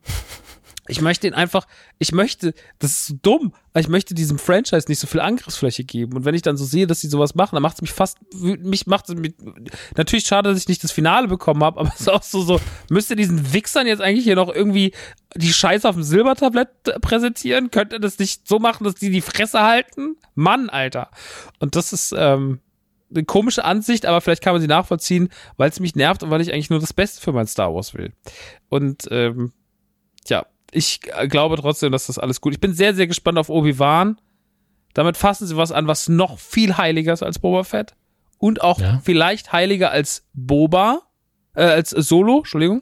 Ich 0.88 1.02
möchte 1.02 1.28
ihn 1.28 1.34
einfach, 1.34 1.68
ich 1.98 2.12
möchte, 2.12 2.54
das 2.80 2.92
ist 2.92 3.08
so 3.08 3.16
dumm, 3.22 3.54
aber 3.72 3.80
ich 3.80 3.88
möchte 3.88 4.14
diesem 4.14 4.38
Franchise 4.38 4.86
nicht 4.88 5.00
so 5.00 5.08
viel 5.08 5.20
Angriffsfläche 5.20 5.84
geben. 5.84 6.16
Und 6.16 6.26
wenn 6.26 6.36
ich 6.36 6.44
dann 6.44 6.58
so 6.58 6.66
sehe, 6.66 6.86
dass 6.86 7.02
sie 7.02 7.08
sowas 7.08 7.34
machen, 7.34 7.56
dann 7.56 7.64
macht 7.64 7.76
es 7.76 7.82
mich 7.82 7.92
fast, 7.92 8.18
mich 8.34 8.86
macht 8.86 9.10
es 9.10 9.16
natürlich 9.98 10.26
schade, 10.26 10.50
dass 10.50 10.60
ich 10.60 10.68
nicht 10.68 10.84
das 10.84 10.92
Finale 10.92 11.28
bekommen 11.28 11.64
habe, 11.64 11.80
aber 11.80 11.90
es 11.96 12.02
ist 12.02 12.10
auch 12.10 12.24
so, 12.24 12.42
so, 12.42 12.62
müsst 12.90 13.10
ihr 13.10 13.16
diesen 13.16 13.54
Wichsern 13.54 13.88
jetzt 13.88 14.02
eigentlich 14.02 14.26
hier 14.26 14.36
noch 14.36 14.54
irgendwie 14.54 14.94
die 15.36 15.54
Scheiße 15.54 15.88
auf 15.90 15.96
dem 15.96 16.04
Silbertablett 16.04 16.70
präsentieren? 17.02 17.72
Könnt 17.72 17.92
ihr 17.92 18.00
das 18.00 18.20
nicht 18.20 18.48
so 18.48 18.60
machen, 18.60 18.84
dass 18.84 18.96
die 18.96 19.10
die 19.10 19.22
Fresse 19.22 19.62
halten? 19.62 20.18
Mann, 20.36 20.70
Alter. 20.70 21.10
Und 21.60 21.76
das 21.76 21.94
ist, 21.94 22.14
ähm, 22.16 22.60
eine 23.14 23.24
komische 23.24 23.64
Ansicht, 23.64 24.06
aber 24.06 24.22
vielleicht 24.22 24.44
kann 24.44 24.54
man 24.54 24.62
sie 24.62 24.68
nachvollziehen, 24.68 25.30
weil 25.58 25.70
es 25.70 25.80
mich 25.80 25.96
nervt 25.96 26.24
und 26.24 26.30
weil 26.30 26.42
ich 26.42 26.52
eigentlich 26.52 26.70
nur 26.70 26.80
das 26.80 26.94
Beste 26.94 27.22
für 27.22 27.32
mein 27.32 27.48
Star 27.48 27.74
Wars 27.74 27.94
will. 27.94 28.14
Und 28.70 29.08
ähm, 29.12 29.54
ja, 30.28 30.46
ich 30.76 31.00
glaube 31.30 31.58
trotzdem, 31.58 31.92
dass 31.92 32.08
das 32.08 32.20
alles 32.20 32.42
gut. 32.42 32.54
Ich 32.54 32.60
bin 32.60 32.74
sehr, 32.74 32.94
sehr 32.94 33.08
gespannt 33.08 33.38
auf 33.38 33.50
Obi-Wan. 33.50 34.20
Damit 34.94 35.18
fassen 35.18 35.48
sie 35.48 35.58
was 35.58 35.72
an, 35.72 35.88
was 35.88 36.10
noch 36.10 36.40
viel 36.40 36.78
heiliger 36.78 37.14
ist 37.14 37.24
als 37.24 37.40
Boba 37.40 37.64
Fett. 37.64 37.96
Und 38.38 38.62
auch 38.62 38.80
ja. 38.80 39.02
vielleicht 39.04 39.54
heiliger 39.54 39.92
als 39.92 40.24
Boba, 40.34 41.02
äh, 41.56 41.64
als 41.64 41.90
Solo, 41.92 42.40
Entschuldigung. 42.40 42.82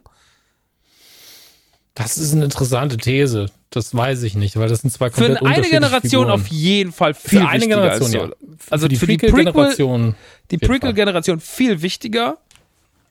Das 1.94 2.18
ist 2.18 2.32
eine 2.32 2.44
interessante 2.44 2.96
These. 2.96 3.46
Das 3.70 3.94
weiß 3.94 4.24
ich 4.24 4.34
nicht, 4.34 4.56
weil 4.56 4.68
das 4.68 4.80
sind 4.80 4.90
zwei 4.90 5.10
komplett 5.10 5.38
Für 5.38 5.46
eine 5.46 5.68
Generation 5.68 6.26
Figuren. 6.26 6.40
auf 6.40 6.46
jeden 6.48 6.92
Fall 6.92 7.14
viel 7.14 7.40
für 7.40 7.48
eine 7.48 7.66
Generation, 7.66 8.12
ja. 8.12 8.30
Also 8.70 8.86
für 8.86 8.88
die 8.88 9.18
Prequel-Generation. 9.18 10.14
Die 10.50 10.58
Prequel-Generation 10.58 11.40
viel 11.40 11.82
wichtiger. 11.82 12.38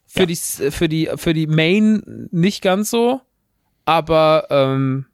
Für 0.06 0.22
ja. 0.22 0.26
die, 0.28 0.36
für 0.36 0.90
die, 0.90 1.10
für 1.16 1.34
die 1.34 1.48
Main 1.48 2.28
nicht 2.32 2.62
ganz 2.62 2.90
so 2.90 3.22
aber 3.86 4.48
ähm, 4.50 5.06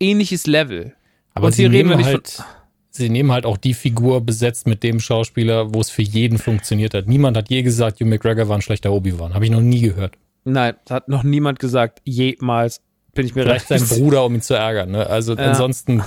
ähnliches 0.00 0.46
Level. 0.46 0.94
Aber 1.34 1.46
Und 1.46 1.52
sie 1.52 1.66
reden 1.66 1.96
nicht 1.96 2.06
halt, 2.06 2.28
von 2.28 2.44
sie 2.90 3.08
nehmen 3.08 3.32
halt 3.32 3.46
auch 3.46 3.56
die 3.56 3.74
Figur 3.74 4.20
besetzt 4.20 4.66
mit 4.66 4.82
dem 4.82 5.00
Schauspieler, 5.00 5.72
wo 5.72 5.80
es 5.80 5.90
für 5.90 6.02
jeden 6.02 6.38
funktioniert 6.38 6.94
hat. 6.94 7.06
Niemand 7.06 7.36
hat 7.36 7.48
je 7.48 7.62
gesagt, 7.62 8.00
Hugh 8.00 8.08
McGregor 8.08 8.48
war 8.48 8.56
ein 8.56 8.62
schlechter 8.62 8.92
Obi-Wan. 8.92 9.34
Habe 9.34 9.44
ich 9.44 9.50
noch 9.50 9.60
nie 9.60 9.80
gehört. 9.80 10.16
Nein, 10.44 10.74
das 10.84 10.94
hat 10.94 11.08
noch 11.08 11.22
niemand 11.22 11.58
gesagt, 11.58 12.00
jemals. 12.04 12.82
Bin 13.14 13.26
ich 13.26 13.34
mir 13.34 13.42
Vielleicht 13.42 13.70
recht. 13.70 13.86
sein 13.86 13.98
Bruder, 13.98 14.24
um 14.24 14.34
ihn 14.34 14.42
zu 14.42 14.54
ärgern. 14.54 14.90
Ne? 14.90 15.06
Also 15.06 15.34
ja. 15.34 15.50
ansonsten. 15.50 16.02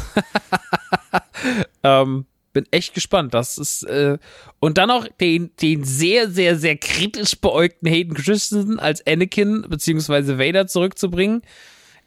ähm, 1.84 2.26
bin 2.54 2.66
echt 2.72 2.94
gespannt. 2.94 3.34
Das 3.34 3.58
ist 3.58 3.84
äh, 3.84 4.18
und 4.60 4.78
dann 4.78 4.92
auch 4.92 5.08
den 5.20 5.52
den 5.62 5.84
sehr 5.84 6.30
sehr 6.30 6.58
sehr 6.58 6.78
kritisch 6.78 7.40
beäugten 7.40 7.88
Hayden 7.88 8.14
Christensen 8.14 8.80
als 8.80 9.06
Anakin 9.08 9.66
beziehungsweise 9.70 10.38
Vader 10.38 10.68
zurückzubringen. 10.68 11.42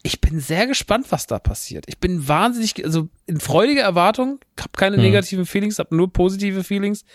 Ich 0.07 0.21
bin 0.21 0.39
sehr 0.39 0.67
gespannt, 0.67 1.07
was 1.09 1.27
da 1.27 1.39
passiert. 1.39 1.87
Ich 1.89 1.99
bin 1.99 2.29
wahnsinnig, 2.29 2.85
also 2.85 3.09
in 3.27 3.41
freudiger 3.41 3.83
Erwartung. 3.83 4.39
Hab 4.61 4.77
keine 4.77 4.97
hm. 4.97 5.03
negativen 5.03 5.47
Feelings, 5.47 5.79
hab 5.79 5.91
nur 5.93 6.13
positive 6.13 6.63
Feelings. 6.63 7.07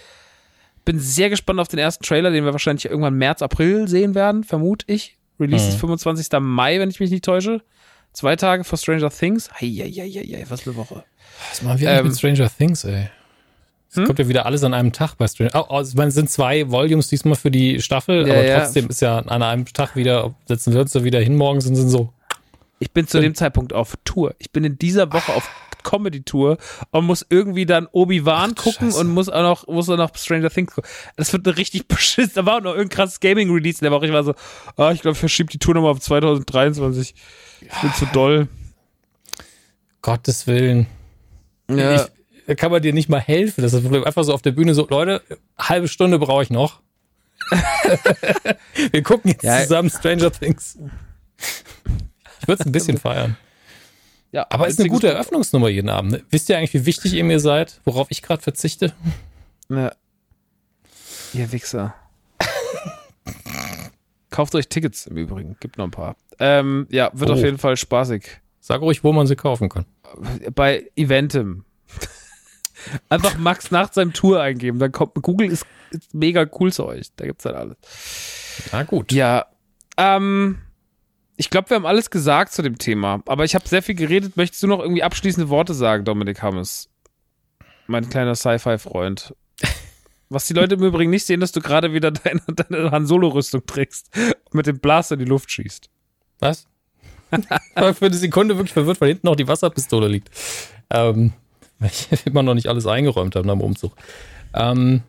Bin 0.86 1.00
sehr 1.00 1.30
gespannt 1.30 1.60
auf 1.60 1.68
den 1.68 1.78
ersten 1.78 2.04
Trailer, 2.04 2.32
den 2.32 2.46
wir 2.46 2.52
wahrscheinlich 2.52 2.86
irgendwann 2.86 3.14
März, 3.14 3.44
April 3.44 3.88
sehen 3.88 4.16
werden, 4.16 4.44
vermute 4.44 4.86
ich. 4.88 5.18
Release 5.40 5.66
hm. 5.66 5.70
ist 5.70 5.80
25. 5.80 6.28
Mai, 6.40 6.80
wenn 6.80 6.90
ich 6.90 7.00
mich 7.00 7.12
nicht 7.12 7.24
täusche. 7.24 7.62
Zwei 8.12 8.36
Tage 8.36 8.64
vor 8.64 8.78
Stranger 8.80 9.12
Things. 9.12 9.52
Heieieiei, 9.54 10.46
was 10.50 10.66
eine 10.66 10.76
Woche. 10.76 11.04
Was 11.52 11.62
machen 11.62 11.80
wir 11.80 11.90
ähm, 11.92 12.08
mit 12.08 12.18
Stranger 12.18 12.50
Things, 12.50 12.84
ey? 12.86 13.10
Es 13.90 13.98
hm? 13.98 14.06
kommt 14.06 14.20
ja 14.20 14.28
wieder 14.28 14.46
alles 14.46 14.64
an 14.64 14.74
einem 14.74 14.92
Tag 14.92 15.16
bei 15.16 15.28
Stranger. 15.28 15.52
Oh, 15.54 15.76
also, 15.76 15.96
meine, 15.96 16.10
es 16.10 16.16
sind 16.16 16.30
zwei 16.30 16.70
Volumes 16.70 17.08
diesmal 17.08 17.36
für 17.36 17.52
die 17.52 17.82
Staffel, 17.82 18.28
ja, 18.28 18.34
aber 18.34 18.44
ja. 18.46 18.60
trotzdem 18.60 18.88
ist 18.90 19.02
ja 19.02 19.20
an 19.20 19.42
einem 19.42 19.66
Tag 19.66 19.96
wieder, 19.96 20.36
setzen 20.46 20.74
wir 20.74 20.82
uns 20.82 20.92
da 20.92 21.04
wieder 21.04 21.20
hin 21.20 21.36
morgens 21.36 21.66
und 21.68 21.76
sind 21.76 21.90
so. 21.90 22.14
Ich 22.80 22.92
bin 22.92 23.08
zu 23.08 23.20
dem 23.20 23.36
Zeitpunkt 23.36 23.74
auf 23.74 23.98
Tour. 24.06 24.36
Ich 24.40 24.52
bin 24.52 24.64
in 24.64 24.78
dieser 24.78 25.12
Woche 25.12 25.34
auf 25.34 25.50
Comedy-Tour 25.84 26.58
und 26.92 27.06
muss 27.06 27.26
irgendwie 27.30 27.66
dann 27.66 27.88
Obi-Wan 27.92 28.56
gucken 28.56 28.90
Scheiße. 28.90 29.00
und 29.00 29.10
muss 29.10 29.30
auch 29.30 29.42
noch, 29.42 29.68
muss 29.68 29.90
auch 29.90 29.98
noch 29.98 30.16
Stranger 30.16 30.50
Things 30.50 30.74
gucken. 30.74 30.90
Das 31.16 31.32
wird 31.34 31.48
eine 31.48 31.58
richtig 31.58 31.88
beschissen. 31.88 32.34
Da 32.36 32.46
war 32.46 32.58
auch 32.58 32.62
noch 32.62 32.72
irgendein 32.72 32.96
krasses 32.96 33.20
Gaming-Release 33.20 33.80
in 33.80 33.86
der 33.86 33.92
Woche. 33.92 34.06
Ich 34.06 34.14
war 34.14 34.24
so, 34.24 34.34
ah, 34.78 34.92
ich 34.92 35.02
glaube, 35.02 35.14
ich 35.14 35.20
verschiebe 35.20 35.52
die 35.52 35.60
Tour 35.60 35.74
nochmal 35.74 35.92
auf 35.92 36.00
2023. 36.00 37.16
Ich 37.62 37.82
bin 37.82 37.94
zu 37.94 38.06
doll. 38.08 38.48
Gottes 40.02 40.48
Willen. 40.48 40.88
Ja. 41.70 41.96
Ich, 41.96 42.02
da 42.48 42.56
kann 42.56 42.72
man 42.72 42.82
dir 42.82 42.94
nicht 42.94 43.10
mal 43.10 43.20
helfen. 43.20 43.62
Das 43.62 43.74
ist 43.74 43.86
einfach 43.86 44.24
so 44.24 44.34
auf 44.34 44.42
der 44.42 44.52
Bühne 44.52 44.74
so, 44.74 44.88
Leute, 44.90 45.22
halbe 45.58 45.88
Stunde 45.88 46.18
brauche 46.18 46.44
ich 46.44 46.50
noch. 46.50 46.82
Wir 48.92 49.04
gucken 49.04 49.32
jetzt 49.32 49.44
ja. 49.44 49.62
zusammen 49.62 49.90
Stranger 49.90 50.32
Things. 50.32 50.78
Ich 52.42 52.48
würde 52.48 52.62
es 52.62 52.66
ein 52.66 52.72
bisschen 52.72 52.98
feiern. 53.00 53.38
Ja, 54.32 54.46
aber 54.50 54.68
ist 54.68 54.80
eine 54.80 54.90
gute 54.90 55.08
Eröffnungsnummer 55.08 55.70
jeden 55.70 55.90
Abend. 55.90 56.12
Ne? 56.12 56.24
Wisst 56.30 56.50
ihr 56.50 56.58
eigentlich, 56.58 56.74
wie 56.74 56.86
wichtig 56.86 57.14
ihr 57.14 57.24
mir 57.24 57.40
seid, 57.40 57.82
worauf 57.84 58.08
ich 58.12 58.22
gerade 58.22 58.42
verzichte? 58.42 58.94
Ja. 59.70 59.92
Ihr 61.34 61.52
Wichser. 61.52 61.96
Kauft 64.30 64.54
euch 64.54 64.70
Tickets 64.70 65.08
im 65.08 65.18
Übrigen. 65.18 65.58
Gibt 65.60 65.78
noch 65.78 65.86
ein 65.86 65.92
paar. 65.92 66.16
Ähm, 66.38 66.88
ja, 66.92 67.10
wird 67.14 67.30
oh. 67.32 67.34
auf 67.34 67.40
jeden 67.40 67.58
Fall 67.58 67.76
spaßig. 67.76 68.40
Sag 68.60 68.82
ruhig, 68.82 69.04
wo 69.04 69.12
man 69.14 69.26
sie 69.26 69.36
kaufen 69.36 69.70
kann. 69.70 69.86
Bei 70.54 70.90
Eventim. 70.96 71.66
Einfach 73.10 73.38
Max 73.38 73.72
nach 73.72 73.92
seinem 73.92 74.14
Tour 74.14 74.42
eingeben. 74.42 74.80
Dann 74.80 74.92
kommt 74.92 75.16
Google 75.16 75.52
ist, 75.52 75.66
ist 75.90 76.14
mega 76.14 76.48
cool 76.60 76.72
zu 76.72 76.86
euch. 76.86 77.08
Da 77.16 77.26
gibt's 77.26 77.46
halt 77.46 77.56
alles. 77.56 77.78
Na 78.72 78.84
gut. 78.84 79.12
Ja. 79.12 79.48
Ähm, 79.98 80.60
ich 81.40 81.50
glaube, 81.50 81.70
wir 81.70 81.76
haben 81.76 81.86
alles 81.86 82.10
gesagt 82.10 82.52
zu 82.52 82.62
dem 82.62 82.78
Thema. 82.78 83.24
Aber 83.26 83.46
ich 83.46 83.56
habe 83.56 83.66
sehr 83.66 83.82
viel 83.82 83.96
geredet. 83.96 84.36
Möchtest 84.36 84.62
du 84.62 84.68
noch 84.68 84.82
irgendwie 84.82 85.04
abschließende 85.04 85.48
Worte 85.48 85.74
sagen, 85.74 86.04
Dominik 86.04 86.42
Hammes? 86.42 86.90
Mein 87.88 88.10
kleiner 88.10 88.36
Sci-Fi-Freund. 88.36 89.34
Was 90.28 90.48
die 90.48 90.54
Leute 90.54 90.76
im 90.76 90.84
Übrigen 90.84 91.10
nicht 91.10 91.26
sehen, 91.26 91.40
dass 91.40 91.54
du 91.54 91.62
gerade 91.62 91.94
wieder 91.94 92.12
deine, 92.12 92.42
deine 92.50 92.92
Han 92.92 93.06
Solo-Rüstung 93.06 93.66
trägst 93.66 94.10
und 94.18 94.54
mit 94.54 94.68
dem 94.68 94.80
Blaster 94.80 95.14
in 95.14 95.20
die 95.20 95.26
Luft 95.26 95.50
schießt. 95.50 95.90
Was? 96.40 96.68
war 97.76 97.94
für 97.94 98.08
eine 98.08 98.16
Sekunde 98.16 98.58
wirklich 98.58 98.74
verwirrt, 98.74 99.00
weil 99.00 99.08
hinten 99.08 99.28
noch 99.28 99.38
die 99.38 99.48
Wasserpistole 99.48 100.10
liegt. 100.10 100.30
Ähm, 100.90 101.32
weil 101.80 101.90
ich 101.90 102.26
immer 102.26 102.44
noch 102.44 102.54
nicht 102.54 102.68
alles 102.68 102.86
eingeräumt 102.86 103.38
habe 103.38 103.48
nach 103.48 103.54
dem 103.54 103.62
Umzug. 103.62 103.94
Ähm, 104.54 105.04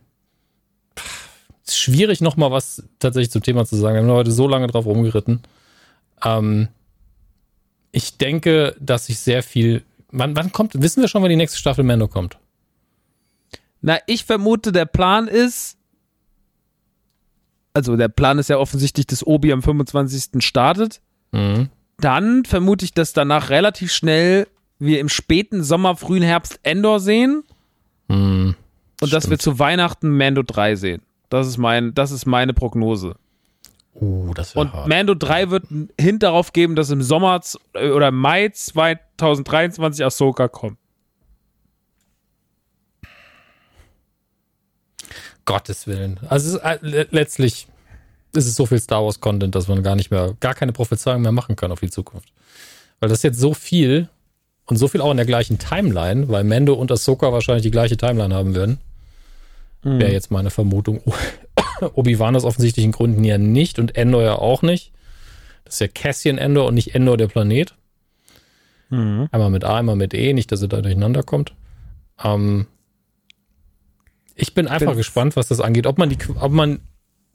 ist 1.66 1.80
schwierig, 1.80 2.20
noch 2.20 2.36
mal 2.36 2.52
was 2.52 2.84
tatsächlich 3.00 3.32
zum 3.32 3.42
Thema 3.42 3.66
zu 3.66 3.74
sagen. 3.74 3.96
Wir 3.96 4.02
haben 4.02 4.16
heute 4.16 4.30
so 4.30 4.46
lange 4.46 4.68
drauf 4.68 4.86
rumgeritten. 4.86 5.42
Ähm, 6.24 6.68
ich 7.92 8.18
denke, 8.18 8.76
dass 8.80 9.08
ich 9.08 9.18
sehr 9.18 9.42
viel. 9.42 9.84
Wann, 10.10 10.36
wann 10.36 10.52
kommt? 10.52 10.80
Wissen 10.80 11.00
wir 11.00 11.08
schon, 11.08 11.22
wann 11.22 11.30
die 11.30 11.36
nächste 11.36 11.58
Staffel 11.58 11.84
Mando 11.84 12.08
kommt? 12.08 12.38
Na, 13.80 13.98
ich 14.06 14.24
vermute, 14.24 14.72
der 14.72 14.86
Plan 14.86 15.28
ist. 15.28 15.76
Also, 17.72 17.96
der 17.96 18.08
Plan 18.08 18.38
ist 18.38 18.50
ja 18.50 18.58
offensichtlich, 18.58 19.06
dass 19.06 19.26
Obi 19.26 19.52
am 19.52 19.62
25. 19.62 20.44
startet. 20.44 21.00
Mhm. 21.32 21.68
Dann 21.98 22.44
vermute 22.44 22.84
ich, 22.84 22.92
dass 22.92 23.12
danach 23.12 23.50
relativ 23.50 23.92
schnell 23.92 24.46
wir 24.80 24.98
im 24.98 25.08
späten 25.08 25.62
Sommer, 25.62 25.94
frühen 25.94 26.22
Herbst 26.22 26.58
Endor 26.62 26.98
sehen. 26.98 27.44
Hm, 28.08 28.56
und 29.00 29.12
dass 29.12 29.30
wir 29.30 29.38
zu 29.38 29.58
Weihnachten 29.58 30.16
Mando 30.16 30.42
3 30.42 30.74
sehen. 30.74 31.02
Das 31.28 31.46
ist 31.46 31.58
mein, 31.58 31.94
das 31.94 32.10
ist 32.10 32.26
meine 32.26 32.54
Prognose. 32.54 33.14
Uh, 33.94 34.32
das 34.34 34.54
Und 34.54 34.72
hart. 34.72 34.88
Mando 34.88 35.14
3 35.14 35.50
wird 35.50 35.70
einen 35.70 35.90
Hint 35.98 36.22
darauf 36.22 36.52
geben, 36.52 36.76
dass 36.76 36.90
im 36.90 37.02
Sommer 37.02 37.40
oder 37.74 38.10
Mai 38.10 38.48
2023 38.48 40.04
Ahsoka 40.04 40.48
kommt. 40.48 40.78
Gottes 45.44 45.86
Willen. 45.86 46.20
Also 46.28 46.56
ist, 46.58 46.62
äh, 46.62 47.06
letztlich 47.10 47.66
ist 48.32 48.46
es 48.46 48.54
so 48.54 48.66
viel 48.66 48.78
Star 48.78 49.04
Wars 49.04 49.20
Content, 49.20 49.54
dass 49.54 49.66
man 49.66 49.82
gar 49.82 49.96
nicht 49.96 50.10
mehr, 50.10 50.36
gar 50.38 50.54
keine 50.54 50.72
Prophezeiung 50.72 51.22
mehr 51.22 51.32
machen 51.32 51.56
kann 51.56 51.72
auf 51.72 51.80
die 51.80 51.90
Zukunft. 51.90 52.32
Weil 53.00 53.08
das 53.08 53.18
ist 53.18 53.24
jetzt 53.24 53.40
so 53.40 53.54
viel 53.54 54.08
und 54.66 54.76
so 54.76 54.86
viel 54.86 55.00
auch 55.00 55.10
in 55.10 55.16
der 55.16 55.26
gleichen 55.26 55.58
Timeline, 55.58 56.28
weil 56.28 56.44
Mando 56.44 56.74
und 56.74 56.92
Ahsoka 56.92 57.32
wahrscheinlich 57.32 57.64
die 57.64 57.72
gleiche 57.72 57.96
Timeline 57.96 58.32
haben 58.32 58.54
werden. 58.54 58.78
Wäre 59.82 60.12
jetzt 60.12 60.30
meine 60.30 60.50
Vermutung. 60.50 61.02
Obi-Wan 61.82 62.36
aus 62.36 62.44
offensichtlichen 62.44 62.92
Gründen 62.92 63.24
ja 63.24 63.38
nicht 63.38 63.78
und 63.78 63.96
Endor 63.96 64.22
ja 64.22 64.34
auch 64.36 64.62
nicht. 64.62 64.92
Das 65.64 65.74
ist 65.74 65.80
ja 65.80 65.88
Cassian 65.88 66.38
Endor 66.38 66.66
und 66.66 66.74
nicht 66.74 66.94
Endor 66.94 67.16
der 67.16 67.28
Planet. 67.28 67.74
Mhm. 68.88 69.28
Einmal 69.30 69.50
mit 69.50 69.64
A, 69.64 69.76
einmal 69.76 69.96
mit 69.96 70.14
E, 70.14 70.32
nicht, 70.32 70.50
dass 70.52 70.62
er 70.62 70.68
da 70.68 70.80
durcheinander 70.80 71.22
kommt. 71.22 71.54
Ähm, 72.22 72.66
ich 74.34 74.54
bin 74.54 74.68
einfach 74.68 74.88
bin 74.92 74.96
gespannt, 74.96 75.36
was 75.36 75.48
das 75.48 75.60
angeht. 75.60 75.86
Ob 75.86 75.98
man 75.98 76.08
die, 76.08 76.18
ob 76.38 76.52
man 76.52 76.80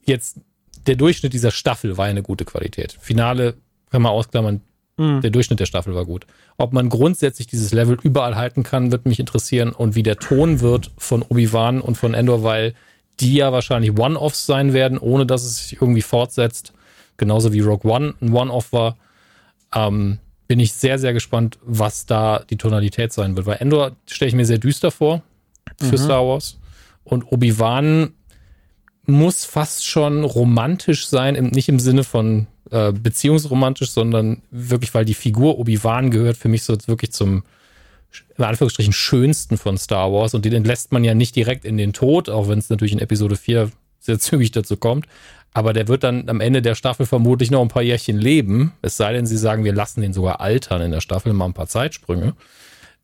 jetzt, 0.03 0.39
der 0.85 0.95
Durchschnitt 0.95 1.33
dieser 1.33 1.51
Staffel 1.51 1.97
war 1.97 2.05
eine 2.05 2.23
gute 2.23 2.45
Qualität. 2.45 2.97
Finale 2.99 3.55
kann 3.89 4.01
man 4.01 4.11
ausklammern, 4.11 4.61
Mhm. 4.97 5.21
Der 5.21 5.31
Durchschnitt 5.31 5.59
der 5.59 5.65
Staffel 5.65 5.93
war 5.95 6.05
gut. 6.05 6.25
Ob 6.57 6.73
man 6.73 6.89
grundsätzlich 6.89 7.47
dieses 7.47 7.73
Level 7.73 7.97
überall 8.01 8.35
halten 8.35 8.63
kann, 8.63 8.91
wird 8.91 9.05
mich 9.05 9.19
interessieren 9.19 9.71
und 9.71 9.95
wie 9.95 10.03
der 10.03 10.17
Ton 10.17 10.61
wird 10.61 10.91
von 10.97 11.21
Obi-Wan 11.21 11.81
und 11.81 11.97
von 11.97 12.13
Endor, 12.13 12.43
weil 12.43 12.73
die 13.19 13.35
ja 13.35 13.51
wahrscheinlich 13.51 13.97
One-Offs 13.97 14.45
sein 14.45 14.73
werden, 14.73 14.97
ohne 14.97 15.25
dass 15.25 15.43
es 15.43 15.69
sich 15.69 15.81
irgendwie 15.81 16.01
fortsetzt. 16.01 16.73
Genauso 17.17 17.53
wie 17.53 17.61
Rogue 17.61 17.89
One 17.91 18.13
ein 18.21 18.33
One-Off 18.33 18.73
war. 18.73 18.97
Ähm, 19.73 20.19
bin 20.47 20.59
ich 20.59 20.73
sehr, 20.73 20.99
sehr 20.99 21.13
gespannt, 21.13 21.57
was 21.63 22.05
da 22.05 22.43
die 22.49 22.57
Tonalität 22.57 23.13
sein 23.13 23.35
wird. 23.35 23.47
Weil 23.47 23.57
Endor 23.59 23.93
stelle 24.07 24.29
ich 24.29 24.35
mir 24.35 24.45
sehr 24.45 24.59
düster 24.59 24.91
vor 24.91 25.23
für 25.79 25.97
Star 25.97 26.25
Wars. 26.25 26.59
Und 27.03 27.31
Obi-Wan 27.31 28.13
muss 29.05 29.45
fast 29.45 29.85
schon 29.87 30.23
romantisch 30.23 31.07
sein, 31.07 31.35
im, 31.35 31.47
nicht 31.47 31.69
im 31.69 31.79
Sinne 31.79 32.03
von 32.03 32.47
äh, 32.71 32.91
beziehungsromantisch, 32.91 33.91
sondern 33.91 34.41
wirklich, 34.51 34.93
weil 34.93 35.05
die 35.05 35.13
Figur 35.13 35.59
Obi-Wan 35.59 36.11
gehört 36.11 36.37
für 36.37 36.49
mich 36.49 36.63
so 36.63 36.75
wirklich 36.87 37.11
zum, 37.11 37.43
in 38.37 38.43
Anführungsstrichen, 38.43 38.93
schönsten 38.93 39.57
von 39.57 39.77
Star 39.77 40.11
Wars. 40.11 40.33
Und 40.33 40.45
den 40.45 40.53
entlässt 40.53 40.91
man 40.91 41.03
ja 41.03 41.13
nicht 41.13 41.35
direkt 41.35 41.65
in 41.65 41.77
den 41.77 41.93
Tod, 41.93 42.29
auch 42.29 42.47
wenn 42.47 42.59
es 42.59 42.69
natürlich 42.69 42.93
in 42.93 42.99
Episode 42.99 43.35
4 43.35 43.71
sehr 43.99 44.19
zügig 44.19 44.51
dazu 44.51 44.77
kommt. 44.77 45.07
Aber 45.53 45.71
der 45.71 45.87
wird 45.87 46.03
dann 46.03 46.27
am 46.29 46.41
Ende 46.41 46.61
der 46.61 46.75
Staffel 46.75 47.05
vermutlich 47.05 47.49
noch 47.49 47.61
ein 47.61 47.69
paar 47.69 47.81
Jährchen 47.81 48.17
leben. 48.17 48.73
Es 48.81 48.97
sei 48.97 49.13
denn, 49.13 49.25
sie 49.25 49.37
sagen, 49.37 49.63
wir 49.63 49.73
lassen 49.73 50.01
den 50.01 50.11
sogar 50.11 50.41
altern 50.41 50.81
in 50.81 50.91
der 50.91 50.99
Staffel, 50.99 51.31
mal 51.31 51.45
ein 51.45 51.53
paar 51.53 51.67
Zeitsprünge. 51.67 52.33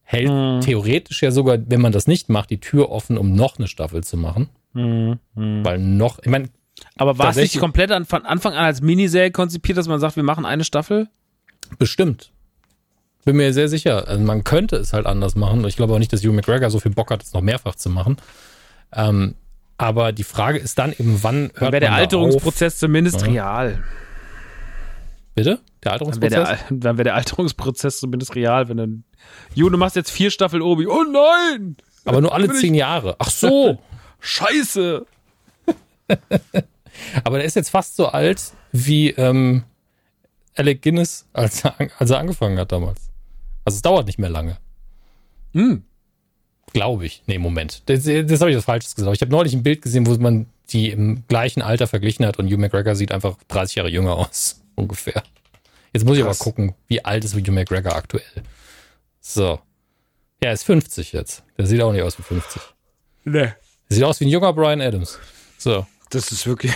Hält 0.03 0.27
Hm. 0.27 0.59
theoretisch 0.59 1.23
ja 1.23 1.31
sogar, 1.31 1.57
wenn 1.67 1.79
man 1.79 1.93
das 1.93 2.07
nicht 2.07 2.27
macht, 2.27 2.49
die 2.49 2.59
Tür 2.59 2.89
offen, 2.89 3.17
um 3.17 3.33
noch 3.33 3.57
eine 3.57 3.69
Staffel 3.69 4.03
zu 4.03 4.17
machen. 4.17 4.49
Hm, 4.73 5.19
hm. 5.35 5.63
Weil 5.63 5.79
noch, 5.79 6.19
ich 6.19 6.29
meine, 6.29 6.49
Aber 6.97 7.17
war 7.17 7.29
es 7.29 7.37
nicht 7.37 7.57
komplett 7.57 7.91
an, 7.91 8.03
von 8.03 8.25
Anfang 8.25 8.51
an 8.53 8.65
als 8.65 8.81
Miniserie 8.81 9.31
konzipiert, 9.31 9.77
dass 9.77 9.87
man 9.87 10.01
sagt, 10.01 10.17
wir 10.17 10.23
machen 10.23 10.45
eine 10.45 10.65
Staffel? 10.65 11.07
bestimmt. 11.77 12.31
Bin 13.25 13.35
mir 13.37 13.53
sehr 13.53 13.67
sicher. 13.69 14.07
Also 14.07 14.23
man 14.23 14.43
könnte 14.43 14.77
es 14.77 14.93
halt 14.93 15.05
anders 15.05 15.35
machen. 15.35 15.63
Ich 15.65 15.75
glaube 15.75 15.93
auch 15.93 15.99
nicht, 15.99 16.11
dass 16.11 16.21
Hugh 16.23 16.33
McGregor 16.33 16.69
so 16.71 16.79
viel 16.79 16.91
Bock 16.91 17.11
hat, 17.11 17.21
es 17.23 17.33
noch 17.33 17.41
mehrfach 17.41 17.75
zu 17.75 17.89
machen. 17.89 18.17
Ähm, 18.93 19.35
aber 19.77 20.11
die 20.11 20.23
Frage 20.23 20.57
ist 20.59 20.77
dann 20.79 20.91
eben, 20.93 21.19
wann 21.23 21.51
hört 21.53 21.61
Dann 21.61 21.71
wäre 21.73 21.79
der 21.81 21.93
Alterungsprozess 21.93 22.77
zumindest 22.79 23.21
Ja. 23.21 23.27
real. 23.59 23.83
Bitte? 25.35 25.59
Der 25.83 25.97
Dann 25.97 26.21
wäre 26.21 26.39
Alterungsprozess? 26.41 26.47
der, 26.69 26.77
dann 26.77 26.97
wär 26.97 27.03
der 27.03 27.15
Alterungsprozess 27.15 27.99
zumindest 27.99 28.35
real, 28.35 28.69
wenn 28.69 28.77
dann. 28.77 29.03
Ju, 29.55 29.69
du 29.69 29.77
machst 29.77 29.95
jetzt 29.95 30.11
vier 30.11 30.29
Staffel 30.31 30.61
Obi. 30.61 30.87
Oh 30.87 31.03
nein! 31.03 31.77
aber 32.05 32.21
nur 32.21 32.33
alle 32.33 32.47
ich- 32.47 32.53
zehn 32.59 32.73
Jahre. 32.75 33.15
Ach 33.19 33.29
so. 33.29 33.79
Scheiße! 34.19 35.05
aber 37.23 37.37
der 37.37 37.45
ist 37.45 37.55
jetzt 37.55 37.69
fast 37.69 37.95
so 37.95 38.07
alt 38.07 38.41
wie 38.71 39.09
ähm, 39.11 39.63
Alec 40.55 40.81
Guinness, 40.81 41.25
als 41.33 41.63
er, 41.63 41.75
als 41.97 42.09
er 42.09 42.19
angefangen 42.19 42.59
hat 42.59 42.71
damals. 42.71 43.09
Also 43.65 43.75
es 43.77 43.81
dauert 43.81 44.07
nicht 44.07 44.19
mehr 44.19 44.29
lange. 44.29 44.57
Hm. 45.53 45.83
Glaube 46.73 47.05
ich. 47.05 47.23
Nee, 47.27 47.37
Moment. 47.37 47.83
Das, 47.87 48.03
das 48.03 48.41
habe 48.41 48.51
ich 48.51 48.57
was 48.57 48.65
Falsches 48.65 48.95
gesagt. 48.95 49.15
Ich 49.15 49.21
habe 49.21 49.31
neulich 49.31 49.53
ein 49.53 49.63
Bild 49.63 49.81
gesehen, 49.81 50.07
wo 50.07 50.13
man 50.15 50.47
die 50.69 50.89
im 50.89 51.23
gleichen 51.27 51.61
Alter 51.61 51.87
verglichen 51.87 52.25
hat 52.25 52.39
und 52.39 52.47
Hugh 52.47 52.57
McGregor 52.57 52.95
sieht 52.95 53.11
einfach 53.11 53.37
30 53.49 53.75
Jahre 53.75 53.89
jünger 53.89 54.15
aus. 54.15 54.61
Ungefähr. 54.75 55.23
Jetzt 55.93 56.05
muss 56.05 56.17
ich 56.17 56.23
Krass. 56.23 56.39
aber 56.39 56.43
gucken, 56.43 56.75
wie 56.87 57.03
alt 57.03 57.25
ist 57.25 57.35
Hugh 57.35 57.51
McGregor 57.51 57.93
aktuell. 57.95 58.23
So. 59.19 59.59
Ja, 60.41 60.49
er 60.49 60.53
ist 60.53 60.63
50 60.63 61.11
jetzt. 61.11 61.43
Der 61.57 61.67
sieht 61.67 61.81
auch 61.81 61.91
nicht 61.91 62.01
aus 62.01 62.17
wie 62.17 62.23
50. 62.23 62.61
Nee. 63.25 63.33
Der 63.33 63.55
sieht 63.89 64.03
aus 64.03 64.19
wie 64.21 64.25
ein 64.25 64.29
junger 64.29 64.53
Brian 64.53 64.81
Adams. 64.81 65.19
So. 65.57 65.85
Das 66.09 66.31
ist 66.31 66.47
wirklich. 66.47 66.73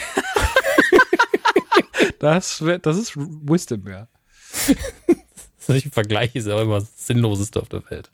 das, 2.20 2.64
wär, 2.64 2.80
das 2.80 2.98
ist 2.98 3.16
Wisdom, 3.16 3.88
ja. 3.88 4.08
Solche 5.68 5.90
Vergleiche 5.90 6.40
ist 6.40 6.48
aber 6.48 6.62
immer 6.62 6.80
das 6.80 7.08
Sinnloseste 7.08 7.62
auf 7.62 7.70
der 7.70 7.90
Welt. 7.90 8.10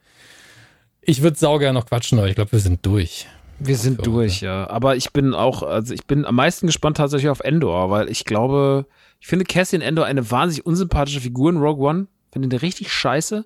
Ich 1.02 1.22
würde 1.22 1.38
sauger 1.38 1.74
noch 1.74 1.86
quatschen, 1.86 2.20
aber 2.20 2.28
ich 2.30 2.36
glaube, 2.36 2.52
wir 2.52 2.60
sind 2.60 2.86
durch. 2.86 3.28
Wir 3.60 3.78
sind 3.78 4.06
durch, 4.06 4.42
ja. 4.42 4.70
Aber 4.70 4.96
ich 4.96 5.12
bin 5.12 5.34
auch, 5.34 5.62
also 5.64 5.94
ich 5.94 6.06
bin 6.06 6.26
am 6.26 6.36
meisten 6.36 6.68
gespannt 6.68 6.98
tatsächlich 6.98 7.30
auf 7.30 7.42
Endor, 7.42 7.90
weil 7.90 8.10
ich 8.10 8.26
glaube, 8.26 8.86
ich 9.20 9.28
finde 9.28 9.46
Cassian 9.46 9.82
Endor 9.82 10.06
eine 10.06 10.32
wahnsinnig 10.32 10.66
unsympathische 10.66 11.22
Figur 11.22 11.52
in 11.52 11.58
Rogue 11.58 11.88
One. 11.88 12.08
Finde 12.32 12.48
den 12.48 12.60
richtig 12.60 12.92
scheiße. 12.92 13.46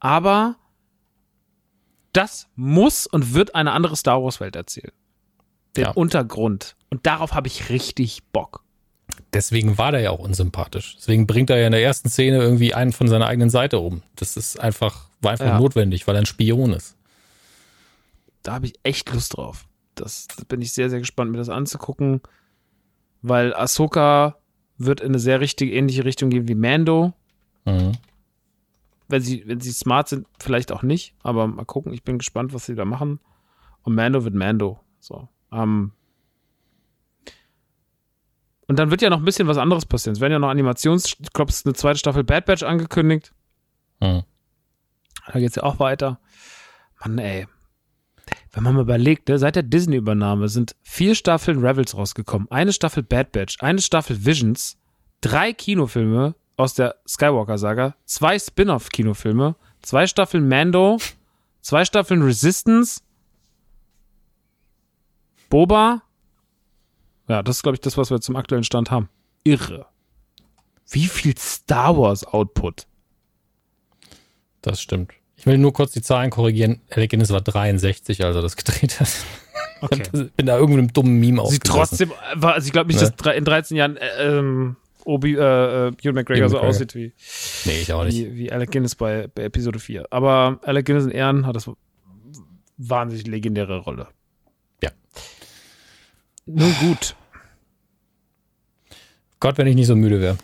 Aber 0.00 0.56
das 2.12 2.48
muss 2.56 3.06
und 3.06 3.34
wird 3.34 3.54
eine 3.54 3.72
andere 3.72 3.96
Star 3.96 4.22
Wars 4.22 4.40
Welt 4.40 4.56
erzählen. 4.56 4.92
Den 5.76 5.84
Ja. 5.84 5.90
Untergrund. 5.90 6.76
Und 6.90 7.06
darauf 7.06 7.32
habe 7.34 7.48
ich 7.48 7.68
richtig 7.70 8.22
Bock. 8.32 8.62
Deswegen 9.32 9.78
war 9.78 9.92
der 9.92 10.00
ja 10.00 10.10
auch 10.10 10.18
unsympathisch. 10.18 10.96
Deswegen 10.98 11.26
bringt 11.26 11.50
er 11.50 11.58
ja 11.58 11.66
in 11.66 11.72
der 11.72 11.82
ersten 11.82 12.08
Szene 12.08 12.38
irgendwie 12.38 12.74
einen 12.74 12.92
von 12.92 13.08
seiner 13.08 13.26
eigenen 13.26 13.50
Seite 13.50 13.78
um. 13.78 14.02
Das 14.16 14.36
ist 14.36 14.58
einfach, 14.60 15.06
war 15.20 15.32
einfach 15.32 15.46
Ja. 15.46 15.58
notwendig, 15.58 16.06
weil 16.06 16.16
er 16.16 16.22
ein 16.22 16.26
Spion 16.26 16.72
ist. 16.72 16.96
Da 18.42 18.54
habe 18.54 18.66
ich 18.66 18.74
echt 18.82 19.12
Lust 19.12 19.36
drauf. 19.36 19.66
Das, 19.94 20.26
da 20.36 20.42
bin 20.48 20.60
ich 20.62 20.72
sehr, 20.72 20.90
sehr 20.90 20.98
gespannt, 20.98 21.30
mir 21.30 21.38
das 21.38 21.48
anzugucken. 21.48 22.20
Weil 23.22 23.54
Ahsoka 23.54 24.36
wird 24.78 25.00
in 25.00 25.08
eine 25.08 25.18
sehr 25.18 25.40
richtig 25.40 25.72
ähnliche 25.72 26.04
Richtung 26.04 26.28
gehen 26.30 26.48
wie 26.48 26.54
Mando. 26.54 27.12
Mhm. 27.64 27.92
wenn 29.08 29.22
sie, 29.22 29.44
wenn 29.46 29.60
sie 29.60 29.70
smart 29.72 30.08
sind, 30.08 30.26
vielleicht 30.40 30.72
auch 30.72 30.82
nicht, 30.82 31.14
aber 31.22 31.46
mal 31.46 31.64
gucken, 31.66 31.92
ich 31.92 32.02
bin 32.02 32.18
gespannt, 32.18 32.52
was 32.54 32.64
sie 32.66 32.74
da 32.74 32.84
machen. 32.86 33.20
Und 33.82 33.94
Mando 33.94 34.24
wird 34.24 34.34
Mando. 34.34 34.80
So. 35.00 35.28
Ähm. 35.52 35.92
Und 38.68 38.78
dann 38.78 38.90
wird 38.90 39.02
ja 39.02 39.10
noch 39.10 39.18
ein 39.18 39.24
bisschen 39.24 39.48
was 39.48 39.58
anderes 39.58 39.86
passieren. 39.86 40.14
Es 40.14 40.20
werden 40.20 40.32
ja 40.32 40.38
noch 40.38 40.48
Animations, 40.48 41.16
ich 41.18 41.32
glaube, 41.32 41.50
es 41.50 41.58
ist 41.58 41.66
eine 41.66 41.74
zweite 41.74 41.98
Staffel 41.98 42.24
Bad 42.24 42.46
Batch 42.46 42.62
angekündigt. 42.62 43.32
Mhm. 44.00 44.22
Da 45.32 45.38
geht's 45.38 45.56
ja 45.56 45.62
auch 45.62 45.78
weiter. 45.78 46.20
Mann, 47.00 47.18
ey. 47.18 47.46
Wenn 48.52 48.62
man 48.62 48.74
mal 48.74 48.82
überlegt, 48.82 49.28
ne, 49.28 49.38
seit 49.38 49.56
der 49.56 49.62
Disney-Übernahme 49.62 50.48
sind 50.48 50.76
vier 50.82 51.14
Staffeln 51.14 51.64
Rebels 51.64 51.96
rausgekommen, 51.96 52.50
eine 52.50 52.72
Staffel 52.72 53.02
Bad 53.02 53.32
Batch, 53.32 53.56
eine 53.60 53.80
Staffel 53.80 54.24
Visions, 54.24 54.76
drei 55.20 55.52
Kinofilme 55.52 56.34
aus 56.56 56.74
der 56.74 56.96
Skywalker-Saga, 57.06 57.96
zwei 58.04 58.38
Spin-off-Kinofilme, 58.38 59.56
zwei 59.82 60.06
Staffeln 60.06 60.48
Mando, 60.48 60.98
zwei 61.60 61.84
Staffeln 61.84 62.22
Resistance, 62.22 63.00
Boba. 65.52 66.02
Ja, 67.28 67.42
das 67.42 67.56
ist, 67.56 67.62
glaube 67.62 67.76
ich, 67.76 67.80
das, 67.80 67.96
was 67.96 68.10
wir 68.10 68.20
zum 68.20 68.36
aktuellen 68.36 68.64
Stand 68.64 68.90
haben. 68.90 69.08
Irre. 69.44 69.86
Wie 70.90 71.06
viel 71.06 71.36
Star 71.38 71.96
Wars-Output? 71.96 72.86
Das 74.60 74.80
stimmt. 74.80 75.12
Ich 75.36 75.46
will 75.46 75.58
nur 75.58 75.72
kurz 75.72 75.92
die 75.92 76.02
Zahlen 76.02 76.30
korrigieren. 76.30 76.80
Alec 76.90 77.10
Guinness 77.10 77.30
war 77.30 77.40
63, 77.40 78.24
als 78.24 78.36
er 78.36 78.42
das 78.42 78.56
gedreht 78.56 79.00
hat. 79.00 79.08
Okay. 79.80 80.02
Ich 80.12 80.32
bin 80.34 80.46
da 80.46 80.56
irgendeinem 80.56 80.92
dummen 80.92 81.18
Meme 81.18 81.44
Sie 81.48 81.58
trotzdem, 81.58 82.12
war- 82.36 82.54
also 82.54 82.66
ich 82.66 82.72
glaube 82.72 82.86
nicht, 82.92 83.02
Ne? 83.02 83.12
dass 83.16 83.34
in 83.36 83.44
13 83.44 83.76
Jahren 83.76 83.96
äh, 83.96 84.28
ähm, 84.38 84.76
Obi, 85.04 85.34
äh, 85.34 85.38
äh, 85.88 85.92
Ewan 86.02 86.14
McGregor 86.14 86.48
so 86.48 86.60
aussieht 86.60 86.94
wie, 86.94 87.12
Nee, 87.64 87.80
ich 87.80 87.92
auch 87.92 88.04
nicht. 88.04 88.16
wie, 88.16 88.36
wie 88.36 88.52
Alec 88.52 88.70
Guinness 88.70 88.94
bei, 88.94 89.26
bei 89.34 89.42
Episode 89.42 89.80
4. 89.80 90.06
Aber 90.10 90.60
Alec 90.62 90.86
Guinness 90.86 91.06
in 91.06 91.10
Ehren 91.10 91.46
hat 91.46 91.56
das 91.56 91.68
wahnsinnig 92.76 93.26
legendäre 93.26 93.78
Rolle. 93.78 94.06
Nun 96.46 96.74
gut. 96.80 97.14
Gott, 99.40 99.58
wenn 99.58 99.66
ich 99.66 99.74
nicht 99.74 99.86
so 99.86 99.96
müde 99.96 100.20
wäre. 100.20 100.38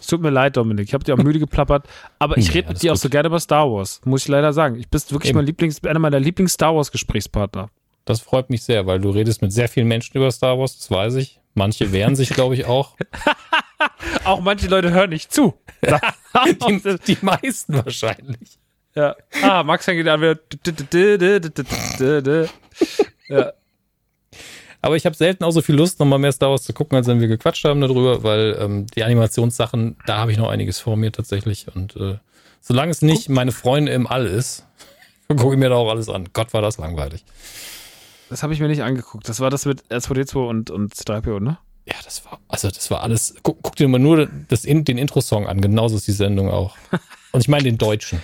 Es 0.00 0.06
tut 0.06 0.20
mir 0.20 0.30
leid, 0.30 0.56
Dominik. 0.56 0.86
Ich 0.88 0.94
habe 0.94 1.04
dir 1.04 1.14
auch 1.14 1.18
müde 1.18 1.38
geplappert. 1.38 1.86
Aber 2.18 2.38
ich 2.38 2.48
Nee, 2.48 2.54
rede 2.54 2.68
alles 2.68 2.76
mit 2.76 2.82
dir 2.84 2.92
auch 2.92 2.96
so 2.96 3.08
gerne 3.08 3.26
über 3.26 3.40
Star 3.40 3.70
Wars. 3.70 4.00
Muss 4.04 4.22
ich 4.22 4.28
leider 4.28 4.52
sagen. 4.52 4.76
Ich 4.76 4.88
bist 4.88 5.12
wirklich 5.12 5.30
Eben. 5.30 5.38
mein 5.38 5.46
Lieblings, 5.46 5.82
einer 5.84 5.98
meiner 5.98 6.20
Lieblings-Star 6.20 6.74
Wars-Gesprächspartner. 6.74 7.68
Das 8.04 8.20
freut 8.20 8.48
mich 8.50 8.62
sehr, 8.62 8.86
weil 8.86 9.00
du 9.00 9.10
redest 9.10 9.42
mit 9.42 9.52
sehr 9.52 9.68
vielen 9.68 9.88
Menschen 9.88 10.16
über 10.16 10.30
Star 10.30 10.58
Wars, 10.58 10.78
das 10.78 10.90
weiß 10.90 11.16
ich. 11.16 11.40
Manche 11.54 11.90
wehren 11.92 12.14
sich, 12.14 12.28
glaube 12.30 12.54
ich, 12.54 12.66
auch. 12.66 12.96
Auch 14.24 14.40
manche 14.40 14.68
Leute 14.68 14.92
hören 14.92 15.10
nicht 15.10 15.32
zu. 15.32 15.54
Die, 16.46 16.96
die 17.06 17.18
meisten 17.22 17.74
wahrscheinlich. 17.74 18.58
ja. 18.94 19.14
Ah, 19.42 19.62
Max 19.62 19.84
fängt 19.84 19.98
wieder 19.98 20.14
an 20.14 20.20
wieder. 20.20 20.38
Ja. 23.28 23.52
Aber 24.86 24.94
ich 24.94 25.04
habe 25.04 25.16
selten 25.16 25.42
auch 25.42 25.50
so 25.50 25.62
viel 25.62 25.74
Lust, 25.74 25.98
nochmal 25.98 26.20
mehr 26.20 26.30
Star 26.30 26.50
Wars 26.50 26.62
zu 26.62 26.72
gucken, 26.72 26.94
als 26.94 27.08
wenn 27.08 27.20
wir 27.20 27.26
gequatscht 27.26 27.64
haben 27.64 27.80
darüber, 27.80 28.22
weil 28.22 28.56
ähm, 28.60 28.86
die 28.86 29.02
Animationssachen, 29.02 29.96
da 30.06 30.18
habe 30.18 30.30
ich 30.30 30.38
noch 30.38 30.48
einiges 30.48 30.78
vor 30.78 30.96
mir 30.96 31.10
tatsächlich. 31.10 31.66
Und 31.74 31.96
äh, 31.96 32.18
solange 32.60 32.92
es 32.92 33.02
nicht 33.02 33.28
meine 33.28 33.50
Freunde 33.50 33.90
im 33.90 34.06
All 34.06 34.26
ist, 34.26 34.64
gucke 35.28 35.54
ich 35.54 35.58
mir 35.58 35.70
da 35.70 35.74
auch 35.74 35.90
alles 35.90 36.08
an. 36.08 36.28
Gott, 36.32 36.54
war 36.54 36.62
das 36.62 36.78
langweilig. 36.78 37.24
Das 38.30 38.44
habe 38.44 38.54
ich 38.54 38.60
mir 38.60 38.68
nicht 38.68 38.84
angeguckt. 38.84 39.28
Das 39.28 39.40
war 39.40 39.50
das 39.50 39.66
mit 39.66 39.82
R2D2 39.90 40.48
und, 40.48 40.70
und 40.70 40.94
3PO, 40.94 41.40
ne? 41.40 41.58
Ja, 41.84 41.96
das 42.04 42.24
war, 42.24 42.38
also 42.46 42.70
das 42.70 42.88
war 42.88 43.02
alles. 43.02 43.34
Guck, 43.42 43.58
guck 43.62 43.74
dir 43.74 43.88
mal 43.88 43.98
nur 43.98 44.28
das, 44.46 44.62
den 44.62 44.86
Intro-Song 44.86 45.48
an, 45.48 45.60
genauso 45.60 45.96
ist 45.96 46.06
die 46.06 46.12
Sendung 46.12 46.48
auch. 46.48 46.76
Und 47.32 47.40
ich 47.40 47.48
meine 47.48 47.64
den 47.64 47.76
deutschen. 47.76 48.22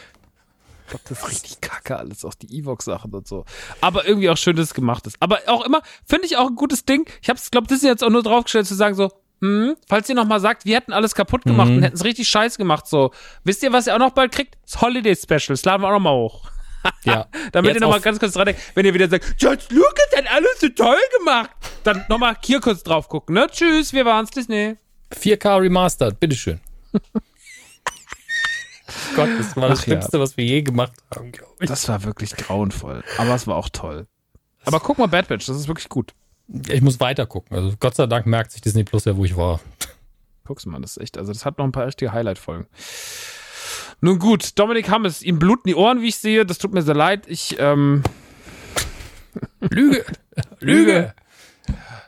Ich 0.94 0.98
glaube, 1.04 1.04
das 1.08 1.18
ist 1.18 1.28
richtig 1.28 1.60
kacke 1.62 1.96
alles, 1.96 2.24
auch 2.24 2.34
die 2.34 2.58
Evox-Sachen 2.58 3.12
und 3.14 3.26
so. 3.26 3.44
Aber 3.80 4.06
irgendwie 4.06 4.28
auch 4.28 4.36
schön, 4.36 4.56
dass 4.56 4.66
es 4.66 4.74
gemacht 4.74 5.06
ist. 5.06 5.16
Aber 5.20 5.38
auch 5.46 5.64
immer, 5.64 5.80
finde 6.06 6.26
ich 6.26 6.36
auch 6.36 6.48
ein 6.48 6.54
gutes 6.56 6.84
Ding. 6.84 7.08
Ich 7.22 7.28
habe 7.30 7.38
es, 7.38 7.50
glaube 7.50 7.66
das 7.68 7.78
ist 7.78 7.84
jetzt 7.84 8.04
auch 8.04 8.10
nur 8.10 8.22
draufgestellt 8.22 8.66
zu 8.66 8.74
sagen 8.74 8.94
so, 8.94 9.10
hm, 9.40 9.74
falls 9.88 10.08
ihr 10.08 10.14
noch 10.14 10.26
mal 10.26 10.38
sagt, 10.40 10.66
wir 10.66 10.76
hätten 10.76 10.92
alles 10.92 11.14
kaputt 11.14 11.42
gemacht 11.44 11.68
Mhm. 11.70 11.76
und 11.78 11.82
hätten 11.82 11.96
es 11.96 12.04
richtig 12.04 12.28
scheiß 12.28 12.58
gemacht, 12.58 12.86
so. 12.86 13.10
Wisst 13.42 13.62
ihr, 13.62 13.72
was 13.72 13.86
ihr 13.86 13.94
auch 13.94 13.98
noch 13.98 14.10
bald 14.12 14.32
kriegt? 14.32 14.56
Das 14.64 14.80
Holiday 14.82 15.16
Special. 15.16 15.40
Das 15.48 15.64
laden 15.64 15.82
wir 15.82 15.88
auch 15.88 15.92
noch 15.92 16.00
mal 16.00 16.12
hoch. 16.14 16.48
Ja. 17.04 17.26
Damit 17.52 17.70
Jetzt 17.70 17.76
ihr 17.76 17.80
noch 17.80 17.90
mal 17.90 17.96
auf- 17.98 18.02
ganz 18.02 18.18
kurz 18.18 18.32
dran 18.34 18.46
denkt, 18.46 18.60
wenn 18.74 18.84
ihr 18.84 18.92
wieder 18.92 19.08
sagt, 19.08 19.38
George 19.38 19.62
Lucas 19.70 20.08
hat 20.16 20.30
alles 20.32 20.60
so 20.60 20.68
toll 20.68 20.98
gemacht, 21.18 21.50
dann 21.84 22.04
noch 22.08 22.18
mal 22.18 22.36
hier 22.44 22.60
kurz 22.60 22.82
drauf 22.82 23.08
gucken, 23.08 23.34
ne? 23.36 23.46
Tschüss, 23.50 23.92
wir 23.92 24.04
waren's, 24.04 24.30
Disney. 24.30 24.76
4K 25.14 25.60
Remastered, 25.60 26.18
bitteschön. 26.20 26.60
Gott, 29.16 29.28
das 29.38 29.56
war 29.56 29.68
das 29.68 29.80
Ach 29.80 29.86
ja. 29.86 29.92
Schlimmste, 29.92 30.20
was 30.20 30.36
wir 30.36 30.44
je 30.44 30.62
gemacht 30.62 30.92
haben, 31.14 31.32
glaube 31.32 31.54
ich. 31.60 31.68
Das 31.68 31.88
war 31.88 32.04
wirklich 32.04 32.36
grauenvoll. 32.36 33.02
Aber 33.18 33.34
es 33.34 33.46
war 33.46 33.56
auch 33.56 33.68
toll. 33.68 34.06
Aber 34.64 34.80
guck 34.80 34.98
mal 34.98 35.06
Bad 35.06 35.28
Batch, 35.28 35.46
das 35.46 35.56
ist 35.56 35.68
wirklich 35.68 35.88
gut. 35.88 36.14
Ich 36.68 36.82
muss 36.82 37.00
weiter 37.00 37.26
gucken. 37.26 37.56
Also 37.56 37.72
Gott 37.78 37.94
sei 37.94 38.06
Dank 38.06 38.26
merkt 38.26 38.52
sich 38.52 38.60
Disney 38.60 38.84
Plus 38.84 39.04
ja, 39.04 39.16
wo 39.16 39.24
ich 39.24 39.36
war. 39.36 39.60
Guck's 40.44 40.66
mal, 40.66 40.80
das 40.80 40.92
ist 40.96 41.02
echt, 41.02 41.18
also 41.18 41.32
das 41.32 41.44
hat 41.44 41.58
noch 41.58 41.64
ein 41.64 41.72
paar 41.72 41.86
richtige 41.86 42.12
Highlight-Folgen. 42.12 42.66
Nun 44.00 44.18
gut, 44.18 44.58
Dominik 44.58 44.90
Hammes, 44.90 45.22
ihm 45.22 45.38
bluten 45.38 45.68
die 45.68 45.76
Ohren, 45.76 46.02
wie 46.02 46.08
ich 46.08 46.16
sehe. 46.16 46.44
Das 46.44 46.58
tut 46.58 46.74
mir 46.74 46.82
sehr 46.82 46.96
leid. 46.96 47.26
Ich, 47.28 47.56
ähm, 47.60 48.02
Lüge! 49.60 50.04
Lüge! 50.60 51.14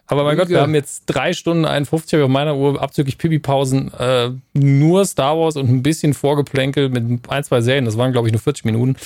Aber 0.07 0.25
mein. 0.25 0.37
Gott, 0.37 0.49
wir 0.49 0.61
haben 0.61 0.75
jetzt 0.75 1.05
drei 1.07 1.33
Stunden 1.33 1.65
51, 1.65 2.13
habe 2.13 2.23
ich 2.23 2.25
auf 2.25 2.31
meiner 2.31 2.57
Uhr 2.57 2.81
abzüglich 2.81 3.19
Pipi-Pausen 3.19 3.93
äh, 3.95 4.31
nur 4.53 5.05
Star 5.07 5.39
Wars 5.39 5.57
und 5.57 5.69
ein 5.69 5.83
bisschen 5.83 6.15
Vorgeplänkel 6.15 6.89
mit 6.91 7.29
ein, 7.29 7.45
zwei 7.45 7.61
Serien. 7.61 7.85
Das 7.85 7.97
waren, 7.97 8.13
glaube 8.13 8.29
ich, 8.29 8.33
nur 8.33 8.41
40 8.43 8.65
Minuten. 8.67 8.97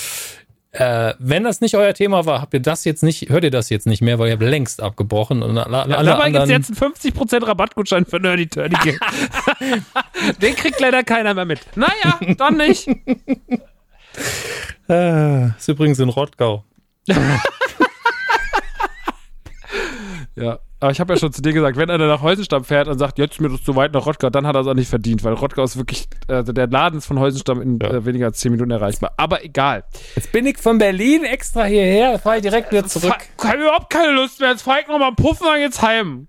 Äh, 0.73 1.15
wenn 1.19 1.45
das 1.45 1.61
nicht 1.61 1.77
euer 1.77 1.95
Thema 1.95 2.27
war, 2.27 2.43
habt 2.43 2.53
ihr 2.53 2.61
das 2.61 2.85
jetzt 2.85 3.03
nicht, 3.03 3.31
hört 3.31 3.43
ihr 3.43 3.51
das 3.51 3.71
jetzt 3.71 3.87
nicht 3.87 4.03
mehr, 4.03 4.19
weil 4.19 4.29
ihr 4.29 4.35
habt 4.35 4.43
längst 4.43 4.83
abgebrochen 4.83 5.43
und 5.43 5.57
alle, 5.57 5.97
alle 5.97 6.11
dabei 6.11 6.31
gibt's 6.31 6.43
anderen. 6.43 6.51
jetzt 6.51 6.83
einen 6.83 6.93
50% 6.93 7.47
Rabattgutschein 7.47 8.05
für 8.05 8.21
Nerdy 8.21 8.49
Turdy. 8.49 8.77
Den 10.43 10.55
kriegt 10.57 10.79
leider 10.79 11.03
keiner 11.05 11.33
mehr 11.33 11.47
mit. 11.47 11.61
Naja, 11.75 12.19
dann 12.37 12.57
nicht. 12.57 12.89
Äh, 14.89 15.49
ist 15.49 15.69
übrigens 15.69 15.99
in 15.99 16.09
Rottgau. 16.09 16.65
Ja, 20.43 20.59
aber 20.81 20.91
ich 20.93 21.01
habe 21.01 21.13
ja 21.15 21.19
schon 21.19 21.33
zu 21.33 21.43
dir 21.43 21.53
gesagt, 21.53 21.77
wenn 21.77 21.91
einer 21.91 22.07
nach 22.07 22.23
Heusenstamm 22.23 22.65
fährt 22.65 22.89
und 22.89 22.99
sagt, 22.99 23.19
jetzt 23.19 23.33
ist 23.35 23.41
mir 23.41 23.49
das 23.49 23.63
zu 23.65 23.75
weit 23.77 23.93
nach 23.93 24.07
Rottgau, 24.07 24.31
dann 24.31 24.47
hat 24.47 24.55
er 24.55 24.61
es 24.61 24.67
auch 24.67 24.75
nicht 24.75 24.89
verdient, 24.89 25.25
weil 25.25 25.33
Rottgau 25.35 25.65
ist 25.65 25.77
wirklich, 25.77 26.09
also 26.29 26.53
der 26.53 26.67
Laden 26.69 26.99
ist 26.99 27.07
von 27.07 27.19
Heusenstamm 27.19 27.61
in 27.61 27.79
Ja. 27.81 27.91
äh, 27.91 28.05
weniger 28.05 28.27
als 28.27 28.39
10 28.39 28.53
Minuten 28.53 28.71
erreichbar. 28.71 29.13
Aber 29.17 29.45
egal. 29.45 29.85
Jetzt 30.15 30.31
bin 30.33 30.47
ich 30.47 30.59
von 30.59 30.79
Berlin 30.79 31.25
extra 31.25 31.65
hierher, 31.65 32.19
fahre 32.19 32.37
ich 32.37 32.43
direkt 32.43 32.71
wieder 32.71 32.87
zurück. 32.87 33.17
Ich 33.39 33.45
habe 33.45 33.59
überhaupt 33.63 33.91
keine 33.91 34.13
Lust 34.13 34.41
mehr. 34.41 34.51
Jetzt 34.51 34.63
fahr 34.63 34.81
ich 34.81 34.87
noch 34.89 34.99
mal 34.99 35.13
puffen 35.15 35.47
und 35.47 35.61
jetzt 35.61 35.83
heim. 35.83 36.29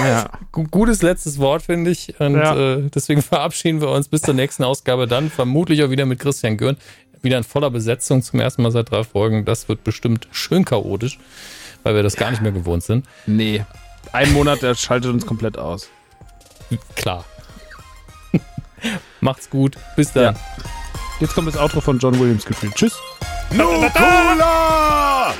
Naja. 0.00 0.30
Gu- 0.52 0.66
Gutes 0.70 1.02
letztes 1.02 1.38
Wort, 1.38 1.62
finde 1.62 1.90
ich. 1.90 2.18
Und 2.20 2.34
Ja. 2.34 2.56
äh, 2.76 2.90
deswegen 2.94 3.22
verabschieden 3.22 3.80
wir 3.80 3.88
uns 3.90 4.08
bis 4.08 4.22
zur 4.22 4.34
nächsten 4.34 4.64
Ausgabe. 4.64 5.06
Dann 5.06 5.30
vermutlich 5.30 5.82
auch 5.84 5.90
wieder 5.90 6.06
mit 6.06 6.18
Christian 6.18 6.56
Görn. 6.56 6.76
Wieder 7.22 7.38
in 7.38 7.44
voller 7.44 7.70
Besetzung 7.70 8.20
zum 8.22 8.40
ersten 8.40 8.62
Mal 8.62 8.72
seit 8.72 8.90
drei 8.90 9.04
Folgen. 9.04 9.44
Das 9.44 9.68
wird 9.68 9.84
bestimmt 9.84 10.26
schön 10.32 10.64
chaotisch, 10.64 11.20
weil 11.82 11.94
wir 11.94 12.02
das 12.02 12.16
gar 12.16 12.30
nicht 12.30 12.42
mehr 12.42 12.52
gewohnt 12.52 12.82
sind. 12.82 13.06
Nee. 13.26 13.64
Ein 14.12 14.32
Monat, 14.32 14.62
der 14.62 14.74
schaltet 14.74 15.10
uns 15.12 15.26
komplett 15.26 15.58
aus. 15.58 15.88
Klar. 16.96 17.24
Macht's 19.20 19.48
gut. 19.48 19.76
Bis 19.96 20.12
dann. 20.12 20.36
Jetzt 21.20 21.34
kommt 21.34 21.48
das 21.48 21.56
Outro 21.56 21.80
von 21.80 21.98
John 21.98 22.18
Williams 22.18 22.44
gefühlt. 22.44 22.74
Tschüss. 22.74 22.98
Nukula! 23.52 25.34